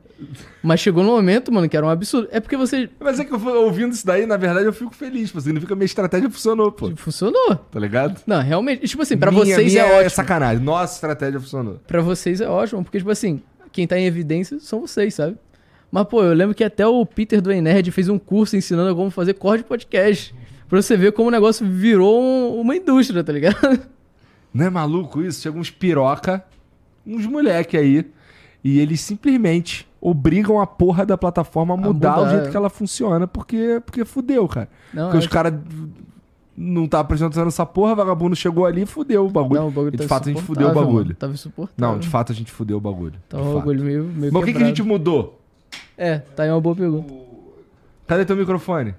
Mas 0.61 0.79
chegou 0.79 1.03
no 1.03 1.09
momento, 1.09 1.51
mano, 1.51 1.67
que 1.67 1.75
era 1.75 1.83
um 1.83 1.89
absurdo. 1.89 2.27
É 2.31 2.39
porque 2.39 2.55
você 2.55 2.87
Mas 2.99 3.19
é 3.19 3.25
que 3.25 3.33
eu 3.33 3.39
fui 3.39 3.51
ouvindo 3.51 3.93
isso 3.93 4.05
daí, 4.05 4.27
na 4.27 4.37
verdade, 4.37 4.67
eu 4.67 4.73
fico 4.73 4.93
feliz, 4.93 5.31
pô. 5.31 5.41
Significa 5.41 5.67
que 5.69 5.73
a 5.73 5.75
minha 5.75 5.85
estratégia 5.87 6.29
funcionou, 6.29 6.71
pô. 6.71 6.95
funcionou. 6.95 7.55
Tá 7.55 7.79
ligado? 7.79 8.21
Não, 8.27 8.39
realmente, 8.41 8.87
tipo 8.87 9.01
assim, 9.01 9.17
pra 9.17 9.31
Minha- 9.31 9.43
vocês 9.55 9.71
minha 9.73 9.85
é 9.85 9.93
ótimo. 9.95 10.09
sacanagem. 10.11 10.63
Nossa 10.63 10.93
estratégia 10.93 11.39
funcionou. 11.39 11.79
Pra 11.87 12.01
vocês 12.01 12.41
é 12.41 12.47
ótimo, 12.47 12.83
porque, 12.83 12.99
tipo 12.99 13.09
assim, 13.09 13.41
quem 13.71 13.87
tá 13.87 13.97
em 13.97 14.05
evidência 14.05 14.59
são 14.59 14.81
vocês, 14.81 15.15
sabe? 15.15 15.35
Mas, 15.91 16.05
pô, 16.07 16.23
eu 16.23 16.33
lembro 16.33 16.53
que 16.53 16.63
até 16.63 16.85
o 16.85 17.05
Peter 17.05 17.41
do 17.41 17.49
Nerd 17.49 17.91
fez 17.91 18.09
um 18.09 18.19
curso 18.19 18.55
ensinando 18.55 18.95
como 18.95 19.09
fazer 19.09 19.33
corte 19.33 19.63
de 19.63 19.67
podcast. 19.67 20.35
Pra 20.67 20.81
você 20.81 20.95
ver 20.95 21.11
como 21.13 21.29
o 21.29 21.31
negócio 21.31 21.65
virou 21.65 22.21
um- 22.21 22.61
uma 22.61 22.75
indústria, 22.75 23.23
tá 23.23 23.33
ligado? 23.33 23.57
Não 24.53 24.65
é 24.65 24.69
maluco 24.69 25.21
isso? 25.21 25.41
Chega 25.41 25.57
uns 25.57 25.71
piroca, 25.71 26.43
uns 27.05 27.25
moleque 27.25 27.75
aí, 27.75 28.05
e 28.63 28.79
eles 28.79 29.01
simplesmente 29.01 29.87
obrigam 30.01 30.59
a 30.59 30.67
porra 30.67 31.05
da 31.05 31.17
plataforma 31.17 31.73
a 31.73 31.77
mudar, 31.77 32.17
mudar, 32.17 32.21
o 32.21 32.29
jeito 32.29 32.47
é. 32.47 32.51
que 32.51 32.57
ela 32.57 32.69
funciona, 32.69 33.27
porque, 33.27 33.81
porque 33.85 34.05
fudeu, 34.05 34.47
cara. 34.47 34.69
Não, 34.93 35.05
porque 35.05 35.17
é 35.17 35.19
os 35.19 35.27
caras 35.27 35.53
não 36.55 36.87
tá 36.87 36.99
apresentando 36.99 37.47
essa 37.47 37.65
porra, 37.65 37.95
vagabundo 37.95 38.35
chegou 38.35 38.65
ali 38.65 38.81
e 38.81 38.85
fudeu 38.85 39.25
o 39.25 39.29
bagulho. 39.29 39.61
Não, 39.61 39.67
o 39.69 39.71
bagulho 39.71 39.95
e 39.95 39.97
de 39.97 40.03
tá 40.03 40.09
fato 40.09 40.29
a 40.29 40.33
gente 40.33 40.41
fudeu 40.43 40.69
o 40.69 40.73
bagulho. 40.73 41.05
mano. 41.05 41.15
Tava 41.15 41.33
insuportável. 41.33 41.93
Não, 41.93 41.99
de 41.99 42.07
fato 42.07 42.31
a 42.31 42.35
gente 42.35 42.51
fudeu 42.51 42.77
o 42.77 42.81
bagulho. 42.81 43.15
Tava 43.29 43.43
o 43.43 43.45
fato. 43.45 43.55
bagulho 43.59 43.83
meio, 43.83 44.03
meio 44.03 44.33
Mas 44.33 44.43
o 44.43 44.45
que, 44.45 44.53
que 44.53 44.61
a 44.61 44.65
gente 44.65 44.83
mudou? 44.83 45.38
É, 45.97 46.19
tá 46.19 46.43
aí 46.43 46.49
uma 46.51 46.61
boa 46.61 46.75
pergunta. 46.75 47.13
Cadê 48.07 48.25
teu 48.25 48.35
microfone? 48.35 48.95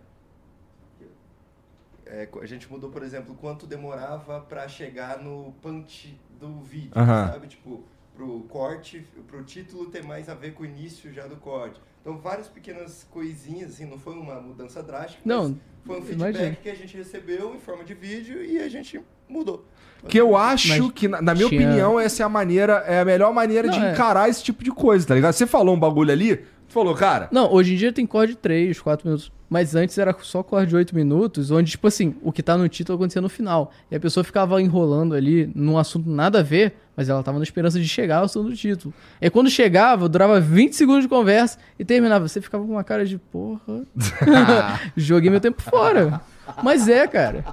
é, 2.06 2.28
a 2.40 2.46
gente 2.46 2.70
mudou, 2.70 2.90
por 2.90 3.02
exemplo, 3.02 3.34
quanto 3.40 3.66
demorava 3.66 4.40
pra 4.40 4.66
chegar 4.68 5.18
no 5.18 5.54
punch 5.62 6.18
do 6.40 6.60
vídeo, 6.60 6.90
Aham. 6.96 7.28
sabe? 7.32 7.46
Tipo, 7.46 7.84
pro 8.16 8.40
corte, 8.48 9.06
pro 9.28 9.42
título 9.44 9.86
ter 9.86 10.02
mais 10.04 10.28
a 10.28 10.34
ver 10.34 10.52
com 10.54 10.62
o 10.64 10.66
início 10.66 11.12
já 11.12 11.26
do 11.26 11.36
corte. 11.36 11.80
Então, 12.00 12.18
várias 12.18 12.48
pequenas 12.48 13.06
coisinhas, 13.10 13.72
assim, 13.72 13.84
não 13.86 13.98
foi 13.98 14.14
uma 14.14 14.40
mudança 14.40 14.82
drástica, 14.82 15.22
Não, 15.24 15.50
mas 15.50 15.56
foi 15.86 15.98
um 15.98 16.02
feedback 16.02 16.34
imagino. 16.34 16.56
que 16.56 16.68
a 16.70 16.74
gente 16.74 16.96
recebeu 16.96 17.54
em 17.54 17.60
forma 17.60 17.84
de 17.84 17.94
vídeo 17.94 18.42
e 18.42 18.58
a 18.58 18.68
gente 18.68 19.00
mudou. 19.28 19.64
Que 20.08 20.18
eu 20.18 20.34
acho 20.36 20.68
Mas 20.68 20.90
que, 20.92 21.06
na, 21.06 21.20
na 21.20 21.34
minha 21.34 21.48
tinha- 21.48 21.60
opinião, 21.60 22.00
essa 22.00 22.22
é 22.22 22.26
a 22.26 22.28
maneira, 22.28 22.78
é 22.86 23.00
a 23.00 23.04
melhor 23.04 23.32
maneira 23.34 23.68
Não, 23.68 23.78
de 23.78 23.84
é. 23.84 23.92
encarar 23.92 24.28
esse 24.30 24.42
tipo 24.42 24.64
de 24.64 24.70
coisa, 24.72 25.06
tá 25.06 25.14
ligado? 25.14 25.34
Você 25.34 25.46
falou 25.46 25.76
um 25.76 25.78
bagulho 25.78 26.10
ali, 26.10 26.42
tu 26.70 26.74
falou, 26.74 26.94
cara, 26.94 27.28
Não, 27.32 27.52
hoje 27.52 27.74
em 27.74 27.76
dia 27.76 27.92
tem 27.92 28.06
corte 28.06 28.30
de 28.32 28.38
3, 28.38 28.80
4 28.80 29.06
minutos. 29.06 29.30
Mas 29.48 29.74
antes 29.74 29.98
era 29.98 30.14
só 30.22 30.44
corte 30.44 30.68
de 30.68 30.76
8 30.76 30.94
minutos, 30.94 31.50
onde, 31.50 31.72
tipo 31.72 31.88
assim, 31.88 32.14
o 32.22 32.30
que 32.30 32.40
tá 32.40 32.56
no 32.56 32.68
título 32.68 32.96
acontecia 32.96 33.20
no 33.20 33.28
final. 33.28 33.72
E 33.90 33.96
a 33.96 34.00
pessoa 34.00 34.22
ficava 34.22 34.62
enrolando 34.62 35.12
ali 35.12 35.50
num 35.56 35.76
assunto 35.76 36.08
nada 36.08 36.38
a 36.38 36.42
ver, 36.42 36.74
mas 36.96 37.08
ela 37.08 37.20
tava 37.20 37.38
na 37.38 37.42
esperança 37.42 37.80
de 37.80 37.88
chegar 37.88 38.18
ao 38.18 38.24
assunto 38.26 38.48
do 38.50 38.56
título. 38.56 38.94
E 39.20 39.24
aí, 39.24 39.30
quando 39.30 39.50
chegava, 39.50 40.08
durava 40.08 40.40
20 40.40 40.74
segundos 40.76 41.02
de 41.02 41.08
conversa 41.08 41.58
e 41.76 41.84
terminava. 41.84 42.28
Você 42.28 42.40
ficava 42.40 42.64
com 42.64 42.70
uma 42.70 42.84
cara 42.84 43.04
de 43.04 43.18
porra. 43.18 43.82
Joguei 44.96 45.30
meu 45.30 45.40
tempo 45.40 45.60
fora. 45.62 46.20
Mas 46.62 46.88
é, 46.88 47.06
cara. 47.08 47.44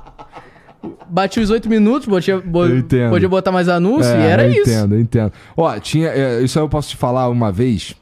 Bati 1.09 1.39
os 1.39 1.49
8 1.49 1.67
minutos, 1.67 2.07
botia, 2.07 2.39
bo- 2.39 2.67
podia 3.09 3.27
botar 3.27 3.51
mais 3.51 3.67
anúncio 3.67 4.11
e 4.11 4.21
É, 4.21 4.27
era 4.29 4.45
eu 4.45 4.51
isso. 4.51 4.61
Entendo, 4.69 4.95
eu 4.95 4.99
entendo. 5.01 5.31
Ó, 5.55 5.79
tinha. 5.79 6.09
é, 6.09 6.41
isso 6.43 6.57
aí 6.59 6.63
eu 6.63 6.69
posso 6.69 6.89
te 6.89 6.95
falar 6.95 7.27
uma 7.29 7.51
vez 7.51 7.95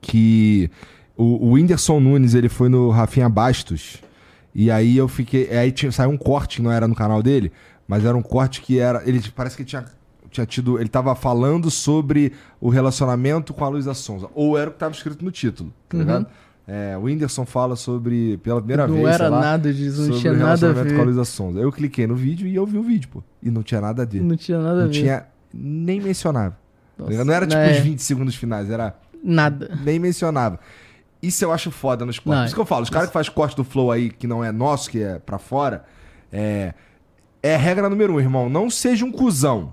que 0.00 0.70
o, 1.16 1.48
o 1.48 1.52
Whindersson 1.52 2.00
Nunes 2.00 2.34
ele 2.34 2.48
foi 2.48 2.68
no 2.68 2.90
Rafinha 2.90 3.28
Bastos. 3.28 3.98
E 4.54 4.70
aí 4.70 4.96
eu 4.96 5.06
fiquei. 5.08 5.50
Aí 5.56 5.70
tinha, 5.72 5.92
saiu 5.92 6.10
um 6.10 6.16
corte 6.16 6.62
não 6.62 6.72
era 6.72 6.88
no 6.88 6.94
canal 6.94 7.22
dele, 7.22 7.52
mas 7.86 8.04
era 8.04 8.16
um 8.16 8.22
corte 8.22 8.60
que 8.62 8.78
era. 8.78 9.02
Ele 9.06 9.22
parece 9.34 9.56
que 9.56 9.64
tinha. 9.64 9.84
Tinha 10.30 10.46
tido. 10.46 10.78
Ele 10.78 10.88
tava 10.88 11.14
falando 11.14 11.70
sobre 11.70 12.32
o 12.60 12.68
relacionamento 12.68 13.52
com 13.54 13.64
a 13.64 13.68
Luísa 13.68 13.94
Sonza. 13.94 14.28
Ou 14.34 14.56
era 14.58 14.70
o 14.70 14.72
que 14.72 14.78
tava 14.78 14.92
escrito 14.94 15.24
no 15.24 15.30
título, 15.30 15.72
tá 15.88 15.96
Uhum. 15.96 16.02
ligado? 16.02 16.26
É, 16.68 16.96
o 16.96 17.02
Whindersson 17.02 17.46
fala 17.46 17.76
sobre. 17.76 18.38
Pela 18.38 18.60
primeira 18.60 18.86
Não 18.88 18.94
vez. 18.96 19.06
era 19.08 19.18
sei 19.18 19.28
lá, 19.28 19.40
nada 19.40 19.72
disso, 19.72 19.98
não 20.00 20.06
sobre 20.06 20.20
tinha 20.20 20.32
o 20.32 20.36
nada 20.36 20.44
a 20.44 20.46
relacionamento 20.56 20.88
com 20.88 20.94
a 20.94 20.98
ver. 20.98 21.04
Luísa 21.04 21.24
Sonza. 21.24 21.60
Eu 21.60 21.70
cliquei 21.70 22.06
no 22.06 22.16
vídeo 22.16 22.46
e 22.48 22.54
eu 22.56 22.66
vi 22.66 22.76
o 22.78 22.82
vídeo, 22.82 23.08
pô. 23.12 23.22
E 23.42 23.50
não 23.50 23.62
tinha 23.62 23.80
nada 23.80 24.02
a 24.02 24.06
ver. 24.06 24.20
Não 24.22 24.36
tinha 24.36 24.58
nada 24.58 24.80
a 24.80 24.84
Não 24.84 24.86
ver. 24.88 24.92
tinha 25.00 25.26
nem 25.54 26.00
mencionava. 26.00 26.56
tá 26.98 27.04
Nossa, 27.04 27.24
não 27.24 27.32
era 27.32 27.46
tipo 27.46 27.60
é, 27.60 27.72
os 27.72 27.78
20 27.78 27.98
segundos 28.02 28.34
finais, 28.34 28.68
era 28.68 28.96
Nada. 29.26 29.76
nem 29.82 29.98
mencionava. 29.98 30.60
Isso 31.20 31.44
eu 31.44 31.52
acho 31.52 31.70
foda 31.70 32.06
nos 32.06 32.18
cortes. 32.18 32.30
Não, 32.30 32.38
Por 32.42 32.46
isso 32.46 32.54
que 32.54 32.60
eu 32.60 32.66
falo, 32.66 32.82
os 32.82 32.90
caras 32.90 33.08
que 33.08 33.12
fazem 33.12 33.32
corte 33.32 33.56
do 33.56 33.64
flow 33.64 33.90
aí, 33.90 34.10
que 34.10 34.26
não 34.26 34.44
é 34.44 34.52
nosso, 34.52 34.88
que 34.88 35.02
é 35.02 35.18
pra 35.18 35.38
fora, 35.38 35.84
é. 36.32 36.72
É 37.42 37.56
regra 37.56 37.88
número 37.88 38.14
um, 38.14 38.20
irmão. 38.20 38.48
Não 38.48 38.68
seja 38.68 39.04
um 39.04 39.12
cuzão. 39.12 39.72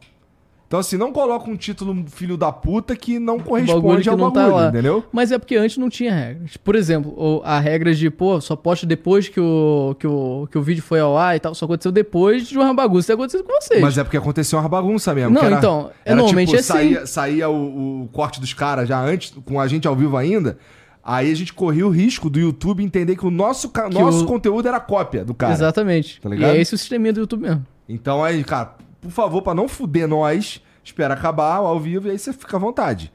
Então, 0.73 0.79
assim, 0.79 0.97
não 0.97 1.13
coloca 1.13 1.47
um 1.47 1.55
título 1.55 2.03
filho 2.07 2.35
da 2.35 2.51
puta 2.51 2.95
que 2.95 3.19
não 3.19 3.37
corresponde 3.37 4.01
que 4.01 4.09
ao 4.09 4.17
não 4.17 4.31
tá 4.31 4.39
bagulho, 4.41 4.55
lá. 4.55 4.69
entendeu? 4.69 5.03
Mas 5.11 5.31
é 5.31 5.37
porque 5.37 5.55
antes 5.55 5.77
não 5.77 5.87
tinha 5.87 6.11
regras. 6.11 6.57
Por 6.57 6.73
exemplo, 6.75 7.43
a 7.45 7.59
regra 7.59 7.93
de, 7.93 8.09
pô, 8.09 8.41
só 8.41 8.55
posta 8.55 8.83
depois 8.83 9.29
que 9.29 9.39
o, 9.39 9.95
que, 9.99 10.07
o, 10.07 10.47
que 10.49 10.57
o 10.57 10.63
vídeo 10.63 10.81
foi 10.81 10.99
ao 10.99 11.15
ar 11.15 11.35
e 11.35 11.39
tal. 11.39 11.53
Só 11.53 11.65
aconteceu 11.65 11.91
depois 11.91 12.47
de 12.47 12.57
uma 12.57 12.73
bagunça. 12.73 13.01
Isso 13.01 13.13
aconteceu 13.13 13.43
com 13.43 13.53
vocês. 13.53 13.79
Mas 13.79 13.99
é 13.99 14.03
porque 14.03 14.17
aconteceu 14.17 14.57
uma 14.57 14.67
bagunça 14.67 15.13
mesmo. 15.13 15.29
Não, 15.29 15.43
era- 15.43 15.57
então, 15.59 15.91
era, 16.03 16.15
normalmente 16.15 16.47
tipo, 16.47 16.57
é 16.57 16.59
assim. 16.61 16.73
saía, 16.73 17.05
saía 17.05 17.49
o, 17.49 18.05
o 18.05 18.09
corte 18.11 18.41
dos 18.41 18.51
caras 18.55 18.89
já 18.89 18.99
antes, 18.99 19.31
com 19.45 19.61
a 19.61 19.67
gente 19.67 19.87
ao 19.87 19.95
vivo 19.95 20.17
ainda. 20.17 20.57
Aí 21.03 21.31
a 21.31 21.35
gente 21.35 21.53
corria 21.53 21.85
o 21.85 21.91
risco 21.91 22.31
do 22.31 22.39
YouTube 22.39 22.83
entender 22.83 23.15
que 23.15 23.27
o 23.27 23.29
nosso, 23.29 23.69
Que 23.69 23.79
nosso 23.89 24.23
o- 24.23 24.27
conteúdo 24.27 24.67
era 24.67 24.79
cópia 24.79 25.23
do 25.23 25.35
cara. 25.35 25.53
Exatamente. 25.53 26.19
Tá 26.19 26.29
e 26.29 26.31
ligado? 26.33 26.55
é 26.55 26.59
esse 26.59 26.73
o 26.73 26.77
sisteminha 26.79 27.13
do 27.13 27.19
YouTube 27.19 27.41
mesmo. 27.43 27.63
Então 27.87 28.23
aí, 28.23 28.43
cara, 28.43 28.73
por 29.03 29.11
favor, 29.11 29.41
pra 29.41 29.53
não 29.53 29.67
fuder 29.67 30.07
nós, 30.07 30.61
espera 30.83 31.13
acabar 31.13 31.57
ao 31.57 31.79
vivo 31.79 32.07
e 32.07 32.11
aí 32.11 32.17
você 32.17 32.31
fica 32.31 32.55
à 32.55 32.59
vontade. 32.59 33.11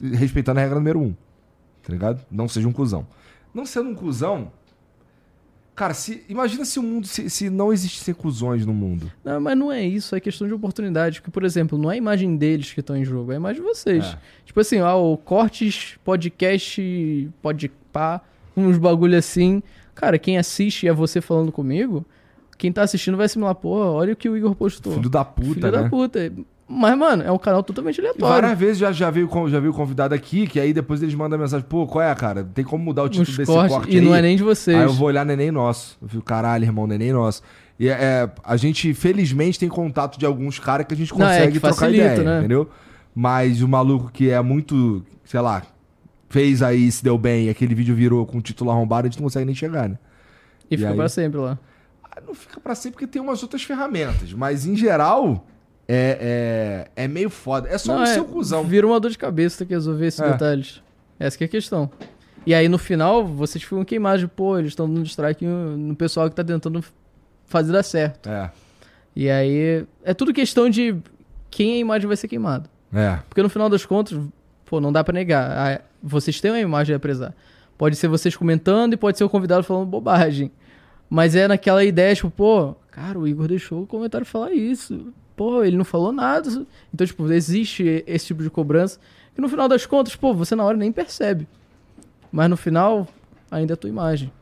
Respeitando 0.00 0.58
a 0.58 0.62
regra 0.62 0.76
número 0.76 1.00
um. 1.00 1.14
Tá 1.82 1.92
ligado? 1.92 2.24
Não 2.30 2.48
seja 2.48 2.66
um 2.66 2.72
cuzão. 2.72 3.06
Não 3.54 3.64
sendo 3.64 3.90
um 3.90 3.94
cuzão. 3.94 4.50
Cara, 5.74 5.94
se, 5.94 6.24
imagina 6.28 6.64
se 6.64 6.78
o 6.78 6.82
mundo. 6.82 7.06
Se, 7.06 7.30
se 7.30 7.48
não 7.48 7.72
existissem 7.72 8.12
cuzões 8.12 8.66
no 8.66 8.74
mundo. 8.74 9.10
Não, 9.24 9.40
mas 9.40 9.56
não 9.56 9.72
é 9.72 9.82
isso, 9.82 10.14
é 10.14 10.20
questão 10.20 10.46
de 10.46 10.52
oportunidade. 10.52 11.20
Porque, 11.20 11.30
por 11.30 11.44
exemplo, 11.44 11.78
não 11.78 11.90
é 11.90 11.94
a 11.94 11.96
imagem 11.96 12.36
deles 12.36 12.72
que 12.72 12.80
estão 12.80 12.96
em 12.96 13.04
jogo, 13.04 13.32
é 13.32 13.36
a 13.36 13.38
imagem 13.38 13.62
de 13.62 13.68
vocês. 13.68 14.04
É. 14.04 14.18
Tipo 14.44 14.60
assim, 14.60 14.80
ó, 14.80 15.00
o 15.00 15.16
Cortes, 15.16 15.96
podcast, 16.04 17.30
podpá, 17.40 18.20
uns 18.56 18.76
bagulho 18.78 19.16
assim. 19.16 19.62
Cara, 19.94 20.18
quem 20.18 20.38
assiste 20.38 20.86
é 20.86 20.92
você 20.92 21.20
falando 21.20 21.52
comigo, 21.52 22.04
quem 22.60 22.70
tá 22.70 22.82
assistindo 22.82 23.16
vai 23.16 23.24
assimilar, 23.24 23.54
pô, 23.54 23.70
olha 23.70 24.12
o 24.12 24.16
que 24.16 24.28
o 24.28 24.36
Igor 24.36 24.54
postou. 24.54 24.92
Filho 24.92 25.08
da 25.08 25.24
puta, 25.24 25.54
Filho 25.54 25.72
né? 25.72 25.82
da 25.82 25.88
puta. 25.88 26.32
Mas, 26.68 26.96
mano, 26.96 27.22
é 27.22 27.32
um 27.32 27.38
canal 27.38 27.62
totalmente 27.62 27.98
aleatório. 28.00 28.28
várias 28.42 28.58
vezes 28.58 28.78
já, 28.78 28.92
já, 28.92 29.10
veio, 29.10 29.28
já 29.48 29.58
veio 29.58 29.72
convidado 29.72 30.14
aqui, 30.14 30.46
que 30.46 30.60
aí 30.60 30.72
depois 30.72 31.02
eles 31.02 31.14
mandam 31.14 31.38
mensagem, 31.38 31.66
pô, 31.66 31.86
qual 31.86 32.04
é, 32.04 32.14
cara? 32.14 32.44
Tem 32.44 32.62
como 32.64 32.84
mudar 32.84 33.02
o 33.04 33.08
título 33.08 33.28
Uns 33.28 33.36
desse 33.38 33.50
cortes, 33.50 33.74
corte 33.74 33.92
e 33.92 33.98
aí? 33.98 34.04
não 34.04 34.14
é 34.14 34.20
nem 34.22 34.36
de 34.36 34.42
vocês. 34.42 34.76
Aí 34.76 34.84
eu 34.84 34.92
vou 34.92 35.08
olhar 35.08 35.24
neném 35.24 35.50
nosso. 35.50 35.96
Eu 36.02 36.08
fico, 36.08 36.22
caralho, 36.22 36.62
irmão, 36.64 36.86
neném 36.86 37.12
nosso. 37.12 37.42
E 37.78 37.88
é, 37.88 37.92
é, 37.92 38.30
a 38.44 38.56
gente, 38.58 38.92
felizmente, 38.92 39.58
tem 39.58 39.68
contato 39.70 40.18
de 40.18 40.26
alguns 40.26 40.58
caras 40.58 40.86
que 40.86 40.92
a 40.92 40.96
gente 40.96 41.12
Não, 41.18 41.26
é 41.26 41.30
consegue 41.38 41.52
que 41.54 41.60
trocar 41.60 41.74
facilita, 41.76 42.04
ideia, 42.04 42.22
né? 42.22 42.38
entendeu? 42.40 42.68
Mas 43.14 43.62
o 43.62 43.66
maluco 43.68 44.10
que 44.12 44.28
é 44.30 44.40
muito, 44.42 45.02
sei 45.24 45.40
lá, 45.40 45.62
fez 46.28 46.62
aí, 46.62 46.92
se 46.92 47.02
deu 47.02 47.16
bem, 47.18 47.46
e 47.46 47.50
aquele 47.50 47.74
vídeo 47.74 47.94
virou 47.96 48.24
com 48.26 48.38
o 48.38 48.42
título 48.42 48.70
arrombado, 48.70 49.08
a 49.08 49.10
gente 49.10 49.18
não 49.18 49.24
consegue 49.24 49.46
nem 49.46 49.54
chegar, 49.54 49.88
né? 49.88 49.98
E 50.70 50.74
E 50.74 50.78
fica 50.78 50.90
aí? 50.90 50.96
pra 50.96 51.08
sempre 51.08 51.40
lá. 51.40 51.58
Ah, 52.10 52.20
Não 52.26 52.34
fica 52.34 52.60
pra 52.60 52.74
sempre 52.74 52.92
porque 52.92 53.06
tem 53.06 53.20
umas 53.20 53.42
outras 53.42 53.62
ferramentas, 53.62 54.32
mas 54.32 54.66
em 54.66 54.76
geral 54.76 55.46
é, 55.88 56.86
é, 56.96 57.04
é 57.04 57.08
meio 57.08 57.30
foda. 57.30 57.68
É 57.68 57.78
só 57.78 57.94
Não, 57.94 58.00
o 58.00 58.04
é, 58.04 58.14
seu 58.14 58.24
cuzão. 58.24 58.64
Vira 58.64 58.86
uma 58.86 58.98
dor 59.00 59.10
de 59.10 59.18
cabeça 59.18 59.58
ter 59.58 59.66
que 59.66 59.74
resolver 59.74 60.06
esses 60.06 60.20
É. 60.20 60.30
detalhes. 60.32 60.82
Essa 61.18 61.36
que 61.36 61.44
é 61.44 61.46
a 61.46 61.50
questão. 61.50 61.90
E 62.46 62.54
aí 62.54 62.68
no 62.68 62.78
final, 62.78 63.24
vocês 63.26 63.62
ficam 63.62 63.84
queimados 63.84 64.20
de, 64.22 64.26
pô, 64.28 64.58
eles 64.58 64.70
estão 64.72 64.92
dando 64.92 65.04
strike 65.06 65.44
no 65.44 65.94
pessoal 65.94 66.28
que 66.30 66.34
tá 66.36 66.42
tentando 66.42 66.82
fazer 67.46 67.72
dar 67.72 67.82
certo. 67.82 68.28
É, 68.28 68.50
E 69.14 69.28
aí 69.28 69.84
é 70.02 70.14
tudo 70.14 70.32
questão 70.32 70.70
de 70.70 70.96
quem 71.50 71.74
a 71.74 71.78
imagem 71.78 72.06
vai 72.08 72.16
ser 72.16 72.28
queimada. 72.28 72.68
é. 72.92 73.18
Porque 73.28 73.42
no 73.42 73.48
final 73.48 73.68
das 73.68 73.84
contas, 73.84 74.18
pô, 74.64 74.80
não 74.80 74.90
dá 74.92 75.04
pra 75.04 75.12
negar. 75.12 75.50
Ah, 75.50 75.80
Vocês 76.02 76.40
têm 76.40 76.50
uma 76.50 76.60
imagem 76.60 76.94
a 76.96 76.98
prezar. 76.98 77.34
Pode 77.76 77.96
ser 77.96 78.08
vocês 78.08 78.34
comentando 78.36 78.94
e 78.94 78.96
pode 78.96 79.18
ser 79.18 79.24
o 79.24 79.28
convidado 79.28 79.62
falando 79.64 79.86
bobagem. 79.86 80.50
Mas 81.10 81.34
é 81.34 81.48
naquela 81.48 81.84
ideia, 81.84 82.14
tipo, 82.14 82.30
pô, 82.30 82.76
cara, 82.92 83.18
o 83.18 83.26
Igor 83.26 83.48
deixou 83.48 83.82
o 83.82 83.86
comentário 83.86 84.24
falar 84.24 84.52
isso. 84.52 85.12
Pô, 85.36 85.64
ele 85.64 85.76
não 85.76 85.84
falou 85.84 86.12
nada. 86.12 86.48
Então, 86.94 87.04
tipo, 87.04 87.30
existe 87.32 88.04
esse 88.06 88.26
tipo 88.26 88.44
de 88.44 88.48
cobrança. 88.48 89.00
Que 89.34 89.40
no 89.40 89.48
final 89.48 89.68
das 89.68 89.84
contas, 89.84 90.14
pô, 90.14 90.32
você 90.32 90.54
na 90.54 90.64
hora 90.64 90.76
nem 90.76 90.92
percebe. 90.92 91.48
Mas 92.30 92.48
no 92.48 92.56
final, 92.56 93.08
ainda 93.50 93.72
é 93.72 93.74
a 93.74 93.76
tua 93.76 93.90
imagem. 93.90 94.32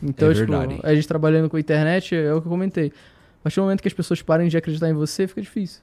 Então, 0.00 0.30
É 0.30 0.34
tipo, 0.34 0.86
a 0.86 0.94
gente 0.94 1.08
trabalhando 1.08 1.50
com 1.50 1.56
a 1.56 1.60
internet, 1.60 2.14
é 2.14 2.32
o 2.32 2.40
que 2.40 2.46
eu 2.46 2.50
comentei. 2.50 2.92
A 3.40 3.42
partir 3.42 3.56
do 3.56 3.62
momento 3.64 3.82
que 3.82 3.88
as 3.88 3.94
pessoas 3.94 4.22
parem 4.22 4.48
de 4.48 4.56
acreditar 4.56 4.88
em 4.88 4.94
você, 4.94 5.26
fica 5.26 5.42
difícil. 5.42 5.82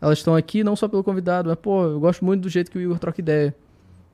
Elas 0.00 0.18
estão 0.18 0.36
aqui 0.36 0.62
não 0.62 0.76
só 0.76 0.86
pelo 0.86 1.02
convidado, 1.02 1.48
mas, 1.48 1.58
pô, 1.58 1.84
eu 1.84 1.98
gosto 2.00 2.24
muito 2.24 2.42
do 2.42 2.48
jeito 2.48 2.70
que 2.70 2.78
o 2.78 2.80
Igor 2.80 2.98
troca 2.98 3.20
ideia. 3.20 3.54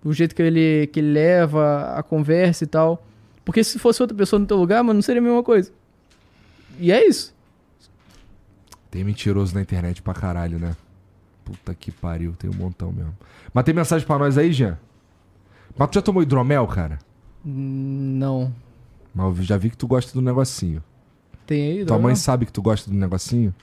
O 0.03 0.13
jeito 0.13 0.35
que 0.35 0.43
ele, 0.43 0.87
que 0.87 1.01
ele 1.01 1.13
leva 1.13 1.95
a 1.95 2.03
conversa 2.03 2.65
e 2.65 2.67
tal. 2.67 3.05
Porque 3.45 3.63
se 3.63 3.79
fosse 3.79 4.03
outra 4.03 4.17
pessoa 4.17 4.41
no 4.41 4.47
teu 4.47 4.57
lugar, 4.57 4.83
mano, 4.83 4.95
não 4.95 5.03
seria 5.03 5.21
a 5.21 5.25
mesma 5.25 5.43
coisa. 5.43 5.71
E 6.79 6.91
é 6.91 7.07
isso. 7.07 7.35
Tem 8.91 9.05
mentiroso 9.05 9.55
na 9.55 9.61
internet 9.61 10.01
pra 10.01 10.15
caralho, 10.15 10.59
né? 10.59 10.75
Puta 11.45 11.75
que 11.75 11.91
pariu, 11.91 12.33
tem 12.33 12.49
um 12.49 12.55
montão 12.55 12.91
mesmo. 12.91 13.17
Mas 13.53 13.65
tem 13.65 13.75
mensagem 13.75 14.07
pra 14.07 14.19
nós 14.19 14.39
aí, 14.39 14.53
Jean? 14.53 14.79
Mas 15.77 15.91
tu 15.91 15.95
já 15.95 16.03
tomou 16.03 16.23
hidromel, 16.23 16.67
cara? 16.67 16.99
Não. 17.45 18.53
Mas 19.15 19.39
eu 19.39 19.43
já 19.43 19.57
vi 19.57 19.71
que 19.71 19.77
tu 19.77 19.87
gosta 19.87 20.13
do 20.13 20.23
negocinho. 20.23 20.83
Tem 21.47 21.81
aí, 21.81 21.85
Tua 21.85 21.99
mãe 21.99 22.15
sabe 22.15 22.47
que 22.47 22.53
tu 22.53 22.63
gosta 22.63 22.91
do 22.91 22.97
negocinho? 22.97 23.55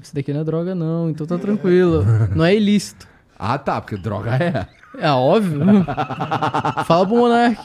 Isso 0.00 0.14
daqui 0.14 0.32
não 0.32 0.40
é 0.40 0.44
droga, 0.44 0.74
não, 0.74 1.10
então 1.10 1.26
tá 1.26 1.36
tranquilo. 1.36 2.02
Não 2.34 2.44
é 2.44 2.56
ilícito. 2.56 3.06
Ah, 3.38 3.58
tá, 3.58 3.80
porque 3.80 3.96
droga 3.96 4.34
é. 4.36 4.66
É 4.98 5.10
óbvio. 5.10 5.60
Fala 6.86 7.06
pro 7.06 7.16
Monark. 7.16 7.60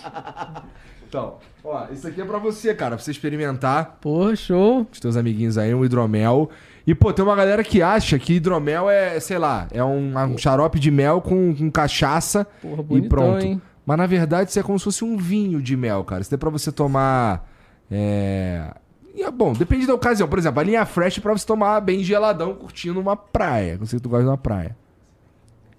Então, 1.08 1.36
ó, 1.64 1.86
isso 1.92 2.08
aqui 2.08 2.22
é 2.22 2.26
pra 2.26 2.38
você, 2.38 2.74
cara, 2.74 2.96
pra 2.96 3.04
você 3.04 3.12
experimentar 3.12 3.98
Pô, 4.02 4.36
show. 4.36 4.86
com 4.86 4.92
os 4.92 5.00
teus 5.00 5.16
amiguinhos 5.18 5.58
aí, 5.58 5.74
um 5.74 5.84
hidromel. 5.84 6.50
E, 6.86 6.96
pô, 6.96 7.12
tem 7.14 7.24
uma 7.24 7.36
galera 7.36 7.64
que 7.64 7.82
acha 7.82 8.18
que 8.18 8.34
hidromel 8.34 8.90
é, 8.90 9.20
sei 9.20 9.38
lá, 9.38 9.68
é 9.72 9.84
um, 9.84 10.12
um 10.18 10.38
xarope 10.38 10.80
de 10.80 10.90
mel 10.90 11.22
com, 11.22 11.56
com 11.56 11.70
cachaça 11.70 12.48
Porra, 12.62 12.82
e 12.82 12.84
bonitão, 12.86 13.10
pronto. 13.10 13.46
hein? 13.46 13.62
Mas 13.86 13.98
na 13.98 14.06
verdade 14.06 14.50
isso 14.50 14.60
é 14.60 14.64
como 14.64 14.78
se 14.78 14.86
fosse 14.86 15.04
um 15.04 15.18
vinho 15.18 15.62
de 15.62 15.76
mel, 15.76 16.04
cara. 16.04 16.22
Isso 16.22 16.34
é 16.34 16.38
pra 16.38 16.50
você 16.50 16.72
tomar. 16.72 17.48
É... 17.92 18.72
e 19.16 19.24
é 19.24 19.32
bom, 19.32 19.54
depende 19.54 19.88
da 19.88 19.96
ocasião. 19.96 20.28
Por 20.28 20.38
exemplo, 20.38 20.60
a 20.60 20.64
linha 20.64 20.86
fresh 20.86 21.18
é 21.18 21.22
pra 21.22 21.34
você 21.34 21.46
tomar 21.46 21.80
bem 21.82 22.04
geladão, 22.04 22.54
curtindo 22.54 23.00
uma 23.00 23.16
praia. 23.16 23.78
Eu 23.80 23.86
sei 23.88 23.98
que 23.98 24.04
tu 24.04 24.10
gosta 24.10 24.24
de 24.24 24.30
uma 24.30 24.38
praia. 24.38 24.76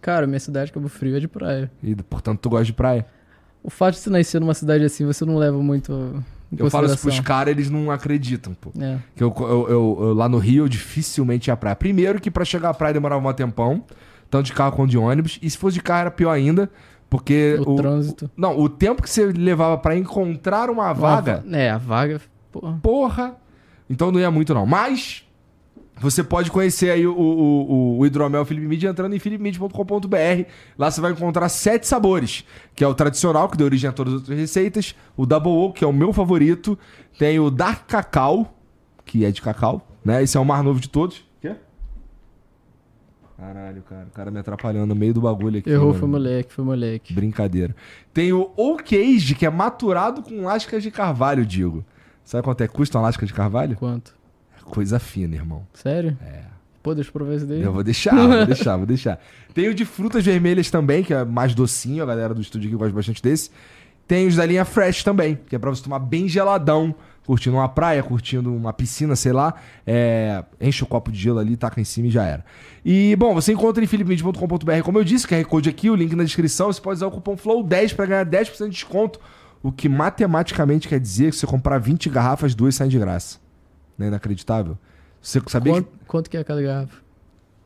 Cara, 0.00 0.26
minha 0.26 0.40
cidade, 0.40 0.72
Cabo 0.72 0.88
Frio, 0.88 1.16
é 1.16 1.20
de 1.20 1.28
praia. 1.28 1.70
E, 1.82 1.94
portanto, 1.94 2.40
tu 2.40 2.48
gosta 2.50 2.64
de 2.64 2.72
praia. 2.72 3.06
O 3.62 3.68
fato 3.70 3.94
de 3.94 4.00
você 4.00 4.08
nascer 4.10 4.40
numa 4.40 4.54
cidade 4.54 4.84
assim, 4.84 5.04
você 5.04 5.24
não 5.24 5.36
leva 5.36 5.58
muito 5.62 5.92
Eu 6.56 6.70
falo 6.70 6.86
isso 6.86 6.98
pros 6.98 7.20
caras, 7.20 7.52
eles 7.52 7.68
não 7.70 7.90
acreditam, 7.90 8.54
pô. 8.54 8.70
É. 8.80 8.96
Que 9.14 9.22
eu, 9.22 9.34
eu- 9.38 9.46
eu- 9.68 9.98
eu- 10.00 10.14
lá 10.14 10.28
no 10.28 10.38
Rio, 10.38 10.64
eu 10.64 10.68
dificilmente 10.68 11.50
ia 11.50 11.54
à 11.54 11.56
praia. 11.56 11.76
Primeiro 11.76 12.18
que 12.20 12.30
pra 12.30 12.44
chegar 12.44 12.70
à 12.70 12.74
praia 12.74 12.94
demorava 12.94 13.28
um 13.28 13.32
tempão, 13.34 13.84
tanto 14.30 14.46
de 14.46 14.52
carro 14.54 14.72
quanto 14.74 14.90
de 14.90 14.96
ônibus. 14.98 15.38
E 15.42 15.50
se 15.50 15.58
fosse 15.58 15.74
de 15.74 15.82
carro 15.82 16.00
era 16.00 16.10
pior 16.10 16.30
ainda, 16.32 16.70
porque... 17.10 17.58
O, 17.66 17.76
trânsito. 17.76 18.30
Não, 18.36 18.58
o 18.58 18.68
tempo 18.68 19.02
que 19.02 19.10
você 19.10 19.26
levava 19.26 19.76
pra 19.76 19.94
encontrar 19.96 20.70
uma 20.70 20.92
vaga... 20.94 21.42
Uma 21.44 21.50
va- 21.50 21.56
É, 21.58 21.70
a 21.70 21.78
vaga. 21.78 22.20
Porra. 22.50 22.78
Porra! 22.82 23.36
Então 23.90 24.10
não 24.10 24.18
ia 24.18 24.30
muito, 24.30 24.54
não. 24.54 24.64
Mas 24.64 25.24
você 26.00 26.24
pode 26.24 26.50
conhecer 26.50 26.90
aí 26.90 27.06
o, 27.06 27.12
o, 27.12 27.70
o- 27.72 27.98
o 27.98 28.06
hidromel 28.06 28.44
Felipe 28.44 28.66
Mid 28.66 28.82
entrando 28.84 29.14
em 29.14 29.18
philipemid.com.br. 29.18 30.44
Lá 30.78 30.90
você 30.90 31.00
vai 31.00 31.12
encontrar 31.12 31.48
sete 31.48 31.86
sabores, 31.86 32.44
que 32.74 32.82
é 32.82 32.88
o 32.88 32.94
tradicional, 32.94 33.48
que 33.48 33.56
deu 33.56 33.66
origem 33.66 33.88
a 33.88 33.92
todas 33.92 34.14
as 34.14 34.20
outras 34.20 34.38
receitas. 34.38 34.94
O 35.16 35.26
Double 35.26 35.52
Oak, 35.52 35.78
que 35.78 35.84
é 35.84 35.86
o 35.86 35.92
meu 35.92 36.12
favorito. 36.12 36.78
Tem 37.18 37.38
o 37.38 37.50
Dark 37.50 37.86
Cacau, 37.86 38.54
que 39.04 39.24
é 39.24 39.30
de 39.30 39.42
cacau, 39.42 39.86
né? 40.04 40.22
Esse 40.22 40.36
é 40.36 40.40
o 40.40 40.44
mais 40.44 40.64
novo 40.64 40.80
de 40.80 40.88
todos. 40.88 41.22
Quê? 41.40 41.54
Caralho, 43.36 43.82
cara. 43.82 44.06
O 44.06 44.10
cara 44.10 44.30
me 44.30 44.38
atrapalhando 44.38 44.86
no 44.86 44.94
meio 44.94 45.14
do 45.14 45.20
bagulho 45.22 45.58
aqui. 45.58 45.70
Errou, 45.70 45.88
mano. 45.88 45.98
foi 45.98 46.08
moleque, 46.08 46.52
foi 46.52 46.64
moleque. 46.64 47.12
Brincadeira. 47.14 47.74
Tem 48.12 48.32
o 48.32 48.50
Oak 48.56 48.94
Age, 48.96 49.34
que 49.34 49.46
é 49.46 49.50
maturado 49.50 50.22
com 50.22 50.42
lascas 50.44 50.82
de 50.82 50.90
carvalho, 50.90 51.44
digo. 51.44 51.84
Sabe 52.24 52.44
quanto 52.44 52.60
é 52.62 52.68
que 52.68 52.74
custa 52.74 52.98
uma 52.98 53.04
lasca 53.04 53.24
de 53.26 53.32
carvalho? 53.32 53.76
Quanto? 53.76 54.14
Coisa 54.64 54.98
fina, 54.98 55.34
irmão. 55.34 55.66
Sério? 55.74 56.16
É. 56.24 56.44
Pô, 56.82 56.94
deixa 56.94 57.08
eu 57.10 57.12
provar 57.12 57.34
isso 57.34 57.46
daí. 57.46 57.60
Eu 57.60 57.72
vou 57.72 57.84
deixar, 57.84 58.14
vou 58.14 58.46
deixar, 58.46 58.76
vou 58.76 58.86
deixar. 58.86 59.20
Tem 59.52 59.68
o 59.68 59.74
de 59.74 59.84
frutas 59.84 60.24
vermelhas 60.24 60.70
também, 60.70 61.02
que 61.02 61.12
é 61.12 61.24
mais 61.24 61.54
docinho, 61.54 62.02
a 62.02 62.06
galera 62.06 62.32
do 62.32 62.40
estúdio 62.40 62.68
aqui 62.68 62.76
gosta 62.76 62.94
bastante 62.94 63.22
desse. 63.22 63.50
Tem 64.08 64.26
os 64.26 64.34
da 64.36 64.44
linha 64.44 64.64
Fresh 64.64 65.04
também, 65.04 65.38
que 65.46 65.54
é 65.54 65.58
pra 65.58 65.70
você 65.70 65.82
tomar 65.84 66.00
bem 66.00 66.26
geladão, 66.26 66.92
curtindo 67.24 67.56
uma 67.56 67.68
praia, 67.68 68.02
curtindo 68.02 68.52
uma 68.52 68.72
piscina, 68.72 69.14
sei 69.14 69.32
lá. 69.32 69.54
É, 69.86 70.42
enche 70.60 70.82
o 70.82 70.86
copo 70.86 71.12
de 71.12 71.18
gelo 71.20 71.38
ali, 71.38 71.56
taca 71.56 71.80
em 71.80 71.84
cima 71.84 72.08
e 72.08 72.10
já 72.10 72.24
era. 72.24 72.44
E, 72.84 73.14
bom, 73.14 73.34
você 73.34 73.52
encontra 73.52 73.84
em 73.84 73.86
philipmid.com.br, 73.86 74.82
como 74.82 74.98
eu 74.98 75.04
disse, 75.04 75.28
QR 75.28 75.44
Code 75.44 75.68
aqui, 75.68 75.88
o 75.90 75.94
link 75.94 76.16
na 76.16 76.24
descrição. 76.24 76.72
Você 76.72 76.80
pode 76.80 76.96
usar 76.96 77.06
o 77.06 77.10
cupom 77.12 77.36
FLOW10 77.36 77.94
pra 77.94 78.06
ganhar 78.06 78.26
10% 78.26 78.64
de 78.64 78.70
desconto, 78.70 79.20
o 79.62 79.70
que 79.70 79.88
matematicamente 79.88 80.88
quer 80.88 80.98
dizer 80.98 81.26
que 81.26 81.36
se 81.36 81.40
você 81.40 81.46
comprar 81.46 81.78
20 81.78 82.08
garrafas, 82.08 82.52
duas 82.54 82.74
saem 82.74 82.90
de 82.90 82.98
graça. 82.98 83.38
Não 84.00 84.06
é 84.06 84.08
inacreditável? 84.08 84.78
Você 85.20 85.42
sabia 85.46 85.74
que 85.74 85.80
Quanto, 85.82 86.06
quanto 86.06 86.30
que 86.30 86.36
é 86.38 86.42
cada 86.42 86.62
garrafa? 86.62 86.96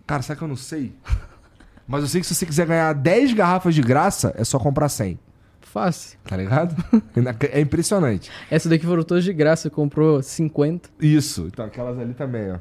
Cara, 0.05 0.21
sabe 0.21 0.39
que 0.39 0.45
eu 0.45 0.49
não 0.49 0.57
sei? 0.57 0.93
Mas 1.87 2.03
eu 2.03 2.09
sei 2.09 2.21
que 2.21 2.27
se 2.27 2.35
você 2.35 2.45
quiser 2.45 2.67
ganhar 2.67 2.93
10 2.93 3.35
garrafas 3.35 3.73
de 3.73 3.81
graça, 3.81 4.35
é 4.37 4.43
só 4.43 4.59
comprar 4.59 4.89
100. 4.89 5.17
Fácil. 5.61 6.19
Tá 6.25 6.37
ligado? 6.37 6.75
É 7.53 7.61
impressionante. 7.61 8.33
Essa 8.51 8.69
daqui 8.69 8.85
foram 8.85 9.05
todas 9.05 9.23
de 9.23 9.33
graça, 9.33 9.71
comprou 9.71 10.21
50. 10.21 10.91
Isso. 11.01 11.47
Então, 11.47 11.65
aquelas 11.65 11.99
ali 12.01 12.15
também, 12.15 12.51
ó. 12.51 12.59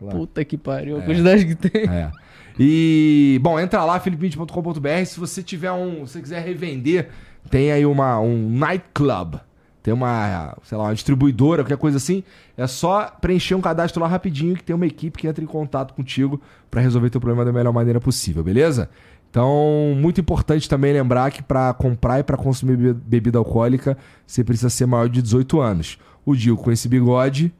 Lá. 0.00 0.12
Puta 0.12 0.44
que 0.44 0.56
pariu, 0.56 0.98
a 0.98 1.02
quantidade 1.02 1.44
que 1.44 1.56
tem. 1.56 1.90
É. 1.90 2.12
E, 2.56 3.40
bom, 3.42 3.58
entra 3.58 3.84
lá, 3.84 3.98
philipmint.com.br. 3.98 5.04
Se 5.06 5.18
você 5.18 5.42
tiver 5.42 5.72
um. 5.72 6.06
Se 6.06 6.12
você 6.12 6.22
quiser 6.22 6.44
revender, 6.44 7.08
tem 7.50 7.72
aí 7.72 7.84
uma, 7.84 8.20
um 8.20 8.48
nightclub. 8.48 9.40
Tem 9.82 9.94
uma, 9.94 10.56
sei 10.64 10.76
lá, 10.76 10.84
uma 10.84 10.94
distribuidora, 10.94 11.62
qualquer 11.62 11.76
coisa 11.78 11.96
assim. 11.96 12.22
É 12.56 12.66
só 12.66 13.06
preencher 13.20 13.54
um 13.54 13.60
cadastro 13.60 14.02
lá 14.02 14.08
rapidinho 14.08 14.54
que 14.56 14.62
tem 14.62 14.74
uma 14.76 14.86
equipe 14.86 15.18
que 15.18 15.26
entra 15.26 15.42
em 15.42 15.46
contato 15.46 15.94
contigo 15.94 16.40
pra 16.70 16.80
resolver 16.80 17.10
teu 17.10 17.20
problema 17.20 17.44
da 17.44 17.52
melhor 17.52 17.72
maneira 17.72 18.00
possível, 18.00 18.42
beleza? 18.42 18.90
Então, 19.30 19.94
muito 19.96 20.20
importante 20.20 20.68
também 20.68 20.92
lembrar 20.92 21.30
que 21.30 21.42
pra 21.42 21.72
comprar 21.74 22.18
e 22.18 22.22
pra 22.22 22.36
consumir 22.36 22.76
be- 22.76 22.92
bebida 22.94 23.38
alcoólica, 23.38 23.96
você 24.26 24.42
precisa 24.42 24.70
ser 24.70 24.86
maior 24.86 25.08
de 25.08 25.20
18 25.22 25.60
anos. 25.60 25.98
O 26.24 26.34
Dio 26.34 26.56
com 26.56 26.72
esse 26.72 26.88
bigode, 26.88 27.52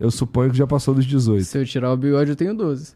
eu 0.00 0.10
suponho 0.10 0.50
que 0.50 0.56
já 0.56 0.66
passou 0.66 0.94
dos 0.94 1.04
18. 1.04 1.44
Se 1.44 1.58
eu 1.58 1.64
tirar 1.66 1.92
o 1.92 1.96
bigode, 1.96 2.30
eu 2.30 2.36
tenho 2.36 2.54
12. 2.54 2.94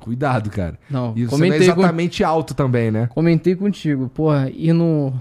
Cuidado, 0.00 0.50
cara. 0.50 0.78
Não, 0.90 1.12
E 1.16 1.24
você 1.24 1.36
não 1.36 1.44
é 1.46 1.48
comentei, 1.48 1.58
com, 1.72 1.80
exatamente 1.80 2.24
alto 2.24 2.54
também, 2.54 2.90
né? 2.90 3.08
comentei 3.14 3.54
contigo. 3.56 4.08
Porra, 4.08 4.48
ir 4.50 4.72
no, 4.72 5.12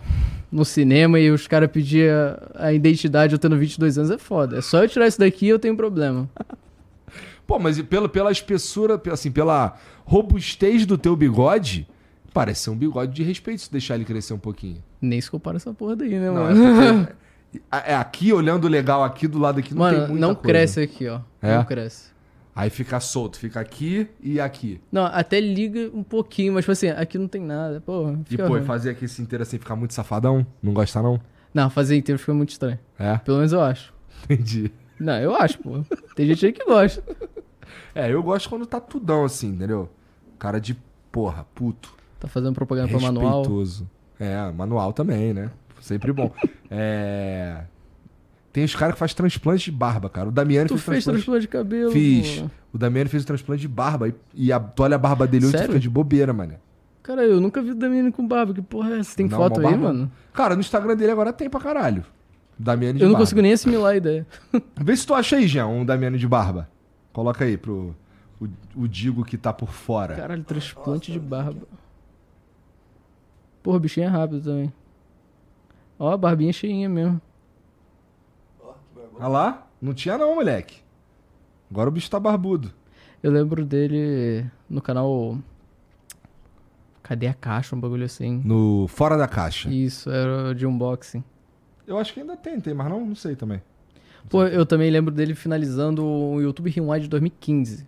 no 0.52 0.64
cinema 0.64 1.20
e 1.20 1.30
os 1.32 1.48
caras 1.48 1.70
pedir 1.72 2.12
a, 2.56 2.72
identidade 2.74 3.34
eu 3.34 3.40
tendo 3.40 3.58
22 3.58 3.98
anos 3.98 4.12
é 4.12 4.18
foda. 4.18 4.58
É 4.58 4.62
só 4.62 4.84
eu 4.84 4.90
tirar 4.90 5.08
isso 5.08 5.20
daqui 5.20 5.46
e 5.46 5.50
eu 5.50 5.60
tenho 5.60 5.76
problema. 5.76 6.30
Pô, 7.46 7.58
mas 7.60 7.82
pela, 7.82 8.10
pela 8.10 8.32
espessura, 8.32 8.98
pe- 8.98 9.10
assim, 9.10 9.32
pela 9.32 9.78
robustez 10.06 10.86
do 10.86 10.98
teu 10.98 11.16
bigode, 11.16 11.88
parece 12.34 12.62
ser 12.64 12.70
um 12.72 12.76
bigode 12.76 13.14
de 13.14 13.24
respeito 13.24 13.62
se 13.62 13.72
deixar 13.72 13.96
ele 13.96 14.06
crescer 14.06 14.34
um 14.34 14.38
pouquinho. 14.40 14.84
Nem 15.02 15.20
se 15.22 15.30
compara 15.32 15.58
essa 15.58 15.74
porra 15.74 15.96
daí, 15.96 16.10
né, 16.20 16.30
Não, 16.30 16.50
é 16.50 16.54
mano? 16.54 17.06
porque- 17.06 17.14
é 17.72 17.96
aqui, 17.96 18.34
olhando 18.34 18.68
legal 18.68 19.04
aqui 19.04 19.28
do 19.28 19.40
lado 19.40 19.60
aqui, 19.60 19.74
não 19.74 19.90
tem 19.90 20.00
Mano, 20.00 20.08
muita 20.14 20.28
não 20.28 20.36
coisa. 20.36 20.48
cresce 20.50 20.82
aqui, 20.82 21.08
ó. 21.08 21.22
É? 21.42 21.56
Não 21.56 21.64
cresce. 21.64 22.10
Aí 22.58 22.72
fica 22.72 23.00
solto, 23.00 23.38
fica 23.38 23.60
aqui 23.60 24.08
e 24.20 24.40
aqui. 24.40 24.82
Não, 24.92 25.06
até 25.06 25.40
liga 25.40 25.92
um 25.94 26.02
pouquinho, 26.02 26.54
mas 26.54 26.64
tipo 26.66 26.72
assim, 26.72 26.90
aqui 26.90 27.16
não 27.20 27.28
tem 27.28 27.40
nada. 27.44 27.80
Pô, 27.82 28.10
E 28.32 28.36
pô, 28.36 28.44
e 28.46 28.48
ruim. 28.48 28.64
fazer 28.64 28.90
aqui 28.90 29.06
esse 29.06 29.22
inteiro 29.22 29.44
assim, 29.44 29.60
ficar 29.60 29.76
muito 29.76 29.94
safadão? 29.94 30.44
Não 30.62 30.74
gosta 30.74 31.00
não? 31.00 31.22
Não, 31.54 31.70
fazer 31.70 31.96
inteiro 31.96 32.18
fica 32.18 32.34
muito 32.34 32.50
estranho. 32.50 32.80
É, 32.98 33.18
Pelo 33.20 33.38
menos 33.38 33.54
eu 33.54 33.62
acho. 33.62 33.94
entendi. 34.28 34.72
Não, 35.00 35.20
eu 35.20 35.36
acho, 35.36 35.60
pô. 35.60 35.84
Tem 36.16 36.26
gente 36.26 36.48
aí 36.48 36.52
que 36.52 36.66
gosta. 36.66 37.04
É, 37.94 38.12
eu 38.12 38.24
gosto 38.24 38.50
quando 38.50 38.66
tá 38.66 38.80
tudão 38.80 39.24
assim, 39.26 39.50
entendeu? 39.50 39.88
Cara 40.40 40.60
de 40.60 40.76
porra, 41.12 41.46
puto. 41.54 41.96
Tá 42.20 42.28
fazendo 42.28 42.54
propaganda 42.56 42.88
pra 42.88 43.00
manual. 43.00 43.42
Respeitoso. 43.42 43.88
É, 44.20 44.52
manual 44.52 44.94
também, 44.94 45.32
né? 45.32 45.52
Sempre 45.80 46.12
bom. 46.12 46.32
É... 46.72 47.62
Tem 48.58 48.64
os 48.66 48.76
caras 48.76 48.96
que 48.96 49.00
fazem 49.00 49.16
transplante 49.16 49.66
de 49.66 49.72
barba, 49.72 50.10
cara. 50.10 50.30
O 50.30 50.32
Damiano 50.32 50.68
fez 50.68 50.82
fez 50.82 51.04
transplante. 51.04 51.14
transplante 51.26 51.42
de 51.42 51.48
cabelo? 51.48 51.92
Fiz. 51.92 52.40
pô. 52.40 52.50
O 52.74 52.78
Damiano 52.80 53.08
fez 53.08 53.22
o 53.22 53.28
transplante 53.28 53.62
de 53.62 53.68
barba. 53.68 54.08
E, 54.10 54.16
e 54.34 54.52
a, 54.52 54.60
tu 54.60 54.82
olha 54.82 54.96
a 54.96 54.98
barba 54.98 55.28
dele 55.28 55.46
hoje 55.46 55.52
Sério? 55.52 55.68
fica 55.68 55.80
de 55.80 55.88
bobeira, 55.88 56.34
mano. 56.34 56.56
Cara, 57.04 57.24
eu 57.24 57.40
nunca 57.40 57.62
vi 57.62 57.70
o 57.70 57.76
Damiano 57.76 58.12
com 58.12 58.28
barba. 58.28 58.56
Que 58.56 58.62
porra 58.64 58.96
é 58.96 59.00
essa? 59.02 59.16
Tem 59.16 59.28
Não, 59.28 59.38
foto 59.38 59.60
aí, 59.60 59.64
barba- 59.68 59.78
mano? 59.94 60.12
Cara, 60.34 60.56
no 60.56 60.62
Instagram 60.62 60.96
dele 60.96 61.12
agora 61.12 61.32
tem 61.32 61.48
pra 61.48 61.60
caralho. 61.60 62.04
Damiano 62.58 62.98
de 62.98 63.04
Eu 63.04 63.10
não 63.10 63.14
barba. 63.14 63.26
consigo 63.26 63.42
nem 63.44 63.54
assimilar 63.54 63.92
a 63.92 63.96
ideia. 63.98 64.26
Vê 64.82 64.96
se 64.98 65.06
tu 65.06 65.14
acha 65.14 65.36
aí, 65.36 65.46
Jean, 65.48 65.68
um 65.68 65.86
Damiano 65.86 66.18
de 66.18 66.28
barba. 66.28 66.68
Coloca 67.14 67.46
aí 67.46 67.58
pro... 67.58 67.96
O, 68.42 68.48
o 68.76 68.88
Digo 68.88 69.24
que 69.24 69.38
tá 69.38 69.54
por 69.54 69.70
fora. 69.72 70.16
Caralho, 70.16 70.44
transplante 70.44 71.12
de 71.12 71.20
barba. 71.20 71.62
Porra, 73.62 73.78
o 73.78 73.80
bichinho 73.80 74.06
é 74.06 74.10
rápido 74.10 74.42
também. 74.42 74.74
Ó, 76.00 76.12
a 76.12 76.18
barbinha 76.18 76.52
cheinha 76.52 76.90
mesmo. 76.90 77.22
Olha 79.20 79.28
lá. 79.28 79.68
Não 79.82 79.94
tinha 79.94 80.18
não, 80.18 80.36
moleque. 80.36 80.82
Agora 81.70 81.90
o 81.90 81.92
bicho 81.92 82.10
tá 82.10 82.20
barbudo. 82.20 82.72
Eu 83.22 83.32
lembro 83.32 83.66
dele 83.66 84.46
no 84.70 84.82
canal. 84.82 85.38
Cadê 87.04 87.28
a 87.28 87.34
caixa? 87.34 87.76
Um 87.76 87.80
bagulho 87.80 88.06
assim. 88.06 88.42
No 88.44 88.88
Fora 88.88 89.18
da 89.18 89.28
Caixa. 89.28 89.70
Isso, 89.70 90.10
era 90.10 90.54
de 90.54 90.66
unboxing. 90.66 91.24
Eu 91.86 91.98
acho 91.98 92.14
que 92.14 92.20
ainda 92.20 92.36
tem, 92.36 92.60
tem, 92.60 92.74
mas 92.74 92.90
não, 92.90 93.06
não 93.06 93.16
sei 93.16 93.36
também. 93.36 93.62
Pô, 94.30 94.44
eu 94.44 94.66
também 94.66 94.92
lembro 94.92 95.14
dele 95.14 95.34
finalizando 95.34 96.06
o 96.06 96.42
YouTube 96.42 96.70
Rewind 96.70 97.04
de 97.04 97.08
2015. 97.08 97.88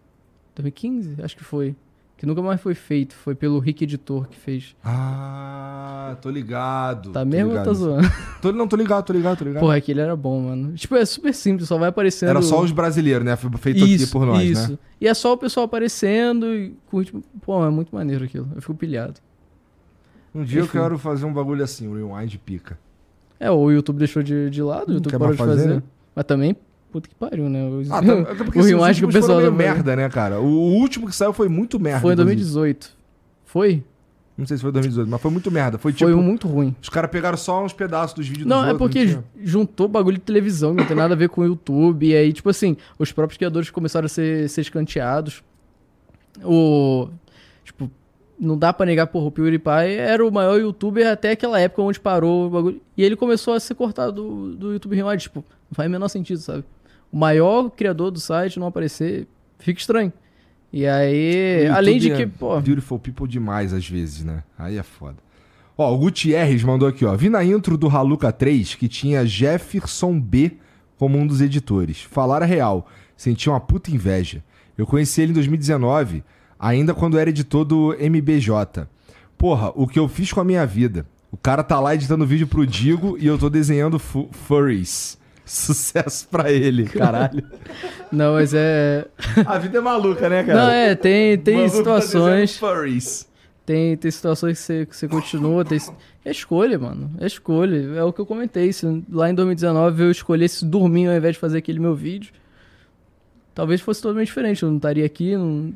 2015? 0.56 1.22
Acho 1.22 1.36
que 1.36 1.44
foi. 1.44 1.76
Que 2.20 2.26
nunca 2.26 2.42
mais 2.42 2.60
foi 2.60 2.76
feito. 2.76 3.16
Foi 3.16 3.34
pelo 3.34 3.60
Rick 3.60 3.86
Editor 3.86 4.28
que 4.28 4.38
fez. 4.38 4.76
Ah, 4.84 6.18
tô 6.22 6.30
ligado. 6.30 7.12
Tá 7.12 7.22
tô 7.22 7.26
mesmo 7.26 7.46
ou 7.46 7.52
ligado. 7.52 7.66
tá 7.66 7.74
zoando? 7.74 8.12
Tô, 8.42 8.52
não, 8.52 8.68
tô 8.68 8.76
ligado, 8.76 9.06
tô 9.06 9.14
ligado, 9.14 9.38
tô 9.38 9.46
ligado. 9.46 9.62
Porra, 9.62 9.78
aquele 9.78 10.02
era 10.02 10.16
bom, 10.18 10.42
mano. 10.42 10.74
Tipo, 10.74 10.98
é 10.98 11.06
super 11.06 11.34
simples, 11.34 11.68
só 11.70 11.78
vai 11.78 11.88
aparecendo. 11.88 12.30
Era 12.30 12.42
só 12.42 12.62
os 12.62 12.72
brasileiros, 12.74 13.24
né? 13.26 13.38
Foi 13.38 13.50
feito 13.58 13.86
isso, 13.86 14.04
aqui 14.04 14.12
por 14.12 14.26
nós, 14.26 14.42
isso. 14.50 14.72
né? 14.74 14.78
E 15.00 15.08
é 15.08 15.14
só 15.14 15.32
o 15.32 15.38
pessoal 15.38 15.66
aparecendo 15.66 16.54
e 16.54 16.76
curte. 16.88 17.14
Pô, 17.42 17.66
é 17.66 17.70
muito 17.70 17.96
maneiro 17.96 18.26
aquilo. 18.26 18.50
Eu 18.54 18.62
fico 18.62 18.76
pilhado. 18.76 19.14
Um 20.36 20.44
dia 20.44 20.60
Enfim. 20.62 20.78
eu 20.78 20.84
quero 20.84 20.98
fazer 21.00 21.26
um 21.26 21.32
bagulho 21.34 21.64
assim, 21.64 21.88
um 21.88 21.94
rewind 21.94 22.36
pica. 22.40 22.78
É, 23.40 23.50
o 23.50 23.72
YouTube 23.72 23.98
deixou 23.98 24.22
de, 24.22 24.50
de 24.50 24.62
lado, 24.62 24.90
o 24.90 24.94
YouTube 24.96 25.18
parou 25.18 25.32
de 25.32 25.38
fazer, 25.38 25.56
fazer. 25.64 25.76
né? 25.76 25.84
Mas 26.14 26.26
também, 26.26 26.56
puta 26.92 27.08
que 27.10 27.16
pariu, 27.16 27.50
né? 27.50 27.68
Os- 27.70 27.92
Ah, 27.92 28.02
tá, 28.02 28.14
até 28.32 28.44
porque 28.44 28.60
o 28.60 28.62
esses 28.62 28.72
rewind 28.72 28.98
que 29.00 29.06
o 29.06 29.10
pessoal 29.12 29.38
meio 29.40 29.54
merda, 29.54 29.96
né, 29.96 30.10
cara? 30.10 30.40
O, 30.40 30.46
último 30.74 31.08
que 31.08 31.16
saiu 31.16 31.34
foi 31.34 31.48
muito 31.48 31.80
merda. 31.80 32.02
Foi 32.02 32.12
em 32.12 32.14
inclusive. 32.14 32.36
2018. 32.44 32.98
Foi? 33.46 33.84
Não 34.38 34.46
sei 34.48 34.56
se 34.56 34.64
foi 34.64 34.72
2018, 34.72 35.10
mas 35.10 35.22
foi 35.22 35.32
muito 35.32 35.52
merda. 35.52 35.78
Foi, 35.78 35.92
tipo, 35.92 36.10
muito 36.22 36.48
ruim. 36.48 36.74
os 36.82 36.88
caras 36.88 37.12
pegaram 37.12 37.38
só 37.38 37.64
uns 37.66 37.74
pedaços 37.74 38.14
dos 38.16 38.26
vídeos 38.28 38.48
Não, 38.48 38.60
dos 38.60 38.68
é 38.68 38.72
outros. 38.72 38.88
porque 38.88 39.06
tinha- 39.08 39.24
juntou 39.44 39.88
bagulho 39.90 40.18
de 40.18 40.24
televisão, 40.24 40.74
que 40.74 40.82
não 40.82 40.88
tem 40.88 40.96
nada 40.96 41.14
a 41.14 41.18
ver 41.18 41.28
com 41.30 41.42
o 41.42 41.46
YouTube. 41.46 42.08
E 42.08 42.16
aí, 42.16 42.32
tipo 42.32 42.50
assim, 42.50 42.78
os 42.98 43.12
próprios 43.12 43.38
criadores 43.38 43.70
começaram 43.70 44.06
a 44.06 44.10
ser, 44.10 44.48
ser 44.50 44.62
escanteados. 44.62 45.44
O. 46.44 47.10
Tipo, 47.66 47.92
não 48.40 48.58
dá 48.58 48.72
pra 48.72 48.86
negar, 48.86 49.08
porra, 49.08 49.26
o 49.26 49.32
PewDiePie 49.32 49.96
era 49.98 50.26
o 50.26 50.32
maior 50.32 50.58
youtuber 50.60 51.06
até 51.12 51.32
aquela 51.32 51.60
época 51.60 51.82
onde 51.82 52.00
parou 52.00 52.48
o 52.48 52.50
bagulho. 52.50 52.82
E 52.96 53.04
ele 53.04 53.16
começou 53.18 53.54
a 53.54 53.60
ser 53.60 53.76
cortado 53.76 54.14
do, 54.14 54.56
do 54.56 54.74
YouTube 54.74 54.96
Rewind. 54.96 55.20
Tipo, 55.22 55.40
não 55.70 55.76
faz 55.76 55.90
o 55.90 55.92
menor 55.92 56.08
sentido, 56.08 56.40
sabe? 56.40 56.64
O 57.12 57.18
maior 57.18 57.70
criador 57.72 58.12
do 58.12 58.20
site 58.20 58.60
não 58.60 58.68
aparecer, 58.68 59.28
fica 59.58 59.80
estranho. 59.80 60.14
E 60.72 60.86
aí, 60.86 61.68
O 61.70 61.74
além 61.74 61.98
de 61.98 62.10
YouTube 62.10 62.18
que, 62.30 62.36
é 62.36 62.38
pô. 62.40 62.62
Beautiful 62.62 63.00
people 63.00 63.28
demais 63.28 63.74
às 63.74 63.88
vezes, 63.88 64.24
né? 64.24 64.44
Aí 64.58 64.78
é 64.78 64.84
foda. 64.84 65.18
Ó, 65.78 65.94
o 65.94 65.98
Gutierrez 65.98 66.64
mandou 66.64 66.88
aqui, 66.88 67.06
ó. 67.06 67.16
Vi 67.16 67.30
na 67.30 67.44
intro 67.44 67.78
do 67.78 67.88
Haluca 67.88 68.32
3 68.32 68.76
que 68.76 68.88
tinha 68.88 69.26
Jefferson 69.26 70.20
B 70.20 70.58
como 70.98 71.18
um 71.18 71.26
dos 71.26 71.42
editores. 71.42 72.02
Falar 72.02 72.44
a 72.44 72.46
real, 72.46 72.88
senti 73.18 73.50
uma 73.50 73.60
puta 73.60 73.90
inveja. 73.90 74.44
Eu 74.78 74.86
conheci 74.86 75.22
ele 75.22 75.32
em 75.32 75.36
2019, 75.36 76.24
ainda 76.60 76.94
quando 76.94 77.18
era 77.18 77.30
editor 77.30 77.66
do 77.66 77.94
MBJ. 78.00 78.88
Porra, 79.38 79.72
o 79.74 79.88
que 79.88 79.98
eu 79.98 80.08
fiz 80.08 80.32
com 80.34 80.42
a 80.42 80.46
minha 80.46 80.66
vida? 80.66 81.06
O 81.32 81.38
cara 81.38 81.64
tá 81.64 81.80
lá 81.80 81.96
editando 81.96 82.26
vídeo 82.26 82.48
pro 82.48 82.68
Digo 82.68 83.18
e 83.20 83.26
eu 83.26 83.38
tô 83.38 83.50
desenhando 83.50 83.98
fu- 84.00 84.28
furries. 84.32 85.18
Sucesso 85.52 86.28
pra 86.30 86.52
ele, 86.52 86.84
caralho. 86.88 87.44
Não, 88.12 88.34
mas 88.36 88.54
é. 88.54 89.08
a 89.48 89.58
vida 89.58 89.80
é 89.80 89.82
maluca, 89.82 90.30
né, 90.30 90.44
cara? 90.44 90.62
Não, 90.62 90.70
é, 90.70 90.94
tem, 90.94 91.38
tem 91.40 91.56
Maluco 91.68 91.84
tá 91.84 92.02
situações. 92.02 93.28
Tem, 93.66 93.98
tem 93.98 94.12
situações 94.12 94.60
que 94.60 94.64
você, 94.64 94.86
que 94.86 94.96
você 94.96 95.08
continua. 95.08 95.66
Tem, 95.66 95.80
é 96.24 96.30
escolha, 96.30 96.78
mano. 96.78 97.12
É 97.20 97.26
escolha. 97.26 97.98
É 97.98 98.04
o 98.04 98.14
que 98.14 98.22
eu 98.22 98.26
comentei. 98.28 98.72
Se 98.72 98.86
lá 99.12 99.30
em 99.30 99.34
2019 99.34 100.04
eu 100.04 100.12
escolhesse 100.12 100.64
dormir 100.66 101.08
ao 101.08 101.16
invés 101.16 101.34
de 101.34 101.40
fazer 101.40 101.58
aquele 101.58 101.80
meu 101.80 101.96
vídeo, 101.96 102.32
talvez 103.56 103.82
fosse 103.82 104.04
totalmente 104.04 104.28
diferente. 104.28 104.62
Eu 104.62 104.70
não 104.70 104.78
estaria 104.78 105.06
aqui. 105.06 105.36
Não... 105.36 105.74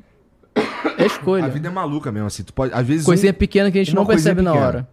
É 1.00 1.06
escolha. 1.08 1.46
A 1.46 1.50
vida 1.50 1.68
é 1.68 1.72
maluca 1.72 2.12
mesmo, 2.12 2.28
assim. 2.28 2.44
Tu 2.44 2.54
pode, 2.54 2.72
às 2.74 2.86
vezes, 2.86 3.06
Coisinha 3.06 3.32
um- 3.32 3.36
pequena 3.36 3.72
que 3.72 3.80
a 3.80 3.84
gente 3.84 3.96
não 3.96 4.06
percebe 4.06 4.36
coisinha 4.36 4.44
na 4.44 4.52
pequena. 4.52 4.68
hora. 4.68 4.90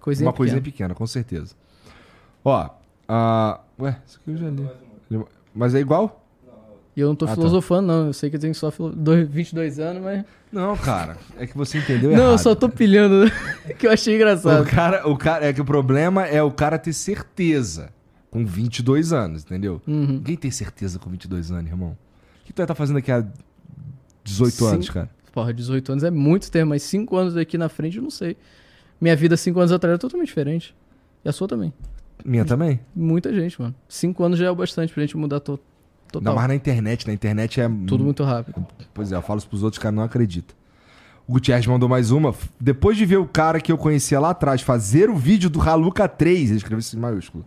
Coisinha 0.00 0.26
uma 0.26 0.32
coisinha 0.32 0.62
pequena. 0.62 0.88
pequena, 0.88 0.94
com 0.94 1.06
certeza. 1.06 1.54
Ó, 2.42 2.70
ah, 3.08 3.60
ué, 3.80 3.98
isso 4.06 4.18
aqui 4.20 4.30
eu 4.32 4.36
já 4.36 4.48
li. 4.50 4.68
Mas 5.54 5.74
é 5.74 5.80
igual? 5.80 6.24
E 6.96 7.00
eu 7.00 7.08
não 7.08 7.14
tô 7.16 7.24
Ah, 7.24 7.28
tá. 7.28 7.34
filosofando, 7.36 7.86
não. 7.86 8.06
Eu 8.08 8.12
sei 8.12 8.28
que 8.28 8.36
eu 8.36 8.40
tenho 8.40 8.54
só 8.54 8.70
filo... 8.72 8.90
dois- 8.90 9.28
22 9.28 9.78
anos, 9.78 10.02
mas. 10.02 10.24
Não, 10.52 10.76
cara. 10.76 11.16
É 11.38 11.46
que 11.46 11.56
você 11.56 11.78
entendeu 11.78 12.10
não, 12.12 12.16
errado. 12.18 12.32
eu 12.32 12.38
só 12.38 12.54
tô 12.56 12.68
pilhando. 12.68 13.30
que 13.78 13.86
eu 13.86 13.90
achei 13.92 14.16
engraçado. 14.16 14.62
O 14.62 14.66
cara, 14.66 15.08
o 15.08 15.16
cara, 15.16 15.46
é 15.46 15.52
que 15.52 15.60
o 15.60 15.64
problema 15.64 16.26
é 16.26 16.42
o 16.42 16.50
cara 16.50 16.76
ter 16.78 16.92
certeza 16.92 17.90
com 18.30 18.44
22 18.44 19.12
anos, 19.12 19.44
entendeu? 19.44 19.80
Uhum. 19.86 20.06
Ninguém 20.06 20.36
tem 20.36 20.50
certeza 20.50 20.98
com 20.98 21.08
22 21.08 21.52
anos, 21.52 21.70
irmão. 21.70 21.96
O 22.42 22.46
que 22.46 22.52
tu 22.52 22.56
vai 22.56 22.64
estar 22.64 22.74
fazendo 22.74 22.96
daqui 22.96 23.12
a 23.12 23.24
18 24.24 24.52
Sim. 24.54 24.66
anos, 24.66 24.90
cara? 24.90 25.08
Porra, 25.32 25.54
18 25.54 25.92
anos 25.92 26.04
é 26.04 26.10
muito 26.10 26.50
tempo, 26.50 26.70
mas 26.70 26.82
5 26.82 27.16
anos 27.16 27.34
daqui 27.34 27.56
na 27.56 27.68
frente 27.68 27.96
eu 27.98 28.02
não 28.02 28.10
sei. 28.10 28.36
Minha 29.00 29.14
vida 29.14 29.36
5 29.36 29.56
anos 29.60 29.70
atrás 29.72 29.94
é 29.94 29.98
totalmente 29.98 30.28
diferente. 30.28 30.74
E 31.24 31.28
a 31.28 31.32
sua 31.32 31.46
também. 31.46 31.72
Minha 32.24 32.44
também? 32.44 32.80
Muita 32.94 33.32
gente, 33.34 33.60
mano. 33.60 33.74
5 33.88 34.22
anos 34.24 34.38
já 34.38 34.46
é 34.46 34.50
o 34.50 34.54
bastante 34.56 34.92
pra 34.92 35.02
gente 35.02 35.16
mudar 35.16 35.40
to 35.40 35.52
Ainda 35.52 36.20
total. 36.20 36.34
mais 36.34 36.48
na 36.48 36.54
internet. 36.54 37.06
Na 37.06 37.12
internet 37.12 37.60
é... 37.60 37.68
Tudo 37.86 38.02
muito 38.02 38.24
rápido. 38.24 38.66
Pois 38.94 39.12
é, 39.12 39.16
eu 39.16 39.22
falo 39.22 39.38
isso 39.38 39.48
pros 39.48 39.62
outros, 39.62 39.78
os 39.78 39.82
caras 39.82 39.94
não 39.94 40.02
acreditam. 40.02 40.56
O 41.26 41.32
Gutierrez 41.32 41.66
mandou 41.66 41.88
mais 41.88 42.10
uma. 42.10 42.34
Depois 42.58 42.96
de 42.96 43.04
ver 43.04 43.18
o 43.18 43.26
cara 43.26 43.60
que 43.60 43.70
eu 43.70 43.76
conhecia 43.76 44.18
lá 44.18 44.30
atrás 44.30 44.62
fazer 44.62 45.10
o 45.10 45.16
vídeo 45.16 45.50
do 45.50 45.60
Haluca 45.60 46.08
3, 46.08 46.48
ele 46.48 46.56
escreveu 46.56 46.78
isso 46.78 46.96
em 46.96 47.00
maiúsculo. 47.00 47.44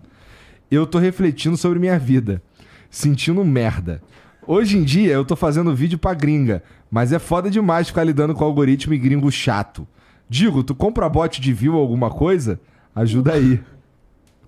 Eu 0.69 0.85
tô 0.85 0.99
refletindo 0.99 1.57
sobre 1.57 1.80
minha 1.80 1.98
vida. 1.98 2.41
Sentindo 2.89 3.43
merda. 3.43 4.02
Hoje 4.45 4.77
em 4.77 4.84
dia 4.84 5.14
eu 5.14 5.26
tô 5.26 5.35
fazendo 5.35 5.76
vídeo 5.76 5.98
pra 5.98 6.14
gringa, 6.14 6.61
mas 6.89 7.11
é 7.11 7.18
foda 7.18 7.49
demais 7.49 7.88
ficar 7.88 8.03
lidando 8.03 8.35
com 8.35 8.43
algoritmo 8.43 8.93
e 8.93 8.98
gringo 8.99 9.31
chato. 9.31 9.88
Digo, 10.30 10.64
tu 10.64 10.76
compra 10.76 11.10
bot 11.10 11.41
de 11.41 11.52
view 11.52 11.73
ou 11.73 11.81
alguma 11.81 12.11
coisa? 12.11 12.60
Ajuda 12.95 13.34
aí. 13.34 13.60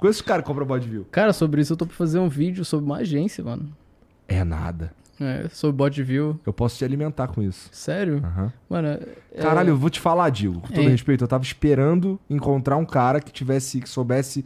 Conheço 0.03 0.17
esse 0.19 0.23
cara 0.27 0.41
que 0.41 0.47
compra 0.49 0.65
bot 0.65 0.85
view. 0.85 1.05
Cara, 1.09 1.31
sobre 1.31 1.61
isso 1.61 1.71
eu 1.71 1.77
tô 1.77 1.85
pra 1.85 1.95
fazer 1.95 2.19
um 2.19 2.27
vídeo 2.27 2.65
sobre 2.65 2.85
uma 2.85 2.97
agência, 2.97 3.41
mano. 3.41 3.71
É 4.27 4.43
nada. 4.43 4.91
É, 5.17 5.47
sobre 5.47 5.77
bot 5.77 6.03
view. 6.03 6.38
Eu 6.45 6.51
posso 6.51 6.77
te 6.77 6.84
alimentar 6.84 7.30
com 7.30 7.41
isso. 7.41 7.69
Sério? 7.71 8.21
Aham. 8.21 8.51
Mano, 8.69 8.88
é- 8.89 9.41
Caralho, 9.41 9.69
eu 9.69 9.77
vou 9.77 9.89
te 9.89 10.01
falar, 10.01 10.30
Digo, 10.30 10.59
com 10.59 10.67
todo 10.67 10.85
É. 10.85 10.89
respeito, 10.89 11.23
eu 11.23 11.27
tava 11.27 11.43
esperando 11.45 12.19
encontrar 12.30 12.75
um 12.75 12.85
cara 12.85 13.21
que 13.21 13.31
tivesse, 13.31 13.80
que 13.80 13.88
soubesse 13.88 14.43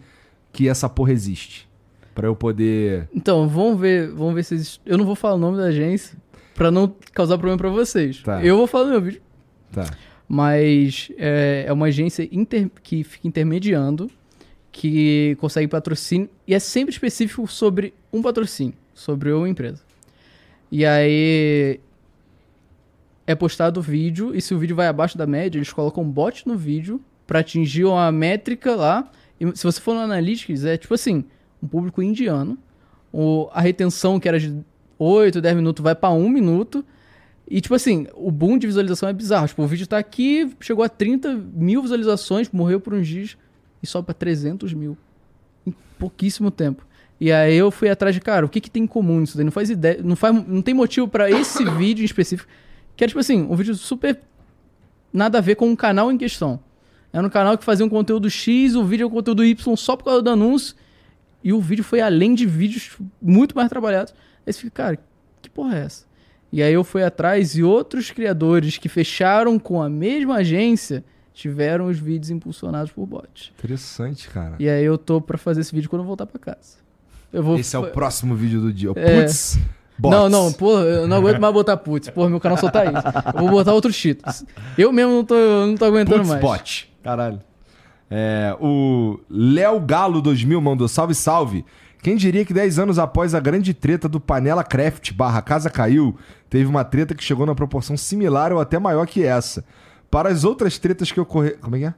que 0.53 0.69
essa 0.69 0.88
porra 0.88 1.11
existe. 1.11 1.67
Pra 2.13 2.27
eu 2.27 2.35
poder. 2.35 3.09
Então, 3.11 3.47
vamos 3.47 3.79
ver, 3.79 4.11
vamos 4.11 4.35
ver 4.35 4.43
se 4.43 4.53
existe. 4.53 4.79
Eu 4.85 4.95
não 4.97 5.05
vou 5.05 5.15
falar 5.15 5.34
o 5.34 5.39
nome 5.39 5.57
da 5.57 5.63
agência 5.65 6.15
pra 6.53 6.69
não 6.69 6.93
causar 7.15 7.38
problema 7.39 7.57
pra 7.57 7.69
vocês. 7.69 8.21
Tá. 8.21 8.43
Eu 8.45 8.57
vou 8.57 8.67
falar 8.67 8.85
no 8.85 8.91
meu 8.91 9.01
vídeo. 9.01 9.21
Tá. 9.71 9.85
Mas 10.27 11.09
é, 11.17 11.65
é 11.67 11.73
uma 11.73 11.88
agência 11.88 12.27
inter- 12.31 12.69
que 12.84 13.03
fica 13.03 13.27
intermediando, 13.27 14.07
que 14.72 15.35
consegue 15.39 15.68
patrocínio, 15.68 16.30
e 16.45 16.53
é 16.53 16.60
sempre 16.60 16.94
específico 16.94 17.48
sobre 17.48 17.94
um 18.11 18.22
patrocínio, 18.22 18.76
sobre 18.94 19.31
uma 19.31 19.49
empresa. 19.49 19.81
E 20.72 20.85
aí 20.85 21.80
é 23.26 23.35
postado 23.35 23.80
o 23.80 23.84
vídeo, 23.84 24.35
e 24.35 24.41
se 24.41 24.53
o 24.53 24.60
vídeo 24.60 24.76
vai 24.76 24.88
abaixo 24.88 25.18
da 25.18 25.26
média, 25.26 25.57
eles 25.57 25.72
colocam 25.72 26.03
um 26.03 26.10
bot 26.10 26.48
no 26.48 26.56
vídeo 26.56 27.02
pra 27.26 27.39
atingir 27.39 27.85
uma 27.85 28.11
métrica 28.11 28.76
lá. 28.76 29.11
E 29.39 29.45
se 29.56 29.64
você 29.64 29.81
for 29.81 29.94
no 29.94 30.02
Analytics, 30.02 30.64
é 30.64 30.77
tipo 30.77 30.94
assim, 30.94 31.26
um 31.61 31.68
público 31.68 32.02
indiano, 32.02 32.57
o, 33.11 33.49
a 33.52 33.61
retenção 33.61 34.19
que 34.19 34.27
era 34.27 34.39
de 34.39 34.56
8, 34.99 35.41
10 35.41 35.56
minutos 35.56 35.84
vai 35.84 35.95
pra 35.95 36.10
1 36.10 36.30
minuto, 36.30 36.85
e, 37.49 37.61
tipo 37.61 37.73
assim, 37.73 38.07
o 38.14 38.30
boom 38.30 38.57
de 38.57 38.68
visualização 38.68 39.07
é 39.07 39.14
bizarro. 39.14 39.48
Tipo, 39.48 39.64
o 39.64 39.68
vídeo 39.68 39.88
tá 39.88 39.98
aqui, 39.98 40.52
chegou 40.60 40.84
a 40.84 40.89
30 40.89 41.34
mil 41.34 41.81
visualizações, 41.81 42.49
morreu 42.52 42.80
por 42.80 42.94
uns 42.94 43.07
dias 43.07 43.38
e 43.82 43.88
sobe 43.88 44.06
pra 44.06 44.14
300 44.14 44.74
mil. 44.74 44.98
Em 45.66 45.74
pouquíssimo 45.99 46.52
tempo. 46.52 46.86
E 47.20 47.32
aí 47.32 47.56
eu 47.56 47.72
fui 47.72 47.90
atrás 47.90 48.14
de, 48.14 48.22
cara, 48.22 48.45
o 48.45 48.49
que 48.49 48.62
que 48.62 48.70
tem 48.70 48.84
em 48.84 48.88
comum 48.88 49.20
nisso 49.20 49.36
daí? 49.36 49.44
Não 49.44 49.52
faz 49.52 49.70
ideia, 49.70 49.99
não, 50.04 50.16
faz, 50.16 50.34
não 50.48 50.62
tem 50.62 50.74
motivo 50.74 51.08
pra 51.08 51.30
esse 51.30 51.66
vídeo 51.78 52.04
em 52.04 52.06
específico. 52.06 52.49
Que 52.95 53.04
é, 53.04 53.08
tipo 53.08 53.20
assim, 53.20 53.41
um 53.44 53.56
vídeo 53.56 53.76
super 53.76 54.20
nada 55.12 55.40
a 55.40 55.41
ver 55.41 55.56
com 55.56 55.72
o 55.72 55.78
canal 55.78 56.12
em 56.12 56.18
questão. 56.18 56.60
Era 57.12 57.26
um 57.26 57.30
canal 57.30 57.58
que 57.58 57.64
fazia 57.64 57.86
um 57.86 57.90
conteúdo 57.90 58.30
X, 58.30 58.76
o 58.76 58.84
vídeo 58.84 59.06
é 59.06 59.08
um 59.08 59.10
conteúdo 59.10 59.44
Y 59.44 59.76
só 59.76 59.95
por 59.95 60.06
causa 60.06 60.22
do 60.22 60.30
anúncio. 60.30 60.76
E 61.44 61.54
o 61.54 61.62
vídeo 61.62 61.84
foi 61.84 62.02
além 62.02 62.36
de 62.36 62.45
vídeos 62.45 62.98
muito 63.22 63.56
mais 63.56 63.70
trabalhados. 63.70 64.14
Aí 64.45 64.54
você 64.54 64.60
fica, 64.60 64.84
cara, 64.84 64.99
que 65.41 65.49
porra 65.49 65.78
é 65.78 65.86
essa? 65.86 66.06
E 66.52 66.62
aí 66.62 66.74
eu 66.74 66.84
fui 66.84 67.04
atrás 67.04 67.56
e 67.56 67.64
outros 67.64 68.12
criadores 68.12 68.78
que 68.78 68.88
fecharam 68.88 69.58
com 69.58 69.82
a 69.82 69.90
mesma 69.90 70.36
agência 70.36 71.04
tiveram 71.38 71.85
os 71.85 71.99
vídeos 71.99 72.31
impulsionados 72.31 72.91
por 72.91 73.05
bots. 73.05 73.51
Interessante, 73.57 74.27
cara. 74.27 74.55
E 74.59 74.68
aí 74.68 74.84
eu 74.84 74.97
tô 74.97 75.22
pra 75.22 75.38
fazer 75.38 75.61
esse 75.61 75.73
vídeo 75.73 75.88
quando 75.88 76.01
eu 76.01 76.07
voltar 76.07 76.26
pra 76.26 76.39
casa. 76.39 76.77
Eu 77.31 77.43
vou 77.43 77.59
Esse 77.59 77.76
é 77.76 77.80
o 77.80 77.91
próximo 77.91 78.35
vídeo 78.35 78.59
do 78.59 78.73
dia. 78.73 78.89
É. 78.95 79.22
Putz, 79.22 79.59
bots. 79.99 80.18
Não, 80.18 80.30
não, 80.30 80.51
pô, 80.51 80.80
eu 80.80 81.07
não 81.07 81.18
aguento 81.18 81.39
mais 81.39 81.53
botar 81.53 81.77
putz. 81.77 82.09
Pô, 82.09 82.27
meu 82.27 82.39
canal 82.39 82.57
só 82.57 82.72
tá 82.72 82.85
isso. 82.85 83.03
Eu 83.35 83.41
vou 83.41 83.51
botar 83.51 83.72
outros 83.73 83.95
títulos. 83.95 84.43
Eu 84.76 84.91
mesmo 84.91 85.11
não 85.14 85.23
tô, 85.23 85.35
não 85.35 85.76
tô 85.76 85.85
aguentando 85.85 86.18
Putz, 86.18 86.30
mais. 86.30 86.41
bot. 86.41 86.93
Caralho. 87.03 87.39
É, 88.09 88.55
o 88.59 89.19
Léo 89.30 89.80
Galo 89.80 90.22
2000 90.22 90.59
mandou 90.59 90.88
salve, 90.88 91.14
salve. 91.14 91.64
Quem 92.01 92.15
diria 92.15 92.45
que 92.45 92.53
10 92.53 92.80
anos 92.80 92.97
após 92.97 93.35
a 93.35 93.39
grande 93.39 93.76
treta 93.76 94.09
do 94.09 94.19
Panela 94.19 94.64
Craft 94.64 95.11
barra 95.14 95.41
Casa 95.41 95.69
Caiu, 95.69 96.15
teve 96.49 96.65
uma 96.65 96.84
treta 96.84 97.14
que 97.14 97.23
chegou 97.23 97.45
na 97.45 97.53
proporção 97.53 97.95
similar 97.95 98.51
ou 98.51 98.59
até 98.59 98.80
maior 98.80 99.05
que 99.05 99.23
essa. 99.23 99.64
Para 100.09 100.29
as 100.29 100.43
outras 100.43 100.77
tretas 100.79 101.11
que 101.11 101.19
ocorreram... 101.19 101.57
Como 101.59 101.75
é 101.75 101.79
que 101.79 101.85
é? 101.85 101.93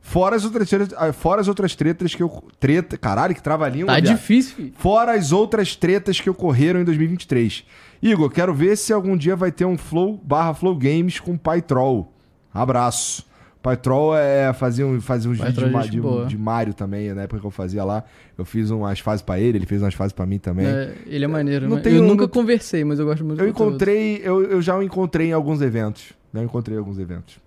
Fora 0.00 0.36
as 0.36 0.44
outras 0.44 0.70
tretas, 0.70 0.94
ah, 0.96 1.12
fora 1.12 1.40
as 1.40 1.48
outras 1.48 1.74
tretas 1.74 2.14
que 2.14 2.22
eu 2.22 2.42
treta, 2.58 2.96
caralho, 2.96 3.34
que 3.34 3.42
trava 3.42 3.66
a 3.66 3.68
língua, 3.68 3.88
Tá 3.94 4.00
viado. 4.00 4.16
difícil, 4.16 4.54
filho. 4.54 4.72
Fora 4.76 5.12
as 5.12 5.32
outras 5.32 5.76
tretas 5.76 6.18
que 6.20 6.30
ocorreram 6.30 6.80
em 6.80 6.84
2023. 6.84 7.64
Igor, 8.00 8.30
quero 8.30 8.54
ver 8.54 8.76
se 8.76 8.92
algum 8.92 9.16
dia 9.16 9.36
vai 9.36 9.52
ter 9.52 9.64
um 9.66 9.76
Flow 9.76 10.18
barra 10.22 10.54
Flow 10.54 10.74
Games 10.76 11.18
com 11.20 11.36
Pai 11.36 11.60
Troll. 11.60 12.10
Abraço. 12.54 13.26
Pai 13.60 13.76
Troll 13.76 14.16
é, 14.16 14.50
fazia, 14.54 14.86
um, 14.86 14.98
fazia 15.00 15.30
uns 15.30 15.36
vídeos 15.36 15.54
de, 15.54 15.60
Troll 15.60 15.78
é 15.78 15.82
gente 15.82 15.90
de, 15.92 16.00
boa. 16.00 16.26
de 16.26 16.38
Mario 16.38 16.72
também, 16.72 17.12
na 17.12 17.22
época 17.22 17.40
que 17.40 17.46
eu 17.46 17.50
fazia 17.50 17.84
lá. 17.84 18.04
Eu 18.38 18.44
fiz 18.44 18.70
umas 18.70 19.00
fases 19.00 19.20
pra 19.20 19.38
ele, 19.38 19.58
ele 19.58 19.66
fez 19.66 19.82
umas 19.82 19.92
fases 19.94 20.12
pra 20.12 20.24
mim 20.24 20.38
também. 20.38 20.64
É, 20.64 20.94
ele 21.06 21.24
é 21.24 21.28
maneiro. 21.28 21.66
Não 21.68 21.74
mas 21.74 21.82
tenho- 21.82 21.96
eu 21.96 22.02
nunca 22.02 22.22
não- 22.22 22.28
conversei, 22.30 22.82
mas 22.84 22.98
eu 23.00 23.04
gosto 23.04 23.24
muito 23.24 23.42
Eu 23.42 23.48
encontrei, 23.48 24.22
eu, 24.24 24.42
eu 24.44 24.62
já 24.62 24.76
o 24.78 24.82
encontrei 24.82 25.28
em 25.28 25.32
alguns 25.32 25.60
eventos. 25.60 26.16
Já 26.34 26.42
encontrei 26.42 26.76
em 26.76 26.78
alguns 26.78 26.98
eventos. 26.98 27.38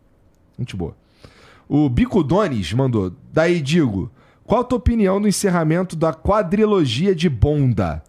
Muito 0.58 0.76
boa. 0.76 0.96
O 1.68 1.88
Bico 1.90 2.24
Dones 2.24 2.74
mandou. 2.74 3.14
Daí 3.32 3.62
digo, 3.62 4.12
qual 4.44 4.62
a 4.62 4.64
tua 4.64 4.78
opinião 4.78 5.20
no 5.20 5.28
encerramento 5.28 5.96
da 5.96 6.14
quadrilogia 6.14 7.16
de 7.16 7.30
Bonda? 7.30 8.04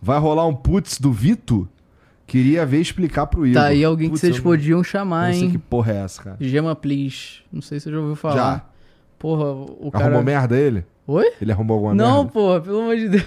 Vai 0.00 0.18
rolar 0.18 0.46
um 0.46 0.54
putz 0.54 0.98
do 0.98 1.12
Vito? 1.12 1.68
Queria 2.26 2.66
ver 2.66 2.80
explicar 2.80 3.26
pro 3.26 3.46
Igor. 3.46 3.62
Tá 3.62 3.68
aí 3.68 3.82
alguém 3.82 4.10
Putz, 4.10 4.20
que 4.20 4.26
vocês 4.26 4.40
podiam 4.40 4.78
não, 4.78 4.84
chamar, 4.84 5.28
não 5.28 5.34
sei 5.34 5.44
hein? 5.44 5.50
que 5.50 5.58
porra 5.58 5.92
é 5.92 5.96
essa, 5.96 6.22
cara. 6.22 6.36
Gema 6.38 6.76
Please. 6.76 7.38
Não 7.50 7.62
sei 7.62 7.80
se 7.80 7.84
você 7.84 7.92
já 7.92 7.98
ouviu 7.98 8.16
falar. 8.16 8.34
Já. 8.34 8.64
Porra, 9.18 9.46
o 9.46 9.90
cara... 9.90 10.04
Arrumou 10.04 10.22
merda 10.22 10.58
ele? 10.58 10.84
Oi? 11.06 11.32
Ele 11.40 11.50
arrumou 11.52 11.76
alguma 11.76 11.94
Não, 11.94 12.16
merda? 12.18 12.32
porra, 12.32 12.60
pelo 12.60 12.80
amor 12.80 12.96
de 12.96 13.08
Deus. 13.08 13.24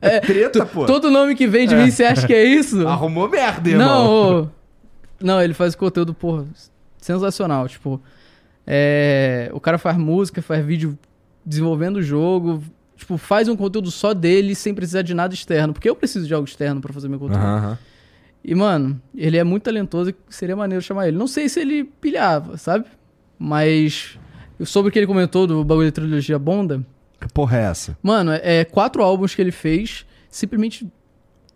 É 0.00 0.20
treta, 0.20 0.66
pô. 0.66 0.84
Todo 0.84 1.10
nome 1.10 1.34
que 1.34 1.46
vem 1.46 1.66
de 1.66 1.74
mim, 1.74 1.90
você 1.90 2.04
acha 2.04 2.26
que 2.26 2.34
é 2.34 2.44
isso? 2.44 2.86
Arrumou 2.86 3.28
merda, 3.28 3.70
irmão. 3.70 3.86
Não, 3.86 4.42
ô. 4.42 4.48
Não, 5.24 5.42
ele 5.42 5.54
faz 5.54 5.74
conteúdo, 5.74 6.12
porra, 6.14 6.46
sensacional. 6.98 7.68
Tipo, 7.68 8.00
é, 8.66 9.50
o 9.52 9.60
cara 9.60 9.78
faz 9.78 9.96
música, 9.96 10.40
faz 10.42 10.64
vídeo 10.64 10.98
desenvolvendo 11.44 11.96
o 11.96 12.02
jogo, 12.02 12.62
tipo, 12.96 13.16
faz 13.18 13.48
um 13.48 13.56
conteúdo 13.56 13.90
só 13.90 14.14
dele 14.14 14.54
sem 14.54 14.74
precisar 14.74 15.02
de 15.02 15.14
nada 15.14 15.34
externo. 15.34 15.72
Porque 15.72 15.88
eu 15.88 15.96
preciso 15.96 16.26
de 16.26 16.34
algo 16.34 16.46
externo 16.46 16.80
pra 16.80 16.92
fazer 16.92 17.08
meu 17.08 17.18
conteúdo. 17.18 17.42
Aham. 17.44 17.78
E, 18.44 18.54
mano, 18.54 19.00
ele 19.16 19.38
é 19.38 19.44
muito 19.44 19.62
talentoso 19.62 20.10
e 20.10 20.14
seria 20.28 20.54
maneiro 20.54 20.82
chamar 20.82 21.08
ele. 21.08 21.16
Não 21.16 21.26
sei 21.26 21.48
se 21.48 21.60
ele 21.60 21.84
pilhava, 21.84 22.58
sabe? 22.58 22.84
Mas 23.38 24.18
sobre 24.64 24.90
o 24.90 24.92
que 24.92 24.98
ele 24.98 25.06
comentou 25.06 25.46
do 25.46 25.64
bagulho 25.64 25.88
da 25.88 25.92
trilogia 25.92 26.38
Bonda, 26.38 26.84
Que 27.18 27.26
porra 27.32 27.56
é 27.56 27.62
essa? 27.62 27.96
Mano, 28.02 28.32
é 28.32 28.64
quatro 28.64 29.02
álbuns 29.02 29.34
que 29.34 29.40
ele 29.40 29.50
fez, 29.50 30.04
simplesmente. 30.28 30.86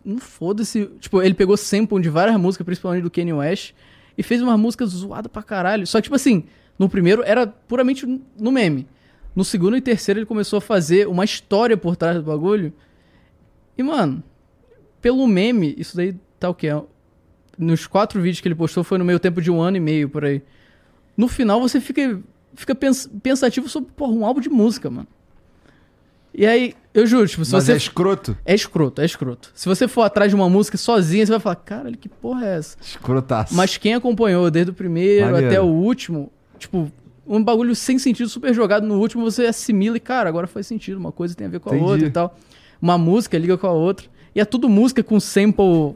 Não 0.03 0.17
foda-se. 0.17 0.85
Tipo, 0.99 1.21
ele 1.21 1.33
pegou 1.33 1.55
sample 1.57 2.01
de 2.01 2.09
várias 2.09 2.39
músicas, 2.39 2.65
principalmente 2.65 3.03
do 3.03 3.11
Kanye 3.11 3.33
West, 3.33 3.73
e 4.17 4.23
fez 4.23 4.41
uma 4.41 4.57
música 4.57 4.85
zoada 4.85 5.27
pra 5.29 5.43
caralho. 5.43 5.85
Só 5.85 5.99
que, 5.99 6.03
tipo 6.03 6.15
assim, 6.15 6.45
no 6.77 6.89
primeiro 6.89 7.23
era 7.23 7.45
puramente 7.47 8.05
no 8.37 8.51
meme. 8.51 8.87
No 9.35 9.43
segundo 9.45 9.77
e 9.77 9.81
terceiro 9.81 10.19
ele 10.19 10.25
começou 10.25 10.57
a 10.57 10.61
fazer 10.61 11.07
uma 11.07 11.23
história 11.23 11.77
por 11.77 11.95
trás 11.95 12.17
do 12.17 12.23
bagulho. 12.23 12.73
E, 13.77 13.83
mano, 13.83 14.23
pelo 15.01 15.27
meme, 15.27 15.75
isso 15.77 15.95
daí 15.95 16.15
tá 16.39 16.49
o 16.49 16.53
quê? 16.55 16.69
Nos 17.57 17.85
quatro 17.87 18.21
vídeos 18.21 18.41
que 18.41 18.47
ele 18.47 18.55
postou 18.55 18.83
foi 18.83 18.97
no 18.97 19.05
meio 19.05 19.19
tempo 19.19 19.41
de 19.41 19.51
um 19.51 19.61
ano 19.61 19.77
e 19.77 19.79
meio 19.79 20.09
por 20.09 20.25
aí. 20.25 20.41
No 21.15 21.27
final 21.27 21.59
você 21.59 21.79
fica, 21.81 22.19
fica 22.55 22.73
pens- 22.73 23.09
pensativo 23.21 23.67
sobre, 23.69 23.91
porra, 23.91 24.13
um 24.13 24.25
álbum 24.25 24.39
de 24.39 24.49
música, 24.49 24.89
mano. 24.89 25.07
E 26.33 26.45
aí, 26.45 26.73
eu 26.93 27.05
juro, 27.05 27.27
tipo, 27.27 27.45
se 27.45 27.53
Mas 27.53 27.63
você. 27.65 27.73
é 27.73 27.77
escroto? 27.77 28.37
É 28.45 28.53
escroto, 28.55 29.01
é 29.01 29.05
escroto. 29.05 29.51
Se 29.53 29.67
você 29.67 29.87
for 29.87 30.01
atrás 30.03 30.31
de 30.31 30.35
uma 30.35 30.49
música 30.49 30.77
sozinha, 30.77 31.25
você 31.25 31.31
vai 31.31 31.39
falar, 31.39 31.55
caralho, 31.57 31.97
que 31.97 32.09
porra 32.09 32.45
é 32.47 32.57
essa? 32.57 32.77
Escrotaço. 32.81 33.53
Mas 33.55 33.77
quem 33.77 33.93
acompanhou 33.93 34.49
desde 34.49 34.71
o 34.71 34.73
primeiro 34.73 35.25
Maneiro. 35.27 35.47
até 35.47 35.61
o 35.61 35.65
último, 35.65 36.31
tipo, 36.57 36.91
um 37.27 37.43
bagulho 37.43 37.75
sem 37.75 37.99
sentido, 37.99 38.27
super 38.27 38.53
jogado 38.53 38.87
no 38.87 38.99
último, 38.99 39.23
você 39.23 39.45
assimila 39.45 39.97
e, 39.97 39.99
cara, 39.99 40.27
agora 40.27 40.47
faz 40.47 40.65
sentido. 40.65 40.97
Uma 40.97 41.11
coisa 41.11 41.35
tem 41.35 41.45
a 41.47 41.49
ver 41.49 41.59
com 41.59 41.69
a 41.69 41.75
Entendi. 41.75 41.91
outra 41.91 42.07
e 42.07 42.11
tal. 42.11 42.35
Uma 42.81 42.97
música 42.97 43.37
liga 43.37 43.57
com 43.57 43.67
a 43.67 43.71
outra. 43.71 44.07
E 44.33 44.39
é 44.39 44.45
tudo 44.45 44.67
música 44.67 45.03
com 45.03 45.19
sample 45.19 45.95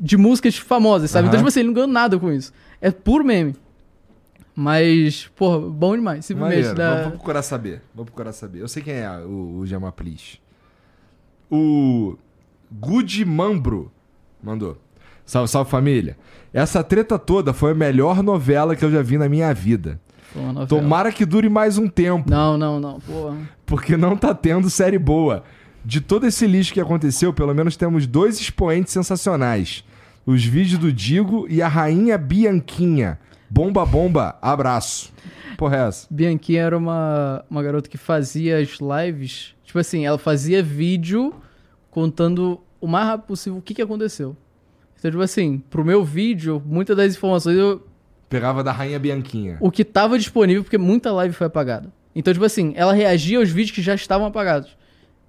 de 0.00 0.16
músicas 0.16 0.56
famosas, 0.56 1.10
sabe? 1.12 1.28
Então, 1.28 1.34
Aham. 1.38 1.42
tipo 1.44 1.48
assim, 1.48 1.60
ele 1.60 1.68
não 1.68 1.74
ganhou 1.74 1.88
nada 1.88 2.18
com 2.18 2.32
isso. 2.32 2.52
É 2.80 2.90
puro 2.90 3.24
meme. 3.24 3.54
Mas, 4.54 5.28
porra, 5.34 5.58
bom 5.58 5.96
demais. 5.96 6.24
Simplesmente. 6.24 6.66
Maneiro. 6.68 6.94
Vou, 6.94 7.02
vou 7.02 7.10
procurar 7.12 7.42
saber. 7.42 7.82
Vou 7.94 8.04
procurar 8.04 8.32
saber. 8.32 8.60
Eu 8.60 8.68
sei 8.68 8.82
quem 8.82 8.94
é 8.94 9.10
o, 9.18 9.58
o 9.58 9.66
Gema 9.66 9.90
Please. 9.90 10.38
O 11.50 12.16
Good 12.72 13.24
Mambro 13.24 13.90
mandou. 14.42 14.78
Salve, 15.26 15.48
salve 15.50 15.70
família. 15.70 16.16
Essa 16.52 16.84
treta 16.84 17.18
toda 17.18 17.52
foi 17.52 17.72
a 17.72 17.74
melhor 17.74 18.22
novela 18.22 18.76
que 18.76 18.84
eu 18.84 18.90
já 18.90 19.02
vi 19.02 19.18
na 19.18 19.28
minha 19.28 19.52
vida. 19.54 20.00
Novela. 20.34 20.66
Tomara 20.66 21.12
que 21.12 21.24
dure 21.24 21.48
mais 21.48 21.78
um 21.78 21.88
tempo, 21.88 22.28
Não, 22.28 22.58
não, 22.58 22.80
não. 22.80 22.98
Porra. 23.00 23.36
porque 23.64 23.96
não 23.96 24.16
tá 24.16 24.34
tendo 24.34 24.68
série 24.68 24.98
boa. 24.98 25.44
De 25.84 26.00
todo 26.00 26.26
esse 26.26 26.46
lixo 26.46 26.72
que 26.72 26.80
aconteceu, 26.80 27.32
pelo 27.32 27.54
menos 27.54 27.76
temos 27.76 28.06
dois 28.06 28.40
expoentes 28.40 28.92
sensacionais. 28.92 29.84
Os 30.26 30.44
vídeos 30.44 30.78
do 30.78 30.92
Digo 30.92 31.46
e 31.48 31.60
a 31.62 31.68
Rainha 31.68 32.16
Bianquinha. 32.18 33.18
Bomba, 33.54 33.86
bomba, 33.86 34.36
abraço. 34.42 35.12
Porra, 35.56 35.76
é 35.76 35.86
essa? 35.86 36.08
Bianquinha 36.10 36.60
era 36.62 36.76
uma, 36.76 37.44
uma 37.48 37.62
garota 37.62 37.88
que 37.88 37.96
fazia 37.96 38.58
as 38.58 38.78
lives. 38.80 39.54
Tipo 39.62 39.78
assim, 39.78 40.04
ela 40.04 40.18
fazia 40.18 40.60
vídeo 40.60 41.32
contando 41.88 42.60
o 42.80 42.88
mais 42.88 43.06
rápido 43.06 43.28
possível 43.28 43.60
o 43.60 43.62
que, 43.62 43.72
que 43.72 43.80
aconteceu. 43.80 44.36
Então, 44.98 45.08
tipo 45.08 45.22
assim, 45.22 45.62
pro 45.70 45.84
meu 45.84 46.02
vídeo, 46.04 46.60
muitas 46.66 46.96
das 46.96 47.14
informações 47.14 47.56
eu, 47.56 47.86
Pegava 48.28 48.64
da 48.64 48.72
Rainha 48.72 48.98
Bianquinha. 48.98 49.56
o 49.60 49.70
que 49.70 49.84
tava 49.84 50.18
disponível, 50.18 50.64
porque 50.64 50.76
muita 50.76 51.12
live 51.12 51.32
foi 51.32 51.46
apagada. 51.46 51.92
Então, 52.12 52.32
tipo 52.34 52.44
assim, 52.44 52.72
ela 52.74 52.92
reagia 52.92 53.38
aos 53.38 53.50
vídeos 53.50 53.70
que 53.70 53.82
já 53.82 53.94
estavam 53.94 54.26
apagados. 54.26 54.76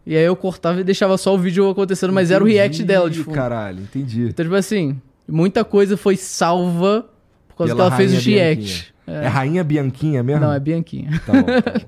E 0.04 0.16
aí 0.18 0.24
eu 0.24 0.36
cortava 0.36 0.82
e 0.82 0.84
deixava 0.84 1.16
só 1.20 1.36
o 1.36 1.38
vídeo 1.38 1.70
acontecendo, 1.70 2.12
mas 2.12 2.32
era 2.32 2.44
o 2.44 2.48
react 2.48 2.78
Entendi, 2.78 2.88
dela, 2.88 3.08
tipo. 3.08 3.30
Caralho, 3.30 3.84
entendi. 3.84 4.30
Então, 4.30 4.44
tipo 4.44 4.56
assim, 4.56 5.00
muita 5.28 5.64
coisa 5.64 5.96
foi 5.96 6.18
salva 6.18 7.08
por 7.56 7.60
causa 7.60 7.76
Pela 7.76 7.88
que 7.90 7.94
ela 7.94 7.98
fez 7.98 8.14
os 8.14 8.26
reacts. 8.26 8.92
Bianquinha. 9.08 9.26
É. 9.26 9.28
Rainha 9.28 9.64
Bianquinha 9.64 10.24
mesmo? 10.24 10.42
Não, 10.42 10.52
é 10.54 10.60
Bianquinha. 10.60 11.22
Tá 11.26 11.34
bom, 11.34 11.44
tá 11.44 11.54
bom. 11.54 11.86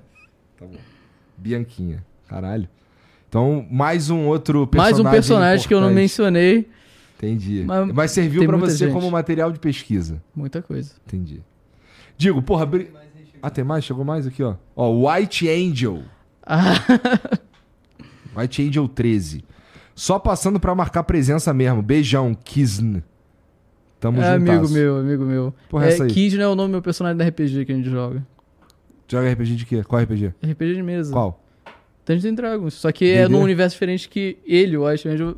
Tá 0.60 0.66
bom. 0.66 0.78
Bianquinha. 1.38 2.04
Caralho. 2.28 2.68
Então, 3.28 3.66
mais 3.70 4.10
um 4.10 4.26
outro 4.28 4.60
Mais 4.74 4.92
personagem 4.94 5.06
um 5.06 5.12
personagem 5.12 5.68
que 5.68 5.74
eu 5.74 5.82
não 5.82 5.88
importante. 5.88 6.02
mencionei. 6.02 6.70
Entendi. 7.18 7.64
Mas 7.66 7.92
Mas, 7.94 8.12
serviu 8.12 8.44
muita 8.44 8.58
você 8.68 8.86
gente. 8.86 8.94
como 8.94 9.10
material 9.12 9.52
de 9.52 9.60
pesquisa. 9.60 10.22
Muita 10.36 10.62
coisa. 10.62 10.94
Entendi. 11.06 11.42
Digo, 12.18 12.42
porra... 12.42 12.66
Bri... 12.66 12.92
Ah, 13.42 13.50
tem 13.50 13.64
mais? 13.64 13.84
Chegou 13.84 14.06
mais 14.06 14.26
aqui, 14.26 14.42
ó. 14.44 14.56
Ó, 14.76 15.12
White 15.12 15.50
Angel. 15.50 16.04
Ah, 16.46 16.74
White 18.36 18.62
Angel 18.68 18.88
13. 18.88 19.44
Só 19.96 20.18
passando 20.20 20.60
pra 20.60 20.74
marcar 20.76 21.04
presença 21.04 21.54
mesmo. 21.54 21.82
Beijão, 21.82 22.34
Kisn. 22.36 23.02
Tamo 24.00 24.22
é 24.22 24.38
juntas. 24.38 24.56
amigo 24.56 24.70
meu, 24.74 24.98
amigo 24.98 25.26
meu. 25.26 25.54
Porra, 25.70 25.86
é, 25.86 25.90
essa 25.90 26.04
aí. 26.04 26.10
Kid 26.10 26.38
não 26.38 26.44
é 26.44 26.48
o 26.48 26.56
nome 26.56 26.70
do 26.70 26.72
meu 26.74 26.82
personagem 26.82 27.18
da 27.18 27.26
RPG 27.28 27.66
que 27.66 27.72
a 27.72 27.76
gente 27.76 27.90
joga. 27.90 28.26
Joga 29.08 29.32
RPG 29.32 29.56
de 29.56 29.66
quê? 29.66 29.84
Qual 29.84 30.02
RPG? 30.02 30.34
RPG 30.44 30.76
de 30.76 30.84
mesa. 30.84 31.12
Qual? 31.12 31.44
Dungeons 32.06 32.26
and 32.26 32.36
Dragons. 32.36 32.74
Só 32.74 32.92
que 32.92 33.10
é 33.12 33.28
num 33.28 33.42
universo 33.42 33.74
diferente 33.76 34.08
que 34.08 34.38
ele, 34.46 34.78
o 34.78 34.86
White 34.88 35.08
Angel, 35.10 35.36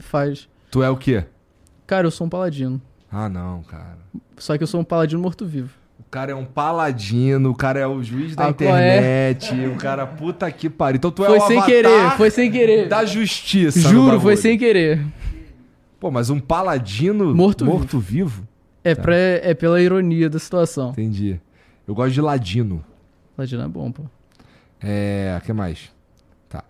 faz. 0.00 0.48
Tu 0.70 0.82
é 0.82 0.90
o 0.90 0.96
quê? 0.96 1.24
Cara, 1.86 2.06
eu 2.06 2.10
sou 2.10 2.26
um 2.26 2.30
paladino. 2.30 2.80
Ah, 3.10 3.28
não, 3.28 3.62
cara. 3.62 3.98
Só 4.36 4.56
que 4.56 4.62
eu 4.62 4.66
sou 4.66 4.80
um 4.80 4.84
paladino 4.84 5.20
morto-vivo. 5.22 5.70
O 6.00 6.04
cara 6.10 6.32
é 6.32 6.34
um 6.34 6.44
paladino, 6.44 7.50
o 7.50 7.54
cara 7.54 7.78
é 7.80 7.86
o 7.86 8.02
juiz 8.02 8.34
da 8.36 8.44
Ah, 8.44 8.46
é? 8.48 8.50
internet, 8.50 9.52
o 9.66 9.76
cara 9.76 10.06
puta 10.06 10.50
que 10.50 10.68
pariu. 10.68 10.96
Então 10.98 11.10
tu 11.10 11.24
é 11.24 11.28
foi 11.28 11.38
o 11.38 11.46
sem 11.46 11.56
avatar 11.58 11.66
querer, 11.74 12.10
foi 12.16 12.30
sem 12.30 12.50
querer. 12.50 12.88
da 12.88 13.04
justiça. 13.04 13.80
Juro, 13.80 14.20
foi 14.20 14.36
sem 14.36 14.58
querer. 14.58 15.00
Pô, 16.04 16.10
mas 16.10 16.28
um 16.28 16.38
paladino 16.38 17.34
Morto-vivo. 17.34 17.78
morto-vivo? 17.78 18.48
É, 18.84 18.94
pra, 18.94 19.16
é 19.16 19.54
pela 19.54 19.80
ironia 19.80 20.28
da 20.28 20.38
situação. 20.38 20.90
Entendi. 20.90 21.40
Eu 21.88 21.94
gosto 21.94 22.12
de 22.12 22.20
ladino. 22.20 22.84
Paladino 23.34 23.62
é 23.62 23.68
bom, 23.68 23.90
pô. 23.90 24.02
É, 24.82 25.38
o 25.40 25.46
que 25.46 25.50
mais? 25.54 25.90
Tá. 26.46 26.62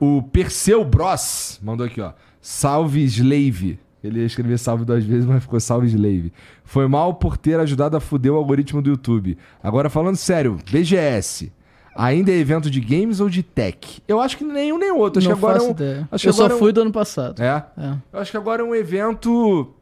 O 0.00 0.22
Perseu 0.22 0.82
Bros 0.86 1.60
mandou 1.62 1.84
aqui, 1.84 2.00
ó. 2.00 2.14
Salve 2.40 3.04
Slave. 3.04 3.78
Ele 4.02 4.20
ia 4.20 4.24
escrever 4.24 4.58
salve 4.58 4.86
duas 4.86 5.04
vezes, 5.04 5.26
mas 5.26 5.42
ficou 5.42 5.60
salve 5.60 5.88
Slave. 5.88 6.32
Foi 6.64 6.88
mal 6.88 7.12
por 7.12 7.36
ter 7.36 7.60
ajudado 7.60 7.98
a 7.98 8.00
fuder 8.00 8.32
o 8.32 8.36
algoritmo 8.36 8.80
do 8.80 8.88
YouTube. 8.88 9.36
Agora 9.62 9.90
falando 9.90 10.16
sério, 10.16 10.56
BGS. 10.70 11.52
Ainda 11.94 12.30
é 12.30 12.36
evento 12.36 12.70
de 12.70 12.80
games 12.80 13.20
ou 13.20 13.28
de 13.28 13.42
tech? 13.42 14.02
Eu 14.08 14.20
acho 14.20 14.36
que 14.36 14.44
nenhum 14.44 14.78
nem 14.78 14.90
outro. 14.92 15.18
Acho 15.20 15.28
não 15.28 15.36
que 15.36 15.40
agora 15.44 15.54
faço 15.54 15.66
é 15.66 15.68
um. 15.68 15.72
ideia. 15.72 16.08
acho 16.10 16.22
que 16.22 16.28
eu 16.28 16.32
só 16.32 16.48
é 16.48 16.54
um- 16.54 16.58
fui 16.58 16.72
do 16.72 16.80
ano 16.80 16.92
passado. 16.92 17.42
É? 17.42 17.64
É. 17.76 17.94
Eu 18.12 18.18
acho 18.20 18.30
que 18.30 18.36
agora 18.36 18.62
é 18.62 18.64
um 18.64 18.74
evento 18.74 19.72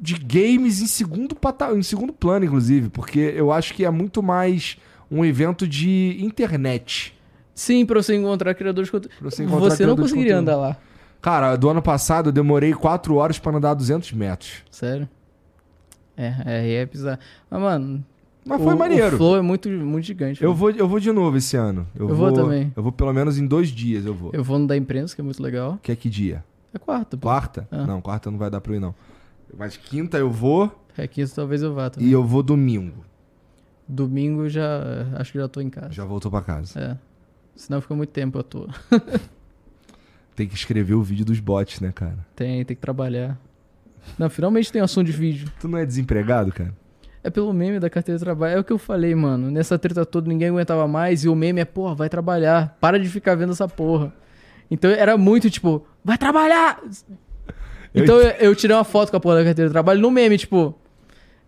de 0.00 0.14
games 0.14 0.80
em 0.80 0.86
segundo, 0.86 1.34
pata... 1.34 1.72
em 1.72 1.82
segundo 1.82 2.12
plano, 2.12 2.44
inclusive, 2.44 2.88
porque 2.88 3.18
eu 3.36 3.52
acho 3.52 3.74
que 3.74 3.84
é 3.84 3.90
muito 3.90 4.22
mais 4.22 4.76
um 5.10 5.24
evento 5.24 5.66
de 5.66 6.16
internet. 6.20 7.16
Sim, 7.54 7.84
pra 7.84 8.02
você 8.02 8.14
encontrar 8.16 8.54
criadores 8.54 8.88
de 8.88 8.92
conteúdo. 8.92 9.14
Você 9.20 9.44
Você, 9.46 9.86
não 9.86 9.96
conseguiria 9.96 10.38
andar 10.38 10.56
lá. 10.56 10.76
Cara, 11.20 11.54
do 11.54 11.68
ano 11.68 11.82
passado 11.82 12.28
eu 12.30 12.32
demorei 12.32 12.72
4 12.72 13.14
horas 13.14 13.38
pra 13.38 13.56
andar 13.56 13.74
200 13.74 14.10
metros. 14.12 14.62
Sério. 14.70 15.08
É, 16.16 16.34
é, 16.44 16.74
é 16.74 16.86
bizarro. 16.86 17.18
Mas, 17.50 17.60
mano. 17.60 18.04
Mas 18.44 18.60
foi 18.60 18.74
o, 18.74 18.78
maneiro. 18.78 19.14
O 19.14 19.18
flow 19.18 19.36
é 19.36 19.42
muito, 19.42 19.68
muito 19.68 20.04
gigante. 20.04 20.42
Eu 20.42 20.48
mano. 20.50 20.58
vou, 20.58 20.70
eu 20.70 20.88
vou 20.88 20.98
de 20.98 21.12
novo 21.12 21.36
esse 21.36 21.56
ano. 21.56 21.86
Eu, 21.94 22.08
Eu 22.08 22.14
vou 22.14 22.32
também. 22.32 22.72
Eu 22.74 22.82
vou 22.82 22.90
pelo 22.90 23.12
menos 23.12 23.38
em 23.38 23.46
dois 23.46 23.68
dias, 23.68 24.04
eu 24.04 24.14
vou. 24.14 24.30
Eu 24.32 24.42
vou 24.42 24.58
no 24.58 24.66
da 24.66 24.76
imprensa, 24.76 25.14
que 25.14 25.20
é 25.20 25.24
muito 25.24 25.42
legal. 25.42 25.78
Que 25.82 25.92
é 25.92 25.96
que 25.96 26.10
dia? 26.10 26.44
É 26.74 26.78
quarta, 26.78 27.16
pô. 27.16 27.28
Quarta? 27.28 27.68
Ah. 27.70 27.86
Não, 27.86 28.00
quarta 28.00 28.30
não 28.30 28.38
vai 28.38 28.50
dar 28.50 28.60
pra 28.60 28.72
eu 28.72 28.76
ir, 28.76 28.80
não. 28.80 28.94
Mas 29.56 29.76
quinta 29.76 30.16
eu 30.18 30.30
vou 30.30 30.72
É 30.96 31.06
quinta 31.06 31.30
talvez 31.34 31.62
eu 31.62 31.74
vá 31.74 31.90
também. 31.90 32.08
e 32.08 32.12
eu 32.12 32.24
vou 32.24 32.42
domingo. 32.42 33.04
Domingo 33.86 34.48
já. 34.48 34.80
Acho 35.16 35.32
que 35.32 35.38
já 35.38 35.46
tô 35.48 35.60
em 35.60 35.68
casa. 35.70 35.92
Já 35.92 36.04
voltou 36.04 36.30
pra 36.30 36.40
casa. 36.42 36.78
É. 36.80 36.98
Senão 37.54 37.80
fica 37.80 37.94
muito 37.94 38.10
tempo 38.10 38.38
à 38.38 38.42
toa. 38.42 38.68
Tem 40.34 40.48
que 40.48 40.54
escrever 40.54 40.94
o 40.94 41.02
vídeo 41.02 41.24
dos 41.26 41.38
bots, 41.40 41.78
né, 41.80 41.92
cara? 41.92 42.26
Tem, 42.34 42.64
tem 42.64 42.74
que 42.74 42.80
trabalhar. 42.80 43.38
Não, 44.18 44.30
finalmente 44.30 44.72
tem 44.72 44.80
ação 44.80 45.04
de 45.04 45.12
vídeo. 45.12 45.52
Tu 45.60 45.68
não 45.68 45.78
é 45.78 45.84
desempregado, 45.84 46.50
cara? 46.50 46.74
É 47.24 47.30
pelo 47.30 47.52
meme 47.52 47.78
da 47.78 47.88
carteira 47.88 48.18
de 48.18 48.24
trabalho. 48.24 48.56
É 48.56 48.58
o 48.58 48.64
que 48.64 48.72
eu 48.72 48.78
falei, 48.78 49.14
mano. 49.14 49.50
Nessa 49.50 49.78
treta 49.78 50.04
toda 50.04 50.28
ninguém 50.28 50.48
aguentava 50.48 50.88
mais. 50.88 51.24
E 51.24 51.28
o 51.28 51.34
meme 51.36 51.60
é, 51.60 51.64
porra, 51.64 51.94
vai 51.94 52.08
trabalhar. 52.08 52.76
Para 52.80 52.98
de 52.98 53.08
ficar 53.08 53.34
vendo 53.36 53.52
essa 53.52 53.68
porra. 53.68 54.12
Então 54.70 54.90
era 54.90 55.16
muito 55.16 55.48
tipo, 55.50 55.86
vai 56.04 56.16
trabalhar! 56.18 56.80
Eu 57.94 58.02
Então 58.02 58.16
eu, 58.18 58.30
eu 58.48 58.56
tirei 58.56 58.74
uma 58.74 58.84
foto 58.84 59.10
com 59.10 59.16
a 59.18 59.20
porra 59.20 59.36
da 59.36 59.44
carteira 59.44 59.68
de 59.68 59.72
trabalho 59.72 60.00
no 60.00 60.10
meme, 60.10 60.36
tipo, 60.38 60.74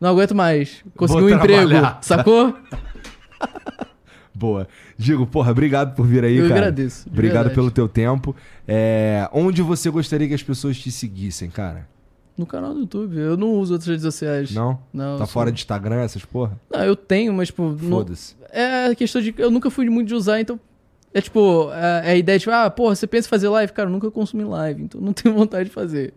não 0.01 0.11
aguento 0.11 0.35
mais. 0.35 0.85
Consegui 0.97 1.23
um 1.25 1.29
emprego, 1.31 1.69
trabalhar. 1.69 1.99
sacou? 2.03 2.55
Boa. 4.35 4.67
Digo, 4.99 5.27
porra, 5.27 5.53
obrigado 5.53 5.95
por 5.95 6.07
vir 6.07 6.25
aí, 6.25 6.37
Eu 6.37 6.49
cara. 6.49 6.61
agradeço, 6.61 7.05
de 7.09 7.13
Obrigado 7.13 7.35
verdade. 7.37 7.55
pelo 7.55 7.71
teu 7.71 7.89
tempo. 7.89 8.35
É, 8.67 9.29
Onde 9.33 9.63
você 9.63 9.89
gostaria 9.91 10.27
que 10.29 10.35
as 10.35 10.43
pessoas 10.43 10.77
te 10.77 10.91
seguissem, 10.91 11.49
cara? 11.49 11.89
No 12.37 12.45
canal 12.47 12.75
do 12.75 12.81
YouTube. 12.81 13.17
Eu 13.17 13.37
não 13.37 13.53
uso 13.53 13.75
outras 13.75 13.89
redes 13.89 14.03
sociais. 14.03 14.51
Não? 14.53 14.79
Não, 14.93 15.19
Tá 15.19 15.27
fora 15.27 15.49
sou- 15.49 15.53
de 15.55 15.61
Instagram, 15.61 16.01
essas 16.03 16.25
porra? 16.25 16.59
Não, 16.73 16.81
eu 16.85 16.97
tenho, 16.97 17.33
mas, 17.33 17.49
tipo. 17.49 17.77
Foda-se. 17.89 18.35
é 18.51 18.87
a 18.87 18.95
questão 18.95 19.23
de. 19.23 19.33
Eu 19.39 19.51
nunca 19.51 19.71
fui 19.71 19.89
muito 19.89 20.09
de 20.09 20.15
usar, 20.15 20.41
então. 20.41 20.59
É 21.13 21.21
tipo, 21.21 21.71
é 21.73 22.09
é 22.09 22.11
a 22.11 22.17
ideia 22.17 22.39
de, 22.39 22.51
ah, 22.51 22.69
porra, 22.69 22.97
você 22.97 23.07
pensa 23.07 23.29
em 23.29 23.31
fazer 23.31 23.49
live? 23.49 23.73
Cara, 23.73 23.89
eu 23.89 23.93
nunca 23.93 24.11
consumi 24.11 24.43
live, 24.43 24.83
então 24.83 25.01
não 25.01 25.13
tenho 25.15 25.33
vontade 25.35 25.69
de 25.69 25.75
fazer. 25.75 26.13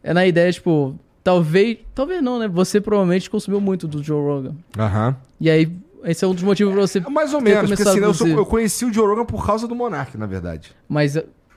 É 0.00 0.14
na 0.14 0.24
ideia, 0.24 0.52
tipo, 0.52 0.94
talvez. 1.24 1.78
Talvez 1.92 2.22
não, 2.22 2.38
né? 2.38 2.46
Você 2.46 2.80
provavelmente 2.80 3.28
consumiu 3.28 3.60
muito 3.60 3.88
do 3.88 4.00
Joe 4.00 4.22
Rogan. 4.22 4.54
Aham. 4.78 5.16
E 5.40 5.50
aí, 5.50 5.72
esse 6.04 6.24
é 6.24 6.28
um 6.28 6.34
dos 6.34 6.44
motivos 6.44 6.72
pra 6.72 6.82
você. 6.82 7.00
Mais 7.00 7.34
ou 7.34 7.40
menos, 7.40 7.68
porque 7.68 7.82
assim, 7.82 7.98
eu, 7.98 8.14
sou- 8.14 8.28
eu 8.28 8.46
conheci 8.46 8.84
o 8.84 8.92
Joe 8.92 9.06
Rogan 9.08 9.24
por 9.24 9.44
causa 9.44 9.66
do 9.66 9.74
Monark, 9.74 10.16
na 10.16 10.26
verdade. 10.26 10.70
Mas 10.88 11.16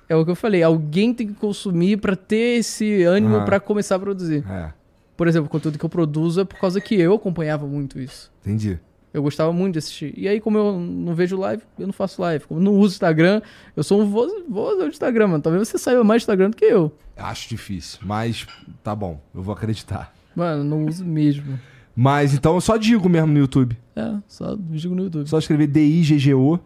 é, 0.09 0.13
é 0.13 0.15
o 0.15 0.23
que 0.25 0.31
eu 0.31 0.35
falei, 0.35 0.61
alguém 0.63 1.13
tem 1.13 1.27
que 1.27 1.33
consumir 1.33 1.97
pra 1.97 2.15
ter 2.15 2.59
esse 2.59 3.03
ânimo 3.03 3.35
Aham. 3.37 3.45
pra 3.45 3.59
começar 3.59 3.95
a 3.95 3.99
produzir. 3.99 4.43
É, 4.49 4.71
Por 5.17 5.27
exemplo, 5.27 5.47
o 5.47 5.49
conteúdo 5.49 5.77
que 5.79 5.85
eu 5.85 5.89
produzo 5.89 6.41
é 6.41 6.45
por 6.45 6.59
causa 6.59 6.79
que 6.81 6.95
eu 6.95 7.13
acompanhava 7.13 7.65
muito 7.67 7.99
isso. 7.99 8.31
entendi. 8.41 8.79
Eu 9.13 9.23
gostava 9.23 9.53
muito 9.53 9.73
de 9.73 9.79
assistir. 9.79 10.13
E 10.17 10.27
aí, 10.27 10.41
como 10.41 10.57
eu 10.57 10.77
não 10.77 11.15
vejo 11.15 11.37
live, 11.39 11.63
eu 11.79 11.87
não 11.87 11.93
faço 11.93 12.21
live. 12.21 12.43
Como 12.47 12.59
eu 12.59 12.63
não 12.65 12.73
uso 12.73 12.95
Instagram, 12.95 13.41
eu 13.73 13.81
sou 13.81 14.01
um 14.01 14.05
voz, 14.09 14.29
voz 14.49 14.77
do 14.77 14.87
Instagram, 14.87 15.27
mano. 15.27 15.41
Talvez 15.41 15.65
você 15.69 15.77
saiba 15.77 16.03
mais 16.03 16.21
do 16.21 16.23
Instagram 16.23 16.49
do 16.49 16.57
que 16.57 16.65
eu. 16.65 16.91
Acho 17.15 17.47
difícil, 17.47 17.99
mas 18.03 18.45
tá 18.83 18.93
bom, 18.93 19.21
eu 19.33 19.41
vou 19.41 19.53
acreditar. 19.53 20.13
Mano, 20.35 20.65
não 20.65 20.85
uso 20.85 21.05
mesmo. 21.05 21.57
Mas 21.95 22.33
então 22.33 22.55
eu 22.55 22.59
só 22.59 22.75
digo 22.75 23.07
mesmo 23.07 23.31
no 23.31 23.39
YouTube. 23.39 23.77
É, 23.95 24.15
só 24.27 24.53
digo 24.59 24.93
no 24.93 25.03
YouTube. 25.03 25.29
Só 25.29 25.39
escrever 25.39 25.67
D-I-G-G-O, 25.67 26.59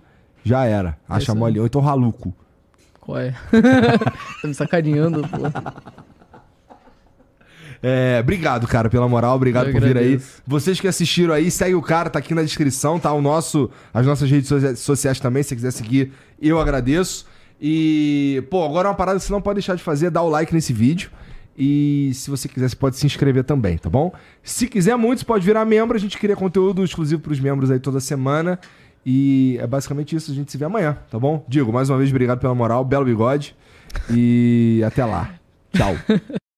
já 0.44 0.66
era. 0.66 0.98
Acha 1.08 1.34
aí. 1.34 1.38
mole. 1.38 1.60
Ou 1.60 1.68
então 1.68 1.80
Raluco. 1.82 2.34
Qual 3.10 3.18
é? 3.20 3.32
tá 4.42 4.48
me 4.48 4.54
sacaneando, 4.54 5.28
pô. 5.28 5.38
É, 7.82 8.20
obrigado, 8.22 8.68
cara, 8.68 8.88
pela 8.88 9.08
moral. 9.08 9.36
Obrigado 9.36 9.68
Eu 9.68 9.72
por 9.74 9.82
vir 9.82 9.98
aí. 9.98 10.06
agradeço. 10.14 10.44
Vocês 10.46 10.80
que 10.80 10.88
assistiram 10.88 11.34
aí, 11.34 11.50
segue 11.50 11.74
o 11.74 11.82
cara, 11.82 12.08
tá 12.10 12.20
aqui 12.20 12.36
na 12.36 12.44
descrição, 12.44 13.00
tá? 13.00 13.12
O 13.12 13.20
nosso, 13.22 13.70
as 13.92 14.06
nossas 14.06 14.30
redes 14.30 14.48
socia- 14.48 14.76
sociais 14.76 15.20
também, 15.20 15.42
se 15.42 15.50
você 15.50 15.56
quiser 15.56 15.72
seguir, 15.72 16.12
eu 16.40 16.60
agradeço. 16.60 17.26
E, 17.60 18.44
pô, 18.52 18.64
agora 18.64 18.88
é 18.88 18.92
uma 18.92 18.96
parada 18.98 19.18
que 19.18 19.26
você 19.26 19.32
não 19.34 19.42
pode 19.42 19.56
deixar 19.56 19.76
de 19.76 19.82
fazer, 19.82 20.06
é 20.08 20.10
dar 20.12 20.22
o 20.22 20.30
like 20.30 20.54
nesse 20.54 20.72
vídeo. 20.72 21.10
E 21.58 22.12
se 22.14 22.30
você 22.30 22.48
quiser, 22.48 22.70
você 22.70 22.76
pode 22.76 22.96
se 22.96 23.06
inscrever 23.08 23.44
também, 23.44 23.78
tá 23.78 23.90
bom? 23.90 24.14
Se 24.44 24.68
quiser 24.68 24.96
muito, 24.98 25.20
você 25.20 25.26
pode 25.26 25.44
virar 25.44 25.66
membro. 25.66 25.98
A 25.98 26.00
gente 26.00 26.18
cria 26.18 26.36
conteúdo 26.36 26.84
exclusivo 26.84 27.22
pros 27.22 27.40
membros 27.40 27.72
aí 27.72 27.80
toda 27.80 28.00
semana. 28.00 28.60
E 29.06 29.58
é 29.60 29.68
basicamente 29.68 30.16
isso. 30.16 30.32
A 30.32 30.36
gente 30.36 30.52
se 30.52 30.58
vê 30.58 30.66
amanhã, 30.66 30.98
tá 31.10 31.18
bom? 31.20 31.46
Digo, 31.48 31.72
mais 31.72 31.90
uma 31.90 31.98
vez, 31.98 32.10
obrigado 32.10 32.40
pela 32.40 32.56
moral. 32.56 32.84
Belo 32.84 33.06
bigode. 33.06 33.56
E 34.10 34.82
até 34.86 35.06
lá. 35.06 35.34
Tchau. 35.74 35.96